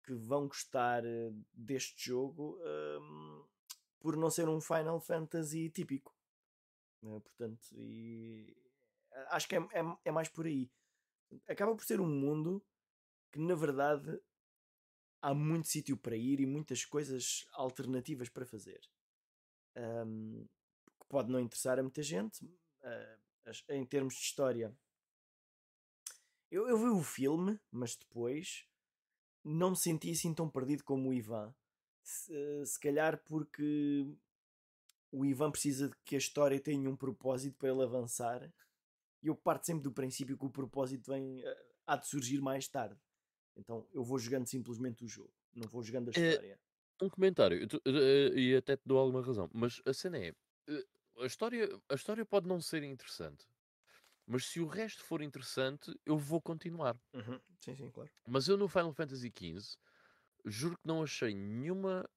que 0.03 0.13
vão 0.13 0.47
gostar 0.47 1.05
eh, 1.05 1.31
deste 1.53 2.05
jogo 2.09 2.59
hum, 2.61 3.42
por 4.03 4.17
não 4.17 4.29
ser 4.29 4.49
um 4.49 4.59
Final 4.59 4.99
Fantasy 4.99 5.69
típico. 5.69 6.13
Eh, 7.03 7.19
portanto, 7.21 7.69
e 7.71 8.53
acho 9.29 9.47
que 9.47 9.55
é, 9.55 9.59
é, 9.59 9.97
é 10.03 10.11
mais 10.11 10.27
por 10.27 10.45
aí. 10.45 10.69
Acaba 11.47 11.73
por 11.73 11.85
ser 11.85 12.01
um 12.01 12.07
mundo 12.07 12.61
que, 13.31 13.39
na 13.39 13.55
verdade, 13.55 14.21
há 15.21 15.33
muito 15.33 15.69
sítio 15.69 15.97
para 15.97 16.17
ir 16.17 16.41
e 16.41 16.45
muitas 16.45 16.83
coisas 16.83 17.47
alternativas 17.53 18.27
para 18.27 18.45
fazer. 18.45 18.81
Um, 19.75 20.45
que 20.99 21.07
pode 21.07 21.31
não 21.31 21.39
interessar 21.39 21.79
a 21.79 21.81
muita 21.81 22.03
gente. 22.03 22.45
uh, 22.45 23.23
em 23.69 23.85
termos 23.85 24.15
de 24.15 24.21
história, 24.21 24.77
eu, 26.51 26.67
eu 26.67 26.77
vi 26.77 26.89
o 26.89 27.01
filme, 27.01 27.59
mas 27.71 27.95
depois 27.95 28.67
não 29.43 29.71
me 29.71 29.77
senti 29.77 30.11
assim 30.11 30.33
tão 30.33 30.49
perdido 30.49 30.83
como 30.83 31.09
o 31.09 31.13
Ivan. 31.13 31.55
Se, 32.03 32.65
se 32.65 32.79
calhar 32.79 33.23
porque 33.23 34.05
o 35.11 35.25
Ivan 35.25 35.51
precisa 35.51 35.89
de 35.89 35.95
que 36.05 36.15
a 36.15 36.17
história 36.17 36.59
tenha 36.59 36.89
um 36.89 36.95
propósito 36.95 37.57
para 37.57 37.69
ele 37.69 37.83
avançar. 37.83 38.51
E 39.23 39.27
eu 39.27 39.35
parto 39.35 39.65
sempre 39.67 39.83
do 39.83 39.93
princípio 39.93 40.37
que 40.37 40.45
o 40.45 40.51
propósito 40.51 41.11
vem, 41.11 41.41
uh, 41.41 41.55
há 41.87 41.97
de 41.97 42.07
surgir 42.07 42.41
mais 42.41 42.67
tarde. 42.67 42.99
Então 43.55 43.87
eu 43.93 44.03
vou 44.03 44.19
jogando 44.19 44.47
simplesmente 44.47 45.05
o 45.05 45.07
jogo, 45.09 45.33
não 45.53 45.67
vou 45.67 45.83
jogando 45.83 46.09
a 46.09 46.11
É, 46.15 46.39
história. 46.39 46.59
Um 47.01 47.09
comentário, 47.09 47.67
eh, 47.87 48.39
e 48.39 48.55
até 48.55 48.77
te 48.77 48.83
dou 48.85 48.97
alguma 48.99 49.21
razão, 49.23 49.49
mas 49.53 49.81
a 49.85 49.93
cena 49.93 50.17
é: 50.19 50.29
eh, 50.69 50.85
a 51.19 51.25
história, 51.27 51.69
a 51.89 51.95
história 51.95 52.25
pode 52.25 52.47
não 52.47 52.61
ser 52.61 52.83
interessante, 52.83 53.45
mas 54.27 54.45
se 54.47 54.59
o 54.61 54.67
resto 54.67 55.03
for 55.03 55.21
interessante, 55.21 55.93
eu 56.05 56.17
vou 56.17 56.41
continuar. 56.41 56.97
Uhum, 57.13 57.41
Sim, 57.59 57.75
sim, 57.75 57.91
claro. 57.91 58.11
Mas 58.27 58.47
eu 58.49 58.57
no 58.57 58.67
Final 58.67 58.93
Fantasy 58.93 59.29
XV 59.31 59.77
juro 60.45 60.77
que 60.77 60.87
não 60.87 61.03
achei 61.03 61.33
nenhuma 61.33 62.07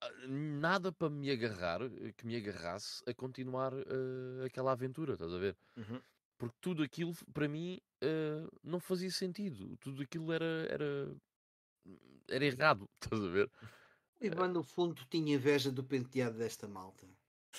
ah, 0.00 0.10
nada 0.28 0.92
para 0.92 1.10
me 1.10 1.30
agarrar, 1.30 1.82
eh, 1.82 2.12
que 2.16 2.26
me 2.26 2.36
agarrasse 2.36 3.02
a 3.06 3.14
continuar 3.14 3.72
eh, 3.72 4.46
aquela 4.46 4.72
aventura, 4.72 5.14
estás 5.14 5.32
a 5.32 5.38
ver? 5.38 5.56
Uhum. 5.76 6.00
Porque 6.36 6.56
tudo 6.60 6.82
aquilo 6.82 7.14
para 7.32 7.48
mim 7.48 7.80
eh, 8.00 8.46
não 8.62 8.80
fazia 8.80 9.10
sentido, 9.10 9.76
tudo 9.78 10.02
aquilo 10.02 10.32
era, 10.32 10.66
era, 10.68 11.16
era 12.28 12.44
errado, 12.44 12.88
estás 13.00 13.22
a 13.22 13.28
ver? 13.28 13.50
O 14.20 14.24
Ivan, 14.24 14.48
no 14.48 14.62
fundo, 14.62 15.04
tinha 15.08 15.34
inveja 15.34 15.70
do 15.70 15.84
penteado 15.84 16.38
desta 16.38 16.68
malta. 16.68 17.06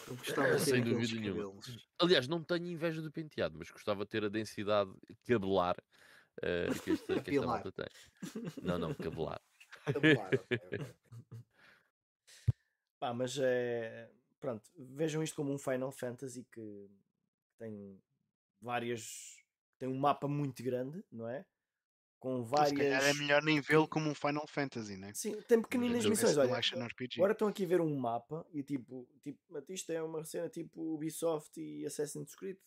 Eu 0.08 0.16
gostava 0.16 0.56
de 0.56 0.66
ter 0.66 0.72
Sem 0.72 0.84
dúvida 0.84 1.20
nenhuma. 1.20 1.44
cabelos. 1.44 1.88
Aliás, 2.00 2.28
não 2.28 2.44
tenho 2.44 2.68
inveja 2.68 3.02
do 3.02 3.12
penteado, 3.12 3.58
mas 3.58 3.72
gostava 3.72 4.04
de 4.04 4.10
ter 4.12 4.24
a 4.26 4.30
densidade 4.30 4.92
cabelar 5.26 5.76
eh, 6.42 6.68
que, 6.84 6.92
esta, 6.92 7.22
que 7.22 7.32
esta 7.32 7.48
malta 7.48 7.72
tem. 7.72 7.88
Não, 8.62 8.78
não, 8.78 8.94
cabelar. 8.94 9.42
Pá, 13.00 13.14
mas 13.14 13.38
é. 13.38 14.10
Pronto, 14.40 14.70
vejam 14.78 15.24
isto 15.24 15.36
como 15.36 15.52
um 15.52 15.58
Final 15.58 15.92
Fantasy 15.92 16.44
que 16.52 16.90
tem 17.58 18.02
várias. 18.62 19.38
tem 19.78 19.90
um 19.90 19.98
mapa 19.98 20.28
muito 20.28 20.64
grande, 20.64 21.04
não 21.12 21.28
é? 21.28 21.46
Com 22.20 22.44
Se 22.44 22.52
calhar 22.52 22.80
é 22.80 23.00
várias. 23.00 23.20
melhor 23.20 23.44
nem 23.44 23.62
vê-lo 23.62 23.88
como 23.88 24.10
um 24.10 24.16
Final 24.16 24.48
Fantasy, 24.48 24.98
né? 24.98 25.14
Sim, 25.14 25.40
tem 25.44 25.62
pequeninas 25.62 26.06
missões. 26.06 26.38
Olha, 26.38 26.60
agora 27.16 27.34
estão 27.34 27.48
aqui 27.48 27.66
a 27.66 27.68
ver 27.68 27.82
um 27.82 27.96
mapa 27.96 28.46
e 28.52 28.64
tipo, 28.64 29.08
tipo 29.22 29.40
mas 29.50 29.70
isto 29.70 29.92
é 29.92 30.02
uma 30.02 30.24
cena 30.24 30.50
tipo 30.50 30.96
Ubisoft 30.96 31.60
e 31.60 31.86
Assassin's 31.86 32.36
Creed. 32.36 32.58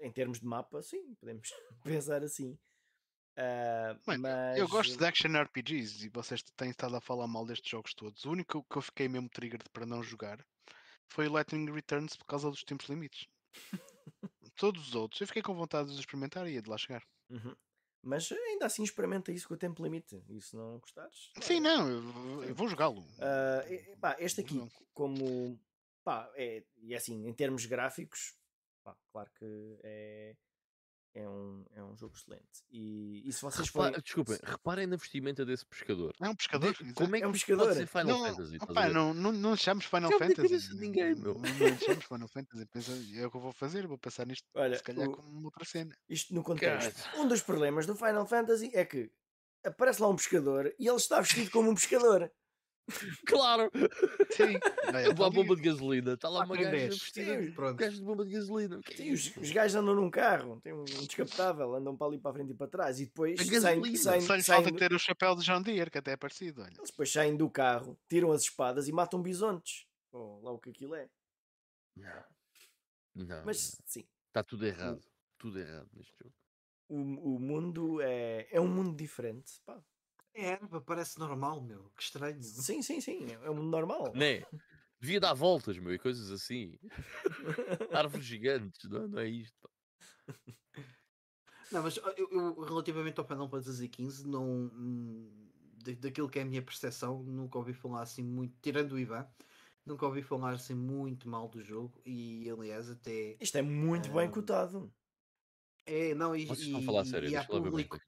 Em 0.00 0.12
termos 0.12 0.40
de 0.40 0.46
mapa, 0.46 0.80
sim, 0.82 1.14
podemos 1.16 1.50
pensar 1.84 2.22
assim. 2.22 2.58
Ah, 3.40 3.96
Mano, 4.04 4.22
mas 4.22 4.58
Eu 4.58 4.66
gosto 4.68 4.96
de 4.98 5.04
action 5.06 5.30
RPGs 5.40 6.04
e 6.06 6.08
vocês 6.08 6.42
têm 6.56 6.70
estado 6.70 6.96
a 6.96 7.00
falar 7.00 7.28
mal 7.28 7.46
destes 7.46 7.70
jogos 7.70 7.94
todos. 7.94 8.24
O 8.24 8.32
único 8.32 8.64
que 8.68 8.76
eu 8.78 8.82
fiquei 8.82 9.08
mesmo 9.08 9.28
triggered 9.28 9.64
para 9.72 9.86
não 9.86 10.02
jogar 10.02 10.44
foi 11.08 11.28
o 11.28 11.32
Lightning 11.32 11.70
Returns 11.72 12.16
por 12.16 12.24
causa 12.26 12.50
dos 12.50 12.64
tempos 12.64 12.88
limites. 12.88 13.28
Todos 14.56 14.88
os 14.88 14.94
outros, 14.96 15.20
eu 15.20 15.26
fiquei 15.28 15.40
com 15.40 15.54
vontade 15.54 15.94
de 15.94 16.00
experimentar 16.00 16.48
e 16.48 16.54
ia 16.54 16.62
de 16.62 16.68
lá 16.68 16.76
chegar. 16.76 17.02
Uhum. 17.30 17.54
Mas 18.02 18.30
ainda 18.32 18.66
assim 18.66 18.82
experimenta 18.82 19.30
isso 19.30 19.46
com 19.46 19.54
o 19.54 19.58
tempo 19.58 19.82
limite. 19.84 20.20
E 20.28 20.40
se 20.40 20.56
não 20.56 20.78
gostares. 20.80 21.30
Sim, 21.40 21.60
não, 21.60 21.88
eu 21.88 22.02
vou- 22.02 22.44
eu 22.44 22.54
vou 22.56 22.68
jogá-lo. 22.68 23.04
Pá, 24.00 24.16
este 24.18 24.40
aqui, 24.40 24.54
Não. 24.54 24.68
como. 24.92 25.58
Pá, 26.04 26.28
é, 26.34 26.64
e 26.78 26.94
assim, 26.94 27.26
em 27.28 27.32
termos 27.32 27.66
gráficos, 27.66 28.34
pá, 28.82 28.96
claro 29.12 29.30
que 29.38 29.78
é, 29.84 30.34
é 31.22 31.28
um, 31.28 31.64
é 31.74 31.82
um 31.82 31.96
jogo 31.96 32.14
excelente. 32.16 32.62
E, 32.70 33.22
e 33.28 33.32
se 33.32 33.42
vocês 33.42 33.66
Repa- 33.68 33.84
forem. 33.84 34.00
Desculpem, 34.00 34.38
reparem 34.42 34.86
na 34.86 34.96
vestimenta 34.96 35.44
desse 35.44 35.64
pescador. 35.66 36.14
É 36.20 36.28
um 36.28 36.34
pescador. 36.34 36.76
Como 36.94 37.16
é 37.16 37.18
que 37.18 37.24
É 37.24 37.28
um 37.28 37.32
pescador. 37.32 37.66
pode 37.66 37.78
ser 37.78 37.86
Final 37.86 38.06
não, 38.06 38.18
Fantasy? 38.26 38.52
estás 38.54 38.68
a 38.68 38.72
opá, 38.72 38.86
ver? 38.86 38.94
não, 38.94 39.14
não, 39.14 39.32
não 39.32 39.56
chamamos 39.56 39.84
Final 39.86 40.10
Cabe 40.10 40.28
na 40.28 40.34
Fantasy. 40.36 40.74
ninguém, 40.78 41.14
meu. 41.14 41.34
Não, 41.34 41.40
não 41.40 41.78
chamamos 41.78 42.04
Final 42.04 42.28
Fantasy. 42.28 42.66
Pensa, 42.66 42.92
é 42.92 43.26
o 43.26 43.30
que 43.30 43.36
eu 43.36 43.40
vou 43.40 43.52
fazer. 43.52 43.86
Vou 43.86 43.98
passar 43.98 44.26
nisto, 44.26 44.46
Olha, 44.54 44.76
se 44.76 44.82
calhar, 44.82 45.08
o- 45.08 45.16
como 45.16 45.44
outra 45.44 45.64
cena. 45.64 45.96
Isto 46.08 46.34
no 46.34 46.42
contexto. 46.42 46.94
Cara. 47.02 47.18
Um 47.20 47.26
dos 47.28 47.42
problemas 47.42 47.86
do 47.86 47.94
Final 47.96 48.26
Fantasy 48.26 48.70
é 48.74 48.84
que 48.84 49.10
aparece 49.64 50.00
lá 50.00 50.08
um 50.08 50.16
pescador 50.16 50.72
e 50.78 50.86
ele 50.86 50.96
está 50.96 51.20
vestido 51.20 51.50
como 51.50 51.70
um 51.70 51.74
pescador. 51.74 52.30
Claro! 53.26 53.70
Sim. 54.30 54.58
Vai, 54.90 55.04
A 55.04 55.14
tá 55.14 55.30
bomba 55.30 55.54
de 55.54 55.62
gasolina. 55.62 56.14
Está 56.14 56.28
lá 56.28 56.40
Lá 56.40 56.44
uma 56.46 56.56
gaja 56.56 56.70
10. 56.70 56.98
vestida 56.98 57.36
de 57.42 57.50
gajo 57.74 57.96
de 57.96 58.02
bomba 58.02 58.24
de 58.24 58.32
gasolina. 58.32 58.76
O 58.76 58.80
é 58.80 58.96
Sim, 58.96 59.12
os, 59.12 59.36
os 59.36 59.50
gajos 59.50 59.74
andam 59.76 59.94
num 59.94 60.10
carro, 60.10 60.60
tem 60.62 60.72
um 60.72 60.84
descapotável, 60.84 61.74
andam 61.74 61.96
para 61.96 62.06
ali 62.06 62.18
para 62.18 62.30
a 62.30 62.34
frente 62.34 62.50
e 62.52 62.54
para 62.54 62.66
trás 62.68 62.98
e 63.00 63.04
depois 63.06 63.38
saem, 63.38 63.96
saem, 63.96 64.20
Só 64.22 64.34
lhe 64.34 64.42
saem 64.42 64.62
falta 64.62 64.70
do- 64.72 64.78
ter 64.78 64.92
o 64.92 64.98
chapéu 64.98 65.36
de 65.36 65.44
John 65.44 65.60
Deere, 65.62 65.90
que 65.90 65.98
até 65.98 66.12
é 66.12 66.16
parecido. 66.16 66.62
Olha. 66.62 66.72
eles 66.76 66.90
depois 66.90 67.12
saem 67.12 67.36
do 67.36 67.50
carro, 67.50 67.98
tiram 68.08 68.32
as 68.32 68.42
espadas 68.42 68.88
e 68.88 68.92
matam 68.92 69.20
bisontes. 69.22 69.86
Ou 70.10 70.40
lá 70.42 70.50
o 70.52 70.58
que 70.58 70.70
aquilo 70.70 70.94
é. 70.94 71.08
Não. 71.96 72.24
Não. 73.14 73.44
Mas 73.44 73.76
sim, 73.84 74.06
Está 74.28 74.42
tudo 74.42 74.66
errado. 74.66 75.00
Tudo 75.36 75.58
errado 75.58 75.88
neste 75.94 76.12
jogo. 76.18 76.34
o, 76.88 77.34
o 77.36 77.38
mundo 77.40 78.00
é, 78.00 78.46
é 78.50 78.60
um 78.60 78.68
mundo 78.68 78.96
diferente. 78.96 79.52
Pá, 79.66 79.78
É 80.38 80.50
erva, 80.50 80.80
parece 80.80 81.18
normal, 81.18 81.60
meu. 81.60 81.90
Que 81.96 82.02
estranho. 82.02 82.40
Sim, 82.40 82.80
sim, 82.80 83.00
sim, 83.00 83.26
é 83.42 83.50
um 83.50 83.54
mundo 83.56 83.70
normal. 83.70 84.14
Né? 84.14 84.42
Devia 85.00 85.18
dar 85.18 85.34
voltas, 85.34 85.76
meu, 85.78 85.92
e 85.92 85.98
coisas 85.98 86.30
assim. 86.30 86.78
Árvores 87.92 88.24
gigantes, 88.24 88.88
não, 88.88 89.08
não 89.08 89.18
é 89.18 89.28
isto. 89.28 89.56
pá. 89.60 89.68
Não, 91.72 91.82
mas 91.82 91.96
eu, 91.96 92.28
eu, 92.30 92.60
relativamente 92.60 93.18
ao 93.18 93.26
Final 93.26 93.48
Fantasy 93.48 93.88
XV, 93.88 94.26
não, 94.26 94.70
hum, 94.72 95.28
da- 95.84 95.92
daquilo 95.92 96.28
que 96.28 96.38
é 96.38 96.42
a 96.42 96.44
minha 96.44 96.62
percepção, 96.62 97.22
nunca 97.22 97.58
ouvi 97.58 97.74
falar 97.74 98.02
assim 98.02 98.22
muito, 98.22 98.54
tirando 98.62 98.92
o 98.92 98.98
Ivan, 98.98 99.26
nunca 99.84 100.06
ouvi 100.06 100.22
falar 100.22 100.54
assim 100.54 100.74
muito 100.74 101.28
mal 101.28 101.48
do 101.48 101.62
jogo 101.62 102.00
e 102.06 102.48
aliás 102.48 102.88
até 102.88 103.36
Isto 103.40 103.58
é 103.58 103.62
muito 103.62 104.10
bem 104.10 104.28
Ah, 104.28 104.32
cotado. 104.32 104.90
é, 105.84 106.14
não, 106.14 106.34
e, 106.34 106.46
Vocês 106.46 106.60
e, 106.60 106.64
estão 106.66 106.80
a 106.80 106.82
falar 106.84 107.04
sério, 107.04 107.28
e 107.28 107.36
há 107.36 107.44
público. 107.44 107.98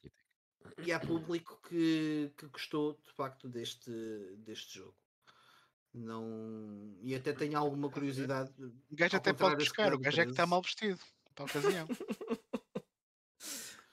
E 0.85 0.93
há 0.93 1.01
público 1.01 1.61
que, 1.69 2.33
que 2.37 2.47
gostou 2.47 2.95
de 3.03 3.11
facto 3.13 3.49
deste, 3.49 3.91
deste 4.39 4.79
jogo. 4.79 4.95
Não, 5.93 6.97
e 7.03 7.15
até 7.15 7.33
tenho 7.33 7.59
alguma 7.59 7.91
curiosidade. 7.91 8.53
O 8.59 8.95
gajo 8.95 9.17
até 9.17 9.33
pode 9.33 9.57
buscar, 9.57 9.93
o 9.93 9.99
gajo 9.99 10.21
é 10.21 10.25
que 10.25 10.31
está 10.31 10.43
13. 10.45 10.51
mal 10.51 10.63
vestido 10.63 11.01
para 11.35 11.45
a 11.45 11.47
ocasião. 11.47 11.89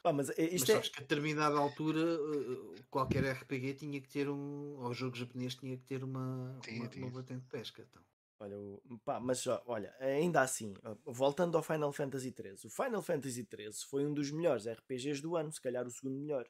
Pá, 0.03 0.14
mas 0.14 0.30
é- 0.30 0.35
Mas 0.43 0.53
isto 0.53 0.72
é, 0.72 0.76
sabes 0.76 0.89
que 0.89 0.99
a 0.99 1.01
determinada 1.01 1.57
altura 1.57 1.99
eh, 1.99 2.81
qualquer 2.89 3.23
RPG 3.26 3.73
tinha 3.73 3.99
que 3.99 4.07
ter 4.07 4.30
um. 4.30 4.77
Ou 4.80 4.93
jogo 4.93 5.15
japonês 5.18 5.55
tinha 5.55 5.76
que 5.76 5.84
ter 5.84 6.03
uma, 6.03 6.57
Tinha, 6.61 6.81
uma, 6.81 6.88
tinha. 6.88 7.05
uma 7.05 7.14
vertente 7.14 7.41
de 7.41 7.47
pesca. 7.49 7.81
Então. 7.89 8.03
Olha, 8.39 8.55
pá, 9.03 9.19
mas 9.19 9.45
olha, 9.65 9.93
ainda 9.99 10.41
assim, 10.41 10.76
voltando 11.03 11.57
ao 11.57 11.64
Final 11.64 11.91
Fantasy 11.91 12.31
XIII, 12.39 12.68
o 12.68 12.69
Final 12.69 13.01
Fantasy 13.01 13.47
XIII 13.51 13.73
foi 13.89 14.05
um 14.05 14.14
dos 14.14 14.30
melhores 14.30 14.68
RPGs 14.68 15.19
do 15.23 15.35
ano, 15.35 15.51
se 15.51 15.59
calhar 15.59 15.85
o 15.88 15.89
segundo 15.89 16.19
melhor. 16.19 16.47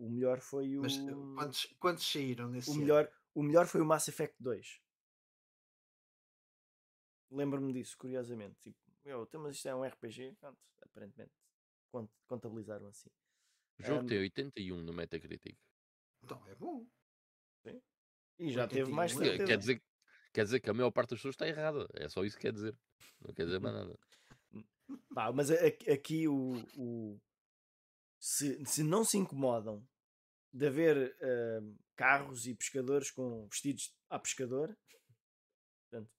O 0.00 0.08
melhor 0.08 0.40
foi 0.40 0.78
o. 0.78 0.80
Mas 0.82 0.96
eh, 0.96 1.12
quantos, 1.36 1.66
quantos 1.78 2.10
saíram 2.10 2.48
nesse 2.48 2.70
o 2.70 2.72
ano? 2.72 2.80
melhor, 2.80 3.12
o 3.34 3.42
melhor 3.42 3.66
foi 3.66 3.82
o 3.82 3.84
Mass 3.84 4.08
Effect 4.08 4.34
2. 4.40 4.80
Lembro-me 7.30 7.70
disso, 7.74 7.98
curiosamente. 7.98 8.58
Tipo, 8.60 8.78
eu, 9.04 9.22
então, 9.24 9.42
mas 9.42 9.56
isto 9.56 9.68
é 9.68 9.74
um 9.74 9.84
RPG, 9.84 10.34
pronto, 10.40 10.58
aparentemente 10.82 11.32
cont- 11.92 12.10
contabilizaram 12.26 12.88
assim. 12.88 13.10
O 13.78 13.82
jogo 13.82 14.00
Ahm, 14.00 14.06
tem 14.06 14.18
81 14.20 14.82
no 14.82 14.92
Metacritic. 14.94 15.58
Então 16.24 16.42
é 16.48 16.54
bom. 16.54 16.86
E 18.38 18.50
já 18.50 18.66
teve 18.66 18.90
mais 18.90 19.12
81 19.14 19.22
é- 19.22 19.36
Quer, 19.36 19.36
certeza. 19.36 19.46
quer 19.46 19.58
dizer, 19.58 19.82
quer 20.32 20.44
dizer 20.44 20.60
que 20.60 20.70
a 20.70 20.74
maior 20.74 20.90
parte 20.90 21.10
das 21.10 21.18
pessoas 21.18 21.34
está 21.34 21.46
errada. 21.46 21.86
É 21.92 22.08
só 22.08 22.24
isso 22.24 22.36
que 22.36 22.42
quer 22.42 22.52
dizer. 22.54 22.74
Não 23.20 23.34
quer 23.34 23.44
dizer 23.44 23.60
mais 23.60 23.74
nada. 23.74 23.98
Pá, 25.14 25.30
mas 25.30 25.50
aqui 25.50 26.26
o, 26.26 26.64
o- 26.78 27.20
se, 28.18 28.64
se 28.64 28.82
não 28.82 29.04
se 29.04 29.18
incomodam 29.18 29.86
de 30.52 30.66
haver 30.66 31.16
ahm, 31.22 31.76
carros 31.94 32.46
e 32.46 32.54
pescadores 32.54 33.10
com 33.10 33.46
vestidos 33.48 33.96
a 34.08 34.18
pescador, 34.18 34.76
portanto, 35.88 36.10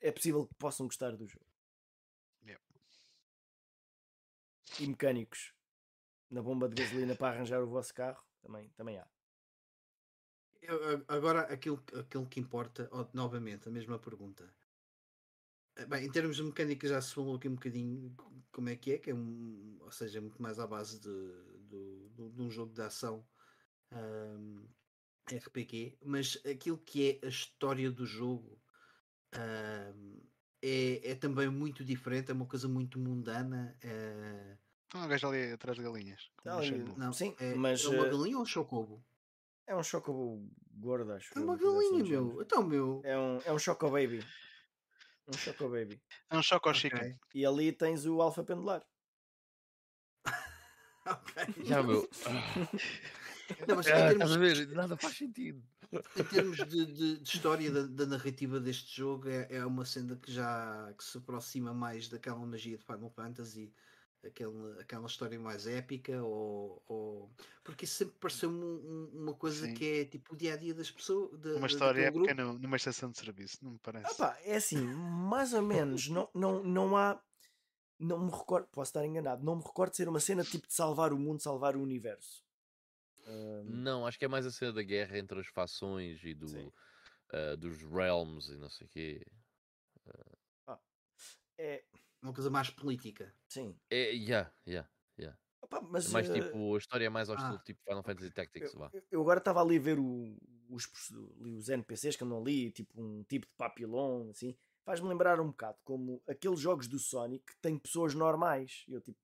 é 0.00 0.12
possível 0.12 0.46
que 0.46 0.54
possam 0.54 0.86
gostar 0.86 1.16
do 1.16 1.26
jogo. 1.26 1.46
Yep. 2.46 2.62
E 4.80 4.86
mecânicos 4.86 5.54
na 6.30 6.42
bomba 6.42 6.68
de 6.68 6.82
gasolina 6.82 7.16
para 7.16 7.34
arranjar 7.34 7.62
o 7.62 7.68
vosso 7.68 7.94
carro, 7.94 8.22
também, 8.42 8.68
também 8.70 8.98
há. 8.98 9.08
Eu- 10.60 10.98
a- 10.98 11.14
agora 11.16 11.40
aquilo, 11.52 11.82
aquilo 11.98 12.28
que 12.28 12.40
importa, 12.40 12.90
novamente, 13.14 13.68
a 13.68 13.72
mesma 13.72 13.98
pergunta. 13.98 14.54
Eh, 15.76 15.86
Bem, 15.86 16.04
em 16.04 16.10
termos 16.10 16.36
de 16.36 16.42
mecânica 16.42 16.86
já 16.86 17.00
se 17.00 17.14
falou 17.14 17.36
aqui 17.36 17.48
um 17.48 17.54
bocadinho 17.54 18.14
como 18.50 18.68
é 18.68 18.76
que 18.76 18.92
é, 18.92 18.98
que 18.98 19.10
é 19.10 19.14
um, 19.14 19.78
ou 19.80 19.90
seja, 19.92 20.20
muito 20.20 20.42
mais 20.42 20.58
à 20.58 20.66
base 20.66 21.00
de, 21.00 21.08
do- 21.68 22.08
do- 22.10 22.30
de 22.30 22.42
um 22.42 22.50
jogo 22.50 22.72
de 22.74 22.82
ação 22.82 23.26
ahm, 23.92 24.66
RPG, 25.30 25.98
mas 26.04 26.40
aquilo 26.46 26.78
que 26.78 27.20
é 27.22 27.26
a 27.26 27.28
história 27.30 27.90
do 27.90 28.06
jogo 28.06 28.62
ahm, 29.34 30.20
é, 30.62 31.10
é 31.12 31.14
também 31.16 31.48
muito 31.50 31.84
diferente, 31.84 32.30
é 32.30 32.34
uma 32.34 32.46
coisa 32.48 32.68
muito 32.68 32.98
mundana. 33.00 33.78
eh, 33.82 34.58
Então 34.86 35.04
o 35.04 35.08
gajo 35.08 35.28
ali 35.28 35.52
atrás 35.52 35.76
de 35.78 35.84
galinhas. 35.84 36.22
Tá 36.42 36.56
um 36.56 36.60
ali, 36.60 36.92
não, 36.96 37.12
Sim, 37.12 37.36
é, 37.38 37.54
mas, 37.54 37.84
é 37.84 37.88
uma 37.88 38.04
eh, 38.04 38.08
galinha 38.08 38.36
ou 38.36 38.42
um 38.42 38.46
chocobo? 38.46 39.04
É 39.66 39.76
um 39.76 39.82
chocobo 39.82 40.50
gordo, 40.70 41.12
acho. 41.12 41.34
É 41.36 41.40
uma 41.40 41.56
assim 41.78 42.02
galinha, 42.02 42.04
meu. 42.04 42.40
Então, 42.42 42.62
meu. 42.62 43.00
É 43.04 43.16
um, 43.18 43.38
é 43.44 43.52
um 43.52 43.58
Choco 43.58 43.90
Baby. 43.90 44.20
Um 45.28 45.36
Choco 45.36 45.68
Baby. 45.68 46.02
É 46.30 46.38
um 46.38 46.42
choque 46.42 46.68
ao 46.68 46.74
Ok, 46.74 46.80
chicken. 46.80 47.08
E 47.34 47.46
ali 47.46 47.72
tens 47.72 48.06
o 48.06 48.20
Alfa 48.22 48.44
Pendular. 48.44 48.82
ok. 51.06 51.32
Já, 51.64 51.82
meu. 51.82 52.08
Não, 53.66 53.76
mas 53.76 53.86
em 53.86 53.92
Ah, 53.92 54.08
termos 54.08 54.32
a 54.32 54.38
ver? 54.38 54.68
Nada 54.68 54.96
faz 54.96 55.16
sentido. 55.16 55.62
em 56.16 56.24
termos 56.24 56.56
de, 56.58 56.86
de- 56.86 57.16
de 57.18 57.22
história 57.28 57.70
da, 57.70 57.82
da 57.88 58.06
narrativa 58.06 58.60
deste 58.60 58.96
jogo 58.96 59.28
é, 59.28 59.46
é 59.50 59.64
uma 59.64 59.84
cena 59.84 60.16
que 60.16 60.30
já 60.30 60.92
que 60.96 61.02
se 61.04 61.16
aproxima 61.18 61.72
mais 61.72 62.08
daquela 62.08 62.44
magia 62.44 62.76
de 62.76 62.84
Final 62.84 63.10
Fantasy 63.10 63.72
aquela, 64.26 64.80
aquela 64.80 65.06
história 65.06 65.38
mais 65.38 65.66
épica 65.66 66.22
ou, 66.22 66.82
ou- 66.88 67.30
porque 67.64 67.84
isso 67.84 67.94
sempre 67.94 68.16
pareceu 68.20 68.50
uma 68.50 69.32
coisa 69.34 69.66
Sim. 69.66 69.74
que 69.74 70.00
é 70.00 70.04
tipo 70.04 70.34
o 70.34 70.36
dia 70.36 70.54
a 70.54 70.56
dia 70.56 70.74
das 70.74 70.90
pessoas 70.90 71.38
da, 71.38 71.54
Uma 71.56 71.66
história 71.68 72.02
épica 72.02 72.34
no- 72.34 72.58
numa 72.58 72.76
estação 72.76 73.10
de 73.10 73.18
serviço, 73.18 73.58
não 73.62 73.72
me 73.72 73.78
parece. 73.78 74.10
Ah 74.10 74.14
pá, 74.14 74.38
é 74.42 74.56
assim, 74.56 74.76
mais 74.84 75.52
ou 75.54 75.62
menos. 75.62 76.08
Não, 76.08 76.28
não, 76.34 76.62
não 76.64 76.96
há. 76.96 77.22
Não 78.00 78.18
me 78.24 78.30
recordo, 78.30 78.68
posso 78.70 78.90
estar 78.90 79.04
enganado. 79.04 79.44
Não 79.44 79.56
me 79.56 79.62
recordo 79.62 79.90
de 79.90 79.96
ser 79.96 80.08
uma 80.08 80.20
cena 80.20 80.44
tipo 80.44 80.68
de 80.68 80.74
salvar 80.74 81.12
o 81.12 81.18
mundo, 81.18 81.42
salvar 81.42 81.74
o 81.76 81.82
universo. 81.82 82.44
Não, 83.64 84.06
acho 84.06 84.18
que 84.18 84.24
é 84.24 84.28
mais 84.28 84.46
a 84.46 84.50
cena 84.50 84.72
da 84.72 84.82
guerra 84.82 85.18
entre 85.18 85.40
as 85.40 85.46
fações 85.48 86.22
e 86.24 86.34
do, 86.34 86.72
ah, 87.32 87.56
dos 87.56 87.82
realms 87.82 88.48
e 88.48 88.56
não 88.56 88.68
sei 88.70 88.86
o 88.86 88.90
quê. 88.90 89.26
é. 91.58 91.84
uma 92.22 92.32
coisa 92.32 92.50
mais 92.50 92.70
política 92.70 93.34
Sim. 93.48 93.76
É, 93.90 94.10
yeah, 94.12 94.52
yeah. 94.66 94.88
Opá, 95.60 95.78
É 95.78 95.80
mas, 95.82 96.10
mais 96.10 96.30
eh, 96.30 96.40
tipo, 96.40 96.74
a 96.74 96.78
história 96.78 97.06
é 97.06 97.08
mais 97.08 97.28
ao 97.28 97.36
ah. 97.36 97.40
estilo 97.40 97.58
tipo 97.64 97.80
Final 97.82 98.02
Fantasy 98.02 98.30
Tactics, 98.30 98.74
vá. 98.74 98.90
Eu, 98.92 99.02
eu 99.10 99.20
agora 99.20 99.38
estava 99.38 99.60
ali 99.60 99.76
a 99.76 99.80
ver 99.80 99.98
o- 99.98 100.36
os, 100.70 100.86
os 101.40 101.68
NPCs 101.68 102.16
que 102.16 102.24
andam 102.24 102.40
ali, 102.40 102.70
tipo 102.72 103.00
um 103.00 103.22
tipo 103.24 103.46
de 103.46 103.52
papilão, 103.56 104.30
assim. 104.30 104.56
Faz-me 104.84 105.08
lembrar 105.08 105.40
um 105.40 105.48
bocado 105.48 105.78
como 105.84 106.22
aqueles 106.26 106.60
jogos 106.60 106.86
do 106.88 106.98
Sonic 106.98 107.44
que 107.44 107.60
têm 107.60 107.78
pessoas 107.78 108.14
normais. 108.14 108.84
Eu, 108.88 109.00
tipo, 109.00 109.18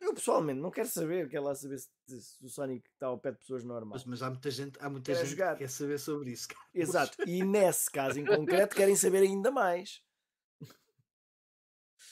eu 0.00 0.14
pessoalmente 0.14 0.60
não 0.60 0.70
quero 0.70 0.88
saber, 0.88 1.28
quero 1.28 1.44
lá 1.44 1.54
saber 1.54 1.78
se, 1.78 1.88
se 2.06 2.44
o 2.44 2.48
Sonic 2.48 2.88
está 2.88 3.06
ao 3.06 3.18
pé 3.18 3.32
de 3.32 3.38
pessoas 3.38 3.64
normais. 3.64 4.04
mas, 4.04 4.20
mas 4.20 4.22
há 4.22 4.30
muita 4.30 4.50
gente 4.50 4.78
há 4.80 4.88
muita 4.90 5.12
Quer 5.12 5.18
gente 5.20 5.30
jogar. 5.30 5.52
que 5.54 5.58
quer 5.60 5.68
saber 5.70 5.98
sobre 5.98 6.30
isso 6.32 6.48
cara. 6.48 6.60
Exato. 6.74 7.16
E 7.28 7.42
nesse 7.44 7.90
caso 7.90 8.18
em 8.18 8.24
concreto 8.24 8.74
querem 8.76 8.96
saber 8.96 9.22
ainda 9.22 9.50
mais. 9.50 10.02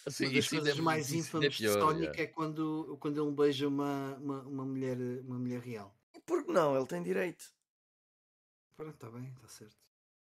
Assim, 0.05 0.25
uma 0.25 0.33
das 0.35 0.45
isso 0.45 0.57
coisas 0.57 0.79
é- 0.79 0.83
mais 0.83 1.13
infames 1.13 1.47
é 1.47 1.49
de 1.51 1.57
pior, 1.59 1.79
Sonic 1.79 2.03
yeah. 2.07 2.23
é 2.23 2.27
quando, 2.27 2.97
quando 2.99 3.23
ele 3.23 3.37
beija 3.37 3.69
uma, 3.69 4.17
uma, 4.17 4.43
uma 4.43 4.65
mulher 4.65 4.97
uma 5.25 5.39
mulher 5.39 5.61
real 5.61 5.97
E 6.15 6.21
por 6.21 6.45
que 6.45 6.51
não? 6.53 6.77
Ele 6.77 6.87
tem 6.87 7.03
direito. 7.03 7.45
Pronto, 8.77 8.95
está 8.95 9.11
bem, 9.11 9.29
está 9.37 9.47
certo 9.49 9.77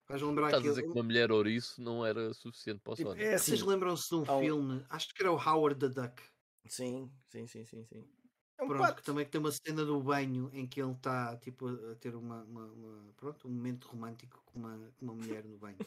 vais 0.08 0.22
lembrar 0.22 0.46
Estás 0.46 0.54
a 0.54 0.58
aquele 0.58 0.74
dizer 0.74 0.82
que 0.84 0.96
uma 0.96 1.02
mulher 1.02 1.32
ouriço 1.32 1.82
não 1.82 2.06
era 2.06 2.32
suficiente 2.32 2.78
para 2.80 2.92
o 2.92 2.96
Tipo, 2.96 3.08
Sonic. 3.10 3.24
é 3.26 3.34
assim. 3.34 3.44
Vocês 3.56 3.62
lembram-se 3.62 4.08
de 4.08 4.14
um 4.14 4.22
um- 4.22 4.40
filme, 4.40 4.86
acho 4.88 5.12
que 5.12 5.20
era 5.20 5.32
o 5.32 5.34
Howard 5.36 5.80
the 5.80 5.88
Duck, 5.88 6.22
Sim, 6.68 7.10
sim, 7.28 7.46
sim, 7.46 7.64
sim, 7.64 7.84
sim. 7.84 8.04
É 8.58 8.62
um 8.64 8.68
pronto, 8.68 8.80
pato. 8.82 8.96
que 8.96 9.02
também 9.02 9.26
tem 9.26 9.38
uma 9.40 9.52
cena 9.52 9.84
do 9.84 10.00
banho 10.00 10.50
em 10.52 10.66
que 10.66 10.80
ele 10.80 10.92
está 10.92 11.36
tipo, 11.36 11.68
a 11.68 11.94
ter 11.96 12.14
uma, 12.14 12.42
uma- 12.44 12.72
uma- 12.72 13.12
pronto, 13.16 13.46
um 13.48 13.50
momento 13.50 13.84
romântico 13.88 14.42
com 14.46 14.58
uma, 14.58 14.92
com 14.96 15.04
uma 15.04 15.14
mulher 15.14 15.44
no 15.44 15.58
banho. 15.58 15.78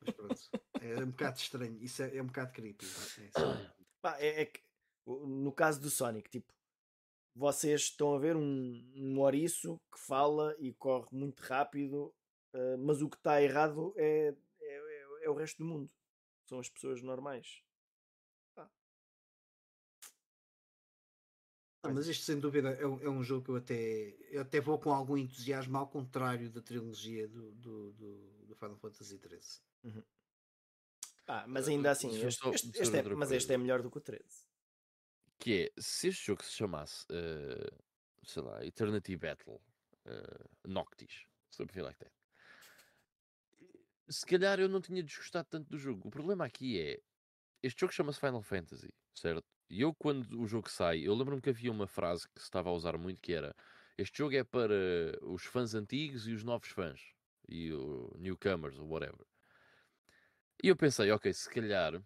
Mas 0.00 0.10
pronto, 0.10 0.40
é 0.80 0.96
um 1.04 1.10
bocado 1.10 1.38
estranho, 1.38 1.78
isso 1.82 2.02
é, 2.02 2.16
é 2.16 2.22
um 2.22 2.26
bocado 2.26 2.52
creepy. 2.52 2.86
é, 2.86 2.90
sim. 2.90 3.30
Pá, 4.00 4.16
é, 4.20 4.42
é 4.42 4.46
que 4.46 4.60
No 5.06 5.52
caso 5.52 5.80
do 5.80 5.90
Sonic, 5.90 6.28
tipo, 6.30 6.52
vocês 7.34 7.82
estão 7.82 8.14
a 8.14 8.18
ver 8.18 8.36
um, 8.36 8.92
um 8.96 9.18
ouriço 9.20 9.80
que 9.92 9.98
fala 10.00 10.56
e 10.58 10.72
corre 10.72 11.06
muito 11.12 11.40
rápido, 11.42 12.14
uh, 12.54 12.78
mas 12.78 13.02
o 13.02 13.08
que 13.08 13.16
está 13.16 13.42
errado 13.42 13.92
é, 13.96 14.34
é, 14.60 14.74
é, 15.22 15.24
é, 15.26 15.30
o 15.30 15.34
resto 15.34 15.58
do 15.58 15.64
mundo. 15.68 15.90
São 16.46 16.58
as 16.60 16.68
pessoas 16.68 17.02
normais. 17.02 17.62
Mas 21.92 22.06
isto 22.06 22.24
sem 22.24 22.38
dúvida 22.38 22.70
é 22.70 22.86
um, 22.86 23.00
é 23.02 23.08
um, 23.08 23.22
jogo 23.22 23.44
que 23.44 23.50
eu 23.50 23.56
até, 23.56 24.16
eu 24.30 24.42
até 24.42 24.60
vou 24.60 24.78
com 24.78 24.92
algum 24.92 25.16
entusiasmo, 25.16 25.76
ao 25.76 25.86
contrário 25.86 26.50
da 26.50 26.60
trilogia 26.60 27.28
do, 27.28 27.52
do, 27.52 27.92
do, 27.92 28.44
do 28.46 28.54
Final 28.54 28.76
Fantasy 28.76 29.18
XIII. 29.18 29.62
Uhum. 29.84 30.02
Ah, 31.26 31.44
mas 31.48 31.68
ainda 31.68 31.90
assim, 31.90 32.08
este, 32.24 32.48
este, 32.50 32.70
este 32.80 32.96
é, 32.96 33.02
mas 33.14 33.32
este 33.32 33.52
é 33.52 33.58
melhor 33.58 33.82
do 33.82 33.90
que 33.90 33.98
o 33.98 34.00
13. 34.00 34.22
Que 35.38 35.64
é, 35.64 35.80
se 35.80 36.08
este 36.08 36.26
jogo 36.26 36.44
se 36.44 36.52
chamasse, 36.52 37.04
uh, 37.04 37.84
sei 38.24 38.42
lá, 38.42 38.64
Eternity 38.64 39.16
Battle 39.16 39.60
uh, 40.06 40.68
Noctis, 40.68 41.26
something 41.50 41.80
like 41.80 41.98
that, 41.98 42.12
se 44.08 44.24
calhar 44.24 44.60
eu 44.60 44.68
não 44.68 44.80
tinha 44.80 45.02
desgostado 45.02 45.48
tanto 45.50 45.68
do 45.68 45.78
jogo. 45.78 46.06
O 46.06 46.10
problema 46.10 46.44
aqui 46.44 46.80
é, 46.80 47.00
este 47.62 47.80
jogo 47.80 47.92
chama-se 47.92 48.20
Final 48.20 48.42
Fantasy, 48.42 48.94
certo? 49.14 49.44
E 49.68 49.80
eu, 49.80 49.92
quando 49.94 50.40
o 50.40 50.46
jogo 50.46 50.70
sai, 50.70 51.00
eu 51.00 51.14
lembro-me 51.14 51.42
que 51.42 51.50
havia 51.50 51.72
uma 51.72 51.86
frase 51.86 52.28
que 52.28 52.40
se 52.40 52.46
estava 52.46 52.70
a 52.70 52.72
usar 52.72 52.96
muito 52.96 53.20
que 53.20 53.32
era 53.32 53.54
este 53.98 54.18
jogo 54.18 54.36
é 54.36 54.44
para 54.44 54.74
os 55.22 55.44
fãs 55.44 55.74
antigos 55.74 56.28
e 56.28 56.32
os 56.32 56.44
novos 56.44 56.68
fãs, 56.68 57.00
e 57.48 57.72
o 57.72 58.14
newcomers, 58.18 58.78
ou 58.78 58.86
whatever. 58.86 59.26
E 60.62 60.68
eu 60.68 60.76
pensei, 60.76 61.10
ok, 61.10 61.32
se 61.32 61.48
calhar 61.48 62.02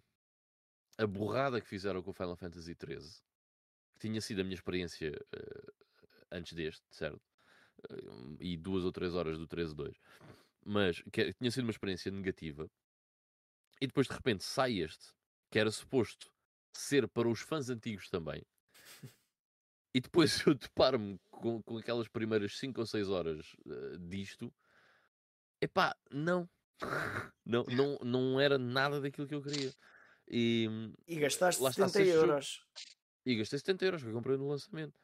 a 0.97 1.07
borrada 1.07 1.59
que 1.59 1.67
fizeram 1.67 2.01
com 2.01 2.11
o 2.11 2.13
Final 2.13 2.37
Fantasy 2.37 2.77
XIII, 2.79 3.21
que 3.93 3.99
tinha 3.99 4.21
sido 4.21 4.39
a 4.39 4.43
minha 4.43 4.55
experiência 4.55 5.11
uh, 5.11 5.71
antes 6.31 6.53
deste, 6.53 6.83
certo? 6.91 7.21
Uh, 7.89 8.37
e 8.39 8.55
duas 8.55 8.85
ou 8.85 8.91
três 8.91 9.13
horas 9.13 9.37
do 9.37 9.45
13-2, 9.45 9.93
mas 10.63 11.01
que 11.11 11.33
tinha 11.33 11.51
sido 11.51 11.63
uma 11.63 11.71
experiência 11.71 12.09
negativa, 12.09 12.71
e 13.81 13.87
depois 13.87 14.07
de 14.07 14.13
repente 14.13 14.45
sai 14.45 14.79
este, 14.79 15.13
que 15.49 15.59
era 15.59 15.71
suposto 15.71 16.31
ser 16.79 17.07
para 17.07 17.27
os 17.27 17.41
fãs 17.41 17.69
antigos 17.69 18.09
também, 18.09 18.43
e 19.93 19.99
depois 19.99 20.39
eu 20.45 20.53
deparo-me 20.55 21.19
com, 21.29 21.61
com 21.63 21.77
aquelas 21.77 22.07
primeiras 22.07 22.57
5 22.57 22.79
ou 22.79 22.87
6 22.87 23.09
horas 23.09 23.53
uh, 23.65 23.97
disto, 23.99 24.53
epá, 25.61 25.95
não 26.11 26.49
não, 27.45 27.63
não, 27.65 27.97
não 28.03 28.39
era 28.39 28.57
nada 28.57 28.99
daquilo 28.99 29.27
que 29.27 29.35
eu 29.35 29.41
queria. 29.41 29.73
E, 30.27 30.67
e 31.07 31.19
gastaste 31.19 31.61
70 31.61 32.01
euros. 32.03 32.45
Jogo. 32.45 32.89
E 33.25 33.35
gastei 33.35 33.59
70 33.59 33.85
euros 33.85 34.01
que 34.01 34.09
eu 34.09 34.13
comprei 34.13 34.37
no 34.37 34.49
lançamento. 34.49 34.95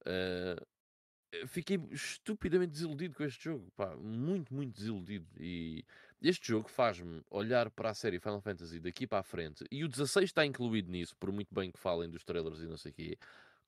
Uh, 0.00 1.46
fiquei 1.48 1.78
estupidamente 1.90 2.72
desiludido 2.72 3.14
com 3.14 3.24
este 3.24 3.44
jogo. 3.44 3.70
Pá, 3.76 3.96
muito, 3.96 4.52
muito 4.52 4.74
desiludido. 4.74 5.26
E 5.38 5.84
este 6.22 6.48
jogo 6.48 6.68
faz-me 6.68 7.22
olhar 7.30 7.70
para 7.70 7.90
a 7.90 7.94
série 7.94 8.20
Final 8.20 8.40
Fantasy 8.40 8.80
daqui 8.80 9.06
para 9.06 9.18
a 9.18 9.22
frente. 9.22 9.64
E 9.70 9.84
o 9.84 9.88
16 9.88 10.26
está 10.26 10.46
incluído 10.46 10.90
nisso, 10.90 11.16
por 11.16 11.32
muito 11.32 11.54
bem 11.54 11.70
que 11.70 11.78
falem 11.78 12.08
dos 12.08 12.24
trailers 12.24 12.60
e 12.60 12.66
não 12.66 12.76
sei 12.76 12.92
o 12.92 12.94
quê 12.94 13.18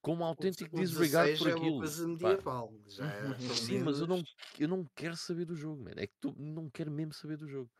como 0.05 0.22
um 0.22 0.26
autêntico 0.26 0.76
disregard 0.76 1.39
por 1.39 1.48
aquilo. 1.48 1.66
É 1.66 1.70
uma 1.70 1.78
coisa 1.78 2.06
medieval. 2.09 2.74
Já 2.86 3.06
é, 3.06 3.35
Sim, 3.56 3.78
mas 3.78 4.01
eu 4.01 4.06
não, 4.06 4.22
eu 4.59 4.68
não 4.68 4.86
quero 4.94 5.16
saber 5.16 5.47
do 5.47 5.56
jogo, 5.56 5.82
man. 5.82 5.93
é 5.97 6.06
que 6.06 6.12
tu 6.20 6.35
não 6.39 6.68
quero 6.68 6.90
mesmo 6.90 7.14
saber 7.14 7.39
do 7.39 7.48
jogo. 7.48 7.70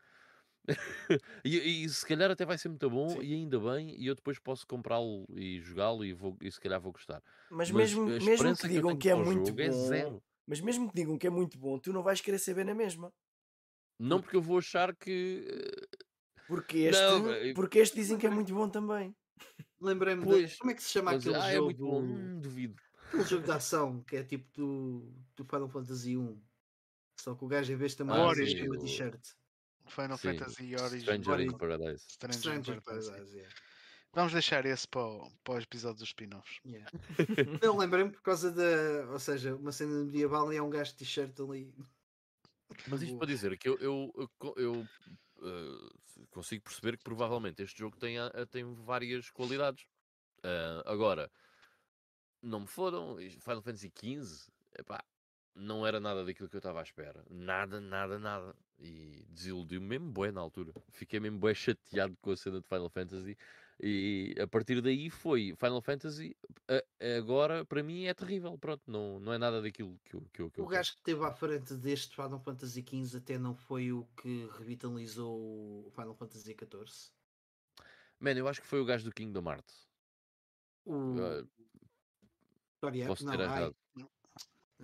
e, 1.45 1.83
e, 1.83 1.87
se 1.87 2.03
calhar 2.03 2.31
até 2.31 2.43
vai 2.43 2.57
ser 2.57 2.69
muito 2.69 2.89
bom 2.89 3.09
Sim. 3.09 3.21
e 3.21 3.35
ainda 3.35 3.59
bem, 3.59 3.95
e 3.99 4.07
eu 4.07 4.15
depois 4.15 4.39
posso 4.39 4.65
comprá-lo 4.65 5.23
e 5.35 5.61
jogá-lo 5.61 6.03
e, 6.03 6.11
vou, 6.11 6.35
e 6.41 6.51
se 6.51 6.59
calhar 6.59 6.81
vou 6.81 6.91
gostar. 6.91 7.21
Mas, 7.51 7.69
mas 7.69 7.93
mesmo, 7.93 8.05
mesmo 8.07 8.57
que 8.57 8.67
digam 8.67 8.91
que, 8.93 9.03
que 9.03 9.09
é 9.09 9.15
muito 9.15 9.61
é 9.61 9.69
bom, 9.69 9.93
é 9.93 10.19
mas 10.47 10.59
mesmo 10.59 10.89
que 10.89 10.95
digam 10.95 11.19
que 11.19 11.27
é 11.27 11.29
muito 11.29 11.59
bom, 11.59 11.77
tu 11.77 11.93
não 11.93 12.01
vais 12.01 12.19
querer 12.19 12.39
saber 12.39 12.65
na 12.65 12.73
mesma. 12.73 13.13
Não, 13.99 14.21
porque 14.21 14.35
eu 14.35 14.41
vou 14.41 14.57
achar 14.57 14.95
que. 14.95 15.45
Porque 16.47 16.77
este, 16.79 17.01
não, 17.01 17.53
porque 17.55 17.79
este 17.79 17.95
dizem 17.95 18.17
que 18.17 18.27
é 18.27 18.29
muito 18.29 18.53
bom 18.53 18.69
também. 18.69 19.15
Lembrei-me 19.81 20.25
de. 20.25 20.57
Como 20.57 20.71
é 20.71 20.73
que 20.73 20.83
se 20.83 20.91
chama 20.91 21.11
aquele 21.11 21.35
ah, 21.35 21.53
jogo? 21.53 21.55
É 21.55 21.61
muito 21.61 21.85
bom. 21.85 22.01
Hum, 22.01 22.39
duvido. 22.39 22.75
Aquele 23.07 23.23
jogo 23.23 23.43
de 23.45 23.51
ação 23.51 24.03
que 24.03 24.17
é 24.17 24.23
tipo 24.23 24.47
do, 24.53 25.13
do 25.35 25.45
Final 25.45 25.69
Fantasy 25.69 26.17
1. 26.17 26.41
Só 27.19 27.35
que 27.35 27.45
o 27.45 27.47
gajo, 27.47 27.71
em 27.71 27.75
vez 27.75 27.91
de 27.91 27.97
ter 27.97 28.03
uma 28.03 28.15
ah, 28.15 28.27
uma 28.27 28.77
t-shirt. 28.79 29.21
Final 29.87 30.17
sim. 30.17 30.29
Fantasy 30.29 30.75
Origin. 30.75 30.99
Stranger 31.01 31.39
in 31.41 31.57
Paradise. 31.57 32.03
Stranger, 32.09 32.39
Stranger 32.39 32.81
Paradise. 32.81 33.11
Paradise 33.11 33.35
yeah. 33.35 33.55
Vamos 34.13 34.31
deixar 34.31 34.65
esse 34.65 34.87
para, 34.87 35.05
o, 35.05 35.29
para 35.43 35.55
os 35.55 35.63
episódios 35.63 35.99
dos 35.99 36.09
spin-offs. 36.09 36.59
Yeah. 36.65 36.89
Eu 37.61 37.75
lembrei-me 37.75 38.11
por 38.11 38.21
causa 38.21 38.51
da. 38.51 39.11
Ou 39.11 39.19
seja, 39.19 39.55
uma 39.55 39.71
cena 39.71 40.05
medieval 40.05 40.51
e 40.53 40.57
há 40.57 40.63
um 40.63 40.69
gajo 40.69 40.91
de 40.91 40.97
t-shirt 40.99 41.39
ali. 41.39 41.73
Mas 42.87 43.01
isto 43.01 43.17
para 43.17 43.27
dizer 43.27 43.57
que 43.57 43.69
eu, 43.69 43.77
eu, 43.79 44.13
eu, 44.15 44.53
eu 44.57 44.87
uh, 45.37 46.27
consigo 46.29 46.63
perceber 46.63 46.97
que 46.97 47.03
provavelmente 47.03 47.61
este 47.61 47.79
jogo 47.79 47.97
tem, 47.97 48.17
tem 48.49 48.63
várias 48.73 49.29
qualidades. 49.31 49.85
Uh, 50.39 50.81
agora, 50.85 51.31
não 52.41 52.61
me 52.61 52.67
fodam, 52.67 53.17
Final 53.17 53.61
Fantasy 53.61 53.91
XV, 53.97 54.51
epá, 54.77 55.03
não 55.55 55.87
era 55.87 55.99
nada 55.99 56.25
daquilo 56.25 56.49
que 56.49 56.55
eu 56.55 56.59
estava 56.59 56.81
à 56.81 56.83
espera. 56.83 57.25
Nada, 57.29 57.79
nada, 57.79 58.19
nada. 58.19 58.55
E 58.77 59.25
desiludiu-me 59.29 59.87
mesmo 59.87 60.11
bué 60.11 60.31
na 60.31 60.41
altura. 60.41 60.73
Fiquei 60.91 61.19
mesmo 61.19 61.39
bué 61.39 61.53
chateado 61.53 62.15
com 62.21 62.31
a 62.31 62.37
cena 62.37 62.59
de 62.59 62.67
Final 62.67 62.89
Fantasy. 62.89 63.37
E 63.81 64.33
a 64.39 64.47
partir 64.47 64.81
daí 64.81 65.09
foi 65.09 65.53
Final 65.57 65.81
Fantasy. 65.81 66.35
Agora, 67.17 67.65
para 67.65 67.83
mim, 67.83 68.05
é 68.05 68.13
terrível. 68.13 68.57
Pronto, 68.57 68.81
não, 68.87 69.19
não 69.19 69.33
é 69.33 69.37
nada 69.37 69.61
daquilo 69.61 69.99
que 70.05 70.15
eu, 70.15 70.21
que 70.31 70.41
eu, 70.41 70.49
que 70.49 70.61
O 70.61 70.65
gajo 70.65 70.93
que 70.93 70.99
esteve 70.99 71.23
à 71.25 71.31
frente 71.31 71.73
deste 71.75 72.15
Final 72.15 72.39
Fantasy 72.39 72.85
XV 72.87 73.17
até 73.17 73.37
não 73.37 73.53
foi 73.53 73.91
o 73.91 74.05
que 74.17 74.49
revitalizou 74.57 75.85
o 75.85 75.91
Final 75.91 76.15
Fantasy 76.15 76.55
XIV? 76.55 77.11
Mano, 78.19 78.39
eu 78.39 78.47
acho 78.47 78.61
que 78.61 78.67
foi 78.67 78.79
o 78.79 78.85
gajo 78.85 79.03
do 79.03 79.13
Kingdom 79.13 79.51
Hearts. 79.51 79.89
O. 80.85 81.15
Uh, 81.15 81.49
Posso 83.07 83.25
ter 83.25 83.37
não, 83.37 83.43
errado. 83.43 83.75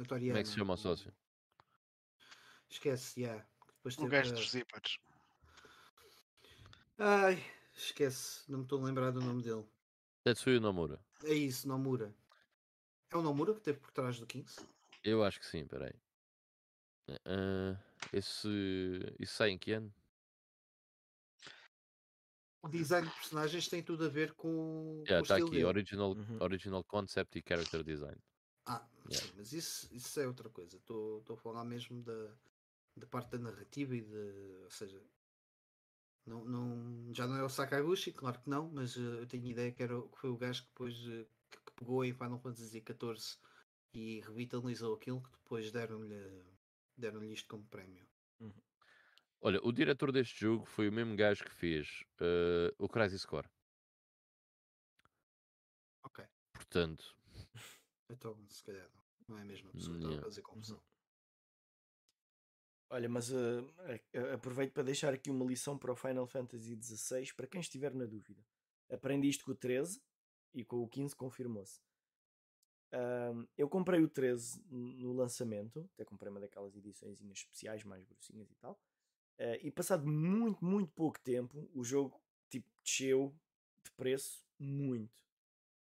Como 0.08 0.38
é 0.38 0.42
que 0.42 0.50
se 0.50 0.56
chama 0.56 0.74
o 0.74 0.78
sócio? 0.78 1.14
Esquece, 2.70 3.22
já. 3.22 3.28
Yeah. 3.28 3.46
Depois 3.76 3.98
o 3.98 4.08
gajo 4.08 4.34
dos 4.34 4.50
zippers. 4.50 5.00
Ai, 6.98 7.44
esquece. 7.74 8.44
Não 8.50 8.60
me 8.60 8.64
estou 8.64 8.82
a 8.82 8.86
lembrar 8.86 9.12
do 9.12 9.22
nome 9.22 9.42
dele. 9.42 9.66
Tetsuya 10.24 10.60
Nomura. 10.60 11.04
É 11.24 11.34
isso, 11.34 11.68
Nomura. 11.68 12.16
É 13.10 13.18
o 13.18 13.22
Nomura 13.22 13.54
que 13.54 13.60
esteve 13.60 13.80
por 13.80 13.92
trás 13.92 14.20
do 14.20 14.26
Kings? 14.26 14.66
Eu 15.04 15.24
acho 15.24 15.40
que 15.40 15.46
sim, 15.46 15.66
peraí. 15.66 15.94
Uh, 17.10 17.78
esse. 18.14 18.48
Isso 19.20 19.36
sai 19.36 19.50
em 19.50 19.58
que 19.58 19.74
ano? 19.74 19.94
O 22.64 22.70
design 22.70 23.08
de 23.08 23.14
personagens 23.16 23.68
tem 23.68 23.82
tudo 23.82 24.06
a 24.06 24.10
ver 24.10 24.34
com. 24.34 25.04
Já, 25.08 25.16
yeah, 25.16 25.22
está 25.22 25.36
aqui: 25.38 25.64
original, 25.64 26.12
uhum. 26.12 26.38
original 26.40 26.84
Concept 26.84 27.40
e 27.40 27.44
Character 27.46 27.84
Design. 27.84 28.18
Ah, 28.68 28.88
yeah. 29.10 29.28
sim, 29.28 29.34
mas 29.36 29.52
isso, 29.52 29.90
isso 29.92 30.20
é 30.20 30.28
outra 30.28 30.50
coisa. 30.50 30.78
Estou 30.78 31.24
a 31.28 31.38
falar 31.38 31.66
mesmo 31.66 32.04
da, 32.04 32.38
da 32.96 33.08
parte 33.08 33.32
da 33.32 33.40
narrativa 33.40 33.96
e 33.96 34.02
de. 34.02 34.62
Ou 34.64 34.72
seja, 34.72 35.02
não, 36.26 36.46
não, 36.46 37.14
já 37.14 37.28
não 37.28 37.36
é 37.36 37.44
o 37.44 37.50
Sakaguchi, 37.50 38.12
claro 38.12 38.40
que 38.40 38.50
não, 38.50 38.70
mas 38.70 38.96
uh, 38.96 39.20
eu 39.20 39.28
tenho 39.28 39.46
ideia 39.46 39.72
que, 39.72 39.82
era, 39.82 40.00
que 40.02 40.18
foi 40.18 40.30
o 40.30 40.38
gajo 40.38 40.64
que 40.64 40.70
depois 40.70 40.96
uh, 41.08 41.28
que, 41.50 41.58
que, 41.58 41.72
pegou 41.76 42.06
em 42.06 42.14
Final 42.14 42.40
Fantasy 42.40 42.84
XIV 42.86 43.38
e 43.94 44.22
revitalizou 44.22 44.96
aquilo 44.96 45.22
que 45.22 45.32
depois 45.32 45.72
deram-lhe 45.72 46.44
deram 46.96 47.24
isto 47.24 47.48
como 47.50 47.66
prémio. 47.66 48.08
Uhum. 48.40 48.54
Olha, 49.42 49.60
o 49.64 49.72
diretor 49.72 50.12
deste 50.12 50.40
jogo 50.40 50.66
foi 50.66 50.88
o 50.88 50.92
mesmo 50.92 51.16
gajo 51.16 51.44
que 51.44 51.54
fez 51.54 52.04
uh, 52.20 52.74
o 52.78 52.88
Crisis 52.88 53.26
Core. 53.26 53.50
Ok. 56.04 56.24
Portanto. 56.54 57.16
Então, 58.10 58.38
se 58.50 58.64
calhar 58.64 58.88
não, 58.94 59.04
não 59.30 59.38
é 59.40 59.42
a 59.42 59.46
mesma 59.46 59.72
pessoa, 59.72 59.98
yeah. 59.98 60.20
a 60.20 60.24
fazer 60.24 60.42
confusão. 60.42 60.78
Uhum. 60.78 60.91
Olha, 62.94 63.08
mas 63.08 63.32
uh, 63.32 63.74
aproveito 64.34 64.74
para 64.74 64.84
deixar 64.84 65.14
aqui 65.14 65.32
uma 65.32 65.46
lição 65.46 65.78
para 65.78 65.94
o 65.94 65.96
Final 65.96 66.28
Fantasy 66.28 66.76
XVI 66.76 67.34
para 67.34 67.48
quem 67.48 67.62
estiver 67.62 67.94
na 67.94 68.04
dúvida. 68.04 68.46
Aprendi 68.92 69.30
isto 69.30 69.46
com 69.46 69.52
o 69.52 69.56
13 69.56 70.02
e 70.54 70.66
com 70.66 70.84
o 70.84 70.90
15 70.90 71.16
confirmou-se. 71.16 71.80
Uh, 72.94 73.48
eu 73.58 73.70
comprei 73.70 74.02
o 74.02 74.10
13 74.10 74.62
no 74.70 75.14
lançamento, 75.14 75.90
até 75.94 76.04
comprei 76.04 76.30
uma 76.30 76.42
daquelas 76.42 76.76
edições 76.76 77.22
especiais 77.22 77.82
mais 77.86 78.04
grossinhas 78.04 78.52
e 78.52 78.56
tal. 78.56 78.74
Uh, 79.40 79.56
e 79.62 79.72
passado 79.72 80.06
muito, 80.06 80.64
muito 80.64 80.92
pouco 80.92 81.18
tempo, 81.22 81.70
o 81.74 81.86
jogo 81.86 82.22
tipo, 82.50 82.70
desceu 82.84 83.34
de 83.86 83.92
preço 83.92 84.44
muito. 84.60 85.24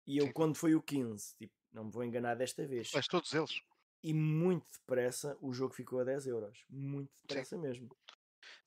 E 0.07 0.19
eu, 0.19 0.27
Sim. 0.27 0.33
quando 0.33 0.55
foi 0.57 0.75
o 0.75 0.83
15, 0.83 1.35
tipo, 1.37 1.55
não 1.73 1.85
me 1.85 1.91
vou 1.91 2.05
enganar 2.05 2.35
desta 2.35 2.67
vez. 2.67 2.91
Mas 2.93 3.09
todos 3.09 3.33
eles 3.33 3.63
e 4.03 4.15
muito 4.15 4.67
depressa 4.73 5.37
o 5.41 5.53
jogo 5.53 5.75
ficou 5.75 6.01
a 6.01 6.05
10 6.05 6.27
euros. 6.27 6.65
Muito 6.69 7.11
depressa 7.23 7.57
Sim. 7.57 7.63
mesmo. 7.63 7.89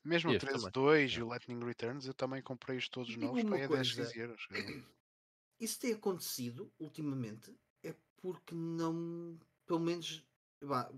Mesmo 0.03 0.31
o 0.31 0.35
13.2 0.35 1.17
e 1.17 1.23
o 1.23 1.27
Lightning 1.27 1.63
Returns, 1.63 2.05
eu 2.05 2.13
também 2.13 2.41
comprei 2.41 2.77
os 2.77 2.89
todos 2.89 3.15
novos 3.15 3.43
para 3.43 3.67
10, 3.67 3.93
15 3.93 4.19
euros. 4.19 4.47
isso 5.59 5.79
tem 5.79 5.93
acontecido 5.93 6.71
ultimamente 6.79 7.55
é 7.83 7.93
porque 8.17 8.53
não, 8.55 9.37
pelo 9.65 9.79
menos, 9.79 10.23
vá, 10.61 10.91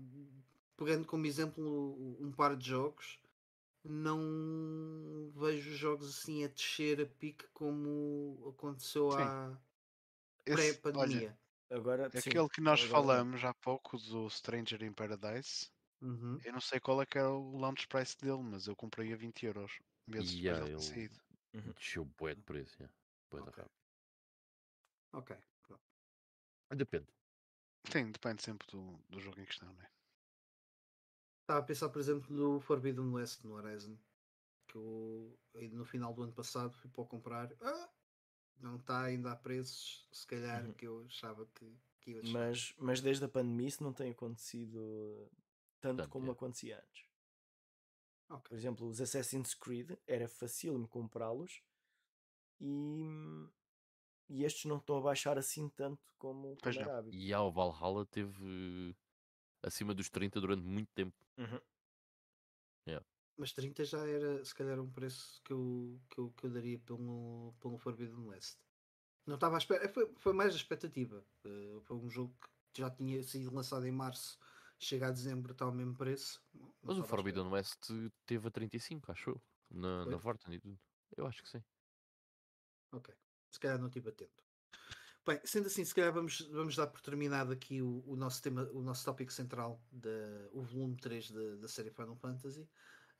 pegando 0.76 1.06
como 1.06 1.26
exemplo 1.26 2.16
um 2.20 2.32
par 2.32 2.56
de 2.56 2.68
jogos, 2.68 3.18
não 3.84 5.30
vejo 5.36 5.76
jogos 5.76 6.18
assim 6.18 6.44
a 6.44 6.48
descer 6.48 7.00
a 7.00 7.06
pique 7.06 7.46
como 7.52 8.54
aconteceu 8.56 9.10
Sim. 9.10 9.18
à 9.18 9.58
pré-pandemia. 10.44 11.38
Agora, 11.70 12.10
sim, 12.14 12.32
aquele 12.32 12.48
que 12.48 12.60
nós 12.62 12.80
agora 12.80 13.04
falamos 13.04 13.44
há 13.44 13.52
pouco 13.54 13.98
do 13.98 14.28
Stranger 14.30 14.82
in 14.82 14.92
Paradise, 14.92 15.70
Uhum. 16.00 16.44
eu 16.44 16.52
não 16.52 16.60
sei 16.60 16.80
qual 16.80 17.02
é 17.02 17.06
que 17.06 17.18
era 17.18 17.30
o 17.32 17.58
launch 17.58 17.88
price 17.88 18.16
dele, 18.18 18.42
mas 18.42 18.66
eu 18.68 18.76
comprei 18.76 19.12
a 19.12 19.16
20 19.16 19.46
euros. 19.46 19.80
Meses 20.08 20.32
E 20.32 20.36
depois 20.36 20.60
yeah, 20.60 20.60
ele 20.60 20.74
saído. 20.78 21.20
Uhum. 21.54 21.74
desceu 21.78 22.04
bué 22.18 22.34
de 22.34 22.42
preço. 22.42 22.76
Yeah. 22.80 22.94
Bué 23.30 23.42
da 23.42 23.50
Ok. 23.50 23.58
rápido. 23.58 23.84
Ok. 25.12 25.30
pronto. 25.62 25.82
Depende. 26.70 27.06
Sim, 27.90 28.12
depende 28.12 28.42
sempre 28.42 28.66
do, 28.70 29.02
do 29.08 29.18
jogo 29.20 29.40
em 29.40 29.46
questão, 29.46 29.72
né? 29.72 29.86
Estava 31.42 31.60
a 31.60 31.62
pensar, 31.62 31.88
por 31.90 31.98
exemplo, 32.00 32.34
no 32.34 32.60
Forbidden 32.60 33.12
West 33.12 33.44
no 33.44 33.54
Horizon. 33.54 33.98
Que 34.68 34.78
eu 34.78 35.38
no 35.72 35.84
final 35.84 36.14
do 36.14 36.22
ano 36.24 36.34
passado 36.34 36.74
fui 36.76 36.90
para 36.90 37.02
o 37.02 37.06
comprar. 37.08 37.52
Ah, 37.62 37.90
não 38.60 38.76
está 38.76 39.02
ainda 39.04 39.32
a 39.32 39.36
preços, 39.36 40.08
se 40.12 40.26
calhar, 40.26 40.64
Uhum. 40.64 40.72
que 40.74 40.86
eu 40.86 41.04
achava 41.06 41.46
que, 41.54 41.76
que 42.00 42.10
ia. 42.12 42.22
Mas, 42.32 42.74
mas 42.78 43.00
desde 43.00 43.24
a 43.24 43.28
pandemia 43.28 43.68
isso 43.68 43.82
não 43.82 43.92
tem 43.92 44.10
acontecido 44.10 45.30
tanto 45.80 45.98
Tanto, 45.98 46.08
como 46.10 46.28
é. 46.28 46.32
acontecia 46.32 46.78
antes. 46.78 47.04
Ok. 48.30 48.48
Por 48.48 48.54
exemplo, 48.56 48.88
os 48.88 49.00
Assassin's 49.00 49.54
Creed 49.54 49.92
era 50.06 50.26
facílimo 50.28 50.88
comprá-los 50.88 51.62
e, 52.60 53.04
e 54.30 54.44
estes 54.44 54.64
não 54.64 54.78
estão 54.78 54.96
a 54.96 55.00
baixar 55.02 55.36
assim 55.38 55.68
tanto 55.68 56.00
como, 56.18 56.56
Pois 56.62 56.74
como 56.74 56.86
não. 56.86 56.92
era 56.92 56.98
hábito. 57.00 57.16
E 57.16 57.32
ah, 57.34 57.42
o 57.42 57.52
Valhalla 57.52 58.06
teve 58.06 58.96
acima 59.62 59.94
dos 59.94 60.08
30 60.08 60.40
durante 60.40 60.62
muito 60.62 60.90
tempo. 60.94 61.14
Uhum. 61.38 61.60
Mas 63.36 63.52
30 63.52 63.84
já 63.84 64.06
era, 64.06 64.44
se 64.44 64.54
calhar, 64.54 64.78
um 64.78 64.90
preço 64.90 65.40
que 65.44 65.52
eu, 65.52 66.00
que 66.08 66.18
eu, 66.18 66.30
que 66.30 66.46
eu 66.46 66.50
daria 66.50 66.78
pelo, 66.78 67.54
pelo 67.60 67.78
Forbidden 67.78 68.26
West. 68.26 68.58
Não 69.26 69.34
estava 69.34 69.56
à 69.56 69.58
espera, 69.58 69.88
foi, 69.88 70.12
foi 70.16 70.32
mais 70.32 70.52
a 70.52 70.56
expectativa. 70.56 71.24
Eh, 71.44 71.80
foi 71.82 71.96
um 71.96 72.08
jogo 72.10 72.34
que 72.72 72.80
já 72.80 72.90
tinha 72.90 73.22
sido 73.22 73.54
lançado 73.54 73.86
em 73.86 73.92
março, 73.92 74.38
chega 74.78 75.08
a 75.08 75.10
dezembro, 75.10 75.52
está 75.52 75.64
ao 75.64 75.72
mesmo 75.72 75.94
preço. 75.94 76.42
Não 76.52 76.72
Mas 76.82 76.98
o. 76.98 77.04
Forbidden 77.04 77.48
West 77.48 77.88
teve 78.26 78.46
a 78.46 78.50
35, 78.50 79.10
acho 79.10 79.30
eu. 79.30 79.42
Na, 79.70 80.04
na 80.04 80.12
Foi? 80.12 80.20
Fortnite 80.20 80.56
e 80.56 80.60
tudo. 80.60 80.80
Eu 81.16 81.26
acho 81.26 81.42
que 81.42 81.48
sim. 81.48 81.64
Ok. 82.92 83.14
Se 83.50 83.58
calhar 83.58 83.78
não 83.78 83.86
estive 83.86 84.10
atento. 84.10 84.44
Bem, 85.26 85.40
sendo 85.42 85.68
assim, 85.68 85.82
se 85.84 85.94
calhar 85.94 86.12
vamos, 86.12 86.42
vamos 86.50 86.76
dar 86.76 86.86
por 86.86 87.00
terminado 87.00 87.50
aqui 87.50 87.80
o, 87.80 88.04
o 88.06 88.14
nosso 88.14 88.42
tema, 88.42 88.64
o 88.72 88.82
nosso 88.82 89.04
tópico 89.06 89.32
central, 89.32 89.80
da, 89.90 90.10
o 90.52 90.60
volume 90.60 90.96
3 90.96 91.30
da, 91.30 91.56
da 91.56 91.68
série 91.68 91.90
Final 91.90 92.14
Fantasy. 92.16 92.68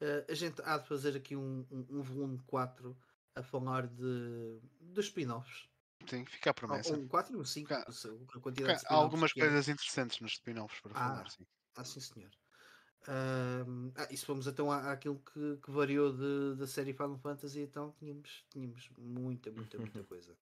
Eh, 0.05 0.27
a 0.29 0.35
gente 0.35 0.61
há 0.63 0.77
de 0.77 0.87
fazer 0.87 1.17
aqui 1.17 1.35
um, 1.35 1.61
um, 1.71 1.87
um 1.99 2.03
volume 2.03 2.39
4 2.47 2.95
a 3.35 3.43
falar 3.43 3.87
de, 3.87 4.61
dos 4.81 5.07
spin-offs. 5.07 5.67
Sim, 6.07 6.27
fica 6.27 6.51
a 6.51 6.55
Ah, 6.55 6.57
promessa. 6.61 6.95
Um 6.95 7.09
4 7.09 7.33
e 7.35 7.41
um 7.41 7.45
5. 7.45 7.69
Cá- 7.71 7.87
A 8.37 8.41
quantidade 8.41 8.81
de 8.81 8.87
Há 8.87 8.95
algumas 8.95 9.33
é. 9.33 9.41
coisas 9.41 9.69
interessantes 9.69 10.21
nos 10.21 10.33
spin-offs 10.33 10.81
para 10.81 10.95
Ah. 10.95 11.15
falar, 11.15 11.31
sim. 11.31 11.47
Ah, 11.77 11.85
sim, 11.85 12.01
senhor. 12.01 12.31
Ahm, 13.09 13.93
ah, 13.97 14.09
e 14.11 14.17
se 14.17 14.25
fomos 14.27 14.47
então 14.47 14.71
à- 14.71 14.93
àquilo 14.93 15.19
que, 15.21 15.57
que 15.59 15.71
variou 15.71 16.13
de- 16.13 16.57
da 16.59 16.67
série 16.67 16.93
Final 16.93 17.19
Fantasy, 17.19 17.61
então 17.61 17.93
tínhamos, 17.99 18.47
tínhamos 18.51 18.91
muita, 18.99 19.51
muita, 19.53 19.79
muita 19.79 20.03
coisa. 20.09 20.37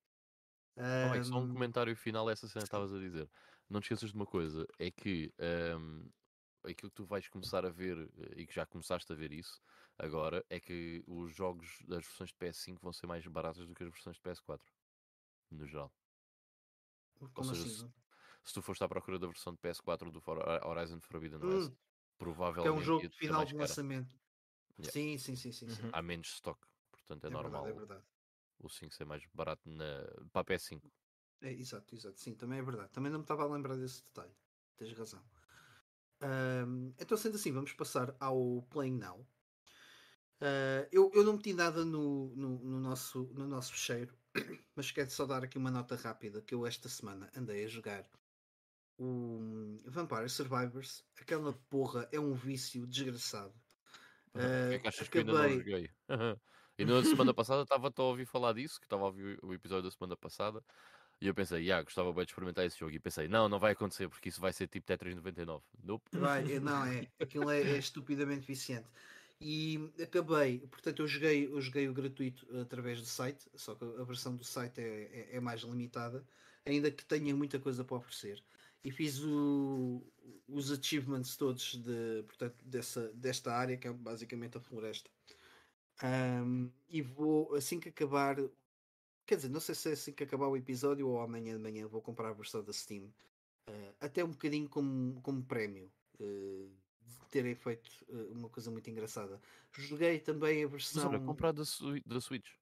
Oh, 1.00 1.08
Mike, 1.10 1.26
só 1.26 1.38
um 1.38 1.46
comentário 1.46 1.96
final 1.96 2.28
a 2.28 2.32
essa 2.32 2.46
cena 2.48 2.62
que 2.62 2.68
estavas 2.68 2.92
a 2.92 2.98
dizer. 2.98 3.28
Não 3.68 3.80
te 3.80 3.84
esqueças 3.84 4.10
de 4.10 4.16
uma 4.16 4.26
coisa, 4.26 4.66
é 4.78 4.90
que 4.90 5.32
ahm, 5.38 6.08
aquilo 6.64 6.90
que 6.90 6.96
tu 6.96 7.04
vais 7.04 7.28
começar 7.28 7.64
a 7.66 7.70
ver, 7.70 7.98
eh, 8.18 8.42
e 8.42 8.46
que 8.46 8.54
já 8.54 8.66
começaste 8.66 9.12
a 9.12 9.16
ver 9.16 9.32
isso 9.32 9.60
agora, 9.98 10.44
é 10.50 10.60
que 10.60 11.02
os 11.06 11.34
jogos 11.34 11.78
das 11.86 12.04
versões 12.06 12.30
de 12.30 12.36
PS5 12.36 12.82
vão 12.82 12.92
ser 12.92 13.06
mais 13.06 13.26
baratas 13.26 13.66
do 13.66 13.74
que 13.74 13.84
as 13.84 13.90
versões 13.90 14.16
de 14.16 14.22
PS4. 14.22 14.72
No 15.50 15.66
geral. 15.66 15.92
como 17.34 17.54
seja, 17.54 17.64
assim? 17.64 17.92
Se 18.44 18.54
tu 18.54 18.62
foste 18.62 18.84
à 18.84 18.88
procura 18.88 19.18
da 19.18 19.26
versão 19.26 19.52
de 19.54 19.60
PS4 19.60 20.10
do 20.12 20.20
For- 20.20 20.42
Horizon 20.64 21.00
Forbidden 21.00 21.42
Hum, 21.42 21.46
West, 21.46 21.72
que 22.60 22.68
provavelmente 22.68 22.68
é 22.68 22.70
um 22.72 22.80
jogo 22.82 23.08
de 23.10 23.16
final 23.18 23.44
de 23.44 23.54
lançamento. 23.54 24.18
Yeah. 24.78 24.92
Sim, 24.92 25.18
sim, 25.18 25.36
sim, 25.36 25.52
sim. 25.52 25.68
sim. 25.68 25.82
Uhum. 25.84 25.90
Há 25.92 26.02
menos 26.02 26.28
stock. 26.34 26.60
Portanto, 26.90 27.26
é, 27.26 27.30
É 27.30 27.30
normal 27.30 27.66
verdade, 27.66 27.68
é 27.68 27.72
verdade. 27.72 28.06
o 28.58 28.68
5 28.70 28.94
ser 28.94 29.06
mais 29.06 29.24
barato 29.34 29.68
na... 29.68 30.04
para 30.32 30.42
a 30.42 30.44
PS5. 30.44 30.90
É, 31.40 31.50
exato, 31.52 31.94
exato. 31.94 32.18
Sim, 32.20 32.34
também 32.34 32.58
é 32.58 32.62
verdade. 32.62 32.90
Também 32.92 33.10
não 33.10 33.18
me 33.18 33.24
estava 33.24 33.42
a 33.44 33.46
lembrar 33.46 33.76
desse 33.76 34.02
detalhe. 34.04 34.34
Tens 34.76 34.92
razão. 34.92 35.22
Então, 36.98 37.16
sendo 37.16 37.36
assim, 37.36 37.52
vamos 37.52 37.72
passar 37.72 38.16
ao 38.20 38.62
Playing 38.70 38.98
Now. 38.98 39.26
Ah, 40.40 40.88
eu, 40.90 41.10
eu 41.14 41.22
não 41.24 41.34
meti 41.34 41.52
nada 41.52 41.84
no, 41.84 42.34
no, 42.34 42.58
no 42.58 42.80
nosso, 42.80 43.24
no 43.32 43.46
nosso 43.46 43.72
fecheiro, 43.72 44.18
mas 44.74 44.90
quero 44.90 45.10
só 45.10 45.24
dar 45.24 45.44
aqui 45.44 45.56
uma 45.56 45.70
nota 45.70 45.94
rápida 45.94 46.42
que 46.42 46.54
eu 46.54 46.66
esta 46.66 46.88
semana 46.88 47.30
andei 47.36 47.64
a 47.64 47.68
jogar 47.68 48.08
o 48.98 49.80
Vampire 49.86 50.28
Survivors. 50.30 51.04
Aquela 51.20 51.52
porra 51.70 52.08
é 52.12 52.20
um 52.20 52.34
vício 52.34 52.86
desgraçado. 52.86 53.54
Porquê 54.58 54.74
é 54.74 54.78
Ah, 54.78 54.80
que 54.80 54.88
achas 54.88 55.08
que 55.08 55.18
eu 55.18 55.20
ainda 55.20 55.34
não 55.34 55.48
acabei. 55.48 55.58
joguei? 55.58 55.88
e 56.78 56.84
na 56.84 57.04
semana 57.04 57.34
passada 57.34 57.62
estava 57.62 57.92
a 57.94 58.02
ouvir 58.02 58.26
falar 58.26 58.54
disso, 58.54 58.80
que 58.80 58.86
estava 58.86 59.02
a 59.04 59.06
ouvir 59.06 59.38
o 59.42 59.52
episódio 59.54 59.84
da 59.84 59.90
semana 59.90 60.16
passada, 60.16 60.62
e 61.22 61.26
eu 61.28 61.34
pensei, 61.34 61.70
ah, 61.70 61.82
gostava 61.82 62.12
bem 62.12 62.24
de 62.24 62.32
experimentar 62.32 62.64
esse 62.66 62.78
jogo. 62.78 62.92
E 62.92 62.98
pensei, 63.00 63.28
não, 63.28 63.48
não 63.48 63.58
vai 63.60 63.72
acontecer, 63.72 64.08
porque 64.08 64.28
isso 64.28 64.40
vai 64.40 64.52
ser 64.52 64.66
tipo 64.68 64.86
Tetris 64.86 65.14
99. 65.14 65.64
Nope. 65.82 66.10
Vai, 66.14 66.52
é, 66.52 66.58
não, 66.60 66.84
é. 66.84 67.10
Aquilo 67.18 67.50
é, 67.50 67.60
é 67.62 67.78
estupidamente 67.78 68.46
viciante. 68.46 68.90
E 69.40 69.92
acabei, 70.02 70.60
portanto, 70.68 71.00
eu 71.02 71.08
joguei, 71.08 71.46
eu 71.46 71.60
joguei 71.60 71.88
o 71.88 71.94
gratuito 71.94 72.46
através 72.60 73.00
do 73.00 73.06
site, 73.06 73.50
só 73.54 73.74
que 73.74 73.84
a 73.84 74.04
versão 74.04 74.36
do 74.36 74.44
site 74.44 74.80
é, 74.80 75.32
é, 75.32 75.36
é 75.36 75.40
mais 75.40 75.62
limitada, 75.62 76.26
ainda 76.64 76.90
que 76.92 77.04
tenha 77.04 77.34
muita 77.34 77.58
coisa 77.58 77.84
para 77.84 77.96
oferecer. 77.96 78.44
E 78.84 78.90
fiz 78.90 79.20
o- 79.24 80.12
os 80.46 80.70
achievements 80.70 81.36
todos 81.36 81.74
de, 81.76 82.22
portanto, 82.24 82.64
dessa, 82.64 83.12
desta 83.14 83.52
área, 83.54 83.76
que 83.78 83.88
é 83.88 83.92
basicamente 83.92 84.58
a 84.58 84.60
floresta. 84.60 85.10
Ahm, 86.02 86.70
e 86.88 87.00
vou, 87.02 87.54
assim 87.54 87.78
que 87.80 87.88
acabar, 87.88 88.36
quer 89.26 89.36
dizer, 89.36 89.48
não 89.50 89.60
sei 89.60 89.74
se 89.74 89.90
é 89.90 89.92
assim 89.92 90.12
que 90.12 90.24
acabar 90.24 90.48
o 90.48 90.56
episódio 90.56 91.08
ou 91.08 91.20
amanhã 91.20 91.54
de 91.56 91.62
manhã, 91.62 91.86
vou 91.88 92.02
comprar 92.02 92.30
a 92.30 92.32
versão 92.32 92.62
da 92.64 92.72
Steam. 92.72 93.14
Ah, 93.66 93.94
até 94.06 94.24
um 94.24 94.30
bocadinho 94.32 94.68
como, 94.70 95.20
como 95.22 95.46
prémio 95.46 95.92
eh, 96.20 96.68
de 97.02 97.26
terem 97.30 97.54
feito 97.56 97.90
eh, 98.10 98.14
uma 98.32 98.50
coisa 98.50 98.70
muito 98.70 98.90
engraçada. 98.90 99.40
Joguei 99.72 100.20
também 100.20 100.64
a 100.64 100.68
Mas 100.90 101.04
versão. 101.04 101.04
olha, 101.04 101.20
comprar 101.20 101.52
da, 101.52 101.62
da 102.06 102.20
Switch. 102.20 102.52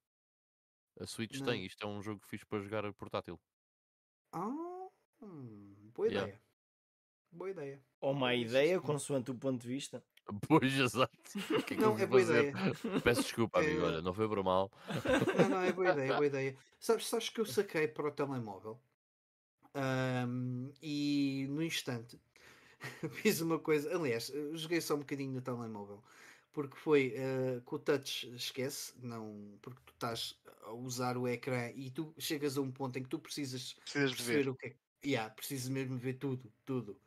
A 1.01 1.05
Switch 1.05 1.41
Não. 1.41 1.43
tem, 1.43 1.67
isto 1.67 1.85
é 1.85 1.89
um 1.89 2.01
jogo 2.01 2.25
fixe 2.25 2.47
para 2.47 2.63
jogar 2.63 2.95
portátil. 2.95 3.41
Ah, 4.33 4.89
hum, 5.21 5.91
boa 5.95 6.09
Yeah. 6.09 6.27
ideia. 6.29 6.43
Boa 7.33 7.51
ideia. 7.51 7.87
Ou 8.01 8.15
má 8.15 8.35
ideia, 8.35 8.81
consoante 8.81 9.31
o 9.33 9.39
ponto 9.39 9.63
de 9.63 9.69
vista. 9.69 10.05
Pois, 10.49 10.73
exato. 10.79 11.13
Que 11.67 11.75
é 11.75 11.79
que 11.79 11.83
Não, 11.83 11.99
é 11.99 12.07
boa 12.07 12.23
fazer? 12.23 12.23
ideia. 12.23 12.55
Peço 13.03 13.23
desculpa, 13.23 13.61
amigo, 13.61 13.83
É- 13.83 13.85
olha, 13.85 14.03
não 14.03 14.15
foi 14.15 14.29
por 14.29 14.43
mal. 14.45 14.71
Não, 15.33 15.49
não, 15.49 15.61
é 15.61 15.73
boa 15.73 15.89
ideia, 15.89 16.15
boa 16.15 16.27
ideia. 16.27 16.57
Sabes, 16.79 17.07
sabes 17.09 17.29
que 17.29 17.41
eu 17.41 17.47
saquei 17.47 17.89
para 17.89 18.09
o 18.09 18.11
telemóvel 18.13 18.81
Ahm, 19.75 20.73
e 20.83 21.47
no 21.51 21.63
instante 21.63 22.21
fiz 23.13 23.41
uma 23.41 23.59
coisa. 23.61 23.95
Aliás, 23.97 24.31
eu 24.31 24.57
joguei 24.57 24.81
só 24.81 24.95
um 24.97 25.01
bocadinho 25.01 25.33
no 25.35 25.43
telemóvel 25.43 26.03
porque 26.53 26.77
foi 26.77 27.15
eh, 27.17 27.61
com 27.65 27.77
o 27.77 27.79
touch, 27.79 28.29
esquece, 28.35 28.95
não, 29.03 29.59
porque 29.63 29.81
tu 29.87 29.93
estás 29.95 30.41
a 30.65 30.73
usar 30.73 31.17
o 31.19 31.29
ecrã 31.29 31.71
e 31.75 31.91
tu 31.93 32.15
chegas 32.19 32.59
a 32.59 32.61
um 32.63 32.73
ponto 32.73 32.99
em 32.99 33.03
que 33.05 33.09
tu 33.11 33.21
precisas 33.21 33.77
Precisas 33.85 34.13
perceber 34.13 34.49
ver. 34.49 34.51
o 34.51 34.57
que 34.57 34.67
é 34.69 34.71
que. 34.71 34.79
Yeah, 35.07 35.33
precisas 35.35 35.69
mesmo 35.71 35.99
ver 35.99 36.15
tudo, 36.15 36.53
tudo. 36.65 37.01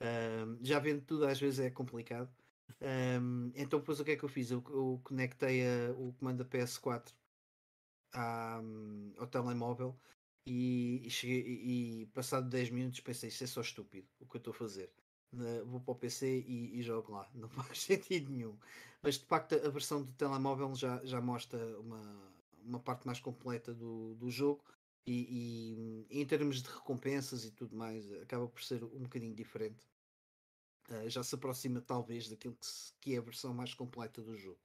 Ahm, 0.00 0.58
já 0.62 0.78
vendo 0.80 1.04
tudo 1.04 1.26
às 1.26 1.40
vezes 1.40 1.60
é 1.60 1.70
complicado. 1.70 2.32
Ahm, 2.80 3.52
então 3.54 3.78
depois 3.80 4.00
o 4.00 4.04
que 4.04 4.12
é 4.12 4.16
que 4.16 4.24
eu 4.24 4.28
fiz? 4.28 4.50
Eu, 4.50 4.62
eu 4.70 5.00
conectei 5.04 5.62
a- 5.66 5.92
o 5.92 6.12
comando 6.14 6.38
da 6.38 6.44
PS4 6.44 7.14
à- 8.12 8.60
ao 9.18 9.26
telemóvel 9.28 9.98
e, 10.46 11.02
e 11.06 11.10
cheguei 11.10 11.40
e, 12.02 12.06
passado 12.08 12.48
10 12.48 12.70
minutos 12.70 13.00
pensei 13.00 13.28
isto 13.30 13.44
é 13.44 13.46
só 13.46 13.60
estúpido 13.62 14.08
o 14.20 14.26
que 14.26 14.36
eu 14.36 14.40
estou 14.40 14.52
a 14.52 14.56
fazer. 14.56 14.92
Vou 15.66 15.80
para 15.80 15.92
o 15.92 15.96
PC 15.96 16.40
e, 16.46 16.78
e 16.78 16.82
jogo 16.82 17.12
lá, 17.12 17.30
não 17.34 17.48
faz 17.48 17.80
sentido 17.82 18.30
nenhum. 18.32 18.58
Mas 19.02 19.18
de 19.18 19.24
facto 19.26 19.54
a 19.54 19.68
versão 19.70 20.02
do 20.04 20.12
telemóvel 20.12 20.74
já, 20.74 21.04
já 21.04 21.20
mostra 21.20 21.58
uma, 21.80 22.32
uma 22.64 22.80
parte 22.80 23.06
mais 23.06 23.20
completa 23.20 23.74
do, 23.74 24.14
do 24.16 24.30
jogo 24.30 24.64
e, 25.06 26.06
e 26.10 26.20
em 26.20 26.26
termos 26.26 26.62
de 26.62 26.68
recompensas 26.70 27.44
e 27.44 27.50
tudo 27.52 27.76
mais 27.76 28.10
acaba 28.14 28.46
por 28.48 28.62
ser 28.62 28.84
um 28.84 29.02
bocadinho 29.04 29.34
diferente. 29.34 29.86
Uh, 30.90 31.08
já 31.08 31.22
se 31.22 31.34
aproxima 31.34 31.80
talvez 31.80 32.28
daquilo 32.28 32.54
que, 32.54 32.66
se- 32.66 32.92
que 33.00 33.14
é 33.14 33.18
a 33.18 33.22
versão 33.22 33.54
mais 33.54 33.72
completa 33.74 34.20
do 34.22 34.36
jogo. 34.36 34.60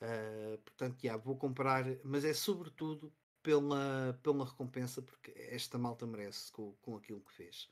Uh, 0.00 0.58
portanto, 0.58 0.98
já, 1.02 1.16
vou 1.16 1.36
comprar, 1.36 1.84
mas 2.04 2.24
é 2.24 2.32
sobretudo 2.32 3.12
pela, 3.42 4.18
pela 4.22 4.44
recompensa, 4.44 5.02
porque 5.02 5.32
esta 5.36 5.78
malta 5.78 6.06
merece 6.06 6.50
com, 6.52 6.72
com 6.82 6.96
aquilo 6.96 7.20
que 7.20 7.32
fez. 7.32 7.70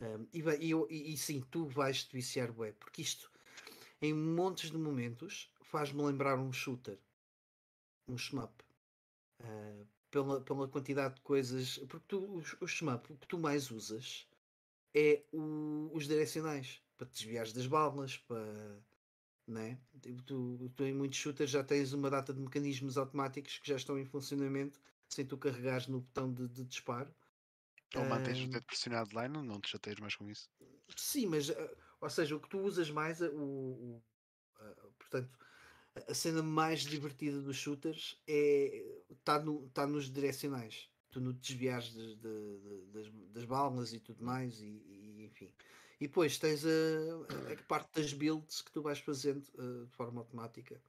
Um, 0.00 0.26
e, 0.32 0.70
eu, 0.70 0.86
e, 0.90 1.12
e, 1.12 1.16
sim, 1.16 1.40
tu 1.50 1.66
vais 1.66 2.04
te 2.04 2.12
viciar, 2.12 2.52
bué, 2.52 2.72
porque 2.72 3.02
isto, 3.02 3.30
em 4.00 4.12
montes 4.12 4.70
de 4.70 4.76
momentos, 4.78 5.52
faz-me 5.60 6.02
lembrar 6.02 6.38
um 6.38 6.52
shooter, 6.52 6.98
um 8.08 8.18
shmup. 8.18 8.52
Uh, 9.40 9.86
pela, 10.12 10.40
pela 10.42 10.68
quantidade 10.68 11.16
de 11.16 11.20
coisas. 11.22 11.78
Porque 11.88 12.04
tu, 12.06 12.36
os, 12.36 12.54
o 12.60 12.66
shmup, 12.68 13.10
o 13.12 13.16
que 13.16 13.26
tu 13.26 13.38
mais 13.38 13.70
usas 13.72 14.28
é 14.94 15.24
o, 15.32 15.90
os 15.92 16.06
direcionais 16.06 16.80
para 17.02 17.06
te 17.06 17.24
desviares 17.24 17.52
das 17.52 17.66
balas, 17.66 18.16
para. 18.18 18.80
Né? 19.46 19.78
Tipo, 20.00 20.22
tu, 20.22 20.72
tu 20.76 20.84
em 20.84 20.94
muitos 20.94 21.18
shooters 21.18 21.50
já 21.50 21.64
tens 21.64 21.92
uma 21.92 22.08
data 22.08 22.32
de 22.32 22.40
mecanismos 22.40 22.96
automáticos 22.96 23.58
que 23.58 23.68
já 23.68 23.76
estão 23.76 23.98
em 23.98 24.04
funcionamento 24.04 24.80
sem 25.08 25.26
tu 25.26 25.36
carregares 25.36 25.88
no 25.88 26.00
botão 26.00 26.32
de, 26.32 26.48
de 26.48 26.64
disparo. 26.64 27.12
Ou 27.96 28.04
mantens 28.04 28.40
o 28.40 28.46
dedo 28.46 28.64
pressionado 28.64 29.14
lá 29.14 29.26
e 29.26 29.28
não, 29.28 29.42
não 29.42 29.60
te 29.60 29.68
chateias 29.68 29.98
mais 29.98 30.14
com 30.14 30.30
isso. 30.30 30.48
Sim, 30.96 31.26
mas 31.26 31.48
uh, 31.50 31.76
ou 32.00 32.08
seja, 32.08 32.36
o 32.36 32.40
que 32.40 32.48
tu 32.48 32.60
usas 32.60 32.90
mais, 32.90 33.20
o, 33.20 33.34
o 33.34 34.02
uh, 34.60 34.92
portanto, 34.98 35.38
a 36.08 36.14
cena 36.14 36.42
mais 36.42 36.82
divertida 36.82 37.42
dos 37.42 37.56
shooters 37.56 38.22
é 38.26 39.02
está 39.10 39.40
no, 39.40 39.68
tá 39.70 39.86
nos 39.86 40.10
direcionais. 40.10 40.88
Tu 41.10 41.20
no 41.20 41.34
desviares 41.34 41.92
de, 41.92 42.16
de, 42.16 42.58
de, 42.60 42.86
das, 42.92 43.12
das 43.32 43.44
balas 43.44 43.92
e 43.92 44.00
tudo 44.00 44.24
mais, 44.24 44.60
e, 44.60 44.82
e, 44.86 45.24
enfim. 45.26 45.52
E 46.02 46.08
depois 46.08 46.36
tens 46.36 46.64
a, 46.64 46.68
a, 47.52 47.62
parte 47.68 48.00
das 48.00 48.12
builds 48.12 48.60
que 48.60 48.72
tu 48.72 48.82
vais 48.82 48.98
fazendo 48.98 49.46
uh, 49.54 49.86
de 49.86 49.92
forma 49.92 50.20
automática. 50.20 50.82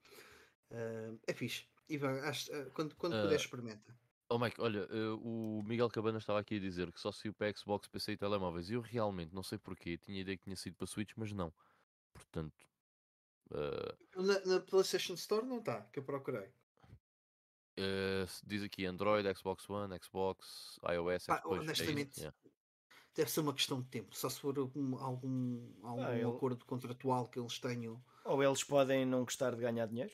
Uh, 0.72 1.20
é 1.28 1.34
fixe. 1.36 1.68
Ivan, 1.88 2.20
acho, 2.22 2.52
uh, 2.52 2.72
quando, 2.72 2.96
quando 2.96 3.22
puder, 3.22 3.36
experimenta. 3.36 3.96
Oh 4.28 4.40
Mike, 4.40 4.60
olha, 4.60 4.88
o 5.18 5.62
Miguel 5.68 5.88
Cabana 5.92 6.18
estava 6.18 6.40
aqui 6.40 6.56
a 6.56 6.60
dizer 6.60 6.92
que 6.92 7.00
só 7.00 7.12
saiu 7.12 7.32
para 7.32 7.56
Xbox, 7.56 7.88
PC 7.88 8.14
e 8.14 8.18
telemóveis. 8.18 8.72
E 8.72 8.74
eu 8.74 8.82
realmente 8.82 9.36
não 9.36 9.44
sei 9.44 9.60
porquê, 9.60 10.00
tinha 10.00 10.20
ideia 10.20 10.36
que 10.36 10.46
tinha 10.46 10.56
sido 10.56 10.76
para 10.78 10.88
Switch, 10.88 11.12
mas 11.16 11.32
não. 11.32 11.54
Portanto, 12.12 12.66
na, 14.16 14.40
na, 14.46 14.60
PlayStation 14.62 15.14
Store 15.14 15.46
não 15.46 15.60
está, 15.60 15.82
que 15.94 16.00
eu 16.00 16.04
procurei. 16.04 16.50
Diz 18.44 18.64
aqui 18.64 18.84
Android, 18.84 19.32
Xbox 19.38 19.70
One, 19.70 19.96
Xbox, 20.02 20.80
iOS. 20.92 21.30
Ah, 21.30 21.44
honestamente, 21.46 22.20
yeah. 22.20 22.36
Deve 23.16 23.30
ser 23.30 23.42
uma 23.42 23.54
questão 23.54 23.82
de 23.82 23.88
tempo. 23.88 24.16
Só 24.16 24.30
se 24.30 24.40
for 24.40 24.58
algum, 24.58 24.98
algum, 24.98 25.72
algum 25.84 26.04
ah, 26.04 26.18
eu... 26.18 26.36
acordo 26.36 26.66
contratual 26.66 27.28
que 27.28 27.40
eles 27.40 27.60
tenham. 27.60 28.04
Ou 28.26 28.44
eles 28.44 28.64
podem 28.64 29.06
não 29.06 29.24
gostar 29.24 29.56
de 29.56 29.62
ganhar 29.62 29.86
dinheiro? 29.88 30.14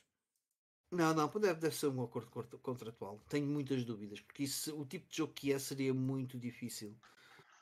Não, 0.92 1.14
não, 1.14 1.28
deve, 1.28 1.60
deve 1.60 1.76
ser 1.76 1.88
um 1.88 2.04
acordo 2.04 2.32
contratual. 2.62 3.20
Tenho 3.30 3.46
muitas 3.46 3.86
dúvidas, 3.86 4.22
porque 4.22 4.44
isso, 4.44 4.76
o 4.80 4.86
tipo 4.86 5.08
de 5.08 5.18
jogo 5.18 5.34
que 5.34 5.54
é 5.54 5.60
seria 5.60 5.94
muito 5.94 6.40
difícil. 6.40 6.98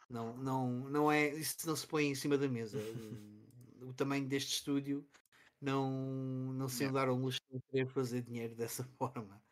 Não, 0.09 0.38
não, 0.38 0.72
não 0.89 1.11
é. 1.11 1.27
Isso 1.35 1.68
não 1.68 1.76
se 1.76 1.85
põe 1.85 2.05
em 2.05 2.15
cima 2.15 2.38
da 2.38 2.47
mesa. 2.47 2.77
o, 3.81 3.89
o 3.89 3.93
tamanho 3.93 4.26
deste 4.26 4.53
estúdio 4.53 5.05
não, 5.61 5.91
não 6.53 6.69
se 6.69 6.85
andaram 6.85 7.19
luxo 7.19 7.41
de 7.51 7.59
querer 7.69 7.88
fazer 7.88 8.22
dinheiro 8.22 8.55
dessa 8.55 8.84
forma. 8.97 9.43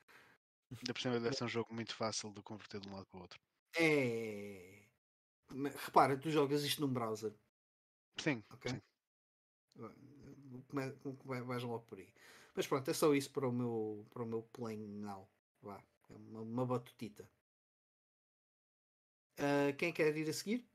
Ainda 0.72 0.94
por 0.94 1.02
cima 1.02 1.20
deve 1.20 1.36
ser 1.36 1.44
um 1.44 1.50
jogo 1.50 1.74
muito 1.74 1.94
fácil 1.96 2.32
de 2.32 2.42
converter 2.42 2.80
de 2.80 2.88
um 2.88 2.94
lado 2.94 3.06
para 3.08 3.18
o 3.18 3.22
outro. 3.22 3.40
É. 3.78 4.75
Repara, 5.50 6.18
tu 6.18 6.30
jogas 6.30 6.64
isto 6.64 6.82
num 6.82 6.92
browser. 6.92 7.34
Sim. 8.18 8.44
Ok. 8.52 8.72
Sim. 8.72 8.82
Vais 10.70 11.64
logo 11.64 11.86
por 11.86 12.00
aí. 12.00 12.14
Mas 12.56 12.68
pronto, 12.68 12.90
é 12.90 12.94
só 12.94 13.14
isso 13.14 13.32
para 13.32 13.48
o 13.48 13.52
meu, 13.52 14.06
para 14.10 14.24
o 14.24 14.26
meu 14.26 14.42
plane 14.44 14.88
now. 14.88 15.30
Vá. 15.62 15.84
É 16.10 16.14
uma, 16.14 16.42
uma 16.42 16.66
batutita. 16.66 17.30
Uh, 19.38 19.76
quem 19.78 19.92
quer 19.92 20.16
ir 20.16 20.30
a 20.30 20.34
seguir? 20.34 20.66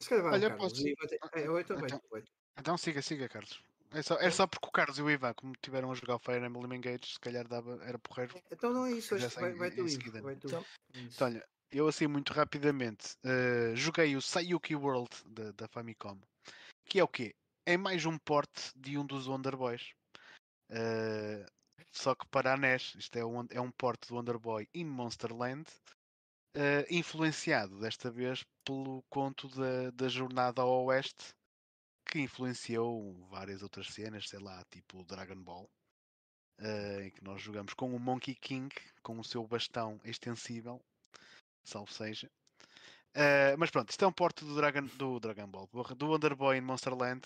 Se 0.00 0.08
calhar 0.08 0.24
vai 0.24 0.32
Olha, 0.34 0.48
Carlos. 0.50 0.72
Posso... 0.72 0.86
É, 0.86 1.60
então, 1.60 1.78
então, 1.78 2.02
então 2.58 2.78
siga, 2.78 3.02
siga, 3.02 3.28
Carlos. 3.28 3.62
É 3.90 4.02
só, 4.02 4.16
é 4.16 4.30
só 4.30 4.46
porque 4.46 4.66
o 4.66 4.72
Carlos 4.72 4.98
e 4.98 5.02
o 5.02 5.10
Ivan, 5.10 5.34
como 5.34 5.52
tiveram 5.62 5.92
a 5.92 5.94
jogar 5.94 6.16
o 6.16 6.18
Fire 6.18 6.44
Emblem 6.44 6.78
Engage, 6.78 7.12
se 7.12 7.20
calhar 7.20 7.46
dava, 7.46 7.78
era 7.84 7.98
porreiro. 7.98 8.34
Então 8.50 8.72
não 8.72 8.86
é 8.86 8.92
isso, 8.92 9.14
acho 9.14 9.28
que 9.28 9.40
vai, 9.40 9.52
vai, 9.52 9.70
tu, 9.70 9.84
vai 10.22 10.36
tu. 10.36 10.48
Então, 10.48 10.64
então, 10.94 11.28
olha, 11.28 11.48
eu 11.74 11.88
assim 11.88 12.06
muito 12.06 12.32
rapidamente 12.32 13.16
uh, 13.24 13.74
joguei 13.74 14.14
o 14.14 14.22
Sayuki 14.22 14.76
World 14.76 15.10
da, 15.26 15.50
da 15.50 15.68
Famicom, 15.68 16.16
que 16.84 17.00
é 17.00 17.04
o 17.04 17.08
quê? 17.08 17.34
É 17.66 17.76
mais 17.76 18.06
um 18.06 18.16
porte 18.16 18.70
de 18.76 18.96
um 18.96 19.04
dos 19.04 19.26
Wonder 19.26 19.56
Boys. 19.56 19.92
Uh, 20.70 21.44
só 21.90 22.14
que 22.14 22.26
para 22.28 22.54
a 22.54 22.56
NES, 22.56 22.94
isto 22.94 23.16
é 23.16 23.24
um, 23.24 23.46
é 23.50 23.60
um 23.60 23.72
porte 23.72 24.08
do 24.08 24.14
Wonder 24.14 24.38
Boy 24.38 24.68
in 24.72 24.84
Monsterland, 24.84 25.68
uh, 26.56 26.86
influenciado 26.88 27.80
desta 27.80 28.08
vez 28.08 28.44
pelo 28.64 29.02
conto 29.10 29.48
da, 29.48 29.90
da 29.90 30.08
jornada 30.08 30.62
ao 30.62 30.84
oeste 30.84 31.34
que 32.06 32.20
influenciou 32.20 33.14
várias 33.28 33.62
outras 33.62 33.88
cenas, 33.88 34.28
sei 34.28 34.38
lá, 34.38 34.62
tipo 34.70 35.04
Dragon 35.04 35.42
Ball, 35.42 35.68
uh, 36.60 37.00
em 37.00 37.10
que 37.10 37.24
nós 37.24 37.42
jogamos 37.42 37.74
com 37.74 37.94
o 37.94 37.98
Monkey 37.98 38.36
King, 38.36 38.72
com 39.02 39.18
o 39.18 39.24
seu 39.24 39.44
bastão 39.44 40.00
extensível, 40.04 40.80
salvo 41.64 41.92
seja. 41.92 42.30
Uh, 43.16 43.56
mas 43.58 43.70
pronto, 43.70 43.90
isto 43.90 44.04
é 44.04 44.08
um 44.08 44.12
porte 44.12 44.44
do 44.44 44.54
Dragon, 44.54 44.86
do 44.96 45.20
Dragon 45.20 45.46
Ball, 45.46 45.68
do 45.96 46.06
Wonder 46.06 46.34
Boy 46.34 46.58
in 46.58 46.62
Monsterland, 46.62 47.24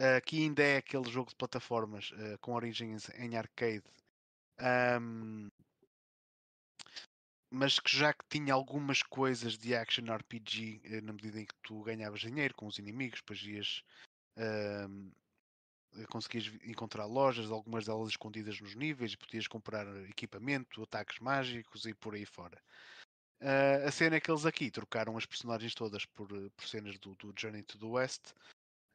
uh, 0.00 0.20
que 0.24 0.42
ainda 0.42 0.62
é 0.62 0.76
aquele 0.76 1.10
jogo 1.10 1.30
de 1.30 1.36
plataformas 1.36 2.12
uh, 2.12 2.38
com 2.40 2.52
origens 2.52 3.08
em 3.18 3.36
arcade, 3.36 3.84
um, 5.00 5.48
mas 7.50 7.78
que 7.78 7.96
já 7.96 8.12
que 8.12 8.24
tinha 8.28 8.54
algumas 8.54 9.02
coisas 9.02 9.58
de 9.58 9.74
action 9.74 10.04
RPG 10.12 11.00
na 11.02 11.12
medida 11.12 11.40
em 11.40 11.46
que 11.46 11.54
tu 11.62 11.82
ganhavas 11.82 12.20
dinheiro 12.20 12.54
com 12.54 12.66
os 12.66 12.78
inimigos, 12.78 13.20
depois 13.20 13.42
ias 13.42 13.82
Uh, 14.38 15.10
conseguias 16.10 16.52
encontrar 16.64 17.06
lojas, 17.06 17.50
algumas 17.50 17.86
delas 17.86 18.10
escondidas 18.10 18.60
nos 18.60 18.74
níveis, 18.74 19.12
e 19.12 19.16
podias 19.16 19.46
comprar 19.46 19.86
equipamento, 20.08 20.82
ataques 20.82 21.18
mágicos 21.20 21.86
e 21.86 21.94
por 21.94 22.14
aí 22.14 22.26
fora. 22.26 22.60
Uh, 23.40 23.86
a 23.86 23.90
cena 23.90 24.16
é 24.16 24.20
que 24.20 24.30
eles 24.30 24.46
aqui 24.46 24.70
trocaram 24.70 25.16
as 25.16 25.26
personagens 25.26 25.74
todas 25.74 26.06
por, 26.06 26.28
por 26.28 26.66
cenas 26.66 26.98
do, 26.98 27.14
do 27.16 27.34
Journey 27.38 27.62
to 27.62 27.78
the 27.78 27.86
West. 27.86 28.32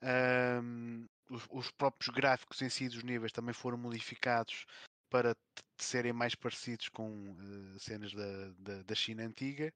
Um, 0.02 1.08
os, 1.30 1.48
os, 1.52 1.72
próprios 1.72 2.14
gráficos 2.14 2.62
em 2.62 2.70
si 2.70 2.90
dos 2.90 3.04
níveis 3.04 3.32
também 3.32 3.54
foram 3.54 3.78
modificados 3.78 4.66
para 5.12 5.36
serem 5.78 6.12
mais 6.12 6.34
parecidos 6.34 6.90
com 6.90 7.32
uh, 7.34 7.80
cenas 7.80 8.14
da, 8.14 8.50
da, 8.58 8.84
da 8.84 8.96
China 8.96 9.24
antiga. 9.24 9.72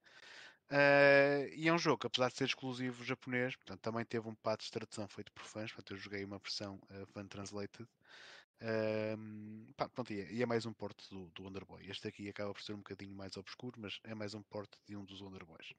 Uh, 0.72 1.46
e 1.54 1.68
é 1.68 1.74
um 1.74 1.78
jogo 1.78 2.08
apesar 2.08 2.30
de 2.30 2.38
ser 2.38 2.46
exclusivo 2.46 3.04
japonês, 3.04 3.56
portanto, 3.56 3.82
também 3.82 4.04
teve 4.04 4.28
um 4.28 4.34
patch 4.34 4.66
de 4.66 4.72
tradução 4.72 5.08
feito 5.08 5.32
por 5.32 5.44
fãs. 5.44 5.72
Portanto, 5.72 5.94
eu 5.94 5.98
joguei 5.98 6.26
uma 6.26 6.40
versão 6.40 6.82
uh, 6.90 7.06
fan 7.14 7.28
translated. 7.28 7.88
Uh, 8.62 9.74
pá, 9.74 9.90
pronto, 9.90 10.12
e, 10.14 10.22
é, 10.22 10.32
e, 10.32 10.42
é, 10.42 10.46
mais 10.46 10.66
um 10.66 10.74
porte 10.74 11.10
do, 11.10 11.30
do 11.32 11.44
Wonder 11.44 11.66
Boy. 11.66 11.86
Este 11.90 12.08
aqui 12.08 12.30
acaba 12.30 12.54
por 12.54 12.62
ser 12.62 12.74
um 12.74 12.78
bocadinho 12.78 13.14
mais 13.16 13.36
obscuro, 13.38 13.80
mas 13.80 14.00
é 14.04 14.16
mais 14.16 14.34
um 14.34 14.42
porte 14.44 14.78
de 14.88 14.96
um 14.96 15.04
dos 15.04 15.22
Wonder 15.22 15.46
Boys. 15.46 15.74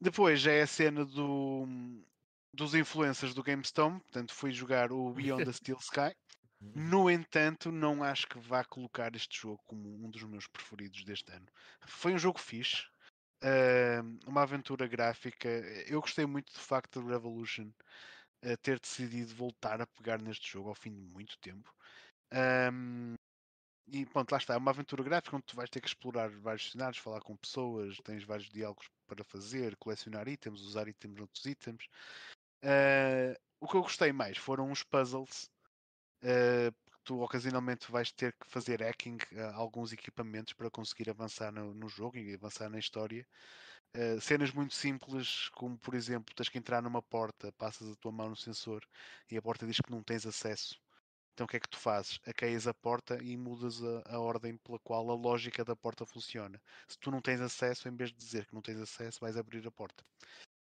Depois 0.00 0.40
já 0.40 0.52
é 0.52 0.62
a 0.62 0.66
cena 0.66 1.04
do, 1.04 1.66
dos 2.52 2.74
influencers 2.74 3.34
do 3.34 3.42
GameStone. 3.42 4.00
Portanto, 4.00 4.34
fui 4.34 4.50
jogar 4.50 4.92
o 4.92 5.12
Beyond 5.12 5.44
the 5.44 5.52
Steel 5.52 5.78
Sky. 5.80 6.14
No 6.74 7.10
entanto, 7.10 7.72
não 7.72 8.04
acho 8.04 8.26
que 8.26 8.38
vá 8.38 8.62
colocar 8.62 9.16
este 9.16 9.40
jogo 9.40 9.62
como 9.66 9.88
um 10.04 10.10
dos 10.10 10.22
meus 10.24 10.46
preferidos 10.46 11.02
deste 11.04 11.32
ano. 11.32 11.46
Foi 11.86 12.12
um 12.12 12.18
jogo 12.18 12.38
fixe, 12.38 12.84
uma 14.26 14.42
aventura 14.42 14.86
gráfica. 14.86 15.48
Eu 15.88 16.02
gostei 16.02 16.26
muito 16.26 16.52
do 16.52 16.58
facto 16.58 17.00
de 17.00 17.08
Revolution 17.08 17.70
ter 18.62 18.80
decidido 18.80 19.34
voltar 19.34 19.80
a 19.80 19.86
pegar 19.86 20.20
neste 20.20 20.50
jogo 20.50 20.68
ao 20.70 20.74
fim 20.74 20.92
de 20.92 21.00
muito 21.00 21.38
tempo. 21.38 21.72
Um, 22.32 23.14
e 23.92 24.06
pronto, 24.06 24.30
lá 24.30 24.38
está, 24.38 24.54
é 24.54 24.56
uma 24.56 24.70
aventura 24.70 25.02
gráfica 25.02 25.36
onde 25.36 25.46
tu 25.46 25.56
vais 25.56 25.68
ter 25.68 25.80
que 25.80 25.88
explorar 25.88 26.30
vários 26.30 26.70
cenários, 26.70 26.98
falar 26.98 27.20
com 27.20 27.36
pessoas, 27.36 27.96
tens 28.04 28.22
vários 28.24 28.48
diálogos 28.48 28.88
para 29.06 29.24
fazer, 29.24 29.76
colecionar 29.76 30.28
itens, 30.28 30.60
usar 30.60 30.86
itens 30.88 31.16
noutros 31.16 31.44
itens. 31.44 31.88
Uh, 32.62 33.34
o 33.60 33.66
que 33.68 33.76
eu 33.76 33.82
gostei 33.82 34.12
mais 34.12 34.38
foram 34.38 34.70
os 34.70 34.82
puzzles. 34.84 35.50
Uh, 36.22 36.72
tu 37.04 37.20
ocasionalmente 37.20 37.90
vais 37.90 38.12
ter 38.12 38.32
que 38.34 38.46
fazer 38.46 38.82
hacking 38.82 39.18
a 39.36 39.54
alguns 39.56 39.92
equipamentos 39.92 40.52
para 40.52 40.70
conseguir 40.70 41.10
avançar 41.10 41.50
no, 41.50 41.74
no 41.74 41.88
jogo 41.88 42.16
e 42.18 42.34
avançar 42.34 42.68
na 42.70 42.78
história. 42.78 43.26
Uh, 43.96 44.20
cenas 44.20 44.52
muito 44.52 44.74
simples, 44.74 45.48
como 45.50 45.76
por 45.78 45.94
exemplo, 45.94 46.34
tens 46.34 46.48
que 46.48 46.58
entrar 46.58 46.80
numa 46.80 47.02
porta, 47.02 47.52
passas 47.52 47.90
a 47.90 47.96
tua 47.96 48.12
mão 48.12 48.28
no 48.30 48.36
sensor 48.36 48.86
e 49.30 49.36
a 49.36 49.42
porta 49.42 49.66
diz 49.66 49.80
que 49.80 49.90
não 49.90 50.02
tens 50.02 50.24
acesso. 50.26 50.80
Então 51.34 51.44
o 51.46 51.48
que 51.48 51.56
é 51.56 51.60
que 51.60 51.68
tu 51.68 51.78
fazes? 51.78 52.20
Aceias 52.26 52.66
a 52.66 52.74
porta 52.74 53.18
e 53.22 53.36
mudas 53.36 53.82
a, 53.82 54.14
a, 54.14 54.20
ordem 54.20 54.56
pela 54.58 54.78
qual 54.80 55.10
a 55.10 55.14
lógica 55.14 55.64
da 55.64 55.74
porta 55.74 56.04
funciona. 56.04 56.60
Se 56.86 56.98
tu 56.98 57.10
não 57.10 57.20
tens 57.20 57.40
acesso, 57.40 57.88
em 57.88 57.96
vez 57.96 58.10
de 58.10 58.18
dizer 58.18 58.46
que 58.46 58.54
não 58.54 58.62
tens 58.62 58.78
acesso, 58.78 59.20
vais 59.20 59.36
abrir 59.36 59.66
a 59.66 59.70
porta. 59.70 60.04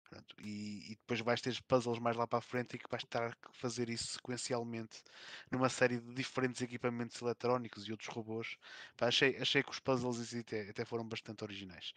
Pronto, 0.10 0.36
e, 0.42 0.92
e, 0.92 0.96
depois 0.96 1.20
vais 1.22 1.42
ter 1.42 1.62
puzzles 1.64 2.00
mais 2.00 2.16
lá 2.16 2.26
para 2.28 2.40
a 2.40 2.42
frente 2.42 2.76
e 2.76 2.80
que 2.80 2.90
vais 2.90 3.04
estar 3.04 3.32
a 3.32 3.54
fazer 3.54 3.90
isso 3.90 4.08
sequencialmente 4.14 5.04
numa 5.52 5.70
série 5.70 6.00
de 6.00 6.14
diferentes 6.14 6.62
equipamentos 6.62 7.22
eletrónicos 7.22 7.88
e 7.88 7.92
outros 7.92 8.10
robôs. 8.10 8.58
Pá, 8.96 9.08
achei, 9.08 9.38
achei 9.38 9.64
que 9.64 9.72
os 9.72 9.80
puzzles 9.80 10.34
até, 10.34 10.70
até 10.70 10.86
foram 10.86 11.08
bastante 11.08 11.44
originais. 11.44 11.94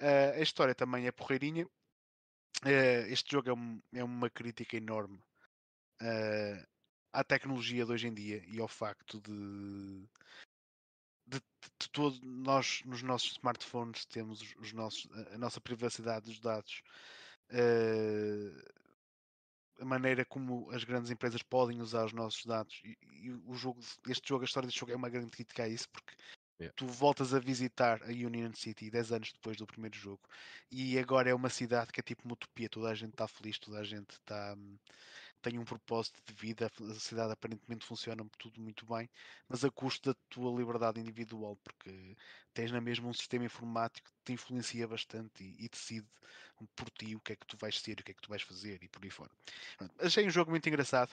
Uh, 0.00 0.38
a 0.38 0.40
história 0.40 0.74
também 0.74 1.06
é 1.06 1.12
porreirinha. 1.12 1.66
Uh, 2.64 3.06
este 3.08 3.32
jogo 3.32 3.50
é, 3.50 3.52
um, 3.52 3.82
é, 3.92 4.04
uma 4.04 4.30
crítica 4.30 4.76
enorme 4.76 5.18
uh, 6.00 6.66
à 7.12 7.24
tecnologia 7.24 7.84
de 7.84 7.92
hoje 7.92 8.08
em 8.08 8.14
dia 8.14 8.42
e 8.46 8.60
ao 8.60 8.68
facto 8.68 9.20
de, 9.20 10.08
de, 11.26 11.40
de 11.80 11.90
todo 11.92 12.18
nós 12.24 12.82
nos 12.84 13.02
nossos 13.02 13.32
smartphones 13.32 14.04
temos 14.06 14.42
os 14.56 14.72
nossos, 14.72 15.08
a 15.32 15.38
nossa 15.38 15.60
privacidade 15.60 16.26
dos 16.26 16.40
dados 16.40 16.82
a 19.80 19.84
maneira 19.84 20.24
como 20.24 20.70
as 20.70 20.84
grandes 20.84 21.10
empresas 21.10 21.42
podem 21.42 21.80
usar 21.80 22.04
os 22.04 22.12
nossos 22.12 22.44
dados 22.44 22.80
e, 22.84 22.98
e, 23.02 23.30
o 23.46 23.54
jogo, 23.54 23.80
este 24.08 24.28
jogo, 24.28 24.42
a 24.42 24.44
história 24.44 24.66
deste 24.66 24.80
jogo 24.80 24.92
é 24.92 24.96
uma 24.96 25.08
grande 25.08 25.30
crítica 25.30 25.62
a 25.62 25.68
isso 25.68 25.88
porque 25.90 26.14
yeah. 26.60 26.74
tu 26.76 26.86
voltas 26.86 27.34
a 27.34 27.38
visitar 27.38 28.02
a 28.02 28.08
Union 28.08 28.52
City 28.52 28.90
10 28.90 29.12
anos 29.12 29.32
depois 29.32 29.56
do 29.56 29.66
primeiro 29.66 29.96
jogo 29.96 30.22
e 30.70 30.98
agora 30.98 31.30
é 31.30 31.34
uma 31.34 31.50
cidade 31.50 31.92
que 31.92 32.00
é 32.00 32.02
tipo 32.02 32.24
uma 32.24 32.34
utopia, 32.34 32.68
toda 32.68 32.88
a 32.90 32.94
gente 32.94 33.12
está 33.12 33.26
feliz, 33.26 33.58
toda 33.58 33.78
a 33.78 33.84
gente 33.84 34.10
está 34.10 34.56
tem 35.40 35.58
um 35.58 35.64
propósito 35.64 36.20
de 36.26 36.34
vida, 36.34 36.66
a 36.66 36.94
sociedade 36.94 37.32
aparentemente 37.32 37.86
funciona 37.86 38.24
tudo 38.38 38.60
muito 38.60 38.84
bem, 38.86 39.08
mas 39.48 39.64
a 39.64 39.70
custo 39.70 40.10
da 40.10 40.18
tua 40.28 40.56
liberdade 40.56 41.00
individual, 41.00 41.56
porque 41.62 42.16
tens 42.52 42.72
na 42.72 42.80
mesma 42.80 43.08
um 43.08 43.12
sistema 43.12 43.44
informático 43.44 44.10
que 44.10 44.24
te 44.24 44.32
influencia 44.32 44.86
bastante 44.88 45.44
e, 45.44 45.64
e, 45.64 45.68
decide 45.68 46.06
por 46.74 46.90
ti 46.90 47.14
o 47.14 47.20
que 47.20 47.32
é 47.32 47.36
que 47.36 47.46
tu 47.46 47.56
vais 47.56 47.78
ser, 47.80 47.92
o 48.00 48.04
que 48.04 48.10
é 48.10 48.14
que 48.14 48.20
tu 48.20 48.28
vais 48.28 48.42
fazer 48.42 48.82
e 48.82 48.88
por 48.88 49.02
aí 49.04 49.10
fora. 49.10 49.30
Pronto, 49.76 49.94
achei 50.00 50.26
um 50.26 50.30
jogo 50.30 50.50
muito 50.50 50.68
engraçado. 50.68 51.12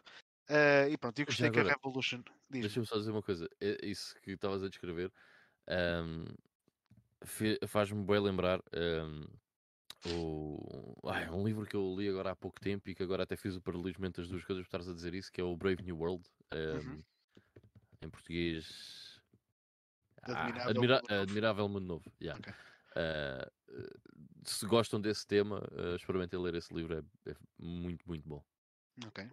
Uh, 0.49 0.89
e 0.89 0.97
pronto, 0.97 1.19
eu 1.19 1.25
gostei 1.25 1.47
agora, 1.47 1.65
que 1.65 1.71
a 1.71 1.73
Revolution. 1.75 2.23
Deixa-me 2.49 2.85
só 2.85 2.97
dizer 2.97 3.11
uma 3.11 3.23
coisa, 3.23 3.49
é 3.61 3.85
isso 3.85 4.15
que 4.21 4.31
estavas 4.31 4.63
a 4.63 4.69
descrever 4.69 5.11
um, 5.67 6.25
faz-me 7.67 8.03
bem 8.05 8.19
lembrar. 8.19 8.61
Um, 8.73 9.25
o... 10.07 11.09
Ai, 11.09 11.29
um 11.29 11.45
livro 11.45 11.65
que 11.65 11.75
eu 11.75 11.95
li 11.97 12.07
agora 12.07 12.31
há 12.31 12.35
pouco 12.35 12.59
tempo 12.59 12.89
e 12.89 12.95
que 12.95 13.01
agora 13.01 13.23
até 13.23 13.35
fiz 13.35 13.55
o 13.55 13.61
paralelismo 13.61 14.05
entre 14.05 14.21
as 14.21 14.27
duas 14.27 14.43
coisas 14.43 14.63
por 14.63 14.67
estares 14.67 14.89
a 14.89 14.93
dizer 14.93 15.13
isso, 15.13 15.31
que 15.31 15.41
é 15.41 15.43
o 15.43 15.55
Brave 15.55 15.83
New 15.83 15.97
World. 15.97 16.23
Um, 16.53 16.77
uhum. 16.77 17.03
Em 18.01 18.09
português. 18.09 19.19
Admirável, 20.21 20.61
ah, 20.61 20.69
admira... 20.69 20.95
Mundo 20.95 21.21
Admirável 21.21 21.69
Mundo 21.69 21.85
Novo. 21.85 22.13
Yeah. 22.21 22.39
Okay. 22.39 22.53
Uh, 22.97 23.51
se 24.45 24.65
gostam 24.65 25.01
desse 25.01 25.25
tema, 25.27 25.59
uh, 25.71 25.95
experimentem 25.95 26.39
ler 26.39 26.55
esse 26.55 26.73
livro, 26.73 26.93
é, 26.93 27.31
é, 27.31 27.35
muito, 27.57 28.07
muito 28.07 28.27
bom. 28.27 28.43
Ok, 29.05 29.27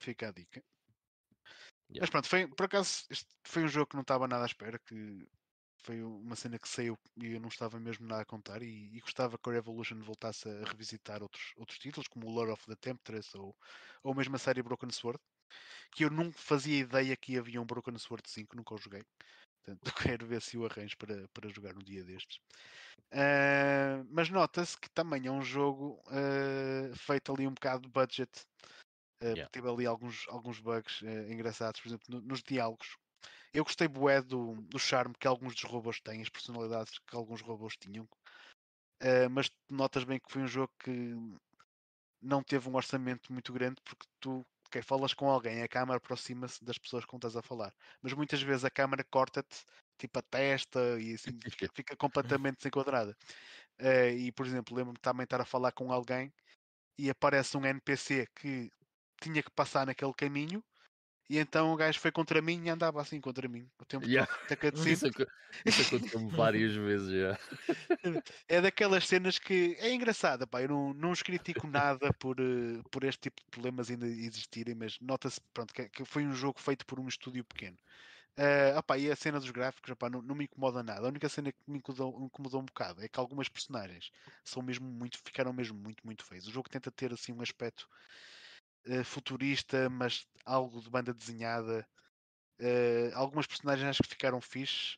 fica 0.00 0.28
a 0.28 0.32
dica. 0.32 0.62
Yeah. 1.90 2.00
Mas 2.00 2.10
pronto, 2.10 2.28
foi, 2.28 2.48
por 2.48 2.64
acaso, 2.64 3.04
este 3.10 3.28
foi 3.46 3.64
um 3.64 3.68
jogo 3.68 3.90
que 3.90 3.96
não 3.96 4.02
estava 4.02 4.26
nada 4.26 4.42
à 4.42 4.46
espera, 4.46 4.78
que 4.78 5.28
foi 5.84 6.02
uma 6.02 6.34
cena 6.34 6.58
que 6.58 6.68
saiu 6.68 6.98
e 7.16 7.34
eu 7.34 7.40
não 7.40 7.48
estava 7.48 7.78
mesmo 7.78 8.06
nada 8.06 8.22
a 8.22 8.26
contar 8.26 8.62
e, 8.62 8.90
e, 8.96 9.00
gostava 9.00 9.38
que 9.38 9.50
a 9.50 9.52
Revolution 9.52 10.00
voltasse 10.00 10.48
a 10.48 10.64
revisitar 10.64 11.22
outros, 11.22 11.52
outros 11.56 11.78
títulos 11.78 12.08
como 12.08 12.26
o 12.26 12.30
Lord 12.30 12.52
of 12.52 12.66
the 12.66 12.74
Temptress 12.74 13.36
ou, 13.36 13.54
ou 14.02 14.14
mesmo 14.14 14.34
a 14.34 14.38
série 14.38 14.62
Broken 14.62 14.90
Sword 14.90 15.20
que 15.92 16.04
eu 16.04 16.10
nunca 16.10 16.38
fazia 16.38 16.80
ideia 16.80 17.16
que 17.16 17.38
havia 17.38 17.60
um 17.60 17.66
Broken 17.66 17.96
Sword 17.98 18.28
5, 18.28 18.56
nunca 18.56 18.74
o 18.74 18.78
joguei. 18.78 19.04
Portanto 19.64 19.84
quero 20.18 20.26
ver 20.26 20.42
se 20.42 20.58
o 20.58 20.66
arranjo 20.66 20.96
para, 20.96 21.28
para 21.28 21.48
jogar 21.48 21.76
um 21.76 21.82
dia 21.82 22.04
destes. 22.04 22.38
Uh, 23.12 24.04
mas 24.10 24.28
nota-se 24.28 24.78
que 24.78 24.90
também 24.90 25.26
é 25.26 25.30
um 25.30 25.42
jogo 25.42 26.02
uh, 26.08 26.96
feito 26.96 27.32
ali 27.32 27.46
um 27.46 27.54
bocado 27.54 27.82
de 27.82 27.88
budget 27.88 28.30
uh, 29.22 29.26
yeah. 29.26 29.48
teve 29.50 29.68
ali 29.68 29.86
alguns, 29.86 30.26
alguns 30.28 30.58
bugs 30.58 31.02
engraçados, 31.28 31.80
por 31.80 31.88
exemplo 31.88 32.06
no, 32.08 32.20
nos 32.22 32.42
diálogos 32.42 32.96
eu 33.54 33.62
gostei 33.62 33.86
bué 33.86 34.20
do, 34.20 34.56
do 34.62 34.78
charme 34.80 35.14
que 35.18 35.28
alguns 35.28 35.54
dos 35.54 35.62
robôs 35.62 36.00
têm, 36.00 36.20
as 36.20 36.28
personalidades 36.28 36.98
que 36.98 37.16
alguns 37.16 37.40
robôs 37.40 37.76
tinham. 37.76 38.04
Uh, 39.00 39.30
mas 39.30 39.48
notas 39.70 40.02
bem 40.02 40.18
que 40.18 40.30
foi 40.30 40.42
um 40.42 40.48
jogo 40.48 40.72
que 40.82 41.14
não 42.20 42.42
teve 42.42 42.68
um 42.68 42.74
orçamento 42.74 43.32
muito 43.32 43.52
grande 43.52 43.76
porque 43.84 44.06
tu 44.18 44.44
okay, 44.66 44.82
falas 44.82 45.14
com 45.14 45.30
alguém, 45.30 45.62
a 45.62 45.68
câmera 45.68 45.98
aproxima-se 45.98 46.64
das 46.64 46.78
pessoas 46.78 47.04
com 47.04 47.18
que 47.18 47.26
estás 47.26 47.36
a 47.36 47.42
falar. 47.42 47.72
Mas 48.02 48.12
muitas 48.12 48.42
vezes 48.42 48.64
a 48.64 48.70
câmera 48.70 49.04
corta-te 49.04 49.64
tipo 49.98 50.18
a 50.18 50.22
testa 50.22 50.80
e 51.00 51.14
assim 51.14 51.38
fica, 51.44 51.68
fica 51.72 51.96
completamente 51.96 52.56
desenquadrada. 52.56 53.16
Uh, 53.80 54.10
e 54.18 54.32
por 54.32 54.46
exemplo, 54.46 54.76
lembro-me 54.76 54.98
também 54.98 55.24
estar 55.24 55.40
a 55.40 55.44
falar 55.44 55.70
com 55.72 55.92
alguém 55.92 56.32
e 56.98 57.08
aparece 57.08 57.56
um 57.56 57.64
NPC 57.64 58.26
que 58.34 58.70
tinha 59.20 59.42
que 59.42 59.50
passar 59.50 59.86
naquele 59.86 60.12
caminho 60.14 60.62
e 61.28 61.38
então 61.38 61.72
o 61.72 61.76
gajo 61.76 61.98
foi 61.98 62.12
contra 62.12 62.42
mim 62.42 62.62
e 62.64 62.68
andava 62.68 63.00
assim 63.00 63.20
contra 63.20 63.48
mim. 63.48 63.66
O 63.78 63.84
tempo 63.84 64.06
yeah. 64.06 64.30
todo. 64.48 64.74
Isso, 64.86 65.06
isso 65.64 65.96
aconteceu-me 65.96 66.30
várias 66.36 66.74
vezes 66.74 67.10
já. 67.10 67.38
É 68.48 68.60
daquelas 68.60 69.06
cenas 69.06 69.38
que 69.38 69.76
é 69.78 69.94
engraçada, 69.94 70.46
pá. 70.46 70.60
Eu 70.60 70.68
não, 70.68 70.94
não 70.94 71.10
os 71.12 71.22
critico 71.22 71.66
nada 71.66 72.12
por, 72.14 72.40
uh, 72.40 72.82
por 72.90 73.04
este 73.04 73.22
tipo 73.22 73.40
de 73.40 73.50
problemas 73.50 73.88
ainda 73.88 74.06
existirem, 74.06 74.74
mas 74.74 74.98
nota-se 75.00 75.40
pronto, 75.52 75.72
que, 75.72 75.88
que, 75.88 76.04
foi 76.04 76.26
um 76.26 76.34
jogo 76.34 76.60
feito 76.60 76.84
por 76.84 76.98
um 76.98 77.06
estúdio 77.06 77.44
pequeno. 77.44 77.78
Uh, 78.36 78.76
opa, 78.76 78.98
e 78.98 79.08
a 79.10 79.14
cena 79.14 79.38
dos 79.38 79.50
gráficos 79.50 79.92
opa, 79.92 80.10
não, 80.10 80.20
não, 80.20 80.34
me 80.34 80.44
incomoda 80.44 80.82
nada. 80.82 81.06
A 81.06 81.08
única 81.08 81.28
cena 81.28 81.52
que 81.52 81.58
me 81.68 81.78
incomodou, 81.78 82.18
me 82.18 82.26
incomodou 82.26 82.60
um 82.60 82.64
bocado 82.64 83.02
é 83.02 83.08
que 83.08 83.20
algumas 83.20 83.48
personagens 83.48 84.10
são 84.42 84.60
mesmo 84.60 84.86
muito, 84.86 85.18
ficaram 85.24 85.52
mesmo 85.52 85.78
muito, 85.78 86.04
muito 86.04 86.24
feias. 86.24 86.46
O 86.48 86.50
jogo 86.50 86.68
tenta 86.68 86.90
ter 86.90 87.12
assim 87.12 87.32
um 87.32 87.40
aspecto 87.40 87.88
uh, 88.86 89.04
futurista, 89.04 89.88
mas 89.88 90.26
algo 90.44 90.80
de 90.80 90.90
banda 90.90 91.12
desenhada. 91.12 91.86
Uh, 92.60 93.14
algumas 93.14 93.46
personagens 93.46 93.88
acho 93.88 94.02
que 94.02 94.10
ficaram 94.10 94.40
fixe, 94.40 94.96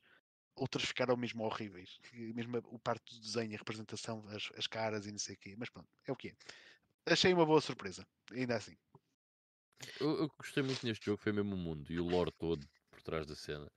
outras 0.55 0.85
ficaram 0.85 1.17
mesmo 1.17 1.45
horríveis. 1.45 1.99
Mesmo 2.13 2.59
o 2.67 2.79
parte 2.79 3.15
do 3.15 3.21
desenho, 3.21 3.55
a 3.55 3.59
representação, 3.59 4.27
as, 4.29 4.51
as 4.57 4.67
caras 4.67 5.07
e 5.07 5.13
não 5.13 5.19
sei 5.19 5.35
o 5.35 5.39
quê. 5.39 5.55
Mas 5.57 5.71
pronto, 5.71 5.89
é 6.07 6.13
o 6.13 6.17
que 6.17 6.29
é. 6.29 7.13
Achei 7.13 7.33
uma 7.33 7.47
boa 7.47 7.61
surpresa, 7.61 8.07
ainda 8.33 8.57
assim. 8.57 8.77
Eu, 10.01 10.19
eu, 10.19 10.29
gostei 10.39 10.63
muito 10.63 10.85
neste 10.85 11.07
jogo, 11.07 11.23
foi 11.23 11.33
mesmo 11.33 11.55
o 11.55 11.59
mundo 11.59 11.93
e 11.93 12.01
o 12.01 12.09
lore 12.09 12.33
todo 12.33 12.67
por 12.91 13.03
trás 13.03 13.27
da 13.27 13.37
cena. 13.37 13.71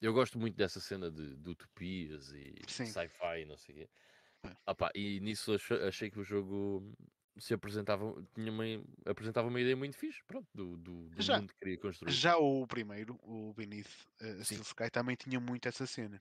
Eu 0.00 0.12
gosto 0.12 0.38
muito 0.38 0.56
dessa 0.56 0.78
cena 0.78 1.10
de, 1.10 1.36
de 1.36 1.50
utopias 1.50 2.30
e 2.30 2.54
sci-fi, 2.68 3.44
não 3.46 3.56
sei 3.56 3.74
o 3.74 3.78
quê. 3.78 3.90
É. 4.44 4.70
Opa, 4.70 4.90
e 4.94 5.18
nisso 5.20 5.54
achei, 5.54 5.88
achei 5.88 6.10
que 6.10 6.20
o 6.20 6.24
jogo 6.24 6.94
se 7.38 7.54
apresentava, 7.54 8.14
tinha 8.34 8.50
uma, 8.50 8.64
apresentava 9.06 9.48
uma 9.48 9.60
ideia 9.60 9.76
muito 9.76 9.96
fixe, 9.96 10.22
pronto, 10.26 10.46
do, 10.54 10.76
do, 10.76 11.08
do 11.10 11.22
já, 11.22 11.38
mundo 11.38 11.52
que 11.52 11.58
queria 11.58 11.78
construir. 11.78 12.12
Já 12.12 12.36
o 12.36 12.66
primeiro, 12.66 13.18
o 13.22 13.52
Beneath 13.54 13.86
uh, 14.20 14.44
Steel 14.44 14.62
Sky, 14.62 14.90
também 14.90 15.16
tinha 15.16 15.38
muito 15.38 15.68
essa 15.68 15.86
cena. 15.86 16.20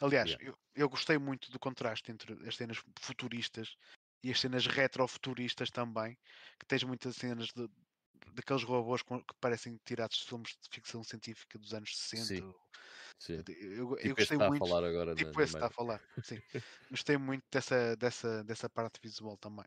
Aliás, 0.00 0.30
yeah. 0.30 0.46
eu, 0.46 0.58
eu 0.74 0.88
gostei 0.88 1.18
muito 1.18 1.50
do 1.50 1.58
contraste 1.58 2.10
entre 2.10 2.32
as 2.46 2.56
cenas 2.56 2.82
futuristas 3.00 3.76
e 4.22 4.30
as 4.30 4.40
cenas 4.40 4.66
retrofuturistas 4.66 5.70
também, 5.70 6.16
que 6.58 6.66
tens 6.66 6.82
muitas 6.82 7.16
cenas 7.16 7.48
de, 7.48 7.68
daqueles 8.32 8.62
robôs 8.64 9.02
que 9.02 9.34
parecem 9.40 9.78
tirados 9.84 10.18
de 10.18 10.24
filmes 10.24 10.50
de 10.50 10.68
ficção 10.70 11.04
científica 11.04 11.58
dos 11.58 11.74
anos 11.74 11.96
60. 11.96 12.24
Sim. 12.24 12.54
Sim. 13.18 13.36
Eu, 13.36 13.42
tipo 13.44 14.08
eu 14.08 14.14
gostei 14.14 14.38
muito. 14.38 14.64
A 14.64 14.66
falar 14.66 14.84
agora 14.86 15.14
tipo 15.14 15.40
esse 15.40 15.54
está 15.54 15.66
a 15.66 15.70
falar. 15.70 16.02
Sim. 16.22 16.40
gostei 16.90 17.16
muito 17.16 17.44
dessa, 17.50 17.96
dessa, 17.96 18.44
dessa 18.44 18.68
parte 18.68 19.00
visual 19.02 19.36
também. 19.38 19.64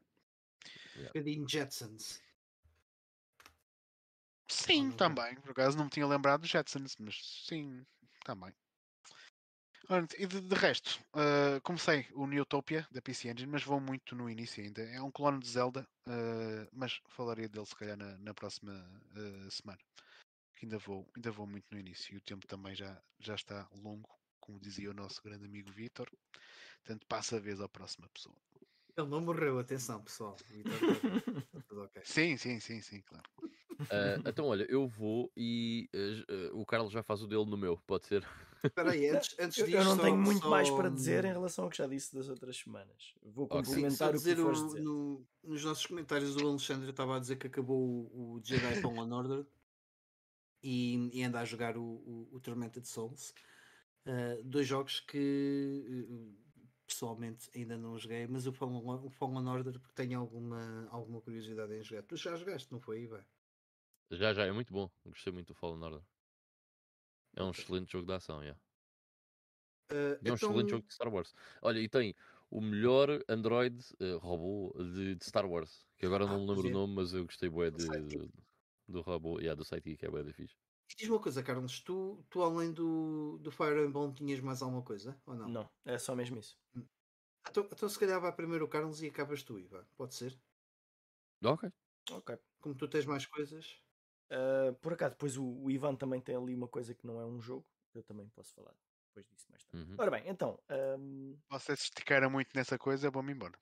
Um 1.03 1.08
bocadinho 1.08 1.50
Jetsons. 1.50 2.22
Sim, 4.48 4.92
também. 4.92 5.36
Por 5.42 5.52
acaso 5.52 5.78
não 5.78 5.86
me 5.86 5.92
tinha 5.92 6.08
lembrado 6.08 6.42
dos 6.42 6.50
Jetsons, 6.50 6.95
mas 7.00 7.45
sim, 7.48 7.86
também. 8.26 8.53
E 10.19 10.28
de, 10.28 10.40
de 10.42 10.56
resto, 10.56 11.03
uh, 11.16 11.60
comecei 11.64 12.06
o 12.14 12.28
Newtopia 12.28 12.88
da 12.92 13.02
PC 13.02 13.32
Engine, 13.32 13.52
mas 13.52 13.64
vou 13.64 13.80
muito 13.80 14.16
no 14.16 14.30
início 14.30 14.64
ainda. 14.64 14.84
É 14.84 15.02
um 15.02 15.10
clone 15.10 15.40
de 15.40 15.50
Zelda, 15.50 15.88
uh, 16.08 16.69
mas 16.72 17.02
falaria 17.08 17.50
dele 17.50 17.66
se 17.66 17.76
calhar 17.76 17.98
na, 17.98 18.16
na 18.19 18.32
próxima 18.36 18.72
uh, 18.72 19.50
semana. 19.50 19.80
Ainda 20.61 20.78
vou, 20.78 21.10
ainda 21.16 21.32
vou 21.32 21.48
muito 21.48 21.66
no 21.72 21.80
início 21.80 22.14
e 22.14 22.18
o 22.18 22.22
tempo 22.22 22.45
também 22.45 22.76
já, 22.76 23.02
já 23.19 23.34
está 23.34 23.68
longo, 23.72 24.08
como 24.40 24.60
dizia 24.60 24.92
o 24.92 24.94
nosso 24.94 25.24
grande 25.24 25.45
amigo 25.45 25.72
Vitor. 25.72 26.08
Portanto, 26.84 27.08
passa 27.08 27.38
a 27.38 27.40
vez 27.40 27.60
à 27.60 27.68
próxima 27.68 28.08
pessoa. 28.10 28.36
Ele 29.00 29.10
não 29.10 29.22
morreu, 29.22 29.60
atenção, 29.60 30.02
pessoal. 30.02 30.36
okay. 31.72 32.02
Sim, 32.03 32.38
sim, 32.38 32.60
sim, 32.60 32.82
sim, 32.82 33.02
claro. 33.02 33.24
Uh, 33.82 34.28
então, 34.28 34.48
olha, 34.48 34.66
eu 34.69 34.88
vou 34.88 35.32
e 35.38 35.90
uh, 35.95 36.60
o 36.60 36.66
Carlos 36.66 36.92
já 36.92 37.02
faz 37.02 37.22
o 37.22 37.28
dele 37.28 37.45
no 37.45 37.58
meu, 37.58 37.78
pode 37.88 38.08
ser? 38.08 38.28
Espera 38.61 38.92
aí, 38.92 39.10
antes, 39.10 39.36
antes 39.40 39.66
disso, 39.66 39.78
eu, 39.78 39.86
não 39.86 39.98
tenho 39.98 40.18
muito 40.18 40.42
só... 40.42 40.50
mais 40.50 40.69
para 40.69 40.90
dizer 40.90 41.24
em 41.24 41.32
relação 41.32 41.64
ao 41.64 41.72
que 41.72 41.78
já 41.78 41.88
disse 41.88 42.14
das 42.14 42.28
outras 42.28 42.58
semanas. 42.58 43.14
Vou 43.24 43.48
complementar 43.48 44.10
okay. 44.10 44.19
Sim, 44.19 44.34
o 44.34 44.36
que 44.36 44.52
dizer, 44.52 44.66
dizer. 44.66 44.82
No, 44.82 45.26
nos 45.42 45.64
nossos 45.64 45.86
comentários, 45.86 46.36
o 46.36 46.45
Alexandre 46.45 46.90
estava 46.90 47.16
a 47.16 47.19
dizer 47.19 47.38
que 47.38 47.48
acabou 47.48 47.80
o, 47.80 48.34
o 48.34 48.42
Jedi 48.44 48.82
Fallen 48.82 49.11
Order 49.14 49.45
e, 50.61 51.10
e 51.14 51.24
anda 51.24 51.40
a 51.40 51.45
jogar 51.45 51.78
o, 51.78 51.84
o, 51.84 52.30
o 52.34 52.40
Tormented 52.42 52.86
Souls. 52.86 53.34
Uh, 54.06 54.44
dois 54.44 54.68
jogos 54.68 55.00
que 55.00 56.06
pessoalmente 56.90 57.50
ainda 57.56 57.77
não 57.77 57.98
joguei, 57.98 58.27
mas 58.27 58.48
o 58.48 58.51
Fallen, 58.53 58.82
o 59.06 59.09
Fallen 59.09 59.48
Order 59.48 59.80
porque 59.80 59.93
tenho 59.93 60.19
alguma, 60.19 60.88
alguma 60.90 61.22
curiosidade 61.22 61.74
em 61.74 61.84
jogar. 61.84 62.03
Tu 62.03 62.16
já 62.18 62.35
jogaste, 62.35 62.72
não 62.72 62.80
foi, 62.82 63.03
Ivan? 63.03 63.26
Já, 64.11 64.34
já, 64.34 64.45
é 64.45 64.51
muito 64.51 64.74
bom. 64.74 64.90
Gostei 65.06 65.32
muito 65.34 65.48
do 65.50 65.56
Fallen 65.56 65.84
Order. 65.84 66.03
É 67.35 67.43
um 67.43 67.51
excelente 67.51 67.92
jogo 67.92 68.06
de 68.06 68.14
ação, 68.14 68.42
yeah. 68.43 68.59
Uh, 69.92 70.19
é 70.24 70.32
um 70.32 70.35
excelente 70.35 70.68
então, 70.68 70.77
jogo 70.77 70.88
de 70.88 70.93
Star 70.93 71.14
Wars. 71.14 71.34
Olha, 71.61 71.80
e 71.80 71.90
tem 71.90 72.16
o 72.50 72.61
melhor 72.61 73.24
Android 73.27 73.84
eh, 74.00 74.14
robô 74.14 74.72
de, 74.77 75.16
de 75.16 75.26
Star 75.26 75.48
Wars. 75.50 75.88
Que 75.98 76.06
agora 76.06 76.26
Ah, 76.26 76.27
não 76.27 76.42
me 76.42 76.48
lembro 76.48 76.68
é. 76.68 76.69
o 76.69 76.74
nome, 76.74 76.93
mas 76.95 77.14
eu 77.14 77.26
gostei 77.26 77.50
bué 77.50 77.72
de, 77.72 77.88
de- 77.88 78.32
do 78.88 79.01
robô. 79.01 79.40
Yeah, 79.40 79.56
do 79.56 79.66
Sidekick, 79.66 80.06
é 80.06 80.09
bué 80.09 80.24
da 80.24 80.34
fixe. 80.34 80.56
Diz 80.95 81.09
uma 81.09 81.19
coisa, 81.19 81.43
Carlos, 81.43 81.82
tu, 81.82 82.24
tu 82.30 82.42
além 82.42 82.72
do, 82.72 83.38
do 83.40 83.51
Fire 83.51 83.85
Emblem 83.85 84.14
tinhas 84.14 84.40
mais 84.40 84.61
alguma 84.61 84.82
coisa? 84.82 85.19
Ou 85.26 85.35
não? 85.35 85.50
Não, 85.50 85.69
é 85.85 85.98
só 85.98 86.16
mesmo 86.16 86.40
isso. 86.40 86.58
Então, 87.50 87.68
então 87.72 87.90
se 87.90 88.00
calhar 88.00 88.19
vai 88.19 88.32
primeiro 88.32 88.66
o 88.66 88.68
Carlos 88.68 89.01
e 89.01 89.08
acabas 89.08 89.43
tu, 89.43 89.59
Ivan. 89.59 89.85
Pode 89.95 90.16
ser? 90.16 90.40
Ok. 91.43 91.69
Ok. 92.11 92.38
Como 92.59 92.76
tu 92.76 92.88
tens 92.88 93.06
mais 93.06 93.26
coisas. 93.26 93.82
Uh, 94.32 94.74
por 94.76 94.93
acaso, 94.93 95.16
depois 95.16 95.38
o, 95.38 95.45
o 95.45 95.72
Ivan 95.72 95.95
também 95.95 96.22
tem 96.22 96.35
ali 96.35 96.53
uma 96.53 96.68
coisa 96.68 96.93
que 96.93 97.06
não 97.08 97.19
é 97.19 97.26
um 97.26 97.42
jogo. 97.42 97.66
Eu 97.93 98.03
também 98.03 98.27
posso 98.30 98.53
falar 98.53 98.76
depois 99.08 99.26
disso 99.27 99.48
mais 99.50 99.64
tarde. 99.66 99.90
Uhum. 99.90 99.95
Ora 99.98 100.11
bem, 100.11 100.24
então. 100.27 100.59
um, 101.00 101.38
Você 101.50 101.76
se 101.76 101.84
esticar 101.84 102.30
muito 102.30 102.50
nessa 102.56 102.77
coisa, 102.77 103.09
vou-me 103.09 103.34
embora. 103.34 103.58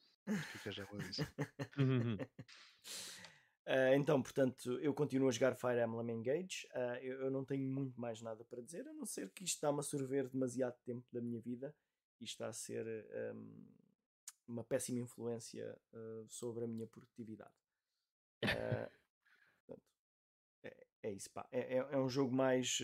Fica 0.51 0.71
já 0.71 0.85
com 0.85 0.97
isso. 0.97 1.21
Uh, 3.67 3.93
então, 3.95 4.21
portanto, 4.23 4.79
eu 4.79 4.93
continuo 4.93 5.27
a 5.27 5.31
jogar 5.31 5.53
Fire 5.55 5.81
Emblem 5.83 6.15
Engage. 6.17 6.65
Uh, 6.73 6.95
eu, 7.01 7.21
eu 7.23 7.31
não 7.31 7.43
tenho 7.43 7.67
muito 7.69 7.99
mais 7.99 8.21
nada 8.21 8.45
para 8.45 8.61
dizer, 8.61 8.87
a 8.87 8.93
não 8.93 9.05
ser 9.05 9.29
que 9.31 9.43
isto 9.43 9.55
está-me 9.55 9.79
a 9.79 9.83
sorver 9.83 10.29
demasiado 10.29 10.75
tempo 10.85 11.05
da 11.11 11.19
minha 11.19 11.41
vida 11.41 11.75
e 12.21 12.23
está 12.23 12.47
a 12.47 12.53
ser 12.53 12.85
um, 13.35 13.65
uma 14.47 14.63
péssima 14.63 14.99
influência 14.99 15.77
uh, 15.93 16.25
sobre 16.29 16.63
a 16.63 16.67
minha 16.67 16.87
produtividade. 16.87 17.51
Portanto, 19.67 19.83
é, 20.63 20.87
é 21.03 21.11
isso, 21.11 21.29
pá. 21.31 21.47
É, 21.51 21.77
é- 21.77 21.87
é 21.91 21.97
um 21.97 22.09
jogo 22.09 22.33
mais 22.33 22.77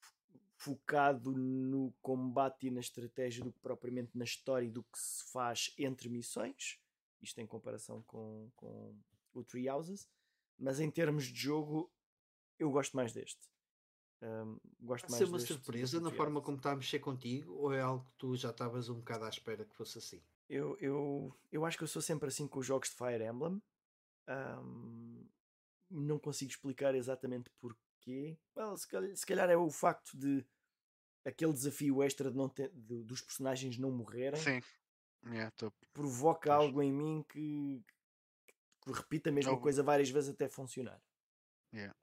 fo- 0.00 0.40
focado 0.56 1.32
no 1.36 1.92
combate 2.02 2.66
e 2.66 2.70
na 2.70 2.80
estratégia 2.80 3.44
do 3.44 3.52
que 3.52 3.60
propriamente 3.60 4.16
na 4.16 4.24
história 4.24 4.66
e 4.66 4.70
do 4.70 4.82
que 4.82 4.98
se 4.98 5.24
faz 5.32 5.72
entre 5.78 6.08
missões. 6.08 6.80
Isto 7.22 7.40
em 7.40 7.46
comparação 7.46 8.02
com, 8.02 8.50
com 8.56 8.94
o 9.40 9.44
Three 9.44 9.68
Houses, 9.68 10.08
mas 10.58 10.80
em 10.80 10.90
termos 10.90 11.24
de 11.24 11.38
jogo, 11.38 11.92
eu 12.58 12.70
gosto 12.70 12.96
mais 12.96 13.12
deste. 13.12 13.40
Um, 14.22 14.58
gosto 14.80 15.10
mais 15.10 15.18
ser 15.18 15.24
uma 15.24 15.38
surpresa 15.38 16.00
na 16.00 16.10
forma 16.10 16.40
como 16.40 16.56
está 16.56 16.72
a 16.72 16.76
mexer 16.76 16.98
contigo 17.00 17.52
ou 17.54 17.72
é 17.72 17.80
algo 17.80 18.04
que 18.06 18.14
tu 18.16 18.34
já 18.34 18.50
estavas 18.50 18.88
um 18.88 18.94
bocado 18.96 19.24
à 19.24 19.28
espera 19.28 19.64
que 19.64 19.74
fosse 19.74 19.98
assim? 19.98 20.22
Eu, 20.48 20.76
eu, 20.80 21.36
eu 21.52 21.64
acho 21.66 21.76
que 21.76 21.84
eu 21.84 21.88
sou 21.88 22.00
sempre 22.00 22.28
assim 22.28 22.46
com 22.48 22.58
os 22.60 22.66
jogos 22.66 22.88
de 22.88 22.94
Fire 22.96 23.24
Emblem. 23.24 23.60
Um, 24.28 25.26
não 25.90 26.18
consigo 26.18 26.50
explicar 26.50 26.94
exatamente 26.94 27.50
porquê. 27.60 28.38
Well, 28.56 28.76
se, 28.76 28.88
calhar, 28.88 29.16
se 29.16 29.26
calhar 29.26 29.50
é 29.50 29.56
o 29.56 29.70
facto 29.70 30.16
de 30.16 30.44
aquele 31.24 31.52
desafio 31.52 32.02
extra 32.02 32.30
de 32.30 32.36
não 32.36 32.48
ter, 32.48 32.70
de- 32.70 33.02
dos 33.02 33.20
personagens 33.20 33.76
não 33.78 33.90
morrerem 33.90 34.40
Sim. 34.40 34.60
Yeah, 35.26 35.50
tô- 35.52 35.72
provoca 35.92 36.52
algo 36.54 36.80
em 36.82 36.92
mim 36.92 37.24
que, 37.28 37.82
que 38.86 38.92
repita 38.92 39.30
a 39.30 39.32
mesma 39.32 39.58
coisa 39.60 39.82
várias 39.82 40.08
vezes 40.10 40.30
até 40.30 40.48
funcionar. 40.48 41.02
Yeah. 41.74 41.94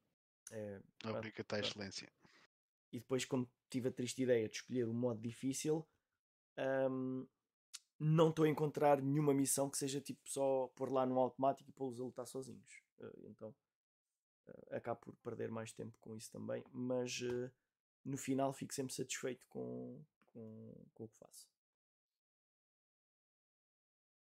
É, 0.51 0.81
Obriga-te 1.05 1.41
à 1.41 1.45
pronto. 1.57 1.65
excelência. 1.65 2.11
e 2.91 2.99
depois, 2.99 3.25
como 3.25 3.49
tive 3.69 3.89
a 3.89 3.91
triste 3.91 4.21
ideia 4.21 4.47
de 4.47 4.57
escolher 4.57 4.87
o 4.87 4.93
modo 4.93 5.19
difícil, 5.19 5.87
hum, 6.91 7.25
não 7.99 8.29
estou 8.29 8.45
a 8.45 8.49
encontrar 8.49 9.01
nenhuma 9.01 9.33
missão 9.33 9.69
que 9.69 9.77
seja 9.77 10.01
tipo 10.01 10.21
só 10.29 10.67
pôr 10.75 10.91
lá 10.91 11.05
no 11.05 11.17
automático 11.17 11.69
e 11.69 11.73
pô-los 11.73 11.99
a 11.99 12.03
lutar 12.03 12.27
sozinhos. 12.27 12.83
Eh, 12.99 13.19
então 13.29 13.55
eh, 14.47 14.75
acabo 14.77 14.99
por 14.99 15.15
perder 15.15 15.49
mais 15.49 15.71
tempo 15.71 15.97
com 15.99 16.15
isso 16.15 16.31
também, 16.31 16.63
mas 16.71 17.21
eh, 17.23 17.49
no 18.03 18.17
final 18.17 18.51
fico 18.53 18.73
sempre 18.73 18.93
satisfeito 18.93 19.47
com, 19.47 20.03
com, 20.33 20.85
com 20.93 21.03
o 21.05 21.07
que 21.07 21.17
faço. 21.17 21.49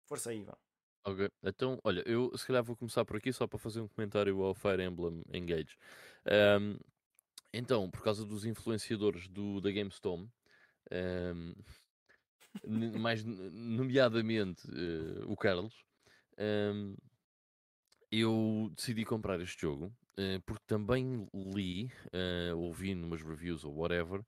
Força 0.06 0.30
aí, 0.30 0.40
Ivan. 0.41 0.57
Ok, 1.08 1.30
então, 1.43 1.80
olha, 1.84 2.03
eu 2.08 2.35
se 2.35 2.48
calhar 2.48 2.64
vou 2.64 2.75
começar 2.75 3.06
por 3.06 3.16
aqui 3.17 3.32
só 3.32 3.45
para 3.45 3.59
fazer 3.59 3.80
um 3.80 3.88
comentário 3.88 4.42
ao 4.42 4.56
Fire 4.56 4.82
Emblem 4.84 5.22
Engage. 5.32 5.77
Ahm, 6.25 6.77
então, 7.53 7.90
por 7.92 8.03
causa 8.03 8.25
dos 8.25 8.45
influenciadores 8.45 9.27
do, 9.27 9.61
da 9.61 9.72
GameStop, 9.72 10.27
ahm, 10.92 11.53
n- 12.66 12.98
mais 12.98 13.24
nomeadamente 13.24 14.67
eh, 14.72 15.24
o 15.27 15.35
Carlos, 15.35 15.84
ahm, 16.38 16.95
eu 18.11 18.72
decidi 18.75 19.03
comprar 19.06 19.40
este 19.42 19.61
jogo 19.61 19.92
eh, 20.17 20.40
porque 20.45 20.64
também 20.66 21.27
li, 21.34 21.92
eh, 22.14 22.53
ouvi 22.53 22.95
numas 22.95 23.22
reviews 23.22 23.64
ou 23.66 23.75
whatever, 23.75 24.24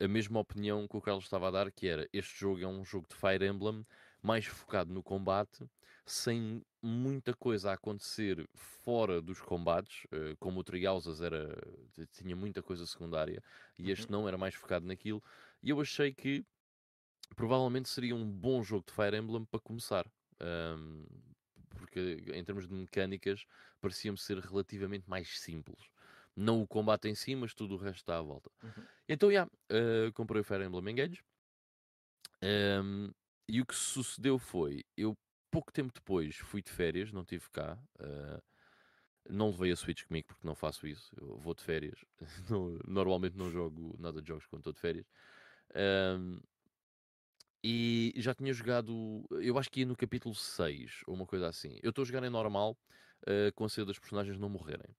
a 0.00 0.08
mesma 0.08 0.40
opinião 0.40 0.86
que 0.88 0.96
o 0.96 1.00
Carlos 1.00 1.24
estava 1.24 1.48
a 1.48 1.50
dar, 1.50 1.70
que 1.72 1.86
era 1.86 2.08
este 2.12 2.38
jogo 2.38 2.62
é 2.62 2.66
um 2.66 2.84
jogo 2.84 3.06
de 3.08 3.14
Fire 3.14 3.46
Emblem 3.46 3.84
mais 4.28 4.44
focado 4.44 4.92
no 4.92 5.02
combate, 5.02 5.64
sem 6.04 6.62
muita 6.82 7.32
coisa 7.32 7.70
a 7.70 7.74
acontecer 7.74 8.46
fora 8.54 9.22
dos 9.22 9.40
combates, 9.40 10.06
eh, 10.12 10.36
como 10.38 10.60
o 10.60 10.64
Triausas 10.64 11.22
era 11.22 11.56
tinha 12.12 12.36
muita 12.36 12.62
coisa 12.62 12.84
secundária 12.86 13.42
e 13.78 13.90
este 13.90 14.12
não 14.12 14.28
era 14.28 14.36
mais 14.36 14.54
focado 14.54 14.86
naquilo, 14.86 15.22
e 15.62 15.70
eu 15.70 15.80
achei 15.80 16.12
que 16.12 16.44
provavelmente 17.34 17.88
seria 17.88 18.14
um 18.14 18.30
bom 18.30 18.62
jogo 18.62 18.84
de 18.86 18.92
Fire 18.92 19.16
Emblem 19.16 19.46
para 19.46 19.60
começar. 19.60 20.06
Ahm, 20.40 21.06
porque 21.70 22.22
em 22.34 22.44
termos 22.44 22.68
de 22.68 22.74
mecânicas 22.74 23.46
parecia-me 23.80 24.18
ser 24.18 24.38
relativamente 24.40 25.08
mais 25.08 25.40
simples. 25.40 25.88
Não 26.36 26.60
o 26.60 26.66
combate 26.66 27.08
em 27.08 27.14
si, 27.14 27.34
mas 27.34 27.54
tudo 27.54 27.76
o 27.76 27.78
resto 27.78 28.00
está 28.00 28.18
à 28.18 28.22
volta. 28.22 28.50
Uhum. 28.62 28.84
Então, 29.08 29.32
já, 29.32 29.48
eh, 29.70 30.10
comprei 30.12 30.42
o 30.42 30.44
Fire 30.44 30.64
Emblem 30.64 30.92
Engage. 30.92 31.22
Ahm, 32.42 33.10
e 33.48 33.60
o 33.60 33.66
que 33.66 33.74
sucedeu 33.74 34.38
foi, 34.38 34.84
eu 34.96 35.16
pouco 35.50 35.72
tempo 35.72 35.92
depois 35.94 36.36
fui 36.36 36.62
de 36.62 36.70
férias, 36.70 37.12
não 37.12 37.24
tive 37.24 37.48
cá. 37.50 37.78
ah, 38.00 38.42
não 39.28 39.50
levei 39.50 39.72
a 39.72 39.76
Switch 39.76 40.04
comigo 40.06 40.28
porque 40.28 40.46
não 40.46 40.54
faço 40.54 40.86
isso. 40.86 41.14
Eu 41.20 41.38
vou 41.38 41.54
de 41.54 41.62
férias. 41.62 42.04
Não- 42.50 42.78
normalmente 42.86 43.36
não 43.36 43.50
jogo 43.50 43.94
nada 43.98 44.22
de 44.22 44.28
jogos 44.28 44.46
quando 44.46 44.60
estou 44.60 44.72
de 44.72 44.80
férias. 44.80 45.06
Ahm, 45.74 46.40
e 47.62 48.12
já 48.16 48.34
tinha 48.34 48.52
jogado, 48.52 49.24
eu 49.30 49.58
acho 49.58 49.70
que 49.70 49.80
ia 49.80 49.86
no 49.86 49.96
capítulo 49.96 50.34
6, 50.34 51.02
ou 51.06 51.14
uma 51.14 51.26
coisa 51.26 51.48
assim. 51.48 51.78
Eu 51.82 51.90
estou 51.90 52.02
a 52.02 52.06
jogar 52.06 52.24
em 52.24 52.30
normal, 52.30 52.76
ah, 53.26 53.52
com 53.54 53.64
a 53.64 53.68
cena 53.68 53.86
das 53.86 53.98
personagens 53.98 54.38
não 54.38 54.48
morrerem. 54.48 54.94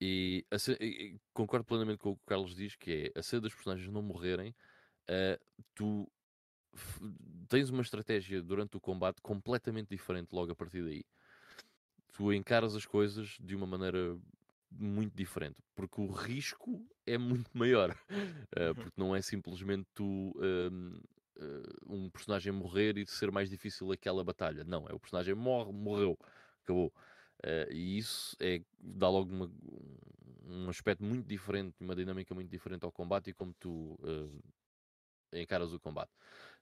E, 0.00 0.44
a 0.50 0.56
e- 0.82 1.20
concordo 1.34 1.64
plenamente 1.66 1.98
com 1.98 2.10
o 2.10 2.16
que 2.16 2.22
o 2.22 2.26
Carlos 2.26 2.54
diz, 2.54 2.74
que 2.76 3.12
é 3.14 3.18
a 3.18 3.22
cena 3.22 3.42
das 3.42 3.54
personagens 3.54 3.90
não 3.92 4.02
morrerem, 4.02 4.54
ah, 5.08 5.38
tu 5.74 6.10
tens 7.48 7.70
uma 7.70 7.82
estratégia 7.82 8.42
durante 8.42 8.76
o 8.76 8.80
combate 8.80 9.20
completamente 9.22 9.88
diferente 9.90 10.32
logo 10.34 10.52
a 10.52 10.56
partir 10.56 10.82
daí. 10.82 11.04
Tu 12.12 12.32
encaras 12.32 12.74
as 12.74 12.84
coisas 12.84 13.36
de 13.40 13.54
uma 13.54 13.66
maneira 13.66 14.18
muito 14.70 15.14
diferente, 15.16 15.56
porque 15.74 16.00
o 16.00 16.10
risco 16.10 16.86
é 17.06 17.16
muito 17.18 17.50
maior, 17.56 17.96
Uh, 18.50 18.74
porque 18.76 19.00
não 19.00 19.14
é 19.14 19.22
simplesmente 19.22 19.86
tu 19.94 20.32
um, 20.36 20.96
uh, 21.38 21.94
um 21.94 22.10
personagem 22.10 22.52
morrer 22.52 22.98
e 22.98 23.06
ser 23.06 23.30
mais 23.30 23.48
difícil 23.48 23.90
aquela 23.92 24.24
batalha. 24.24 24.64
Não, 24.64 24.88
é 24.88 24.92
o 24.92 24.98
personagem 24.98 25.34
morre, 25.34 25.72
morreu, 25.72 26.18
acabou. 26.64 26.92
Uh, 27.44 27.72
e 27.72 27.96
isso 27.98 28.36
é, 28.40 28.60
dá 28.78 29.08
logo 29.08 29.32
uma- 29.32 29.50
um 30.44 30.68
aspecto 30.68 31.04
muito 31.04 31.26
diferente, 31.28 31.76
uma 31.80 31.94
dinâmica 31.94 32.34
muito 32.34 32.50
diferente 32.50 32.84
ao 32.84 32.90
combate 32.92 33.30
e 33.30 33.32
como 33.34 33.54
tu 33.54 33.94
uh, 34.02 34.42
encaras 35.32 35.72
o 35.72 35.80
combate. 35.80 36.10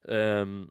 Um, 0.06 0.68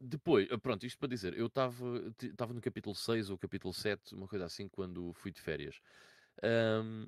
depois, 0.00 0.48
ah, 0.50 0.58
pronto, 0.58 0.86
isto 0.86 0.98
para 0.98 1.08
dizer, 1.08 1.36
eu 1.36 1.46
estava 1.46 2.54
no 2.54 2.60
capítulo 2.60 2.94
6 2.94 3.28
ou 3.28 3.38
capítulo 3.38 3.74
7, 3.74 4.14
uma 4.14 4.26
coisa 4.26 4.46
assim, 4.46 4.66
quando 4.68 5.12
fui 5.14 5.30
de 5.30 5.40
férias. 5.40 5.80
Um, 6.42 7.06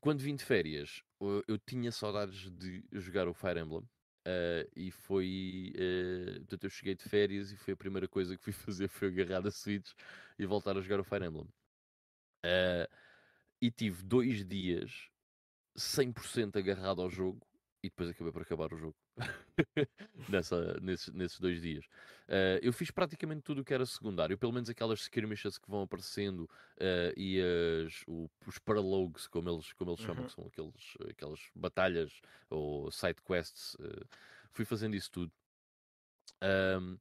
quando 0.00 0.20
vim 0.20 0.34
de 0.34 0.44
férias, 0.44 1.02
uh, 1.20 1.42
eu 1.46 1.58
tinha 1.58 1.92
saudades 1.92 2.50
de 2.50 2.84
jogar 2.92 3.28
o 3.28 3.34
Fire 3.34 3.60
Emblem. 3.60 3.82
uh, 4.26 4.70
e 4.76 4.90
foi. 4.90 5.72
Uh, 5.76 6.40
portanto, 6.40 6.64
eu 6.64 6.70
cheguei 6.70 6.94
de 6.94 7.04
férias 7.04 7.52
e 7.52 7.56
foi 7.56 7.74
a 7.74 7.76
primeira 7.76 8.08
coisa 8.08 8.36
que 8.36 8.42
fui 8.42 8.52
fazer 8.52 8.88
foi 8.88 9.08
agarrar 9.08 9.46
a 9.46 9.50
Switch 9.50 9.92
e 10.38 10.46
voltar 10.46 10.76
a 10.76 10.80
jogar 10.80 11.00
o 11.00 11.04
Fire 11.04 11.24
Emblem. 11.26 11.48
Uh, 12.44 12.88
e 13.60 13.70
tive 13.70 14.02
dois 14.02 14.44
dias 14.44 15.08
100% 15.76 16.56
agarrado 16.56 17.00
ao 17.00 17.10
jogo 17.10 17.46
e 17.82 17.88
depois 17.88 18.08
acabei 18.10 18.32
por 18.32 18.42
acabar 18.42 18.72
o 18.72 18.76
jogo 18.76 18.96
Nessa, 20.28 20.80
nesses, 20.80 21.12
nesses 21.12 21.40
dois 21.40 21.60
dias. 21.60 21.84
Uh, 22.28 22.58
eu 22.62 22.72
fiz 22.72 22.90
praticamente 22.90 23.42
tudo 23.42 23.60
o 23.60 23.64
que 23.64 23.74
era 23.74 23.84
secundário, 23.84 24.38
pelo 24.38 24.52
menos 24.52 24.70
aquelas 24.70 25.00
skirmishes 25.00 25.58
que 25.58 25.68
vão 25.70 25.82
aparecendo 25.82 26.44
uh, 26.78 27.12
e 27.16 27.40
as, 27.86 28.02
o- 28.06 28.30
os 28.46 28.58
paralogues, 28.58 29.26
como 29.26 29.50
eles, 29.50 29.72
como 29.72 29.90
eles 29.90 30.00
chamam, 30.00 30.22
Uhum. 30.22 30.28
que 30.28 30.32
são 30.32 30.46
aqueles, 30.46 30.96
aquelas 31.10 31.40
batalhas 31.54 32.20
ou 32.48 32.90
side 32.90 33.20
quests. 33.22 33.74
uh, 33.74 34.06
fui 34.52 34.64
fazendo 34.64 34.94
isso 34.96 35.10
tudo. 35.10 35.32
Um, 36.42 36.98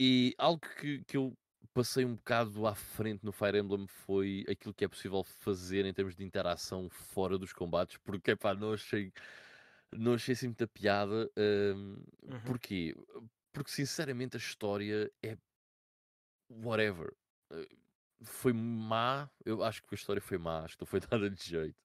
e 0.00 0.34
algo 0.38 0.60
que, 0.80 1.04
que 1.04 1.16
eu 1.16 1.36
passei 1.74 2.04
um 2.04 2.14
bocado 2.16 2.66
à 2.66 2.74
frente 2.74 3.24
no 3.24 3.32
Fire 3.32 3.58
Emblem 3.58 3.86
foi 3.86 4.44
aquilo 4.48 4.74
que 4.74 4.84
é 4.84 4.88
possível 4.88 5.22
fazer 5.24 5.84
em 5.84 5.92
termos 5.94 6.16
de 6.16 6.24
interação 6.24 6.88
fora 6.90 7.38
dos 7.38 7.52
combates, 7.52 7.98
porque 7.98 8.36
pá, 8.36 8.54
não 8.54 8.72
achei, 8.72 9.12
não 9.96 10.14
achei 10.14 10.32
assim 10.34 10.48
muita 10.48 10.66
piada. 10.66 11.30
Um, 11.36 12.04
Uhum. 12.26 12.40
Porquê? 12.44 12.94
Porque 13.52 13.70
sinceramente 13.70 14.36
a 14.36 14.38
história 14.40 15.10
é 15.22 15.36
whatever. 16.48 17.14
Eh, 17.50 17.66
Foi 18.22 18.52
má, 18.52 19.30
eu 19.44 19.62
acho 19.62 19.82
que 19.82 19.94
a 19.94 19.96
história 19.96 20.20
foi 20.22 20.38
má, 20.38 20.64
acho 20.64 20.76
que 20.76 20.82
não 20.82 20.86
foi 20.88 21.00
nada 21.10 21.30
de 21.30 21.42
jeito. 21.44 21.76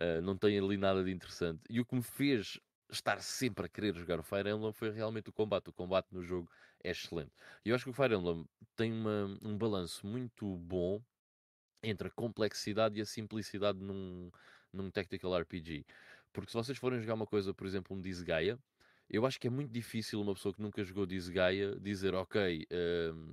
Eh, 0.00 0.20
não 0.20 0.36
tem 0.36 0.58
ali 0.58 0.76
nada 0.76 1.04
de 1.04 1.10
interessante. 1.12 1.62
E 1.70 1.80
o 1.80 1.86
que 1.86 1.94
me 1.96 2.02
fez 2.02 2.60
estar 2.90 3.22
sempre 3.22 3.66
a 3.66 3.68
querer 3.68 3.94
jogar 3.96 4.20
o 4.20 4.22
Fire 4.22 4.50
Emblem 4.50 4.72
foi 4.72 4.90
realmente 4.90 5.30
o 5.30 5.32
combate. 5.32 5.70
O 5.70 5.72
combate 5.72 6.08
no 6.12 6.22
jogo 6.22 6.50
é 6.84 6.90
excelente. 6.90 7.32
E 7.64 7.70
eu 7.70 7.74
acho 7.76 7.84
que 7.84 7.90
o 7.90 7.94
Fire 7.94 8.14
Emblem 8.14 8.46
tem 8.76 8.92
uma- 8.92 9.38
um 9.42 9.56
balanço 9.58 10.06
muito 10.06 10.56
bom 10.58 11.02
entre 11.82 12.08
a 12.08 12.10
complexidade 12.10 12.98
e 12.98 13.02
a 13.02 13.06
simplicidade 13.06 13.78
num, 13.78 14.30
num 14.72 14.90
Tactical 14.90 15.38
RPG. 15.38 15.86
Porque 16.32 16.50
se 16.50 16.56
vocês 16.56 16.78
forem 16.78 17.00
jogar 17.00 17.14
uma 17.14 17.26
coisa, 17.26 17.52
por 17.52 17.66
exemplo, 17.66 17.96
um 17.96 18.00
Disgaea, 18.00 18.58
eu 19.08 19.26
acho 19.26 19.40
que 19.40 19.46
é 19.48 19.50
muito 19.50 19.72
difícil 19.72 20.20
uma 20.20 20.34
pessoa 20.34 20.54
que 20.54 20.62
nunca 20.62 20.84
jogou 20.84 21.04
Disgaea 21.06 21.78
dizer, 21.80 22.14
ok, 22.14 22.66
hum, 23.12 23.32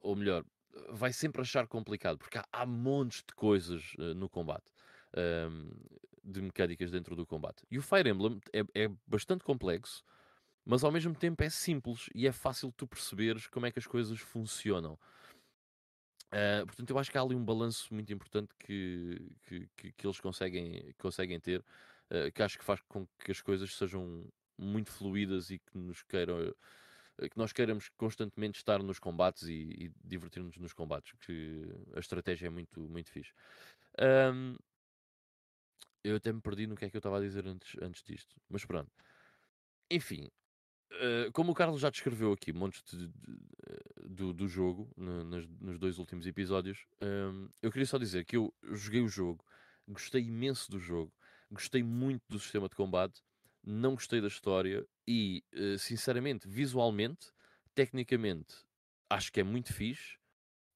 ou 0.00 0.16
melhor, 0.16 0.44
vai 0.90 1.12
sempre 1.12 1.40
achar 1.42 1.66
complicado, 1.66 2.18
porque 2.18 2.38
há, 2.38 2.44
há 2.52 2.66
montes 2.66 3.22
de 3.26 3.34
coisas 3.34 3.94
eh, 3.98 4.14
no 4.14 4.28
combate, 4.28 4.70
hum, 5.50 5.70
de 6.22 6.42
mecânicas 6.42 6.90
dentro 6.90 7.16
do 7.16 7.26
combate. 7.26 7.64
E 7.70 7.78
o 7.78 7.82
Fire 7.82 8.08
Emblem 8.08 8.40
é, 8.52 8.62
é 8.74 8.90
bastante 9.06 9.44
complexo, 9.44 10.04
mas 10.64 10.84
ao 10.84 10.92
mesmo 10.92 11.14
tempo 11.14 11.42
é 11.42 11.48
simples 11.48 12.10
e 12.14 12.26
é 12.26 12.32
fácil 12.32 12.72
tu 12.76 12.86
perceberes 12.86 13.46
como 13.46 13.66
é 13.66 13.72
que 13.72 13.78
as 13.78 13.86
coisas 13.86 14.18
funcionam. 14.20 14.98
Uh, 16.32 16.66
portanto, 16.66 16.90
eu 16.90 16.98
acho 16.98 17.10
que 17.10 17.16
há 17.16 17.22
ali 17.22 17.34
um 17.34 17.44
balanço 17.44 17.92
muito 17.92 18.12
importante 18.12 18.54
que, 18.58 19.18
que, 19.44 19.68
que- 19.76 19.92
que 19.92 20.06
eles 20.06 20.20
conseguem, 20.20 20.92
conseguem 20.98 21.40
ter, 21.40 21.60
uh, 22.10 22.30
que 22.34 22.42
acho 22.42 22.58
que 22.58 22.64
faz 22.64 22.80
com 22.82 23.06
que 23.18 23.30
as 23.32 23.40
coisas 23.40 23.74
sejam 23.74 24.26
muito 24.58 24.90
fluídas 24.90 25.50
e 25.50 25.58
que 25.58 25.78
nos 25.78 26.02
queiram, 26.02 26.38
uh, 26.50 27.28
que 27.30 27.38
nós 27.38 27.52
queiramos 27.52 27.88
constantemente 27.90 28.58
estar 28.58 28.82
nos 28.82 28.98
combates 28.98 29.44
e, 29.48 29.54
e 29.86 29.92
divertir-nos 30.04 30.58
nos 30.58 30.72
combates, 30.74 31.12
que 31.20 31.62
a 31.94 32.00
estratégia 32.00 32.48
é 32.48 32.50
muito, 32.50 32.80
muito 32.88 33.10
fixe. 33.10 33.32
Um, 34.00 34.56
eu 36.04 36.16
até 36.16 36.32
me 36.32 36.40
perdi 36.40 36.66
no 36.66 36.76
que 36.76 36.84
é 36.84 36.90
que 36.90 36.96
eu 36.96 37.00
estava 37.00 37.18
a 37.18 37.20
dizer 37.20 37.46
antes, 37.46 37.74
antes 37.82 38.02
disto, 38.02 38.34
mas 38.48 38.64
pronto. 38.64 38.90
Enfim, 39.90 40.28
Uh, 40.90 41.30
como 41.32 41.52
o 41.52 41.54
Carlos 41.54 41.80
já 41.80 41.90
descreveu 41.90 42.32
aqui 42.32 42.52
montes 42.52 42.82
de- 42.90 43.08
de- 43.08 43.12
eh, 43.68 44.08
do, 44.08 44.32
do 44.32 44.48
jogo 44.48 44.90
no- 44.96 45.22
nas- 45.22 45.46
nos 45.60 45.78
dois 45.78 45.98
últimos 45.98 46.26
episódios, 46.26 46.86
um, 47.02 47.48
eu 47.62 47.70
queria 47.70 47.86
só 47.86 47.98
dizer 47.98 48.24
que 48.24 48.36
eu 48.36 48.52
joguei 48.72 49.02
o 49.02 49.08
jogo, 49.08 49.44
gostei 49.86 50.22
imenso 50.22 50.70
do 50.70 50.78
jogo, 50.78 51.12
gostei 51.50 51.82
muito 51.82 52.22
do 52.28 52.38
sistema 52.40 52.68
de 52.70 52.74
combate, 52.74 53.22
não 53.62 53.94
gostei 53.94 54.20
da 54.20 54.28
história 54.28 54.86
e, 55.06 55.44
uh, 55.54 55.78
sinceramente, 55.78 56.48
visualmente, 56.48 57.30
tecnicamente, 57.74 58.54
acho 59.10 59.30
que 59.30 59.40
é 59.40 59.44
muito 59.44 59.72
fixe. 59.74 60.16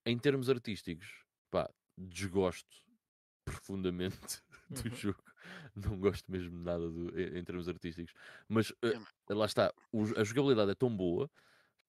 Em 0.04 0.18
termos 0.18 0.50
artísticos, 0.50 1.24
pá, 1.50 1.70
desgosto 1.96 2.82
profundamente 3.46 4.42
do 4.68 4.88
Uhum. 4.88 4.94
jogo. 4.94 5.22
Não 5.76 5.98
gosto 5.98 6.30
mesmo 6.30 6.50
de 6.58 6.64
nada 6.64 6.88
do- 6.90 7.18
em, 7.20 7.42
termos 7.44 7.68
artísticos. 7.68 8.14
Mas 8.48 8.70
uh, 8.70 8.74
lá 9.30 9.46
está, 9.46 9.72
o- 9.92 10.18
a 10.18 10.24
jogabilidade 10.24 10.70
é 10.72 10.74
tão 10.74 10.94
boa 10.94 11.30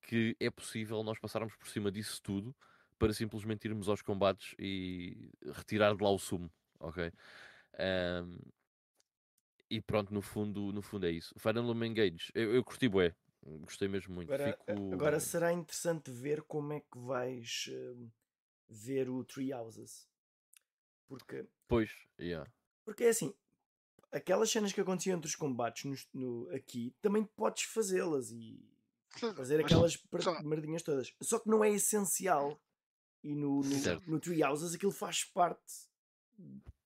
que 0.02 0.36
é 0.40 0.50
possível 0.52 1.04
nós 1.04 1.20
passarmos 1.20 1.56
por 1.56 1.68
cima 1.68 1.92
disso 1.92 2.22
tudo 2.22 2.56
para 3.00 3.14
simplesmente 3.14 3.66
irmos 3.68 3.90
aos 3.90 4.02
combates 4.02 4.56
e 4.60 5.30
retirar 5.54 5.96
de 5.96 6.04
lá 6.04 6.10
o 6.12 6.20
sumo, 6.20 6.52
ok? 6.80 7.12
Ahm, 7.80 8.38
e 9.70 9.82
pronto, 9.82 10.14
no 10.14 10.22
fundo, 10.22 10.72
no 10.72 10.82
fundo 10.82 11.06
é 11.08 11.12
isso. 11.12 11.34
Fire 11.38 11.60
Emblem 11.60 11.92
Engage, 11.92 12.32
eu, 12.36 12.54
eu 12.54 12.64
curti 12.64 12.88
bué, 12.88 13.16
gostei 13.62 13.88
mesmo 13.88 14.14
muito. 14.14 14.32
Agora, 14.32 14.46
Fico... 14.46 14.74
agora 14.94 15.20
será 15.20 15.52
interessante 15.54 16.12
ver 16.12 16.44
como 16.44 16.74
é 16.74 16.80
que 16.82 16.98
vais 16.98 17.70
hum, 17.70 18.10
ver 18.70 19.10
o 19.10 19.24
Tree 19.24 19.54
Houses. 19.54 20.08
Porque, 21.08 21.46
Pois, 21.68 21.90
yeah. 22.20 22.46
porque 22.86 23.06
é 23.06 23.10
assim, 23.10 23.34
aquelas 24.14 24.50
cenas 24.50 24.72
que 24.72 24.80
aconteciam 24.82 25.18
entre 25.18 25.28
os 25.28 25.36
combates 25.36 25.84
nos- 25.86 26.08
no, 26.14 26.50
aqui, 26.52 26.94
também 27.02 27.24
podes 27.36 27.64
fazê-las 27.64 28.32
e 28.32 28.64
fazer 29.36 29.60
aquelas 29.60 29.98
merdinhas 30.44 30.82
todas. 30.84 31.14
Só 31.22 31.40
que 31.40 31.50
não 31.50 31.64
é 31.64 31.70
essencial. 31.70 32.60
E 33.24 33.34
no, 33.36 33.62
no, 33.62 34.02
no 34.08 34.20
Tree 34.20 34.44
Houses 34.44 34.76
aquilo 34.76 34.92
faz 34.92 35.24
parte. 35.24 35.62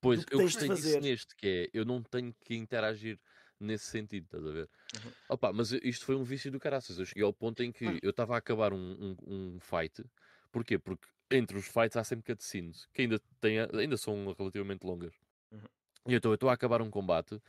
Pois, 0.00 0.20
do 0.20 0.26
que 0.26 0.34
eu 0.34 0.40
gostei 0.42 0.68
disso 0.68 0.82
fazer. 0.82 1.00
neste, 1.00 1.34
que 1.34 1.46
é, 1.48 1.70
eu 1.76 1.84
não 1.84 2.00
tenho 2.02 2.32
que 2.40 2.54
interagir 2.54 3.18
nesse 3.58 3.86
sentido, 3.86 4.24
estás 4.26 4.46
a 4.46 4.50
ver? 4.52 4.70
Uhum. 5.04 5.12
Opa, 5.30 5.52
mas 5.52 5.72
isto 5.72 6.04
foi 6.06 6.14
um 6.14 6.22
vício 6.22 6.52
do 6.52 6.60
caraças. 6.60 6.96
Eu 6.98 7.04
cheguei 7.06 7.24
ao 7.24 7.32
ponto 7.32 7.60
em 7.62 7.72
que 7.72 7.84
Ah. 7.86 7.98
eu 8.02 8.10
estava 8.10 8.34
a 8.34 8.38
acabar 8.38 8.72
um, 8.72 8.78
um, 8.78 9.16
um 9.56 9.58
fight. 9.60 10.04
Porquê? 10.52 10.78
Porque 10.78 11.08
entre 11.32 11.58
os 11.58 11.66
fights 11.66 11.96
há 11.96 12.04
sempre 12.04 12.32
cutscenes, 12.32 12.86
que 12.94 13.02
ainda, 13.02 13.18
têm, 13.40 13.58
ainda 13.58 13.96
são 13.96 14.32
relativamente 14.38 14.84
longas. 14.86 15.14
Uhum. 15.50 15.60
E 16.08 16.14
então 16.14 16.30
eu 16.30 16.34
estou 16.36 16.48
a 16.50 16.54
acabar 16.54 16.80
um 16.82 16.90
combate. 16.90 17.40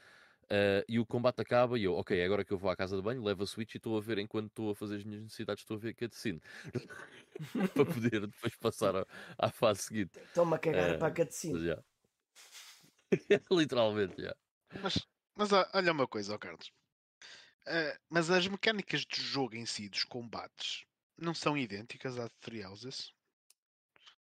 ah, 0.52 0.84
e 0.90 1.00
o 1.00 1.06
combate 1.06 1.42
acaba 1.42 1.80
e 1.80 1.86
eu, 1.86 1.96
ok, 1.96 2.24
agora 2.24 2.46
que 2.46 2.54
eu 2.54 2.60
vou 2.60 2.72
à 2.72 2.76
casa 2.78 2.96
de 2.98 3.04
banho, 3.04 3.24
levo 3.24 3.44
a 3.44 3.48
Switch 3.48 3.76
e 3.76 3.78
estou 3.78 3.98
a 3.98 4.02
ver 4.02 4.20
enquanto 4.20 4.48
estou 4.50 4.72
a 4.72 4.76
fazer 4.76 4.98
as 4.98 5.06
minhas 5.06 5.24
necessidades, 5.24 5.64
estou 5.64 5.78
a 5.78 5.82
ver 5.82 5.96
cutscene. 5.96 6.42
para 7.76 7.86
poder 7.86 8.28
depois 8.28 8.56
passar 8.58 8.96
à, 8.96 9.06
à 9.38 9.52
fase 9.52 9.82
seguinte. 9.84 10.20
Toma 10.34 10.56
a 10.56 10.60
cagar 10.60 10.96
Eh, 10.96 11.00
para 11.00 11.08
a 11.10 11.14
cutscene. 11.18 11.64
Já. 11.66 11.84
Literalmente, 13.52 14.22
já. 14.22 14.36
Mas, 14.82 14.96
mas 15.38 15.52
ó, 15.52 15.70
olha 15.74 15.92
uma 15.92 16.08
coisa, 16.08 16.34
ó 16.36 16.38
Carlos. 16.38 16.72
Ah, 17.68 17.98
mas 18.10 18.30
as 18.32 18.48
mecânicas 18.48 19.06
de 19.06 19.22
jogo 19.22 19.56
em 19.56 19.66
si, 19.66 19.90
dos 19.90 20.04
combates, 20.04 20.86
não 21.18 21.34
são 21.34 21.58
idênticas 21.58 22.18
à 22.20 22.28
de 22.28 22.36
Three 22.42 22.66
Houses? 22.66 23.14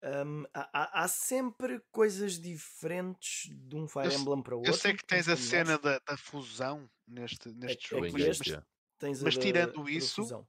Hum, 0.07 0.43
há, 0.53 1.03
há- 1.03 1.07
sempre 1.07 1.79
coisas 1.91 2.39
diferentes 2.39 3.49
de 3.57 3.75
um 3.75 3.87
Fire 3.87 4.05
Eu 4.13 4.19
Emblem 4.19 4.43
para 4.43 4.53
o 4.55 4.59
outro. 4.59 4.71
Eu 4.71 4.77
sei 4.77 4.93
que 4.95 5.03
tens 5.03 5.27
a 5.27 5.35
cena 5.35 5.79
da, 5.79 5.97
da 5.99 6.15
fusão 6.15 6.87
neste, 7.07 7.49
neste 7.53 7.77
Aqui 7.77 7.87
jogo, 7.89 8.01
Bem 8.03 8.11
mas, 8.13 8.21
este- 8.21 8.39
mas- 8.39 8.47
já. 8.61 8.67
Tens 8.99 9.21
a 9.21 9.25
mas 9.25 9.35
da- 9.35 9.41
tirando 9.41 9.89
isso- 9.89 10.21
fusão. 10.21 10.47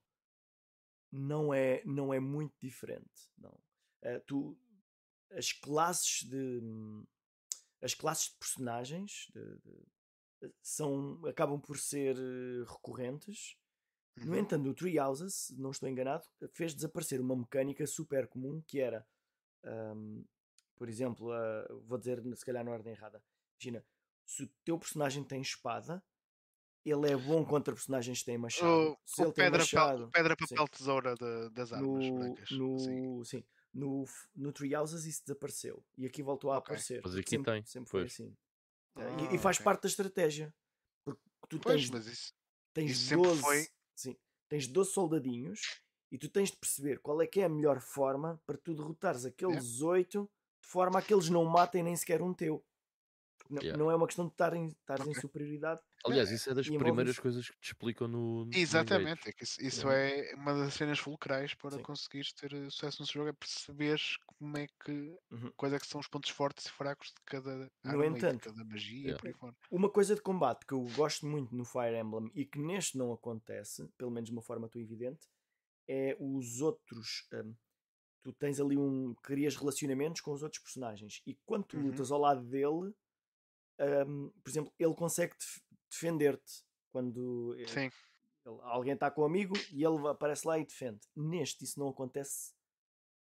não 1.10 1.54
é, 1.54 1.82
não 1.86 2.12
é 2.12 2.20
muito 2.20 2.54
diferente. 2.60 3.30
Não. 3.38 3.58
Eh, 4.02 4.18
tu, 4.26 4.58
as 5.32 5.52
classes 5.52 6.22
de 6.24 6.60
as 7.82 7.94
classes 7.94 8.28
de 8.30 8.38
personagens 8.38 9.26
de- 9.34 9.58
de- 9.58 10.54
são, 10.62 11.20
acabam 11.26 11.60
por 11.60 11.78
ser 11.78 12.16
eh, 12.16 12.64
recorrentes. 12.68 13.56
No 14.18 14.32
Uhum. 14.32 14.38
entanto, 14.38 14.68
o 14.70 14.74
Tree 14.74 14.98
Houses, 14.98 15.34
se 15.46 15.56
não 15.60 15.70
estou 15.70 15.88
enganado, 15.88 16.24
fez 16.52 16.74
desaparecer 16.74 17.20
uma 17.20 17.36
mecânica 17.36 17.86
super 17.86 18.26
comum 18.28 18.62
que 18.66 18.80
era, 18.80 19.06
ahm, 19.64 20.22
por 20.76 20.88
exemplo, 20.88 21.32
ah, 21.32 21.66
vou 21.86 21.98
dizer 21.98 22.22
se 22.36 22.44
calhar 22.44 22.64
na 22.64 22.70
ordem 22.72 22.92
errada. 22.92 23.22
Imagina, 23.60 23.84
se 24.24 24.44
o 24.44 24.50
teu 24.64 24.78
personagem 24.78 25.24
tem 25.24 25.40
espada, 25.40 26.02
ele 26.84 27.10
é 27.10 27.16
bom 27.16 27.44
contra 27.44 27.74
personagens 27.74 28.20
que 28.20 28.26
têm 28.26 28.38
machado. 28.38 28.92
o, 28.92 28.96
se 29.04 29.22
o 29.22 29.24
ele 29.24 29.32
tem 29.32 29.44
pedra, 29.44 29.58
machado, 29.58 30.06
pa- 30.06 30.12
pedra, 30.12 30.36
sim. 30.36 30.54
papel, 30.54 30.68
tesoura 30.68 31.14
da- 31.16 31.48
das 31.48 31.72
armas 31.72 32.10
no, 32.10 32.18
brancas. 32.18 32.50
no, 32.50 32.76
assim. 32.76 33.24
sim, 33.24 33.44
no, 33.74 34.04
no 34.34 34.52
Houses 34.78 35.04
isso 35.04 35.22
desapareceu 35.26 35.84
e 35.98 36.06
aqui 36.06 36.22
voltou 36.22 36.50
a 36.52 36.56
Ok. 36.58 36.64
aparecer. 36.64 37.02
Mas 37.04 37.16
aqui 37.16 37.30
sempre, 37.30 37.52
tem, 37.52 37.64
sempre 37.64 37.90
foi 37.90 38.00
pois. 38.00 38.12
assim. 38.12 38.36
Eh, 38.96 39.12
e, 39.32 39.34
e 39.34 39.38
Ah, 39.38 39.40
faz 39.40 39.56
ok. 39.56 39.64
parte 39.64 39.82
da 39.82 39.88
estratégia. 39.88 40.54
Porque 41.04 41.22
tu 41.48 41.58
Pois, 41.60 41.80
tens, 41.80 41.90
mas 41.90 42.06
isso. 42.06 42.32
tens 42.72 42.90
isso 42.92 43.06
sempre 43.08 43.28
12, 43.28 43.42
foi- 43.42 43.66
sim, 43.94 44.16
tens 44.48 44.66
12 44.68 44.92
soldadinhos 44.92 45.60
e 46.10 46.18
tu 46.18 46.28
tens 46.30 46.50
de 46.50 46.56
perceber 46.58 47.00
qual 47.00 47.20
é 47.22 47.26
que 47.26 47.40
é 47.40 47.44
a 47.44 47.48
melhor 47.48 47.80
forma 47.80 48.40
para 48.46 48.58
tu 48.58 48.74
derrotares 48.74 49.24
aqueles 49.24 49.80
8 49.82 50.30
de 50.62 50.68
forma 50.68 50.98
a 50.98 51.02
que 51.02 51.14
eles 51.14 51.28
não 51.30 51.44
matem 51.44 51.82
nem 51.82 51.96
sequer 51.96 52.22
um 52.22 52.34
teu. 52.34 52.64
Não, 53.50 53.62
Yeah. 53.62 53.76
não 53.76 53.90
é 53.90 53.96
uma 53.96 54.06
questão 54.06 54.26
de 54.26 54.32
estares 54.34 55.06
em 55.06 55.14
Ok. 55.14 55.14
superioridade. 55.14 55.80
Aliás, 56.06 56.30
isso 56.30 56.50
é 56.50 56.54
das 56.54 56.70
E 56.70 56.72
primeiras 56.72 57.18
coisas 57.18 57.48
que 57.50 57.58
te 57.60 57.68
explicam 57.72 58.08
no. 58.08 58.46
no 58.46 58.52
Exatamente, 58.52 59.28
é 59.28 59.32
que 59.32 59.42
isso, 59.44 59.60
isso 59.60 59.90
é 59.90 60.32
uma 60.34 60.54
das 60.54 60.74
cenas 60.74 60.98
fulcrais 61.00 61.54
para 61.54 61.78
Sim. 61.78 61.86
conseguires 61.88 62.32
ter 62.32 62.52
eh, 62.54 62.70
sucesso 62.70 63.02
no 63.02 63.06
jogo, 63.08 63.28
é 63.28 63.32
perceberes 63.32 64.16
como 64.38 64.56
é 64.56 64.66
que 64.84 65.16
Uhum. 65.30 65.52
quais 65.56 65.74
é 65.74 65.78
que 65.80 65.86
são 65.86 66.00
os 66.00 66.08
pontos 66.08 66.30
fortes 66.30 66.66
e 66.66 66.70
fracos 66.70 67.08
de 67.08 67.22
cada 67.24 67.70
No 67.84 68.02
arma 68.02 68.18
e 68.20 68.24
de 68.24 68.34
entanto, 68.34 68.40
cada 68.40 68.64
magia 68.64 69.14
Yeah. 69.14 69.18
por 69.18 69.26
aí 69.28 69.34
fora. 69.34 69.56
Uma 69.70 69.90
coisa 69.90 70.14
de 70.14 70.22
combate 70.22 70.66
que 70.66 70.74
eu 70.74 70.82
gosto 70.90 71.26
muito 71.26 71.54
no 71.56 71.64
Fire 71.64 71.96
Emblem 71.98 72.30
e 72.34 72.44
que 72.46 72.58
neste 72.58 72.98
não 72.98 73.12
acontece, 73.12 73.88
pelo 73.98 74.10
menos 74.10 74.28
de 74.28 74.32
uma 74.36 74.42
forma 74.42 74.68
tão 74.68 74.80
evidente, 74.80 75.28
é 75.88 76.16
os 76.20 76.60
outros. 76.60 77.26
hum, 77.32 77.54
tu 78.22 78.32
tens 78.32 78.58
ali 78.60 78.76
um. 78.76 79.14
crias 79.22 79.54
relacionamentos 79.56 80.20
com 80.20 80.32
os 80.32 80.42
outros 80.42 80.60
personagens 80.62 81.22
e 81.26 81.34
quando 81.46 81.64
tu 81.64 81.76
Uhum. 81.76 81.84
lutas 81.86 82.10
ao 82.10 82.18
lado 82.20 82.42
dele, 82.44 82.94
hum, 84.06 84.30
por 84.42 84.48
exemplo, 84.50 84.72
ele 84.78 84.94
consegue 84.94 85.34
def- 85.38 85.60
defender-te 85.90 86.64
Quando 86.90 87.54
eh, 87.58 87.62
ele- 88.46 88.60
alguém 88.62 88.94
está 88.94 89.10
com 89.10 89.22
um 89.22 89.26
amigo 89.26 89.54
e 89.70 89.84
ele 89.84 90.08
aparece 90.08 90.46
lá 90.48 90.58
e 90.58 90.64
defende. 90.64 91.00
Neste, 91.14 91.62
isso 91.64 91.78
não 91.78 91.88
acontece 91.88 92.54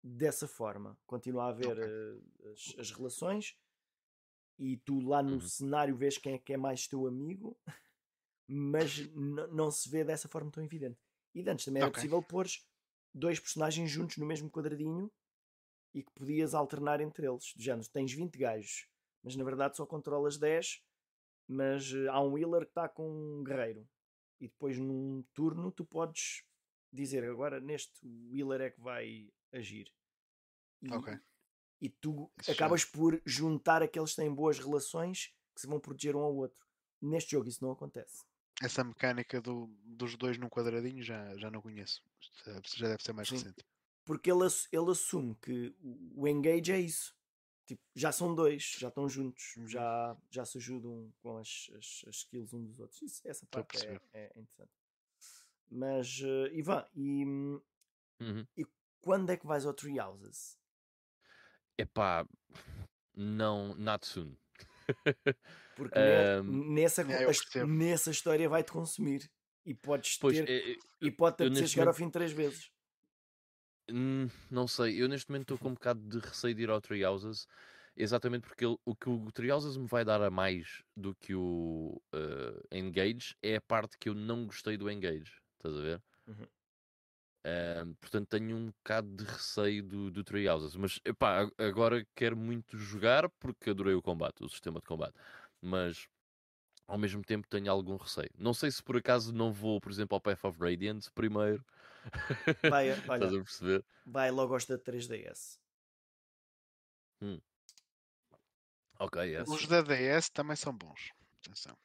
dessa 0.02 0.48
forma. 0.48 0.98
Continua 1.06 1.45
a 1.45 1.50
haver 1.50 1.77
Ok. 1.77 1.84
eh, 1.84 2.50
as, 2.52 2.76
as 2.80 2.92
relações 2.92 3.58
e 4.58 4.77
tu 4.77 5.00
lá 5.02 5.22
no 5.22 5.34
Uhum. 5.34 5.42
cenário 5.42 5.95
vês 5.98 6.18
quem 6.18 6.34
é 6.34 6.40
que 6.40 6.53
é 6.53 6.58
mais 6.58 6.88
teu 6.88 7.06
amigo, 7.06 7.56
mas 8.48 8.98
não 9.52 9.69
se 9.69 9.90
vê 9.90 10.03
dessa 10.03 10.27
forma 10.30 10.50
tão 10.50 10.64
evidente. 10.64 10.98
E 11.38 11.43
de 11.43 11.49
antes 11.51 11.66
também 11.66 11.82
era 11.82 11.90
Ok. 11.90 11.95
possível 12.01 12.24
pôr 12.24 12.48
dois 13.14 13.40
personagens 13.40 13.91
juntos 13.91 14.17
no 14.17 14.25
mesmo 14.25 14.49
quadradinho 14.49 15.11
e 15.93 16.01
que 16.03 16.11
podias 16.14 16.56
alternar 16.56 16.99
entre 16.99 17.27
eles. 17.27 17.53
Do 17.56 17.61
género, 17.61 17.88
tens 17.90 18.11
20 18.11 18.35
gajos, 18.38 18.88
mas 19.24 19.35
na 19.35 19.43
verdade 19.43 19.77
só 19.77 19.85
controlas 19.85 20.38
10, 20.40 20.83
mas 21.48 21.93
eh, 21.93 22.07
há 22.07 22.19
um 22.22 22.35
healer 22.38 22.64
que 22.64 22.72
está 22.72 22.90
com 22.90 23.07
um 23.07 23.43
guerreiro. 23.43 23.88
E 24.40 24.48
depois 24.48 24.80
num 24.80 25.24
turno 25.33 25.72
tu 25.72 25.85
podes 25.85 26.43
dizer 26.91 27.24
agora 27.24 27.59
neste 27.59 27.91
o 28.03 28.35
healer 28.35 28.61
é 28.61 28.69
que 28.72 28.82
vai 28.82 29.32
agir. 29.51 29.93
E, 30.82 30.88
e 31.82 31.90
tu 31.90 32.32
Isso 32.40 32.48
já- 32.51 32.53
acabas 32.53 32.83
por 32.83 33.22
juntar 33.25 33.83
aqueles 33.83 34.11
que 34.11 34.16
têm 34.17 34.33
boas 34.33 34.57
relações 34.57 35.35
que 35.53 35.61
se 35.61 35.67
vão 35.67 35.80
proteger 35.80 36.16
um 36.16 36.19
ao 36.22 36.35
outro. 36.35 36.66
Neste 36.99 37.32
jogo 37.32 37.48
isso 37.48 37.64
não 37.64 37.72
acontece. 37.72 38.25
Essa 38.61 38.84
mecânica 38.84 39.40
do- 39.42 39.68
dos 39.84 40.16
dois 40.16 40.38
num 40.38 40.50
quadradinho 40.50 41.03
já, 41.03 41.38
já 41.38 41.52
não 41.52 41.61
conheço. 41.61 42.02
É- 42.48 42.61
Já 42.76 42.88
deve 42.88 43.03
ser 43.03 43.14
mais 43.14 43.27
Sim. 43.30 43.36
recente. 43.36 43.64
Porque 44.03 44.32
ele, 44.32 44.45
ele 44.72 44.92
assume 44.92 45.36
que 45.36 45.76
o 46.16 46.27
engage 46.27 46.72
é 46.72 46.80
isso. 46.80 47.16
Tipo, 47.66 47.82
já 47.94 48.11
são 48.14 48.34
dois, 48.34 48.64
já 48.80 48.88
estão 48.88 49.10
juntos, 49.10 49.56
Uhum. 49.58 49.68
já, 49.68 50.18
já 50.32 50.45
se 50.45 50.58
ajudam 50.58 51.11
com 51.22 51.38
as, 51.38 51.69
as, 51.77 52.06
as 52.08 52.16
skills 52.16 52.53
uns 52.53 52.68
dos 52.69 52.80
outros. 52.80 53.02
Isso, 53.02 53.22
essa 53.27 53.45
parte 53.45 53.86
é, 53.86 54.00
é 54.14 54.40
interessante. 54.40 54.72
Mas, 55.69 56.22
eh, 56.24 56.53
Ivan, 56.53 56.86
e 56.95 57.26
hum, 57.26 57.61
Uhum. 58.22 58.48
quando 59.02 59.30
é 59.32 59.38
que 59.38 59.45
vais 59.45 59.66
ao 59.66 59.74
Tree 59.74 60.00
Houses? 60.00 60.58
Epá, 61.77 62.26
não, 63.14 63.76
not 63.76 64.08
soon. 64.08 64.38
Porque 65.75 65.99
Ahm, 65.99 66.74
nessa, 66.74 67.03
É, 67.03 67.66
nessa 67.66 68.11
história 68.11 68.49
vai-te 68.49 68.72
consumir 68.72 69.30
e 69.66 69.74
podes 69.74 70.17
Pois, 70.17 70.38
ter 70.38 70.49
é, 70.49 70.72
é, 70.72 70.75
e 71.01 71.07
eu 71.07 71.11
apetecer 71.27 71.51
neste 71.51 71.69
chegar 71.72 71.88
ao 71.88 71.93
momento- 71.93 71.98
fim 71.98 72.09
três 72.09 72.32
vezes. 72.32 72.72
Hum, 73.90 74.27
não 74.51 74.67
sei, 74.67 75.01
eu 75.01 75.07
neste 75.07 75.30
momento 75.30 75.53
estou 75.53 75.57
com 75.57 75.69
um 75.69 75.74
bocado 75.80 76.01
de 76.01 76.19
receio 76.19 76.53
de 76.53 76.64
ir 76.64 76.69
ao 76.69 76.82
Treehouses, 76.82 77.48
exatamente 77.95 78.45
porque 78.48 78.66
ele- 78.66 78.77
o 78.85 78.95
que 78.95 79.09
o 79.09 79.32
Treehouses 79.32 79.77
me 79.77 79.88
vai 79.88 80.03
dar 80.03 80.22
a 80.22 80.30
mais 80.30 80.83
do 80.95 81.16
que 81.16 81.33
o 81.33 82.01
eh, 82.14 82.77
Engage 82.77 83.35
é 83.41 83.56
a 83.56 83.61
parte 83.61 83.98
que 83.98 84.09
eu 84.09 84.14
não 84.14 84.45
gostei 84.45 84.77
do 84.77 84.90
Engage, 84.91 85.32
estás 85.57 85.75
a 85.77 85.82
ver? 85.82 86.03
Uhum. 86.27 86.48
Portanto, 88.00 88.27
tenho 88.27 88.56
um 88.58 88.67
bocado 88.67 89.08
de 89.16 89.24
receio 89.24 89.84
do, 89.84 90.11
do 90.11 90.24
Treehouses, 90.24 90.76
mas 90.76 91.00
epá, 91.06 91.43
a- 91.43 91.64
agora 91.66 92.06
quero 92.16 92.35
muito 92.35 92.77
jogar 92.77 93.30
porque 93.40 93.69
adorei 93.69 93.93
o 93.93 94.01
combate, 94.01 94.43
o 94.43 94.50
sistema 94.50 94.80
de 94.80 94.85
combate, 94.85 95.16
mas 95.61 96.08
ao 96.88 96.98
mesmo 96.98 97.24
tempo 97.24 97.48
tenho 97.48 97.72
algum 97.72 97.95
receio. 97.98 98.30
Não 98.38 98.53
sei 98.53 98.72
se 98.72 98.82
por 98.84 98.98
acaso 98.98 99.34
não 99.34 99.51
vou, 99.51 99.80
por 99.80 99.92
exemplo, 99.92 100.16
ao 100.16 100.22
Path 100.22 100.43
of 100.45 100.59
Radiance 100.59 101.11
primeiro, 101.11 101.64
Vai, 102.69 102.90
estás 102.98 103.09
olha, 103.09 103.40
a 103.40 103.43
perceber? 103.43 103.85
vai 104.06 104.32
logo 104.32 104.53
aos 104.53 104.66
da 104.66 104.77
3DS. 104.77 105.58
Ok, 109.00 109.22
é. 109.22 109.42
Esse- 109.42 109.51
Os 109.51 109.67
da 109.67 109.82
DS 109.82 110.32
também 110.32 110.56
são 110.56 110.74
bons. 110.76 111.11
Atenção. 111.43 111.77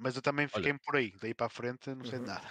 Mas 0.00 0.16
eu 0.16 0.22
também 0.22 0.48
fiquei 0.48 0.72
por 0.78 0.96
aí. 0.96 1.12
Daí 1.20 1.34
para 1.34 1.46
a 1.46 1.50
frente 1.50 1.94
não 1.94 2.04
sei 2.04 2.18
de 2.20 2.26
Uhum. 2.26 2.32
nada. 2.32 2.48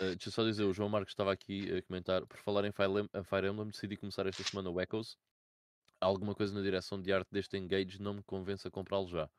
Uh, 0.00 0.10
deixa 0.16 0.28
eu 0.28 0.32
só 0.32 0.44
dizer, 0.44 0.64
o 0.64 0.72
João 0.72 0.88
Marcos 0.88 1.12
estava 1.12 1.32
aqui 1.32 1.70
a 1.76 1.82
comentar, 1.82 2.26
por 2.26 2.38
falar 2.38 2.64
em 2.64 2.72
Fire, 2.72 2.88
Em- 3.14 3.24
Fire 3.24 3.46
Emblem, 3.48 3.70
decidi 3.70 3.96
começar 3.96 4.26
esta 4.26 4.42
semana 4.44 4.70
o 4.70 4.80
Echoes. 4.80 5.16
Alguma 6.00 6.34
coisa 6.34 6.54
na 6.54 6.62
direção 6.62 7.00
de 7.02 7.12
arte 7.12 7.28
deste 7.32 7.56
Engage 7.58 8.00
não 8.02 8.14
me 8.14 8.22
convence 8.24 8.68
a 8.68 8.70
comprá-lo 8.72 9.08
já. 9.08 9.30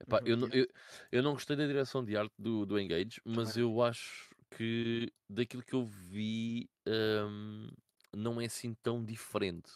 Epá, 0.00 0.20
Uhum. 0.20 0.26
eu, 0.26 0.36
não, 0.36 0.48
eu, 0.52 0.66
eu 1.12 1.22
não 1.22 1.34
gostei 1.34 1.56
da 1.56 1.66
direção 1.66 2.04
de 2.04 2.16
arte 2.16 2.34
do, 2.38 2.66
do 2.66 2.78
Engage, 2.80 3.20
mas 3.24 3.56
Também 3.56 3.56
eu 3.56 3.82
acho 3.82 4.30
que 4.56 5.12
daquilo 5.28 5.64
que 5.64 5.74
eu 5.74 5.86
vi 5.86 6.70
hum, 6.88 7.68
não 8.16 8.40
é 8.40 8.46
assim 8.46 8.74
tão 8.82 9.04
diferente. 9.04 9.70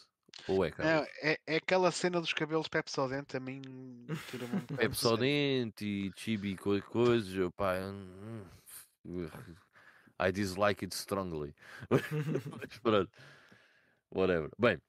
Ou 0.47 0.63
é, 0.65 0.71
Não, 0.79 1.03
Carlos? 1.03 1.03
é, 1.21 1.39
é 1.47 1.55
aquela 1.57 1.91
cena 1.91 2.19
dos 2.21 2.33
cabelos 2.33 2.67
Pepsodente 2.67 3.35
a 3.37 3.39
mim 3.39 3.61
tira-me 4.25 4.53
um 4.55 4.65
bocado 4.65 4.87
É 4.87 4.87
do 4.89 4.95
só 4.95 5.15
sério. 5.15 5.17
dente 5.17 5.85
e 5.85 6.11
chibi 6.17 6.51
e 6.53 6.57
co- 6.57 6.81
coisas, 6.83 7.51
pá. 7.55 7.73
hum, 7.79 8.45
I 10.19 10.31
dislike 10.31 10.83
it 10.83 10.93
strongly. 10.93 11.53
Mas 11.89 12.79
pronto. 12.81 13.11
Whatever. 14.09 14.49
Bem, 14.57 14.81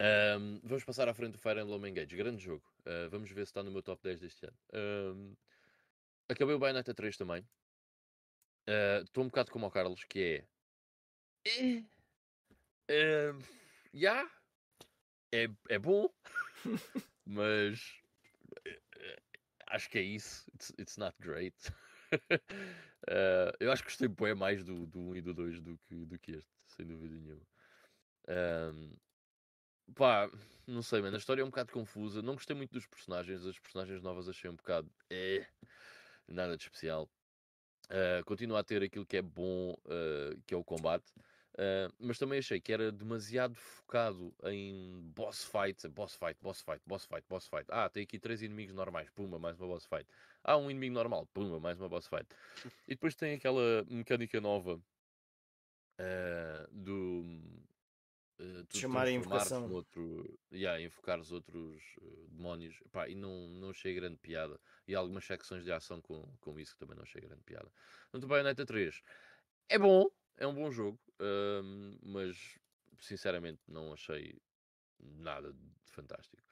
ahm, 0.00 0.60
vamos 0.64 0.84
passar 0.84 1.08
à 1.08 1.14
frente 1.14 1.32
do 1.32 1.38
Fire 1.38 1.60
Emblem 1.60 1.90
Engage. 1.90 2.16
Grande 2.16 2.42
jogo. 2.42 2.64
Ah, 2.86 3.08
vamos 3.10 3.30
ver 3.30 3.46
se 3.46 3.50
está 3.50 3.62
no 3.62 3.70
meu 3.70 3.82
top 3.82 4.02
10 4.02 4.20
deste 4.20 4.46
ano. 4.46 4.58
Ahm, 4.72 5.34
acabei 6.28 6.54
o 6.54 6.58
Bayonetta 6.58 6.94
3 6.94 7.16
também. 7.16 7.48
Ah, 8.68 9.00
Estou 9.02 9.22
um 9.24 9.28
bocado 9.28 9.50
como 9.52 9.66
o 9.66 9.70
Carlos, 9.70 10.04
que 10.04 10.20
é. 10.44 10.48
É. 11.46 11.86
ahm, 12.88 13.42
yeah, 13.92 14.28
é, 15.36 15.48
é 15.68 15.78
bom, 15.78 16.08
mas 17.26 18.00
eh, 18.64 18.80
eh, 18.98 19.22
acho 19.68 19.90
que 19.90 19.98
é 19.98 20.02
isso. 20.02 20.50
It's, 20.54 20.72
it's 20.78 20.96
not 20.96 21.16
great. 21.20 21.56
Eh, 23.08 23.52
eu 23.60 23.70
acho 23.70 23.84
que 23.84 23.90
gostei 23.90 24.08
bem 24.08 24.34
mais 24.34 24.64
do, 24.64 24.84
do 24.84 24.98
1 24.98 25.16
e 25.16 25.20
do 25.20 25.32
2 25.32 25.60
do 25.60 25.78
que, 25.86 26.04
do 26.06 26.18
que 26.18 26.32
este, 26.32 26.50
sem 26.66 26.84
dúvida 26.84 27.14
nenhuma. 27.14 27.46
Ahm, 28.26 28.96
pá, 29.94 30.28
não 30.66 30.82
sei, 30.82 31.02
mano. 31.02 31.14
A 31.14 31.18
história 31.18 31.40
é 31.42 31.44
um 31.44 31.50
bocado 31.50 31.72
confusa. 31.72 32.20
Não 32.20 32.34
gostei 32.34 32.56
muito 32.56 32.72
dos 32.72 32.84
personagens. 32.84 33.46
As 33.46 33.60
personagens 33.60 34.02
novas 34.02 34.28
achei 34.28 34.50
um 34.50 34.56
bocado. 34.56 34.90
nada 36.26 36.56
de 36.56 36.64
especial. 36.64 37.08
Uh, 37.86 38.24
continua 38.24 38.60
a 38.60 38.64
ter 38.64 38.82
aquilo 38.82 39.06
que 39.06 39.18
é 39.18 39.22
bom, 39.22 39.72
uh, 39.84 40.40
que 40.44 40.54
é 40.54 40.56
o 40.56 40.64
combate, 40.64 41.12
uh, 41.56 41.92
mas 41.98 42.18
também 42.18 42.38
achei 42.38 42.60
que 42.60 42.72
era 42.72 42.92
demasiado 42.92 43.54
focado 43.54 44.34
em 44.44 45.10
boss 45.14 45.44
fight, 45.44 45.88
boss 45.88 46.14
fight, 46.14 46.38
boss 46.40 46.62
fight, 46.62 46.82
boss 46.86 47.04
fight, 47.04 47.26
boss 47.28 47.46
fight. 47.46 47.66
Ah, 47.68 47.88
tem 47.88 48.02
aqui 48.04 48.18
três 48.18 48.42
inimigos 48.42 48.74
normais, 48.74 49.10
pumba, 49.10 49.38
mais 49.38 49.58
uma 49.58 49.66
boss 49.66 49.86
fight. 49.86 50.06
Ah, 50.44 50.56
um 50.56 50.70
inimigo 50.70 50.94
normal, 50.94 51.26
pumba, 51.32 51.58
mais 51.58 51.78
uma 51.80 51.88
boss 51.88 52.06
fight. 52.06 52.26
E 52.86 52.94
depois 52.94 53.14
tem 53.14 53.34
aquela 53.34 53.84
mecânica 53.88 54.40
nova 54.40 54.80
uh, 56.00 56.68
do 56.70 57.24
uh, 58.40 58.64
tu 58.68 58.78
Chamar 58.78 59.06
a 59.06 59.10
invocação. 59.10 59.70
outro, 59.72 60.38
yeah, 60.52 60.80
invocar 60.80 61.18
os 61.18 61.32
outros 61.32 61.82
uh, 62.00 62.28
demónios, 62.30 62.80
Epá, 62.84 63.08
e 63.08 63.14
não, 63.14 63.48
não 63.48 63.70
achei 63.70 63.94
grande 63.94 64.18
piada 64.18 64.58
e 64.86 64.94
algumas 64.94 65.24
secções 65.24 65.64
de 65.64 65.72
ação 65.72 66.00
com, 66.00 66.22
com 66.40 66.58
isso 66.58 66.74
que 66.74 66.78
também 66.78 66.96
não 66.96 67.02
achei 67.02 67.20
grande 67.20 67.42
piada. 67.42 67.70
Portanto, 68.10 68.28
Bayonetta 68.28 68.64
3 68.64 69.02
é 69.68 69.78
bom, 69.78 70.08
é 70.36 70.46
um 70.46 70.54
bom 70.54 70.70
jogo, 70.70 70.98
hum, 71.20 71.98
mas 72.02 72.58
sinceramente 72.98 73.60
não 73.68 73.92
achei 73.92 74.40
nada 74.98 75.52
de 75.52 75.60
fantástico. 75.90 76.42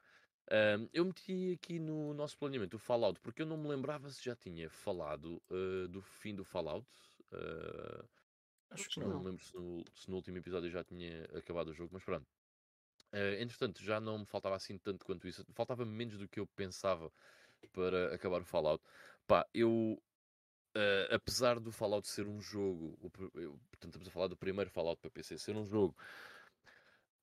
Hum, 0.51 0.89
eu 0.93 1.05
meti 1.05 1.53
aqui 1.53 1.79
no 1.79 2.13
nosso 2.15 2.37
planeamento 2.39 2.77
o 2.77 2.79
Fallout, 2.79 3.21
porque 3.21 3.43
eu 3.43 3.47
não 3.47 3.57
me 3.57 3.69
lembrava 3.69 4.11
se 4.11 4.23
já 4.23 4.37
tinha 4.37 4.69
falado 4.69 5.43
uh, 5.51 5.89
do 5.89 6.03
fim 6.03 6.35
do 6.35 6.45
Fallout. 6.45 6.87
Uh, 7.33 8.07
Acho 8.71 8.89
que 8.91 9.01
não, 9.01 9.09
não. 9.09 9.21
me 9.21 9.27
lembro 9.27 9.45
se 9.45 9.55
no, 9.55 9.85
se 9.95 10.11
no 10.11 10.17
último 10.17 10.39
episódio 10.39 10.71
já 10.71 10.85
tinha 10.85 11.25
acabado 11.35 11.69
o 11.69 11.75
jogo, 11.75 11.91
mas 11.93 12.05
pronto. 12.05 12.27
Eh, 13.13 13.41
entretanto, 13.41 13.83
já 13.83 14.01
não 14.01 14.19
me 14.19 14.27
faltava 14.27 14.57
assim 14.57 14.77
tanto 14.77 15.05
quanto 15.07 15.29
isso. 15.29 15.45
Faltava 15.53 15.85
menos 15.85 16.19
do 16.19 16.29
que 16.29 16.41
eu 16.41 16.47
pensava 16.47 17.13
para 17.73 18.15
acabar 18.15 18.43
o 18.43 18.45
Fallout. 18.45 18.83
Pá, 19.27 19.49
eu. 19.55 20.03
Eh, 20.75 21.09
apesar 21.13 21.61
do 21.61 21.71
Fallout 21.71 22.09
ser 22.09 22.27
um 22.27 22.41
jogo, 22.41 22.99
o 23.01 23.11
portanto, 23.11 23.87
estamos 23.87 24.09
a 24.09 24.11
falar 24.11 24.27
do 24.29 24.37
primeiro 24.37 24.71
Fallout 24.71 25.01
para 25.01 25.11
PC, 25.11 25.39
ser 25.39 25.57
um 25.57 25.65
jogo 25.65 25.97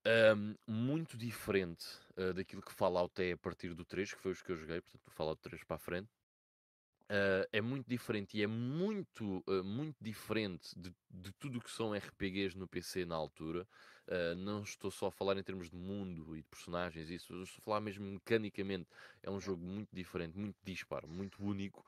ahm, 0.05 0.55
muito 0.67 1.17
diferente 1.17 1.85
eh, 2.17 2.33
daquilo 2.33 2.61
que 2.61 2.73
Fallout 2.73 3.21
é 3.21 3.33
a 3.33 3.37
partir 3.37 3.73
do 3.73 3.85
3, 3.85 4.13
que 4.13 4.21
foi 4.21 4.31
os 4.31 4.41
que 4.41 4.51
eu 4.51 4.55
joguei, 4.55 4.81
portanto, 4.81 5.03
do 5.03 5.11
Fallout 5.11 5.41
3 5.41 5.63
para 5.63 5.75
a 5.75 5.79
frente. 5.79 6.09
Uh, 7.11 7.43
é 7.51 7.59
muito 7.59 7.89
diferente 7.89 8.37
e 8.37 8.41
é 8.41 8.47
muito, 8.47 9.43
uh, 9.45 9.61
muito 9.65 9.97
diferente 9.99 10.69
de, 10.79 10.95
de 11.09 11.33
tudo 11.33 11.59
o 11.59 11.61
que 11.61 11.69
são 11.69 11.93
RPGs 11.93 12.57
no 12.57 12.65
PC 12.65 13.03
na 13.03 13.15
altura. 13.15 13.67
Uh, 14.07 14.33
não 14.37 14.63
estou 14.63 14.89
só 14.89 15.07
a 15.07 15.11
falar 15.11 15.35
em 15.35 15.43
termos 15.43 15.69
de 15.69 15.75
mundo 15.75 16.37
e 16.37 16.41
de 16.41 16.47
personagens, 16.47 17.09
isso, 17.09 17.33
estou 17.43 17.61
a 17.61 17.65
falar 17.65 17.81
mesmo 17.81 18.05
mecanicamente. 18.05 18.87
É 19.21 19.29
um 19.29 19.41
jogo 19.41 19.61
muito 19.61 19.89
diferente, 19.93 20.37
muito 20.37 20.55
disparo, 20.63 21.05
muito 21.05 21.43
único. 21.43 21.85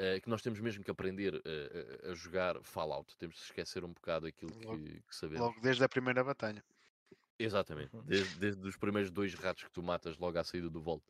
Uh, 0.00 0.20
que 0.20 0.28
nós 0.28 0.42
temos 0.42 0.60
mesmo 0.60 0.84
que 0.84 0.90
aprender 0.90 1.34
uh, 1.34 2.10
a, 2.10 2.14
jogar 2.14 2.60
Fallout. 2.62 3.16
Temos 3.16 3.36
de 3.36 3.42
esquecer 3.42 3.84
um 3.84 3.92
bocado 3.92 4.26
aquilo 4.26 4.52
Logo- 4.64 4.78
que, 4.78 5.00
que 5.00 5.16
sabemos. 5.16 5.46
Logo 5.46 5.60
desde 5.60 5.84
a 5.84 5.88
primeira 5.88 6.22
batalha. 6.24 6.62
Exatamente, 7.38 7.94
Uhum. 7.94 8.02
desde, 8.02 8.38
desde 8.38 8.66
os 8.66 8.76
primeiros 8.76 9.10
dois 9.12 9.32
ratos 9.34 9.62
que 9.64 9.70
tu 9.70 9.82
matas 9.82 10.18
logo 10.18 10.38
à 10.38 10.44
saída 10.44 10.68
do 10.68 10.80
Vault. 10.80 11.04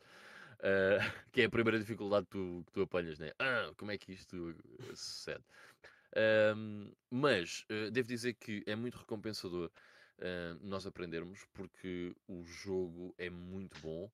Uh, 0.59 0.99
que 1.33 1.43
é 1.43 1.45
a 1.47 1.51
primeira 1.51 1.79
dificuldade 1.79 2.27
que 2.27 2.33
tu, 2.33 2.63
que 2.67 2.73
tu 2.73 2.83
apanhas, 2.83 3.19
né? 3.19 3.33
Ah, 3.39 3.73
como 3.77 3.91
é 3.91 3.97
que 3.97 4.13
isto 4.13 4.55
sucede? 4.95 5.43
Um, 6.57 6.93
mas 7.11 7.65
uh, 7.71 7.91
devo 7.91 8.09
dizer 8.09 8.35
que 8.35 8.63
é 8.67 8.75
muito 8.75 8.97
recompensador 8.99 9.71
uh, 10.19 10.59
nós 10.63 10.87
aprendermos 10.87 11.45
porque 11.53 12.15
o 12.27 12.43
jogo 12.45 13.15
é 13.19 13.31
muito 13.31 13.79
bom, 13.81 14.11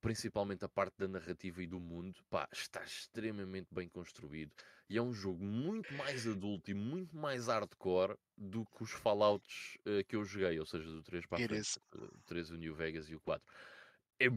principalmente 0.00 0.64
a 0.64 0.68
parte 0.68 0.94
da 0.98 1.08
narrativa 1.08 1.62
e 1.62 1.66
do 1.66 1.78
mundo, 1.78 2.18
pá, 2.28 2.48
está 2.52 2.82
extremamente 2.82 3.68
bem 3.72 3.88
construído 3.88 4.52
e 4.90 4.98
é 4.98 5.02
um 5.02 5.14
jogo 5.14 5.42
muito 5.42 5.94
mais 5.94 6.26
adulto 6.26 6.70
e 6.70 6.74
muito 6.74 7.16
mais 7.16 7.46
hardcore 7.46 8.16
do 8.36 8.66
que 8.66 8.82
os 8.82 8.90
Fallouts 8.90 9.78
uh, 9.86 10.04
que 10.06 10.16
eu 10.16 10.24
joguei, 10.24 10.58
ou 10.58 10.66
seja, 10.66 10.84
do 10.84 11.00
3 11.02 11.26
para 11.26 11.38
frente, 11.38 11.80
uh, 11.94 12.18
3, 12.26 12.50
o 12.50 12.56
New 12.56 12.74
Vegas 12.74 13.08
e 13.08 13.14
o 13.14 13.20
4. 13.20 13.46
É 14.18 14.28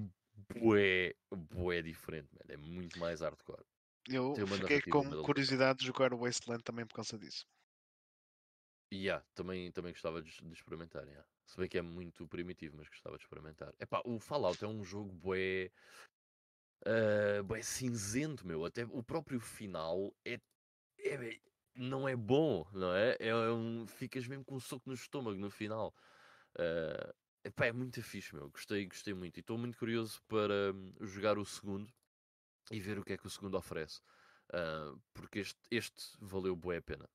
bué, 0.59 1.15
bué 1.31 1.81
diferente, 1.81 2.29
man. 2.33 2.53
é 2.53 2.57
muito 2.57 2.99
mais 2.99 3.21
hardcore. 3.21 3.65
Eu 4.07 4.35
fiquei 4.47 4.81
com 4.81 5.23
curiosidade 5.23 5.79
de 5.79 5.85
jogar 5.85 6.13
o 6.13 6.19
Wasteland 6.19 6.63
também 6.63 6.85
por 6.85 6.95
causa 6.95 7.17
disso. 7.17 7.47
Yeah, 8.93 9.25
também, 9.33 9.71
também 9.71 9.91
gostava 9.91 10.21
de, 10.21 10.29
de 10.29 10.53
experimentar. 10.53 11.03
Yeah. 11.07 11.25
Se 11.47 11.57
bem 11.57 11.67
que 11.67 11.77
é 11.79 11.81
muito 11.81 12.27
primitivo, 12.27 12.77
mas 12.77 12.87
gostava 12.87 13.17
de 13.17 13.23
experimentar. 13.23 13.73
Epá, 13.79 14.01
o 14.05 14.19
Fallout 14.19 14.63
é 14.63 14.67
um 14.67 14.83
jogo 14.83 15.11
bué, 15.11 15.71
uh, 16.85 17.43
bué 17.43 17.63
cinzento, 17.63 18.45
meu. 18.45 18.63
Até 18.65 18.85
o 18.85 19.01
próprio 19.01 19.39
final 19.39 20.15
é, 20.23 20.39
é 20.99 21.39
não 21.75 22.07
é 22.07 22.15
bom, 22.15 22.67
não 22.71 22.93
é? 22.93 23.17
é 23.19 23.35
um, 23.35 23.87
ficas 23.87 24.27
mesmo 24.27 24.45
com 24.45 24.55
um 24.55 24.59
soco 24.59 24.87
no 24.87 24.93
estômago 24.93 25.37
no 25.37 25.49
final. 25.49 25.93
Uh, 26.55 27.13
epá, 27.43 27.65
é 27.65 27.71
muito 27.71 28.01
fixe, 28.03 28.35
meu. 28.35 28.49
Gostei, 28.51 28.85
gostei 28.85 29.13
muito. 29.13 29.37
E 29.37 29.39
estou 29.39 29.57
muito 29.57 29.77
curioso 29.77 30.21
para 30.27 30.71
hum, 30.71 30.93
jogar 31.01 31.39
o 31.39 31.45
segundo 31.45 31.91
e 32.69 32.79
ver 32.79 32.99
o 32.99 33.03
que 33.03 33.13
é 33.13 33.17
que 33.17 33.25
o 33.25 33.29
segundo 33.29 33.57
oferece. 33.57 33.99
Uh, 34.53 35.01
porque 35.13 35.39
este, 35.39 35.59
este 35.71 36.15
valeu 36.21 36.55
bué 36.55 36.77
a 36.77 36.81
pena. 36.81 37.09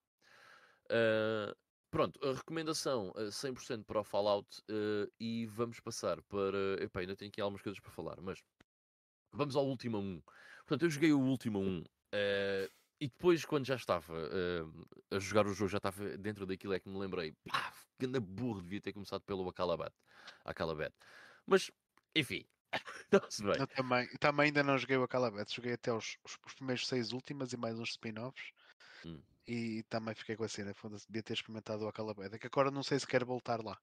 Pronto, 1.91 2.18
a 2.26 2.34
recomendação 2.34 3.10
uh, 3.10 3.28
100% 3.28 3.84
para 3.84 4.00
o 4.00 4.05
Fallout 4.05 4.49
uh, 4.70 5.10
e 5.18 5.47
vamos 5.47 5.81
passar 5.81 6.20
para... 6.23 6.83
Epá, 6.83 7.00
ainda 7.00 7.17
tenho 7.17 7.31
aqui 7.31 7.41
algumas 7.41 7.62
coisas 7.62 7.81
para 7.81 7.91
falar, 7.91 8.20
mas 8.20 8.42
vamos 9.33 9.57
ao 9.57 9.67
Última 9.67 9.99
1. 9.99 10.23
Portanto, 10.67 10.83
eu 10.83 10.91
joguei 10.91 11.12
o 11.12 11.20
Última 11.20 11.58
1 11.58 11.84
e 13.00 13.07
depois, 13.07 13.44
quando 13.44 13.65
já 13.65 13.76
estava 13.76 14.12
a 15.12 15.18
jogar 15.20 15.47
o 15.47 15.55
jogo, 15.55 15.70
já 15.70 15.76
estava 15.76 16.18
dentro 16.18 16.44
daquilo, 16.44 16.75
é 16.75 16.81
que 16.81 16.89
me 16.89 16.99
lembrei, 16.99 17.33
pá, 17.49 17.73
ganda 17.97 18.20
burro, 18.20 18.60
devia 18.60 18.81
ter 18.81 18.92
começado 18.92 19.23
pelo 19.23 19.49
Acalabat. 19.49 19.94
Acalabat. 20.44 20.92
Mas, 21.47 21.70
enfim, 22.17 22.44
Eu 23.58 23.67
também, 23.68 24.08
também 24.18 24.47
ainda 24.47 24.62
não 24.62 24.76
joguei 24.76 24.97
o 24.97 25.02
Acalabet, 25.02 25.55
joguei 25.55 25.73
até 25.73 25.92
os, 25.92 26.18
os, 26.25 26.39
os, 26.47 26.55
primeiros 26.55 26.86
seis 26.86 27.12
últimas 27.12 27.52
e 27.52 27.57
mais 27.57 27.78
uns 27.78 27.91
spin-offs. 27.91 28.52
Hum. 29.05 29.20
E 29.49 29.83
também 29.85 30.15
fiquei 30.15 30.36
com 30.36 30.44
a 30.44 30.49
cena, 30.49 30.75
foda-se, 30.75 31.07
devia 31.07 31.23
ter 31.23 31.33
experimentado 31.33 31.85
o 31.85 31.89
Acalabet. 31.89 32.35
É 32.35 32.39
que 32.39 32.47
agora 32.47 32.70
não 32.70 32.83
sei 32.83 33.01
se 33.01 33.07
quero 33.07 33.25
voltar 33.25 33.65
lá. 33.65 33.78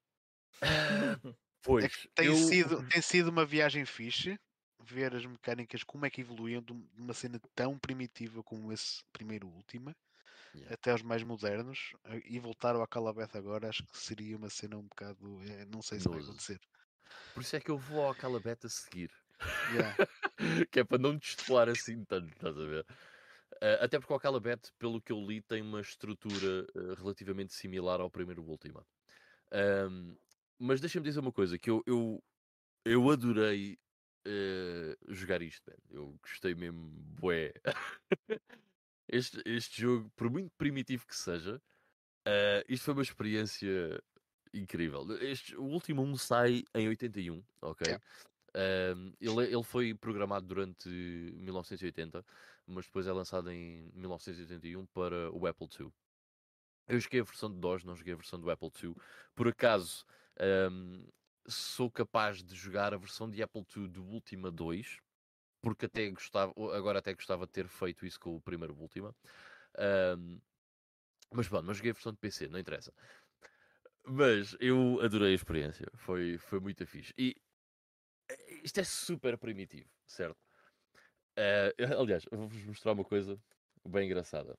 pois, 1.64 1.86
é 1.86 1.90
tem, 2.14 2.28
eu... 2.28 2.36
sido, 2.36 2.88
tem 2.88 3.02
sido 3.02 3.30
uma 3.30 3.46
viagem 3.46 3.86
fixe 3.86 4.40
ver 4.84 5.16
as 5.16 5.26
mecânicas 5.26 5.84
como 5.84 6.06
é 6.06 6.10
que 6.12 6.22
evoluíam 6.22 6.62
de 6.62 6.72
uma 6.96 7.14
cena 7.14 7.42
tão 7.56 7.78
primitiva 7.80 8.44
como 8.44 8.72
esse 8.72 9.04
primeiro 9.12 9.48
última 9.48 9.96
yeah. 10.54 10.76
até 10.76 10.94
os 10.94 11.02
mais 11.02 11.24
modernos 11.24 11.94
e 12.24 12.38
voltar 12.38 12.76
ao 12.76 12.84
Acalabeth 12.84 13.32
agora 13.34 13.68
acho 13.68 13.84
que 13.84 13.98
seria 13.98 14.38
uma 14.38 14.50
cena 14.50 14.78
um 14.78 14.84
bocado 14.84 15.42
é, 15.50 15.66
não 15.66 15.82
sei 15.82 16.00
se 16.00 16.08
vai 16.08 16.20
acontecer 16.20 16.62
por 17.34 17.42
isso 17.42 17.56
é 17.56 17.60
que 17.60 17.70
eu 17.70 17.78
vou 17.78 18.04
ao 18.04 18.16
Calabete 18.16 18.66
a 18.66 18.70
seguir. 18.70 19.12
Yeah. 19.74 19.96
que 20.72 20.80
é 20.80 20.84
para 20.84 20.98
não 20.98 21.18
destoar 21.18 21.70
assim 21.70 22.04
tanto, 22.06 22.30
estás 22.30 22.58
a 22.58 22.66
ver? 22.66 22.86
Uh, 23.66 23.82
até 23.84 23.98
porque 23.98 24.14
o 24.14 24.20
Calabete, 24.20 24.72
pelo 24.78 25.02
que 25.02 25.12
eu 25.12 25.20
li, 25.20 25.42
tem 25.42 25.60
uma 25.60 25.82
estrutura 25.82 26.68
uh, 26.76 26.94
relativamente 26.94 27.52
similar 27.52 28.00
ao 28.00 28.12
primeiro 28.12 28.44
Última. 28.44 28.86
Um, 29.90 30.16
mas 30.60 30.80
deixa-me 30.80 31.04
dizer 31.04 31.20
uma 31.20 31.32
coisa, 31.32 31.58
que 31.58 31.72
eu, 31.72 31.82
eu, 31.88 32.24
eu 32.86 33.10
adorei 33.10 33.80
uh, 34.28 34.96
jogar 35.12 35.42
isto, 35.42 35.64
man. 35.68 35.78
Eu 35.90 36.16
gostei 36.22 36.54
mesmo, 36.54 36.92
bué. 37.20 37.54
este, 39.10 39.42
este 39.48 39.82
jogo, 39.82 40.12
por 40.16 40.30
muito 40.30 40.52
primitivo 40.60 41.08
que 41.08 41.16
seja, 41.16 41.60
isto 42.68 42.84
foi 42.86 42.94
uma 42.94 43.04
experiência 43.04 44.00
incrível. 44.54 45.08
Este, 45.22 45.56
o 45.56 45.64
último 45.64 46.04
um 46.04 46.16
sai 46.16 46.64
em 46.76 46.88
81, 46.88 47.44
ok? 47.64 47.88
Yeah. 47.88 48.04
Um, 48.96 49.12
ele, 49.20 49.54
ele 49.54 49.64
foi 49.64 49.94
programado 49.94 50.46
durante 50.48 50.88
1980, 50.88 52.24
mas 52.68 52.86
depois 52.86 53.08
é 53.08 53.12
lançado 53.12 53.52
em 53.52 53.90
1981 53.94 54.86
para 54.88 55.32
o 55.32 55.46
Apple 55.48 55.68
II. 55.80 55.92
Eu 56.88 57.00
joguei 57.00 57.20
a 57.20 57.24
versão 57.24 57.52
de 57.52 57.60
DOS, 57.60 57.84
não 57.84 57.96
joguei 57.96 58.14
a 58.14 58.18
versão 58.18 58.40
do 58.40 58.50
Apple 58.50 58.72
II. 58.82 58.96
Por 59.34 59.48
acaso, 59.48 60.06
um, 60.72 61.08
sou 61.48 61.90
capaz 61.90 62.44
de 62.44 62.56
jogar 62.56 62.94
a 62.94 62.98
versão 62.98 63.30
de 63.30 63.42
Apple 63.42 63.66
II 63.76 63.88
do 63.88 64.04
Ultima 64.04 64.52
2, 64.52 65.00
porque 65.62 65.86
até 65.86 66.10
gostava, 66.12 66.54
agora 66.76 67.00
até 67.00 67.14
gostava 67.14 67.46
de 67.46 67.52
ter 67.52 67.68
feito 67.68 68.06
isso 68.06 68.20
com 68.20 68.36
o 68.36 68.42
primeiro 68.42 68.76
Ultima. 68.76 69.16
Um, 70.18 70.40
mas 71.32 71.48
pronto, 71.48 71.66
mas 71.66 71.78
joguei 71.78 71.92
a 71.92 71.94
versão 71.94 72.12
de 72.12 72.20
PC, 72.20 72.48
não 72.48 72.60
interessa. 72.60 72.94
Mas 74.08 74.56
eu 74.60 75.02
adorei 75.02 75.32
a 75.32 75.36
experiência. 75.36 75.88
Foi, 75.96 76.38
foi 76.38 76.60
muito 76.60 76.86
fixe. 76.86 77.14
E 77.18 77.36
eh, 78.30 78.62
isto 78.64 78.80
é 78.80 78.84
super 78.84 79.38
primitivo, 79.38 79.90
certo? 80.06 80.45
Uh, 81.38 82.00
aliás, 82.00 82.26
eu 82.32 82.38
vou-vos 82.38 82.64
mostrar 82.64 82.94
uma 82.94 83.04
coisa 83.04 83.38
bem 83.86 84.06
engraçada. 84.06 84.58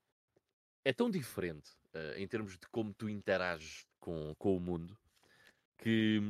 É 0.84 0.92
tão 0.92 1.10
diferente 1.10 1.70
uh, 1.94 2.18
em 2.18 2.28
termos 2.28 2.58
de 2.58 2.66
como 2.68 2.92
tu 2.92 3.08
interages 3.08 3.86
com, 3.98 4.34
com 4.38 4.56
o 4.56 4.60
mundo 4.60 4.96
que 5.78 6.20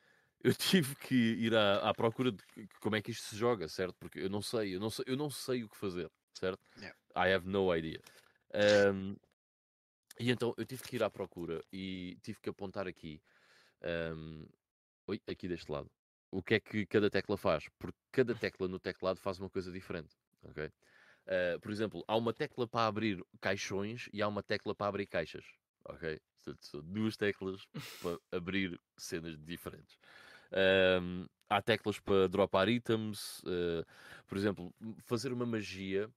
eu 0.44 0.54
tive 0.54 0.94
que 0.96 1.14
ir 1.14 1.54
à, 1.54 1.88
à, 1.88 1.94
procura 1.94 2.30
de 2.30 2.42
como 2.80 2.96
é 2.96 3.02
que 3.02 3.10
isto 3.10 3.24
se 3.24 3.36
joga, 3.36 3.66
certo? 3.68 3.96
Porque 3.98 4.20
eu 4.20 4.28
não 4.28 4.42
sei, 4.42 4.76
eu 4.76 4.80
não 4.80 4.90
sei, 4.90 5.04
eu 5.08 5.16
não 5.16 5.30
sei 5.30 5.64
o 5.64 5.68
que 5.68 5.76
fazer, 5.76 6.10
certo? 6.34 6.60
Yeah. 6.76 6.96
I 7.16 7.32
have 7.32 7.48
no 7.48 7.74
idea. 7.74 8.00
Um, 8.92 9.16
e 10.18 10.30
então 10.30 10.54
eu 10.56 10.64
tive 10.64 10.82
que 10.82 10.96
ir 10.96 11.02
à 11.02 11.10
procura 11.10 11.64
e 11.72 12.18
tive 12.22 12.38
que 12.40 12.50
apontar 12.50 12.86
aqui, 12.86 13.20
um, 14.14 14.46
oi, 15.06 15.20
aqui 15.26 15.48
deste 15.48 15.70
lado, 15.72 15.90
o 16.34 16.42
que 16.42 16.54
é 16.54 16.60
que 16.60 16.84
cada 16.86 17.08
tecla 17.08 17.36
faz, 17.36 17.68
porque 17.78 17.98
cada 18.10 18.34
tecla 18.34 18.66
no 18.66 18.80
teclado 18.80 19.20
faz 19.20 19.38
uma 19.38 19.48
coisa 19.48 19.70
diferente, 19.70 20.16
ok? 20.42 20.66
Uh, 20.66 21.60
por 21.60 21.70
exemplo, 21.70 22.04
há 22.08 22.16
uma 22.16 22.34
tecla 22.34 22.66
para 22.66 22.86
abrir 22.86 23.24
caixões 23.40 24.08
e 24.12 24.20
há 24.20 24.26
uma 24.26 24.42
tecla 24.42 24.74
para 24.74 24.88
abrir 24.88 25.06
caixas, 25.06 25.44
ok? 25.84 26.20
São 26.58 26.82
duas 26.82 27.16
teclas 27.16 27.64
para 28.02 28.18
abrir 28.32 28.78
cenas 28.98 29.38
diferentes. 29.38 29.96
Há 31.48 31.62
teclas 31.62 32.00
para 32.00 32.28
dropar 32.28 32.68
itens, 32.68 33.38
uh, 33.44 33.86
por 34.26 34.36
exemplo, 34.36 34.74
fazer 35.04 35.32
uma 35.32 35.46
magia 35.46 36.10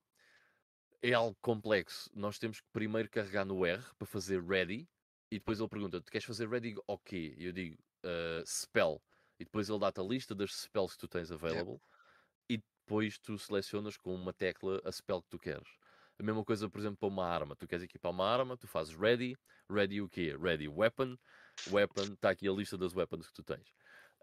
é 1.01 1.13
algo 1.13 1.37
complexo. 1.41 2.09
Nós 2.15 2.39
temos 2.39 2.59
que 2.59 2.67
primeiro 2.73 3.09
carregar 3.09 3.45
no 3.45 3.65
R 3.65 3.83
para 3.97 4.07
fazer 4.07 4.43
ready 4.43 4.89
e 5.31 5.37
depois 5.37 5.59
ele 5.59 5.69
pergunta: 5.69 6.01
Tu 6.01 6.11
queres 6.11 6.25
fazer 6.25 6.49
ready 6.49 6.75
o 6.87 6.97
quê? 6.97 7.35
E 7.37 7.45
eu 7.45 7.51
digo 7.51 7.77
uh, 8.03 8.43
spell. 8.45 9.01
E 9.39 9.45
depois 9.45 9.69
ele 9.69 9.79
dá-te 9.79 9.99
a 9.99 10.03
lista 10.03 10.33
das 10.33 10.53
spells 10.53 10.93
que 10.93 10.99
tu 10.99 11.07
tens 11.07 11.31
available 11.31 11.79
e 12.49 12.57
depois 12.57 13.19
tu 13.19 13.37
selecionas 13.37 13.97
com 13.97 14.13
uma 14.13 14.33
tecla 14.33 14.81
a 14.83 14.91
spell 14.91 15.21
que 15.21 15.29
tu 15.29 15.39
queres. 15.39 15.67
A 16.19 16.23
mesma 16.23 16.43
coisa, 16.43 16.69
por 16.69 16.79
exemplo, 16.79 16.97
para 16.97 17.07
uma 17.07 17.25
arma. 17.25 17.55
Tu 17.55 17.67
queres 17.67 17.83
equipar 17.83 18.11
uma 18.11 18.27
arma, 18.27 18.57
tu 18.57 18.67
fazes 18.67 18.95
ready. 18.95 19.37
Ready 19.69 20.01
o 20.01 20.09
quê? 20.09 20.35
Ready 20.39 20.67
weapon. 20.67 21.17
Weapon, 21.69 22.13
está 22.13 22.31
aqui 22.31 22.47
a 22.47 22.51
lista 22.51 22.77
das 22.77 22.93
weapons 22.93 23.27
que 23.27 23.33
tu 23.33 23.43
tens. 23.43 23.71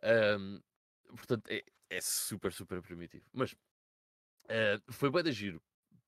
Um, 0.02 0.60
portanto, 1.08 1.48
é, 1.48 1.62
é, 1.90 2.00
super, 2.00 2.52
super 2.52 2.82
primitivo. 2.82 3.24
Mas 3.32 3.52
uh, 3.52 4.92
foi 4.92 5.10
bem 5.10 5.22
de 5.22 5.32
giro 5.32 5.62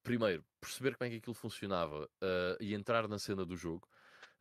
primeiro, 0.06 0.44
perceber 0.60 0.96
como 0.96 1.08
é 1.08 1.10
que 1.10 1.16
aquilo 1.16 1.34
funcionava 1.34 2.04
uh, 2.04 2.56
e 2.60 2.74
entrar 2.74 3.08
na 3.08 3.18
cena 3.18 3.44
do 3.44 3.56
jogo, 3.56 3.88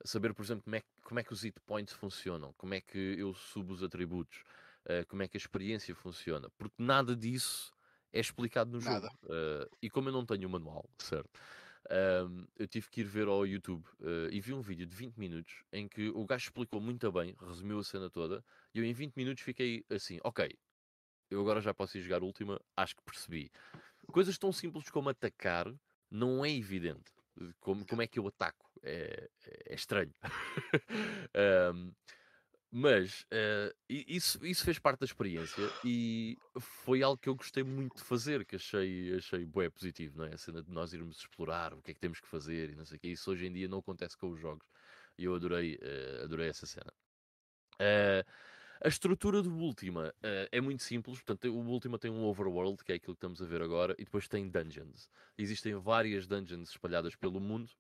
saber, 0.04 0.34
por 0.34 0.44
exemplo, 0.44 0.64
como 0.64 0.76
é, 0.76 0.84
como 1.04 1.20
é 1.20 1.24
que 1.24 1.34
os 1.34 1.44
hit 1.44 1.60
points 1.62 1.94
funcionam, 1.94 2.54
como 2.58 2.74
é 2.74 2.82
que 2.82 2.98
eu 2.98 3.34
subo 3.34 3.74
os 3.74 3.84
atributos, 3.84 4.44
uh, 4.86 5.06
como 5.08 5.24
é 5.24 5.28
que 5.28 5.38
a 5.38 5.40
experiência 5.40 5.96
funciona, 5.96 6.50
porque 6.58 6.76
nada 6.78 7.16
disso 7.16 7.74
é 8.12 8.20
explicado 8.20 8.72
no 8.72 8.84
nada. 8.84 9.08
jogo. 9.08 9.18
Uh, 9.24 9.70
e 9.82 9.90
como 9.90 10.10
eu 10.10 10.14
não 10.14 10.26
tenho 10.26 10.48
o 10.48 10.52
manual, 10.52 10.90
certo? 10.98 11.30
eu 12.58 12.68
tive 12.68 12.90
que 12.90 13.02
ir 13.02 13.04
ver 13.04 13.28
ao 13.28 13.46
YouTube 13.46 13.86
e 14.32 14.42
vi 14.42 14.54
um 14.54 14.62
vídeo 14.62 14.88
de 14.88 14.96
20 14.96 15.18
minutos 15.18 15.64
em 15.72 15.88
que 15.88 16.10
o 16.10 16.26
gajo 16.26 16.46
explicou 16.46 16.82
muito 16.82 17.12
bem, 17.12 17.36
resumiu 17.40 17.78
a 17.78 17.84
cena 17.84 18.10
toda, 18.10 18.44
e 18.74 18.80
eu 18.80 18.84
em 18.84 18.92
20 18.92 19.14
minutos 19.16 19.44
fiquei 19.44 19.86
assim, 19.92 20.20
ok, 20.24 20.50
eu 21.30 21.42
agora 21.42 21.62
já 21.62 21.76
posso 21.76 21.96
ir 21.98 22.02
jogar 22.02 22.24
última, 22.24 22.60
acho 22.76 22.96
que 22.96 23.04
percebi. 23.04 23.52
Coisas 24.12 24.36
tão 24.38 24.52
simples 24.52 24.90
como 24.90 25.10
atacar 25.10 25.72
não 26.10 26.46
é 26.46 26.52
evidente. 26.52 27.12
Como, 27.60 27.86
como 27.86 28.02
é 28.02 28.08
que 28.08 28.20
eu 28.20 28.28
ataco? 28.28 28.65
É, 28.86 29.30
é 29.66 29.76
estranho. 29.76 30.14
um, 31.74 31.92
mas 32.78 33.22
uh, 33.32 33.74
isso, 33.90 34.46
isso 34.46 34.66
fez 34.66 34.78
parte 34.78 35.00
da 35.00 35.06
experiência 35.06 35.64
e 35.84 36.38
foi 36.60 37.02
algo 37.02 37.18
que 37.18 37.30
eu 37.30 37.36
gostei 37.36 37.64
muito 37.64 37.96
de 37.96 38.04
fazer, 38.04 38.46
que 38.46 38.58
achei, 38.58 39.16
achei 39.16 39.46
bué 39.46 39.70
positivo, 39.70 40.18
não 40.18 40.26
é? 40.26 40.34
A 40.34 40.38
cena 40.38 40.62
de 40.62 40.70
nós 40.70 40.92
irmos 40.94 41.18
explorar 41.18 41.74
o 41.74 41.82
que 41.82 41.92
é 41.92 41.94
que 41.94 42.00
temos 42.02 42.20
que 42.20 42.28
fazer 42.28 42.72
e 42.72 42.76
não 42.76 42.86
sei 42.86 42.98
o 42.98 43.00
que. 43.00 43.08
Isso 43.08 43.32
hoje 43.32 43.46
em 43.46 43.54
dia 43.54 43.70
não 43.70 43.80
acontece 43.80 44.18
com 44.18 44.30
os 44.30 44.40
jogos 44.40 44.68
e 45.18 45.24
eu 45.24 45.34
adorei, 45.34 45.76
uh, 45.76 46.26
adorei 46.26 46.50
essa 46.50 46.66
cena. 46.66 46.92
Uh, 47.76 48.30
a 48.84 48.88
estrutura 48.88 49.42
do 49.42 49.56
Ultima 49.56 50.14
uh, 50.18 50.48
é 50.52 50.60
muito 50.60 50.84
simples, 50.84 51.22
portanto, 51.22 51.46
o 51.46 51.66
Ultima 51.68 51.98
tem 51.98 52.12
um 52.12 52.26
overworld, 52.26 52.84
que 52.84 52.92
é 52.92 52.96
aquilo 52.96 53.16
que 53.16 53.20
estamos 53.20 53.42
a 53.42 53.46
ver 53.46 53.62
agora, 53.62 53.96
e 53.98 54.04
depois 54.04 54.28
tem 54.28 54.50
dungeons. 54.50 55.10
Existem 55.38 55.76
várias 55.76 56.28
dungeons 56.28 56.72
espalhadas 56.72 57.16
pelo 57.16 57.40
mundo, 57.40 57.72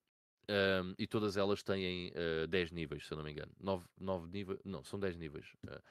um, 0.49 0.93
e 0.97 1.07
todas 1.07 1.37
elas 1.37 1.63
têm 1.63 2.09
uh, 2.09 2.43
eh, 2.43 2.47
10 2.47 2.71
níveis, 2.71 3.05
se 3.05 3.13
eu 3.13 3.17
não 3.17 3.23
me 3.23 3.31
engano. 3.31 3.51
9, 3.59 3.85
9 3.99 4.27
níveis, 4.29 4.59
não, 4.63 4.83
são 4.83 4.99
10 4.99 5.17
níveis. 5.17 5.45
Uh, 5.65 5.81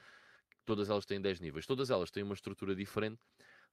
todas 0.65 0.89
elas 0.89 1.05
têm 1.05 1.21
10 1.21 1.39
níveis. 1.39 1.65
Todas 1.65 1.89
elas 1.89 2.11
têm 2.11 2.23
uma 2.23 2.33
estrutura 2.33 2.75
diferente, 2.75 3.21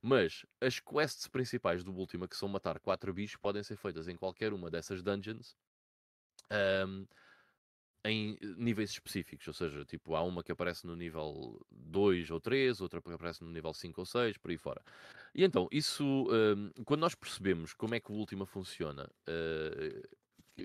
mas 0.01 0.45
as 0.61 0.81
quests 0.81 1.29
principais 1.29 1.85
do 1.85 1.93
Ultima, 1.93 2.27
que 2.27 2.37
são 2.37 2.49
matar 2.49 2.81
4 2.81 3.13
bichos, 3.15 3.37
podem 3.37 3.63
ser 3.63 3.77
feitas 3.77 4.09
em 4.09 4.17
qualquer 4.17 4.53
uma 4.53 4.71
dessas 4.71 5.03
dungeons. 5.03 5.57
Um, 6.51 7.07
em 8.05 8.37
níveis 8.57 8.91
específicos, 8.91 9.47
ou 9.47 9.55
seja, 9.55 9.85
tipo, 9.85 10.17
há 10.17 10.23
uma 10.23 10.43
que 10.43 10.51
aparece 10.51 10.87
no 10.87 10.97
nível 10.97 11.65
2 11.71 12.31
ou 12.31 12.41
3, 12.41 12.81
outra 12.81 13.01
que 13.01 13.13
aparece 13.13 13.45
no 13.45 13.51
nível 13.51 13.73
5 13.73 14.01
ou 14.01 14.05
6, 14.05 14.39
por 14.39 14.51
aí 14.51 14.59
fora. 14.59 14.83
E 15.35 15.45
então, 15.45 15.69
isso, 15.71 16.05
um, 16.05 16.71
quando 16.85 17.01
nós 17.01 17.15
percebemos 17.15 17.73
como 17.73 17.95
é 17.95 18.01
que 18.01 18.11
o 18.11 18.15
Ultima 18.15 18.45
funciona, 18.45 19.09
uh, 19.29 20.09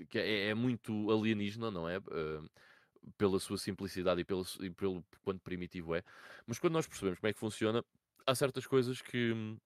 que 0.08 0.18
é, 0.18 0.48
é, 0.48 0.54
muito 0.54 1.10
alienígena, 1.10 1.70
não 1.70 1.88
é? 1.88 1.98
Uh, 1.98 2.48
pela 3.16 3.38
sua 3.38 3.56
simplicidade 3.58 4.20
e 4.20 4.24
pelo, 4.24 4.44
e 4.60 4.70
pelo 4.70 5.04
quanto 5.22 5.40
primitivo 5.40 5.94
é. 5.94 6.02
Mas 6.46 6.58
quando 6.58 6.74
nós 6.74 6.86
percebemos 6.86 7.18
como 7.18 7.30
é 7.30 7.32
que 7.32 7.38
funciona, 7.38 7.84
há 8.26 8.34
certas 8.34 8.66
coisas 8.66 9.00
que 9.00 9.32
hum, 9.32 9.56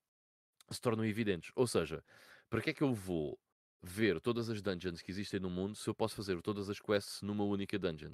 se 0.71 0.81
tornam 0.81 1.05
evidentes. 1.05 1.51
Ou 1.57 1.67
seja, 1.67 2.05
para 2.49 2.61
que 2.61 2.71
é 2.71 2.75
que 2.75 2.83
eu 2.83 2.95
vou 2.95 3.39
ver 3.83 4.21
todas 4.21 4.49
as 4.49 4.63
dungeons 4.63 5.03
que 5.03 5.11
existem 5.11 5.41
no 5.41 5.51
mundo 5.51 5.75
se 5.75 5.89
eu 5.89 5.95
posso 5.95 6.15
fazer 6.15 6.41
todas 6.41 6.71
as 6.71 6.79
quests 6.79 7.23
numa 7.23 7.45
única 7.45 7.79
dungeon? 7.79 8.13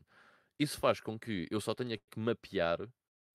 Isso 0.59 0.79
faz 0.79 1.01
com 1.01 1.19
que 1.19 1.47
eu 1.51 1.61
só 1.61 1.75
tenha 1.75 1.99
que 1.99 2.19
mapear 2.19 2.89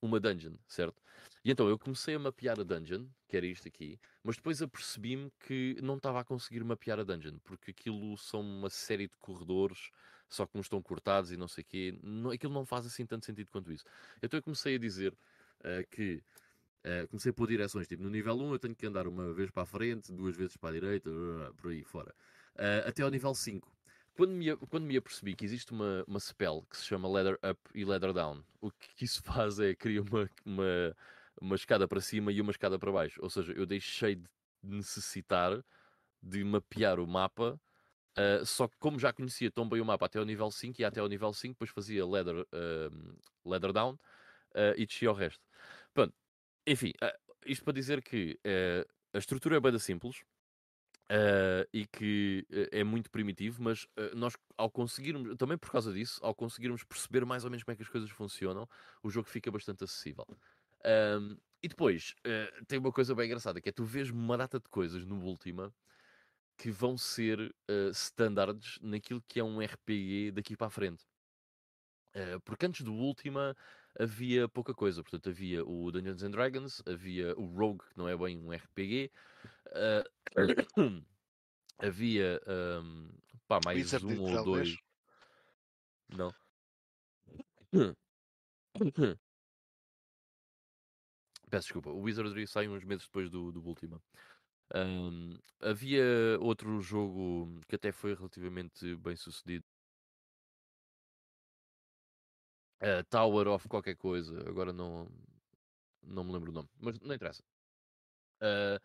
uma 0.06 0.20
dungeon, 0.20 0.54
certo? 0.68 1.02
E 1.46 1.52
então 1.52 1.68
eu 1.68 1.80
comecei 1.80 2.16
a 2.16 2.20
mapear 2.20 2.60
a 2.60 2.64
dungeon, 2.64 3.06
que 3.28 3.38
era 3.38 3.46
isto 3.46 3.68
aqui, 3.68 4.00
mas 4.24 4.36
depois 4.36 4.62
apercebi-me 4.62 5.32
que 5.40 5.78
não 5.82 5.96
estava 5.98 6.20
a 6.20 6.24
conseguir 6.24 6.64
mapear 6.64 7.00
a 7.00 7.04
dungeon, 7.04 7.38
porque 7.44 7.72
aquilo 7.72 8.18
são 8.18 8.42
uma 8.42 8.70
série 8.70 9.08
de 9.08 9.16
corredores, 9.18 9.90
só 10.30 10.46
que 10.46 10.56
não 10.56 10.62
estão 10.62 10.82
cortados 10.82 11.32
e 11.32 11.38
não 11.38 11.48
sei 11.48 11.64
o 11.64 11.66
quê. 11.66 12.00
Não, 12.04 12.32
aquilo 12.32 12.54
não 12.54 12.66
faz 12.66 12.86
assim 12.86 13.06
tanto 13.06 13.26
sentido 13.26 13.48
quanto 13.50 13.72
isso. 13.72 13.86
Então 14.22 14.38
eu 14.38 14.44
comecei 14.44 14.76
a 14.76 14.80
dizer 14.80 15.14
uh, 15.14 15.88
que. 15.90 16.22
Uh, 16.86 17.08
comecei 17.08 17.30
a 17.30 17.34
pôr 17.34 17.48
direções, 17.48 17.88
tipo, 17.88 18.04
no 18.04 18.10
nível 18.10 18.38
1 18.38 18.52
eu 18.52 18.60
tenho 18.60 18.76
que 18.76 18.86
andar 18.86 19.08
uma 19.08 19.32
vez 19.34 19.50
para 19.50 19.64
a 19.64 19.66
frente, 19.66 20.12
duas 20.12 20.36
vezes 20.36 20.58
para 20.58 20.70
a 20.70 20.74
direita, 20.74 21.10
por 21.56 21.72
aí 21.72 21.82
fora. 21.82 22.14
Uh, 22.56 22.90
até 22.90 23.04
ao 23.04 23.10
nível 23.10 23.34
5 23.34 23.73
quando 24.16 24.32
me, 24.32 24.56
quando 24.70 24.86
me 24.86 24.98
apercebi 24.98 25.36
que 25.36 25.46
existe 25.46 25.72
uma, 25.72 26.04
uma 26.08 26.20
spell 26.20 26.66
que 26.70 26.78
se 26.78 26.86
chama 26.86 27.12
Leather 27.12 27.40
Up 27.44 27.60
e 27.74 27.84
Leather 27.84 28.14
Down, 28.14 28.44
o 28.62 28.72
que 28.72 29.06
isso 29.06 29.22
faz 29.24 29.60
é 29.60 29.76
criar 29.76 30.02
uma, 30.02 30.30
uma, 30.46 30.98
uma 31.42 31.56
escada 31.56 31.88
para 31.88 32.02
cima 32.02 32.32
e 32.32 32.40
uma 32.40 32.52
escada 32.52 32.78
para 32.78 32.92
baixo. 32.92 33.20
Ou 33.22 33.30
seja, 33.30 33.52
eu 33.54 33.66
deixei 33.66 34.16
de 34.16 34.28
necessitar 34.62 35.64
de 36.22 36.44
mapear 36.44 37.00
o 37.00 37.08
mapa, 37.08 37.60
uh, 38.18 38.46
só 38.46 38.68
que 38.68 38.78
como 38.78 38.98
já 39.00 39.12
conhecia 39.12 39.52
tão 39.52 39.68
bem 39.68 39.82
o 39.82 39.86
mapa 39.86 40.06
até 40.06 40.20
o 40.20 40.26
nível 40.26 40.50
5 40.50 40.80
e 40.82 40.86
até 40.86 41.02
o 41.02 41.08
nível 41.08 41.34
5, 41.34 41.54
depois 41.56 41.70
fazia 41.70 42.06
Leather, 42.06 42.42
uh, 42.42 43.18
leather 43.46 43.74
Down 43.74 43.94
uh, 43.94 44.74
e 44.78 44.86
descia 44.86 45.12
o 45.12 45.14
resto. 45.14 45.44
Pronto, 45.94 46.14
enfim, 46.66 46.94
isto 47.46 47.64
para 47.66 47.74
dizer 47.74 48.02
que 48.02 48.40
a 49.14 49.18
estrutura 49.18 49.58
é 49.58 49.60
bem 49.60 49.78
simples, 49.78 50.24
Uh, 51.12 51.68
e 51.74 51.86
que 51.86 52.48
uh, 52.50 52.70
é 52.72 52.84
muito 52.84 53.12
primitivo, 53.12 53.62
mas 53.62 53.84
uh, 53.84 54.16
nós, 54.16 54.36
ao 54.58 54.72
conseguirmos, 54.72 55.36
também 55.38 55.58
por 55.58 55.70
causa 55.70 55.92
disso, 55.94 56.20
ao 56.24 56.34
conseguirmos 56.34 56.84
perceber 56.84 57.26
mais 57.26 57.44
ou 57.44 57.52
menos 57.52 57.64
como 57.64 57.74
é 57.74 57.76
que 57.76 57.84
as 57.84 57.90
coisas 57.90 58.10
funcionam, 58.10 58.68
o 59.04 59.10
jogo 59.10 59.28
fica 59.28 59.52
bastante 59.52 59.84
acessível. 59.84 60.26
E 61.62 61.68
depois, 61.68 62.14
tem 62.68 62.78
uma 62.78 62.92
coisa 62.92 63.16
bem 63.16 63.26
engraçada, 63.26 63.62
que 63.62 63.70
é 63.70 63.72
tu 63.72 63.86
vês 63.86 64.10
uma 64.10 64.38
data 64.38 64.60
de 64.60 64.68
coisas 64.68 65.06
no 65.06 65.16
Ultima 65.24 65.74
que 66.58 66.70
vão 66.70 66.98
ser 66.98 67.56
standards 67.94 68.80
naquilo 68.82 69.24
que 69.28 69.40
é 69.40 69.44
um 69.44 69.62
RPG 69.62 70.32
daqui 70.32 70.58
para 70.58 70.68
a 70.68 70.70
frente. 70.70 71.06
porque 72.44 72.66
antes 72.66 72.82
do 72.82 72.94
Ultima 72.94 73.56
havia 74.00 74.48
pouca 74.48 74.74
coisa, 74.74 75.02
portanto 75.02 75.30
havia 75.30 75.64
o 75.66 75.92
Dungeons 75.92 76.24
and 76.24 76.32
Dragons, 76.32 76.82
havia 76.86 77.38
o 77.38 77.46
Rogue, 77.46 77.84
que 77.90 77.98
não 77.98 78.08
é 78.08 78.18
bem 78.18 78.40
um 78.40 78.52
RPG, 78.52 79.12
Uh, 79.74 80.04
havia 81.80 82.42
um, 82.48 83.10
pá, 83.48 83.60
mais 83.66 83.78
Wizard 83.78 84.06
um 84.06 84.22
ou 84.22 84.44
dois. 84.44 84.78
Não. 86.10 86.34
Peço 91.50 91.68
desculpa, 91.68 91.90
o 91.90 92.02
Wizardry 92.02 92.48
sai 92.48 92.68
uns 92.68 92.84
meses 92.84 93.06
depois 93.06 93.30
do, 93.30 93.52
do 93.52 93.64
Ultima. 93.64 94.02
Um, 94.74 95.38
havia 95.62 96.04
outro 96.40 96.82
jogo 96.82 97.60
que 97.68 97.76
até 97.76 97.92
foi 97.92 98.16
relativamente 98.16 98.96
bem 98.98 99.16
sucedido. 99.16 99.66
Uh, 102.84 103.04
Tower 103.10 103.48
of 103.48 103.68
qualquer 103.70 103.96
coisa, 103.96 104.38
agora 104.48 104.74
não, 104.74 105.08
não 106.02 106.24
me 106.24 106.34
lembro 106.34 106.52
o 106.52 106.54
nome, 106.54 106.70
mas 106.80 107.00
não 107.00 107.16
interessa. 107.16 107.42
Uh, 108.42 108.78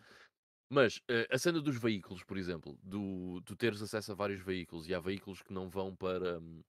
mas 0.70 0.98
uh, 0.98 1.26
a 1.30 1.38
cena 1.38 1.60
dos 1.60 1.76
veículos, 1.76 2.22
por 2.22 2.36
exemplo, 2.36 2.78
do, 2.82 3.40
tu 3.44 3.56
teres 3.56 3.82
acesso 3.82 4.12
a 4.12 4.14
vários 4.14 4.40
veículos 4.40 4.86
e 4.86 4.94
há 4.94 5.00
veículos 5.00 5.42
que 5.42 5.52
não 5.52 5.68
vão 5.68 5.96
para 5.96 6.38
uh, 6.38 6.62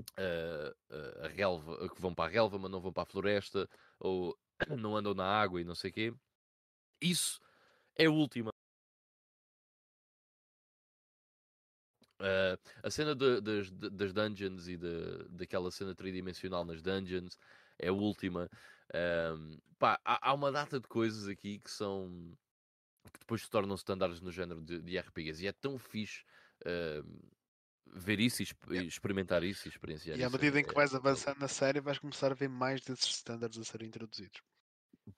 uh, 0.00 1.24
a 1.24 1.28
relva, 1.28 1.88
que 1.88 2.00
vão 2.00 2.14
para 2.14 2.30
a 2.30 2.32
relva, 2.32 2.58
mas 2.58 2.70
não 2.70 2.80
vão 2.80 2.92
para 2.92 3.02
a 3.02 3.06
floresta, 3.06 3.68
ou 3.98 4.38
não 4.78 4.96
andam 4.96 5.14
na 5.14 5.26
água 5.26 5.60
e 5.60 5.64
não 5.64 5.74
sei 5.74 5.90
o 5.90 5.92
quê. 5.92 6.14
Isso 7.00 7.40
é 7.96 8.06
a 8.06 8.10
última. 8.10 8.52
A 12.82 12.90
cena 12.90 13.14
de, 13.14 13.40
das, 13.40 13.70
das 13.70 14.12
dungeons 14.12 14.68
e 14.68 14.78
daquela 15.30 15.70
cena 15.70 15.94
tridimensional 15.94 16.64
nas 16.64 16.82
dungeons 16.82 17.38
é 17.78 17.88
a 17.88 17.92
última. 17.92 18.48
pá, 19.78 20.00
há, 20.04 20.30
há 20.30 20.34
uma 20.34 20.52
data 20.52 20.78
de 20.78 20.86
coisas 20.86 21.28
aqui 21.28 21.58
que 21.58 21.70
são 21.70 22.36
que 23.12 23.18
depois 23.20 23.42
se 23.42 23.50
tornam 23.50 23.74
standards 23.76 24.20
no 24.20 24.30
género 24.30 24.60
de, 24.60 24.98
RPGs. 24.98 25.42
E 25.42 25.46
é 25.46 25.52
tão 25.52 25.78
fixe 25.78 26.22
uh, 26.62 27.30
ver 27.86 28.20
isso 28.20 28.42
e 28.42 28.86
experimentar 28.86 29.42
isso 29.42 29.66
e 29.66 29.70
experienciar 29.70 30.18
e 30.18 30.22
à 30.22 30.26
isso. 30.26 30.36
medida 30.36 30.60
em 30.60 30.64
que 30.64 30.70
é 30.70 30.74
vais 30.74 30.94
avançando 30.94 31.38
na 31.38 31.48
série, 31.48 31.80
vais 31.80 31.98
começar 31.98 32.30
a 32.30 32.34
ver 32.34 32.48
mais 32.48 32.80
desses 32.82 33.06
standards 33.16 33.58
a 33.58 33.64
serem 33.64 33.88
introduzidos. 33.88 34.40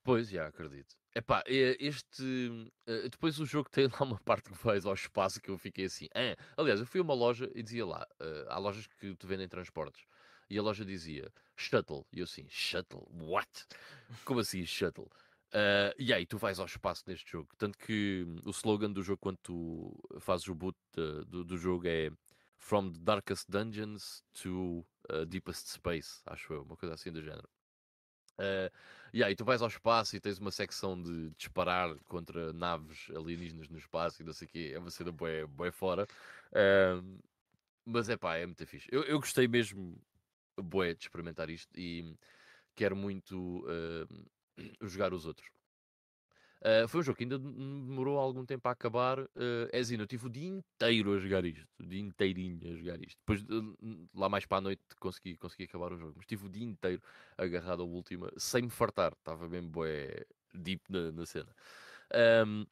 Pois, 0.02 0.28
já 0.28 0.46
acredito. 0.46 0.96
Epá, 1.14 1.44
este. 1.46 2.70
Eh, 2.86 3.08
depois 3.10 3.38
o 3.38 3.44
jogo 3.44 3.68
tem 3.70 3.86
lá 3.86 4.00
uma 4.00 4.18
parte 4.20 4.50
que 4.50 4.64
vais 4.64 4.86
ao 4.86 4.94
espaço 4.94 5.40
que 5.40 5.50
eu 5.50 5.58
fiquei 5.58 5.84
assim. 5.84 6.08
Ah. 6.14 6.36
Aliás, 6.56 6.80
eu 6.80 6.86
fui 6.86 7.00
a 7.00 7.02
uma 7.02 7.14
loja 7.14 7.50
e 7.54 7.62
dizia 7.62 7.84
lá: 7.84 8.06
uh, 8.20 8.48
há 8.48 8.58
lojas 8.58 8.86
que 8.86 9.14
te 9.14 9.26
vendem 9.26 9.48
transportes. 9.48 10.04
E 10.48 10.58
a 10.58 10.62
loja 10.62 10.84
dizia 10.84 11.30
shuttle. 11.54 12.06
E 12.12 12.20
eu 12.20 12.24
assim: 12.24 12.46
shuttle? 12.48 13.06
What? 13.10 13.66
Como 14.24 14.40
assim 14.40 14.64
shuttle? 14.64 15.10
Uh, 15.54 15.92
e 15.98 16.14
aí 16.14 16.24
tu 16.24 16.38
vais 16.38 16.58
ao 16.58 16.64
espaço 16.64 17.04
neste 17.06 17.30
jogo. 17.30 17.50
Tanto 17.58 17.76
que 17.76 18.26
o 18.44 18.50
slogan 18.50 18.90
do 18.90 19.02
jogo, 19.02 19.18
quando 19.20 19.38
tu 19.42 19.94
fazes 20.18 20.48
o 20.48 20.54
boot 20.54 20.78
uh, 20.96 21.26
do, 21.26 21.44
do, 21.44 21.58
jogo, 21.58 21.86
é 21.86 22.10
From 22.56 22.90
the 22.90 23.00
Darkest 23.00 23.50
Dungeons 23.50 24.24
to 24.32 24.86
Deepest 25.28 25.68
Space, 25.68 26.22
acho 26.24 26.52
eu, 26.54 26.62
uma 26.62 26.76
coisa 26.76 26.94
assim 26.94 27.12
do 27.12 27.20
género. 27.20 27.48
Uh, 28.38 28.72
e 29.12 29.22
aí 29.22 29.36
tu 29.36 29.44
vais 29.44 29.60
ao 29.60 29.68
espaço 29.68 30.16
e 30.16 30.20
tens 30.20 30.38
uma 30.38 30.50
secção 30.50 31.00
de 31.00 31.30
disparar 31.36 31.94
contra 32.08 32.52
naves 32.52 33.08
alienígenas 33.14 33.68
no 33.68 33.78
espaço 33.78 34.22
e 34.22 34.24
não 34.24 34.32
sei 34.32 34.46
o 34.46 34.50
quê. 34.50 34.72
É 34.74 34.78
uma 34.78 34.90
cena 34.90 35.12
boa, 35.12 35.72
fora. 35.72 36.06
mas 37.84 38.08
é 38.08 38.16
pá, 38.16 38.36
é 38.36 38.46
muito 38.46 38.66
fixe. 38.66 38.88
Eu, 38.90 39.02
eu 39.04 39.18
gostei 39.18 39.46
mesmo 39.46 39.96
boé 40.58 40.94
de 40.94 41.02
experimentar 41.02 41.50
isto 41.50 41.68
e 41.78 42.16
quero 42.74 42.96
muito 42.96 43.66
jogar 44.82 45.12
os 45.12 45.26
outros. 45.26 45.48
Uh, 46.64 46.86
foi 46.86 47.00
um 47.00 47.02
jogo 47.02 47.18
que 47.18 47.24
ainda 47.24 47.40
demorou 47.40 48.18
algum 48.18 48.46
tempo 48.46 48.68
a 48.68 48.70
acabar. 48.70 49.18
Uh, 49.18 49.68
é 49.72 49.80
assim, 49.80 49.96
eu 49.96 50.06
tive 50.06 50.26
o 50.26 50.30
dia 50.30 50.46
inteiro 50.46 51.12
a 51.12 51.18
jogar 51.18 51.44
isto, 51.44 51.66
o 51.80 51.84
dia 51.84 52.00
inteirinho 52.00 52.60
a 52.72 52.76
jogar 52.76 53.02
isto. 53.02 53.18
Depois, 53.18 53.42
uh, 53.42 54.08
lá 54.14 54.28
mais 54.28 54.46
para 54.46 54.58
a 54.58 54.60
noite, 54.60 54.80
consegui, 55.00 55.36
consegui 55.36 55.64
acabar 55.64 55.92
o 55.92 55.98
jogo. 55.98 56.14
Mas 56.16 56.26
tive 56.26 56.46
o 56.46 56.48
dia 56.48 56.64
inteiro 56.64 57.02
agarrado 57.36 57.82
à 57.82 57.84
última, 57.84 58.30
sem 58.36 58.62
me 58.62 58.70
fartar. 58.70 59.12
Estava 59.12 59.48
mesmo 59.48 59.70
bué, 59.70 60.24
deep 60.54 60.84
na, 60.88 61.10
na 61.10 61.26
cena. 61.26 61.52
Um, 62.46 62.64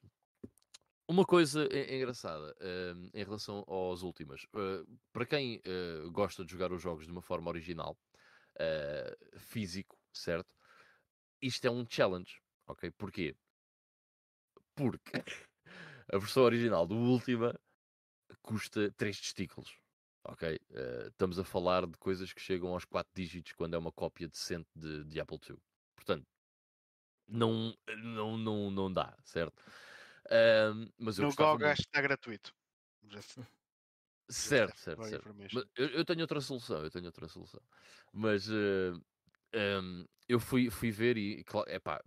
uma 1.09 1.25
coisa 1.25 1.65
engraçada 1.93 2.55
um, 2.61 3.11
em 3.13 3.25
relação 3.25 3.65
aos 3.67 4.03
últimas, 4.03 4.45
uh, 4.55 4.87
para 5.13 5.27
quem 5.27 5.61
gosta 6.13 6.45
de 6.45 6.53
jogar 6.53 6.73
os 6.73 6.81
jogos 6.81 7.07
de 7.07 7.11
uma 7.11 7.23
forma 7.23 7.51
original, 7.51 7.99
físico, 9.37 9.99
certo? 10.13 10.55
Isto 11.43 11.67
é 11.67 11.71
um 11.71 11.85
challenge, 11.89 12.41
ok? 12.69 12.93
Porquê? 12.93 13.35
Porque 14.81 15.23
a 16.13 16.19
versão 16.19 16.43
original 16.43 16.87
do 16.87 16.95
Ultima 16.95 17.55
custa 18.41 18.91
3 18.97 19.21
testículos. 19.21 19.77
Ok? 20.25 20.59
Uh, 20.71 21.09
estamos 21.09 21.39
a 21.39 21.45
falar 21.45 21.87
de 21.87 21.97
coisas 21.99 22.33
que 22.33 22.41
chegam 22.41 22.71
aos 22.73 22.85
4 22.85 23.11
dígitos 23.15 23.53
quando 23.53 23.75
é 23.75 23.79
uma 23.79 23.93
cópia 23.93 24.27
decente 24.27 24.69
de, 24.75 25.05
de 25.05 25.21
Apple 25.21 25.39
II. 25.49 25.57
Portanto, 25.95 26.27
não, 27.29 27.77
não, 27.99 28.39
não, 28.39 28.71
não 28.71 28.93
dá, 28.93 29.17
certo? 29.25 29.59
Uh, 30.27 30.91
mas 30.99 31.19
eu 31.19 31.29
no 31.29 31.35
GOG 31.35 31.65
acho 31.65 31.83
que 31.83 31.89
está 31.89 32.01
gratuito. 32.01 32.55
Certo, 34.31 34.79
certo, 34.79 35.03
certo. 35.09 35.29
Eu, 35.75 35.89
eu, 35.89 36.05
tenho 36.05 36.21
outra 36.21 36.41
solução, 36.41 36.85
eu 36.85 36.91
tenho 36.91 37.07
outra 37.07 37.27
solução. 37.27 37.61
Mas 38.13 38.49
uh, 38.49 39.03
um, 39.83 40.07
eu 40.29 40.39
fui, 40.39 40.71
fui 40.71 40.93
ver 40.93 41.17
e 41.17 41.45
epá, 41.67 42.01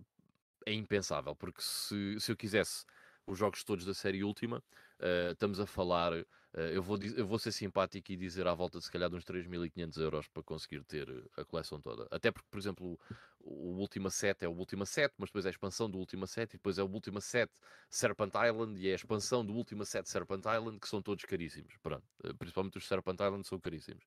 é 0.66 0.72
impensável, 0.72 1.34
porque 1.34 1.62
se, 1.62 2.18
se 2.20 2.32
eu 2.32 2.36
quisesse 2.36 2.84
os 3.26 3.38
jogos 3.38 3.64
todos 3.64 3.84
da 3.84 3.94
série 3.94 4.22
última, 4.22 4.58
uh, 4.58 5.32
estamos 5.32 5.60
a 5.60 5.66
falar 5.66 6.12
Uh, 6.54 6.70
eu, 6.70 6.80
vou, 6.80 6.96
eu 7.16 7.26
vou 7.26 7.36
ser 7.36 7.50
simpático 7.50 8.12
e 8.12 8.16
dizer 8.16 8.46
à 8.46 8.54
volta 8.54 8.78
de 8.78 8.84
se 8.84 8.90
calhar 8.90 9.10
de 9.10 9.16
uns 9.16 9.24
3.500 9.24 10.00
euros 10.00 10.28
para 10.28 10.42
conseguir 10.44 10.84
ter 10.84 11.08
a 11.36 11.44
coleção 11.44 11.80
toda. 11.80 12.06
Até 12.12 12.30
porque, 12.30 12.46
por 12.48 12.58
exemplo, 12.60 12.96
o, 13.40 13.72
o 13.72 13.80
Ultima 13.80 14.08
Set 14.08 14.44
é 14.44 14.48
o 14.48 14.52
Ultima 14.52 14.86
Set, 14.86 15.12
mas 15.18 15.30
depois 15.30 15.44
é 15.44 15.48
a 15.48 15.50
expansão 15.50 15.90
do 15.90 15.98
Ultima 15.98 16.28
Set 16.28 16.50
e 16.50 16.56
depois 16.56 16.78
é 16.78 16.82
o 16.84 16.86
Ultima 16.86 17.20
Set 17.20 17.50
Serpent 17.90 18.32
Island 18.34 18.80
e 18.80 18.88
é 18.88 18.92
a 18.92 18.94
expansão 18.94 19.44
do 19.44 19.52
Ultima 19.52 19.84
Set 19.84 20.08
Serpent 20.08 20.44
Island, 20.46 20.78
que 20.78 20.88
são 20.88 21.02
todos 21.02 21.24
caríssimos. 21.24 21.74
Pronto. 21.82 22.04
Uh, 22.24 22.32
principalmente 22.36 22.78
os 22.78 22.86
Serpent 22.86 23.18
Island 23.20 23.44
são 23.48 23.58
caríssimos. 23.58 24.04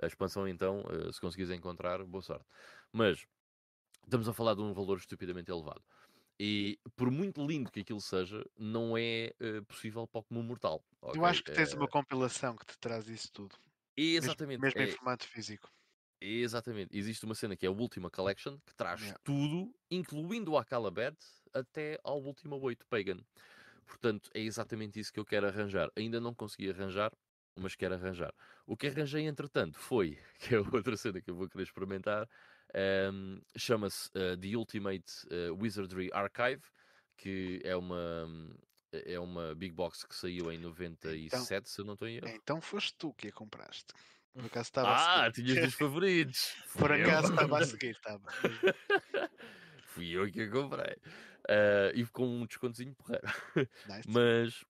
A 0.00 0.06
expansão, 0.06 0.46
então, 0.46 0.84
se 1.12 1.20
conseguires 1.20 1.50
encontrar, 1.50 2.04
boa 2.04 2.22
sorte. 2.22 2.44
Mas 2.92 3.26
estamos 4.08 4.28
a 4.28 4.32
falar 4.32 4.54
de 4.54 4.62
um 4.62 4.72
valor 4.72 4.98
estupidamente 4.98 5.50
elevado. 5.50 5.82
E 6.40 6.78
por 6.96 7.10
muito 7.10 7.44
lindo 7.44 7.70
que 7.70 7.80
aquilo 7.80 8.00
seja, 8.00 8.44
não 8.56 8.96
é 8.96 9.34
uh, 9.40 9.64
possível 9.64 10.06
para 10.06 10.20
o 10.20 10.24
comum 10.24 10.42
mortal. 10.42 10.84
Okay? 11.00 11.20
Eu 11.20 11.24
acho 11.24 11.42
que 11.42 11.52
tens 11.52 11.72
uh... 11.72 11.76
uma 11.76 11.88
compilação 11.88 12.56
que 12.56 12.64
te 12.64 12.78
traz 12.78 13.08
isso 13.08 13.30
tudo. 13.32 13.56
Exatamente. 13.96 14.60
Mesmo, 14.60 14.78
mesmo 14.78 14.90
é... 14.90 14.94
em 14.94 14.96
formato 14.96 15.26
físico. 15.26 15.68
Exatamente. 16.20 16.96
Existe 16.96 17.24
uma 17.24 17.34
cena 17.34 17.56
que 17.56 17.66
é 17.66 17.68
a 17.68 17.72
Ultima 17.72 18.10
Collection, 18.10 18.56
que 18.64 18.74
traz 18.74 19.00
yeah. 19.00 19.20
tudo, 19.24 19.74
incluindo 19.90 20.52
o 20.52 20.58
Akalabed, 20.58 21.16
até 21.52 21.98
ao 22.02 22.20
Ultima 22.20 22.56
8 22.56 22.86
Pagan. 22.86 23.18
Portanto, 23.86 24.30
é 24.34 24.40
exatamente 24.40 25.00
isso 25.00 25.12
que 25.12 25.20
eu 25.20 25.24
quero 25.24 25.46
arranjar. 25.46 25.90
Ainda 25.96 26.20
não 26.20 26.34
consegui 26.34 26.70
arranjar, 26.70 27.12
mas 27.56 27.74
quero 27.74 27.94
arranjar. 27.94 28.32
O 28.66 28.76
que 28.76 28.86
arranjei, 28.86 29.26
entretanto, 29.26 29.78
foi, 29.78 30.18
que 30.38 30.54
é 30.54 30.58
outra 30.58 30.96
cena 30.96 31.20
que 31.20 31.30
eu 31.30 31.34
vou 31.34 31.48
querer 31.48 31.64
experimentar, 31.64 32.28
um, 32.74 33.40
Chama-se 33.56 34.08
uh, 34.10 34.36
The 34.36 34.56
Ultimate 34.56 35.12
uh, 35.26 35.54
Wizardry 35.60 36.10
Archive, 36.12 36.62
que 37.16 37.60
é 37.64 37.74
uma, 37.76 38.28
é 38.92 39.18
uma 39.18 39.54
big 39.54 39.74
box 39.74 40.04
que 40.04 40.14
saiu 40.14 40.52
em 40.52 40.58
97, 40.58 41.26
então, 41.26 41.64
se 41.64 41.80
eu 41.80 41.84
não 41.84 41.94
estou 41.94 42.08
em 42.08 42.16
erro. 42.16 42.28
Então 42.28 42.60
foste 42.60 42.94
tu 42.96 43.12
que 43.14 43.28
a 43.28 43.32
compraste. 43.32 43.92
Por 44.32 44.44
acaso 44.44 44.68
estava 44.68 44.88
ah, 44.88 45.26
a 45.26 45.32
seguir. 45.32 45.54
tinhas 45.54 45.66
dos 45.66 45.74
favoritos. 45.74 46.54
Por 46.78 46.92
acaso 46.92 47.32
estava 47.32 47.58
a 47.58 47.64
seguir, 47.66 47.90
estava. 47.90 48.32
Fui 49.86 50.10
eu 50.10 50.30
que 50.30 50.42
a 50.42 50.50
comprei. 50.50 50.96
Uh, 51.48 51.90
e 51.94 52.06
com 52.06 52.26
um 52.26 52.46
descontozinho 52.46 52.94
porreiro. 52.94 53.26
Nice. 53.86 54.08
Mas 54.08 54.64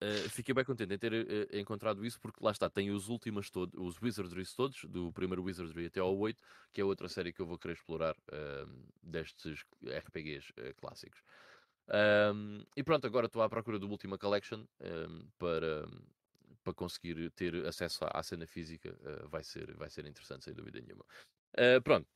Uh, 0.00 0.28
fiquei 0.30 0.54
bem 0.54 0.64
contente 0.64 0.94
em 0.94 0.98
ter 0.98 1.12
uh, 1.12 1.56
encontrado 1.56 2.06
isso, 2.06 2.20
porque 2.20 2.38
lá 2.40 2.52
está, 2.52 2.70
tem 2.70 2.90
os 2.90 3.08
últimos 3.08 3.50
todos, 3.50 3.74
os 3.80 4.00
Wizardries 4.00 4.54
todos, 4.54 4.84
do 4.84 5.12
primeiro 5.12 5.42
Wizardry 5.42 5.86
até 5.86 5.98
ao 5.98 6.16
8, 6.16 6.40
que 6.72 6.80
é 6.80 6.84
outra 6.84 7.08
série 7.08 7.32
que 7.32 7.40
eu 7.40 7.46
vou 7.46 7.58
querer 7.58 7.74
explorar 7.74 8.14
uh, 8.14 8.86
destes 9.02 9.64
RPGs 9.84 10.52
clássicos. 10.76 11.20
Um, 12.34 12.64
e 12.76 12.82
pronto, 12.84 13.06
agora 13.06 13.26
estou 13.26 13.42
à 13.42 13.48
procura 13.48 13.78
do 13.78 13.88
Ultima 13.88 14.18
Collection 14.18 14.64
um, 14.80 15.26
para, 15.36 15.88
para 16.62 16.74
conseguir 16.74 17.30
ter 17.32 17.66
acesso 17.66 18.04
à, 18.04 18.20
à 18.20 18.22
cena 18.22 18.46
física. 18.46 18.96
vai, 19.28 19.42
ser, 19.42 19.74
vai 19.74 19.90
ser 19.90 20.06
interessante, 20.06 20.44
sem 20.44 20.54
dúvida 20.54 20.80
nenhuma. 20.80 21.04
pronto, 21.82 22.06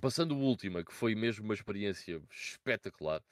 passando 0.00 0.36
o 0.36 0.40
Ultima, 0.40 0.82
que 0.84 0.92
foi 0.92 1.14
mesmo 1.14 1.44
uma 1.44 1.54
experiência 1.54 2.22
espetacular. 2.30 3.22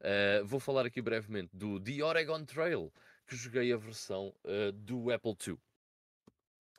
Uh, 0.00 0.44
vou 0.46 0.58
falar 0.58 0.86
aqui 0.86 1.02
brevemente 1.02 1.54
do 1.54 1.78
The 1.78 2.02
Oregon 2.02 2.44
Trail, 2.44 2.90
que 3.26 3.36
joguei 3.36 3.70
a 3.72 3.76
versão 3.76 4.34
uh, 4.44 4.72
do 4.72 5.12
Apple 5.12 5.36
II. 5.46 5.54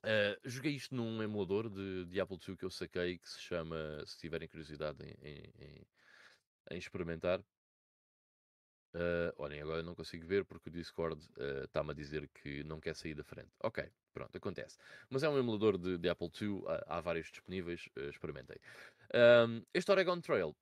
Uh, 0.03 0.35
joguei 0.43 0.73
isto 0.73 0.95
num 0.95 1.21
emulador 1.21 1.69
de, 1.69 2.05
de, 2.05 2.19
Apple 2.19 2.39
II 2.47 2.57
que 2.57 2.65
eu 2.65 2.71
saquei, 2.71 3.19
que 3.19 3.29
se 3.29 3.39
chama, 3.39 3.77
se 4.07 4.17
tiverem 4.17 4.47
curiosidade 4.47 4.97
em, 5.03 5.53
em, 5.59 5.87
em 6.71 6.77
experimentar. 6.77 7.39
Uh, 8.93 9.31
olhem, 9.37 9.61
agora 9.61 9.79
eu 9.79 9.85
não 9.85 9.95
consigo 9.95 10.25
ver 10.25 10.43
porque 10.43 10.67
o 10.67 10.71
Discord 10.71 11.23
está-me 11.63 11.91
a 11.91 11.93
dizer 11.93 12.27
que 12.33 12.63
não 12.63 12.81
quer 12.81 12.95
sair 12.95 13.13
da 13.13 13.23
frente. 13.23 13.51
Ok, 13.61 13.87
pronto, 14.11 14.35
acontece. 14.35 14.77
Mas 15.11 15.21
é 15.21 15.29
um 15.29 15.37
emulador 15.37 15.77
de, 15.77 15.99
de 15.99 16.09
Apple 16.09 16.31
II, 16.41 16.63
há, 16.67 16.97
há 16.97 17.01
vários 17.01 17.27
disponíveis, 17.27 17.87
experimentei. 18.09 18.57
Um, 19.13 19.63
este 19.73 19.91
Oregon 19.91 20.19
Trail, 20.19 20.55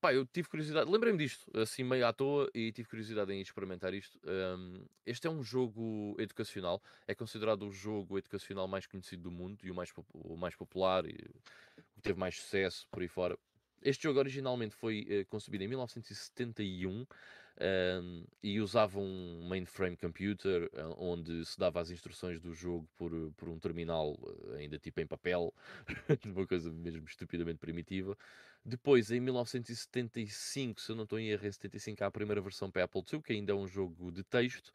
pá, 0.00 0.12
eu 0.12 0.26
tive 0.26 0.48
curiosidade, 0.48 0.90
lembrei-me 0.90 1.18
disto, 1.18 1.50
assim 1.58 1.82
meio 1.82 2.06
à 2.06 2.12
toa, 2.12 2.50
e 2.54 2.72
tive 2.72 2.88
curiosidade 2.88 3.32
em 3.32 3.40
experimentar 3.40 3.94
isto. 3.94 4.18
Um, 4.24 4.84
este 5.06 5.26
é 5.26 5.30
um 5.30 5.42
jogo 5.42 6.16
educacional, 6.18 6.82
é 7.06 7.14
considerado 7.14 7.66
o 7.66 7.70
jogo 7.70 8.18
educacional 8.18 8.66
mais 8.66 8.86
conhecido 8.86 9.22
do 9.24 9.30
mundo 9.30 9.58
e 9.64 9.70
o 9.70 9.74
mais, 9.74 9.92
o 10.12 10.36
mais 10.36 10.54
popular, 10.54 11.04
e 11.06 11.12
o 11.12 11.94
que 11.96 12.02
teve 12.02 12.18
mais 12.18 12.36
sucesso 12.36 12.86
por 12.90 13.02
aí 13.02 13.08
fora. 13.08 13.38
Este 13.82 14.04
jogo 14.04 14.18
originalmente 14.18 14.74
foi 14.74 15.02
uh, 15.02 15.26
concebido 15.28 15.64
em 15.64 15.68
1971 15.68 17.06
um, 17.60 18.24
e 18.42 18.60
usava 18.60 18.98
um 18.98 19.46
mainframe 19.46 19.96
computer 19.96 20.70
uh, 20.72 20.94
onde 20.98 21.44
se 21.44 21.58
dava 21.58 21.80
as 21.80 21.90
instruções 21.90 22.40
do 22.40 22.52
jogo 22.52 22.88
por, 22.96 23.12
por 23.36 23.48
um 23.48 23.58
terminal 23.58 24.12
uh, 24.14 24.54
ainda 24.56 24.78
tipo 24.78 25.00
em 25.00 25.06
papel, 25.06 25.54
uma 26.24 26.46
coisa 26.46 26.72
mesmo 26.72 27.04
estupidamente 27.06 27.58
primitiva. 27.58 28.16
Depois, 28.64 29.10
em 29.10 29.20
1975, 29.20 30.80
se 30.80 30.90
eu 30.90 30.96
não 30.96 31.04
estou 31.04 31.18
em 31.18 31.28
erro, 31.28 31.46
em 31.46 31.52
75 31.52 32.02
há 32.02 32.06
a 32.06 32.10
primeira 32.10 32.40
versão 32.40 32.70
para 32.70 32.84
Apple 32.84 33.02
II, 33.12 33.20
que 33.20 33.32
ainda 33.34 33.52
é 33.52 33.54
um 33.54 33.66
jogo 33.66 34.10
de 34.10 34.24
texto. 34.24 34.68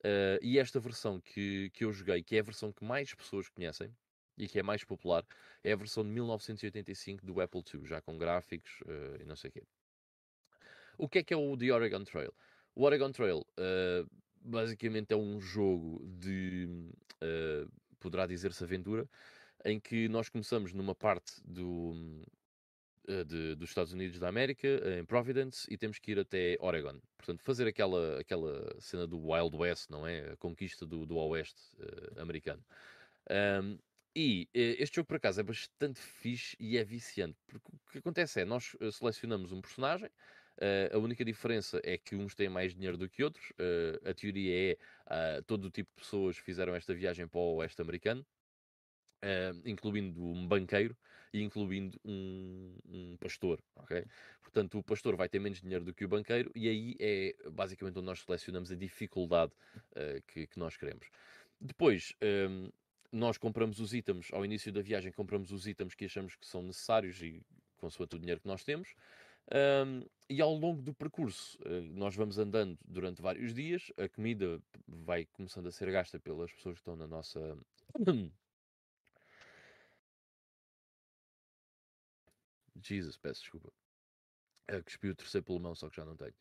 Uh, 0.00 0.38
e 0.40 0.58
esta 0.58 0.80
versão 0.80 1.20
que, 1.20 1.70
que 1.70 1.84
eu 1.84 1.92
joguei, 1.92 2.22
que 2.22 2.36
é 2.36 2.40
a 2.40 2.42
versão 2.42 2.72
que 2.72 2.84
mais 2.84 3.12
pessoas 3.14 3.48
conhecem, 3.48 3.94
e 4.38 4.48
que 4.48 4.58
é 4.58 4.62
mais 4.62 4.84
popular, 4.84 5.24
é 5.62 5.72
a 5.72 5.76
versão 5.76 6.04
de 6.04 6.10
1985 6.10 7.24
do 7.24 7.40
Apple 7.40 7.62
II, 7.72 7.86
já 7.86 8.00
com 8.00 8.16
gráficos 8.18 8.80
uh, 8.82 9.20
e 9.20 9.24
não 9.24 9.36
sei 9.36 9.50
o 9.50 9.52
quê. 9.52 9.62
O 10.98 11.08
que 11.08 11.18
é 11.18 11.22
que 11.22 11.34
é 11.34 11.36
o 11.36 11.56
The 11.56 11.72
Oregon 11.72 12.04
Trail? 12.04 12.32
O 12.74 12.84
Oregon 12.84 13.12
Trail 13.12 13.38
uh, 13.38 14.10
basicamente 14.40 15.12
é 15.12 15.16
um 15.16 15.40
jogo 15.40 16.06
de, 16.06 16.68
uh, 17.22 17.70
poderá 17.98 18.26
dizer-se 18.26 18.62
aventura, 18.62 19.08
em 19.64 19.80
que 19.80 20.08
nós 20.08 20.28
começamos 20.28 20.72
numa 20.72 20.94
parte 20.94 21.40
do, 21.44 22.22
de, 23.26 23.54
dos 23.54 23.70
Estados 23.70 23.92
Unidos 23.92 24.18
da 24.18 24.28
América, 24.28 24.68
em 24.98 25.04
Providence, 25.04 25.66
e 25.70 25.76
temos 25.76 25.98
que 25.98 26.12
ir 26.12 26.18
até 26.18 26.56
Oregon. 26.60 27.00
Portanto, 27.16 27.42
fazer 27.42 27.66
aquela, 27.66 28.20
aquela 28.20 28.74
cena 28.80 29.06
do 29.06 29.18
Wild 29.18 29.56
West, 29.56 29.90
não 29.90 30.06
é? 30.06 30.32
A 30.32 30.36
conquista 30.36 30.84
do, 30.86 31.06
do 31.06 31.16
Oeste 31.16 31.60
americano. 32.16 32.64
Um, 33.62 33.78
e 34.14 34.48
este 34.54 34.96
jogo, 34.96 35.08
por 35.08 35.16
acaso, 35.16 35.40
é 35.40 35.42
bastante 35.42 36.00
fixe 36.00 36.56
e 36.58 36.78
é 36.78 36.84
viciante. 36.84 37.36
Porque 37.46 37.68
o 37.68 37.90
que 37.92 37.98
acontece 37.98 38.40
é, 38.40 38.44
nós 38.44 38.74
selecionamos 38.92 39.52
um 39.52 39.60
personagem, 39.60 40.10
Uh, 40.56 40.96
a 40.96 40.98
única 40.98 41.22
diferença 41.22 41.78
é 41.84 41.98
que 41.98 42.16
uns 42.16 42.34
têm 42.34 42.48
mais 42.48 42.74
dinheiro 42.74 42.96
do 42.96 43.08
que 43.08 43.22
outros. 43.22 43.50
Uh, 43.50 44.08
a 44.08 44.14
teoria 44.14 44.72
é 44.72 45.38
uh, 45.38 45.42
todo 45.42 45.66
o 45.66 45.70
tipo 45.70 45.90
de 45.94 46.02
pessoas 46.02 46.38
fizeram 46.38 46.74
esta 46.74 46.94
viagem 46.94 47.28
para 47.28 47.38
o 47.38 47.56
oeste 47.56 47.80
americano, 47.82 48.24
incluindo 49.64 50.22
um 50.24 50.46
banqueiro 50.46 50.96
e 51.32 51.42
incluindo 51.42 52.00
um, 52.04 52.74
um, 52.88 53.16
pastor. 53.18 53.60
Okay? 53.76 54.04
Portanto, 54.42 54.78
o 54.78 54.82
pastor 54.82 55.16
vai 55.16 55.28
ter 55.28 55.38
menos 55.38 55.60
dinheiro 55.60 55.84
do 55.84 55.92
que 55.92 56.04
o 56.04 56.08
banqueiro 56.08 56.50
e 56.54 56.68
aí 56.68 56.96
é 56.98 57.34
basicamente 57.50 57.98
onde 57.98 58.06
nós 58.06 58.20
selecionamos 58.20 58.70
a 58.70 58.76
dificuldade 58.76 59.52
que, 60.28 60.46
que, 60.46 60.58
nós 60.58 60.76
queremos. 60.76 61.08
Depois. 61.60 62.14
Um, 62.22 62.70
nós 63.12 63.38
compramos 63.38 63.80
os 63.80 63.94
itens, 63.94 64.28
ao 64.32 64.44
início 64.44 64.72
da 64.72 64.82
viagem, 64.82 65.12
compramos 65.12 65.50
os 65.50 65.66
itens 65.66 65.94
que 65.94 66.04
achamos 66.04 66.34
que 66.36 66.46
são 66.46 66.62
necessários 66.62 67.22
e 67.22 67.40
consoante 67.78 68.16
o 68.16 68.18
dinheiro 68.18 68.40
que 68.40 68.48
nós 68.48 68.62
temos. 68.64 68.94
Um, 69.86 70.04
e 70.28 70.40
ao 70.40 70.52
longo 70.52 70.82
do 70.82 70.92
percurso, 70.92 71.56
uh, 71.64 71.82
nós 71.94 72.16
vamos 72.16 72.36
andando 72.36 72.76
durante 72.84 73.22
vários 73.22 73.54
dias, 73.54 73.92
a 73.96 74.08
comida 74.08 74.60
vai 74.88 75.24
começando 75.26 75.68
a 75.68 75.72
ser 75.72 75.90
gasta 75.92 76.18
pelas 76.18 76.52
pessoas 76.52 76.74
que 76.74 76.80
estão 76.80 76.96
na 76.96 77.06
nossa. 77.06 77.56
Jesus, 82.86 83.16
peço 83.16 83.40
desculpa. 83.42 83.72
Uh, 84.70 84.82
cuspi 84.82 85.08
o 85.08 85.14
terceiro 85.14 85.44
pulmão, 85.44 85.74
só 85.74 85.88
que 85.88 85.96
já 85.96 86.04
não 86.04 86.16
tenho. 86.16 86.34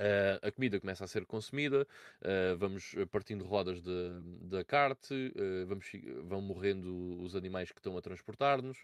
Uh, 0.00 0.40
a 0.40 0.50
comida 0.50 0.80
começa 0.80 1.04
a 1.04 1.06
ser 1.06 1.26
consumida, 1.26 1.86
uh, 2.22 2.56
vamos 2.56 2.94
partindo 3.10 3.44
rodas 3.44 3.82
da 3.82 4.64
kart, 4.64 5.10
uh, 5.10 5.66
vamos, 5.66 5.92
vão 6.24 6.40
morrendo 6.40 7.20
os 7.20 7.36
animais 7.36 7.70
que 7.70 7.78
estão 7.80 7.98
a 7.98 8.00
transportar-nos. 8.00 8.78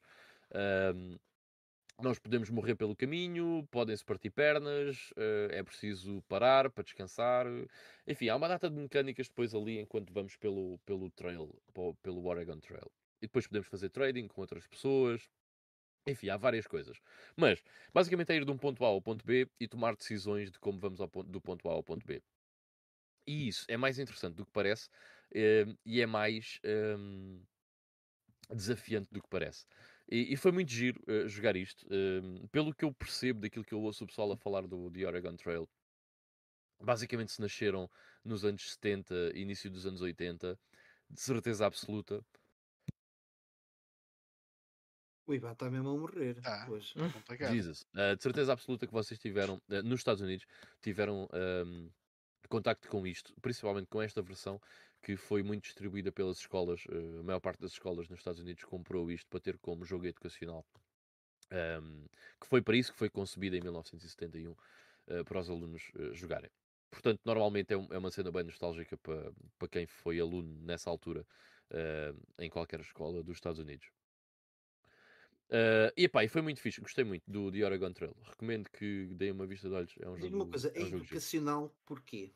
nós 2.02 2.18
podemos 2.18 2.50
morrer 2.50 2.74
pelo 2.74 2.94
caminho, 2.94 3.66
podem-se 3.70 4.04
partir 4.04 4.28
pernas, 4.30 5.10
é 5.50 5.62
preciso 5.62 6.20
parar 6.28 6.70
para 6.70 6.84
descansar. 6.84 7.46
Enfim, 8.06 8.28
há 8.28 8.36
uma 8.36 8.48
data 8.48 8.68
de 8.68 8.76
mecânicas 8.76 9.28
depois 9.28 9.54
ali 9.54 9.78
enquanto 9.80 10.12
vamos 10.12 10.36
pelo, 10.36 10.78
pelo 10.84 11.10
trail, 11.10 11.50
pelo 12.02 12.26
Oregon 12.26 12.60
Trail. 12.60 12.90
E 13.20 13.26
depois 13.26 13.46
podemos 13.46 13.68
fazer 13.68 13.88
trading 13.90 14.28
com 14.28 14.40
outras 14.40 14.66
pessoas, 14.66 15.28
enfim, 16.06 16.28
há 16.28 16.36
várias 16.36 16.66
coisas. 16.66 16.98
Mas, 17.36 17.62
basicamente, 17.92 18.30
é 18.30 18.36
ir 18.36 18.44
de 18.44 18.50
um 18.50 18.58
ponto 18.58 18.84
A 18.84 18.88
ao 18.88 19.02
ponto 19.02 19.24
B 19.26 19.48
e 19.58 19.66
tomar 19.66 19.96
decisões 19.96 20.50
de 20.50 20.58
como 20.58 20.78
vamos 20.78 20.98
ponto, 21.10 21.24
do 21.24 21.40
ponto 21.40 21.68
A 21.68 21.72
ao 21.72 21.82
ponto 21.82 22.06
B. 22.06 22.22
E 23.26 23.48
isso 23.48 23.64
é 23.68 23.76
mais 23.76 23.98
interessante 23.98 24.34
do 24.36 24.46
que 24.46 24.52
parece 24.52 24.88
uh, 25.32 25.76
e 25.84 26.00
é 26.00 26.06
mais 26.06 26.60
um, 26.64 27.42
desafiante 28.54 29.08
do 29.12 29.20
que 29.20 29.28
parece. 29.28 29.66
E, 30.08 30.32
e 30.32 30.36
foi 30.36 30.52
muito 30.52 30.70
giro 30.70 31.02
uh, 31.08 31.28
jogar 31.28 31.56
isto. 31.56 31.84
Uh, 31.86 32.46
pelo 32.48 32.72
que 32.72 32.84
eu 32.84 32.94
percebo 32.94 33.40
daquilo 33.40 33.64
que 33.64 33.74
eu 33.74 33.80
ouço 33.80 34.04
o 34.04 34.06
pessoal 34.06 34.30
a 34.30 34.36
falar 34.36 34.66
do 34.68 34.90
The 34.92 35.04
Oregon 35.06 35.36
Trail, 35.36 35.68
basicamente 36.80 37.32
se 37.32 37.40
nasceram 37.40 37.90
nos 38.24 38.44
anos 38.44 38.70
70, 38.72 39.32
início 39.34 39.68
dos 39.70 39.86
anos 39.86 40.00
80, 40.00 40.58
de 41.10 41.20
certeza 41.20 41.66
absoluta. 41.66 42.24
O 45.26 45.34
IBA 45.34 45.52
está 45.52 45.68
mesmo 45.68 45.90
a 45.90 45.98
morrer. 45.98 46.40
Tá, 46.40 46.66
hoje. 46.70 46.94
complicado. 46.94 47.52
Jesus. 47.52 47.82
Uh, 47.92 48.16
de 48.16 48.22
certeza 48.22 48.52
absoluta 48.52 48.86
que 48.86 48.92
vocês 48.92 49.18
tiveram, 49.18 49.56
uh, 49.68 49.82
nos 49.82 50.00
Estados 50.00 50.22
Unidos, 50.22 50.46
tiveram 50.80 51.28
um, 51.66 51.90
contacto 52.48 52.88
com 52.88 53.04
isto, 53.04 53.34
principalmente 53.42 53.88
com 53.88 54.00
esta 54.00 54.22
versão 54.22 54.60
que 55.02 55.16
foi 55.16 55.42
muito 55.42 55.64
distribuída 55.64 56.12
pelas 56.12 56.38
escolas. 56.38 56.84
Uh, 56.86 57.20
a 57.20 57.22
maior 57.24 57.40
parte 57.40 57.60
das 57.60 57.72
escolas 57.72 58.08
nos 58.08 58.20
Estados 58.20 58.40
Unidos 58.40 58.62
comprou 58.64 59.10
isto 59.10 59.26
para 59.28 59.40
ter 59.40 59.58
como 59.58 59.84
jogo 59.84 60.06
educacional. 60.06 60.64
Um, 61.52 62.06
que 62.40 62.46
foi 62.46 62.62
para 62.62 62.76
isso 62.76 62.92
que 62.92 62.98
foi 62.98 63.10
concebida 63.10 63.56
em 63.56 63.60
1971 63.60 64.54
para 65.24 65.38
os 65.38 65.48
alunos 65.48 65.92
jogarem. 66.12 66.50
Portanto, 66.90 67.20
normalmente 67.24 67.72
é, 67.72 67.76
um, 67.76 67.86
é, 67.92 67.98
uma 67.98 68.10
cena 68.10 68.32
bem 68.32 68.42
nostálgica 68.42 68.96
para, 68.96 69.32
para 69.56 69.68
quem 69.68 69.86
foi 69.86 70.18
aluno 70.18 70.58
nessa 70.62 70.90
altura 70.90 71.24
em 72.38 72.50
qualquer 72.50 72.80
escola 72.80 73.22
dos 73.22 73.36
Estados 73.36 73.60
Unidos. 73.60 73.88
Uh, 75.48 75.94
e 75.96 76.08
pá, 76.08 76.24
e 76.24 76.28
foi 76.28 76.42
muito 76.42 76.60
fixe, 76.60 76.80
gostei 76.80 77.04
muito 77.04 77.22
do 77.30 77.52
The 77.52 77.64
Oregon 77.64 77.92
Trail. 77.92 78.16
Recomendo 78.24 78.68
que 78.70 79.06
deem 79.14 79.30
uma 79.30 79.46
vista 79.46 79.68
de 79.68 79.74
olhos. 79.74 79.94
É 80.00 80.08
um 80.08 80.16
jogo, 80.16 80.36
uma 80.36 80.46
coisa, 80.46 80.72
é, 80.74 80.82
um 80.82 80.86
educacional 80.88 81.74
porquê? 81.84 82.32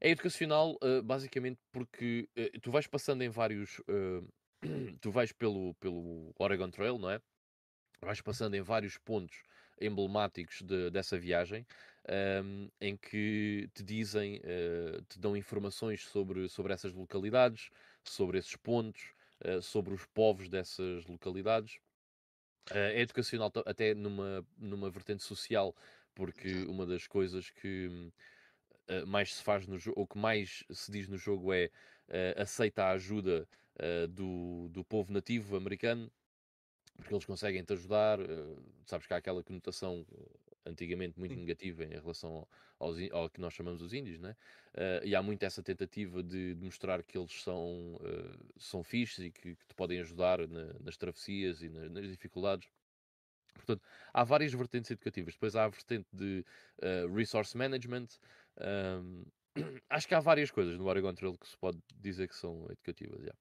É 0.00 0.10
educacional 0.10 0.76
uh, 0.82 1.02
basicamente 1.02 1.60
porque 1.70 2.28
uh, 2.36 2.60
tu 2.60 2.70
vais 2.72 2.86
passando 2.86 3.22
em 3.22 3.28
vários. 3.28 3.80
tu 5.00 5.10
vais 5.12 5.30
pelo, 5.30 5.74
pelo 5.74 6.34
Oregon 6.36 6.70
Trail, 6.70 6.98
não 6.98 7.10
é? 7.10 7.20
Vais 8.00 8.20
passando 8.20 8.54
em 8.54 8.60
vários 8.60 8.98
pontos 8.98 9.42
emblemáticos 9.80 10.62
de, 10.62 10.90
dessa 10.90 11.16
viagem 11.16 11.64
um, 12.42 12.68
em 12.80 12.96
que 12.96 13.70
te 13.72 13.84
dizem, 13.84 14.40
te 15.08 15.18
dão 15.20 15.36
informações 15.36 16.04
sobre, 16.04 16.48
sobre 16.48 16.72
essas 16.72 16.92
localidades, 16.92 17.70
sobre 18.02 18.38
esses 18.38 18.56
pontos. 18.56 19.12
Eh, 19.40 19.60
sobre 19.60 19.94
os 19.94 20.04
povos 20.06 20.48
dessas 20.48 21.06
localidades. 21.06 21.76
Uh, 22.70 22.92
é 22.92 23.00
educacional 23.00 23.50
até 23.64 23.94
numa, 23.94 24.44
numa 24.56 24.90
vertente 24.90 25.22
social, 25.22 25.74
porque 26.14 26.64
uma 26.64 26.84
das 26.84 27.06
coisas 27.06 27.48
que 27.50 27.86
uh, 28.90 29.06
mais 29.06 29.34
se 29.34 29.42
faz 29.42 29.66
no 29.66 29.78
jogo, 29.78 30.00
ou 30.00 30.06
que 30.06 30.18
mais 30.18 30.64
se 30.70 30.90
diz 30.90 31.08
no 31.08 31.16
jogo 31.16 31.52
é 31.52 31.70
aceita 32.38 32.84
a 32.84 32.92
ajuda 32.92 33.46
do, 34.08 34.70
do 34.70 34.82
povo 34.82 35.12
nativo 35.12 35.56
americano, 35.58 36.10
porque 36.96 37.12
eles 37.12 37.26
conseguem 37.26 37.62
te 37.62 37.74
ajudar. 37.74 38.18
sabes 38.86 39.06
que 39.06 39.12
há 39.12 39.18
aquela 39.18 39.44
conotação 39.44 40.06
antigamente 40.68 41.18
muito 41.18 41.34
Sim. 41.34 41.40
negativa 41.40 41.84
em 41.84 41.90
relação 41.90 42.46
aos, 42.78 42.96
ao 43.10 43.28
que 43.30 43.40
nós 43.40 43.54
chamamos 43.54 43.82
os 43.82 43.92
índios, 43.92 44.18
né? 44.18 44.36
Uh, 44.74 45.04
e 45.04 45.14
há 45.14 45.22
muito 45.22 45.42
essa 45.42 45.62
tentativa 45.62 46.22
de, 46.22 46.54
de 46.54 46.64
mostrar 46.64 47.02
que 47.02 47.18
eles 47.18 47.42
são, 47.42 47.96
uh, 47.96 48.52
são 48.58 48.82
fixes 48.82 49.26
e 49.26 49.30
que, 49.30 49.56
que 49.56 49.66
te 49.66 49.74
podem 49.74 50.00
ajudar 50.00 50.46
na, 50.46 50.74
nas 50.80 50.96
travessias 50.96 51.62
e 51.62 51.68
na, 51.68 51.88
nas 51.88 52.08
dificuldades. 52.08 52.68
Portanto, 53.54 53.82
há 54.12 54.24
várias 54.24 54.52
vertentes 54.52 54.90
educativas. 54.90 55.34
Depois 55.34 55.56
há 55.56 55.64
a 55.64 55.68
vertente 55.68 56.08
de 56.12 56.44
uh, 56.82 57.12
resource 57.14 57.56
management. 57.56 58.06
Um, 58.60 59.24
acho 59.90 60.06
que 60.06 60.14
há 60.14 60.20
várias 60.20 60.50
coisas 60.50 60.78
no 60.78 60.86
Oregon 60.86 61.14
Trail 61.14 61.36
que 61.36 61.48
se 61.48 61.56
pode 61.58 61.78
dizer 61.94 62.28
que 62.28 62.36
são 62.36 62.66
educativas. 62.70 63.20
Yeah. 63.20 63.38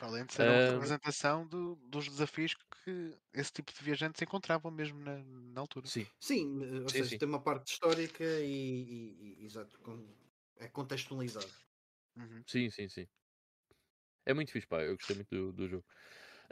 Para 0.00 0.08
além 0.08 0.24
de 0.24 0.32
ser 0.32 0.48
uma 0.48 0.72
representação 0.72 1.46
do, 1.46 1.76
dos 1.84 2.08
desafios 2.08 2.54
que 2.54 3.14
esse 3.34 3.52
tipo 3.52 3.70
de 3.70 3.84
viajantes 3.84 4.22
encontravam 4.22 4.70
mesmo 4.70 4.98
na, 4.98 5.18
na 5.22 5.60
altura. 5.60 5.86
Sim. 5.86 6.06
Sim, 6.18 6.64
eh, 6.64 6.80
ou 6.80 6.88
sim, 6.88 6.98
seja, 6.98 7.10
sim. 7.10 7.18
tem 7.18 7.28
uma 7.28 7.42
parte 7.42 7.70
histórica 7.70 8.24
e, 8.24 8.46
e, 8.46 9.36
e 9.40 9.44
exato, 9.44 9.78
é 10.56 10.68
contextualizado. 10.68 11.50
Uhum. 12.16 12.42
Sim, 12.46 12.70
sim, 12.70 12.88
sim. 12.88 13.06
É 14.24 14.32
muito 14.32 14.50
fixe, 14.50 14.66
pá. 14.66 14.80
Eu 14.80 14.96
gostei 14.96 15.16
muito 15.16 15.28
do, 15.28 15.52
do 15.52 15.68
jogo. 15.68 15.84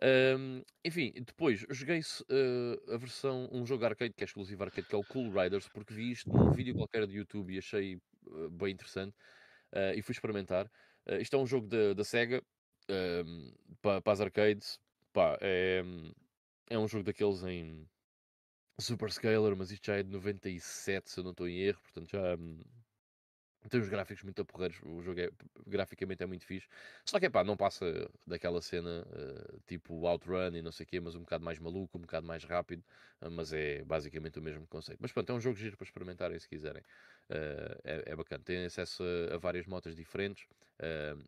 Um, 0.03 0.63
enfim, 0.85 1.15
depois 1.17 1.65
joguei 1.71 2.01
uh, 2.01 2.93
a 2.93 2.99
versão, 2.99 3.49
um 3.51 3.65
jogo 3.65 3.87
arcade 3.87 4.13
que 4.13 4.25
é 4.25 4.27
exclusivo 4.27 4.63
arcade, 4.63 4.87
que 4.87 4.95
é 4.95 4.99
o 4.99 5.05
Cool 5.05 5.31
Riders, 5.31 5.71
porque 5.71 5.95
vi 5.95 6.11
isto 6.11 6.31
num 6.31 6.51
vídeo 6.51 6.75
qualquer 6.75 7.07
de 7.07 7.17
YouTube 7.17 7.55
e 7.55 7.59
achei 7.59 7.97
uh, 8.27 8.51
bem 8.51 8.75
interessante 8.75 9.17
uh, 9.73 9.97
e 9.97 10.03
fui 10.03 10.13
experimentar. 10.13 10.71
isto 11.19 11.35
é 11.35 11.39
um 11.39 11.47
jogo 11.47 11.67
da 11.67 12.05
Sega, 12.05 12.43
um, 12.91 13.53
para, 13.83 14.01
para 14.03 14.13
as 14.13 14.21
arcades, 14.21 14.81
pá, 15.13 15.39
é, 15.41 15.83
é 16.71 16.79
um 16.79 16.89
jogo 16.89 17.05
daqueles 17.05 17.43
em 17.45 17.89
Super 18.81 19.11
Scaler, 19.13 19.57
mas 19.57 19.71
isto 19.71 19.87
já 19.87 19.97
é 19.97 20.03
de 20.03 20.11
97, 20.11 21.11
se 21.11 21.21
eu 21.21 21.25
não 21.25 21.33
estou 21.33 21.49
em 21.49 21.59
erro, 21.61 21.81
portanto 21.83 22.11
já 22.11 22.37
hum, 22.37 22.61
tem 23.69 23.81
uns 23.81 23.89
gráficos 23.89 24.23
muito 24.23 24.41
aporreiros. 24.43 24.81
O 24.83 25.03
jogo 25.03 25.21
é, 25.21 25.31
graficamente 25.67 26.23
é 26.23 26.27
muito 26.27 26.45
fixe, 26.45 26.69
só 27.05 27.19
que 27.19 27.29
pá, 27.29 27.43
não 27.45 27.57
passa 27.57 28.11
daquela 28.27 28.61
cena 28.63 29.07
uh, 29.07 29.61
tipo 29.67 30.07
Outrun 30.07 30.55
e 30.55 30.63
não 30.63 30.73
sei 30.73 30.85
o 30.85 30.87
quê, 30.87 31.01
mas 31.01 31.15
um 31.15 31.21
bocado 31.21 31.45
mais 31.45 31.59
maluco, 31.59 31.99
um 31.99 32.03
bocado 32.03 32.27
mais 32.27 32.45
rápido, 32.45 32.85
uh, 33.21 33.31
mas 33.31 33.53
é 33.53 33.85
basicamente 33.85 34.39
o 34.39 34.43
mesmo 34.43 34.67
conceito. 34.67 34.99
Mas 35.01 35.13
pronto, 35.13 35.31
é 35.31 35.35
um 35.35 35.41
jogo 35.41 35.57
giro 35.57 35.77
para 35.77 35.85
experimentarem 35.85 36.39
se 36.39 36.49
quiserem. 36.49 36.83
Uh, 37.31 37.79
é, 37.85 38.03
é, 38.07 38.17
bacana, 38.17 38.43
tem 38.45 38.65
acesso 38.65 39.03
a, 39.03 39.35
a 39.35 39.39
várias 39.39 39.67
motas 39.67 39.95
diferentes. 39.95 40.47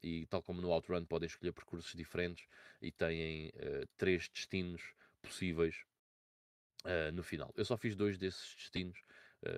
E 0.01 0.27
tal 0.27 0.41
como 0.45 0.63
no 0.63 0.71
Outrun 0.71 1.05
podem 1.05 1.27
escolher 1.27 1.51
percursos 1.53 1.93
diferentes 1.97 2.47
e 2.81 2.93
têm 2.93 3.51
três 3.97 4.29
destinos 4.29 4.81
possíveis 5.21 5.75
uh, 6.85 7.13
no 7.13 7.23
final. 7.23 7.53
Eu 7.57 7.65
só 7.65 7.77
fiz 7.77 7.95
dois 7.95 8.19
desses 8.19 8.55
destinos, 8.57 9.03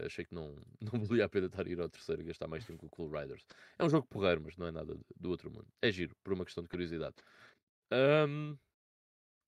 achei 0.04 0.24
que 0.24 0.34
não, 0.34 0.56
não 0.80 1.04
valia 1.04 1.24
a 1.24 1.28
pena 1.28 1.46
estar 1.46 1.66
a 1.66 1.68
ir 1.68 1.80
ao 1.80 1.88
terceiro 1.88 2.22
e 2.22 2.26
gastar 2.26 2.48
mais 2.48 2.64
tempo 2.64 2.78
com 2.78 2.86
o 2.86 2.90
Cool 2.90 3.20
Riders. 3.20 3.44
É 3.78 3.84
um 3.84 3.90
jogo 3.90 4.06
porreiro, 4.06 4.40
mas 4.44 4.56
não 4.56 4.66
é 4.66 4.70
nada 4.70 4.96
do 5.18 5.30
outro 5.30 5.50
mundo. 5.50 5.66
É 5.80 5.90
giro, 5.90 6.14
por 6.22 6.32
uma 6.32 6.44
questão 6.44 6.62
de 6.62 6.68
curiosidade. 6.68 7.16
Um, 7.92 8.56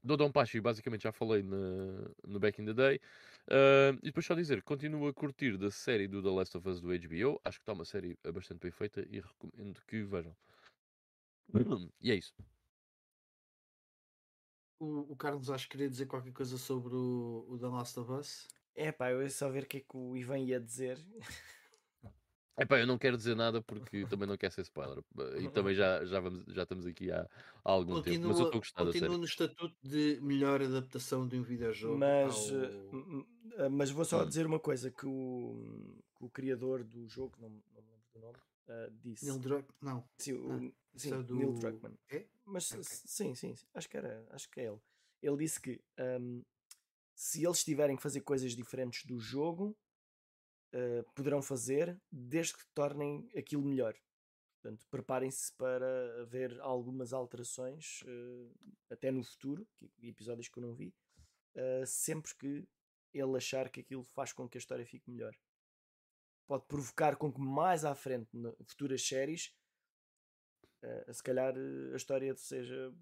Dodon 0.02 0.30
Pachi, 0.30 0.60
basicamente 0.60 1.04
já 1.04 1.12
falei 1.12 1.42
no, 1.42 2.14
no 2.26 2.38
Back 2.38 2.60
in 2.60 2.66
the 2.66 2.74
Day. 2.74 3.00
Uh, 3.48 3.96
e 4.02 4.06
depois 4.06 4.26
só 4.26 4.34
dizer, 4.34 4.62
continuo 4.62 5.08
a 5.08 5.14
curtir 5.14 5.56
da 5.56 5.70
série 5.70 6.06
do 6.06 6.22
The 6.22 6.30
Last 6.30 6.56
of 6.56 6.68
Us 6.68 6.80
do 6.80 6.88
HBO. 6.88 7.40
Acho 7.42 7.58
que 7.58 7.62
está 7.62 7.72
uma 7.72 7.86
série 7.86 8.18
bastante 8.32 8.60
bem 8.60 8.70
feita 8.70 9.06
e 9.08 9.20
recomendo 9.20 9.80
que 9.86 10.02
vejam. 10.02 10.36
E 12.00 12.10
é 12.10 12.14
isso. 12.14 12.34
O, 14.78 15.12
o 15.12 15.16
Carlos 15.16 15.48
acho 15.48 15.64
que 15.66 15.72
queria 15.72 15.88
dizer 15.88 16.06
qualquer 16.06 16.32
coisa 16.32 16.58
sobre 16.58 16.94
o, 16.94 17.46
o 17.48 17.58
The 17.58 17.66
Last 17.68 17.98
of 17.98 18.12
Us. 18.12 18.48
É 18.75 18.91
pá, 18.91 19.11
eu 19.11 19.23
ia 19.23 19.31
só 19.31 19.49
ver 19.49 19.65
o 19.65 19.67
que 19.67 19.78
é 19.78 19.81
que 19.81 19.97
o 19.97 20.17
Ivan 20.17 20.39
ia 20.39 20.61
dizer. 20.61 20.99
Epá, 22.57 22.78
eu 22.78 22.86
não 22.86 22.97
quero 22.97 23.17
dizer 23.17 23.35
nada 23.35 23.61
porque 23.62 24.07
também 24.09 24.28
não 24.28 24.36
quero 24.36 24.53
ser 24.53 24.62
spoiler. 24.62 25.03
E 25.39 25.49
também 25.51 25.75
já, 25.75 26.05
já, 26.05 26.20
vamos, 26.20 26.44
já 26.47 26.62
estamos 26.62 26.86
aqui 26.86 27.11
há, 27.11 27.28
há 27.65 27.70
algum 27.70 27.94
continua, 27.94 28.15
tempo. 28.15 28.28
Mas 28.28 28.39
eu 28.39 28.47
estou 28.47 28.61
gostando 28.61 28.93
Continua 28.93 29.19
no 29.19 29.25
estatuto 29.25 29.77
de 29.83 30.20
melhor 30.23 30.62
adaptação 30.62 31.27
de 31.27 31.36
um 31.36 31.43
videojogo. 31.43 31.99
Mas, 31.99 32.51
ao... 32.51 32.57
Eh, 32.57 33.25
eh, 33.59 33.69
mas 33.69 33.91
vou 33.91 34.05
só 34.05 34.25
dizer 34.25 34.47
uma 34.47 34.61
coisa: 34.61 34.91
que 34.91 35.07
o, 35.07 36.01
que 36.17 36.25
o 36.25 36.31
criador 36.31 36.85
do 36.85 37.09
jogo, 37.09 37.35
não, 37.41 37.49
não 37.49 37.83
me 37.83 37.89
lembro 37.91 38.07
do 38.12 38.20
nome, 38.20 38.39
uh, 38.69 38.93
disse. 39.03 39.25
Neil 39.25 39.39
Druckmann, 39.41 39.75
não. 39.83 40.09
Sim, 40.17 40.35
o, 40.35 40.53
ah, 40.53 40.73
sim 40.94 41.12
é 41.12 41.23
do... 41.23 41.35
Neil 41.35 41.53
Druckmann. 41.55 41.94
É? 42.09 42.25
Mas 42.44 42.70
okay. 42.70 42.85
sim, 42.85 43.35
sim, 43.35 43.57
sim, 43.57 43.67
acho 43.75 43.89
que 43.89 43.97
era, 43.97 44.25
acho 44.31 44.49
que 44.49 44.61
é 44.61 44.67
ele. 44.67 44.78
Ele 45.20 45.36
disse 45.39 45.61
que 45.61 45.81
um, 46.20 46.43
se 47.15 47.44
eles 47.44 47.62
tiverem 47.62 47.97
que 47.97 48.02
fazer 48.02 48.20
coisas 48.23 48.52
diferentes 48.52 49.05
do 49.07 49.18
jogo 49.18 49.76
uh, 50.75 51.05
poderão 51.15 51.41
fazer 51.41 52.01
desde 52.10 52.55
que 52.55 52.67
tornem 52.75 53.28
aquilo 53.36 53.65
melhor. 53.65 53.94
Portanto, 54.60 54.86
preparem-se 54.91 55.52
para 55.52 56.23
haver 56.23 56.59
algumas 56.60 57.12
alterações, 57.12 58.02
uh, 58.02 58.52
até 58.91 59.10
no 59.10 59.23
futuro, 59.23 59.67
que, 59.76 60.09
episódios 60.09 60.49
que 60.49 60.59
eu 60.59 60.62
não 60.62 60.75
vi, 60.75 60.93
uh, 61.55 61.86
sempre 61.86 62.34
que 62.34 62.67
ele 63.12 63.36
achar 63.36 63.68
que 63.70 63.81
aquilo 63.81 64.02
faz 64.02 64.33
com 64.33 64.49
que 64.49 64.59
a 64.59 64.60
história 64.60 64.84
fique 64.84 65.09
melhor. 65.09 65.36
Pode 66.49 66.67
provocar 66.67 67.17
com 67.17 67.33
que 67.33 67.41
mais 67.41 67.84
à 67.84 67.94
frente, 67.94 68.28
futuras 68.67 69.07
séries, 69.07 69.55
se 71.10 71.23
calhar 71.23 71.55
a 71.57 71.97
história 71.97 72.36
seja 72.36 72.93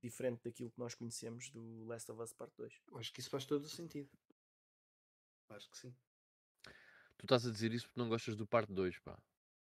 diferente 0.00 0.42
daquilo 0.44 0.70
que 0.70 0.78
nós 0.78 0.94
conhecemos 0.94 1.50
do 1.50 1.84
Last 1.86 2.10
of 2.12 2.20
Us 2.22 2.32
Part 2.32 2.52
2. 2.56 2.80
Acho 2.94 3.12
que 3.12 3.20
isso 3.20 3.30
faz 3.30 3.44
todo 3.44 3.64
o 3.64 3.68
sentido. 3.68 4.08
Acho 5.50 5.68
que 5.70 5.78
sim. 5.78 5.94
Tu 7.16 7.24
estás 7.24 7.46
a 7.46 7.50
dizer 7.50 7.72
isso 7.72 7.86
porque 7.86 7.98
não 8.00 8.08
gostas 8.08 8.36
do 8.36 8.46
parte 8.46 8.72
2, 8.72 8.98
pá. 9.00 9.18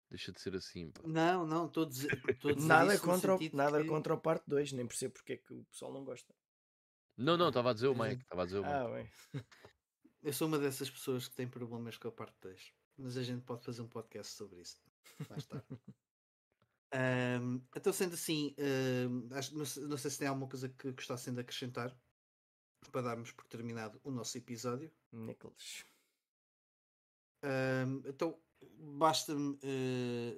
Deixa 0.10 0.32
de 0.32 0.40
ser 0.40 0.56
assim, 0.56 0.92
pá. 0.92 1.02
Não, 1.06 1.46
não, 1.46 1.66
estou 1.66 1.84
a 1.86 1.88
dizer, 1.90 2.12
estou 2.30 2.52
a 2.52 2.54
dizer 2.54 2.68
Nada, 2.68 3.00
contra, 3.00 3.36
o, 3.36 3.40
nada 3.54 3.82
que- 3.82 3.88
contra 3.90 4.14
o 4.14 4.20
parte 4.20 4.44
2, 4.48 4.72
nem 4.74 4.88
percebo 4.88 5.14
porque 5.16 5.34
é 5.34 5.38
que 5.38 5.54
o 5.54 5.64
pessoal 5.66 5.92
não 5.92 6.04
gosta. 6.06 6.34
Não, 7.18 7.36
não, 7.38 7.50
estava 7.50 7.72
a 7.72 7.74
dizer 7.74 7.88
o 7.88 7.96
Mike. 7.96 8.22
Estava 8.22 8.44
a 8.44 8.46
dizer 8.46 8.60
o 8.60 8.66
Ah, 8.66 8.88
Mike. 8.90 9.10
bem. 9.34 9.44
Eu 10.24 10.32
sou 10.32 10.48
uma 10.48 10.58
dessas 10.58 10.90
pessoas 10.90 11.28
que 11.28 11.36
tem 11.36 11.48
problemas 11.48 11.98
com 11.98 12.08
a 12.08 12.12
parte 12.12 12.36
2. 12.42 12.74
Mas 12.98 13.18
a 13.18 13.24
gente 13.24 13.44
pode 13.44 13.64
fazer 13.66 13.82
um 13.82 13.90
podcast 13.90 14.34
sobre 14.34 14.62
isso. 14.62 14.80
Mais 15.30 15.46
tarde. 15.48 15.68
Ahm, 16.94 17.62
então, 17.76 17.92
sendo 17.92 18.14
assim, 18.14 18.56
acho- 19.32 19.58
não, 19.58 19.66
sei, 19.66 19.84
não 19.88 19.98
sei 19.98 20.12
se 20.12 20.20
tem 20.20 20.28
alguma 20.28 20.48
coisa 20.48 20.70
que 20.70 20.92
gostassem 20.92 21.34
de 21.34 21.42
acrescentar 21.42 22.00
para 22.92 23.02
darmos 23.02 23.32
por 23.32 23.46
terminado 23.48 24.00
o 24.04 24.12
nosso 24.12 24.38
episódio. 24.38 24.92
Nicholas. 25.12 25.86
Ahm, 27.42 28.02
então, 28.06 28.42
basta-me 28.98 29.60
eh, 29.64 30.36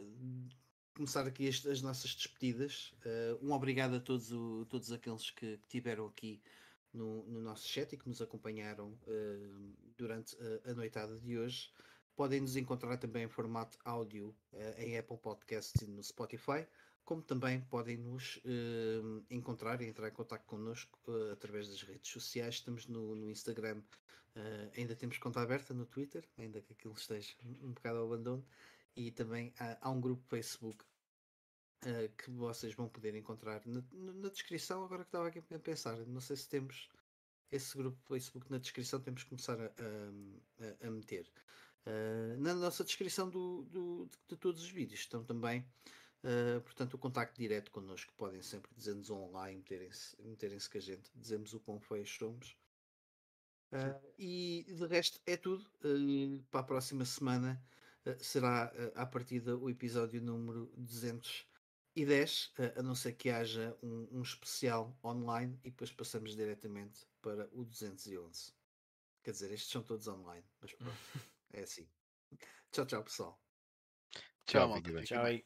começar 0.96 1.28
aqui 1.28 1.48
as, 1.48 1.66
as 1.66 1.82
nossas 1.82 2.16
despedidas. 2.16 2.96
Eh, 3.04 3.38
um 3.42 3.52
obrigado 3.52 3.96
a 3.96 4.00
todos, 4.00 4.32
o- 4.32 4.66
todos 4.66 4.92
aqueles 4.92 5.30
que, 5.32 5.58
que 5.60 5.68
tiveram 5.68 6.08
aqui 6.08 6.42
no, 6.94 7.26
no 7.28 7.42
nosso 7.42 7.68
chat 7.68 7.94
e 7.94 7.98
que 7.98 8.08
nos 8.08 8.22
acompanharam 8.22 9.00
eh, 9.08 9.50
durante 9.98 10.36
a, 10.66 10.72
a 10.72 10.74
noitada 10.74 11.20
de 11.20 11.38
hoje. 11.38 11.72
Podem 12.16 12.40
nos 12.42 12.56
encontrar 12.56 12.98
também 12.98 13.24
em 13.26 13.28
formato 13.30 13.78
áudio 13.84 14.36
eh, 14.54 14.86
em 14.86 14.98
Apple 14.98 15.18
Podcasts 15.18 15.82
e 15.82 15.86
no 15.88 16.02
Spotify, 16.02 16.66
como 17.04 17.22
também 17.22 17.62
podem 17.62 17.98
nos 17.98 18.40
eh, 18.46 19.02
encontrar 19.30 19.82
e 19.82 19.86
entrar 19.88 20.08
em 20.08 20.14
contato 20.14 20.46
connosco 20.46 20.98
eh, 21.08 21.32
através 21.34 21.68
das 21.68 21.82
redes 21.84 22.10
sociais. 22.12 22.56
Estamos 22.56 22.88
no, 22.88 23.16
no 23.16 23.30
Instagram, 23.30 23.82
ainda 24.78 24.96
temos 24.96 25.18
conta 25.18 25.42
aberta 25.42 25.74
no 25.74 25.86
Twitter, 25.86 26.28
ainda 26.38 26.62
que 26.62 26.74
aquilo 26.74 26.94
esteja 26.94 27.36
um 27.44 27.74
bocado 27.74 28.00
ao 28.00 28.06
abandono, 28.06 28.46
e 28.96 29.12
também 29.12 29.54
há, 29.60 29.78
há 29.82 29.90
um 29.90 30.00
grupo 30.02 30.24
Facebook 30.28 30.84
eh, 31.86 32.10
que 32.18 32.32
vocês 32.32 32.74
vão 32.74 32.88
poder 32.90 33.14
encontrar 33.16 33.62
na, 33.66 33.84
na- 33.92 34.30
descrição. 34.30 34.84
Agora 34.86 35.04
que 35.04 35.10
estava 35.10 35.28
aqui 35.28 35.40
a 35.54 35.60
pensar, 35.60 35.98
não 36.08 36.22
sei 36.22 36.36
se 36.38 36.48
temos 36.50 36.90
esse 37.52 37.78
grupo 37.78 37.98
Facebook 38.08 38.50
na 38.52 38.58
descrição, 38.58 39.00
temos 39.02 39.24
que 39.24 39.30
começar 39.30 39.60
a- 39.60 39.74
a- 40.84 40.88
a 40.88 40.90
meter. 40.92 41.30
Uh, 41.86 42.38
na 42.40 42.54
nossa 42.56 42.84
descrição 42.84 43.30
do, 43.30 43.64
do- 43.66 44.06
de, 44.06 44.18
de 44.30 44.38
todos 44.38 44.62
os 44.64 44.70
vídeos 44.70 45.02
estão 45.02 45.24
também, 45.24 45.62
uh, 46.24 46.62
portanto, 46.62 46.96
o 46.96 46.98
contacto 46.98 47.40
direto 47.40 47.72
connosco. 47.72 48.14
Podem 48.18 48.42
sempre 48.42 48.72
dizer-nos 48.76 49.10
online, 49.10 49.58
meterem-se 49.58 50.16
meterem 50.22 50.58
com 50.60 50.78
a 50.78 50.82
gente, 50.82 51.12
dizemos 51.16 51.54
o 51.54 51.60
quão 51.60 51.80
feios 51.80 52.10
somos. 52.10 52.58
Uh, 53.72 54.14
e 54.18 54.66
de 54.68 54.86
resto 54.88 55.20
é 55.26 55.36
tudo. 55.38 55.70
Para 56.50 56.62
a 56.62 56.64
próxima 56.64 57.06
semana 57.06 57.62
será 58.20 58.72
uh, 58.74 59.00
à 59.00 59.06
partida 59.06 59.58
o 59.58 59.70
episódio 59.70 60.22
número 60.22 60.72
210, 60.78 62.54
uh, 62.58 62.80
a 62.80 62.84
não 62.84 62.96
ser 62.96 63.14
que 63.14 63.30
haja 63.30 63.76
um, 63.82 64.08
um 64.12 64.22
especial 64.22 64.98
online 65.04 65.60
e 65.64 65.72
depois 65.72 65.92
passamos 65.92 66.36
diretamente 66.36 67.08
para 67.22 67.50
o 67.52 67.64
211. 67.66 68.54
Quer 69.24 69.32
dizer, 69.32 69.52
estes 69.52 69.72
são 69.72 69.82
todos 69.84 70.08
online, 70.08 70.46
mas 70.62 70.74
pronto. 70.74 70.96
É 71.56 71.62
assim. 71.62 71.88
Tchau, 72.72 72.86
tchau, 72.86 73.04
pessoal. 73.04 73.40
Tchau, 74.46 74.68
Tchau, 74.68 74.68
malta. 74.68 75.04
Tchau 75.04 75.24
aí. 75.24 75.46